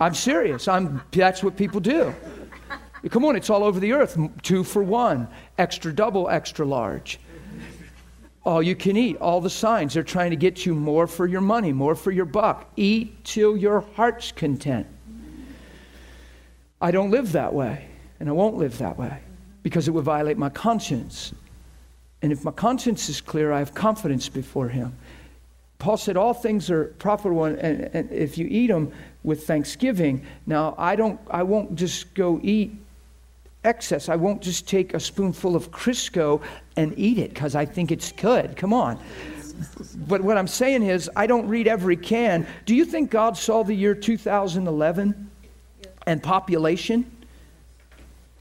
I'm 0.01 0.15
serious. 0.15 0.69
I'm, 0.69 1.03
that's 1.13 1.43
what 1.43 1.57
people 1.57 1.81
do. 1.81 2.15
Come 3.11 3.25
on, 3.27 3.37
it's 3.37 3.51
all 3.51 3.63
over 3.63 3.79
the 3.79 3.93
earth. 3.93 4.19
Two 4.43 4.65
for 4.65 4.83
one, 4.83 5.29
extra 5.59 5.93
double, 5.93 6.29
extra 6.29 6.65
large. 6.65 7.21
All 8.45 8.63
you 8.63 8.75
can 8.75 8.97
eat, 8.97 9.17
all 9.19 9.41
the 9.41 9.51
signs. 9.51 9.95
They're 9.95 10.03
trying 10.03 10.31
to 10.31 10.37
get 10.37 10.67
you 10.67 10.75
more 10.75 11.07
for 11.07 11.27
your 11.27 11.41
money, 11.41 11.73
more 11.73 11.95
for 11.95 12.11
your 12.11 12.25
buck. 12.25 12.71
Eat 12.77 13.25
till 13.25 13.57
your 13.57 13.81
heart's 13.95 14.33
content. 14.33 14.87
I 16.81 16.91
don't 16.91 17.11
live 17.11 17.33
that 17.33 17.55
way, 17.55 17.89
and 18.21 18.29
I 18.29 18.33
won't 18.33 18.57
live 18.57 18.79
that 18.79 18.99
way 18.99 19.21
because 19.63 19.89
it 19.89 19.93
would 19.93 20.05
violate 20.05 20.37
my 20.37 20.51
conscience. 20.51 21.33
And 22.21 22.33
if 22.33 22.45
my 22.45 22.51
conscience 22.51 23.09
is 23.09 23.21
clear, 23.21 23.53
I 23.53 23.59
have 23.59 23.75
confidence 23.75 24.29
before 24.29 24.69
Him. 24.69 24.95
Paul 25.79 25.97
said, 25.97 26.17
All 26.17 26.35
things 26.35 26.71
are 26.71 26.87
profitable, 26.99 27.45
and, 27.45 27.59
and 27.59 28.11
if 28.11 28.37
you 28.39 28.47
eat 28.51 28.69
them, 28.69 28.93
with 29.25 29.47
thanksgiving. 29.47 30.25
Now, 30.47 30.75
I 30.79 30.95
don't 30.95 31.19
I 31.31 31.43
won't 31.43 31.75
just 31.75 32.15
go 32.15 32.39
eat 32.43 32.77
excess. 33.65 34.09
I 34.09 34.17
won't 34.17 34.43
just 34.43 34.69
take 34.69 34.95
a 34.95 35.01
spoonful 35.01 35.57
of 35.57 35.71
Crisco 35.71 36.43
and 36.77 36.97
eat 36.97 37.19
it 37.19 37.33
because 37.33 37.57
I 37.57 37.65
think 37.65 37.91
it's 37.91 38.13
good. 38.13 38.57
Come 38.57 38.73
on. 38.73 38.99
But 40.07 40.21
what 40.21 40.37
I'm 40.37 40.49
saying 40.49 40.83
is, 40.83 41.11
I 41.17 41.27
don't 41.27 41.49
read 41.49 41.67
every 41.67 41.97
can. 41.97 42.47
Do 42.67 42.75
you 42.75 42.85
think 42.85 43.11
God 43.11 43.37
saw 43.37 43.63
the 43.63 43.75
year 43.75 43.95
2011 43.95 45.31
and 46.07 46.23
population? 46.23 47.11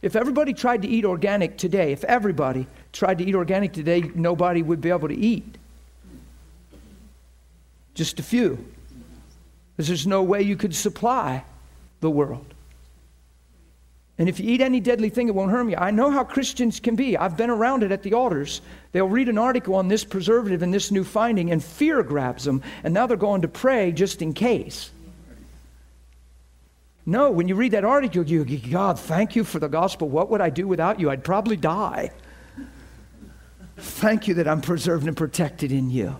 If 0.01 0.15
everybody 0.17 0.53
tried 0.53 0.81
to 0.81 0.87
eat 0.87 1.05
organic 1.05 1.57
today, 1.57 1.93
if 1.93 2.03
everybody 2.03 2.67
tried 2.91 3.19
to 3.19 3.23
eat 3.25 3.35
organic 3.35 3.71
today, 3.71 4.11
nobody 4.15 4.61
would 4.61 4.81
be 4.81 4.89
able 4.89 5.07
to 5.07 5.15
eat. 5.15 5.57
Just 7.93 8.19
a 8.19 8.23
few 8.23 8.65
because 9.83 9.89
there's 9.89 10.07
no 10.07 10.23
way 10.23 10.41
you 10.41 10.55
could 10.55 10.73
supply 10.73 11.43
the 11.99 12.09
world. 12.09 12.53
And 14.17 14.29
if 14.29 14.39
you 14.39 14.49
eat 14.49 14.61
any 14.61 14.79
deadly 14.79 15.09
thing, 15.09 15.27
it 15.27 15.35
won't 15.35 15.51
harm 15.51 15.69
you. 15.69 15.75
I 15.75 15.91
know 15.91 16.09
how 16.09 16.23
Christians 16.23 16.79
can 16.79 16.95
be. 16.95 17.17
I've 17.17 17.35
been 17.35 17.49
around 17.49 17.83
it 17.83 17.91
at 17.91 18.01
the 18.01 18.13
altars. 18.13 18.61
They'll 18.93 19.09
read 19.09 19.27
an 19.27 19.37
article 19.37 19.75
on 19.75 19.89
this 19.89 20.05
preservative 20.05 20.63
and 20.63 20.73
this 20.73 20.89
new 20.89 21.03
finding, 21.03 21.51
and 21.51 21.61
fear 21.61 22.01
grabs 22.01 22.45
them, 22.45 22.61
and 22.85 22.93
now 22.93 23.07
they're 23.07 23.17
going 23.17 23.41
to 23.41 23.49
pray 23.49 23.91
just 23.91 24.21
in 24.21 24.31
case. 24.31 24.89
No, 27.05 27.29
when 27.29 27.49
you 27.49 27.55
read 27.55 27.73
that 27.73 27.83
article, 27.83 28.23
you 28.23 28.45
God, 28.45 28.97
thank 28.97 29.35
you 29.35 29.43
for 29.43 29.59
the 29.59 29.67
gospel. 29.67 30.07
What 30.07 30.29
would 30.29 30.39
I 30.39 30.49
do 30.49 30.65
without 30.65 31.01
you? 31.01 31.09
I'd 31.09 31.25
probably 31.25 31.57
die. 31.57 32.11
Thank 33.75 34.29
you 34.29 34.35
that 34.35 34.47
I'm 34.47 34.61
preserved 34.61 35.07
and 35.07 35.17
protected 35.17 35.73
in 35.73 35.89
you. 35.89 36.15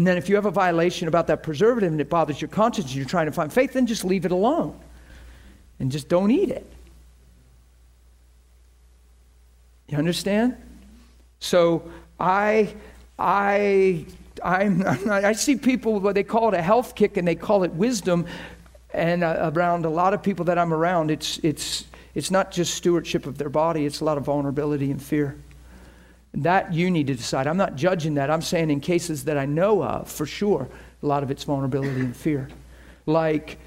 And 0.00 0.06
then 0.06 0.16
if 0.16 0.30
you 0.30 0.34
have 0.36 0.46
a 0.46 0.50
violation 0.50 1.08
about 1.08 1.26
that 1.26 1.42
preservative 1.42 1.92
and 1.92 2.00
it 2.00 2.08
bothers 2.08 2.40
your 2.40 2.48
conscience 2.48 2.86
and 2.86 2.96
you're 2.96 3.04
trying 3.04 3.26
to 3.26 3.32
find 3.32 3.52
faith, 3.52 3.74
then 3.74 3.86
just 3.86 4.02
leave 4.02 4.24
it 4.24 4.32
alone 4.32 4.74
and 5.78 5.92
just 5.92 6.08
don't 6.08 6.30
eat 6.30 6.48
it. 6.48 6.64
You 9.88 9.98
understand? 9.98 10.56
So 11.38 11.82
I, 12.18 12.74
I, 13.18 14.06
I'm, 14.42 14.86
I 15.10 15.34
see 15.34 15.56
people, 15.56 16.00
what 16.00 16.14
they 16.14 16.24
call 16.24 16.48
it 16.48 16.54
a 16.54 16.62
health 16.62 16.94
kick 16.94 17.18
and 17.18 17.28
they 17.28 17.34
call 17.34 17.62
it 17.62 17.72
wisdom. 17.74 18.24
And 18.94 19.22
uh, 19.22 19.52
around 19.54 19.84
a 19.84 19.90
lot 19.90 20.14
of 20.14 20.22
people 20.22 20.46
that 20.46 20.56
I'm 20.56 20.72
around, 20.72 21.10
it's, 21.10 21.36
it's, 21.42 21.84
it's 22.14 22.30
not 22.30 22.52
just 22.52 22.72
stewardship 22.72 23.26
of 23.26 23.36
their 23.36 23.50
body, 23.50 23.84
it's 23.84 24.00
a 24.00 24.06
lot 24.06 24.16
of 24.16 24.24
vulnerability 24.24 24.90
and 24.90 25.02
fear. 25.02 25.36
That 26.34 26.72
you 26.72 26.90
need 26.90 27.08
to 27.08 27.14
decide. 27.14 27.46
I'm 27.46 27.56
not 27.56 27.74
judging 27.74 28.14
that. 28.14 28.30
I'm 28.30 28.42
saying 28.42 28.70
in 28.70 28.80
cases 28.80 29.24
that 29.24 29.36
I 29.36 29.46
know 29.46 29.82
of, 29.82 30.10
for 30.10 30.26
sure, 30.26 30.68
a 31.02 31.06
lot 31.06 31.22
of 31.22 31.30
it's 31.30 31.44
vulnerability 31.44 32.00
and 32.00 32.16
fear. 32.16 32.48
Like, 33.06 33.58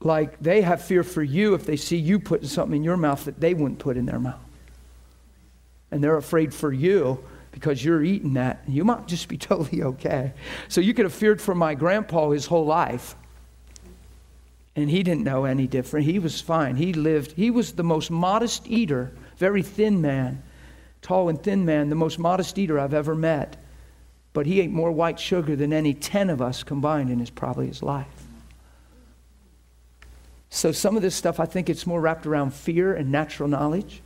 like 0.00 0.38
they 0.40 0.62
have 0.62 0.82
fear 0.82 1.02
for 1.02 1.22
you 1.22 1.54
if 1.54 1.66
they 1.66 1.76
see 1.76 1.96
you 1.96 2.20
putting 2.20 2.48
something 2.48 2.76
in 2.76 2.84
your 2.84 2.96
mouth 2.96 3.24
that 3.24 3.40
they 3.40 3.54
wouldn't 3.54 3.80
put 3.80 3.96
in 3.96 4.06
their 4.06 4.20
mouth. 4.20 4.40
And 5.90 6.02
they're 6.02 6.16
afraid 6.16 6.54
for 6.54 6.72
you 6.72 7.24
because 7.50 7.84
you're 7.84 8.04
eating 8.04 8.34
that. 8.34 8.62
You 8.68 8.84
might 8.84 9.08
just 9.08 9.28
be 9.28 9.36
totally 9.38 9.82
okay. 9.82 10.32
So 10.68 10.80
you 10.80 10.94
could 10.94 11.04
have 11.04 11.14
feared 11.14 11.42
for 11.42 11.54
my 11.54 11.74
grandpa 11.74 12.30
his 12.30 12.46
whole 12.46 12.66
life. 12.66 13.16
And 14.76 14.88
he 14.88 15.02
didn't 15.02 15.24
know 15.24 15.44
any 15.44 15.66
different. 15.66 16.06
He 16.06 16.20
was 16.20 16.40
fine. 16.40 16.76
He 16.76 16.92
lived, 16.92 17.32
he 17.32 17.50
was 17.50 17.72
the 17.72 17.82
most 17.82 18.10
modest 18.10 18.68
eater, 18.68 19.10
very 19.36 19.62
thin 19.62 20.00
man 20.00 20.44
tall 21.02 21.28
and 21.28 21.42
thin 21.42 21.64
man, 21.64 21.88
the 21.88 21.94
most 21.94 22.18
modest 22.18 22.58
eater 22.58 22.78
I've 22.78 22.94
ever 22.94 23.14
met. 23.14 23.56
But 24.32 24.46
he 24.46 24.60
ate 24.60 24.70
more 24.70 24.92
white 24.92 25.18
sugar 25.18 25.56
than 25.56 25.72
any 25.72 25.94
10 25.94 26.30
of 26.30 26.40
us 26.40 26.62
combined 26.62 27.10
in 27.10 27.18
his 27.18 27.30
probably 27.30 27.66
his 27.66 27.82
life. 27.82 28.06
So 30.50 30.72
some 30.72 30.96
of 30.96 31.02
this 31.02 31.14
stuff 31.14 31.40
I 31.40 31.46
think 31.46 31.70
it's 31.70 31.86
more 31.86 32.00
wrapped 32.00 32.26
around 32.26 32.54
fear 32.54 32.94
and 32.94 33.10
natural 33.10 33.48
knowledge. 33.48 34.02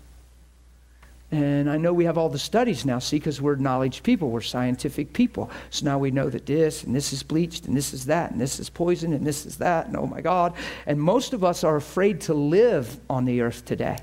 And 1.31 1.69
I 1.69 1.79
know 1.79 1.93
we 1.93 2.05
have 2.05 2.17
all 2.17 2.29
the 2.29 2.39
studies 2.39 2.85
now, 2.85 3.01
see, 3.01 3.17
because 3.17 3.41
we're 3.41 3.57
knowledge 3.57 4.03
people, 4.03 4.31
we're 4.31 4.41
scientific 4.41 5.13
people. 5.13 5.51
So 5.71 5.85
now 5.85 5.99
we 5.99 6.11
know 6.11 6.31
that 6.31 6.47
this 6.47 6.85
and 6.85 6.95
this 6.95 7.13
is 7.13 7.23
bleached 7.23 7.67
and 7.67 7.77
this 7.77 7.93
is 7.93 8.07
that 8.07 8.31
and 8.31 8.41
this 8.41 8.61
is 8.61 8.71
poison 8.71 9.13
and 9.13 9.27
this 9.27 9.45
is 9.45 9.57
that 9.57 9.87
and 9.87 9.97
oh 9.97 10.07
my 10.07 10.21
God. 10.21 10.55
And 10.87 11.01
most 11.01 11.33
of 11.33 11.43
us 11.43 11.65
are 11.65 11.77
afraid 11.77 12.21
to 12.23 12.35
live 12.35 13.01
on 13.11 13.25
the 13.25 13.41
earth 13.41 13.65
today 13.65 13.99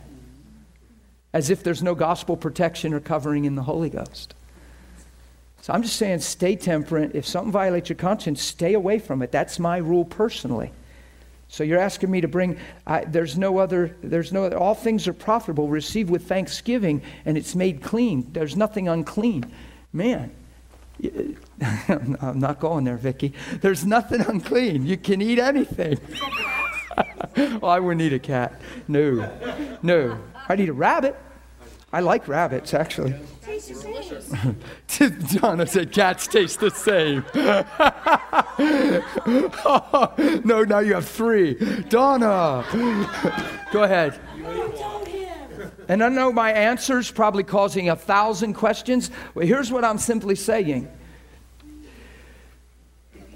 as 1.33 1.49
if 1.49 1.63
there's 1.63 1.81
no 1.81 1.95
gospel 1.95 2.35
protection 2.35 2.93
or 2.93 2.99
covering 2.99 3.45
in 3.45 3.55
the 3.55 3.63
Holy 3.63 3.89
Ghost. 3.89 4.35
So 5.61 5.73
I'm 5.73 5.83
just 5.83 5.95
saying, 5.95 6.19
stay 6.19 6.55
temperate. 6.55 7.15
If 7.15 7.27
something 7.27 7.51
violates 7.51 7.89
your 7.89 7.95
conscience, 7.95 8.41
stay 8.41 8.73
away 8.73 8.99
from 8.99 9.21
it. 9.21 9.31
That's 9.31 9.59
my 9.59 9.77
rule 9.77 10.05
personally. 10.05 10.71
So 11.47 11.63
you're 11.63 11.79
asking 11.79 12.09
me 12.09 12.21
to 12.21 12.27
bring, 12.27 12.57
I, 12.87 13.03
there's 13.03 13.37
no 13.37 13.57
other, 13.57 13.95
there's 14.01 14.31
no 14.31 14.45
other, 14.45 14.57
all 14.57 14.73
things 14.73 15.07
are 15.07 15.13
profitable, 15.13 15.67
receive 15.67 16.09
with 16.09 16.27
thanksgiving, 16.27 17.01
and 17.25 17.37
it's 17.37 17.55
made 17.55 17.83
clean. 17.83 18.27
There's 18.31 18.55
nothing 18.55 18.87
unclean. 18.87 19.51
Man, 19.93 20.31
I'm 21.89 22.39
not 22.39 22.59
going 22.59 22.85
there, 22.85 22.97
Vicky. 22.97 23.33
There's 23.59 23.85
nothing 23.85 24.21
unclean. 24.21 24.85
You 24.85 24.97
can 24.97 25.21
eat 25.21 25.39
anything. 25.39 25.99
well, 27.37 27.65
I 27.65 27.79
wouldn't 27.79 28.01
eat 28.01 28.13
a 28.13 28.19
cat. 28.19 28.59
No, 28.87 29.29
no. 29.83 30.17
I'd 30.51 30.59
eat 30.59 30.67
a 30.67 30.73
rabbit. 30.73 31.15
I 31.93 32.01
like 32.01 32.27
rabbits, 32.27 32.73
actually. 32.73 33.15
Donna 35.33 35.65
said 35.65 35.93
cats 35.93 36.27
taste 36.27 36.59
the 36.59 36.69
same. 36.69 37.23
oh, 39.65 40.41
no, 40.43 40.63
now 40.65 40.79
you 40.79 40.93
have 40.93 41.07
three. 41.07 41.53
Donna, 41.87 42.65
go 43.71 43.83
ahead. 43.83 44.19
And 45.87 46.03
I 46.03 46.09
know 46.09 46.33
my 46.33 46.51
answer 46.51 46.99
is 46.99 47.09
probably 47.09 47.43
causing 47.43 47.87
a 47.87 47.95
thousand 47.95 48.55
questions. 48.55 49.09
But 49.33 49.45
here's 49.45 49.71
what 49.71 49.85
I'm 49.85 49.99
simply 49.99 50.35
saying 50.35 50.91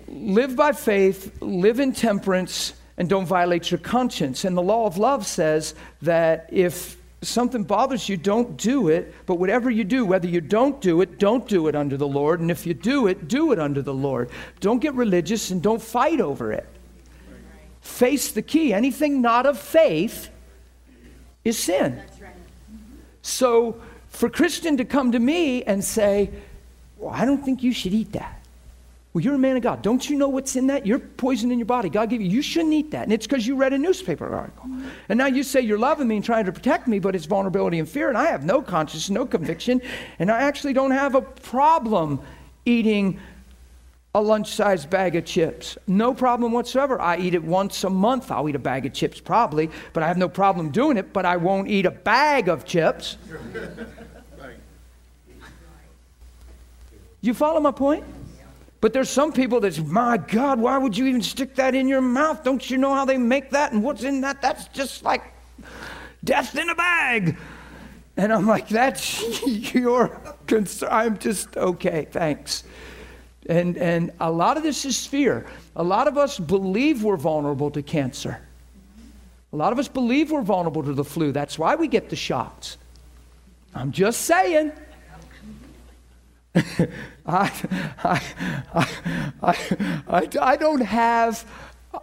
live 0.09 0.57
by 0.57 0.73
faith, 0.73 1.41
live 1.41 1.79
in 1.79 1.93
temperance, 1.93 2.73
and 2.97 3.07
don't 3.07 3.25
violate 3.25 3.71
your 3.71 3.79
conscience. 3.79 4.43
And 4.43 4.57
the 4.57 4.61
law 4.61 4.85
of 4.85 4.97
love 4.97 5.25
says 5.25 5.75
that 6.01 6.49
if 6.51 6.97
something 7.25 7.63
bothers 7.63 8.07
you, 8.07 8.17
don't 8.17 8.57
do 8.57 8.89
it. 8.89 9.13
But 9.25 9.35
whatever 9.35 9.69
you 9.69 9.83
do, 9.83 10.05
whether 10.05 10.27
you 10.27 10.41
don't 10.41 10.79
do 10.81 11.01
it, 11.01 11.19
don't 11.19 11.47
do 11.47 11.67
it 11.67 11.75
under 11.75 11.97
the 11.97 12.07
Lord. 12.07 12.39
And 12.39 12.49
if 12.49 12.65
you 12.65 12.73
do 12.73 13.07
it, 13.07 13.27
do 13.27 13.51
it 13.51 13.59
under 13.59 13.81
the 13.81 13.93
Lord. 13.93 14.29
Don't 14.59 14.79
get 14.79 14.93
religious 14.93 15.51
and 15.51 15.61
don't 15.61 15.81
fight 15.81 16.19
over 16.21 16.51
it. 16.51 16.67
Face 17.81 18.31
the 18.31 18.41
key. 18.41 18.73
Anything 18.73 19.21
not 19.21 19.45
of 19.45 19.59
faith 19.59 20.29
is 21.43 21.57
sin. 21.57 22.01
So 23.21 23.81
for 24.09 24.29
Christian 24.29 24.77
to 24.77 24.85
come 24.85 25.11
to 25.11 25.19
me 25.19 25.63
and 25.63 25.83
say, 25.83 26.31
Well, 26.97 27.13
I 27.13 27.25
don't 27.25 27.43
think 27.43 27.63
you 27.63 27.71
should 27.71 27.93
eat 27.93 28.13
that. 28.13 28.44
Well, 29.15 29.23
you're 29.23 29.35
a 29.35 29.39
man 29.39 29.55
of 29.55 29.63
God. 29.63 29.81
Don't 29.81 30.09
you 30.09 30.17
know 30.17 30.27
what's 30.27 30.57
in 30.57 30.67
that? 30.67 30.85
You're 30.85 30.99
poison 30.99 31.49
in 31.49 31.57
your 31.57 31.65
body. 31.65 31.87
God 31.87 32.09
gave 32.09 32.19
you. 32.19 32.27
You 32.27 32.41
shouldn't 32.41 32.73
eat 32.73 32.91
that. 32.91 33.03
And 33.03 33.13
it's 33.13 33.25
because 33.25 33.47
you 33.47 33.55
read 33.55 33.71
a 33.71 33.77
newspaper 33.77 34.27
article. 34.35 34.69
And 35.07 35.17
now 35.17 35.27
you 35.27 35.41
say 35.41 35.61
you're 35.61 35.79
loving 35.79 36.09
me 36.09 36.17
and 36.17 36.25
trying 36.25 36.43
to 36.43 36.51
protect 36.51 36.85
me, 36.85 36.99
but 36.99 37.15
it's 37.15 37.23
vulnerability 37.23 37.79
and 37.79 37.87
fear. 37.87 38.09
And 38.09 38.17
I 38.17 38.25
have 38.25 38.43
no 38.43 38.61
conscience, 38.61 39.09
no 39.09 39.25
conviction. 39.25 39.81
And 40.19 40.29
I 40.29 40.41
actually 40.41 40.73
don't 40.73 40.91
have 40.91 41.15
a 41.15 41.21
problem 41.21 42.19
eating 42.65 43.17
a 44.15 44.21
lunch 44.21 44.51
sized 44.51 44.89
bag 44.89 45.15
of 45.15 45.23
chips. 45.23 45.77
No 45.87 46.13
problem 46.13 46.51
whatsoever. 46.51 46.99
I 46.99 47.17
eat 47.17 47.35
it 47.35 47.43
once 47.43 47.85
a 47.85 47.89
month. 47.89 48.29
I'll 48.31 48.49
eat 48.49 48.55
a 48.55 48.59
bag 48.59 48.85
of 48.85 48.91
chips 48.91 49.21
probably, 49.21 49.69
but 49.93 50.03
I 50.03 50.09
have 50.09 50.17
no 50.17 50.27
problem 50.27 50.71
doing 50.71 50.97
it, 50.97 51.13
but 51.13 51.25
I 51.25 51.37
won't 51.37 51.69
eat 51.69 51.85
a 51.85 51.91
bag 51.91 52.49
of 52.49 52.65
chips. 52.65 53.15
You 57.21 57.33
follow 57.33 57.59
my 57.59 57.71
point? 57.71 58.03
But 58.85 58.93
there's 58.93 59.09
some 59.09 59.31
people 59.31 59.61
that's, 59.61 59.79
my 59.79 60.17
God, 60.17 60.59
why 60.59 60.77
would 60.77 60.95
you 60.95 61.07
even 61.07 61.23
stick 61.23 61.55
that 61.55 61.73
in 61.73 61.87
your 61.87 62.01
mouth? 62.01 62.43
Don't 62.43 62.69
you 62.69 62.77
know 62.77 62.93
how 62.93 63.03
they 63.03 63.17
make 63.17 63.49
that 63.49 63.71
and 63.71 63.81
what's 63.81 64.03
in 64.03 64.21
that? 64.21 64.43
That's 64.43 64.67
just 64.67 65.03
like 65.03 65.23
death 66.23 66.55
in 66.55 66.69
a 66.69 66.75
bag. 66.75 67.35
And 68.15 68.31
I'm 68.31 68.45
like, 68.45 68.67
that's 68.67 69.43
your 69.73 70.09
concern. 70.45 70.89
I'm 70.91 71.17
just, 71.17 71.57
okay, 71.57 72.07
thanks. 72.11 72.63
And, 73.49 73.75
and 73.77 74.11
a 74.19 74.29
lot 74.29 74.55
of 74.55 74.61
this 74.61 74.85
is 74.85 75.03
fear. 75.03 75.47
A 75.75 75.83
lot 75.83 76.07
of 76.07 76.19
us 76.19 76.37
believe 76.37 77.03
we're 77.03 77.17
vulnerable 77.17 77.71
to 77.71 77.81
cancer. 77.81 78.39
A 79.51 79.55
lot 79.55 79.73
of 79.73 79.79
us 79.79 79.87
believe 79.87 80.29
we're 80.29 80.43
vulnerable 80.43 80.83
to 80.83 80.93
the 80.93 81.03
flu. 81.03 81.31
That's 81.31 81.57
why 81.57 81.73
we 81.73 81.87
get 81.87 82.11
the 82.11 82.15
shots. 82.15 82.77
I'm 83.73 83.91
just 83.91 84.21
saying. 84.21 84.73
I, 87.25 87.51
I, 88.03 88.21
I, 89.41 90.29
I, 90.41 90.55
don't 90.55 90.81
have, 90.81 91.45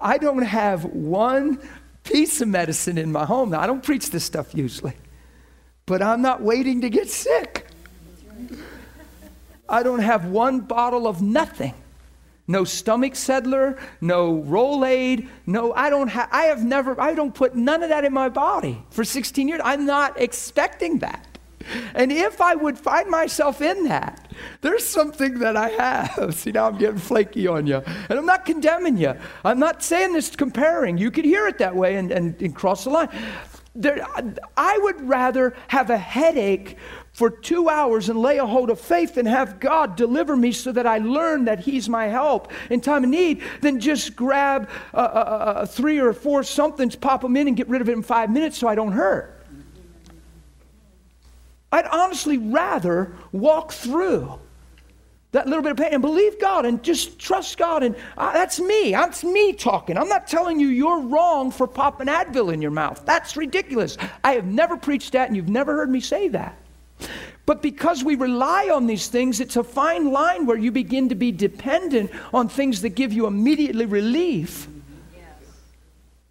I 0.00 0.18
don't 0.18 0.42
have 0.42 0.84
one 0.84 1.58
piece 2.04 2.40
of 2.40 2.48
medicine 2.48 2.98
in 2.98 3.12
my 3.12 3.24
home. 3.24 3.50
Now, 3.50 3.60
I 3.60 3.66
don't 3.66 3.82
preach 3.82 4.10
this 4.10 4.24
stuff 4.24 4.54
usually, 4.54 4.94
but 5.86 6.02
I'm 6.02 6.20
not 6.20 6.42
waiting 6.42 6.82
to 6.82 6.90
get 6.90 7.08
sick. 7.08 7.66
I 9.68 9.82
don't 9.82 10.00
have 10.00 10.26
one 10.26 10.60
bottle 10.60 11.06
of 11.06 11.22
nothing. 11.22 11.74
No 12.46 12.64
stomach 12.64 13.16
settler, 13.16 13.78
no 14.00 14.42
Rolaids, 14.42 15.26
no, 15.46 15.72
I 15.72 15.88
don't 15.88 16.08
have, 16.08 16.28
I 16.30 16.44
have 16.44 16.62
never, 16.62 17.00
I 17.00 17.14
don't 17.14 17.34
put 17.34 17.54
none 17.54 17.82
of 17.82 17.88
that 17.88 18.04
in 18.04 18.12
my 18.12 18.28
body 18.28 18.84
for 18.90 19.04
16 19.04 19.48
years. 19.48 19.60
I'm 19.64 19.86
not 19.86 20.20
expecting 20.20 20.98
that. 20.98 21.31
And 21.94 22.12
if 22.12 22.40
I 22.40 22.54
would 22.54 22.78
find 22.78 23.08
myself 23.08 23.60
in 23.60 23.84
that, 23.84 24.30
there's 24.60 24.86
something 24.86 25.38
that 25.40 25.56
I 25.56 25.68
have. 25.70 26.34
See, 26.34 26.52
now 26.52 26.68
I'm 26.68 26.78
getting 26.78 26.98
flaky 26.98 27.46
on 27.46 27.66
you. 27.66 27.76
And 27.76 28.18
I'm 28.18 28.26
not 28.26 28.44
condemning 28.44 28.96
you. 28.96 29.14
I'm 29.44 29.58
not 29.58 29.82
saying 29.82 30.12
this 30.12 30.34
comparing. 30.34 30.98
You 30.98 31.10
could 31.10 31.24
hear 31.24 31.46
it 31.46 31.58
that 31.58 31.74
way 31.74 31.96
and, 31.96 32.10
and, 32.10 32.40
and 32.40 32.54
cross 32.54 32.84
the 32.84 32.90
line. 32.90 33.08
There, 33.74 34.06
I 34.56 34.78
would 34.82 35.00
rather 35.08 35.54
have 35.68 35.88
a 35.88 35.96
headache 35.96 36.76
for 37.12 37.30
two 37.30 37.68
hours 37.68 38.08
and 38.08 38.18
lay 38.18 38.38
a 38.38 38.46
hold 38.46 38.70
of 38.70 38.80
faith 38.80 39.16
and 39.16 39.28
have 39.28 39.60
God 39.60 39.96
deliver 39.96 40.34
me 40.34 40.52
so 40.52 40.72
that 40.72 40.86
I 40.86 40.98
learn 40.98 41.44
that 41.44 41.60
He's 41.60 41.88
my 41.88 42.06
help 42.06 42.50
in 42.70 42.80
time 42.80 43.04
of 43.04 43.10
need 43.10 43.42
than 43.60 43.80
just 43.80 44.16
grab 44.16 44.68
uh, 44.94 44.96
uh, 44.96 45.00
uh, 45.00 45.66
three 45.66 45.98
or 45.98 46.12
four 46.12 46.42
somethings, 46.42 46.96
pop 46.96 47.20
them 47.20 47.36
in, 47.36 47.48
and 47.48 47.56
get 47.56 47.68
rid 47.68 47.82
of 47.82 47.88
it 47.88 47.92
in 47.92 48.02
five 48.02 48.30
minutes 48.30 48.58
so 48.58 48.66
I 48.66 48.74
don't 48.74 48.92
hurt. 48.92 49.41
I'd 51.72 51.86
honestly 51.86 52.38
rather 52.38 53.16
walk 53.32 53.72
through 53.72 54.38
that 55.32 55.46
little 55.46 55.62
bit 55.62 55.72
of 55.72 55.78
pain 55.78 55.92
and 55.92 56.02
believe 56.02 56.38
God 56.38 56.66
and 56.66 56.82
just 56.82 57.18
trust 57.18 57.56
God. 57.56 57.82
And 57.82 57.96
uh, 58.18 58.32
that's 58.32 58.60
me. 58.60 58.92
That's 58.92 59.24
me 59.24 59.54
talking. 59.54 59.96
I'm 59.96 60.08
not 60.08 60.26
telling 60.26 60.60
you 60.60 60.68
you're 60.68 61.00
wrong 61.00 61.50
for 61.50 61.66
popping 61.66 62.06
Advil 62.06 62.52
in 62.52 62.60
your 62.60 62.70
mouth. 62.70 63.02
That's 63.06 63.34
ridiculous. 63.34 63.96
I 64.22 64.34
have 64.34 64.44
never 64.44 64.76
preached 64.76 65.12
that, 65.12 65.28
and 65.28 65.36
you've 65.36 65.48
never 65.48 65.74
heard 65.74 65.90
me 65.90 66.00
say 66.00 66.28
that. 66.28 66.58
But 67.46 67.62
because 67.62 68.04
we 68.04 68.14
rely 68.14 68.70
on 68.72 68.86
these 68.86 69.08
things, 69.08 69.40
it's 69.40 69.56
a 69.56 69.64
fine 69.64 70.12
line 70.12 70.46
where 70.46 70.58
you 70.58 70.70
begin 70.70 71.08
to 71.08 71.14
be 71.14 71.32
dependent 71.32 72.10
on 72.32 72.48
things 72.48 72.82
that 72.82 72.90
give 72.90 73.12
you 73.12 73.26
immediately 73.26 73.86
relief 73.86 74.68
yes. 75.14 75.24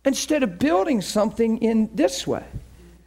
instead 0.05 0.43
of 0.43 0.59
building 0.59 1.01
something 1.01 1.57
in 1.57 1.89
this 1.93 2.26
way. 2.26 2.45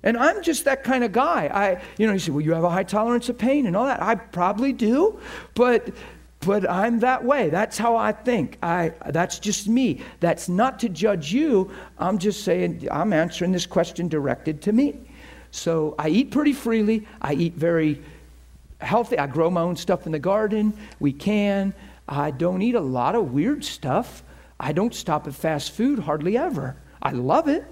And 0.05 0.19
I'm 0.19 0.43
just 0.43 0.67
that 0.67 0.85
kind 0.85 1.03
of 1.03 1.13
guy. 1.13 1.47
I, 1.47 1.83
you 1.99 2.07
know, 2.07 2.13
you 2.13 2.19
say, 2.19 2.31
well, 2.31 2.43
you 2.43 2.53
have 2.53 2.63
a 2.63 2.71
high 2.71 2.85
tolerance 2.85 3.29
of 3.31 3.39
pain 3.39 3.67
and 3.67 3.75
all 3.75 3.87
that. 3.87 4.01
I 4.01 4.15
probably 4.15 4.73
do, 4.73 5.19
but 5.55 5.93
but 6.41 6.71
I'm 6.71 7.01
that 7.01 7.25
way. 7.25 7.49
That's 7.49 7.79
how 7.79 7.97
I 7.97 8.13
think. 8.13 8.59
I 8.63 8.93
that's 9.09 9.39
just 9.39 9.67
me. 9.67 10.03
That's 10.21 10.47
not 10.47 10.79
to 10.81 10.91
judge 10.91 11.33
you. 11.33 11.71
I'm 11.99 12.19
just 12.19 12.45
saying 12.45 12.87
I'm 12.91 13.15
answering 13.15 13.51
this 13.51 13.65
question 13.65 14.09
directed 14.09 14.61
to 14.63 14.73
me. 14.73 15.01
So 15.51 15.95
I 15.99 16.09
eat 16.09 16.31
pretty 16.31 16.53
freely. 16.53 17.09
I 17.23 17.33
eat 17.33 17.55
very 17.55 18.03
healthy. 18.83 19.19
I 19.19 19.27
grow 19.27 19.51
my 19.51 19.63
own 19.63 19.77
stuff 19.77 20.05
in 20.05 20.13
the 20.13 20.19
garden. 20.19 20.77
We 21.01 21.15
can. 21.15 21.73
I 22.07 22.31
don't 22.31 22.61
eat 22.61 22.75
a 22.75 22.81
lot 22.81 23.15
of 23.15 23.33
weird 23.33 23.65
stuff. 23.65 24.23
I 24.61 24.73
don't 24.73 24.95
stop 24.95 25.27
at 25.27 25.35
fast 25.35 25.73
food 25.73 26.01
hardly 26.01 26.37
ever. 26.37 26.77
I 27.03 27.13
love 27.13 27.49
it. 27.49 27.65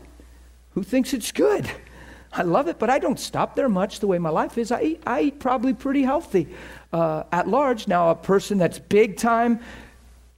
Who 0.71 0.83
thinks 0.83 1.13
it's 1.13 1.31
good? 1.31 1.71
I 2.35 2.43
love 2.43 2.69
it, 2.69 2.79
but 2.79 2.89
I 2.89 2.99
don't 2.99 3.21
stop 3.21 3.55
there 3.55 3.69
much 3.69 4.01
the 4.01 4.07
way 4.07 4.19
my 4.19 4.31
life 4.31 4.57
is. 4.57 4.73
I 4.73 4.83
eat, 4.83 5.03
I 5.07 5.21
eat 5.23 5.39
probably 5.39 5.75
pretty 5.75 6.03
healthy 6.03 6.49
uh, 6.93 7.25
at 7.31 7.47
large. 7.47 7.89
Now, 7.89 8.11
a 8.11 8.15
person 8.15 8.59
that's 8.59 8.79
big 8.79 9.19
time 9.19 9.61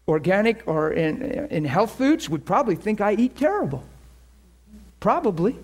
organic 0.09 0.67
or 0.67 0.93
in, 0.93 1.23
in 1.51 1.65
health 1.65 1.97
foods 1.97 2.29
would 2.29 2.45
probably 2.45 2.75
think 2.75 3.01
I 3.01 3.15
eat 3.15 3.37
terrible. 3.37 3.85
Probably. 4.99 5.57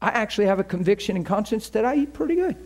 I 0.00 0.08
actually 0.08 0.46
have 0.46 0.58
a 0.58 0.64
conviction 0.64 1.16
and 1.16 1.24
conscience 1.24 1.68
that 1.70 1.84
I 1.84 1.94
eat 1.94 2.12
pretty 2.12 2.34
good. 2.34 2.56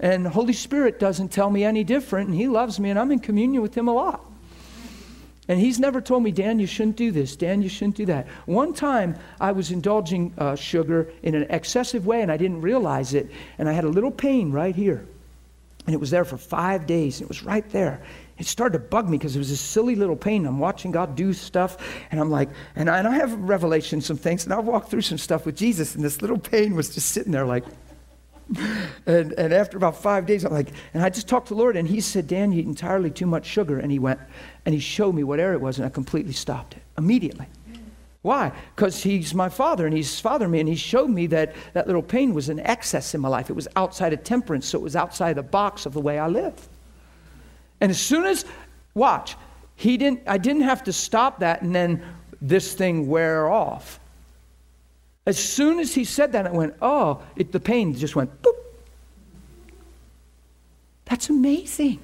And 0.00 0.26
the 0.26 0.30
Holy 0.30 0.52
Spirit 0.52 0.98
doesn't 0.98 1.28
tell 1.28 1.50
me 1.50 1.64
any 1.64 1.84
different, 1.84 2.28
and 2.28 2.36
He 2.36 2.48
loves 2.48 2.80
me, 2.80 2.90
and 2.90 2.98
I'm 2.98 3.12
in 3.12 3.20
communion 3.20 3.62
with 3.62 3.76
Him 3.76 3.88
a 3.88 3.92
lot. 3.92 4.27
And 5.48 5.58
he's 5.58 5.80
never 5.80 6.02
told 6.02 6.22
me, 6.22 6.30
Dan, 6.30 6.58
you 6.58 6.66
shouldn't 6.66 6.96
do 6.96 7.10
this. 7.10 7.34
Dan, 7.34 7.62
you 7.62 7.70
shouldn't 7.70 7.96
do 7.96 8.04
that. 8.06 8.26
One 8.44 8.74
time 8.74 9.16
I 9.40 9.52
was 9.52 9.70
indulging 9.70 10.34
uh, 10.36 10.54
sugar 10.54 11.10
in 11.22 11.34
an 11.34 11.46
excessive 11.48 12.06
way 12.06 12.20
and 12.20 12.30
I 12.30 12.36
didn't 12.36 12.60
realize 12.60 13.14
it. 13.14 13.30
And 13.56 13.66
I 13.66 13.72
had 13.72 13.84
a 13.84 13.88
little 13.88 14.10
pain 14.10 14.52
right 14.52 14.76
here. 14.76 15.06
And 15.86 15.94
it 15.94 15.98
was 15.98 16.10
there 16.10 16.26
for 16.26 16.36
five 16.36 16.86
days. 16.86 17.22
It 17.22 17.28
was 17.28 17.42
right 17.42 17.66
there. 17.70 18.02
It 18.36 18.44
started 18.46 18.74
to 18.74 18.84
bug 18.84 19.08
me 19.08 19.16
because 19.16 19.34
it 19.34 19.38
was 19.38 19.48
this 19.48 19.60
silly 19.60 19.94
little 19.94 20.16
pain. 20.16 20.44
I'm 20.44 20.58
watching 20.58 20.90
God 20.90 21.16
do 21.16 21.32
stuff. 21.32 21.78
And 22.10 22.20
I'm 22.20 22.30
like, 22.30 22.50
and 22.76 22.90
I, 22.90 22.98
and 22.98 23.08
I 23.08 23.14
have 23.14 23.32
revelation 23.32 24.02
some 24.02 24.18
things. 24.18 24.44
And 24.44 24.52
I'll 24.52 24.62
walk 24.62 24.90
through 24.90 25.00
some 25.00 25.16
stuff 25.16 25.46
with 25.46 25.56
Jesus. 25.56 25.94
And 25.94 26.04
this 26.04 26.20
little 26.20 26.38
pain 26.38 26.74
was 26.74 26.94
just 26.94 27.08
sitting 27.08 27.32
there 27.32 27.46
like, 27.46 27.64
and, 29.06 29.32
and 29.32 29.52
after 29.52 29.76
about 29.76 30.00
five 30.00 30.26
days, 30.26 30.44
I'm 30.44 30.52
like, 30.52 30.68
and 30.94 31.02
I 31.02 31.10
just 31.10 31.28
talked 31.28 31.48
to 31.48 31.54
the 31.54 31.60
Lord, 31.60 31.76
and 31.76 31.86
He 31.86 32.00
said, 32.00 32.26
Dan, 32.26 32.52
you 32.52 32.60
eat 32.60 32.66
entirely 32.66 33.10
too 33.10 33.26
much 33.26 33.46
sugar. 33.46 33.78
And 33.78 33.90
He 33.92 33.98
went, 33.98 34.20
and 34.64 34.74
He 34.74 34.80
showed 34.80 35.14
me 35.14 35.24
what 35.24 35.40
error 35.40 35.54
it 35.54 35.60
was, 35.60 35.78
and 35.78 35.86
I 35.86 35.90
completely 35.90 36.32
stopped 36.32 36.74
it 36.74 36.82
immediately. 36.96 37.46
Why? 38.22 38.52
Because 38.74 39.02
He's 39.02 39.34
my 39.34 39.48
Father, 39.48 39.86
and 39.86 39.94
He's 39.94 40.18
fathered 40.18 40.50
me, 40.50 40.60
and 40.60 40.68
He 40.68 40.76
showed 40.76 41.10
me 41.10 41.26
that 41.28 41.54
that 41.74 41.86
little 41.86 42.02
pain 42.02 42.34
was 42.34 42.48
an 42.48 42.60
excess 42.60 43.14
in 43.14 43.20
my 43.20 43.28
life. 43.28 43.50
It 43.50 43.54
was 43.54 43.68
outside 43.76 44.12
of 44.12 44.24
temperance, 44.24 44.66
so 44.66 44.78
it 44.78 44.82
was 44.82 44.96
outside 44.96 45.34
the 45.34 45.42
box 45.42 45.86
of 45.86 45.92
the 45.92 46.00
way 46.00 46.18
I 46.18 46.28
live. 46.28 46.68
And 47.80 47.90
as 47.90 48.00
soon 48.00 48.24
as, 48.24 48.44
watch, 48.94 49.36
He 49.76 49.96
didn't, 49.96 50.22
I 50.26 50.38
didn't 50.38 50.62
have 50.62 50.84
to 50.84 50.92
stop 50.92 51.40
that 51.40 51.62
and 51.62 51.74
then 51.74 52.02
this 52.40 52.72
thing 52.74 53.08
wear 53.08 53.48
off. 53.48 54.00
As 55.28 55.38
soon 55.38 55.78
as 55.78 55.94
he 55.94 56.04
said 56.04 56.32
that, 56.32 56.46
I 56.46 56.50
went, 56.50 56.74
oh, 56.80 57.22
it, 57.36 57.52
the 57.52 57.60
pain 57.60 57.94
just 57.94 58.16
went 58.16 58.30
boop. 58.40 58.54
That's 61.04 61.28
amazing. 61.28 62.00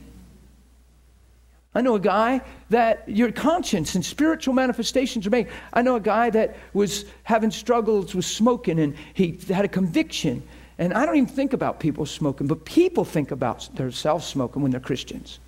I 1.75 1.81
know 1.81 1.95
a 1.95 2.01
guy 2.01 2.43
that 2.69 3.09
your 3.09 3.33
conscience 3.33 3.95
and 3.95 4.05
spiritual 4.05 4.53
manifestations 4.53 5.27
are 5.27 5.31
made. 5.31 5.49
I 5.73 5.81
know 5.81 5.97
a 5.97 6.01
guy 6.01 6.29
that 6.31 6.57
was 6.75 7.07
having 7.23 7.51
struggles 7.51 8.15
with 8.15 8.27
smoking 8.27 8.79
and 8.79 8.95
he 9.15 9.41
had 9.49 9.65
a 9.65 9.69
conviction. 9.69 10.43
And 10.77 10.93
I 10.93 11.07
don't 11.07 11.17
even 11.17 11.27
think 11.27 11.55
about 11.55 11.81
people 11.81 12.05
smoking, 12.05 12.47
but 12.47 12.67
people 12.67 13.07
think 13.07 13.31
about 13.31 13.75
themselves 13.75 14.27
smoking 14.27 14.61
when 14.61 14.71
they're 14.71 14.81
Christians. 14.81 15.39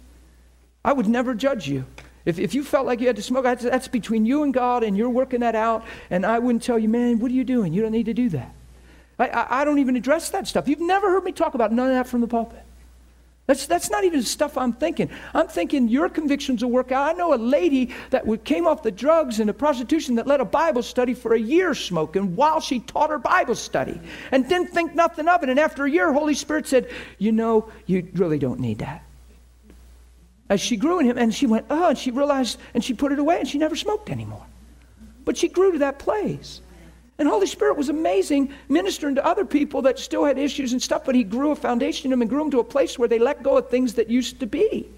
I 0.82 0.94
would 0.94 1.09
never 1.09 1.35
judge 1.35 1.69
you. 1.69 1.85
If, 2.27 2.40
if 2.40 2.55
you 2.55 2.65
felt 2.65 2.86
like 2.86 3.01
you 3.01 3.07
had 3.07 3.16
to 3.16 3.23
smoke, 3.23 3.44
that's, 3.44 3.62
that's 3.62 3.89
between 3.89 4.27
you 4.27 4.43
and 4.43 4.53
God, 4.53 4.82
and 4.82 4.98
you're 4.98 5.09
working 5.09 5.40
that 5.40 5.55
out. 5.55 5.85
And 6.11 6.27
I 6.27 6.40
wouldn't 6.40 6.62
tell 6.62 6.78
you, 6.78 6.89
man, 6.89 7.20
what 7.20 7.31
are 7.31 7.35
you 7.35 7.44
doing? 7.44 7.73
You 7.73 7.81
don't 7.81 7.93
need 7.93 8.07
to 8.07 8.15
do 8.15 8.28
that. 8.31 8.53
I, 9.19 9.28
I, 9.28 9.61
I 9.61 9.65
don't 9.65 9.78
even 9.78 9.97
address 9.97 10.28
that 10.31 10.47
stuff. 10.48 10.69
You've 10.69 10.81
never 10.81 11.09
heard 11.09 11.24
me 11.24 11.32
talk 11.32 11.55
about 11.55 11.73
none 11.73 11.86
of 11.86 11.94
that 11.94 12.09
from 12.09 12.20
the 12.20 12.27
pulpit. 12.27 12.62
That's, 13.47 13.66
that's 13.66 13.90
not 13.90 14.03
even 14.03 14.23
stuff 14.24 14.59
I'm 14.59 14.73
thinking. 14.73 15.09
I'm 15.32 15.47
thinking 15.47 15.86
your 15.86 16.09
convictions 16.09 16.65
will 16.65 16.73
work 16.73 16.90
out. 16.90 17.09
I 17.09 17.12
know 17.12 17.32
a 17.32 17.36
lady 17.36 17.94
that 18.11 18.24
came 18.44 18.66
off 18.66 18.82
the 18.82 18.90
drugs 18.90 19.39
and 19.39 19.48
the 19.48 19.55
prostitution 19.55 20.16
that 20.16 20.27
led 20.27 20.40
a 20.40 20.44
Bible 20.44 20.82
study 20.82 21.15
for 21.15 21.32
a 21.32 21.39
year 21.39 21.73
smoking 21.73 22.35
while 22.35 22.59
she 22.59 22.81
taught 22.81 23.11
her 23.11 23.20
Bible 23.20 23.55
study 23.55 24.01
and 24.32 24.48
didn't 24.48 24.73
think 24.73 24.97
nothing 24.97 25.28
of 25.28 25.44
it. 25.44 25.48
And 25.48 25.61
after 25.61 25.85
a 25.85 25.90
year, 25.90 26.12
Holy 26.12 26.35
Spirit 26.35 26.66
said, 26.66 26.90
You 27.19 27.31
know, 27.31 27.70
you 27.86 28.09
really 28.15 28.40
don't 28.40 28.59
need 28.59 28.81
that. 28.81 29.06
As 30.48 30.60
she 30.60 30.77
grew 30.77 31.01
in 31.01 31.06
Him, 31.06 31.18
and 31.18 31.35
she 31.35 31.47
went, 31.47 31.66
Oh, 31.70 31.89
and 31.89 31.98
she 31.98 32.10
realized, 32.10 32.59
and 32.74 32.85
she 32.85 32.94
put 32.94 33.12
it 33.12 33.18
away, 33.18 33.40
and 33.40 33.48
she 33.48 33.59
never 33.59 33.77
smoked 33.77 34.10
anymore. 34.10 34.47
But 35.24 35.36
she 35.36 35.48
grew 35.48 35.73
to 35.73 35.78
that 35.78 35.98
place. 35.98 36.60
And 37.18 37.27
Holy 37.27 37.47
Spirit 37.47 37.77
was 37.77 37.89
amazing 37.89 38.52
ministering 38.68 39.14
to 39.14 39.24
other 39.24 39.44
people 39.44 39.82
that 39.82 39.98
still 39.98 40.24
had 40.24 40.39
issues 40.39 40.73
and 40.73 40.82
stuff, 40.82 41.05
but 41.05 41.14
He 41.14 41.24
grew 41.24 41.51
a 41.51 41.56
foundation 41.56 42.06
in 42.06 42.10
them 42.10 42.20
and 42.20 42.31
grew 42.31 42.40
them 42.40 42.51
to 42.52 42.60
a 42.60 42.64
place 42.64 42.98
where 42.98 43.09
they 43.09 43.18
let 43.18 43.43
go 43.43 43.56
of 43.56 43.68
things 43.68 43.94
that 43.94 44.09
used 44.09 44.39
to 44.40 44.47
be. 44.47 44.89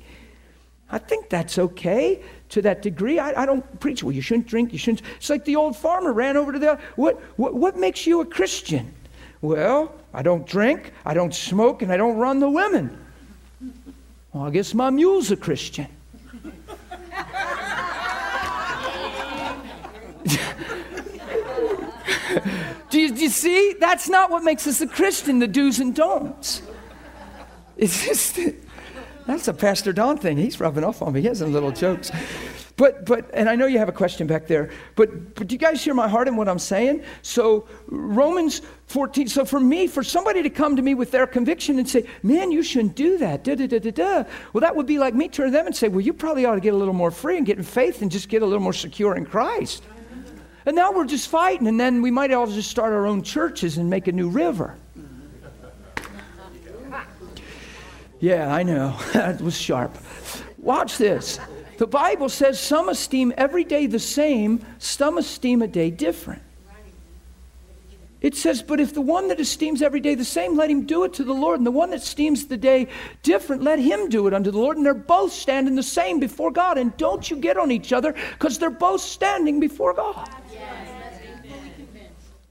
I 0.91 0.99
think 0.99 1.29
that's 1.29 1.59
okay 1.59 2.23
to 2.51 2.63
that 2.63 2.83
degree. 2.83 3.19
I, 3.19 3.43
I 3.43 3.47
don't 3.47 3.81
preach, 3.81 4.03
well, 4.03 4.13
you 4.13 4.23
shouldn't 4.23 4.47
drink, 4.47 4.73
you 4.73 4.79
shouldn't. 4.79 5.03
It's 5.17 5.29
like 5.29 5.45
the 5.45 5.57
old 5.57 5.77
farmer 5.77 6.13
ran 6.13 6.37
over 6.37 6.53
to 6.53 6.59
the, 6.59 6.79
what, 6.97 7.21
what, 7.37 7.55
what 7.55 7.77
makes 7.77 8.07
you 8.07 8.21
a 8.21 8.27
Christian? 8.27 8.95
Well, 9.43 9.95
I 10.15 10.23
don't 10.23 10.47
drink, 10.47 10.93
I 11.05 11.15
don't 11.15 11.35
smoke, 11.35 11.83
and 11.83 11.93
I 11.93 11.97
don't 11.97 12.17
run 12.17 12.41
the 12.41 12.51
women. 12.51 12.99
Well, 14.39 14.47
I 14.47 14.51
guess 14.51 14.73
my 14.73 14.89
mule's 14.91 15.33
a 15.33 15.37
Christian. 15.37 15.89
do, 22.89 23.01
you, 23.01 23.11
do 23.13 23.21
you 23.21 23.31
see? 23.31 23.75
That's 23.81 24.09
not 24.09 24.31
what 24.31 24.45
makes 24.45 24.69
us 24.69 24.81
a 24.81 24.87
Christian, 24.87 25.41
the 25.41 25.49
do's 25.49 25.81
and 25.81 25.93
don'ts. 25.93 26.63
It's 27.77 28.07
just, 28.07 28.39
that's 29.27 29.49
a 29.49 29.53
Pastor 29.53 29.93
Don 29.93 30.19
thing. 30.19 30.37
He's 30.37 30.61
rubbing 30.61 30.85
off 30.85 31.03
on 31.03 31.15
me. 31.15 31.23
He 31.23 31.27
has 31.27 31.41
some 31.41 31.53
little 31.53 31.73
jokes. 31.73 32.13
But, 32.79 33.05
but, 33.07 33.29
and 33.35 33.49
I 33.49 33.57
know 33.57 33.67
you 33.67 33.79
have 33.79 33.89
a 33.89 33.93
question 33.93 34.29
back 34.29 34.47
there, 34.47 34.71
but, 34.95 35.35
but 35.35 35.49
do 35.49 35.55
you 35.55 35.59
guys 35.59 35.83
hear 35.83 35.95
my 35.95 36.07
heart 36.07 36.29
and 36.29 36.39
what 36.39 36.49
I'm 36.49 36.61
saying? 36.61 37.03
So, 37.23 37.67
Romans 37.89 38.63
14, 38.87 39.27
so 39.27 39.45
for 39.45 39.59
me, 39.59 39.89
for 39.89 40.05
somebody 40.05 40.45
to 40.45 40.49
come 40.49 40.77
to 40.77 40.83
me 40.83 40.95
with 40.95 41.11
their 41.11 41.27
conviction 41.27 41.81
and 41.81 41.89
say, 41.89 42.07
man, 42.23 42.53
you 42.53 42.63
shouldn't 42.63 42.95
do 42.95 43.19
that, 43.19 43.43
da 43.43 43.57
da 43.57 43.67
da 43.67 43.81
da 43.81 43.91
da, 43.91 44.25
well, 44.53 44.61
that 44.61 44.77
would 44.77 44.87
be 44.87 45.01
like 45.01 45.13
me 45.13 45.27
turning 45.29 45.51
to 45.53 45.59
them 45.59 45.67
and 45.67 45.75
say, 45.75 45.89
well, 45.89 46.01
you 46.01 46.13
probably 46.13 46.45
ought 46.47 46.55
to 46.55 46.61
get 46.61 46.73
a 46.73 46.77
little 46.77 46.95
more 46.95 47.11
free 47.11 47.37
and 47.37 47.45
get 47.45 47.59
in 47.59 47.65
faith 47.65 48.01
and 48.01 48.13
just 48.13 48.29
get 48.29 48.43
a 48.43 48.47
little 48.47 48.63
more 48.63 48.73
secure 48.73 49.17
in 49.17 49.27
Christ. 49.27 49.83
And 50.65 50.77
now 50.77 50.93
we're 50.93 51.05
just 51.05 51.29
fighting, 51.29 51.67
and 51.67 51.81
then 51.81 52.01
we 52.01 52.13
might 52.13 52.31
all 52.31 52.47
just 52.47 52.71
start 52.71 52.93
our 52.93 53.09
own 53.09 53.25
churches 53.25 53.77
and 53.77 53.91
make 53.91 54.07
a 54.07 54.13
new 54.13 54.29
river. 54.29 54.77
Yeah, 58.21 58.53
I 58.53 58.65
know. 58.65 58.97
that 59.13 59.41
was 59.41 59.57
sharp. 59.57 59.97
Watch 60.59 60.99
this. 60.99 61.39
The 61.79 61.87
Bible 61.87 62.29
says 62.29 62.61
some 62.61 62.89
esteem 62.89 63.33
every 63.37 63.65
day 63.65 63.87
the 63.87 64.01
same, 64.01 64.65
some 64.79 65.17
esteem 65.17 65.63
a 65.63 65.69
day 65.69 65.91
different. 65.91 66.43
It 68.21 68.35
says, 68.35 68.65
but 68.65 68.81
if 68.81 68.95
the 68.95 69.01
one 69.01 69.29
that 69.29 69.39
esteems 69.39 69.81
every 69.81 70.01
day 70.01 70.17
the 70.17 70.25
same, 70.25 70.57
let 70.57 70.71
him 70.71 70.87
do 70.87 71.05
it 71.05 71.15
to 71.15 71.25
the 71.25 71.33
Lord. 71.33 71.61
And 71.61 71.67
the 71.67 71.71
one 71.71 71.91
that 71.91 72.01
esteems 72.03 72.49
the 72.49 72.57
day 72.57 72.89
different, 73.23 73.63
let 73.63 73.79
him 73.79 74.09
do 74.09 74.27
it 74.27 74.35
unto 74.35 74.51
the 74.51 74.59
Lord. 74.59 74.77
And 74.77 74.85
they're 74.85 74.93
both 74.93 75.33
standing 75.33 75.77
the 75.77 75.85
same 75.85 76.19
before 76.19 76.51
God. 76.51 76.79
And 76.79 76.97
don't 76.97 77.31
you 77.31 77.37
get 77.37 77.57
on 77.57 77.71
each 77.71 77.93
other 77.93 78.13
because 78.33 78.59
they're 78.59 78.71
both 78.71 79.03
standing 79.03 79.61
before 79.61 79.95
God. 79.95 80.29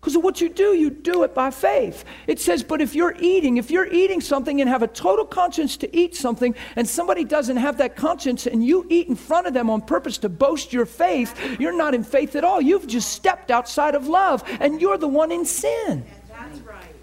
Because 0.08 0.16
of 0.16 0.24
what 0.24 0.40
you 0.40 0.48
do, 0.48 0.74
you 0.74 0.90
do 0.90 1.24
it 1.24 1.36
by 1.36 1.52
faith. 1.52 2.06
It 2.28 2.40
says, 2.40 2.64
but 2.64 2.80
if 2.80 2.96
you're 2.96 3.14
eating, 3.20 3.58
if 3.58 3.70
you're 3.70 3.92
eating 3.92 4.22
something 4.22 4.62
and 4.62 4.70
have 4.70 4.82
a 4.82 4.88
total 4.88 5.26
conscience 5.26 5.76
to 5.76 5.94
eat 5.94 6.16
something, 6.16 6.56
and 6.78 6.88
somebody 6.88 7.26
doesn't 7.26 7.58
have 7.58 7.78
that 7.80 7.98
conscience 7.98 8.48
and 8.48 8.66
you 8.66 8.86
eat 8.88 9.10
in 9.10 9.18
front 9.18 9.48
of 9.48 9.54
them 9.54 9.70
on 9.70 9.82
purpose 9.82 10.18
to 10.20 10.30
boast 10.30 10.72
your 10.72 10.86
faith, 10.86 11.38
you're 11.60 11.76
not 11.76 11.94
in 11.94 12.06
faith 12.06 12.38
at 12.38 12.46
all. 12.46 12.62
You've 12.62 12.88
just 12.88 13.12
stepped 13.12 13.52
outside 13.52 13.96
of 13.96 14.08
love 14.08 14.46
and 14.62 14.80
you're 14.80 14.98
the 14.98 15.10
one 15.10 15.30
in 15.30 15.44
sin. 15.44 16.06
That's 16.30 16.60
right. 16.60 16.96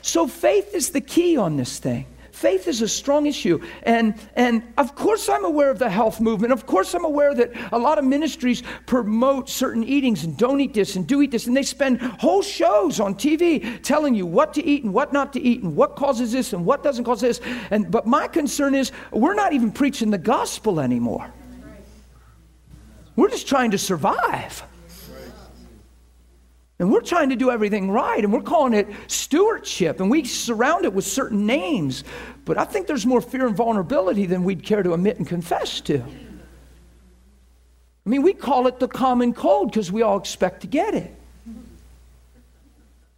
So 0.00 0.26
faith 0.26 0.74
is 0.74 0.92
the 0.92 1.02
key 1.02 1.36
on 1.36 1.58
this 1.58 1.78
thing. 1.78 2.06
Faith 2.36 2.68
is 2.68 2.82
a 2.82 2.88
strong 2.88 3.24
issue. 3.24 3.58
And, 3.84 4.14
and 4.34 4.62
of 4.76 4.94
course, 4.94 5.30
I'm 5.30 5.46
aware 5.46 5.70
of 5.70 5.78
the 5.78 5.88
health 5.88 6.20
movement. 6.20 6.52
Of 6.52 6.66
course, 6.66 6.92
I'm 6.92 7.06
aware 7.06 7.34
that 7.34 7.50
a 7.72 7.78
lot 7.78 7.96
of 7.98 8.04
ministries 8.04 8.62
promote 8.84 9.48
certain 9.48 9.82
eatings 9.82 10.22
and 10.22 10.36
don't 10.36 10.60
eat 10.60 10.74
this 10.74 10.96
and 10.96 11.06
do 11.06 11.22
eat 11.22 11.30
this. 11.30 11.46
And 11.46 11.56
they 11.56 11.62
spend 11.62 11.98
whole 12.02 12.42
shows 12.42 13.00
on 13.00 13.14
TV 13.14 13.82
telling 13.82 14.14
you 14.14 14.26
what 14.26 14.52
to 14.52 14.62
eat 14.62 14.84
and 14.84 14.92
what 14.92 15.14
not 15.14 15.32
to 15.32 15.40
eat 15.40 15.62
and 15.62 15.74
what 15.74 15.96
causes 15.96 16.30
this 16.30 16.52
and 16.52 16.66
what 16.66 16.82
doesn't 16.82 17.06
cause 17.06 17.22
this. 17.22 17.40
And, 17.70 17.90
but 17.90 18.06
my 18.06 18.28
concern 18.28 18.74
is 18.74 18.92
we're 19.12 19.34
not 19.34 19.54
even 19.54 19.72
preaching 19.72 20.10
the 20.10 20.18
gospel 20.18 20.78
anymore. 20.78 21.32
We're 23.16 23.30
just 23.30 23.48
trying 23.48 23.70
to 23.70 23.78
survive. 23.78 24.62
And 26.78 26.92
we're 26.92 27.00
trying 27.00 27.30
to 27.30 27.36
do 27.36 27.50
everything 27.50 27.90
right, 27.90 28.22
and 28.22 28.30
we're 28.32 28.42
calling 28.42 28.74
it 28.74 28.86
stewardship, 29.06 29.98
and 29.98 30.10
we 30.10 30.24
surround 30.24 30.84
it 30.84 30.92
with 30.92 31.06
certain 31.06 31.46
names. 31.46 32.04
But 32.44 32.58
I 32.58 32.64
think 32.64 32.86
there's 32.86 33.06
more 33.06 33.22
fear 33.22 33.46
and 33.46 33.56
vulnerability 33.56 34.26
than 34.26 34.44
we'd 34.44 34.62
care 34.62 34.82
to 34.82 34.92
admit 34.92 35.16
and 35.16 35.26
confess 35.26 35.80
to. 35.82 36.02
I 38.06 38.08
mean, 38.08 38.22
we 38.22 38.34
call 38.34 38.66
it 38.66 38.78
the 38.78 38.88
common 38.88 39.32
cold 39.32 39.70
because 39.70 39.90
we 39.90 40.02
all 40.02 40.18
expect 40.18 40.60
to 40.60 40.66
get 40.66 40.94
it. 40.94 41.14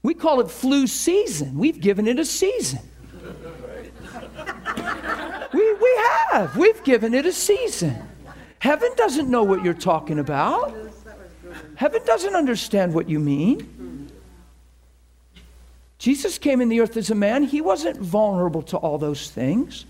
We 0.02 0.14
call 0.14 0.40
it 0.40 0.50
flu 0.50 0.86
season. 0.86 1.58
We've 1.58 1.80
given 1.80 2.06
it 2.06 2.18
a 2.18 2.24
season. 2.24 2.80
We, 5.52 5.74
we 5.74 5.98
have. 6.30 6.56
We've 6.56 6.82
given 6.84 7.12
it 7.12 7.26
a 7.26 7.32
season. 7.32 7.96
Heaven 8.60 8.90
doesn't 8.96 9.28
know 9.28 9.42
what 9.42 9.64
you're 9.64 9.74
talking 9.74 10.18
about. 10.20 10.74
Heaven 11.78 12.02
doesn't 12.04 12.34
understand 12.34 12.92
what 12.92 13.08
you 13.08 13.20
mean. 13.20 14.10
Jesus 16.00 16.36
came 16.36 16.60
in 16.60 16.68
the 16.68 16.80
earth 16.80 16.96
as 16.96 17.08
a 17.10 17.14
man. 17.14 17.44
He 17.44 17.60
wasn't 17.60 17.98
vulnerable 17.98 18.62
to 18.62 18.76
all 18.76 18.98
those 18.98 19.30
things. 19.30 19.84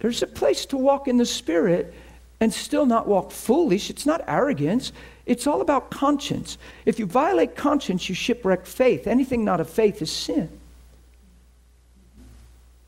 There's 0.00 0.22
a 0.22 0.26
place 0.26 0.66
to 0.66 0.76
walk 0.76 1.08
in 1.08 1.16
the 1.16 1.24
Spirit 1.24 1.94
and 2.38 2.52
still 2.52 2.84
not 2.84 3.08
walk 3.08 3.30
foolish. 3.30 3.88
It's 3.88 4.04
not 4.04 4.22
arrogance. 4.28 4.92
It's 5.24 5.46
all 5.46 5.62
about 5.62 5.90
conscience. 5.90 6.58
If 6.84 6.98
you 6.98 7.06
violate 7.06 7.56
conscience, 7.56 8.10
you 8.10 8.14
shipwreck 8.14 8.66
faith. 8.66 9.06
Anything 9.06 9.42
not 9.42 9.58
of 9.58 9.70
faith 9.70 10.02
is 10.02 10.12
sin. 10.12 10.50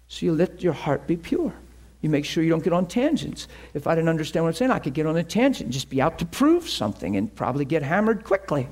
So 0.08 0.26
you 0.26 0.34
let 0.34 0.62
your 0.62 0.74
heart 0.74 1.06
be 1.06 1.16
pure. 1.16 1.54
You 2.00 2.10
make 2.10 2.24
sure 2.24 2.44
you 2.44 2.50
don't 2.50 2.62
get 2.62 2.72
on 2.72 2.86
tangents. 2.86 3.48
If 3.74 3.86
I 3.86 3.94
didn't 3.94 4.08
understand 4.08 4.44
what 4.44 4.50
I'm 4.50 4.54
saying, 4.54 4.70
I 4.70 4.78
could 4.78 4.94
get 4.94 5.06
on 5.06 5.16
a 5.16 5.24
tangent 5.24 5.66
and 5.66 5.72
just 5.72 5.90
be 5.90 6.00
out 6.00 6.18
to 6.20 6.26
prove 6.26 6.68
something 6.68 7.16
and 7.16 7.34
probably 7.34 7.64
get 7.64 7.82
hammered 7.82 8.24
quickly. 8.24 8.68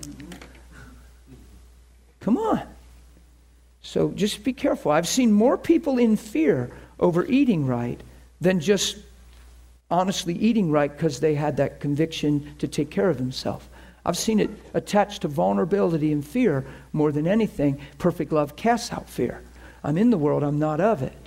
Come 2.20 2.36
on. 2.36 2.62
So 3.82 4.10
just 4.10 4.44
be 4.44 4.52
careful. 4.52 4.92
I've 4.92 5.08
seen 5.08 5.32
more 5.32 5.58
people 5.58 5.98
in 5.98 6.16
fear 6.16 6.70
over 6.98 7.24
eating 7.26 7.66
right 7.66 8.00
than 8.40 8.60
just 8.60 8.96
honestly 9.90 10.34
eating 10.34 10.70
right 10.70 10.90
because 10.90 11.20
they 11.20 11.34
had 11.34 11.56
that 11.58 11.80
conviction 11.80 12.54
to 12.58 12.68
take 12.68 12.90
care 12.90 13.08
of 13.08 13.18
themselves. 13.18 13.66
I've 14.04 14.16
seen 14.16 14.38
it 14.38 14.50
attached 14.74 15.22
to 15.22 15.28
vulnerability 15.28 16.12
and 16.12 16.24
fear 16.24 16.64
more 16.92 17.10
than 17.10 17.26
anything. 17.26 17.80
Perfect 17.98 18.32
love 18.32 18.56
casts 18.56 18.92
out 18.92 19.08
fear. 19.08 19.42
I'm 19.82 19.98
in 19.98 20.10
the 20.10 20.18
world, 20.18 20.42
I'm 20.42 20.58
not 20.58 20.80
of 20.80 21.02
it. 21.02 21.25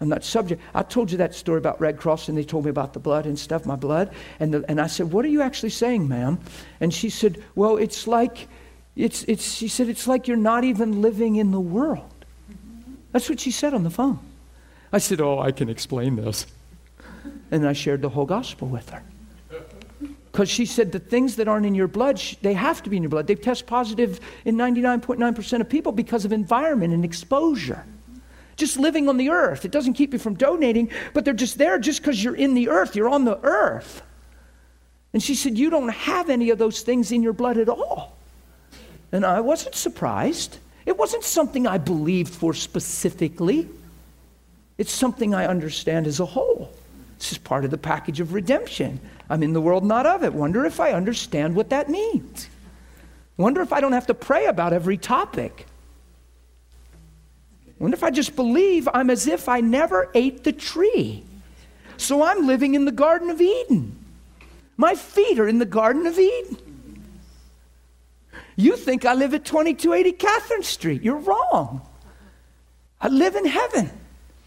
I'm 0.00 0.08
not 0.08 0.22
subject. 0.22 0.62
I 0.74 0.82
told 0.84 1.10
you 1.10 1.18
that 1.18 1.34
story 1.34 1.58
about 1.58 1.80
Red 1.80 1.98
Cross, 1.98 2.28
and 2.28 2.38
they 2.38 2.44
told 2.44 2.64
me 2.64 2.70
about 2.70 2.92
the 2.92 3.00
blood 3.00 3.26
and 3.26 3.36
stuff, 3.38 3.66
my 3.66 3.74
blood. 3.74 4.12
And, 4.38 4.54
the, 4.54 4.64
and 4.68 4.80
I 4.80 4.86
said, 4.86 5.10
What 5.10 5.24
are 5.24 5.28
you 5.28 5.42
actually 5.42 5.70
saying, 5.70 6.06
ma'am? 6.06 6.38
And 6.80 6.94
she 6.94 7.10
said, 7.10 7.42
Well, 7.56 7.76
it's 7.76 8.06
like, 8.06 8.46
it's, 8.94 9.24
it's, 9.24 9.52
she 9.52 9.66
said, 9.66 9.88
it's 9.88 10.06
like 10.06 10.28
you're 10.28 10.36
not 10.36 10.62
even 10.62 11.02
living 11.02 11.36
in 11.36 11.50
the 11.50 11.60
world. 11.60 12.24
That's 13.10 13.28
what 13.28 13.40
she 13.40 13.50
said 13.50 13.74
on 13.74 13.82
the 13.82 13.90
phone. 13.90 14.20
I 14.92 14.98
said, 14.98 15.20
Oh, 15.20 15.40
I 15.40 15.50
can 15.50 15.68
explain 15.68 16.14
this. 16.14 16.46
And 17.50 17.66
I 17.66 17.72
shared 17.72 18.02
the 18.02 18.08
whole 18.10 18.26
gospel 18.26 18.68
with 18.68 18.90
her. 18.90 19.02
Because 20.30 20.48
she 20.48 20.66
said 20.66 20.92
the 20.92 21.00
things 21.00 21.36
that 21.36 21.48
aren't 21.48 21.66
in 21.66 21.74
your 21.74 21.88
blood, 21.88 22.22
they 22.42 22.52
have 22.52 22.84
to 22.84 22.90
be 22.90 22.96
in 22.96 23.02
your 23.02 23.10
blood. 23.10 23.26
They 23.26 23.34
test 23.34 23.66
positive 23.66 24.20
in 24.44 24.56
99.9% 24.56 25.60
of 25.60 25.68
people 25.68 25.90
because 25.90 26.24
of 26.24 26.32
environment 26.32 26.94
and 26.94 27.04
exposure 27.04 27.84
just 28.58 28.76
living 28.76 29.08
on 29.08 29.16
the 29.16 29.30
earth. 29.30 29.64
It 29.64 29.70
doesn't 29.70 29.94
keep 29.94 30.12
you 30.12 30.18
from 30.18 30.34
donating, 30.34 30.90
but 31.14 31.24
they're 31.24 31.32
just 31.32 31.56
there 31.56 31.78
just 31.78 32.02
because 32.02 32.22
you're 32.22 32.36
in 32.36 32.52
the 32.52 32.68
earth. 32.68 32.94
You're 32.94 33.08
on 33.08 33.24
the 33.24 33.38
earth. 33.42 34.02
And 35.14 35.22
she 35.22 35.34
said, 35.34 35.56
You 35.56 35.70
don't 35.70 35.88
have 35.88 36.28
any 36.28 36.50
of 36.50 36.58
those 36.58 36.82
things 36.82 37.10
in 37.12 37.22
your 37.22 37.32
blood 37.32 37.56
at 37.56 37.68
all. 37.68 38.18
And 39.12 39.24
I 39.24 39.40
wasn't 39.40 39.74
surprised. 39.74 40.58
It 40.84 40.98
wasn't 40.98 41.24
something 41.24 41.66
I 41.66 41.78
believed 41.78 42.34
for 42.34 42.52
specifically, 42.52 43.68
it's 44.76 44.92
something 44.92 45.34
I 45.34 45.46
understand 45.46 46.06
as 46.06 46.20
a 46.20 46.26
whole. 46.26 46.72
This 47.18 47.32
is 47.32 47.38
part 47.38 47.64
of 47.64 47.72
the 47.72 47.78
package 47.78 48.20
of 48.20 48.32
redemption. 48.32 49.00
I'm 49.28 49.42
in 49.42 49.52
the 49.52 49.60
world, 49.60 49.84
not 49.84 50.06
of 50.06 50.22
it. 50.22 50.32
Wonder 50.32 50.64
if 50.64 50.78
I 50.78 50.92
understand 50.92 51.54
what 51.56 51.70
that 51.70 51.88
means. 51.88 52.48
Wonder 53.36 53.60
if 53.60 53.72
I 53.72 53.80
don't 53.80 53.92
have 53.92 54.06
to 54.06 54.14
pray 54.14 54.46
about 54.46 54.72
every 54.72 54.96
topic. 54.96 55.66
Wonder 57.78 57.96
if 57.96 58.02
I 58.02 58.10
just 58.10 58.34
believe 58.34 58.88
I'm 58.92 59.10
as 59.10 59.26
if 59.26 59.48
I 59.48 59.60
never 59.60 60.10
ate 60.14 60.44
the 60.44 60.52
tree. 60.52 61.22
So 61.96 62.22
I'm 62.22 62.46
living 62.46 62.74
in 62.74 62.84
the 62.84 62.92
Garden 62.92 63.30
of 63.30 63.40
Eden. 63.40 63.96
My 64.76 64.94
feet 64.94 65.38
are 65.38 65.48
in 65.48 65.58
the 65.58 65.66
Garden 65.66 66.06
of 66.06 66.18
Eden. 66.18 66.56
You 68.56 68.76
think 68.76 69.04
I 69.04 69.14
live 69.14 69.34
at 69.34 69.44
2280 69.44 70.12
Catherine 70.12 70.62
Street. 70.62 71.02
You're 71.02 71.18
wrong. 71.18 71.82
I 73.00 73.08
live 73.08 73.36
in 73.36 73.44
heaven, 73.44 73.90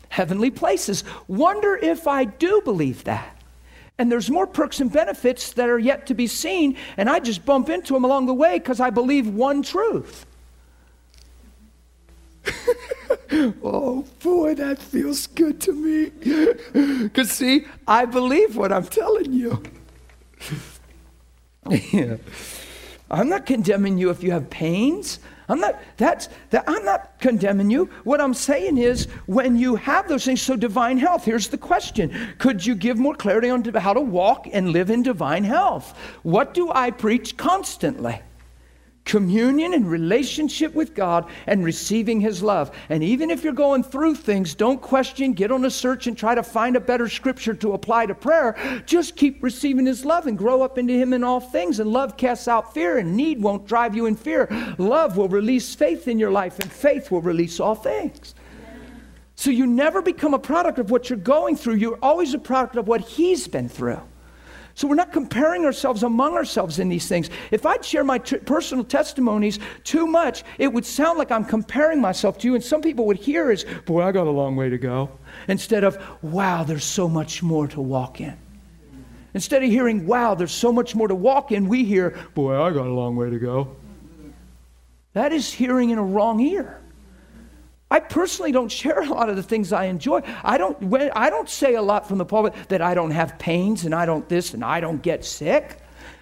heavenly 0.10 0.52
places. 0.52 1.04
Wonder 1.28 1.78
if 1.78 2.08
I 2.08 2.26
do 2.26 2.62
believe 2.64 3.06
that. 3.06 3.38
And 3.98 4.12
there's 4.12 4.30
more 4.30 4.48
perks 4.48 4.80
and 4.82 4.92
benefits 4.92 5.54
that 5.54 5.70
are 5.70 5.80
yet 5.80 6.08
to 6.08 6.14
be 6.14 6.28
seen, 6.28 6.76
and 6.98 7.10
I 7.10 7.20
just 7.20 7.46
bump 7.46 7.70
into 7.70 7.94
them 7.94 8.04
along 8.04 8.26
the 8.26 8.34
way 8.34 8.58
because 8.58 8.80
I 8.80 8.90
believe 8.90 9.28
one 9.28 9.62
truth. 9.62 10.26
oh 13.64 14.06
boy, 14.22 14.56
that 14.56 14.80
feels 14.80 15.28
good 15.28 15.60
to 15.62 15.74
me. 15.74 16.12
Because, 17.04 17.32
see, 17.32 17.66
I 17.88 18.06
believe 18.06 18.56
what 18.56 18.72
I'm 18.72 18.86
telling 18.86 19.34
you. 19.34 19.62
yeah. 21.70 22.18
I'm 23.10 23.28
not 23.28 23.46
condemning 23.46 23.98
you 23.98 24.10
if 24.10 24.24
you 24.24 24.32
have 24.32 24.50
pains. 24.50 25.20
I'm 25.50 25.60
not 25.60 25.82
that's 25.98 26.30
that 26.52 26.64
I'm 26.66 26.86
not 26.86 27.20
condemning 27.20 27.70
you. 27.70 27.90
What 28.06 28.22
I'm 28.22 28.34
saying 28.34 28.78
is 28.78 29.06
when 29.26 29.58
you 29.58 29.76
have 29.76 30.08
those 30.08 30.24
things, 30.24 30.42
so 30.42 30.56
divine 30.56 30.98
health, 30.98 31.26
here's 31.26 31.50
the 31.50 31.58
question. 31.58 32.36
Could 32.38 32.66
you 32.66 32.74
give 32.74 32.98
more 32.98 33.16
clarity 33.16 33.50
on 33.50 33.62
how 33.66 33.94
to 33.94 34.00
walk 34.00 34.48
and 34.54 34.72
live 34.72 34.90
in 34.90 35.04
divine 35.04 35.44
health? 35.44 35.98
What 36.24 36.54
do 36.54 36.72
I 36.72 36.90
preach 36.90 37.36
constantly? 37.36 38.22
Communion 39.06 39.74
and 39.74 39.90
relationship 39.90 40.74
with 40.74 40.94
God 40.94 41.30
and 41.48 41.64
receiving 41.64 42.22
His 42.22 42.44
love. 42.44 42.76
And 42.90 43.04
even 43.04 43.30
if 43.32 43.44
you're 43.44 43.54
going 43.54 43.84
through 43.84 44.16
things, 44.16 44.56
don't 44.56 44.82
question, 44.82 45.34
get 45.34 45.52
on 45.52 45.66
a 45.66 45.70
search 45.70 46.08
and 46.08 46.18
try 46.18 46.36
to 46.36 46.44
find 46.44 46.76
a 46.76 46.80
better 46.80 47.10
scripture 47.10 47.54
to 47.56 47.74
apply 47.74 48.06
to 48.06 48.16
prayer. 48.16 48.84
Just 48.86 49.16
keep 49.16 49.42
receiving 49.44 49.86
His 49.86 50.06
love 50.06 50.28
and 50.28 50.38
grow 50.38 50.62
up 50.62 50.78
into 50.78 50.94
Him 50.94 51.14
in 51.14 51.24
all 51.24 51.40
things. 51.40 51.80
And 51.80 51.92
love 51.92 52.18
casts 52.18 52.48
out 52.48 52.74
fear, 52.74 52.98
and 52.98 53.16
need 53.16 53.42
won't 53.42 53.68
drive 53.68 53.96
you 53.96 54.06
in 54.06 54.16
fear. 54.16 54.48
Love 54.78 55.18
will 55.18 55.30
release 55.30 55.74
faith 55.74 56.08
in 56.08 56.20
your 56.20 56.32
life, 56.32 56.60
and 56.60 56.72
faith 56.72 57.12
will 57.12 57.22
release 57.22 57.60
all 57.60 57.76
things. 57.76 58.36
So 59.36 59.50
you 59.50 59.66
never 59.66 60.04
become 60.04 60.36
a 60.36 60.40
product 60.40 60.78
of 60.78 60.92
what 60.92 61.10
you're 61.10 61.18
going 61.18 61.56
through, 61.56 61.76
you're 61.76 62.00
always 62.02 62.34
a 62.34 62.40
product 62.40 62.76
of 62.76 62.88
what 62.88 63.02
He's 63.02 63.48
been 63.48 63.70
through. 63.70 64.02
So 64.74 64.88
we're 64.88 64.96
not 64.96 65.12
comparing 65.12 65.66
ourselves 65.66 66.04
among 66.04 66.36
ourselves 66.36 66.80
in 66.80 66.90
these 66.90 67.08
things. 67.08 67.30
If 67.52 67.66
I'd 67.66 67.84
share 67.84 68.04
my 68.04 68.18
t- 68.18 68.38
personal 68.38 68.84
testimonies 68.84 69.60
too 69.84 70.08
much, 70.08 70.44
it 70.58 70.72
would 70.72 70.86
sound 70.86 71.20
like 71.20 71.32
I'm 71.32 71.46
comparing 71.46 72.00
myself 72.00 72.38
to 72.40 72.48
you, 72.48 72.56
and 72.56 72.64
some 72.64 72.82
people 72.82 73.06
would 73.06 73.18
hear 73.18 73.52
as, 73.52 73.66
boy, 73.86 74.04
I 74.04 74.12
got 74.12 74.28
a 74.28 74.32
long 74.32 74.56
way 74.56 74.70
to 74.70 74.78
go, 74.78 75.10
instead 75.48 75.84
of, 75.84 76.04
wow, 76.22 76.64
there's 76.64 76.86
so 76.86 77.10
much 77.10 77.44
more 77.44 77.68
to 77.68 77.82
walk 77.82 78.22
in. 78.22 78.38
Instead 79.34 79.64
of 79.64 79.70
hearing, 79.70 80.06
wow, 80.06 80.36
there's 80.36 80.52
so 80.52 80.74
much 80.74 80.96
more 80.96 81.08
to 81.08 81.16
walk 81.16 81.52
in, 81.52 81.68
we 81.68 81.86
hear, 81.86 82.18
boy, 82.34 82.62
I 82.62 82.72
got 82.72 82.88
a 82.88 82.94
long 82.94 83.16
way 83.16 83.30
to 83.30 83.40
go. 83.40 83.76
That 85.14 85.34
is 85.34 85.52
hearing 85.52 85.90
in 85.90 85.98
a 85.98 86.04
wrong 86.04 86.40
ear. 86.40 86.81
I 87.92 88.00
personally 88.00 88.54
don't 88.54 88.72
share 88.72 89.02
a 89.02 89.10
lot 89.10 89.30
of 89.30 89.36
the 89.36 89.44
things 89.44 89.74
I 89.74 89.86
enjoy. 89.86 90.22
I 90.44 90.58
don't, 90.58 90.82
when, 90.82 91.12
I 91.14 91.30
don't 91.30 91.50
say 91.50 91.76
a 91.76 91.82
lot 91.82 92.08
from 92.08 92.18
the 92.18 92.26
pulpit 92.26 92.54
that 92.70 92.82
I 92.82 92.96
don't 92.96 93.12
have 93.12 93.38
pains 93.38 93.84
and 93.86 93.94
I 93.94 94.06
don't 94.06 94.28
this 94.30 94.54
and 94.54 94.64
I 94.64 94.80
don't 94.80 95.02
get 95.02 95.26
sick. 95.26 95.78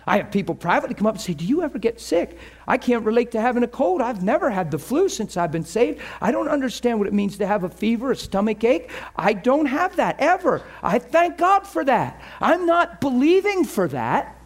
I 0.08 0.18
have 0.18 0.32
people 0.32 0.56
privately 0.56 0.96
come 0.96 1.06
up 1.06 1.14
and 1.14 1.22
say, 1.22 1.36
Do 1.36 1.46
you 1.46 1.62
ever 1.62 1.78
get 1.78 2.02
sick? 2.02 2.40
I 2.68 2.80
can't 2.80 3.06
relate 3.06 3.30
to 3.32 3.42
having 3.42 3.62
a 3.62 3.68
cold. 3.68 4.02
I've 4.02 4.24
never 4.24 4.50
had 4.50 4.72
the 4.72 4.80
flu 4.80 5.08
since 5.08 5.38
I've 5.38 5.52
been 5.52 5.64
saved. 5.64 6.02
I 6.20 6.32
don't 6.32 6.48
understand 6.48 6.98
what 6.98 7.08
it 7.08 7.14
means 7.14 7.38
to 7.38 7.46
have 7.46 7.64
a 7.64 7.70
fever, 7.70 8.12
a 8.12 8.16
stomach 8.16 8.64
ache. 8.64 8.90
I 9.16 9.34
don't 9.34 9.68
have 9.68 9.98
that 9.98 10.16
ever. 10.20 10.64
I 10.82 10.98
thank 10.98 11.38
God 11.38 11.68
for 11.68 11.86
that. 11.86 12.20
I'm 12.42 12.66
not 12.66 13.00
believing 13.00 13.64
for 13.64 13.88
that. 13.90 14.39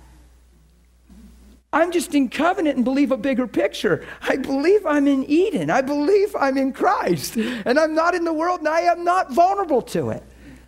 I'm 1.74 1.92
just 1.92 2.14
in 2.14 2.30
covenant 2.30 2.76
and 2.76 2.86
believe 2.86 3.12
a 3.12 3.18
bigger 3.18 3.48
picture. 3.48 4.06
I 4.22 4.38
believe 4.38 4.86
I'm 4.86 5.08
in 5.08 5.24
Eden. 5.24 5.72
I 5.72 5.82
believe 5.82 6.36
I'm 6.40 6.56
in 6.56 6.72
Christ. 6.72 7.36
And 7.36 7.80
I'm 7.80 7.96
not 7.96 8.14
in 8.14 8.24
the 8.24 8.32
world 8.32 8.60
and 8.60 8.70
I 8.70 8.82
am 8.82 9.04
not 9.04 9.34
vulnerable 9.34 9.82
to 9.82 10.12
it. 10.12 10.24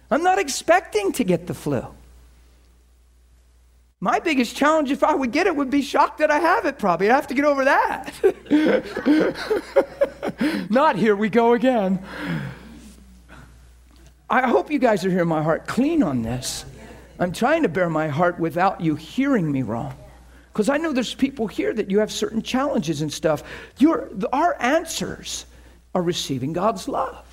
I'm 0.10 0.24
not 0.24 0.40
expecting 0.40 1.12
to 1.14 1.24
get 1.24 1.46
the 1.46 1.54
flu. 1.54 1.86
My 4.00 4.20
biggest 4.20 4.56
challenge, 4.56 4.90
if 4.92 5.04
I 5.04 5.14
would 5.14 5.32
get 5.32 5.46
it, 5.48 5.56
would 5.56 5.70
be 5.70 5.84
shocked 5.84 6.18
that 6.18 6.32
I 6.32 6.40
have 6.40 6.66
it, 6.66 6.80
probably. 6.80 7.10
I 7.10 7.16
have 7.16 7.28
to 7.28 7.34
get 7.34 7.46
over 7.46 7.66
that. 7.66 8.12
not 10.70 10.96
here 10.96 11.16
we 11.16 11.30
go 11.30 11.54
again. 11.54 12.04
I 14.28 14.48
hope 14.48 14.72
you 14.72 14.80
guys 14.80 15.06
are 15.06 15.10
hearing 15.10 15.28
my 15.28 15.44
heart 15.44 15.68
clean 15.68 16.02
on 16.02 16.24
this. 16.24 16.66
I'm 17.20 17.32
trying 17.32 17.62
to 17.62 17.70
bear 17.70 17.90
my 17.90 18.08
heart 18.08 18.40
without 18.40 18.82
you 18.82 18.96
hearing 18.96 19.52
me 19.52 19.62
wrong. 19.62 19.96
Because 20.56 20.70
I 20.70 20.78
know 20.78 20.94
there's 20.94 21.14
people 21.14 21.48
here 21.48 21.74
that 21.74 21.92
you 21.92 22.00
have 22.00 22.10
certain 22.10 22.42
challenges 22.42 23.02
and 23.02 23.12
stuff. 23.12 23.44
Your, 23.78 24.10
our 24.32 24.56
answers 24.62 25.48
are 25.94 26.02
receiving 26.02 26.54
God's 26.54 26.88
love. 26.88 27.26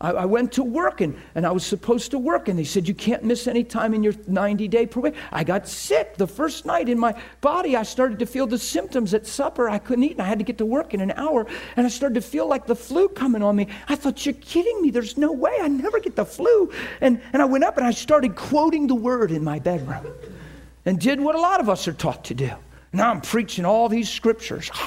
I, 0.00 0.10
I, 0.10 0.24
went 0.24 0.50
to 0.54 0.64
work 0.64 1.02
and, 1.02 1.16
and 1.36 1.46
I 1.46 1.52
was 1.52 1.64
supposed 1.64 2.10
to 2.10 2.18
work, 2.18 2.48
and 2.48 2.58
they 2.58 2.64
said, 2.64 2.88
You 2.88 2.94
can't 2.94 3.22
miss 3.22 3.46
any 3.46 3.62
time 3.62 3.94
in 3.94 4.02
your 4.02 4.14
90 4.26 4.66
day 4.66 4.86
probation. 4.86 5.20
I 5.30 5.44
got 5.44 5.68
sick 5.68 6.16
the 6.16 6.26
first 6.26 6.66
night 6.66 6.88
in 6.88 6.98
my 6.98 7.14
body. 7.42 7.76
I 7.76 7.84
started 7.84 8.18
to 8.18 8.26
feel 8.26 8.48
the 8.48 8.58
symptoms 8.58 9.14
at 9.14 9.24
supper. 9.24 9.70
I 9.70 9.78
couldn't 9.78 10.02
eat, 10.02 10.12
and 10.12 10.22
I 10.22 10.26
had 10.26 10.40
to 10.40 10.44
get 10.44 10.58
to 10.58 10.66
work 10.66 10.94
in 10.94 11.00
an 11.00 11.12
hour, 11.12 11.46
and 11.76 11.86
I 11.86 11.90
started 11.90 12.16
to 12.16 12.22
feel 12.22 12.48
like 12.48 12.66
the 12.66 12.74
flu 12.74 13.08
coming 13.08 13.44
on 13.44 13.54
me. 13.54 13.68
I 13.86 13.94
thought, 13.94 14.26
You're 14.26 14.34
kidding 14.34 14.82
me. 14.82 14.90
There's 14.90 15.16
no 15.16 15.30
way. 15.30 15.56
I 15.62 15.68
never 15.68 16.00
get 16.00 16.16
the 16.16 16.24
flu. 16.24 16.72
And, 17.00 17.22
and 17.32 17.40
I 17.40 17.44
went 17.44 17.62
up 17.62 17.76
and 17.76 17.86
I 17.86 17.92
started 17.92 18.34
quoting 18.34 18.88
the 18.88 18.96
word 18.96 19.30
in 19.30 19.44
my 19.44 19.60
bedroom 19.60 20.12
and 20.90 20.98
did 20.98 21.20
what 21.20 21.36
a 21.36 21.40
lot 21.40 21.60
of 21.60 21.68
us 21.68 21.86
are 21.86 21.92
taught 21.92 22.24
to 22.24 22.34
do. 22.34 22.50
Now 22.92 23.12
I'm 23.12 23.20
preaching 23.20 23.64
all 23.64 23.88
these 23.88 24.10
scriptures. 24.10 24.70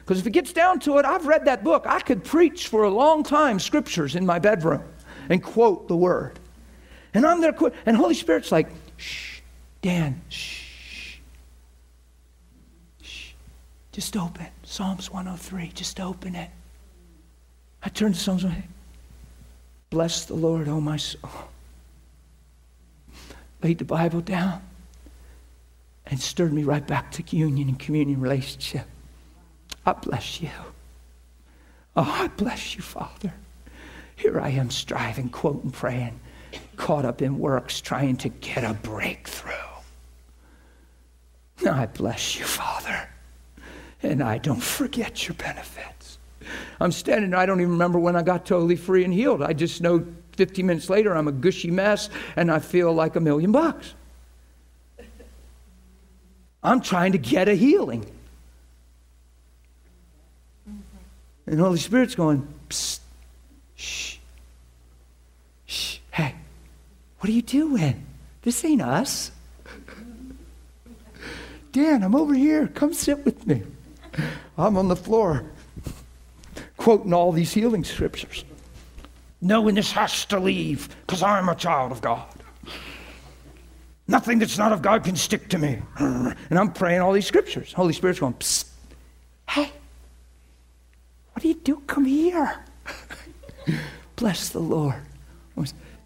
Because 0.00 0.20
if 0.20 0.26
it 0.26 0.32
gets 0.32 0.52
down 0.52 0.80
to 0.80 0.98
it, 0.98 1.06
I've 1.06 1.26
read 1.26 1.46
that 1.46 1.64
book. 1.64 1.84
I 1.86 1.98
could 1.98 2.24
preach 2.24 2.68
for 2.68 2.82
a 2.82 2.90
long 2.90 3.22
time 3.22 3.58
scriptures 3.58 4.16
in 4.16 4.26
my 4.26 4.38
bedroom 4.38 4.82
and 5.30 5.42
quote 5.42 5.88
the 5.88 5.96
word. 5.96 6.38
And 7.14 7.24
I'm 7.24 7.40
there, 7.40 7.56
and 7.86 7.96
Holy 7.96 8.12
Spirit's 8.12 8.52
like, 8.52 8.68
shh, 8.98 9.40
Dan, 9.80 10.20
shh, 10.28 11.16
shh, 13.00 13.30
just 13.92 14.14
open. 14.14 14.46
Psalms 14.62 15.10
103, 15.10 15.68
just 15.68 15.98
open 15.98 16.34
it. 16.34 16.50
I 17.82 17.88
turned 17.88 18.14
to 18.14 18.20
Psalms 18.20 18.44
103. 18.44 18.70
Bless 19.88 20.26
the 20.26 20.34
Lord, 20.34 20.68
oh 20.68 20.82
my 20.82 20.98
soul. 20.98 21.30
Laid 23.62 23.78
the 23.78 23.86
Bible 23.86 24.20
down 24.20 24.60
and 26.06 26.20
stirred 26.20 26.52
me 26.52 26.64
right 26.64 26.86
back 26.86 27.10
to 27.12 27.36
union 27.36 27.68
and 27.68 27.78
communion 27.78 28.20
relationship. 28.20 28.86
I 29.86 29.92
bless 29.92 30.40
you. 30.40 30.50
Oh, 31.96 32.02
I 32.02 32.28
bless 32.28 32.76
you, 32.76 32.82
Father. 32.82 33.32
Here 34.16 34.40
I 34.40 34.50
am 34.50 34.70
striving, 34.70 35.28
quoting, 35.28 35.70
praying, 35.70 36.18
caught 36.76 37.04
up 37.04 37.22
in 37.22 37.38
works, 37.38 37.80
trying 37.80 38.16
to 38.18 38.28
get 38.28 38.64
a 38.64 38.74
breakthrough. 38.74 39.52
I 41.66 41.86
bless 41.86 42.38
you, 42.38 42.44
Father. 42.44 43.08
And 44.02 44.22
I 44.22 44.38
don't 44.38 44.62
forget 44.62 45.26
your 45.26 45.34
benefits. 45.36 46.18
I'm 46.80 46.92
standing 46.92 47.32
I 47.32 47.46
don't 47.46 47.60
even 47.60 47.72
remember 47.72 47.98
when 47.98 48.16
I 48.16 48.22
got 48.22 48.44
totally 48.44 48.76
free 48.76 49.04
and 49.04 49.14
healed. 49.14 49.42
I 49.42 49.52
just 49.52 49.80
know 49.80 50.04
15 50.36 50.66
minutes 50.66 50.90
later 50.90 51.16
I'm 51.16 51.28
a 51.28 51.32
gushy 51.32 51.70
mess 51.70 52.10
and 52.36 52.50
I 52.50 52.58
feel 52.58 52.92
like 52.92 53.16
a 53.16 53.20
million 53.20 53.52
bucks. 53.52 53.94
I'm 56.64 56.80
trying 56.80 57.12
to 57.12 57.18
get 57.18 57.48
a 57.48 57.54
healing. 57.54 58.06
And 61.46 61.58
the 61.58 61.62
Holy 61.62 61.78
Spirit's 61.78 62.14
going, 62.14 62.48
Psst, 62.70 63.00
shh, 63.76 64.16
shh, 65.66 65.98
hey, 66.10 66.34
what 67.18 67.28
are 67.28 67.32
you 67.32 67.42
doing? 67.42 68.06
This 68.42 68.64
ain't 68.64 68.80
us. 68.80 69.30
Dan, 71.72 72.02
I'm 72.02 72.14
over 72.14 72.34
here. 72.34 72.68
Come 72.68 72.94
sit 72.94 73.24
with 73.24 73.46
me. 73.46 73.62
I'm 74.56 74.76
on 74.76 74.88
the 74.88 74.96
floor 74.96 75.44
quoting 76.76 77.12
all 77.12 77.32
these 77.32 77.52
healing 77.52 77.82
scriptures. 77.82 78.44
Knowing 79.40 79.74
this 79.74 79.92
has 79.92 80.24
to 80.26 80.38
leave 80.38 80.94
because 81.06 81.22
I'm 81.22 81.48
a 81.48 81.54
child 81.54 81.92
of 81.92 82.00
God. 82.00 82.26
Nothing 84.06 84.38
that's 84.38 84.58
not 84.58 84.72
of 84.72 84.82
God 84.82 85.04
can 85.04 85.16
stick 85.16 85.48
to 85.50 85.58
me. 85.58 85.80
And 86.50 86.58
I'm 86.58 86.72
praying 86.72 87.00
all 87.00 87.12
these 87.12 87.26
scriptures. 87.26 87.72
Holy 87.72 87.92
Spirit's 87.92 88.20
going, 88.20 88.34
Psst. 88.34 88.66
Hey, 89.48 89.72
what 91.32 91.42
do 91.42 91.48
you 91.48 91.54
do? 91.54 91.82
Come 91.86 92.04
here. 92.04 92.64
Bless 94.16 94.50
the 94.50 94.60
Lord. 94.60 94.96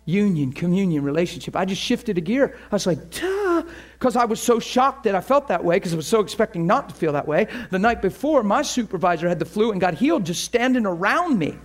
union, 0.05 0.53
communion, 0.53 1.03
relationship. 1.03 1.55
I 1.55 1.65
just 1.65 1.83
shifted 1.83 2.16
a 2.16 2.20
gear. 2.20 2.57
I 2.70 2.75
was 2.75 2.87
like, 2.87 3.11
duh, 3.11 3.62
because 3.93 4.16
I 4.16 4.25
was 4.25 4.41
so 4.41 4.59
shocked 4.59 5.05
that 5.05 5.15
I 5.15 5.20
felt 5.20 5.49
that 5.49 5.62
way 5.62 5.77
because 5.77 5.93
I 5.93 5.97
was 5.97 6.07
so 6.07 6.20
expecting 6.20 6.66
not 6.66 6.89
to 6.89 6.95
feel 6.95 7.12
that 7.12 7.29
way. 7.29 7.47
The 7.70 7.79
night 7.79 8.01
before, 8.01 8.43
my 8.43 8.62
supervisor 8.62 9.29
had 9.29 9.39
the 9.39 9.45
flu 9.45 9.70
and 9.73 9.81
got 9.81 9.95
healed 9.95 10.25
just 10.25 10.45
standing 10.45 10.87
around 10.87 11.39
me 11.39 11.59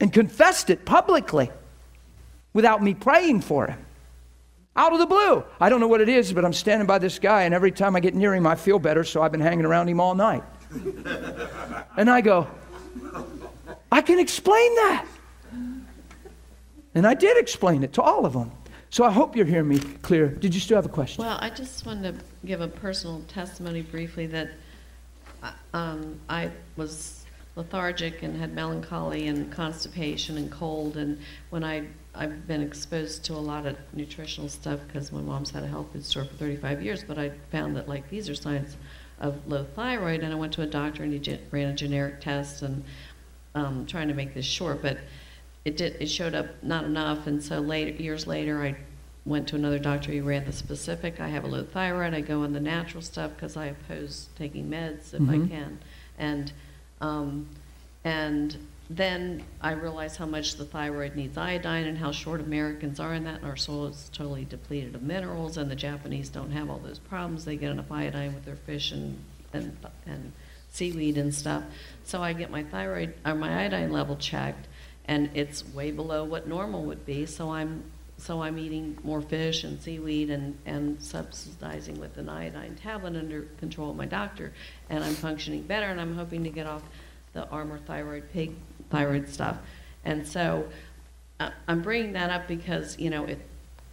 and 0.00 0.12
confessed 0.12 0.70
it 0.70 0.84
publicly 0.84 1.50
without 2.52 2.82
me 2.82 2.94
praying 2.94 3.40
for 3.40 3.66
him. 3.66 3.78
Out 4.78 4.92
of 4.92 5.00
the 5.00 5.06
blue. 5.06 5.42
I 5.60 5.70
don't 5.70 5.80
know 5.80 5.88
what 5.88 6.00
it 6.00 6.08
is, 6.08 6.32
but 6.32 6.44
I'm 6.44 6.52
standing 6.52 6.86
by 6.86 7.00
this 7.00 7.18
guy, 7.18 7.42
and 7.42 7.52
every 7.52 7.72
time 7.72 7.96
I 7.96 8.00
get 8.00 8.14
near 8.14 8.32
him, 8.32 8.46
I 8.46 8.54
feel 8.54 8.78
better, 8.78 9.02
so 9.02 9.20
I've 9.20 9.32
been 9.32 9.40
hanging 9.40 9.64
around 9.64 9.88
him 9.88 9.98
all 9.98 10.14
night. 10.14 10.44
and 11.96 12.08
I 12.08 12.20
go, 12.20 12.46
I 13.90 14.00
can 14.00 14.20
explain 14.20 14.74
that. 14.76 15.04
And 16.94 17.08
I 17.08 17.14
did 17.14 17.36
explain 17.38 17.82
it 17.82 17.92
to 17.94 18.02
all 18.02 18.24
of 18.24 18.34
them. 18.34 18.52
So 18.90 19.04
I 19.04 19.10
hope 19.10 19.34
you're 19.34 19.46
hearing 19.46 19.66
me 19.66 19.80
clear. 19.80 20.28
Did 20.28 20.54
you 20.54 20.60
still 20.60 20.76
have 20.76 20.86
a 20.86 20.88
question? 20.88 21.24
Well, 21.24 21.38
I 21.40 21.50
just 21.50 21.84
wanted 21.84 22.16
to 22.16 22.24
give 22.46 22.60
a 22.60 22.68
personal 22.68 23.22
testimony 23.26 23.82
briefly 23.82 24.28
that 24.28 24.50
uh, 25.42 25.52
um, 25.74 26.20
I 26.28 26.52
was 26.76 27.24
lethargic 27.56 28.22
and 28.22 28.36
had 28.36 28.54
melancholy 28.54 29.26
and 29.26 29.50
constipation 29.50 30.36
and 30.38 30.52
cold. 30.52 30.96
And 30.96 31.18
when 31.50 31.64
I 31.64 31.88
I've 32.18 32.46
been 32.48 32.62
exposed 32.62 33.24
to 33.26 33.34
a 33.34 33.38
lot 33.38 33.64
of 33.64 33.76
nutritional 33.92 34.48
stuff 34.48 34.80
because 34.86 35.12
my 35.12 35.20
mom's 35.20 35.50
had 35.50 35.62
a 35.62 35.68
health 35.68 35.92
food 35.92 36.04
store 36.04 36.24
for 36.24 36.34
35 36.34 36.82
years, 36.82 37.04
but 37.04 37.16
I 37.16 37.30
found 37.52 37.76
that 37.76 37.88
like 37.88 38.10
these 38.10 38.28
are 38.28 38.34
signs 38.34 38.76
of 39.20 39.46
low 39.46 39.64
thyroid, 39.64 40.22
and 40.22 40.32
I 40.32 40.36
went 40.36 40.52
to 40.54 40.62
a 40.62 40.66
doctor 40.66 41.04
and 41.04 41.12
he 41.12 41.38
ran 41.50 41.68
a 41.68 41.74
generic 41.74 42.20
test 42.20 42.62
and 42.62 42.84
um, 43.54 43.86
trying 43.86 44.08
to 44.08 44.14
make 44.14 44.34
this 44.34 44.44
short, 44.44 44.82
but 44.82 44.98
it 45.64 45.76
did 45.76 45.96
it 46.00 46.06
showed 46.06 46.34
up 46.34 46.46
not 46.62 46.84
enough, 46.84 47.26
and 47.26 47.42
so 47.42 47.60
later 47.60 48.02
years 48.02 48.26
later 48.26 48.62
I 48.62 48.76
went 49.24 49.46
to 49.48 49.56
another 49.56 49.78
doctor. 49.78 50.10
He 50.10 50.20
ran 50.20 50.44
the 50.44 50.52
specific. 50.52 51.20
I 51.20 51.28
have 51.28 51.44
a 51.44 51.46
low 51.46 51.62
thyroid. 51.62 52.14
I 52.14 52.20
go 52.20 52.42
on 52.42 52.52
the 52.52 52.60
natural 52.60 53.02
stuff 53.02 53.32
because 53.34 53.56
I 53.56 53.66
oppose 53.66 54.28
taking 54.36 54.68
meds 54.68 55.14
if 55.14 55.20
mm-hmm. 55.20 55.44
I 55.44 55.48
can, 55.48 55.78
and 56.18 56.52
um, 57.00 57.48
and 58.04 58.56
then 58.90 59.44
I 59.60 59.72
realized 59.72 60.16
how 60.16 60.24
much 60.24 60.56
the 60.56 60.64
thyroid 60.64 61.14
needs 61.14 61.36
iodine 61.36 61.86
and 61.86 61.98
how 61.98 62.10
short 62.10 62.40
Americans 62.40 62.98
are 62.98 63.12
in 63.12 63.24
that. 63.24 63.36
And 63.36 63.44
our 63.44 63.56
soil 63.56 63.86
is 63.88 64.10
totally 64.14 64.46
depleted 64.46 64.94
of 64.94 65.02
minerals, 65.02 65.58
and 65.58 65.70
the 65.70 65.76
Japanese 65.76 66.30
don't 66.30 66.50
have 66.52 66.70
all 66.70 66.78
those 66.78 66.98
problems. 66.98 67.44
They 67.44 67.56
get 67.56 67.70
enough 67.70 67.92
iodine 67.92 68.34
with 68.34 68.44
their 68.44 68.56
fish 68.56 68.92
and 68.92 69.18
and 69.52 69.76
and 70.06 70.32
seaweed 70.70 71.18
and 71.18 71.34
stuff. 71.34 71.64
So 72.04 72.22
I 72.22 72.32
get 72.32 72.50
my 72.50 72.62
thyroid 72.64 73.14
or 73.26 73.34
my 73.34 73.62
iodine 73.64 73.92
level 73.92 74.16
checked, 74.16 74.68
and 75.04 75.30
it's 75.34 75.66
way 75.74 75.90
below 75.90 76.24
what 76.24 76.48
normal 76.48 76.84
would 76.84 77.04
be. 77.04 77.26
So 77.26 77.50
I'm 77.50 77.84
so 78.16 78.42
I'm 78.42 78.58
eating 78.58 78.98
more 79.04 79.20
fish 79.20 79.64
and 79.64 79.80
seaweed 79.80 80.30
and, 80.30 80.58
and 80.66 81.00
subsidizing 81.00 82.00
with 82.00 82.16
an 82.16 82.28
iodine 82.28 82.74
tablet 82.74 83.16
under 83.16 83.42
control 83.58 83.90
of 83.90 83.96
my 83.96 84.06
doctor, 84.06 84.54
and 84.88 85.04
I'm 85.04 85.14
functioning 85.14 85.62
better. 85.62 85.86
And 85.86 86.00
I'm 86.00 86.16
hoping 86.16 86.42
to 86.44 86.50
get 86.50 86.66
off 86.66 86.82
the 87.34 87.46
Armour 87.50 87.78
thyroid 87.78 88.32
pig 88.32 88.54
thyroid 88.90 89.28
stuff. 89.28 89.58
And 90.04 90.26
so 90.26 90.68
uh, 91.40 91.50
I'm 91.66 91.82
bringing 91.82 92.12
that 92.12 92.30
up 92.30 92.48
because 92.48 92.98
you 92.98 93.10
know 93.10 93.24
if 93.24 93.38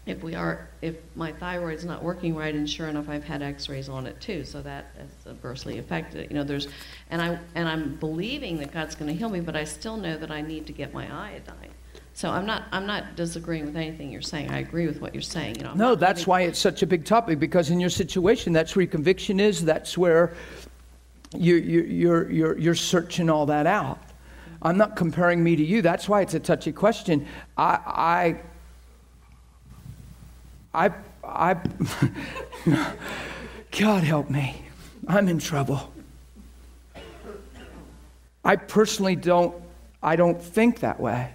if 0.05 0.21
we 0.21 0.35
are 0.35 0.67
if 0.81 0.95
my 1.15 1.31
thyroid's 1.31 1.85
not 1.85 2.03
working 2.03 2.35
right 2.35 2.53
and 2.53 2.69
sure 2.69 2.87
enough 2.87 3.09
I've 3.09 3.23
had 3.23 3.41
x-rays 3.41 3.89
on 3.89 4.05
it 4.05 4.19
too 4.21 4.43
so 4.43 4.61
that 4.61 4.91
has 4.97 5.31
adversely 5.31 5.79
affected 5.79 6.29
you 6.29 6.35
know 6.35 6.43
there's 6.43 6.67
and 7.09 7.21
I 7.21 7.39
and 7.55 7.67
I'm 7.67 7.95
believing 7.95 8.59
that 8.59 8.71
God's 8.71 8.95
going 8.95 9.11
to 9.11 9.17
heal 9.17 9.29
me 9.29 9.39
but 9.39 9.55
I 9.55 9.63
still 9.63 9.97
know 9.97 10.17
that 10.17 10.31
I 10.31 10.41
need 10.41 10.67
to 10.67 10.73
get 10.73 10.93
my 10.93 11.05
iodine 11.11 11.71
so 12.13 12.29
I'm 12.29 12.45
not 12.45 12.63
I'm 12.71 12.85
not 12.85 13.15
disagreeing 13.15 13.65
with 13.65 13.75
anything 13.75 14.11
you're 14.11 14.21
saying. 14.21 14.49
I 14.49 14.59
agree 14.59 14.87
with 14.87 15.01
what 15.01 15.13
you're 15.13 15.21
saying 15.21 15.55
you 15.55 15.63
know 15.63 15.71
I'm 15.71 15.77
no 15.77 15.95
that's 15.95 16.27
why 16.27 16.41
it's 16.41 16.59
such 16.59 16.83
a 16.83 16.87
big 16.87 17.05
topic 17.05 17.39
because 17.39 17.71
in 17.71 17.79
your 17.79 17.89
situation 17.89 18.53
that's 18.53 18.75
where 18.75 18.83
your 18.83 18.91
conviction 18.91 19.39
is 19.39 19.65
that's 19.65 19.97
where 19.97 20.35
you, 21.35 21.55
you, 21.55 21.81
you're, 21.81 22.31
you're, 22.31 22.57
you're 22.57 22.75
searching 22.75 23.29
all 23.29 23.47
that 23.47 23.67
out 23.67 23.99
I'm 24.65 24.77
not 24.77 24.95
comparing 24.97 25.43
me 25.43 25.55
to 25.55 25.63
you 25.63 25.81
that's 25.81 26.09
why 26.09 26.21
it's 26.21 26.33
a 26.33 26.39
touchy 26.39 26.73
question 26.73 27.27
I 27.57 27.79
I 27.85 28.39
I, 30.75 30.91
I, 31.23 31.55
God 33.79 34.03
help 34.03 34.29
me. 34.29 34.61
I'm 35.07 35.29
in 35.29 35.39
trouble. 35.39 35.91
I 38.43 38.57
personally 38.57 39.15
don't, 39.15 39.55
I 40.03 40.17
don't 40.17 40.41
think 40.41 40.81
that 40.81 40.99
way. 40.99 41.31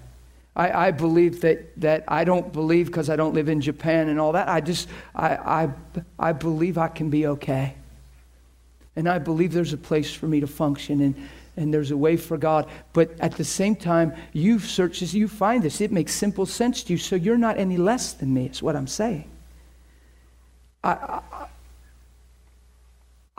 I, 0.54 0.88
I 0.88 0.90
believe 0.90 1.40
that, 1.40 1.80
that 1.80 2.04
I 2.06 2.24
don't 2.24 2.52
believe 2.52 2.86
because 2.86 3.08
I 3.08 3.16
don't 3.16 3.34
live 3.34 3.48
in 3.48 3.60
Japan 3.62 4.08
and 4.10 4.20
all 4.20 4.32
that. 4.32 4.48
I 4.48 4.60
just, 4.60 4.88
I, 5.14 5.36
I, 5.36 5.70
I 6.18 6.32
believe 6.32 6.76
I 6.76 6.88
can 6.88 7.08
be 7.08 7.26
okay. 7.26 7.74
And 8.94 9.08
I 9.08 9.18
believe 9.18 9.52
there's 9.52 9.72
a 9.72 9.78
place 9.78 10.12
for 10.12 10.26
me 10.26 10.40
to 10.40 10.46
function 10.46 11.00
and, 11.00 11.28
and 11.56 11.72
there's 11.72 11.90
a 11.90 11.96
way 11.96 12.16
for 12.16 12.36
God. 12.36 12.68
But 12.92 13.18
at 13.20 13.36
the 13.36 13.44
same 13.44 13.76
time, 13.76 14.14
you 14.32 14.58
search 14.58 15.02
as 15.02 15.14
you 15.14 15.28
find 15.28 15.62
this. 15.62 15.80
It 15.80 15.92
makes 15.92 16.12
simple 16.14 16.46
sense 16.46 16.82
to 16.84 16.92
you, 16.92 16.98
so 16.98 17.16
you're 17.16 17.38
not 17.38 17.58
any 17.58 17.76
less 17.76 18.12
than 18.12 18.32
me, 18.32 18.46
is 18.46 18.62
what 18.62 18.76
I'm 18.76 18.86
saying. 18.86 19.30
I, 20.82 20.90
I, 20.92 21.46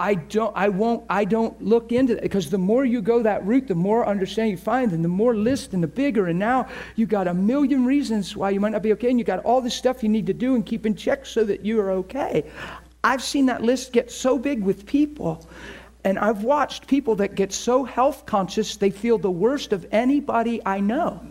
I 0.02 0.16
don't, 0.16 0.56
I 0.58 0.70
won't, 0.70 1.06
I 1.10 1.26
don't 1.26 1.62
look 1.62 1.92
into 1.92 2.16
that 2.16 2.24
because 2.24 2.50
the 2.50 2.58
more 2.58 2.84
you 2.84 3.04
go 3.04 3.22
that 3.22 3.46
route, 3.46 3.68
the 3.68 3.76
more 3.76 4.08
understanding 4.08 4.52
you 4.52 4.58
find, 4.58 4.92
and 4.94 5.04
the 5.04 5.10
more 5.10 5.36
list 5.36 5.74
and 5.74 5.84
the 5.84 5.88
bigger. 5.88 6.28
And 6.28 6.40
now 6.40 6.68
you 6.96 7.06
got 7.06 7.28
a 7.28 7.34
million 7.36 7.86
reasons 7.86 8.36
why 8.36 8.50
you 8.50 8.60
might 8.60 8.72
not 8.72 8.82
be 8.82 8.94
okay, 8.94 9.12
and 9.12 9.20
you 9.20 9.26
got 9.26 9.46
all 9.46 9.62
this 9.62 9.76
stuff 9.76 10.02
you 10.02 10.10
need 10.10 10.26
to 10.26 10.34
do 10.34 10.56
and 10.56 10.66
keep 10.66 10.88
in 10.88 10.96
check 10.96 11.26
so 11.26 11.44
that 11.44 11.64
you 11.64 11.80
are 11.80 11.92
okay. 11.92 12.46
I've 13.04 13.22
seen 13.22 13.46
that 13.48 13.62
list 13.62 13.94
get 13.94 14.12
so 14.12 14.40
big 14.40 14.64
with 14.64 14.86
people. 14.86 15.48
And 16.04 16.18
I've 16.18 16.44
watched 16.44 16.88
people 16.88 17.16
that 17.18 17.36
get 17.36 17.54
so 17.54 17.84
health 17.84 18.26
conscious, 18.26 18.76
they 18.76 18.90
feel 18.90 19.18
the 19.18 19.32
worst 19.32 19.72
of 19.72 19.86
anybody 19.92 20.62
I 20.66 20.80
know. 20.80 21.22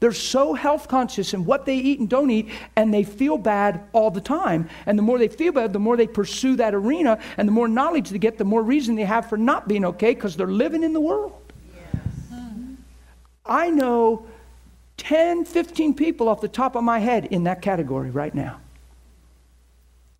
They're 0.00 0.12
so 0.12 0.52
health 0.52 0.86
conscious 0.88 1.32
in 1.32 1.46
what 1.46 1.64
they 1.64 1.76
eat 1.76 1.98
and 1.98 2.10
don't 2.10 2.30
eat, 2.30 2.50
and 2.76 2.92
they 2.92 3.04
feel 3.04 3.38
bad 3.38 3.80
all 3.94 4.10
the 4.10 4.20
time. 4.20 4.68
And 4.84 4.98
the 4.98 5.02
more 5.02 5.16
they 5.16 5.28
feel 5.28 5.52
bad, 5.52 5.72
the 5.72 5.78
more 5.78 5.96
they 5.96 6.06
pursue 6.06 6.56
that 6.56 6.74
arena, 6.74 7.18
and 7.38 7.48
the 7.48 7.52
more 7.52 7.68
knowledge 7.68 8.10
they 8.10 8.18
get, 8.18 8.36
the 8.36 8.44
more 8.44 8.62
reason 8.62 8.96
they 8.96 9.04
have 9.04 9.30
for 9.30 9.38
not 9.38 9.66
being 9.66 9.82
okay 9.86 10.12
because 10.12 10.36
they're 10.36 10.46
living 10.46 10.82
in 10.82 10.92
the 10.92 11.00
world. 11.00 11.40
Yes. 11.74 12.38
I 13.46 13.70
know 13.70 14.26
10, 14.98 15.46
15 15.46 15.94
people 15.94 16.28
off 16.28 16.42
the 16.42 16.48
top 16.48 16.76
of 16.76 16.84
my 16.84 16.98
head 16.98 17.24
in 17.26 17.44
that 17.44 17.62
category 17.62 18.10
right 18.10 18.34
now. 18.34 18.60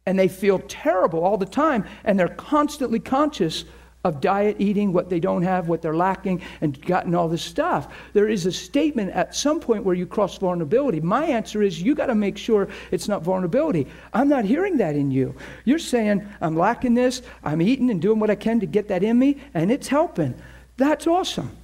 And 0.06 0.18
they 0.18 0.28
feel 0.28 0.58
terrible 0.68 1.24
all 1.24 1.38
the 1.38 1.46
time, 1.46 1.84
and 2.04 2.18
they're 2.18 2.28
constantly 2.28 3.00
conscious 3.00 3.64
of 4.04 4.20
diet, 4.20 4.56
eating 4.58 4.92
what 4.92 5.08
they 5.08 5.18
don't 5.18 5.42
have, 5.42 5.66
what 5.66 5.80
they're 5.80 5.96
lacking, 5.96 6.42
and 6.60 6.80
gotten 6.82 7.14
all 7.14 7.26
this 7.26 7.42
stuff. 7.42 7.92
There 8.12 8.28
is 8.28 8.44
a 8.44 8.52
statement 8.52 9.10
at 9.12 9.34
some 9.34 9.60
point 9.60 9.82
where 9.82 9.94
you 9.94 10.06
cross 10.06 10.36
vulnerability. 10.36 11.00
My 11.00 11.24
answer 11.24 11.62
is 11.62 11.80
you 11.80 11.94
got 11.94 12.06
to 12.06 12.14
make 12.14 12.36
sure 12.36 12.68
it's 12.90 13.08
not 13.08 13.22
vulnerability. 13.22 13.86
I'm 14.12 14.28
not 14.28 14.44
hearing 14.44 14.76
that 14.76 14.94
in 14.94 15.10
you. 15.10 15.34
You're 15.64 15.78
saying, 15.78 16.28
I'm 16.42 16.56
lacking 16.56 16.92
this, 16.92 17.22
I'm 17.42 17.62
eating 17.62 17.90
and 17.90 18.00
doing 18.00 18.20
what 18.20 18.30
I 18.30 18.34
can 18.34 18.60
to 18.60 18.66
get 18.66 18.88
that 18.88 19.02
in 19.02 19.18
me, 19.18 19.40
and 19.54 19.72
it's 19.72 19.88
helping. 19.88 20.34
That's 20.76 21.06
awesome 21.06 21.56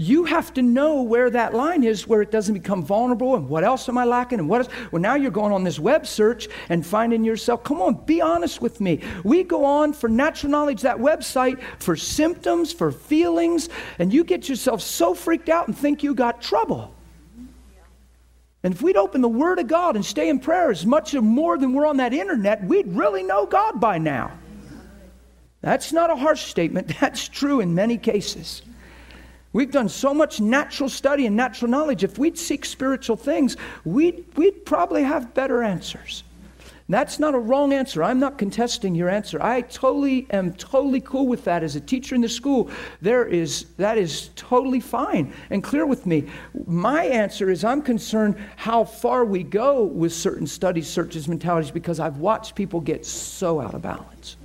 you 0.00 0.24
have 0.26 0.54
to 0.54 0.62
know 0.62 1.02
where 1.02 1.28
that 1.28 1.54
line 1.54 1.82
is 1.82 2.06
where 2.06 2.22
it 2.22 2.30
doesn't 2.30 2.54
become 2.54 2.84
vulnerable 2.84 3.34
and 3.34 3.48
what 3.48 3.64
else 3.64 3.88
am 3.88 3.98
I 3.98 4.04
lacking 4.04 4.38
and 4.38 4.48
what 4.48 4.60
else. 4.60 4.72
Well, 4.92 5.02
now 5.02 5.16
you're 5.16 5.32
going 5.32 5.52
on 5.52 5.64
this 5.64 5.80
web 5.80 6.06
search 6.06 6.48
and 6.68 6.86
finding 6.86 7.24
yourself. 7.24 7.64
Come 7.64 7.82
on, 7.82 8.04
be 8.04 8.20
honest 8.20 8.62
with 8.62 8.80
me. 8.80 9.00
We 9.24 9.42
go 9.42 9.64
on 9.64 9.92
for 9.92 10.08
natural 10.08 10.52
knowledge, 10.52 10.82
that 10.82 10.98
website, 10.98 11.60
for 11.80 11.96
symptoms, 11.96 12.72
for 12.72 12.92
feelings, 12.92 13.70
and 13.98 14.12
you 14.12 14.22
get 14.22 14.48
yourself 14.48 14.82
so 14.82 15.14
freaked 15.14 15.48
out 15.48 15.66
and 15.66 15.76
think 15.76 16.04
you 16.04 16.14
got 16.14 16.40
trouble. 16.40 16.94
And 18.62 18.72
if 18.72 18.80
we'd 18.80 18.96
open 18.96 19.20
the 19.20 19.28
Word 19.28 19.58
of 19.58 19.66
God 19.66 19.96
and 19.96 20.04
stay 20.04 20.28
in 20.28 20.38
prayer 20.38 20.70
as 20.70 20.86
much 20.86 21.12
or 21.12 21.22
more 21.22 21.58
than 21.58 21.72
we're 21.72 21.86
on 21.86 21.96
that 21.96 22.12
internet, 22.12 22.62
we'd 22.62 22.86
really 22.86 23.24
know 23.24 23.46
God 23.46 23.80
by 23.80 23.98
now. 23.98 24.30
That's 25.60 25.92
not 25.92 26.08
a 26.08 26.14
harsh 26.14 26.44
statement, 26.44 26.86
that's 27.00 27.26
true 27.26 27.60
in 27.60 27.74
many 27.74 27.98
cases. 27.98 28.62
We've 29.58 29.72
done 29.72 29.88
so 29.88 30.14
much 30.14 30.40
natural 30.40 30.88
study 30.88 31.26
and 31.26 31.34
natural 31.34 31.68
knowledge. 31.68 32.04
If 32.04 32.16
we'd 32.16 32.38
seek 32.38 32.64
spiritual 32.64 33.16
things, 33.16 33.56
we'd, 33.84 34.24
we'd 34.36 34.64
probably 34.64 35.02
have 35.02 35.34
better 35.34 35.64
answers. 35.64 36.22
That's 36.88 37.18
not 37.18 37.34
a 37.34 37.40
wrong 37.40 37.72
answer. 37.72 38.04
I'm 38.04 38.20
not 38.20 38.38
contesting 38.38 38.94
your 38.94 39.08
answer. 39.08 39.42
I 39.42 39.62
totally 39.62 40.28
am 40.30 40.52
totally 40.52 41.00
cool 41.00 41.26
with 41.26 41.42
that 41.46 41.64
as 41.64 41.74
a 41.74 41.80
teacher 41.80 42.14
in 42.14 42.20
the 42.20 42.28
school. 42.28 42.70
There 43.02 43.26
is 43.26 43.66
that 43.78 43.98
is 43.98 44.30
totally 44.36 44.78
fine 44.78 45.34
and 45.50 45.64
clear 45.64 45.86
with 45.86 46.06
me. 46.06 46.28
My 46.68 47.06
answer 47.06 47.50
is 47.50 47.64
I'm 47.64 47.82
concerned 47.82 48.36
how 48.54 48.84
far 48.84 49.24
we 49.24 49.42
go 49.42 49.82
with 49.82 50.12
certain 50.12 50.46
studies, 50.46 50.86
searches, 50.86 51.26
mentalities 51.26 51.72
because 51.72 51.98
I've 51.98 52.18
watched 52.18 52.54
people 52.54 52.80
get 52.80 53.04
so 53.04 53.60
out 53.60 53.74
of 53.74 53.82
balance. 53.82 54.36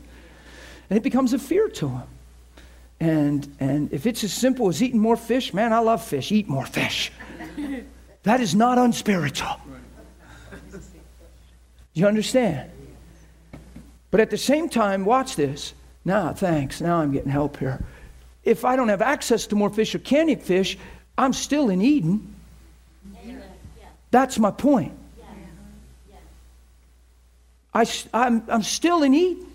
And 0.90 0.98
it 0.98 1.04
becomes 1.04 1.34
a 1.34 1.40
fear 1.40 1.70
to 1.70 1.88
them. 1.88 2.08
And, 3.04 3.54
and 3.60 3.92
if 3.92 4.06
it's 4.06 4.24
as 4.24 4.32
simple 4.32 4.70
as 4.70 4.82
eating 4.82 5.02
more 5.02 5.18
fish, 5.18 5.54
man, 5.54 5.74
I 5.74 5.80
love 5.80 6.02
fish. 6.02 6.32
Eat 6.32 6.48
more 6.48 6.66
fish. 6.66 7.12
That 8.24 8.40
is 8.40 8.56
not 8.56 8.78
unspiritual. 8.78 9.58
You 11.94 12.08
understand? 12.08 12.72
But 14.12 14.22
at 14.22 14.30
the 14.30 14.38
same 14.38 14.70
time, 14.70 15.04
watch 15.04 15.36
this. 15.36 15.74
Now, 16.06 16.32
thanks. 16.32 16.80
Now 16.80 17.02
I'm 17.02 17.12
getting 17.12 17.30
help 17.30 17.58
here. 17.58 17.84
If 18.46 18.64
I 18.64 18.78
don't 18.78 18.88
have 18.88 19.02
access 19.02 19.46
to 19.48 19.58
more 19.58 19.70
fish 19.70 19.94
or 19.94 20.00
can't 20.00 20.30
eat 20.30 20.42
fish, 20.42 20.78
I'm 21.18 21.34
still 21.34 21.70
in 21.70 21.82
Eden. 21.82 22.34
That's 24.12 24.40
my 24.40 24.52
point. 24.52 24.94
I, 27.74 27.86
I'm, 28.14 28.42
I'm 28.48 28.64
still 28.64 29.04
in 29.04 29.14
Eden. 29.14 29.53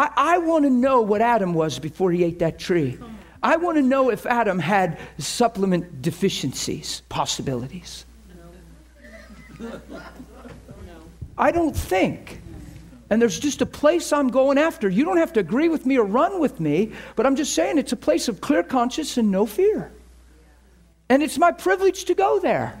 I, 0.00 0.10
I 0.16 0.38
want 0.38 0.64
to 0.64 0.70
know 0.70 1.02
what 1.02 1.20
Adam 1.20 1.52
was 1.52 1.78
before 1.78 2.10
he 2.10 2.24
ate 2.24 2.38
that 2.38 2.58
tree. 2.58 2.98
I 3.42 3.56
want 3.56 3.76
to 3.76 3.82
know 3.82 4.08
if 4.08 4.24
Adam 4.24 4.58
had 4.58 4.98
supplement 5.18 6.00
deficiencies, 6.00 7.02
possibilities. 7.10 8.06
I 11.36 11.50
don't 11.50 11.76
think. 11.76 12.40
And 13.10 13.20
there's 13.20 13.38
just 13.38 13.60
a 13.60 13.66
place 13.66 14.10
I'm 14.10 14.28
going 14.28 14.56
after. 14.56 14.88
You 14.88 15.04
don't 15.04 15.18
have 15.18 15.34
to 15.34 15.40
agree 15.40 15.68
with 15.68 15.84
me 15.84 15.98
or 15.98 16.06
run 16.06 16.40
with 16.40 16.60
me, 16.60 16.92
but 17.14 17.26
I'm 17.26 17.36
just 17.36 17.52
saying 17.52 17.76
it's 17.76 17.92
a 17.92 17.96
place 17.96 18.26
of 18.28 18.40
clear 18.40 18.62
conscience 18.62 19.18
and 19.18 19.30
no 19.30 19.44
fear. 19.44 19.92
And 21.10 21.22
it's 21.22 21.36
my 21.36 21.52
privilege 21.52 22.06
to 22.06 22.14
go 22.14 22.40
there. 22.40 22.78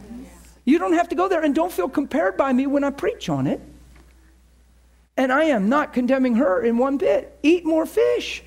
You 0.64 0.78
don't 0.78 0.94
have 0.94 1.10
to 1.10 1.14
go 1.14 1.28
there 1.28 1.42
and 1.42 1.54
don't 1.54 1.72
feel 1.72 1.88
compared 1.90 2.38
by 2.38 2.50
me 2.54 2.66
when 2.66 2.82
I 2.82 2.90
preach 2.90 3.28
on 3.28 3.46
it. 3.46 3.60
And 5.20 5.30
I 5.30 5.44
am 5.44 5.68
not 5.68 5.92
condemning 5.92 6.36
her 6.36 6.62
in 6.62 6.78
one 6.78 6.96
bit. 6.96 7.38
Eat 7.42 7.66
more 7.66 7.84
fish. 7.84 8.42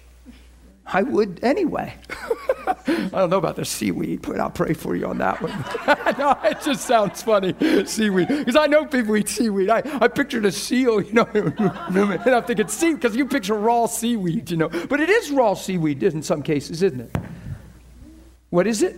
I 0.88 1.04
would 1.04 1.40
anyway. 1.44 1.94
I 2.68 3.10
don't 3.12 3.30
know 3.30 3.38
about 3.38 3.58
the 3.58 3.64
seaweed, 3.64 4.24
but 4.24 4.40
I'll 4.40 4.50
pray 4.50 4.74
for 4.74 4.96
you 4.96 5.06
on 5.06 5.20
that 5.20 5.40
one. 5.40 5.52
no, 6.18 6.36
it 6.44 6.58
just 6.66 6.88
sounds 6.88 7.22
funny, 7.22 7.54
seaweed. 7.86 8.28
Because 8.28 8.56
I 8.56 8.66
know 8.66 8.86
people 8.86 9.16
eat 9.16 9.30
seaweed. 9.30 9.70
I, 9.70 9.84
I 10.02 10.08
pictured 10.08 10.46
a 10.46 10.52
seal, 10.52 11.00
you 11.00 11.14
know, 11.14 11.28
and 11.36 12.28
I'm 12.28 12.44
thinking 12.44 12.68
sea, 12.70 12.96
because 12.96 13.16
you 13.16 13.28
picture 13.28 13.54
raw 13.54 13.86
seaweed, 13.86 14.50
you 14.50 14.58
know. 14.58 14.70
But 14.70 15.00
it 15.00 15.12
is 15.12 15.30
raw 15.30 15.54
seaweed 15.54 16.02
in 16.02 16.24
some 16.24 16.42
cases, 16.42 16.82
isn't 16.82 17.02
it? 17.02 17.16
What 18.50 18.66
is 18.66 18.82
it? 18.82 18.96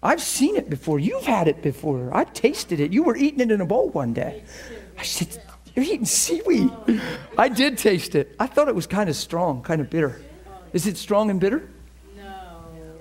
I've 0.00 0.22
seen 0.22 0.54
it 0.54 0.70
before. 0.70 1.00
You've 1.00 1.26
had 1.26 1.48
it 1.48 1.60
before. 1.60 2.16
I've 2.16 2.32
tasted 2.34 2.78
it. 2.78 2.92
You 2.92 3.02
were 3.02 3.16
eating 3.16 3.40
it 3.40 3.50
in 3.50 3.60
a 3.60 3.66
bowl 3.66 3.88
one 3.88 4.12
day. 4.12 4.44
I 4.96 5.02
said, 5.02 5.42
You're 5.74 5.84
eating 5.84 6.06
seaweed. 6.06 6.70
I 7.36 7.48
did 7.48 7.78
taste 7.78 8.14
it. 8.14 8.34
I 8.38 8.46
thought 8.46 8.68
it 8.68 8.74
was 8.74 8.86
kind 8.86 9.10
of 9.10 9.16
strong, 9.16 9.62
kind 9.62 9.80
of 9.80 9.90
bitter. 9.90 10.20
Is 10.72 10.86
it 10.86 10.96
strong 10.96 11.30
and 11.30 11.40
bitter? 11.40 11.68
No. 12.16 12.24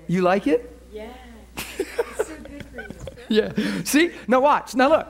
You 0.08 0.22
like 0.22 0.48
it? 0.48 0.76
Yeah. 0.92 1.14
It's 1.56 2.28
so 2.28 2.36
good 2.38 2.66
for 2.66 2.82
you. 2.82 2.88
Yeah. 3.30 3.52
See? 3.84 4.12
Now 4.28 4.42
watch. 4.42 4.76
Now 4.76 4.90
look. 4.90 5.08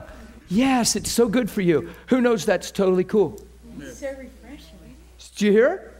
Yes, 0.48 0.94
it's 0.94 1.10
so 1.10 1.26
good 1.26 1.50
for 1.50 1.62
you. 1.62 1.90
Who 2.06 2.20
knows 2.20 2.44
that's 2.44 2.70
totally 2.70 3.04
cool? 3.04 3.40
It's 3.80 3.98
so 3.98 4.08
refreshing. 4.10 4.96
Do 5.36 5.46
you 5.46 5.52
hear? 5.52 5.94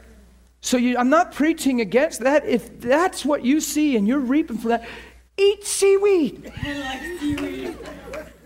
So 0.61 0.77
you, 0.77 0.97
I'm 0.97 1.11
not 1.11 1.33
preaching 1.33 1.81
against 1.81 2.21
that. 2.21 2.47
If 2.47 2.81
that's 2.81 3.25
what 3.25 3.45
you 3.45 3.61
see 3.61 3.97
and 3.97 4.07
you're 4.09 4.19
reaping 4.19 4.57
for 4.57 4.69
that, 4.69 4.87
eat 5.37 5.65
seaweed. 5.65 6.53
I 6.63 6.79
like 6.79 7.21
seaweed. 7.21 7.79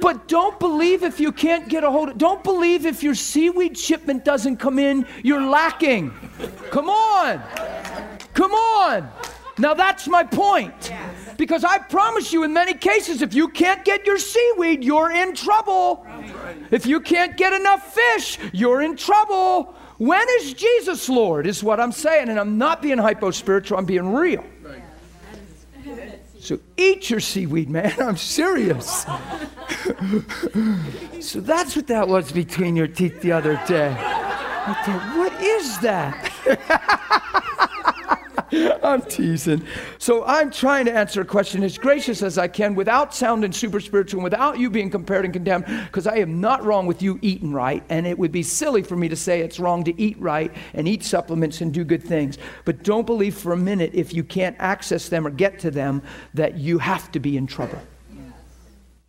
But 0.00 0.28
don't 0.28 0.58
believe 0.60 1.02
if 1.02 1.18
you 1.18 1.32
can't 1.32 1.68
get 1.68 1.82
a 1.82 1.90
hold 1.90 2.10
of 2.10 2.18
Don't 2.18 2.44
believe 2.44 2.86
if 2.86 3.02
your 3.02 3.14
seaweed 3.14 3.76
shipment 3.76 4.24
doesn't 4.24 4.58
come 4.58 4.78
in, 4.78 5.06
you're 5.22 5.42
lacking. 5.42 6.12
Come 6.70 6.88
on. 6.88 7.42
Come 8.32 8.52
on. 8.52 9.10
Now 9.58 9.74
that's 9.74 10.06
my 10.06 10.22
point. 10.22 10.92
Because 11.36 11.64
I 11.64 11.78
promise 11.78 12.32
you, 12.32 12.44
in 12.44 12.52
many 12.52 12.74
cases, 12.74 13.22
if 13.22 13.34
you 13.34 13.48
can't 13.48 13.84
get 13.84 14.06
your 14.06 14.18
seaweed, 14.18 14.84
you're 14.84 15.10
in 15.10 15.34
trouble. 15.34 16.06
If 16.70 16.86
you 16.86 17.00
can't 17.00 17.36
get 17.36 17.52
enough 17.52 17.94
fish, 17.94 18.38
you're 18.52 18.82
in 18.82 18.96
trouble. 18.96 19.74
When 19.98 20.24
is 20.40 20.54
Jesus 20.54 21.08
Lord? 21.08 21.46
Is 21.46 21.62
what 21.62 21.80
I'm 21.80 21.92
saying. 21.92 22.28
And 22.28 22.38
I'm 22.38 22.56
not 22.58 22.82
being 22.82 22.98
hypo 22.98 23.32
spiritual, 23.32 23.78
I'm 23.78 23.84
being 23.84 24.12
real. 24.12 24.44
So 26.40 26.58
eat 26.76 27.10
your 27.10 27.20
seaweed, 27.20 27.68
man. 27.68 27.92
I'm 28.00 28.16
serious. 28.16 29.02
so 31.20 31.40
that's 31.40 31.76
what 31.76 31.86
that 31.88 32.08
was 32.08 32.32
between 32.32 32.76
your 32.76 32.88
teeth 32.88 33.20
the 33.20 33.32
other 33.32 33.60
day. 33.66 33.94
I 33.98 34.74
thought, 34.84 35.16
what 35.16 35.32
is 35.42 35.78
that? 35.80 37.48
I'm 38.82 39.02
teasing. 39.02 39.64
So 39.98 40.24
I'm 40.24 40.50
trying 40.50 40.86
to 40.86 40.92
answer 40.92 41.20
a 41.20 41.24
question 41.24 41.62
as 41.62 41.76
gracious 41.76 42.22
as 42.22 42.38
I 42.38 42.48
can 42.48 42.74
without 42.74 43.14
sounding 43.14 43.52
super 43.52 43.80
spiritual 43.80 44.18
and 44.18 44.24
without 44.24 44.58
you 44.58 44.70
being 44.70 44.90
compared 44.90 45.24
and 45.24 45.34
condemned, 45.34 45.66
because 45.66 46.06
I 46.06 46.16
am 46.16 46.40
not 46.40 46.64
wrong 46.64 46.86
with 46.86 47.02
you 47.02 47.18
eating 47.22 47.52
right, 47.52 47.82
and 47.88 48.06
it 48.06 48.18
would 48.18 48.32
be 48.32 48.42
silly 48.42 48.82
for 48.82 48.96
me 48.96 49.08
to 49.08 49.16
say 49.16 49.40
it's 49.40 49.58
wrong 49.58 49.84
to 49.84 50.00
eat 50.00 50.18
right 50.20 50.54
and 50.74 50.88
eat 50.88 51.04
supplements 51.04 51.60
and 51.60 51.72
do 51.72 51.84
good 51.84 52.02
things. 52.02 52.38
But 52.64 52.82
don't 52.82 53.06
believe 53.06 53.36
for 53.36 53.52
a 53.52 53.56
minute 53.56 53.90
if 53.94 54.14
you 54.14 54.24
can't 54.24 54.56
access 54.58 55.08
them 55.08 55.26
or 55.26 55.30
get 55.30 55.58
to 55.60 55.70
them 55.70 56.02
that 56.34 56.56
you 56.56 56.78
have 56.78 57.12
to 57.12 57.20
be 57.20 57.36
in 57.36 57.46
trouble. 57.46 57.80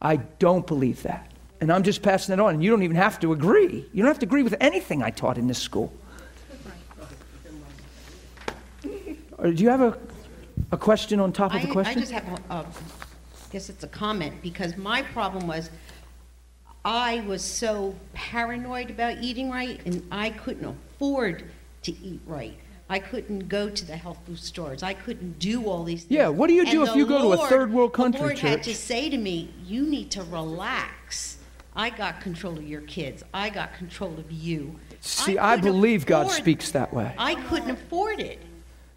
I 0.02 0.18
don't 0.18 0.66
believe 0.66 1.03
that. 1.03 1.32
And 1.61 1.72
I'm 1.72 1.84
just 1.84 2.02
passing 2.02 2.34
it 2.34 2.40
on. 2.40 2.56
And 2.56 2.64
you 2.64 2.72
don't 2.72 2.84
even 2.84 2.95
have 2.95 3.20
to 3.20 3.34
agree. 3.34 3.86
You 3.91 4.03
don't 4.03 4.07
have 4.07 4.20
to 4.20 4.26
agree 4.26 4.44
with 4.44 4.56
anything 4.61 5.03
I 5.03 5.10
taught 5.10 5.38
in 5.38 5.48
this 5.48 5.60
school. 5.60 5.91
Or 9.41 9.52
do 9.52 9.64
you 9.64 9.70
have 9.70 9.82
a, 9.82 9.98
a 10.72 10.78
question 10.78 11.20
on 11.20 11.32
top 11.32 11.53
of 11.53 11.61
the 11.61 11.68
question? 11.68 11.98
I 11.98 11.99
just 11.99 12.11
have, 12.11 12.28
a- 12.28 12.53
a- 12.53 12.66
I 12.66 13.52
guess 13.52 13.70
it's 13.70 13.84
a 13.84 13.88
comment, 13.88 14.41
because 14.41 14.78
my 14.78 15.02
problem 15.02 15.48
was, 15.48 15.70
I 16.86 17.22
was 17.28 17.44
so 17.44 17.95
paranoid 18.14 18.90
about 18.90 19.18
eating 19.22 19.49
right, 19.49 19.80
and 19.86 20.06
I 20.11 20.30
couldn't 20.32 20.66
afford 20.66 21.44
to 21.84 21.91
eat 22.03 22.22
right. 22.26 22.57
I 22.91 22.99
couldn't 22.99 23.48
go 23.49 23.70
to 23.70 23.86
the 23.86 23.95
health 23.95 24.18
food 24.26 24.40
stores. 24.40 24.82
I 24.82 24.94
couldn't 24.95 25.38
do 25.40 25.66
all 25.66 25.84
these 25.84 26.03
things. 26.06 26.11
Yeah, 26.18 26.28
what 26.30 26.48
do 26.48 26.53
you 26.53 26.66
do 26.66 26.82
And 26.82 26.90
if 26.90 26.95
you 26.95 27.06
go 27.06 27.22
to 27.36 27.41
a 27.41 27.48
third 27.48 27.72
world 27.72 27.94
country, 27.94 28.20
The 28.20 28.26
Lord 28.26 28.40
had 28.40 28.57
church? 28.60 28.66
to 28.66 28.76
say 28.76 29.10
to 29.10 29.18
me, 29.18 29.53
you 29.64 29.84
need 29.84 30.10
to 30.11 30.24
relax. 30.24 31.38
I 31.76 31.91
got 31.91 32.20
control 32.20 32.57
of 32.57 32.68
your 32.68 32.82
kids. 32.82 33.24
I 33.34 33.49
got 33.49 33.76
control 33.76 34.18
of 34.18 34.32
you. 34.32 34.80
See, 35.02 35.38
I 35.38 35.56
couldn't 35.56 35.72
believe 35.74 36.06
God 36.07 36.32
speaks 36.32 36.72
that 36.72 36.91
way. 36.94 37.14
I 37.18 37.36
couldn't 37.36 37.70
afford 37.70 38.20
it. 38.20 38.41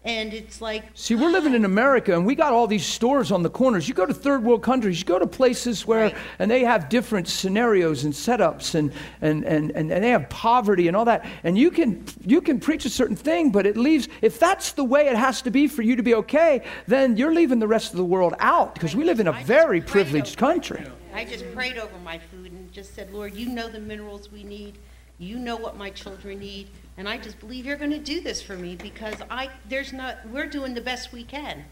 And 0.05 0.33
it's 0.33 0.59
like, 0.59 0.83
See, 0.95 1.15
we're 1.15 1.31
living 1.31 1.53
in 1.53 1.63
oh. 1.63 1.65
America 1.65 2.13
and 2.13 2.25
we 2.25 2.35
got 2.35 2.51
all 2.51 2.67
these 2.67 2.85
stores 2.85 3.31
on 3.31 3.41
the 3.41 3.49
corners. 3.49 3.87
You 3.87 3.93
go 3.93 4.05
to 4.05 4.13
third 4.13 4.43
world 4.43 4.61
countries, 4.61 4.99
you 4.99 5.05
go 5.05 5.17
to 5.17 5.27
places 5.27 5.87
where, 5.87 6.03
Right. 6.07 6.15
and 6.39 6.51
they 6.51 6.65
have 6.65 6.89
different 6.89 7.29
scenarios 7.29 8.03
and 8.03 8.13
setups 8.13 8.75
and, 8.75 8.91
and, 9.21 9.45
and, 9.45 9.71
and, 9.71 9.91
and 9.91 10.03
they 10.03 10.09
have 10.09 10.29
poverty 10.29 10.89
and 10.89 10.97
all 10.97 11.05
that. 11.05 11.25
And 11.45 11.57
you 11.57 11.71
can, 11.71 12.03
you 12.25 12.41
can 12.41 12.59
preach 12.59 12.83
a 12.83 12.89
certain 12.89 13.15
thing, 13.15 13.49
but 13.49 13.65
it 13.65 13.77
leaves, 13.77 14.09
if 14.21 14.39
that's 14.39 14.73
the 14.73 14.83
way 14.83 15.07
it 15.07 15.15
has 15.15 15.41
to 15.43 15.51
be 15.51 15.67
for 15.67 15.83
you 15.83 15.95
to 15.95 16.03
be 16.03 16.15
okay, 16.15 16.63
then 16.85 17.15
you're 17.15 17.33
leaving 17.33 17.59
the 17.59 17.67
rest 17.67 17.91
of 17.91 17.97
the 17.97 18.05
world 18.05 18.33
out 18.39 18.73
because 18.73 18.95
we 18.95 19.05
live 19.05 19.21
in 19.21 19.27
a 19.27 19.31
I 19.31 19.43
very 19.43 19.79
privileged 19.79 20.37
country. 20.37 20.85
I 21.13 21.23
just 21.23 21.49
prayed 21.53 21.77
over 21.77 21.97
my 21.99 22.17
food 22.17 22.51
and 22.51 22.71
just 22.73 22.93
said, 22.93 23.13
Lord, 23.13 23.35
you 23.35 23.47
know 23.47 23.69
the 23.69 23.79
minerals 23.79 24.31
we 24.31 24.43
need. 24.43 24.79
You 25.19 25.37
know 25.37 25.55
what 25.55 25.77
my 25.77 25.91
children 25.91 26.39
need. 26.39 26.69
And 26.97 27.09
I 27.09 27.17
just 27.17 27.39
believe 27.39 27.65
you're 27.65 27.77
going 27.77 27.91
to 27.91 27.99
do 27.99 28.21
this 28.21 28.41
for 28.41 28.55
me 28.55 28.75
because 28.75 29.15
I, 29.29 29.49
there's 29.67 29.93
not, 29.93 30.17
we're 30.29 30.47
doing 30.47 30.73
the 30.73 30.81
best 30.81 31.11
we 31.11 31.23
can. 31.23 31.65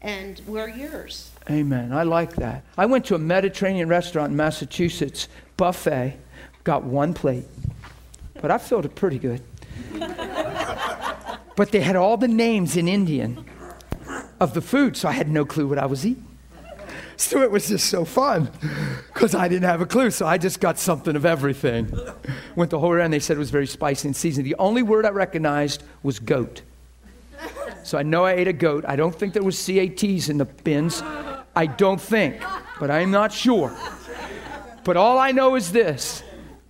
And 0.00 0.40
we're 0.46 0.68
yours. 0.68 1.30
Amen. 1.48 1.92
I 1.92 2.02
like 2.02 2.34
that. 2.36 2.64
I 2.76 2.86
went 2.86 3.04
to 3.06 3.14
a 3.14 3.18
Mediterranean 3.18 3.88
restaurant 3.88 4.30
in 4.30 4.36
Massachusetts, 4.36 5.28
buffet, 5.56 6.16
got 6.64 6.82
one 6.82 7.14
plate, 7.14 7.44
but 8.40 8.50
I 8.50 8.58
felt 8.58 8.84
it 8.84 8.94
pretty 8.94 9.18
good. 9.18 9.42
but 11.56 11.70
they 11.70 11.80
had 11.80 11.94
all 11.94 12.16
the 12.16 12.28
names 12.28 12.76
in 12.76 12.88
Indian 12.88 13.44
of 14.40 14.54
the 14.54 14.60
food, 14.60 14.96
so 14.96 15.08
I 15.08 15.12
had 15.12 15.28
no 15.28 15.44
clue 15.44 15.68
what 15.68 15.78
I 15.78 15.86
was 15.86 16.04
eating. 16.04 16.26
So 17.22 17.40
it 17.40 17.52
was 17.52 17.68
just 17.68 17.88
so 17.88 18.04
fun 18.04 18.50
because 19.14 19.32
I 19.32 19.46
didn't 19.46 19.68
have 19.68 19.80
a 19.80 19.86
clue. 19.86 20.10
So 20.10 20.26
I 20.26 20.38
just 20.38 20.58
got 20.58 20.76
something 20.76 21.14
of 21.14 21.24
everything. 21.24 21.90
Went 22.56 22.72
the 22.72 22.80
whole 22.80 22.90
way 22.90 22.96
around. 22.96 23.12
They 23.12 23.20
said 23.20 23.36
it 23.36 23.40
was 23.40 23.50
very 23.50 23.66
spicy 23.66 24.08
and 24.08 24.16
seasoned. 24.16 24.44
The 24.44 24.56
only 24.58 24.82
word 24.82 25.06
I 25.06 25.10
recognized 25.10 25.84
was 26.02 26.18
goat. 26.18 26.62
So 27.84 27.96
I 27.96 28.02
know 28.02 28.24
I 28.24 28.32
ate 28.32 28.48
a 28.48 28.52
goat. 28.52 28.84
I 28.88 28.96
don't 28.96 29.14
think 29.14 29.34
there 29.34 29.42
was 29.42 29.56
CATs 29.64 30.28
in 30.28 30.38
the 30.38 30.44
bins. 30.44 31.00
I 31.54 31.66
don't 31.66 32.00
think, 32.00 32.42
but 32.80 32.90
I'm 32.90 33.12
not 33.12 33.32
sure. 33.32 33.74
But 34.82 34.96
all 34.96 35.16
I 35.16 35.30
know 35.30 35.54
is 35.54 35.70
this. 35.70 36.24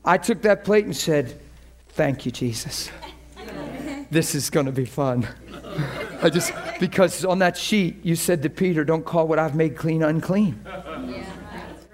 I 0.04 0.18
took 0.18 0.42
that 0.42 0.64
plate 0.64 0.84
and 0.84 0.94
said, 0.94 1.40
"Thank 1.88 2.26
you, 2.26 2.30
Jesus. 2.30 2.90
This 4.10 4.34
is 4.34 4.50
going 4.50 4.66
to 4.66 4.72
be 4.72 4.84
fun." 4.84 5.26
I 6.22 6.30
just 6.30 6.52
because 6.78 7.24
on 7.24 7.38
that 7.40 7.56
sheet 7.56 8.04
you 8.04 8.16
said 8.16 8.42
to 8.42 8.50
Peter, 8.50 8.84
"Don't 8.84 9.04
call 9.04 9.26
what 9.26 9.38
I've 9.38 9.54
made 9.54 9.76
clean 9.76 10.02
unclean." 10.02 10.64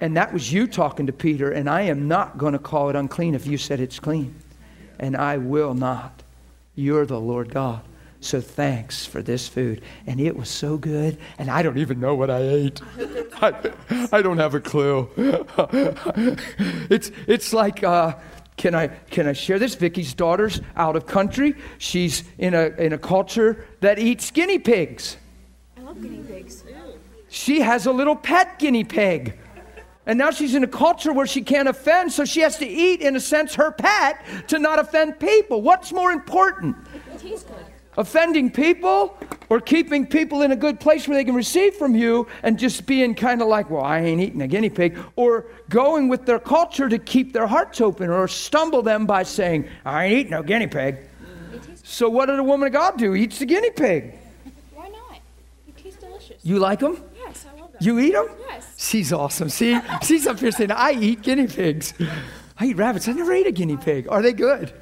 And 0.01 0.17
that 0.17 0.33
was 0.33 0.53
you 0.53 0.67
talking 0.67 1.07
to 1.07 1.13
Peter, 1.13 1.51
and 1.51 1.69
I 1.69 1.83
am 1.83 2.07
not 2.07 2.39
going 2.39 2.53
to 2.53 2.59
call 2.59 2.89
it 2.89 2.97
unclean 2.97 3.35
if 3.35 3.47
you 3.47 3.59
said 3.59 3.81
it's 3.81 3.99
clean. 3.99 4.35
And 4.99 5.17
I 5.17 5.39
will 5.39 5.75
not. 5.75 6.23
You're 6.75 7.07
the 7.07 7.19
Lord 7.19 7.53
God. 7.53 7.83
So 8.21 8.41
thanks 8.41 9.07
for 9.07 9.23
this 9.23 9.49
food. 9.49 9.81
And 10.07 10.21
it 10.21 10.37
was 10.37 10.49
so 10.49 10.77
good. 10.77 11.19
And 11.39 11.51
I 11.51 11.63
don't 11.63 11.79
even 11.79 12.01
know 12.01 12.15
what 12.15 12.31
I 12.31 12.41
ate. 12.41 12.81
I, 13.41 13.73
I 14.11 14.23
don't 14.23 14.39
have 14.39 14.55
a 14.55 14.61
clue. 14.61 15.09
it's, 16.91 17.13
it's 17.29 17.53
like, 17.53 17.85
uh, 17.85 18.15
can 18.59 18.75
I, 18.75 18.89
can 18.89 19.27
I 19.27 19.33
share 19.33 19.59
this? 19.59 19.75
Vicky's 19.77 20.13
daughter's 20.13 20.61
out 20.77 20.97
of 20.97 21.07
country. 21.07 21.55
She's 21.79 22.25
in 22.37 22.53
a, 22.55 22.67
in 22.77 22.93
a 22.93 22.99
culture 22.99 23.65
that 23.81 23.99
eats 23.99 24.31
guinea 24.31 24.59
pigs. 24.59 25.17
I 25.77 25.81
love 25.83 26.03
guinea 26.03 26.23
pigs. 26.25 26.65
She 27.31 27.61
has 27.61 27.87
a 27.87 27.93
little 27.93 28.17
pet 28.17 28.59
guinea 28.59 28.85
pig. 28.85 29.39
And 30.07 30.19
now 30.19 30.31
she's 30.31 30.55
in 30.55 30.65
a 30.65 30.69
culture 30.69 31.13
where 31.13 31.27
she 31.27 31.43
can't 31.43 31.69
offend, 31.69 32.13
so 32.13 32.25
she 32.25 32.41
has 32.41 32.57
to 32.59 32.67
eat, 32.67 33.03
in 33.03 33.15
a 33.15 33.21
sense, 33.21 33.55
her 33.57 33.71
pet 33.71 34.25
to 34.49 34.59
not 34.59 34.79
offend 34.79 35.21
people. 35.21 35.61
What's 35.61 35.93
more 35.93 36.13
important? 36.13 36.77
It 36.95 37.19
tastes 37.19 37.45
good. 37.45 37.67
Offending 37.99 38.49
people 38.49 39.19
or 39.49 39.61
keeping 39.61 40.07
people 40.07 40.43
in 40.43 40.53
a 40.53 40.57
good 40.57 40.79
place 40.79 41.09
where 41.09 41.17
they 41.17 41.25
can 41.25 41.35
receive 41.35 41.75
from 41.75 41.97
you 41.97 42.29
and 42.45 42.57
just 42.57 42.87
being 42.87 43.13
kind 43.13 43.43
of 43.43 43.49
like, 43.49 43.71
well, 43.71 43.83
I 43.83 43.99
ain't 43.99 44.21
eating 44.21 44.41
a 44.41 44.47
guinea 44.47 44.71
pig, 44.71 44.97
or 45.17 45.47
going 45.69 46.09
with 46.09 46.25
their 46.25 46.39
culture 46.39 46.89
to 46.89 46.97
keep 46.97 47.33
their 47.33 47.49
hearts 47.49 47.81
open 47.81 48.09
or 48.09 48.29
stumble 48.29 48.83
them 48.83 49.05
by 49.05 49.25
saying, 49.25 49.69
I 49.85 50.05
ain't 50.05 50.19
eating 50.19 50.31
no 50.31 50.45
guinea 50.45 50.69
pig. 50.69 50.99
So, 51.83 52.09
what 52.09 52.27
did 52.27 52.39
a 52.39 52.45
woman 52.45 52.69
of 52.69 52.73
God 52.73 52.99
do? 52.99 53.17
Eats 53.17 53.41
the 53.41 53.47
guinea 53.47 53.71
pig. 53.71 54.15
Why 54.75 54.89
not? 54.91 55.19
It 55.67 55.77
tastes 55.77 56.01
delicious. 56.01 56.45
You 56.45 56.61
like 56.61 56.79
them? 56.79 57.03
yes, 57.17 57.47
I 57.51 57.61
love 57.61 57.73
them. 57.73 57.79
You 57.81 57.99
eat 57.99 58.13
them? 58.13 58.29
Yes. 58.47 58.75
She's 58.77 59.13
awesome. 59.13 59.49
See, 59.49 59.81
she's 60.03 60.25
up 60.29 60.39
here 60.39 60.53
saying, 60.53 60.71
I 60.71 60.93
eat 60.93 61.23
guinea 61.23 61.49
pigs. 61.49 61.95
I 62.59 62.67
eat 62.67 62.77
rabbits. 62.77 63.09
I 63.09 63.13
never 63.13 63.33
ate 63.33 63.49
a 63.49 63.53
guinea 63.53 63.77
pig. 63.77 64.07
Are 64.09 64.23
they 64.23 64.35
good? 64.35 64.73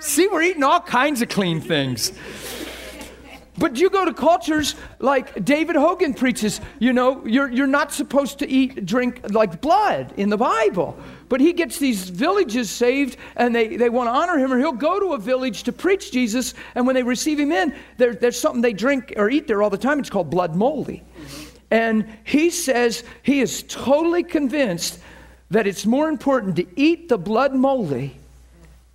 See, 0.00 0.28
we're 0.28 0.42
eating 0.42 0.62
all 0.62 0.80
kinds 0.80 1.22
of 1.22 1.28
clean 1.28 1.60
things. 1.60 2.12
But 3.58 3.78
you 3.78 3.88
go 3.88 4.04
to 4.04 4.12
cultures 4.12 4.74
like 4.98 5.44
David 5.44 5.76
Hogan 5.76 6.12
preaches, 6.12 6.60
you 6.78 6.92
know, 6.92 7.24
you're, 7.24 7.50
you're 7.50 7.66
not 7.66 7.90
supposed 7.90 8.38
to 8.40 8.48
eat, 8.48 8.84
drink 8.84 9.20
like 9.30 9.62
blood 9.62 10.12
in 10.18 10.28
the 10.28 10.36
Bible. 10.36 10.98
But 11.30 11.40
he 11.40 11.54
gets 11.54 11.78
these 11.78 12.10
villages 12.10 12.70
saved 12.70 13.16
and 13.36 13.54
they, 13.54 13.76
they 13.76 13.88
want 13.88 14.08
to 14.08 14.12
honor 14.12 14.38
him, 14.38 14.52
or 14.52 14.58
he'll 14.58 14.72
go 14.72 15.00
to 15.00 15.14
a 15.14 15.18
village 15.18 15.62
to 15.64 15.72
preach 15.72 16.12
Jesus. 16.12 16.52
And 16.74 16.86
when 16.86 16.94
they 16.94 17.02
receive 17.02 17.40
him 17.40 17.50
in, 17.50 17.74
there, 17.96 18.14
there's 18.14 18.38
something 18.38 18.60
they 18.60 18.74
drink 18.74 19.14
or 19.16 19.30
eat 19.30 19.46
there 19.46 19.62
all 19.62 19.70
the 19.70 19.78
time. 19.78 19.98
It's 19.98 20.10
called 20.10 20.28
blood 20.28 20.54
moldy. 20.54 21.02
And 21.70 22.06
he 22.24 22.50
says 22.50 23.04
he 23.22 23.40
is 23.40 23.62
totally 23.62 24.22
convinced 24.22 25.00
that 25.50 25.66
it's 25.66 25.86
more 25.86 26.08
important 26.08 26.56
to 26.56 26.66
eat 26.78 27.08
the 27.08 27.18
blood 27.18 27.54
moldy 27.54 28.16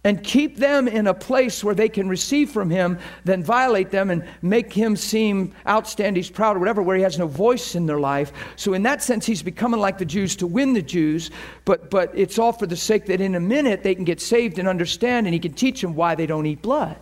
and 0.03 0.23
keep 0.23 0.57
them 0.57 0.87
in 0.87 1.05
a 1.05 1.13
place 1.13 1.63
where 1.63 1.75
they 1.75 1.87
can 1.87 2.09
receive 2.09 2.49
from 2.49 2.69
him 2.69 2.97
than 3.23 3.43
violate 3.43 3.91
them 3.91 4.09
and 4.09 4.25
make 4.41 4.73
him 4.73 4.95
seem 4.95 5.53
outstanding, 5.67 6.23
proud, 6.33 6.55
or 6.55 6.59
whatever, 6.59 6.81
where 6.81 6.97
he 6.97 7.03
has 7.03 7.19
no 7.19 7.27
voice 7.27 7.75
in 7.75 7.85
their 7.85 7.99
life. 7.99 8.33
So, 8.55 8.73
in 8.73 8.81
that 8.83 9.03
sense, 9.03 9.27
he's 9.27 9.43
becoming 9.43 9.79
like 9.79 9.99
the 9.99 10.05
Jews 10.05 10.35
to 10.37 10.47
win 10.47 10.73
the 10.73 10.81
Jews, 10.81 11.29
but, 11.65 11.91
but 11.91 12.11
it's 12.15 12.39
all 12.39 12.51
for 12.51 12.65
the 12.65 12.75
sake 12.75 13.05
that 13.07 13.21
in 13.21 13.35
a 13.35 13.39
minute 13.39 13.83
they 13.83 13.93
can 13.93 14.03
get 14.03 14.19
saved 14.19 14.57
and 14.57 14.67
understand, 14.67 15.27
and 15.27 15.33
he 15.33 15.39
can 15.39 15.53
teach 15.53 15.81
them 15.81 15.93
why 15.93 16.15
they 16.15 16.25
don't 16.25 16.47
eat 16.47 16.63
blood. 16.63 16.97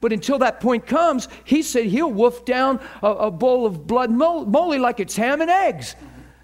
But 0.00 0.12
until 0.12 0.38
that 0.38 0.60
point 0.60 0.86
comes, 0.86 1.28
he 1.44 1.62
said 1.62 1.86
he'll 1.86 2.12
wolf 2.12 2.44
down 2.44 2.80
a, 3.02 3.08
a 3.08 3.30
bowl 3.30 3.66
of 3.66 3.86
blood 3.86 4.10
mo- 4.10 4.44
moly 4.44 4.78
like 4.78 5.00
it's 5.00 5.16
ham 5.16 5.40
and 5.40 5.50
eggs. 5.50 5.94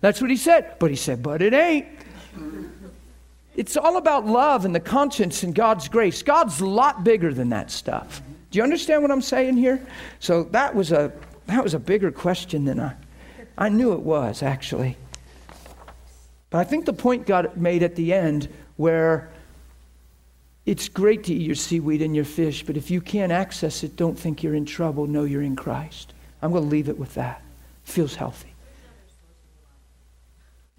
That's 0.00 0.20
what 0.20 0.30
he 0.30 0.36
said. 0.36 0.76
But 0.78 0.90
he 0.90 0.96
said, 0.96 1.22
but 1.22 1.42
it 1.42 1.52
ain't. 1.52 1.86
It's 3.60 3.76
all 3.76 3.98
about 3.98 4.24
love 4.24 4.64
and 4.64 4.74
the 4.74 4.80
conscience 4.80 5.42
and 5.42 5.54
God's 5.54 5.86
grace. 5.86 6.22
God's 6.22 6.62
a 6.62 6.66
lot 6.66 7.04
bigger 7.04 7.34
than 7.34 7.50
that 7.50 7.70
stuff. 7.70 8.22
Do 8.50 8.56
you 8.56 8.62
understand 8.62 9.02
what 9.02 9.10
I'm 9.10 9.20
saying 9.20 9.58
here? 9.58 9.86
So 10.18 10.44
that 10.44 10.74
was 10.74 10.92
a 10.92 11.12
that 11.44 11.62
was 11.62 11.74
a 11.74 11.78
bigger 11.78 12.10
question 12.10 12.64
than 12.64 12.80
I 12.80 12.94
I 13.58 13.68
knew 13.68 13.92
it 13.92 14.00
was 14.00 14.42
actually. 14.42 14.96
But 16.48 16.60
I 16.60 16.64
think 16.64 16.86
the 16.86 16.94
point 16.94 17.26
got 17.26 17.58
made 17.58 17.82
at 17.82 17.96
the 17.96 18.14
end 18.14 18.48
where 18.78 19.30
it's 20.64 20.88
great 20.88 21.24
to 21.24 21.34
eat 21.34 21.42
your 21.42 21.54
seaweed 21.54 22.00
and 22.00 22.16
your 22.16 22.24
fish, 22.24 22.64
but 22.64 22.78
if 22.78 22.90
you 22.90 23.02
can't 23.02 23.30
access 23.30 23.84
it, 23.84 23.94
don't 23.94 24.18
think 24.18 24.42
you're 24.42 24.54
in 24.54 24.64
trouble. 24.64 25.06
Know 25.06 25.24
you're 25.24 25.42
in 25.42 25.54
Christ. 25.54 26.14
I'm 26.40 26.50
going 26.50 26.64
to 26.64 26.70
leave 26.70 26.88
it 26.88 26.98
with 26.98 27.12
that. 27.12 27.42
Feels 27.84 28.14
healthy. 28.14 28.49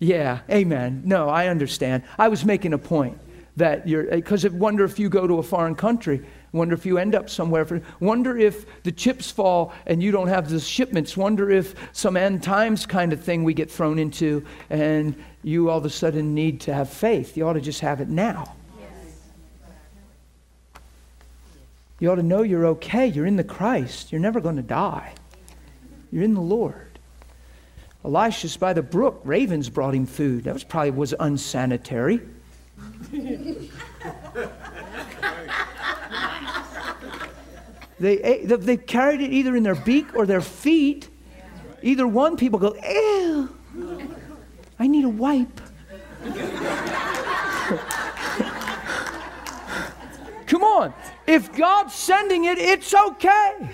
Yeah, 0.01 0.39
amen. 0.49 1.03
No, 1.05 1.29
I 1.29 1.45
understand. 1.45 2.01
I 2.17 2.27
was 2.27 2.43
making 2.43 2.73
a 2.73 2.77
point 2.79 3.19
that 3.57 3.87
you're, 3.87 4.11
eh, 4.11 4.15
because 4.15 4.43
I 4.43 4.47
wonder 4.47 4.83
if 4.83 4.97
you 4.97 5.09
go 5.09 5.27
to 5.27 5.37
a 5.37 5.43
foreign 5.43 5.75
country, 5.75 6.25
wonder 6.53 6.73
if 6.73 6.87
you 6.87 6.97
end 6.97 7.13
up 7.13 7.29
somewhere, 7.29 7.65
for, 7.65 7.83
wonder 7.99 8.35
if 8.35 8.65
the 8.81 8.91
chips 8.91 9.29
fall 9.29 9.71
and 9.85 10.01
you 10.01 10.11
don't 10.11 10.27
have 10.27 10.49
the 10.49 10.59
shipments, 10.59 11.15
wonder 11.15 11.51
if 11.51 11.75
some 11.91 12.17
end 12.17 12.41
times 12.41 12.87
kind 12.87 13.13
of 13.13 13.21
thing 13.21 13.43
we 13.43 13.53
get 13.53 13.69
thrown 13.69 13.99
into 13.99 14.43
and 14.71 15.13
you 15.43 15.69
all 15.69 15.77
of 15.77 15.85
a 15.85 15.89
sudden 15.91 16.33
need 16.33 16.61
to 16.61 16.73
have 16.73 16.89
faith. 16.89 17.37
You 17.37 17.47
ought 17.47 17.53
to 17.53 17.61
just 17.61 17.81
have 17.81 18.01
it 18.01 18.09
now. 18.09 18.55
You 21.99 22.11
ought 22.11 22.15
to 22.15 22.23
know 22.23 22.41
you're 22.41 22.65
okay. 22.65 23.05
You're 23.05 23.27
in 23.27 23.35
the 23.35 23.43
Christ. 23.43 24.11
You're 24.11 24.19
never 24.19 24.41
going 24.41 24.55
to 24.55 24.63
die. 24.63 25.13
You're 26.11 26.23
in 26.23 26.33
the 26.33 26.41
Lord. 26.41 26.90
Elisha's 28.03 28.57
by 28.57 28.73
the 28.73 28.81
brook. 28.81 29.21
Ravens 29.23 29.69
brought 29.69 29.93
him 29.93 30.05
food. 30.05 30.45
That 30.45 30.53
was 30.53 30.63
probably 30.63 30.91
was 30.91 31.13
unsanitary. 31.19 32.21
they, 37.99 38.23
ate, 38.23 38.47
they- 38.47 38.77
carried 38.77 39.21
it 39.21 39.31
either 39.31 39.55
in 39.55 39.63
their 39.63 39.75
beak 39.75 40.15
or 40.15 40.25
their 40.25 40.41
feet. 40.41 41.09
Either 41.83 42.07
one, 42.07 42.37
people 42.37 42.59
go, 42.59 42.75
ew, 42.75 43.49
I 44.79 44.87
need 44.87 45.05
a 45.05 45.09
wipe. 45.09 45.61
Come 50.47 50.63
on. 50.63 50.93
If 51.25 51.55
God's 51.55 51.93
sending 51.95 52.45
it, 52.45 52.57
it's 52.57 52.93
okay. 52.93 53.69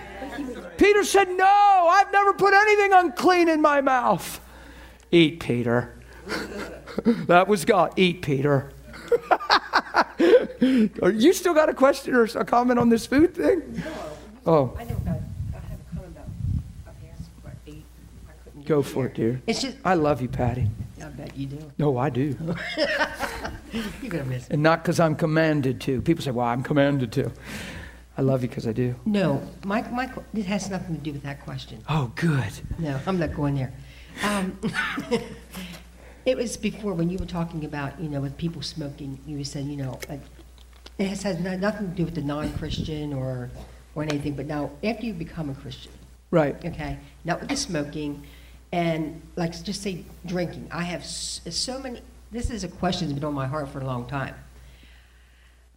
Peter 0.77 1.03
said, 1.03 1.29
No, 1.29 1.87
I've 1.89 2.11
never 2.11 2.33
put 2.33 2.53
anything 2.53 2.93
unclean 2.93 3.49
in 3.49 3.61
my 3.61 3.81
mouth. 3.81 4.39
Eat, 5.11 5.39
Peter. 5.39 5.93
that 7.05 7.47
was 7.47 7.65
God. 7.65 7.93
Eat, 7.95 8.21
Peter. 8.21 8.71
Are 11.01 11.11
you 11.11 11.33
still 11.33 11.53
got 11.53 11.69
a 11.69 11.73
question 11.73 12.13
or 12.13 12.23
a 12.23 12.45
comment 12.45 12.79
on 12.79 12.89
this 12.89 13.05
food 13.05 13.33
thing? 13.35 13.81
Oh, 14.45 14.75
I 14.77 14.83
never 14.83 14.99
got, 15.01 15.07
I 15.07 15.59
have 15.59 15.79
a 15.79 15.95
comment 15.95 16.11
about, 16.15 16.27
I 16.87 16.91
asked 17.11 17.29
for 17.41 17.53
eight, 17.67 17.85
I 18.27 18.61
go 18.63 18.81
for 18.81 19.05
it, 19.05 19.15
dear. 19.15 19.41
It's 19.47 19.61
just, 19.61 19.77
I 19.85 19.93
love 19.93 20.21
you, 20.21 20.27
Patty. 20.27 20.69
I 21.01 21.09
bet 21.09 21.37
you 21.37 21.47
do. 21.47 21.71
No, 21.77 21.97
I 21.97 22.09
do. 22.09 22.35
You're 24.01 24.09
gonna 24.09 24.25
miss 24.25 24.47
it. 24.47 24.53
And 24.53 24.63
not 24.63 24.83
because 24.83 24.99
I'm 24.99 25.15
commanded 25.15 25.79
to. 25.81 26.01
People 26.01 26.23
say, 26.23 26.31
well, 26.31 26.47
I'm 26.47 26.63
commanded 26.63 27.11
to. 27.13 27.31
I 28.17 28.21
love 28.21 28.41
you 28.41 28.49
because 28.49 28.65
I 28.67 28.71
do. 28.73 28.95
No, 29.05 29.41
my, 29.63 29.81
my, 29.91 30.07
que- 30.07 30.23
it 30.33 30.45
has 30.47 30.69
nothing 30.69 30.95
to 30.95 31.01
do 31.01 31.11
with 31.13 31.23
that 31.23 31.41
question. 31.43 31.83
Oh, 31.87 32.11
good. 32.15 32.51
No, 32.79 32.99
I'm 33.05 33.19
not 33.19 33.33
going 33.35 33.55
there. 33.55 33.71
Um, 34.23 34.57
it 36.25 36.35
was 36.35 36.57
before 36.57 36.93
when 36.93 37.09
you 37.09 37.17
were 37.19 37.25
talking 37.27 37.63
about, 37.63 37.99
you 37.99 38.09
know, 38.09 38.19
with 38.19 38.35
people 38.37 38.61
smoking, 38.63 39.19
you 39.27 39.43
said, 39.43 39.65
you 39.65 39.77
know, 39.77 39.99
like, 40.09 40.21
it 40.97 41.07
has, 41.09 41.21
has 41.23 41.39
nothing 41.39 41.91
to 41.91 41.95
do 41.95 42.05
with 42.05 42.15
the 42.15 42.23
non-Christian 42.23 43.13
or, 43.13 43.51
or 43.93 44.01
anything, 44.01 44.33
but 44.33 44.47
now, 44.47 44.71
after 44.83 45.05
you 45.05 45.13
become 45.13 45.49
a 45.51 45.53
Christian, 45.53 45.91
Right. 46.31 46.55
okay, 46.65 46.97
not 47.23 47.39
with 47.39 47.49
the 47.49 47.55
smoking, 47.55 48.23
and 48.71 49.21
like, 49.35 49.63
just 49.63 49.83
say 49.83 50.03
drinking. 50.25 50.67
I 50.71 50.81
have 50.83 51.01
s- 51.01 51.39
so 51.51 51.79
many, 51.79 52.01
this 52.31 52.49
is 52.49 52.63
a 52.63 52.67
question 52.67 53.07
that's 53.09 53.19
been 53.19 53.27
on 53.27 53.35
my 53.35 53.45
heart 53.47 53.69
for 53.69 53.79
a 53.79 53.85
long 53.85 54.07
time. 54.07 54.33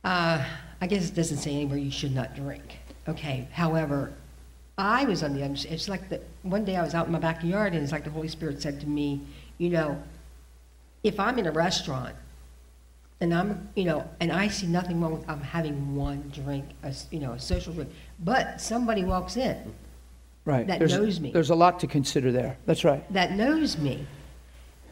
Uh, 0.02 0.42
I 0.80 0.86
guess 0.86 1.08
it 1.08 1.14
doesn't 1.14 1.38
say 1.38 1.54
anywhere 1.54 1.78
you 1.78 1.90
should 1.90 2.14
not 2.14 2.34
drink. 2.34 2.78
Okay, 3.08 3.48
however, 3.52 4.12
I 4.78 5.04
was 5.04 5.22
on 5.22 5.34
the 5.34 5.44
other, 5.44 5.54
it's 5.68 5.88
like 5.88 6.08
the, 6.08 6.20
one 6.42 6.64
day 6.64 6.76
I 6.76 6.82
was 6.82 6.94
out 6.94 7.06
in 7.06 7.12
my 7.12 7.18
backyard 7.18 7.74
and 7.74 7.82
it's 7.82 7.92
like 7.92 8.04
the 8.04 8.10
Holy 8.10 8.28
Spirit 8.28 8.62
said 8.62 8.80
to 8.80 8.86
me, 8.86 9.20
you 9.58 9.70
know, 9.70 10.02
if 11.02 11.18
I'm 11.18 11.38
in 11.38 11.46
a 11.46 11.52
restaurant 11.52 12.14
and 13.20 13.34
I'm, 13.34 13.68
you 13.74 13.84
know, 13.84 14.08
and 14.20 14.32
I 14.32 14.48
see 14.48 14.66
nothing 14.66 15.00
wrong 15.00 15.12
with, 15.12 15.28
I'm 15.28 15.40
having 15.40 15.94
one 15.94 16.30
drink, 16.34 16.66
a, 16.82 16.94
you 17.10 17.20
know, 17.20 17.32
a 17.32 17.38
social 17.38 17.72
drink, 17.72 17.90
but 18.20 18.60
somebody 18.60 19.04
walks 19.04 19.36
in 19.36 19.74
Right. 20.44 20.66
That 20.66 20.78
there's, 20.78 20.92
knows 20.92 21.20
me. 21.20 21.30
There's 21.30 21.50
a 21.50 21.54
lot 21.54 21.80
to 21.80 21.86
consider 21.86 22.32
there. 22.32 22.56
That's 22.66 22.84
right. 22.84 23.10
that 23.12 23.32
knows 23.32 23.76
me. 23.78 24.06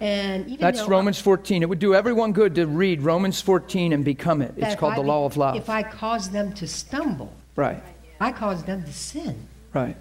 And 0.01 0.47
even 0.47 0.61
That's 0.61 0.83
Romans 0.87 1.21
14. 1.21 1.63
It 1.63 1.69
would 1.69 1.79
do 1.81 1.95
everyone 1.95 2.33
good 2.33 2.55
to 2.57 2.67
read 2.67 3.03
Romans 3.03 3.41
14 3.41 3.93
and 3.93 4.05
become 4.05 4.43
it. 4.43 4.55
It's 4.57 4.75
called 4.77 4.93
I 4.93 4.97
the 4.97 5.03
law 5.03 5.25
of 5.27 5.37
love. 5.37 5.57
If 5.57 5.69
I 5.69 5.83
cause 5.83 6.31
them 6.31 6.53
to 6.55 6.67
stumble, 6.69 7.33
Right, 7.57 7.83
I 8.21 8.31
cause 8.33 8.63
them 8.63 8.85
to 8.85 8.93
sin. 8.93 9.47
right. 9.75 9.97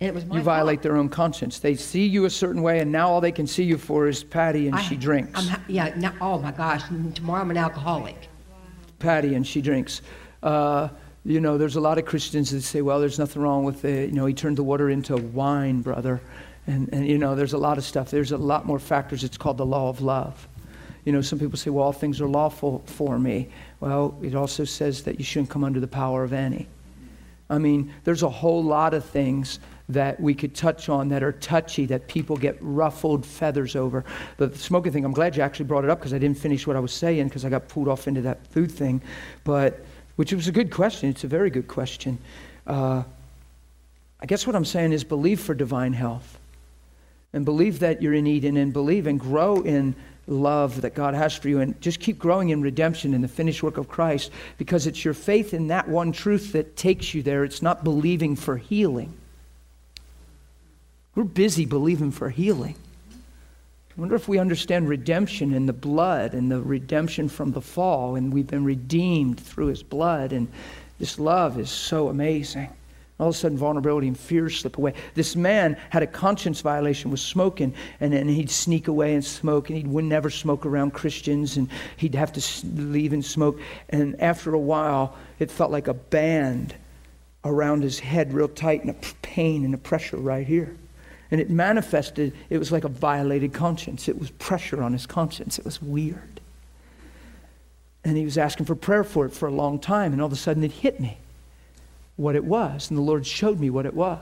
And 0.00 0.08
it 0.08 0.14
was 0.14 0.26
my 0.26 0.36
You 0.38 0.42
violate 0.42 0.78
fault. 0.78 0.82
their 0.82 0.96
own 0.96 1.08
conscience. 1.08 1.60
They 1.60 1.76
see 1.76 2.04
you 2.06 2.24
a 2.24 2.30
certain 2.30 2.60
way, 2.60 2.80
and 2.80 2.90
now 2.90 3.08
all 3.08 3.20
they 3.20 3.30
can 3.30 3.46
see 3.46 3.62
you 3.62 3.78
for 3.78 4.08
is 4.08 4.24
Patty, 4.24 4.66
and 4.66 4.74
I- 4.76 4.82
she 4.82 4.96
drinks. 4.96 5.30
I'm 5.48 5.60
yeah, 5.68 5.94
now, 5.96 6.12
oh 6.20 6.38
my 6.40 6.50
gosh, 6.50 6.82
tomorrow 7.14 7.40
I'm 7.40 7.50
an 7.52 7.56
alcoholic. 7.56 8.16
Patty, 8.98 9.34
and 9.34 9.46
she 9.46 9.60
drinks. 9.62 10.02
Uh, 10.42 10.88
You 11.24 11.40
know, 11.40 11.56
there's 11.56 11.76
a 11.76 11.80
lot 11.80 11.98
of 11.98 12.04
Christians 12.04 12.50
that 12.50 12.62
say, 12.62 12.82
well, 12.82 12.98
there's 12.98 13.16
nothing 13.16 13.42
wrong 13.42 13.62
with 13.62 13.84
it. 13.84 14.08
You 14.10 14.16
know, 14.16 14.26
he 14.26 14.34
turned 14.34 14.56
the 14.58 14.64
water 14.64 14.90
into 14.90 15.16
wine, 15.16 15.80
brother. 15.80 16.20
And, 16.66 16.88
and, 16.92 17.06
you 17.06 17.18
know, 17.18 17.34
there's 17.34 17.54
a 17.54 17.58
lot 17.58 17.78
of 17.78 17.84
stuff. 17.84 18.10
There's 18.10 18.32
a 18.32 18.38
lot 18.38 18.66
more 18.66 18.78
factors. 18.78 19.24
It's 19.24 19.36
called 19.36 19.58
the 19.58 19.66
law 19.66 19.88
of 19.88 20.00
love. 20.00 20.48
You 21.04 21.12
know, 21.12 21.20
some 21.20 21.38
people 21.38 21.58
say, 21.58 21.70
well, 21.70 21.86
all 21.86 21.92
things 21.92 22.20
are 22.20 22.28
lawful 22.28 22.84
for 22.86 23.18
me. 23.18 23.48
Well, 23.80 24.16
it 24.22 24.36
also 24.36 24.64
says 24.64 25.02
that 25.02 25.18
you 25.18 25.24
shouldn't 25.24 25.50
come 25.50 25.64
under 25.64 25.80
the 25.80 25.88
power 25.88 26.22
of 26.22 26.32
any. 26.32 26.68
I 27.50 27.58
mean, 27.58 27.92
there's 28.04 28.22
a 28.22 28.30
whole 28.30 28.62
lot 28.62 28.94
of 28.94 29.04
things 29.04 29.58
that 29.88 30.20
we 30.20 30.34
could 30.34 30.54
touch 30.54 30.88
on 30.88 31.08
that 31.08 31.24
are 31.24 31.32
touchy, 31.32 31.86
that 31.86 32.06
people 32.06 32.36
get 32.36 32.56
ruffled 32.60 33.26
feathers 33.26 33.74
over. 33.74 34.04
The 34.36 34.56
smoking 34.56 34.92
thing, 34.92 35.04
I'm 35.04 35.12
glad 35.12 35.36
you 35.36 35.42
actually 35.42 35.66
brought 35.66 35.82
it 35.82 35.90
up 35.90 35.98
because 35.98 36.14
I 36.14 36.18
didn't 36.18 36.38
finish 36.38 36.66
what 36.66 36.76
I 36.76 36.80
was 36.80 36.92
saying 36.92 37.28
because 37.28 37.44
I 37.44 37.50
got 37.50 37.66
pulled 37.68 37.88
off 37.88 38.06
into 38.06 38.22
that 38.22 38.46
food 38.46 38.70
thing. 38.70 39.02
But, 39.42 39.84
which 40.14 40.32
was 40.32 40.46
a 40.46 40.52
good 40.52 40.70
question. 40.70 41.10
It's 41.10 41.24
a 41.24 41.28
very 41.28 41.50
good 41.50 41.66
question. 41.66 42.18
Uh, 42.66 43.02
I 44.20 44.26
guess 44.26 44.46
what 44.46 44.54
I'm 44.54 44.64
saying 44.64 44.92
is 44.92 45.02
believe 45.02 45.40
for 45.40 45.52
divine 45.52 45.92
health 45.92 46.38
and 47.32 47.44
believe 47.44 47.78
that 47.80 48.02
you're 48.02 48.14
in 48.14 48.26
Eden 48.26 48.56
and 48.56 48.72
believe 48.72 49.06
and 49.06 49.18
grow 49.18 49.62
in 49.62 49.94
love 50.26 50.82
that 50.82 50.94
God 50.94 51.14
has 51.14 51.34
for 51.34 51.48
you 51.48 51.60
and 51.60 51.80
just 51.80 52.00
keep 52.00 52.18
growing 52.18 52.50
in 52.50 52.62
redemption 52.62 53.14
in 53.14 53.22
the 53.22 53.28
finished 53.28 53.62
work 53.62 53.76
of 53.76 53.88
Christ 53.88 54.30
because 54.58 54.86
it's 54.86 55.04
your 55.04 55.14
faith 55.14 55.52
in 55.52 55.68
that 55.68 55.88
one 55.88 56.12
truth 56.12 56.52
that 56.52 56.76
takes 56.76 57.14
you 57.14 57.22
there. 57.22 57.44
It's 57.44 57.62
not 57.62 57.84
believing 57.84 58.36
for 58.36 58.56
healing. 58.56 59.14
We're 61.14 61.24
busy 61.24 61.66
believing 61.66 62.10
for 62.10 62.30
healing. 62.30 62.76
I 63.96 64.00
wonder 64.00 64.14
if 64.14 64.26
we 64.26 64.38
understand 64.38 64.88
redemption 64.88 65.52
in 65.52 65.66
the 65.66 65.74
blood 65.74 66.32
and 66.32 66.50
the 66.50 66.60
redemption 66.60 67.28
from 67.28 67.52
the 67.52 67.60
fall, 67.60 68.16
and 68.16 68.32
we've 68.32 68.46
been 68.46 68.64
redeemed 68.64 69.38
through 69.38 69.66
his 69.66 69.82
blood, 69.82 70.32
and 70.32 70.48
this 70.98 71.18
love 71.18 71.58
is 71.58 71.68
so 71.68 72.08
amazing. 72.08 72.70
All 73.22 73.28
of 73.28 73.36
a 73.36 73.38
sudden, 73.38 73.56
vulnerability 73.56 74.08
and 74.08 74.18
fear 74.18 74.50
slip 74.50 74.78
away. 74.78 74.94
This 75.14 75.36
man 75.36 75.76
had 75.90 76.02
a 76.02 76.08
conscience 76.08 76.60
violation, 76.60 77.08
was 77.08 77.22
smoking, 77.22 77.72
and 78.00 78.12
then 78.12 78.26
he'd 78.26 78.50
sneak 78.50 78.88
away 78.88 79.14
and 79.14 79.24
smoke, 79.24 79.70
and 79.70 79.78
he 79.78 79.84
would 79.84 80.06
never 80.06 80.28
smoke 80.28 80.66
around 80.66 80.92
Christians, 80.92 81.56
and 81.56 81.68
he'd 81.96 82.16
have 82.16 82.32
to 82.32 82.66
leave 82.66 83.12
and 83.12 83.24
smoke. 83.24 83.60
And 83.90 84.20
after 84.20 84.52
a 84.54 84.58
while, 84.58 85.14
it 85.38 85.52
felt 85.52 85.70
like 85.70 85.86
a 85.86 85.94
band 85.94 86.74
around 87.44 87.84
his 87.84 88.00
head, 88.00 88.32
real 88.32 88.48
tight, 88.48 88.80
and 88.80 88.90
a 88.90 88.96
pain 89.22 89.64
and 89.64 89.72
a 89.72 89.78
pressure 89.78 90.16
right 90.16 90.44
here. 90.44 90.74
And 91.30 91.40
it 91.40 91.48
manifested, 91.48 92.34
it 92.50 92.58
was 92.58 92.72
like 92.72 92.82
a 92.82 92.88
violated 92.88 93.52
conscience. 93.52 94.08
It 94.08 94.18
was 94.18 94.32
pressure 94.32 94.82
on 94.82 94.92
his 94.92 95.06
conscience. 95.06 95.60
It 95.60 95.64
was 95.64 95.80
weird. 95.80 96.40
And 98.02 98.16
he 98.16 98.24
was 98.24 98.36
asking 98.36 98.66
for 98.66 98.74
prayer 98.74 99.04
for 99.04 99.26
it 99.26 99.32
for 99.32 99.46
a 99.46 99.52
long 99.52 99.78
time, 99.78 100.12
and 100.12 100.20
all 100.20 100.26
of 100.26 100.32
a 100.32 100.36
sudden 100.36 100.64
it 100.64 100.72
hit 100.72 100.98
me 100.98 101.18
what 102.16 102.36
it 102.36 102.44
was. 102.44 102.90
And 102.90 102.98
the 102.98 103.02
Lord 103.02 103.26
showed 103.26 103.58
me 103.60 103.70
what 103.70 103.86
it 103.86 103.94
was. 103.94 104.18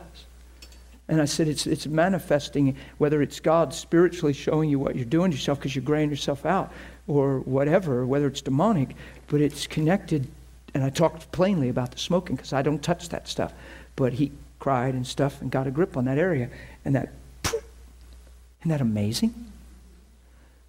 And 1.08 1.20
I 1.20 1.24
said, 1.24 1.48
it's, 1.48 1.66
it's 1.66 1.86
manifesting, 1.86 2.76
whether 2.98 3.20
it's 3.20 3.40
God 3.40 3.74
spiritually 3.74 4.32
showing 4.32 4.70
you 4.70 4.78
what 4.78 4.94
you're 4.94 5.04
doing 5.04 5.32
to 5.32 5.36
yourself 5.36 5.58
because 5.58 5.74
you're 5.74 5.82
graying 5.84 6.08
yourself 6.08 6.46
out, 6.46 6.72
or 7.08 7.40
whatever, 7.40 8.06
whether 8.06 8.28
it's 8.28 8.40
demonic, 8.40 8.94
but 9.26 9.40
it's 9.40 9.66
connected. 9.66 10.28
And 10.72 10.84
I 10.84 10.90
talked 10.90 11.32
plainly 11.32 11.68
about 11.68 11.90
the 11.90 11.98
smoking 11.98 12.36
because 12.36 12.52
I 12.52 12.62
don't 12.62 12.80
touch 12.80 13.08
that 13.08 13.26
stuff. 13.26 13.52
But 13.96 14.12
he 14.12 14.30
cried 14.60 14.94
and 14.94 15.04
stuff 15.04 15.40
and 15.40 15.50
got 15.50 15.66
a 15.66 15.72
grip 15.72 15.96
on 15.96 16.04
that 16.04 16.16
area. 16.16 16.48
And 16.84 16.94
that, 16.94 17.08
isn't 17.44 18.68
that 18.68 18.80
amazing? 18.80 19.34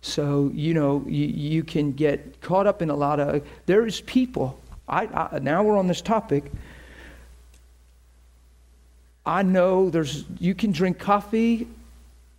So, 0.01 0.49
you 0.55 0.73
know, 0.73 1.05
you, 1.07 1.27
you 1.27 1.63
can 1.63 1.91
get 1.91 2.41
caught 2.41 2.65
up 2.65 2.81
in 2.81 2.89
a 2.89 2.95
lot 2.95 3.19
of, 3.19 3.47
there 3.67 3.85
is 3.85 4.01
people, 4.01 4.59
I, 4.89 5.05
I 5.05 5.39
now 5.39 5.61
we're 5.61 5.77
on 5.77 5.87
this 5.87 6.01
topic, 6.01 6.51
I 9.25 9.43
know 9.43 9.89
there's, 9.89 10.25
you 10.39 10.55
can 10.55 10.71
drink 10.71 10.97
coffee, 10.97 11.67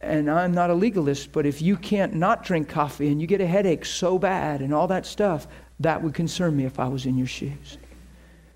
and 0.01 0.29
I'm 0.29 0.53
not 0.53 0.71
a 0.71 0.75
legalist, 0.75 1.31
but 1.33 1.47
if 1.47 1.63
you 1.63 1.77
can't 1.77 2.15
not 2.15 2.45
drink 2.45 2.69
coffee 2.69 3.09
and 3.13 3.21
you 3.21 3.27
get 3.29 3.41
a 3.41 3.47
headache 3.47 3.85
so 3.85 4.19
bad 4.19 4.61
and 4.61 4.75
all 4.75 4.89
that 4.89 5.07
stuff, 5.07 5.47
that 5.79 6.03
would 6.03 6.15
concern 6.15 6.57
me 6.57 6.65
if 6.65 6.81
I 6.81 6.89
was 6.89 7.07
in 7.07 7.17
your 7.17 7.29
shoes. 7.29 7.79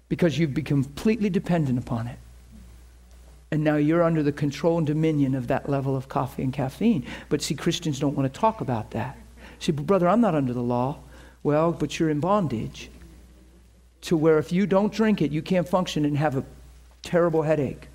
Because 0.08 0.38
you've 0.38 0.54
become 0.54 0.82
completely 0.82 1.30
dependent 1.30 1.78
upon 1.78 2.08
it. 2.08 2.18
And 3.52 3.62
now 3.62 3.76
you're 3.76 4.02
under 4.02 4.24
the 4.24 4.32
control 4.32 4.78
and 4.78 4.86
dominion 4.86 5.36
of 5.36 5.46
that 5.46 5.68
level 5.68 5.96
of 5.96 6.08
coffee 6.08 6.42
and 6.42 6.52
caffeine. 6.52 7.06
But 7.28 7.42
see, 7.42 7.54
Christians 7.54 8.00
don't 8.00 8.16
want 8.16 8.32
to 8.32 8.40
talk 8.40 8.60
about 8.60 8.90
that. 8.90 9.16
See, 9.60 9.70
brother, 9.70 10.08
I'm 10.08 10.20
not 10.20 10.34
under 10.34 10.52
the 10.52 10.62
law. 10.62 10.98
Well, 11.44 11.70
but 11.70 11.98
you're 11.98 12.10
in 12.10 12.18
bondage 12.18 12.90
to 14.02 14.16
where 14.16 14.38
if 14.38 14.50
you 14.50 14.66
don't 14.66 14.92
drink 14.92 15.22
it, 15.22 15.30
you 15.30 15.42
can't 15.42 15.68
function 15.68 16.04
and 16.04 16.18
have 16.18 16.36
a 16.36 16.44
terrible 17.02 17.42
headache 17.42 17.88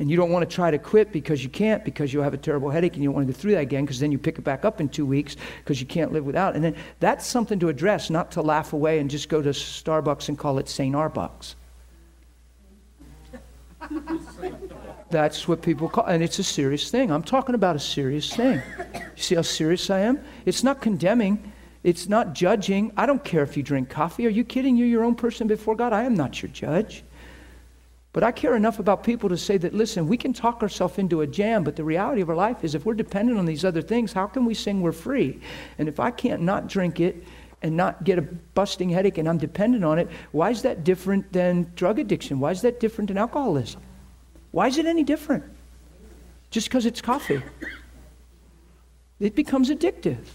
and 0.00 0.10
you 0.10 0.16
don't 0.16 0.30
want 0.30 0.48
to 0.48 0.52
try 0.52 0.70
to 0.70 0.78
quit 0.78 1.12
because 1.12 1.44
you 1.44 1.50
can't 1.50 1.84
because 1.84 2.12
you'll 2.12 2.24
have 2.24 2.32
a 2.32 2.38
terrible 2.38 2.70
headache 2.70 2.94
and 2.94 3.02
you 3.02 3.08
don't 3.08 3.14
want 3.14 3.28
to 3.28 3.32
go 3.32 3.38
through 3.38 3.52
that 3.52 3.60
again 3.60 3.84
because 3.84 4.00
then 4.00 4.10
you 4.10 4.18
pick 4.18 4.38
it 4.38 4.42
back 4.42 4.64
up 4.64 4.80
in 4.80 4.88
two 4.88 5.04
weeks 5.04 5.36
because 5.58 5.78
you 5.78 5.86
can't 5.86 6.10
live 6.10 6.24
without 6.24 6.56
and 6.56 6.64
then 6.64 6.74
that's 6.98 7.26
something 7.26 7.58
to 7.60 7.68
address 7.68 8.08
not 8.08 8.30
to 8.32 8.40
laugh 8.40 8.72
away 8.72 8.98
and 8.98 9.10
just 9.10 9.28
go 9.28 9.42
to 9.42 9.50
starbucks 9.50 10.30
and 10.30 10.38
call 10.38 10.58
it 10.58 10.68
st 10.68 10.96
arbucks. 10.96 11.54
That's 15.10 15.48
what 15.48 15.62
people 15.62 15.88
call 15.88 16.04
and 16.04 16.22
it's 16.22 16.38
a 16.38 16.44
serious 16.44 16.90
thing. 16.90 17.10
I'm 17.10 17.22
talking 17.22 17.54
about 17.54 17.76
a 17.76 17.80
serious 17.80 18.32
thing. 18.32 18.62
You 19.16 19.22
see 19.22 19.34
how 19.34 19.42
serious 19.42 19.90
i 19.90 19.98
am? 20.00 20.22
It's 20.46 20.62
not 20.64 20.80
condemning 20.80 21.52
it's 21.82 22.10
not 22.10 22.34
judging. 22.34 22.92
I 22.94 23.06
don't 23.06 23.24
care 23.24 23.42
if 23.42 23.56
you 23.56 23.62
drink 23.62 23.88
coffee. 23.88 24.26
Are 24.26 24.30
you 24.30 24.44
kidding? 24.44 24.76
You're 24.76 24.86
your 24.86 25.02
own 25.02 25.14
person 25.14 25.46
before 25.46 25.74
god. 25.74 25.94
I 25.94 26.02
am 26.02 26.14
not 26.14 26.42
your 26.42 26.50
judge 26.50 27.04
but 28.12 28.24
I 28.24 28.32
care 28.32 28.56
enough 28.56 28.80
about 28.80 29.04
people 29.04 29.28
to 29.28 29.36
say 29.36 29.56
that, 29.58 29.72
listen, 29.72 30.08
we 30.08 30.16
can 30.16 30.32
talk 30.32 30.62
ourselves 30.62 30.98
into 30.98 31.20
a 31.20 31.26
jam, 31.26 31.62
but 31.62 31.76
the 31.76 31.84
reality 31.84 32.20
of 32.22 32.28
our 32.28 32.34
life 32.34 32.64
is 32.64 32.74
if 32.74 32.84
we're 32.84 32.94
dependent 32.94 33.38
on 33.38 33.46
these 33.46 33.64
other 33.64 33.82
things, 33.82 34.12
how 34.12 34.26
can 34.26 34.44
we 34.44 34.54
sing 34.54 34.80
we're 34.80 34.90
free? 34.90 35.40
And 35.78 35.88
if 35.88 36.00
I 36.00 36.10
can't 36.10 36.42
not 36.42 36.66
drink 36.66 36.98
it 36.98 37.22
and 37.62 37.76
not 37.76 38.02
get 38.02 38.18
a 38.18 38.22
busting 38.22 38.90
headache 38.90 39.18
and 39.18 39.28
I'm 39.28 39.38
dependent 39.38 39.84
on 39.84 40.00
it, 40.00 40.08
why 40.32 40.50
is 40.50 40.62
that 40.62 40.82
different 40.82 41.32
than 41.32 41.70
drug 41.76 42.00
addiction? 42.00 42.40
Why 42.40 42.50
is 42.50 42.62
that 42.62 42.80
different 42.80 43.08
than 43.08 43.18
alcoholism? 43.18 43.80
Why 44.50 44.66
is 44.66 44.78
it 44.78 44.86
any 44.86 45.04
different? 45.04 45.44
Just 46.50 46.68
because 46.68 46.86
it's 46.86 47.00
coffee. 47.00 47.42
It 49.20 49.36
becomes 49.36 49.70
addictive. 49.70 50.26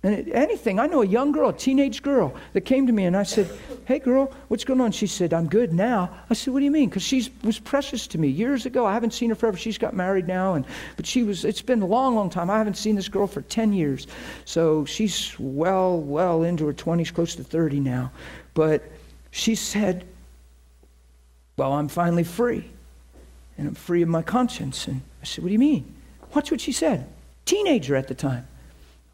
And 0.00 0.28
anything, 0.28 0.78
I 0.78 0.86
know 0.86 1.02
a 1.02 1.06
young 1.06 1.32
girl, 1.32 1.48
a 1.48 1.52
teenage 1.52 2.02
girl, 2.02 2.32
that 2.52 2.60
came 2.60 2.86
to 2.86 2.92
me 2.92 3.04
and 3.04 3.16
I 3.16 3.24
said, 3.24 3.50
Hey 3.84 3.98
girl, 3.98 4.32
what's 4.46 4.62
going 4.64 4.80
on? 4.80 4.92
She 4.92 5.08
said, 5.08 5.34
I'm 5.34 5.48
good 5.48 5.72
now. 5.72 6.10
I 6.30 6.34
said, 6.34 6.54
What 6.54 6.60
do 6.60 6.64
you 6.64 6.70
mean? 6.70 6.88
Because 6.88 7.02
she 7.02 7.32
was 7.42 7.58
precious 7.58 8.06
to 8.08 8.18
me 8.18 8.28
years 8.28 8.64
ago. 8.64 8.86
I 8.86 8.94
haven't 8.94 9.12
seen 9.12 9.30
her 9.30 9.34
forever. 9.34 9.56
She's 9.56 9.76
got 9.76 9.94
married 9.94 10.28
now. 10.28 10.54
And, 10.54 10.64
but 10.96 11.04
she 11.04 11.24
was, 11.24 11.44
it's 11.44 11.62
been 11.62 11.82
a 11.82 11.86
long, 11.86 12.14
long 12.14 12.30
time. 12.30 12.48
I 12.48 12.58
haven't 12.58 12.76
seen 12.76 12.94
this 12.94 13.08
girl 13.08 13.26
for 13.26 13.42
10 13.42 13.72
years. 13.72 14.06
So 14.44 14.84
she's 14.84 15.34
well, 15.36 15.98
well 15.98 16.44
into 16.44 16.64
her 16.66 16.72
20s, 16.72 17.12
close 17.12 17.34
to 17.34 17.42
30 17.42 17.80
now. 17.80 18.12
But 18.54 18.84
she 19.32 19.56
said, 19.56 20.04
Well, 21.56 21.72
I'm 21.72 21.88
finally 21.88 22.24
free. 22.24 22.70
And 23.56 23.66
I'm 23.66 23.74
free 23.74 24.02
of 24.02 24.08
my 24.08 24.22
conscience. 24.22 24.86
And 24.86 25.02
I 25.20 25.24
said, 25.24 25.42
What 25.42 25.48
do 25.48 25.54
you 25.54 25.58
mean? 25.58 25.92
Watch 26.36 26.52
what 26.52 26.60
she 26.60 26.70
said. 26.70 27.08
Teenager 27.46 27.96
at 27.96 28.06
the 28.06 28.14
time. 28.14 28.46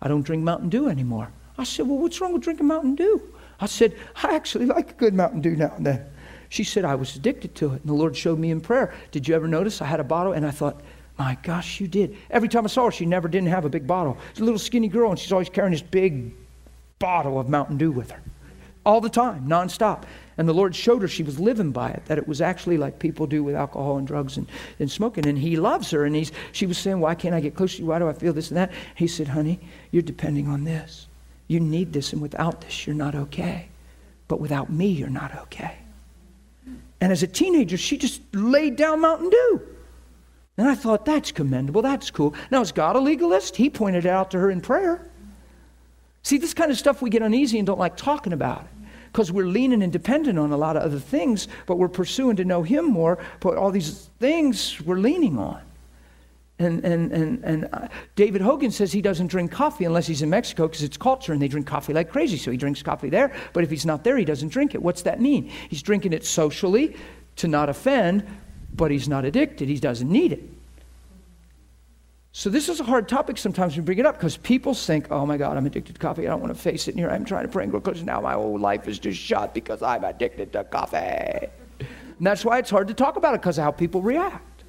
I 0.01 0.09
don't 0.09 0.23
drink 0.23 0.43
Mountain 0.43 0.69
Dew 0.69 0.89
anymore. 0.89 1.31
I 1.57 1.65
said, 1.65 1.87
Well, 1.89 1.99
what's 1.99 2.21
wrong 2.21 2.33
with 2.33 2.43
drinking 2.43 2.67
Mountain 2.67 2.97
Dew? 2.97 3.23
I 3.61 3.67
said, 3.67 3.95
I 4.23 4.35
actually 4.35 4.67
like 4.67 4.91
a 4.91 4.95
good 4.95 5.15
Mountain 5.15 5.41
Dew 5.41 5.57
now 5.57 5.73
and 5.77 5.87
then. 5.87 6.05
She 6.49 6.65
said, 6.65 6.85
I 6.85 6.95
was 6.95 7.17
addicted 7.17 7.55
to 7.57 7.73
it. 7.73 7.81
And 7.81 7.89
the 7.89 7.95
Lord 7.95 8.17
showed 8.17 8.39
me 8.39 8.51
in 8.51 8.61
prayer. 8.61 8.95
Did 9.11 9.27
you 9.27 9.35
ever 9.35 9.49
notice 9.49 9.81
I 9.81 9.87
had 9.87 10.01
a 10.01 10.05
bottle? 10.05 10.33
And 10.33 10.47
I 10.47 10.51
thought, 10.51 10.81
my 11.19 11.39
gosh, 11.43 11.81
you 11.81 11.89
did. 11.89 12.17
Every 12.31 12.49
time 12.49 12.65
I 12.65 12.69
saw 12.69 12.87
her, 12.87 12.91
she 12.91 13.07
never 13.07 13.29
didn't 13.29 13.49
have 13.49 13.65
a 13.65 13.69
big 13.69 13.87
bottle. 13.87 14.19
She's 14.33 14.41
a 14.41 14.45
little 14.45 14.59
skinny 14.59 14.89
girl, 14.89 15.11
and 15.11 15.19
she's 15.19 15.33
always 15.33 15.49
carrying 15.49 15.73
this 15.73 15.83
big 15.83 16.33
bottle 16.99 17.39
of 17.39 17.49
Mountain 17.49 17.77
Dew 17.77 17.93
with 17.93 18.11
her. 18.11 18.21
All 18.85 19.01
the 19.01 19.09
time, 19.09 19.47
nonstop. 19.47 20.05
And 20.37 20.49
the 20.49 20.55
Lord 20.55 20.75
showed 20.75 21.03
her 21.03 21.09
she 21.09 21.23
was 21.23 21.39
living 21.39 21.71
by 21.71 21.91
it, 21.91 22.05
that 22.07 22.19
it 22.19 22.27
was 22.27 22.41
actually 22.41 22.77
like 22.77 22.99
people 22.99 23.27
do 23.27 23.45
with 23.45 23.55
alcohol 23.55 23.99
and 23.99 24.07
drugs 24.07 24.37
and, 24.37 24.49
and 24.81 24.91
smoking. 24.91 25.27
And 25.27 25.39
He 25.39 25.57
loves 25.57 25.91
her. 25.91 26.05
And 26.05 26.17
he's, 26.17 26.33
she 26.53 26.67
was 26.67 26.79
saying, 26.79 27.01
Why 27.01 27.15
can't 27.15 27.35
I 27.35 27.41
get 27.41 27.55
close 27.55 27.77
to 27.77 27.83
you? 27.83 27.87
Why 27.87 27.99
do 27.99 28.09
I 28.09 28.13
feel 28.13 28.33
this 28.33 28.49
and 28.49 28.57
that? 28.57 28.73
He 28.97 29.07
said, 29.07 29.29
Honey, 29.29 29.61
you're 29.91 30.03
depending 30.03 30.49
on 30.49 30.65
this. 30.65 31.07
You 31.47 31.61
need 31.61 31.93
this, 31.93 32.13
and 32.13 32.23
without 32.23 32.63
this, 32.63 32.87
you're 32.87 32.97
not 32.97 33.15
okay. 33.15 33.69
But 34.29 34.41
without 34.41 34.73
me, 34.73 34.89
you're 34.89 35.11
not 35.11 35.37
okay. 35.43 35.77
And 37.01 37.13
as 37.13 37.23
a 37.23 37.27
teenager, 37.27 37.77
she 37.77 37.99
just 37.99 38.23
laid 38.35 38.77
down 38.77 39.01
Mountain 39.01 39.31
Dew. 39.31 39.63
And 40.57 40.69
I 40.69 40.75
thought, 40.75 41.05
that's 41.05 41.33
commendable. 41.33 41.83
That's 41.83 42.11
cool. 42.11 42.35
Now, 42.51 42.61
is 42.61 42.73
God 42.73 42.97
a 42.97 43.01
legalist? 43.01 43.57
He 43.57 43.69
pointed 43.69 44.07
it 44.07 44.09
out 44.09 44.31
to 44.31 44.39
her 44.39 44.51
in 44.51 44.61
prayer. 44.61 45.11
See, 46.23 46.39
this 46.39 46.55
kind 46.55 46.71
of 46.71 46.79
stuff 46.79 47.03
we 47.03 47.11
get 47.11 47.23
uneasy 47.23 47.59
and 47.59 47.67
don't 47.67 47.79
like 47.79 47.97
talking 47.97 48.33
about 48.33 48.67
because 49.15 49.31
we're 49.31 49.47
leaning 49.47 49.81
and 49.81 49.93
dependent 49.93 50.41
on 50.41 50.51
a 50.51 50.57
lot 50.57 50.77
of 50.77 50.83
other 50.83 50.99
things, 50.99 51.47
but 51.67 51.77
we're 51.77 51.87
pursuing 51.87 52.35
to 52.35 52.45
know 52.45 52.65
Him 52.65 52.87
more, 52.87 53.17
but 53.39 53.57
all 53.57 53.71
these 53.71 54.11
things 54.19 54.81
we're 54.81 54.99
leaning 54.99 55.39
on. 55.39 55.63
And, 56.59 56.85
and, 56.85 57.13
and, 57.13 57.45
and 57.45 57.69
uh, 57.73 57.87
David 58.17 58.41
Hogan 58.41 58.73
says 58.73 58.93
he 58.93 59.01
doesn't 59.01 59.29
drink 59.29 59.53
coffee 59.53 59.85
unless 59.85 60.09
he's 60.09 60.23
in 60.23 60.31
Mexico 60.31 60.67
because 60.67 60.83
it's 60.83 60.97
culture 60.97 61.33
and 61.33 61.41
they 61.41 61.47
drink 61.47 61.65
coffee 61.65 61.93
like 61.93 62.11
crazy. 62.11 62.37
So 62.37 62.51
he 62.51 62.57
drinks 62.57 62.83
coffee 62.83 63.09
there, 63.09 63.33
but 63.53 63.63
if 63.63 63.71
he's 63.71 63.87
not 63.87 64.03
there, 64.03 64.17
he 64.17 64.25
doesn't 64.25 64.49
drink 64.49 64.75
it. 64.75 64.83
What's 64.83 65.03
that 65.03 65.21
mean? 65.21 65.49
He's 65.69 65.83
drinking 65.83 66.13
it 66.13 66.25
socially 66.25 66.97
to 67.37 67.47
not 67.47 67.69
offend, 67.69 68.27
but 68.75 68.91
he's 68.91 69.09
not 69.09 69.25
addicted. 69.25 69.69
He 69.69 69.79
doesn't 69.79 70.11
need 70.11 70.33
it. 70.33 70.43
So 72.37 72.51
this 72.51 72.69
is 72.69 72.81
a 72.81 72.85
hard 72.85 73.09
topic 73.09 73.39
sometimes 73.39 73.77
when 73.77 73.85
we 73.85 73.87
bring 73.87 73.99
it 73.99 74.07
up 74.07 74.17
because 74.17 74.37
people 74.37 74.75
think, 74.75 75.07
oh 75.13 75.25
my 75.25 75.37
God, 75.37 75.57
I'm 75.57 75.67
addicted 75.67 75.93
to 75.95 76.01
coffee. 76.01 76.27
I 76.27 76.31
don't 76.31 76.41
want 76.41 76.53
to 76.53 76.61
face 76.61 76.89
it. 76.89 76.91
And 76.91 76.99
here 76.99 77.09
I'm 77.09 77.25
trying 77.25 77.45
to 77.45 77.49
pray 77.49 77.65
because 77.67 78.03
now 78.03 78.21
my 78.21 78.33
whole 78.33 78.59
life 78.59 78.89
is 78.89 78.99
just 78.99 79.21
shot 79.21 79.55
because 79.55 79.83
I'm 79.83 80.03
addicted 80.03 80.53
to 80.55 80.65
coffee. 80.65 80.97
And 81.79 82.27
that's 82.27 82.45
why 82.45 82.59
it's 82.59 82.71
hard 82.71 82.89
to 82.89 82.95
talk 82.95 83.15
about 83.15 83.37
it 83.37 83.41
because 83.41 83.57
of 83.59 83.63
how 83.63 83.71
people 83.71 84.03
react. 84.03 84.65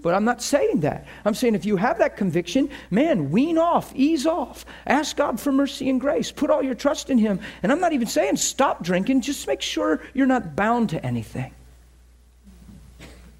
But 0.00 0.14
I'm 0.14 0.24
not 0.24 0.40
saying 0.40 0.80
that. 0.80 1.06
I'm 1.26 1.34
saying 1.34 1.54
if 1.54 1.66
you 1.66 1.76
have 1.76 1.98
that 1.98 2.16
conviction, 2.16 2.70
man, 2.90 3.30
wean 3.30 3.58
off, 3.58 3.94
ease 3.94 4.24
off. 4.24 4.64
Ask 4.86 5.18
God 5.18 5.38
for 5.38 5.52
mercy 5.52 5.90
and 5.90 6.00
grace. 6.00 6.32
Put 6.32 6.48
all 6.48 6.62
your 6.62 6.74
trust 6.74 7.10
in 7.10 7.18
Him. 7.18 7.40
And 7.62 7.70
I'm 7.70 7.80
not 7.80 7.92
even 7.92 8.08
saying 8.08 8.36
stop 8.36 8.82
drinking, 8.82 9.20
just 9.20 9.46
make 9.46 9.60
sure 9.60 10.00
you're 10.14 10.26
not 10.26 10.56
bound 10.56 10.88
to 10.90 11.04
anything. 11.04 11.52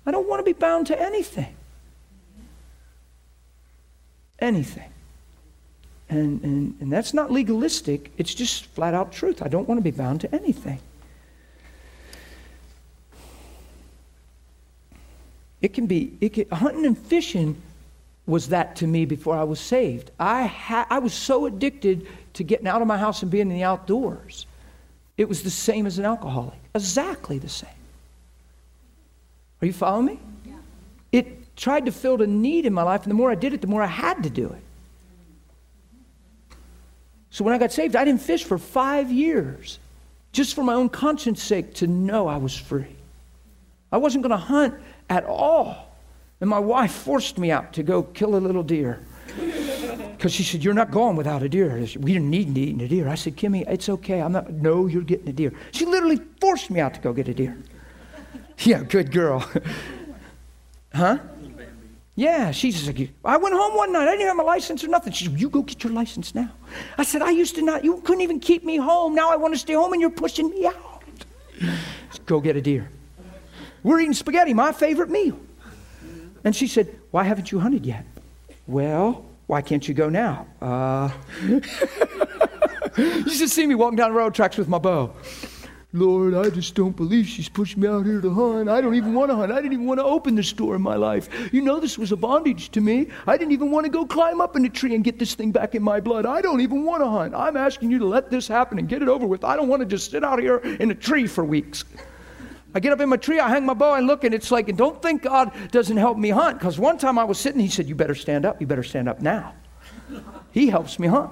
I 0.05 0.11
don't 0.11 0.29
want 0.29 0.41
to 0.41 0.45
be 0.45 0.53
bound 0.53 0.89
to 0.89 1.01
anything. 1.01 1.57
Anything. 4.39 4.91
And, 6.09 6.43
and, 6.43 6.77
and 6.81 6.93
that's 6.93 7.13
not 7.13 7.33
legalistic, 7.33 8.13
it's 8.17 8.35
just 8.35 8.67
flat 8.67 8.95
out 8.95 9.13
truth. 9.13 9.43
I 9.43 9.49
don't 9.49 9.69
want 9.69 9.79
to 9.79 9.83
be 9.83 9.91
bound 9.91 10.21
to 10.21 10.35
anything. 10.35 10.79
It 15.61 15.75
can 15.75 15.87
be, 15.87 16.17
it 16.21 16.35
can, 16.35 16.49
hunting 16.51 16.87
and 16.87 16.97
fishing 16.97 17.61
was 18.27 18.49
that 18.49 18.77
to 18.77 18.87
me 18.87 19.05
before 19.05 19.37
I 19.37 19.45
was 19.45 19.59
saved. 19.59 20.11
I, 20.19 20.47
ha- 20.47 20.87
I 20.91 20.99
was 20.99 21.15
so 21.15 21.47
addicted 21.47 22.07
to 22.35 22.45
getting 22.45 22.67
out 22.67 22.83
of 22.83 22.89
my 22.89 22.99
house 22.99 23.23
and 23.23 23.31
being 23.31 23.51
in 23.51 23.57
the 23.57 23.63
outdoors. 23.63 24.47
It 25.17 25.29
was 25.29 25.43
the 25.43 25.51
same 25.51 25.87
as 25.87 25.99
an 25.99 26.05
alcoholic, 26.05 26.59
exactly 26.75 27.39
the 27.39 27.49
same. 27.49 27.71
Are 29.63 29.67
you 29.67 29.73
following 29.73 30.07
me? 30.07 30.19
Tried 31.57 31.87
to 31.87 31.93
fill 31.93 32.21
a 32.23 32.27
need 32.27 32.67
in 32.67 32.73
my 32.73 32.83
life, 32.83 33.03
and 33.03 33.11
the 33.11 33.15
more 33.15 33.31
I 33.31 33.35
did 33.35 33.55
it, 33.55 33.61
the 33.61 33.67
more 33.67 33.83
I 33.83 33.87
had 33.87 34.23
to 34.23 34.31
do 34.31 34.47
it. 34.49 34.63
So 37.31 37.45
when 37.45 37.55
I 37.55 37.59
got 37.59 37.73
saved, 37.73 37.97
I 37.97 38.05
didn't 38.05 38.23
fish 38.23 38.45
for 38.45 38.59
five 38.59 39.11
years, 39.11 39.79
just 40.33 40.55
for 40.55 40.63
my 40.63 40.75
own 40.75 40.89
conscience 40.89 41.43
sake 41.43 41.75
to 41.75 41.87
know 41.87 42.29
I 42.29 42.37
was 42.37 42.57
free. 42.57 42.97
I 43.93 43.99
wasn't 43.99 44.23
going 44.23 44.31
to 44.31 44.45
hunt 44.45 44.75
at 45.09 45.25
all. 45.25 45.95
And 46.41 46.51
my 46.51 46.59
wife 46.59 46.93
forced 46.93 47.39
me 47.39 47.51
out 47.51 47.73
to 47.75 47.83
go 47.83 48.03
kill 48.03 48.37
a 48.37 48.39
little 48.39 48.63
deer. 48.63 49.01
Because 50.17 50.33
she 50.33 50.43
said, 50.43 50.65
You're 50.65 50.75
not 50.75 50.91
going 50.91 51.17
without 51.17 51.43
a 51.43 51.49
deer. 51.49 51.77
We 51.99 52.13
didn't 52.13 52.31
need 52.31 52.55
to 52.55 52.61
eat 52.61 52.81
a 52.81 52.89
deer. 52.89 53.09
I 53.09 53.15
said, 53.15 53.37
Kimmy, 53.37 53.65
it's 53.69 53.89
okay. 53.89 54.21
I'm 54.21 54.33
not, 54.33 54.51
no, 54.51 54.87
you're 54.87 55.03
getting 55.03 55.29
a 55.29 55.33
deer. 55.33 55.53
She 55.73 55.85
literally 55.85 56.21
forced 56.41 56.71
me 56.71 56.81
out 56.81 56.95
to 56.95 57.01
go 57.01 57.13
get 57.13 57.29
a 57.29 57.35
deer. 57.35 57.57
Yeah, 58.61 58.83
good 58.85 59.13
girl. 59.13 59.47
huh? 60.95 61.19
Yeah, 62.19 62.51
she's 62.51 62.87
like, 62.87 63.11
I 63.27 63.37
went 63.37 63.55
home 63.55 63.77
one 63.77 63.93
night. 63.93 64.09
I 64.09 64.13
didn't 64.13 64.27
have 64.27 64.37
my 64.37 64.43
license 64.43 64.83
or 64.83 64.89
nothing. 64.89 65.13
She 65.13 65.27
said, 65.27 65.39
You 65.39 65.51
go 65.51 65.61
get 65.61 65.85
your 65.85 65.93
license 65.93 66.35
now. 66.35 66.51
I 66.97 67.05
said, 67.05 67.21
I 67.21 67.31
used 67.31 67.55
to 67.57 67.63
not, 67.63 67.85
you 67.85 68.01
couldn't 68.01 68.23
even 68.23 68.41
keep 68.41 68.65
me 68.65 68.79
home. 68.79 69.15
Now 69.15 69.31
I 69.31 69.37
want 69.37 69.53
to 69.53 69.59
stay 69.61 69.75
home 69.75 69.93
and 69.93 70.01
you're 70.01 70.11
pushing 70.11 70.49
me 70.49 70.67
out. 70.67 71.05
Go 72.25 72.41
get 72.41 72.57
a 72.57 72.63
deer. 72.63 72.91
We're 73.83 74.01
eating 74.01 74.15
spaghetti, 74.15 74.55
my 74.55 74.73
favorite 74.73 75.11
meal. 75.11 75.39
And 76.43 76.57
she 76.57 76.67
said, 76.67 76.99
Why 77.11 77.23
haven't 77.23 77.53
you 77.53 77.59
hunted 77.59 77.85
yet? 77.85 78.07
Well, 78.67 79.27
why 79.47 79.61
can't 79.61 79.87
you 79.87 79.93
go 79.93 80.09
now? 80.09 80.47
Uh, 80.63 81.11
you 82.97 83.29
should 83.29 83.51
see 83.51 83.67
me 83.67 83.75
walking 83.75 83.97
down 83.97 84.11
the 84.11 84.17
road 84.17 84.35
tracks 84.35 84.57
with 84.57 84.69
my 84.69 84.79
bow. 84.79 85.13
Lord, 85.93 86.35
I 86.35 86.51
just 86.51 86.75
don't 86.75 86.97
believe 86.97 87.27
she's 87.27 87.49
pushed 87.49 87.77
me 87.77 87.87
out 87.87 88.05
here 88.05 88.21
to 88.21 88.31
hunt. 88.31 88.69
I 88.69 88.81
don't 88.81 88.97
even 88.97 89.15
want 89.15 89.31
to 89.31 89.37
hunt. 89.37 89.53
I 89.53 89.57
didn't 89.57 89.73
even 89.73 89.87
want 89.87 90.01
to 90.01 90.05
open 90.05 90.35
this 90.35 90.53
door 90.53 90.75
in 90.75 90.83
my 90.83 90.97
life. 90.97 91.29
You 91.53 91.63
know, 91.63 91.79
this 91.79 91.97
was 91.97 92.13
a 92.13 92.17
bondage 92.17 92.71
to 92.73 92.81
me. 92.81 93.09
I 93.27 93.39
didn't 93.39 93.53
even 93.53 93.71
want 93.71 93.85
to 93.87 93.91
go 93.91 94.05
climb 94.05 94.41
up 94.41 94.57
in 94.57 94.65
a 94.65 94.69
tree 94.69 94.95
and 94.95 95.05
get 95.05 95.19
this 95.19 95.35
thing 95.35 95.53
back 95.53 95.75
in 95.75 95.83
my 95.83 96.01
blood. 96.01 96.27
I 96.27 96.43
don't 96.43 96.61
even 96.61 96.85
want 96.85 97.03
to 97.03 97.09
hunt. 97.09 97.35
I'm 97.35 97.57
asking 97.57 97.93
you 97.93 97.99
to 98.01 98.07
let 98.07 98.31
this 98.31 98.49
happen 98.49 98.79
and 98.79 98.89
get 98.89 99.01
it 99.01 99.09
over 99.09 99.27
with. 99.27 99.45
I 99.45 99.57
don't 99.57 99.69
want 99.69 99.81
to 99.81 99.87
just 99.87 100.11
sit 100.11 100.25
out 100.25 100.41
here 100.41 100.59
in 100.59 100.91
a 100.91 100.95
tree 100.95 101.27
for 101.27 101.45
weeks. 101.45 101.85
I 102.75 102.81
get 102.81 102.93
up 102.93 103.01
in 103.01 103.09
my 103.09 103.17
tree, 103.17 103.41
I 103.41 103.49
hang 103.49 103.65
my 103.65 103.73
bow, 103.73 103.95
and 103.95 104.07
look, 104.07 104.25
and 104.25 104.35
it's 104.35 104.51
like, 104.51 104.69
and 104.69 104.77
don't 104.77 105.01
think 105.01 105.23
God 105.23 105.51
doesn't 105.71 105.97
help 105.97 106.19
me 106.19 106.29
hunt. 106.29 106.59
Because 106.59 106.79
one 106.79 106.99
time 106.99 107.19
I 107.19 107.25
was 107.25 107.39
sitting, 107.39 107.61
he 107.61 107.69
said, 107.69 107.89
You 107.89 107.95
better 107.95 108.15
stand 108.15 108.45
up. 108.45 108.61
You 108.61 108.67
better 108.67 108.83
stand 108.83 109.09
up 109.09 109.21
now. 109.21 109.55
He 110.53 110.69
helps 110.69 110.99
me 110.99 111.07
hunt. 111.07 111.31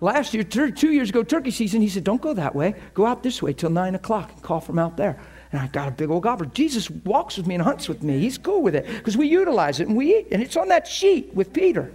Last 0.00 0.34
year, 0.34 0.42
two 0.44 0.92
years 0.92 1.10
ago, 1.10 1.22
turkey 1.22 1.50
season, 1.50 1.80
he 1.80 1.88
said, 1.88 2.04
Don't 2.04 2.22
go 2.22 2.34
that 2.34 2.54
way. 2.54 2.74
Go 2.94 3.06
out 3.06 3.22
this 3.22 3.42
way 3.42 3.52
till 3.52 3.70
nine 3.70 3.94
o'clock 3.94 4.32
and 4.32 4.42
call 4.42 4.60
from 4.60 4.78
out 4.78 4.96
there. 4.96 5.20
And 5.52 5.60
I 5.60 5.66
got 5.66 5.88
a 5.88 5.90
big 5.90 6.10
old 6.10 6.22
gobbler. 6.22 6.46
Jesus 6.46 6.88
walks 6.90 7.36
with 7.36 7.46
me 7.46 7.56
and 7.56 7.64
hunts 7.64 7.88
with 7.88 8.02
me. 8.02 8.18
He's 8.20 8.38
cool 8.38 8.62
with 8.62 8.74
it 8.74 8.86
because 8.86 9.16
we 9.16 9.26
utilize 9.26 9.80
it 9.80 9.88
and 9.88 9.96
we 9.96 10.16
eat. 10.16 10.28
And 10.30 10.42
it's 10.42 10.56
on 10.56 10.68
that 10.68 10.86
sheet 10.86 11.34
with 11.34 11.52
Peter. 11.52 11.92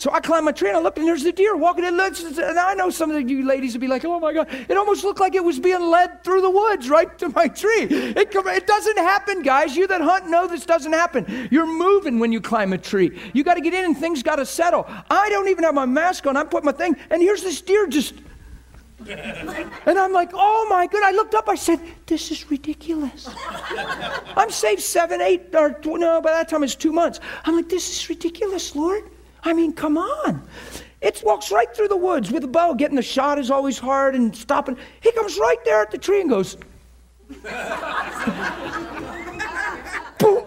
So 0.00 0.10
I 0.10 0.20
climbed 0.20 0.46
my 0.46 0.52
tree 0.52 0.70
and 0.70 0.78
I 0.78 0.80
looked 0.80 0.96
and 0.96 1.06
there's 1.06 1.24
the 1.24 1.30
deer 1.30 1.54
walking 1.54 1.84
in. 1.84 2.00
And 2.00 2.58
I 2.58 2.72
know 2.72 2.88
some 2.88 3.10
of 3.10 3.30
you 3.30 3.46
ladies 3.46 3.74
would 3.74 3.82
be 3.82 3.86
like, 3.86 4.02
oh 4.06 4.18
my 4.18 4.32
God. 4.32 4.48
It 4.66 4.74
almost 4.78 5.04
looked 5.04 5.20
like 5.20 5.34
it 5.34 5.44
was 5.44 5.58
being 5.58 5.82
led 5.82 6.24
through 6.24 6.40
the 6.40 6.48
woods 6.48 6.88
right 6.88 7.18
to 7.18 7.28
my 7.28 7.48
tree. 7.48 7.82
It, 7.82 8.34
it 8.34 8.66
doesn't 8.66 8.96
happen, 8.96 9.42
guys. 9.42 9.76
You 9.76 9.86
that 9.88 10.00
hunt 10.00 10.30
know 10.30 10.46
this 10.46 10.64
doesn't 10.64 10.94
happen. 10.94 11.48
You're 11.50 11.66
moving 11.66 12.18
when 12.18 12.32
you 12.32 12.40
climb 12.40 12.72
a 12.72 12.78
tree. 12.78 13.20
You 13.34 13.44
got 13.44 13.56
to 13.56 13.60
get 13.60 13.74
in 13.74 13.84
and 13.84 13.94
things 13.94 14.22
got 14.22 14.36
to 14.36 14.46
settle. 14.46 14.86
I 15.10 15.28
don't 15.28 15.48
even 15.48 15.64
have 15.64 15.74
my 15.74 15.84
mask 15.84 16.26
on. 16.26 16.34
I 16.34 16.44
put 16.44 16.64
my 16.64 16.72
thing 16.72 16.96
and 17.10 17.20
here's 17.20 17.42
this 17.42 17.60
deer 17.60 17.86
just. 17.86 18.14
and 19.06 19.98
I'm 19.98 20.14
like, 20.14 20.30
oh 20.32 20.66
my 20.70 20.86
God. 20.86 21.02
I 21.04 21.10
looked 21.10 21.34
up, 21.34 21.46
I 21.46 21.56
said, 21.56 21.78
this 22.06 22.30
is 22.30 22.50
ridiculous. 22.50 23.28
I'm 24.34 24.50
saved 24.50 24.80
seven, 24.80 25.20
eight, 25.20 25.54
or 25.54 25.78
no, 25.84 26.22
by 26.22 26.32
that 26.32 26.48
time 26.48 26.62
it's 26.62 26.74
two 26.74 26.90
months. 26.90 27.20
I'm 27.44 27.54
like, 27.54 27.68
this 27.68 27.90
is 27.90 28.08
ridiculous, 28.08 28.74
Lord. 28.74 29.04
I 29.42 29.52
mean, 29.52 29.72
come 29.72 29.98
on. 29.98 30.46
It 31.00 31.22
walks 31.24 31.50
right 31.50 31.74
through 31.74 31.88
the 31.88 31.96
woods 31.96 32.30
with 32.30 32.44
a 32.44 32.48
bow. 32.48 32.74
Getting 32.74 32.96
the 32.96 33.02
shot 33.02 33.38
is 33.38 33.50
always 33.50 33.78
hard 33.78 34.14
and 34.14 34.36
stopping. 34.36 34.76
He 35.00 35.10
comes 35.12 35.38
right 35.38 35.58
there 35.64 35.80
at 35.80 35.90
the 35.90 35.98
tree 35.98 36.20
and 36.20 36.28
goes, 36.28 36.56
boom. 40.18 40.44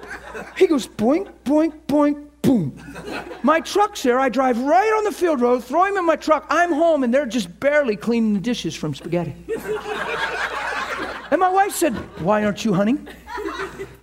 He 0.56 0.68
goes, 0.68 0.88
boink, 0.88 1.32
boink, 1.44 1.74
boink, 1.88 2.28
boom. 2.44 2.78
My 3.42 3.60
truck's 3.62 4.04
there. 4.04 4.20
I 4.20 4.30
drive 4.30 4.60
right 4.60 4.94
on 4.98 5.06
the 5.06 5.12
field 5.12 5.42
road, 5.42 5.64
throw 5.64 5.86
him 5.86 5.98
in 5.98 6.06
my 6.06 6.16
truck. 6.16 6.46
I'm 6.50 6.72
home, 6.72 7.04
and 7.04 7.14
they're 7.14 7.26
just 7.26 7.60
barely 7.60 7.96
cleaning 7.96 8.34
the 8.34 8.40
dishes 8.40 8.76
from 8.76 8.94
spaghetti. 8.94 9.34
and 11.32 11.40
my 11.40 11.50
wife 11.50 11.74
said, 11.74 11.94
Why 12.22 12.44
aren't 12.44 12.64
you 12.64 12.74
hunting? 12.74 13.08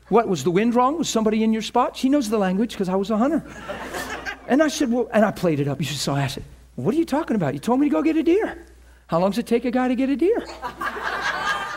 What, 0.08 0.26
was 0.26 0.42
the 0.42 0.50
wind 0.50 0.74
wrong? 0.74 0.98
Was 0.98 1.08
somebody 1.08 1.44
in 1.44 1.52
your 1.52 1.62
spot? 1.62 1.96
She 1.96 2.08
knows 2.08 2.28
the 2.28 2.38
language 2.38 2.72
because 2.72 2.88
I 2.88 2.96
was 2.96 3.10
a 3.10 3.16
hunter. 3.16 3.44
And 4.50 4.60
I 4.62 4.68
said, 4.68 4.90
well, 4.90 5.08
and 5.12 5.24
I 5.24 5.30
played 5.30 5.60
it 5.60 5.68
up. 5.68 5.78
You 5.80 5.86
should 5.86 5.96
saw. 5.96 6.16
I 6.16 6.26
said, 6.26 6.42
what 6.74 6.92
are 6.92 6.98
you 6.98 7.04
talking 7.04 7.36
about? 7.36 7.54
You 7.54 7.60
told 7.60 7.78
me 7.78 7.86
to 7.86 7.90
go 7.90 8.02
get 8.02 8.16
a 8.16 8.22
deer. 8.22 8.66
How 9.06 9.20
long 9.20 9.30
does 9.30 9.38
it 9.38 9.46
take 9.46 9.64
a 9.64 9.70
guy 9.70 9.86
to 9.86 9.94
get 9.94 10.10
a 10.10 10.16
deer? 10.16 10.44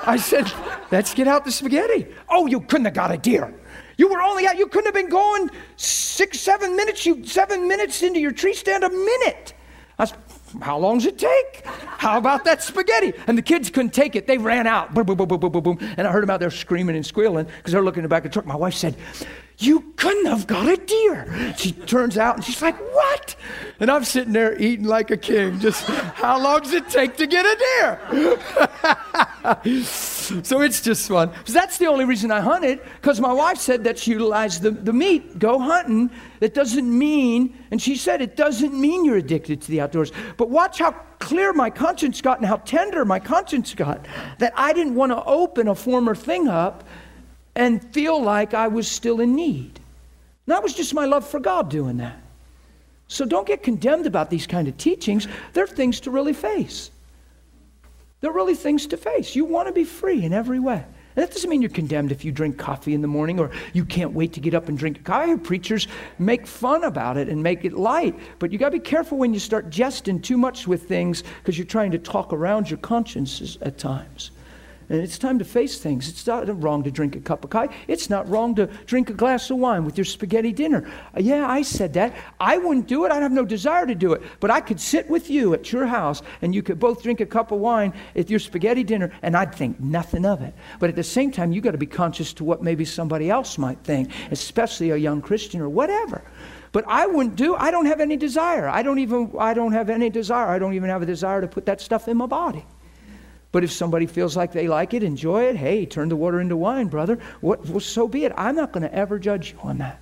I 0.05 0.17
said, 0.19 0.51
let's 0.91 1.13
get 1.13 1.27
out 1.27 1.45
the 1.45 1.51
spaghetti. 1.51 2.07
Oh, 2.29 2.47
you 2.47 2.59
couldn't 2.59 2.85
have 2.85 2.95
got 2.95 3.11
a 3.11 3.17
deer. 3.17 3.53
You 3.97 4.09
were 4.09 4.21
only 4.21 4.47
out, 4.47 4.57
you 4.57 4.65
couldn't 4.65 4.87
have 4.87 4.95
been 4.95 5.09
going 5.09 5.51
six, 5.77 6.39
seven 6.39 6.75
minutes, 6.75 7.05
you 7.05 7.23
seven 7.23 7.67
minutes 7.67 8.01
into 8.01 8.19
your 8.19 8.31
tree 8.31 8.53
stand 8.53 8.83
a 8.83 8.89
minute. 8.89 9.53
I 9.99 10.05
said, 10.05 10.17
how 10.59 10.79
long 10.79 10.97
does 10.97 11.05
it 11.05 11.19
take? 11.19 11.63
How 11.65 12.17
about 12.17 12.43
that 12.45 12.63
spaghetti? 12.63 13.13
And 13.27 13.37
the 13.37 13.43
kids 13.43 13.69
couldn't 13.69 13.93
take 13.93 14.15
it. 14.15 14.25
They 14.25 14.39
ran 14.39 14.65
out. 14.65 14.95
Boom, 14.95 15.05
boom, 15.05 15.17
boom, 15.17 15.27
boom, 15.27 15.39
boom, 15.39 15.51
boom, 15.51 15.63
boom. 15.63 15.77
And 15.97 16.07
I 16.07 16.11
heard 16.11 16.23
them 16.23 16.31
out 16.31 16.39
there 16.39 16.49
screaming 16.49 16.95
and 16.95 17.05
squealing 17.05 17.45
because 17.57 17.71
they're 17.71 17.83
looking 17.83 17.99
in 17.99 18.03
the 18.03 18.09
back 18.09 18.25
of 18.25 18.31
the 18.31 18.33
truck. 18.33 18.47
My 18.47 18.55
wife 18.55 18.73
said, 18.73 18.95
you 19.57 19.93
couldn't 19.95 20.25
have 20.25 20.47
got 20.47 20.67
a 20.67 20.77
deer. 20.77 21.53
She 21.57 21.71
turns 21.71 22.17
out 22.17 22.35
and 22.35 22.43
she's 22.43 22.61
like, 22.61 22.77
What? 22.93 23.35
And 23.79 23.91
I'm 23.91 24.03
sitting 24.03 24.33
there 24.33 24.59
eating 24.59 24.85
like 24.85 25.11
a 25.11 25.17
king. 25.17 25.59
Just 25.59 25.85
how 25.85 26.41
long 26.41 26.61
does 26.61 26.73
it 26.73 26.89
take 26.89 27.17
to 27.17 27.27
get 27.27 27.45
a 27.45 27.57
deer? 27.57 27.99
so 30.43 30.61
it's 30.61 30.81
just 30.81 31.07
fun. 31.07 31.31
That's 31.45 31.77
the 31.77 31.87
only 31.87 32.05
reason 32.05 32.31
I 32.31 32.41
hunted, 32.41 32.79
because 33.01 33.19
my 33.19 33.33
wife 33.33 33.57
said 33.57 33.83
that 33.83 33.99
she 33.99 34.11
utilized 34.11 34.61
the, 34.61 34.71
the 34.71 34.93
meat. 34.93 35.37
Go 35.39 35.59
hunting. 35.59 36.09
That 36.39 36.53
doesn't 36.53 36.97
mean, 36.97 37.57
and 37.71 37.81
she 37.81 37.95
said 37.95 38.21
it 38.21 38.35
doesn't 38.35 38.73
mean 38.73 39.05
you're 39.05 39.17
addicted 39.17 39.61
to 39.61 39.71
the 39.71 39.81
outdoors. 39.81 40.11
But 40.37 40.49
watch 40.49 40.79
how 40.79 40.91
clear 41.19 41.53
my 41.53 41.69
conscience 41.69 42.21
got 42.21 42.37
and 42.39 42.45
how 42.45 42.57
tender 42.57 43.05
my 43.05 43.19
conscience 43.19 43.73
got 43.73 44.05
that 44.39 44.51
I 44.57 44.73
didn't 44.73 44.95
want 44.95 45.13
to 45.13 45.23
open 45.23 45.69
a 45.69 45.75
former 45.75 46.15
thing 46.15 46.49
up 46.49 46.83
and 47.55 47.83
feel 47.93 48.21
like 48.21 48.53
I 48.53 48.67
was 48.67 48.89
still 48.89 49.19
in 49.21 49.35
need. 49.35 49.79
And 50.45 50.53
that 50.53 50.63
was 50.63 50.73
just 50.73 50.93
my 50.93 51.05
love 51.05 51.27
for 51.27 51.39
God 51.39 51.69
doing 51.69 51.97
that. 51.97 52.19
So 53.07 53.25
don't 53.25 53.45
get 53.45 53.63
condemned 53.63 54.07
about 54.07 54.29
these 54.29 54.47
kind 54.47 54.67
of 54.67 54.77
teachings. 54.77 55.27
They're 55.53 55.67
things 55.67 55.99
to 56.01 56.11
really 56.11 56.33
face. 56.33 56.89
They're 58.21 58.31
really 58.31 58.55
things 58.55 58.87
to 58.87 58.97
face. 58.97 59.35
You 59.35 59.45
want 59.45 59.67
to 59.67 59.73
be 59.73 59.83
free 59.83 60.23
in 60.23 60.33
every 60.33 60.59
way. 60.59 60.83
And 61.15 61.21
that 61.21 61.31
doesn't 61.31 61.49
mean 61.49 61.61
you're 61.61 61.69
condemned 61.69 62.11
if 62.11 62.25
you 62.25 62.31
drink 62.31 62.57
coffee 62.57 62.93
in 62.95 63.01
the 63.01 63.07
morning 63.07 63.39
or 63.39 63.51
you 63.73 63.85
can't 63.85 64.13
wait 64.13 64.33
to 64.33 64.39
get 64.39 64.55
up 64.55 64.67
and 64.67 64.77
drink 64.77 65.03
coffee. 65.03 65.23
I 65.23 65.27
hear 65.27 65.37
preachers 65.37 65.87
make 66.17 66.47
fun 66.47 66.85
about 66.85 67.17
it 67.17 67.29
and 67.29 67.43
make 67.43 67.65
it 67.65 67.73
light. 67.73 68.17
But 68.39 68.51
you 68.51 68.57
got 68.57 68.69
to 68.69 68.79
be 68.79 68.79
careful 68.79 69.19
when 69.19 69.33
you 69.33 69.39
start 69.39 69.69
jesting 69.69 70.21
too 70.21 70.37
much 70.37 70.67
with 70.67 70.87
things 70.87 71.23
because 71.39 71.57
you're 71.57 71.67
trying 71.67 71.91
to 71.91 71.99
talk 71.99 72.33
around 72.33 72.69
your 72.69 72.79
consciences 72.79 73.59
at 73.61 73.77
times. 73.77 74.31
And 74.89 74.99
it's 75.01 75.17
time 75.17 75.39
to 75.39 75.45
face 75.45 75.79
things. 75.79 76.09
It's 76.09 76.27
not 76.27 76.61
wrong 76.61 76.83
to 76.83 76.91
drink 76.91 77.15
a 77.15 77.19
cup 77.19 77.43
of 77.43 77.49
coffee. 77.49 77.73
It's 77.87 78.09
not 78.09 78.27
wrong 78.29 78.55
to 78.55 78.67
drink 78.85 79.09
a 79.09 79.13
glass 79.13 79.49
of 79.49 79.57
wine 79.57 79.85
with 79.85 79.97
your 79.97 80.05
spaghetti 80.05 80.51
dinner. 80.51 80.89
Uh, 81.15 81.21
yeah, 81.21 81.47
I 81.47 81.61
said 81.61 81.93
that. 81.93 82.15
I 82.39 82.57
wouldn't 82.57 82.87
do 82.87 83.05
it. 83.05 83.11
I'd 83.11 83.23
have 83.23 83.31
no 83.31 83.45
desire 83.45 83.85
to 83.85 83.95
do 83.95 84.13
it. 84.13 84.21
But 84.39 84.51
I 84.51 84.61
could 84.61 84.79
sit 84.79 85.09
with 85.09 85.29
you 85.29 85.53
at 85.53 85.71
your 85.71 85.85
house 85.85 86.21
and 86.41 86.53
you 86.53 86.61
could 86.61 86.79
both 86.79 87.03
drink 87.03 87.21
a 87.21 87.25
cup 87.25 87.51
of 87.51 87.59
wine 87.59 87.93
at 88.15 88.29
your 88.29 88.39
spaghetti 88.39 88.83
dinner 88.83 89.11
and 89.21 89.35
I'd 89.35 89.55
think 89.55 89.79
nothing 89.79 90.25
of 90.25 90.41
it. 90.41 90.53
But 90.79 90.89
at 90.89 90.95
the 90.95 91.03
same 91.03 91.31
time, 91.31 91.51
you've 91.51 91.63
got 91.63 91.71
to 91.71 91.77
be 91.77 91.85
conscious 91.85 92.33
to 92.33 92.43
what 92.43 92.61
maybe 92.61 92.85
somebody 92.85 93.29
else 93.29 93.57
might 93.57 93.79
think, 93.83 94.09
especially 94.31 94.91
a 94.91 94.97
young 94.97 95.21
Christian 95.21 95.61
or 95.61 95.69
whatever. 95.69 96.23
But 96.73 96.85
I 96.87 97.05
wouldn't 97.05 97.35
do. 97.35 97.55
I 97.55 97.69
don't 97.71 97.85
have 97.85 98.01
any 98.01 98.17
desire. 98.17 98.67
I 98.67 98.81
don't 98.81 98.99
even 98.99 99.31
I 99.39 99.53
don't 99.53 99.73
have 99.73 99.89
any 99.89 100.09
desire. 100.09 100.47
I 100.47 100.59
don't 100.59 100.73
even 100.73 100.89
have 100.89 101.03
a 101.03 101.05
desire 101.05 101.39
to 101.39 101.47
put 101.47 101.67
that 101.67 101.79
stuff 101.79 102.07
in 102.07 102.17
my 102.17 102.25
body. 102.25 102.65
But 103.53 103.63
if 103.63 103.71
somebody 103.71 104.07
feels 104.07 104.35
like 104.35 104.51
they 104.51 104.67
like 104.67 104.95
it, 104.95 105.03
enjoy 105.03 105.43
it, 105.43 105.55
hey, 105.55 105.85
turn 105.85 106.09
the 106.09 106.15
water 106.15 106.41
into 106.41 106.57
wine, 106.57 106.87
brother. 106.87 107.19
What, 107.39 107.63
well, 107.67 107.79
so 107.79 108.07
be 108.07 108.25
it. 108.25 108.33
I'm 108.35 108.55
not 108.55 108.71
going 108.71 108.81
to 108.81 108.93
ever 108.93 109.19
judge 109.19 109.51
you 109.51 109.59
on 109.61 109.77
that. 109.77 110.01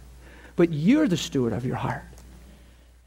But 0.56 0.72
you're 0.72 1.08
the 1.08 1.18
steward 1.18 1.52
of 1.52 1.66
your 1.66 1.76
heart. 1.76 2.04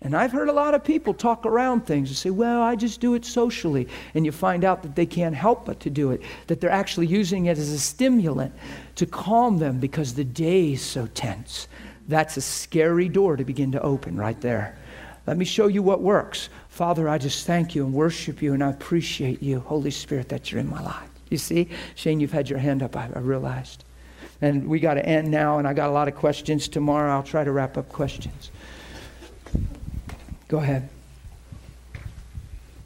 And 0.03 0.15
I've 0.15 0.33
heard 0.33 0.51
a 0.51 0.53
lot 0.53 0.75
of 0.75 0.85
people 0.85 1.15
talk 1.15 1.47
around 1.47 1.87
things 1.87 2.11
and 2.11 2.17
say, 2.17 2.29
well, 2.29 2.61
I 2.61 2.77
just 2.77 3.01
do 3.01 3.15
it 3.15 3.25
socially. 3.25 3.89
And 4.13 4.27
you 4.27 4.33
find 4.33 4.65
out 4.65 4.83
that 4.83 4.95
they 4.95 5.07
can't 5.07 5.35
help 5.35 5.65
but 5.65 5.81
to 5.81 5.89
do 5.89 6.11
it, 6.11 6.21
that 6.49 6.61
they're 6.61 6.69
actually 6.69 7.07
using 7.07 7.47
it 7.47 7.57
as 7.57 7.71
a 7.71 7.79
stimulant 7.79 8.53
to 8.97 9.07
calm 9.07 9.57
them 9.57 9.81
because 9.81 10.13
the 10.13 10.25
day 10.25 10.75
is 10.75 10.83
so 10.83 11.07
tense. 11.15 11.69
That's 12.07 12.37
a 12.37 12.43
scary 12.43 13.09
door 13.09 13.39
to 13.39 13.45
begin 13.45 13.73
to 13.73 13.81
open 13.81 14.19
right 14.19 14.39
there. 14.43 14.77
Let 15.27 15.39
me 15.39 15.47
show 15.47 15.69
you 15.69 15.83
what 15.83 16.03
works. 16.03 16.51
Father, 16.75 17.09
I 17.09 17.19
just 17.19 17.47
thank 17.47 17.77
you 17.77 17.85
and 17.85 17.95
worship 17.95 18.43
you 18.43 18.53
and 18.53 18.61
I 18.61 18.69
appreciate 18.71 19.41
you, 19.41 19.61
Holy 19.61 19.93
Spirit, 19.93 20.29
that 20.31 20.51
you're 20.51 20.61
in 20.61 20.69
my 20.69 20.83
life. 20.83 21.09
You 21.31 21.39
see, 21.39 21.69
Shane, 21.95 22.19
you've 22.19 22.33
had 22.33 22.51
your 22.51 22.59
hand 22.59 22.83
up, 22.83 22.97
I, 22.97 23.09
I 23.15 23.21
realized. 23.21 23.85
And 24.41 24.69
we 24.69 24.81
got 24.81 24.95
to 24.95 25.07
end 25.07 25.31
now, 25.31 25.59
and 25.59 25.69
I 25.69 25.73
got 25.73 25.89
a 25.89 25.93
lot 25.93 26.09
of 26.09 26.17
questions. 26.17 26.67
Tomorrow 26.67 27.13
I'll 27.13 27.23
try 27.23 27.45
to 27.45 27.53
wrap 27.53 27.79
up 27.79 27.89
questions. 27.91 28.51
Go 30.49 30.59
ahead. 30.59 30.89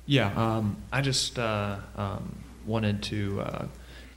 Yeah, 0.04 0.34
um, 0.36 0.76
I 0.92 1.00
just 1.00 1.38
uh, 1.38 1.76
um, 1.96 2.36
wanted 2.66 3.02
to, 3.04 3.40
uh, 3.40 3.66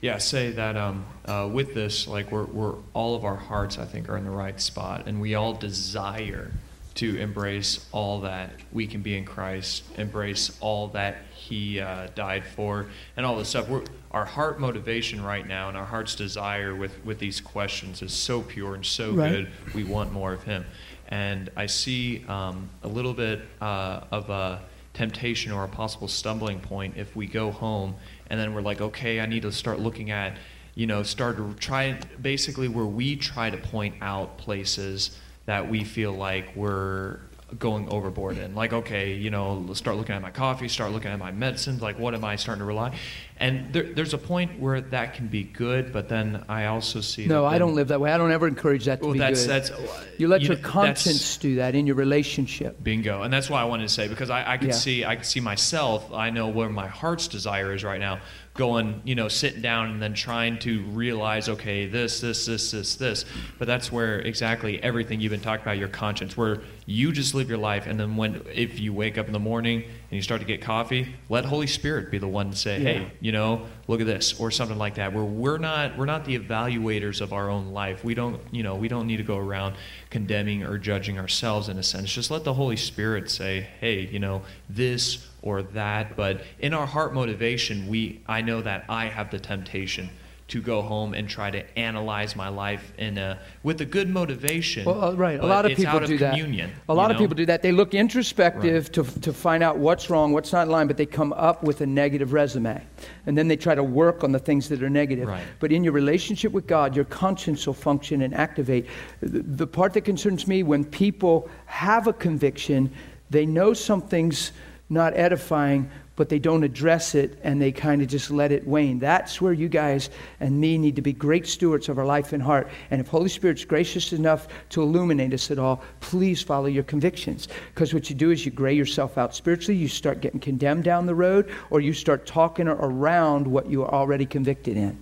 yeah, 0.01 0.17
say 0.17 0.51
that 0.51 0.75
um, 0.75 1.06
uh, 1.24 1.48
with 1.50 1.74
this, 1.74 2.09
like 2.09 2.30
we're, 2.30 2.43
we're 2.43 2.75
all 2.93 3.16
of 3.16 3.24
our 3.24 3.38
hearts, 3.38 3.77
I 3.77 3.85
think, 3.85 4.09
are 4.09 4.17
in 4.17 4.25
the 4.25 4.32
right 4.32 4.59
spot, 4.59 5.03
and 5.06 5.22
we 5.22 5.35
all 5.35 5.53
desire 5.53 6.51
to 6.95 7.18
embrace 7.18 7.86
all 7.92 8.22
that 8.22 8.52
we 8.72 8.86
can 8.86 9.02
be 9.02 9.18
in 9.18 9.24
Christ, 9.26 9.84
embrace 9.98 10.58
all 10.60 10.90
that 10.90 11.18
He 11.34 11.80
uh, 11.80 12.08
died 12.16 12.44
for, 12.45 12.88
and 13.16 13.26
all 13.26 13.38
this 13.38 13.50
stuff. 13.50 13.70
We're, 13.70 13.84
our 14.11 14.26
heart 14.26 14.60
motivation 14.60 15.24
right 15.24 15.48
now 15.48 15.70
and 15.70 15.78
our 15.78 15.86
heart's 15.86 16.16
desire 16.16 16.76
with, 16.76 17.03
with 17.06 17.18
these 17.20 17.40
questions 17.40 18.02
is 18.02 18.11
so 18.11 18.42
pure 18.42 18.76
and 18.76 18.86
so 18.86 19.14
Right. 19.14 19.32
good. 19.32 19.52
We 19.74 19.84
want 19.86 20.11
more 20.11 20.34
of 20.34 20.44
Him. 20.44 20.66
And 21.08 21.50
I 21.56 21.66
see 21.66 22.26
um, 22.28 22.70
a 22.84 22.88
little 22.88 23.14
bit 23.14 23.42
uh, 23.61 24.02
of 24.11 24.30
a 24.30 24.61
temptation 24.94 25.52
or 25.53 25.64
a 25.64 25.68
possible 25.70 26.08
stumbling 26.10 26.60
point 26.60 26.95
if 26.98 27.16
we 27.16 27.26
go 27.26 27.52
home 27.52 27.95
and 28.30 28.40
then 28.40 28.53
we're 28.53 28.61
like, 28.61 28.82
okay, 28.82 29.20
I 29.22 29.26
need 29.26 29.44
to 29.44 29.52
start 29.52 29.80
looking 29.80 30.11
at, 30.11 30.38
you 30.76 30.88
know, 30.88 31.03
start 31.03 31.38
to 31.38 31.53
try 31.60 31.98
basically 32.22 32.68
where 32.68 32.86
we 32.86 33.16
try 33.16 33.50
to 33.50 33.58
point 33.58 33.95
out 34.02 34.38
places 34.38 35.18
that 35.52 35.70
we 35.70 35.84
feel 35.84 36.14
like 36.14 36.56
we're 36.56 37.20
going 37.60 37.90
overboard 37.90 38.38
in. 38.38 38.56
Like, 38.56 38.72
okay, 38.72 39.16
you 39.16 39.30
know, 39.30 39.56
let's 39.56 39.78
start 39.80 39.98
looking 39.98 40.16
at 40.16 40.22
my 40.22 40.32
coffee, 40.32 40.70
start 40.70 40.94
looking 40.94 41.12
at 41.12 41.20
my 41.20 41.32
medicines, 41.34 41.82
like 41.82 42.00
what 42.00 42.14
am 42.16 42.24
I 42.24 42.38
starting 42.38 42.62
to 42.62 42.66
rely? 42.66 42.98
And 43.36 43.74
there, 43.74 43.84
there's 43.84 44.14
a 44.14 44.18
point 44.18 44.58
where 44.62 44.80
that 44.80 45.16
can 45.16 45.28
be 45.28 45.44
good, 45.44 45.92
but 45.92 46.08
then 46.08 46.46
I 46.48 46.68
also 46.68 47.02
see 47.02 47.26
No, 47.28 47.46
I 47.46 47.58
don't 47.58 47.76
live 47.76 47.90
that 47.90 48.00
way. 48.00 48.14
I 48.14 48.18
don't 48.18 48.32
ever 48.32 48.48
encourage 48.48 48.86
that 48.86 49.00
to 49.00 49.06
Well, 49.06 49.14
be 49.14 49.20
that's 49.20 49.42
good. 49.42 49.50
that's 49.50 49.72
you 50.18 50.30
let 50.30 50.40
you 50.40 50.48
your 50.50 50.56
know, 50.58 50.64
conscience 50.70 51.36
do 51.36 51.56
that 51.56 51.76
in 51.76 51.86
your 51.86 51.98
relationship. 51.98 52.82
Bingo, 52.82 53.24
and 53.24 53.34
that's 53.34 53.50
why 53.50 53.60
I 53.62 53.66
wanted 53.66 53.84
to 53.90 53.94
say 53.94 54.08
because 54.08 54.30
I, 54.30 54.54
I 54.54 54.58
could 54.58 54.70
Yeah. 54.70 54.76
see 54.76 55.04
I 55.04 55.16
can 55.16 55.26
see 55.26 55.42
myself. 55.42 56.14
I 56.14 56.30
know 56.30 56.48
where 56.48 56.70
my 56.70 56.88
heart's 56.88 57.28
desire 57.28 57.74
is 57.74 57.84
right 57.84 58.00
now. 58.00 58.20
Going, 58.54 59.02
you 59.06 59.16
know, 59.16 59.30
sitting 59.30 59.62
down 59.62 59.92
and 59.92 60.02
then 60.02 60.14
trying 60.14 60.60
to 60.60 60.82
realize, 60.88 61.48
okay, 61.48 61.86
this, 61.86 62.20
this, 62.20 62.46
this, 62.46 62.72
this, 62.72 62.96
this. 62.96 63.26
But 63.58 63.68
that's 63.68 63.92
where 63.92 64.20
exactly 64.20 64.82
everything 64.84 65.22
you've 65.22 65.32
been 65.32 65.40
talking 65.40 65.64
about, 65.64 65.78
your 65.78 65.88
conscience, 65.88 66.36
where 66.36 66.62
you 66.86 67.14
just 67.14 67.34
live 67.34 67.48
your 67.48 67.58
life, 67.58 67.88
and 67.88 68.00
then 68.00 68.18
when 68.18 68.44
if 68.54 68.80
you 68.80 68.94
wake 68.94 69.18
up 69.18 69.28
in 69.28 69.34
the 69.34 69.40
morning 69.40 69.86
and 70.11 70.17
you 70.17 70.22
start 70.22 70.41
to 70.41 70.45
get 70.45 70.61
coffee, 70.61 71.15
let 71.30 71.45
Holy 71.45 71.67
Spirit 71.67 72.11
be 72.11 72.17
the 72.17 72.27
one 72.27 72.51
to 72.51 72.57
say, 72.57 72.81
Yeah. 72.81 72.91
hey, 72.99 73.11
you 73.22 73.31
know, 73.31 73.65
look 73.88 74.01
at 74.01 74.07
this, 74.07 74.38
or 74.38 74.51
something 74.51 74.77
like 74.77 74.95
that. 74.95 75.14
Where 75.14 75.23
we're 75.23 75.57
not 75.57 75.98
we're 75.98 76.03
not 76.06 76.25
the 76.25 76.38
evaluators 76.38 77.22
of 77.22 77.31
our 77.31 77.49
own 77.49 77.67
life. 77.67 78.03
We 78.03 78.14
don't, 78.14 78.41
you 78.51 78.61
know, 78.61 78.75
we 78.75 78.90
don't 78.90 79.07
need 79.07 79.17
to 79.17 79.23
go 79.23 79.38
around 79.38 79.75
condemning 80.09 80.64
or 80.64 80.77
judging 80.77 81.17
ourselves 81.17 81.69
in 81.69 81.77
a 81.77 81.83
sense. 81.83 82.11
Just 82.14 82.30
let 82.30 82.43
the 82.43 82.53
Holy 82.53 82.75
Spirit 82.75 83.31
say, 83.31 83.67
hey, 83.80 84.01
you 84.01 84.19
know, 84.19 84.41
this 84.69 85.30
or 85.41 85.64
that. 85.64 86.17
But 86.17 86.41
in 86.59 86.73
our 86.73 86.85
heart 86.85 87.14
motivation, 87.14 87.88
we 87.88 88.19
I 88.27 88.41
know 88.41 88.61
that 88.61 88.83
I 88.90 89.06
have 89.06 89.31
the 89.31 89.40
temptation 89.40 90.09
to 90.52 90.62
go 90.62 90.82
home 90.82 91.14
and 91.14 91.30
try 91.30 91.50
to 91.50 91.80
analyze 91.80 92.36
my 92.36 92.50
life 92.50 92.92
in 92.98 93.18
a 93.18 93.40
with 93.64 93.80
a 93.80 93.86
good 93.86 94.10
motivation. 94.10 94.84
Well, 94.84 95.02
uh, 95.02 95.14
right. 95.14 95.40
A 95.40 95.46
lot 95.46 95.66
of 95.66 95.78
people 95.78 95.96
out 95.96 96.04
of 96.04 96.10
do 96.10 96.18
that. 96.18 96.32
communion, 96.32 96.74
A 96.90 96.94
lot 96.94 97.10
you 97.10 97.16
of 97.16 97.20
people 97.20 97.36
do 97.36 97.46
that. 97.46 97.62
They 97.62 97.72
look 97.72 97.94
introspective 97.94 98.92
to, 98.92 99.04
to 99.22 99.32
find 99.32 99.64
out 99.64 99.78
what's 99.78 100.10
wrong, 100.10 100.34
what's 100.34 100.52
not 100.52 100.64
in 100.64 100.70
line, 100.70 100.88
but 100.88 100.98
they 100.98 101.06
come 101.06 101.32
up 101.34 101.64
with 101.64 101.80
a 101.80 101.86
negative 101.86 102.34
resume. 102.34 102.86
And 103.26 103.38
then 103.38 103.48
they 103.48 103.56
try 103.56 103.76
to 103.76 103.84
work 103.84 104.26
on 104.26 104.34
the 104.34 104.40
things 104.40 104.68
that 104.68 104.84
are 104.84 104.90
negative. 104.90 105.30
Right. 105.30 105.44
But 105.62 105.72
in 105.72 105.86
your 105.86 105.94
relationship 105.94 106.52
with 106.52 106.68
God, 106.68 106.98
your 106.98 107.06
conscience 107.06 107.66
will 107.66 107.74
function 107.74 108.22
and 108.22 108.34
activate. 108.34 108.88
The, 109.22 109.40
the 109.40 109.68
part 109.68 109.94
that 109.94 110.02
concerns 110.02 110.48
me 110.48 110.64
when 110.64 110.84
people 110.84 111.50
have 111.66 112.08
a 112.08 112.14
conviction, 112.14 112.92
they 113.30 113.46
know 113.46 113.74
something's 113.74 114.52
not 114.90 115.16
edifying, 115.16 115.90
but 116.22 116.30
they 116.30 116.38
don't 116.38 116.64
address 116.64 117.16
it 117.16 117.40
and 117.41 117.59
they 117.59 117.72
kind 117.72 118.00
of 118.00 118.08
just 118.08 118.30
let 118.30 118.51
it 118.51 118.67
wane. 118.67 119.00
That's 119.00 119.41
where 119.41 119.53
you 119.53 119.67
guys 119.67 120.11
and 120.40 120.61
me 120.61 120.77
need 120.77 120.95
to 120.98 121.01
be 121.01 121.14
great 121.14 121.48
stewards 121.48 121.90
of 121.90 121.98
our 121.98 122.06
life 122.06 122.32
and 122.32 122.43
heart. 122.43 122.67
And 122.91 123.01
if 123.01 123.08
Holy 123.08 123.27
Spirit's 123.27 123.66
gracious 123.66 124.14
enough 124.14 124.48
to 124.69 124.83
illuminate 124.83 125.33
us 125.33 125.50
at 125.50 125.58
all, 125.58 125.82
please 126.00 126.40
follow 126.40 126.67
your 126.67 126.83
convictions. 126.83 127.48
Because 127.74 127.91
what 127.91 128.08
you 128.11 128.16
do 128.16 128.30
is 128.30 128.45
you 128.45 128.51
gray 128.51 128.75
yourself 128.75 129.17
out 129.17 129.33
spiritually, 129.33 129.80
you 129.80 129.88
start 129.88 130.22
getting 130.22 130.40
condemned 130.40 130.83
down 130.83 131.08
the 131.08 131.16
road, 131.16 131.50
or 131.72 131.82
you 131.82 131.91
start 131.91 132.27
talking 132.27 132.67
around 132.67 133.48
what 133.48 133.67
you 133.67 133.82
are 133.82 133.91
already 133.91 134.27
convicted 134.27 134.77
in. 134.77 134.95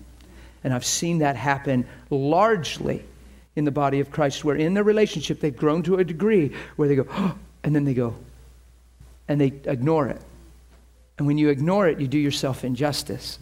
And 0.63 0.73
I've 0.73 0.85
seen 0.85 1.17
that 1.17 1.35
happen 1.35 1.85
largely 2.09 3.03
in 3.57 3.65
the 3.65 3.71
body 3.71 3.99
of 3.99 4.09
Christ, 4.09 4.45
where 4.45 4.55
in 4.55 4.73
their 4.73 4.85
relationship 4.85 5.41
they've 5.41 5.53
grown 5.53 5.83
to 5.83 5.97
a 5.97 6.05
degree 6.05 6.55
where 6.77 6.87
they 6.87 6.95
go, 6.95 7.35
and 7.65 7.75
then 7.75 7.83
they 7.83 7.93
go, 7.93 8.15
and 9.27 9.41
they 9.41 9.47
ignore 9.65 10.07
it. 10.07 10.21
And 11.19 11.27
when 11.27 11.37
you 11.37 11.49
ignore 11.49 11.87
it, 11.87 11.99
you 11.99 12.07
do 12.07 12.17
yourself 12.17 12.63
injustice. 12.63 13.39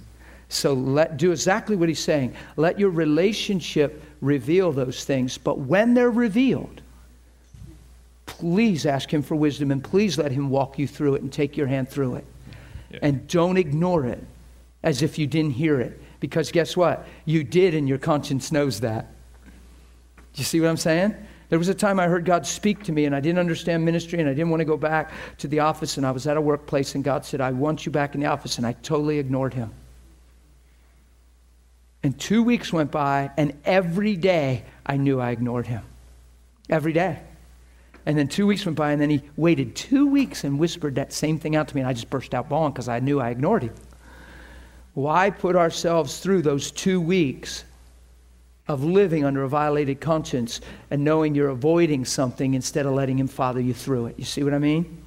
So 0.49 0.73
let 0.73 1.17
do 1.17 1.31
exactly 1.31 1.75
what 1.75 1.87
he's 1.87 1.99
saying. 1.99 2.33
Let 2.55 2.79
your 2.79 2.89
relationship 2.89 4.03
reveal 4.19 4.71
those 4.71 5.05
things, 5.05 5.37
but 5.37 5.59
when 5.59 5.93
they're 5.93 6.09
revealed, 6.09 6.81
please 8.25 8.85
ask 8.85 9.13
him 9.13 9.21
for 9.21 9.35
wisdom 9.35 9.71
and 9.71 9.83
please 9.83 10.17
let 10.17 10.31
him 10.31 10.49
walk 10.49 10.79
you 10.79 10.87
through 10.87 11.15
it 11.15 11.21
and 11.21 11.31
take 11.31 11.55
your 11.55 11.67
hand 11.67 11.87
through 11.87 12.15
it. 12.15 12.25
Yeah. 12.89 12.99
And 13.03 13.27
don't 13.27 13.57
ignore 13.57 14.05
it 14.05 14.23
as 14.81 15.03
if 15.03 15.19
you 15.19 15.27
didn't 15.27 15.51
hear 15.51 15.79
it. 15.79 16.01
Because 16.19 16.51
guess 16.51 16.75
what? 16.75 17.05
You 17.25 17.43
did, 17.43 17.75
and 17.75 17.87
your 17.87 17.99
conscience 17.99 18.51
knows 18.51 18.79
that. 18.79 19.05
Do 20.33 20.39
you 20.39 20.45
see 20.45 20.59
what 20.59 20.69
I'm 20.69 20.77
saying? 20.77 21.13
There 21.49 21.59
was 21.59 21.69
a 21.69 21.73
time 21.73 21.99
I 21.99 22.07
heard 22.07 22.25
God 22.25 22.45
speak 22.45 22.83
to 22.83 22.91
me, 22.91 23.05
and 23.05 23.15
I 23.15 23.21
didn't 23.21 23.39
understand 23.39 23.85
ministry, 23.85 24.19
and 24.19 24.27
I 24.27 24.33
didn't 24.33 24.49
want 24.49 24.59
to 24.59 24.65
go 24.65 24.75
back 24.75 25.11
to 25.37 25.47
the 25.47 25.59
office, 25.59 25.97
and 25.97 26.05
I 26.05 26.11
was 26.11 26.27
at 26.27 26.35
a 26.35 26.41
workplace, 26.41 26.95
and 26.95 27.03
God 27.03 27.23
said, 27.23 27.39
I 27.39 27.51
want 27.51 27.85
you 27.85 27.91
back 27.91 28.15
in 28.15 28.21
the 28.21 28.27
office, 28.27 28.57
and 28.57 28.67
I 28.67 28.73
totally 28.73 29.17
ignored 29.17 29.53
him. 29.53 29.71
And 32.03 32.19
two 32.19 32.43
weeks 32.43 32.73
went 32.73 32.91
by, 32.91 33.31
and 33.37 33.53
every 33.63 34.15
day 34.15 34.65
I 34.85 34.97
knew 34.97 35.19
I 35.21 35.31
ignored 35.31 35.67
him. 35.67 35.83
Every 36.69 36.93
day. 36.93 37.19
And 38.05 38.17
then 38.17 38.27
two 38.27 38.45
weeks 38.45 38.65
went 38.65 38.77
by, 38.77 38.91
and 38.91 39.01
then 39.01 39.09
he 39.09 39.21
waited 39.37 39.75
two 39.75 40.07
weeks 40.07 40.43
and 40.43 40.59
whispered 40.59 40.95
that 40.95 41.13
same 41.13 41.39
thing 41.39 41.55
out 41.55 41.69
to 41.69 41.75
me, 41.75 41.81
and 41.81 41.89
I 41.89 41.93
just 41.93 42.09
burst 42.09 42.33
out 42.33 42.49
bawling 42.49 42.73
because 42.73 42.89
I 42.89 42.99
knew 42.99 43.21
I 43.21 43.29
ignored 43.29 43.63
him. 43.63 43.73
Why 44.93 45.29
put 45.29 45.55
ourselves 45.55 46.19
through 46.19 46.41
those 46.41 46.71
two 46.71 46.99
weeks 46.99 47.63
of 48.67 48.83
living 48.83 49.23
under 49.23 49.43
a 49.43 49.49
violated 49.49 50.01
conscience 50.01 50.61
and 50.91 51.03
knowing 51.03 51.35
you're 51.35 51.49
avoiding 51.49 52.05
something 52.05 52.53
instead 52.53 52.85
of 52.85 52.93
letting 52.93 53.17
him 53.17 53.27
father 53.27 53.59
you 53.61 53.73
through 53.73 54.07
it? 54.07 54.15
You 54.17 54.25
see 54.25 54.43
what 54.43 54.53
I 54.53 54.59
mean? 54.59 55.03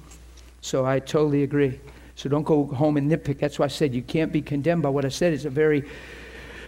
So 0.61 0.85
I 0.85 0.99
totally 0.99 1.43
agree. 1.43 1.79
So 2.15 2.29
don't 2.29 2.43
go 2.43 2.65
home 2.65 2.97
and 2.97 3.11
nitpick. 3.11 3.39
That's 3.39 3.57
why 3.57 3.65
I 3.65 3.69
said 3.69 3.93
you 3.93 4.01
can't 4.01 4.31
be 4.31 4.41
condemned 4.41 4.83
by 4.83 4.89
what 4.89 5.05
I 5.05 5.09
said. 5.09 5.33
It's 5.33 5.45
a 5.45 5.49
very 5.49 5.83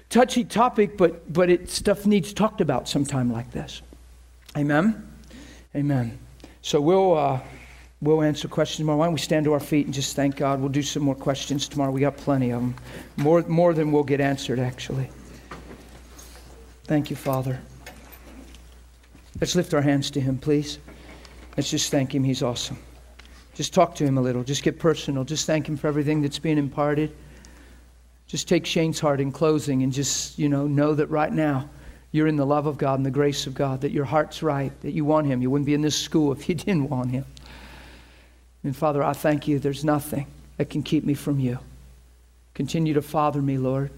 touchy 0.09 0.43
topic, 0.43 0.97
but, 0.97 1.31
but 1.31 1.49
it, 1.49 1.69
stuff 1.69 2.05
needs 2.05 2.33
talked 2.33 2.61
about 2.61 2.87
sometime 2.87 3.31
like 3.31 3.51
this. 3.51 3.81
Amen? 4.57 5.07
Amen. 5.75 6.17
So 6.61 6.79
we'll, 6.79 7.17
uh, 7.17 7.39
we'll 8.01 8.21
answer 8.21 8.47
questions 8.47 8.77
tomorrow. 8.77 8.99
Why 8.99 9.05
don't 9.05 9.13
we 9.13 9.19
stand 9.19 9.45
to 9.45 9.53
our 9.53 9.59
feet 9.59 9.85
and 9.85 9.93
just 9.93 10.15
thank 10.15 10.35
God? 10.37 10.59
We'll 10.59 10.69
do 10.69 10.83
some 10.83 11.03
more 11.03 11.15
questions 11.15 11.67
tomorrow. 11.67 11.91
We 11.91 12.01
got 12.01 12.17
plenty 12.17 12.51
of 12.51 12.61
them. 12.61 12.75
More, 13.17 13.41
more 13.43 13.73
than 13.73 13.91
we'll 13.91 14.03
get 14.03 14.21
answered, 14.21 14.59
actually. 14.59 15.09
Thank 16.85 17.09
you, 17.09 17.15
Father. 17.15 17.59
Let's 19.39 19.55
lift 19.55 19.73
our 19.73 19.81
hands 19.81 20.11
to 20.11 20.21
Him, 20.21 20.37
please. 20.37 20.79
Let's 21.55 21.69
just 21.69 21.91
thank 21.91 22.13
Him. 22.13 22.23
He's 22.23 22.43
awesome. 22.43 22.77
Just 23.55 23.73
talk 23.73 23.95
to 23.95 24.05
Him 24.05 24.17
a 24.17 24.21
little. 24.21 24.43
Just 24.43 24.63
get 24.63 24.79
personal. 24.79 25.23
Just 25.23 25.45
thank 25.45 25.67
Him 25.67 25.77
for 25.77 25.87
everything 25.87 26.21
that's 26.21 26.39
being 26.39 26.57
imparted. 26.57 27.15
Just 28.27 28.47
take 28.47 28.65
Shane's 28.65 28.99
heart 28.99 29.21
in 29.21 29.31
closing 29.31 29.83
and 29.83 29.93
just, 29.93 30.37
you 30.37 30.49
know, 30.49 30.67
know 30.67 30.93
that 30.95 31.07
right 31.07 31.31
now 31.31 31.69
you're 32.11 32.27
in 32.27 32.35
the 32.35 32.45
love 32.45 32.65
of 32.65 32.77
God 32.77 32.99
and 32.99 33.05
the 33.05 33.11
grace 33.11 33.47
of 33.47 33.53
God, 33.53 33.81
that 33.81 33.91
your 33.91 34.05
heart's 34.05 34.43
right, 34.43 34.71
that 34.81 34.91
you 34.91 35.05
want 35.05 35.27
Him. 35.27 35.41
You 35.41 35.49
wouldn't 35.49 35.65
be 35.65 35.73
in 35.73 35.81
this 35.81 35.97
school 35.97 36.31
if 36.31 36.49
you 36.49 36.55
didn't 36.55 36.89
want 36.89 37.11
Him. 37.11 37.25
And 38.63 38.75
Father, 38.75 39.03
I 39.03 39.13
thank 39.13 39.47
you. 39.47 39.59
There's 39.59 39.85
nothing 39.85 40.27
that 40.57 40.69
can 40.69 40.83
keep 40.83 41.05
me 41.05 41.13
from 41.13 41.39
you. 41.39 41.59
Continue 42.53 42.93
to 42.93 43.01
father 43.01 43.41
me, 43.41 43.57
Lord. 43.57 43.91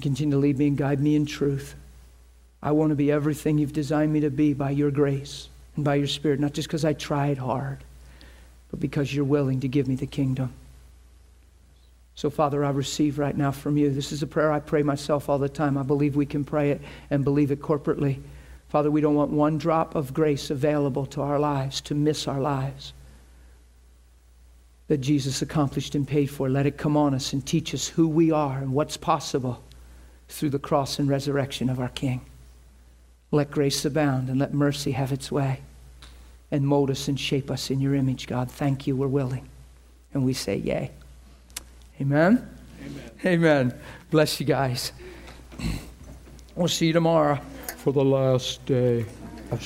Continue 0.00 0.36
to 0.36 0.38
lead 0.38 0.58
me 0.58 0.68
and 0.68 0.76
guide 0.76 1.00
me 1.00 1.16
in 1.16 1.26
truth. 1.26 1.74
I 2.62 2.72
want 2.72 2.90
to 2.90 2.96
be 2.96 3.10
everything 3.10 3.58
you've 3.58 3.72
designed 3.72 4.12
me 4.12 4.20
to 4.20 4.30
be 4.30 4.52
by 4.52 4.70
your 4.70 4.90
grace 4.90 5.48
and 5.76 5.84
by 5.84 5.96
your 5.96 6.06
Spirit, 6.06 6.40
not 6.40 6.52
just 6.52 6.68
because 6.68 6.84
I 6.84 6.92
tried 6.92 7.38
hard, 7.38 7.78
but 8.70 8.80
because 8.80 9.12
you're 9.12 9.24
willing 9.24 9.60
to 9.60 9.68
give 9.68 9.88
me 9.88 9.94
the 9.94 10.06
kingdom. 10.06 10.52
So, 12.14 12.30
Father, 12.30 12.64
I 12.64 12.70
receive 12.70 13.18
right 13.18 13.36
now 13.36 13.52
from 13.52 13.76
you. 13.76 13.90
This 13.90 14.10
is 14.10 14.24
a 14.24 14.26
prayer 14.26 14.50
I 14.50 14.58
pray 14.58 14.82
myself 14.82 15.28
all 15.28 15.38
the 15.38 15.48
time. 15.48 15.78
I 15.78 15.84
believe 15.84 16.16
we 16.16 16.26
can 16.26 16.44
pray 16.44 16.72
it 16.72 16.80
and 17.10 17.22
believe 17.22 17.52
it 17.52 17.62
corporately. 17.62 18.20
Father, 18.70 18.90
we 18.90 19.00
don't 19.00 19.14
want 19.14 19.30
one 19.30 19.56
drop 19.56 19.94
of 19.94 20.12
grace 20.12 20.50
available 20.50 21.06
to 21.06 21.22
our 21.22 21.38
lives 21.38 21.80
to 21.82 21.94
miss 21.94 22.26
our 22.26 22.40
lives 22.40 22.92
that 24.88 24.98
Jesus 24.98 25.42
accomplished 25.42 25.94
and 25.94 26.08
paid 26.08 26.26
for. 26.26 26.48
Let 26.48 26.66
it 26.66 26.76
come 26.76 26.96
on 26.96 27.14
us 27.14 27.32
and 27.32 27.46
teach 27.46 27.72
us 27.72 27.86
who 27.86 28.08
we 28.08 28.32
are 28.32 28.58
and 28.58 28.72
what's 28.72 28.96
possible 28.96 29.62
through 30.28 30.50
the 30.50 30.58
cross 30.58 30.98
and 30.98 31.08
resurrection 31.08 31.68
of 31.70 31.80
our 31.80 31.88
King. 31.88 32.20
Let 33.30 33.50
grace 33.50 33.84
abound 33.84 34.28
and 34.28 34.38
let 34.38 34.54
mercy 34.54 34.92
have 34.92 35.12
its 35.12 35.30
way 35.30 35.60
and 36.50 36.66
mold 36.66 36.90
us 36.90 37.08
and 37.08 37.18
shape 37.18 37.50
us 37.50 37.70
in 37.70 37.80
your 37.80 37.94
image, 37.94 38.26
God. 38.26 38.50
Thank 38.50 38.86
you, 38.86 38.96
we're 38.96 39.06
willing. 39.06 39.48
And 40.14 40.24
we 40.24 40.32
say, 40.32 40.56
Yay. 40.56 40.90
Amen? 42.00 42.48
Amen. 42.80 43.10
Amen. 43.26 43.80
Bless 44.10 44.40
you 44.40 44.46
guys. 44.46 44.92
We'll 46.54 46.66
see 46.66 46.88
you 46.88 46.92
tomorrow 46.92 47.38
for 47.76 47.92
the 47.92 48.04
last 48.04 48.66
day 48.66 49.06
of 49.52 49.62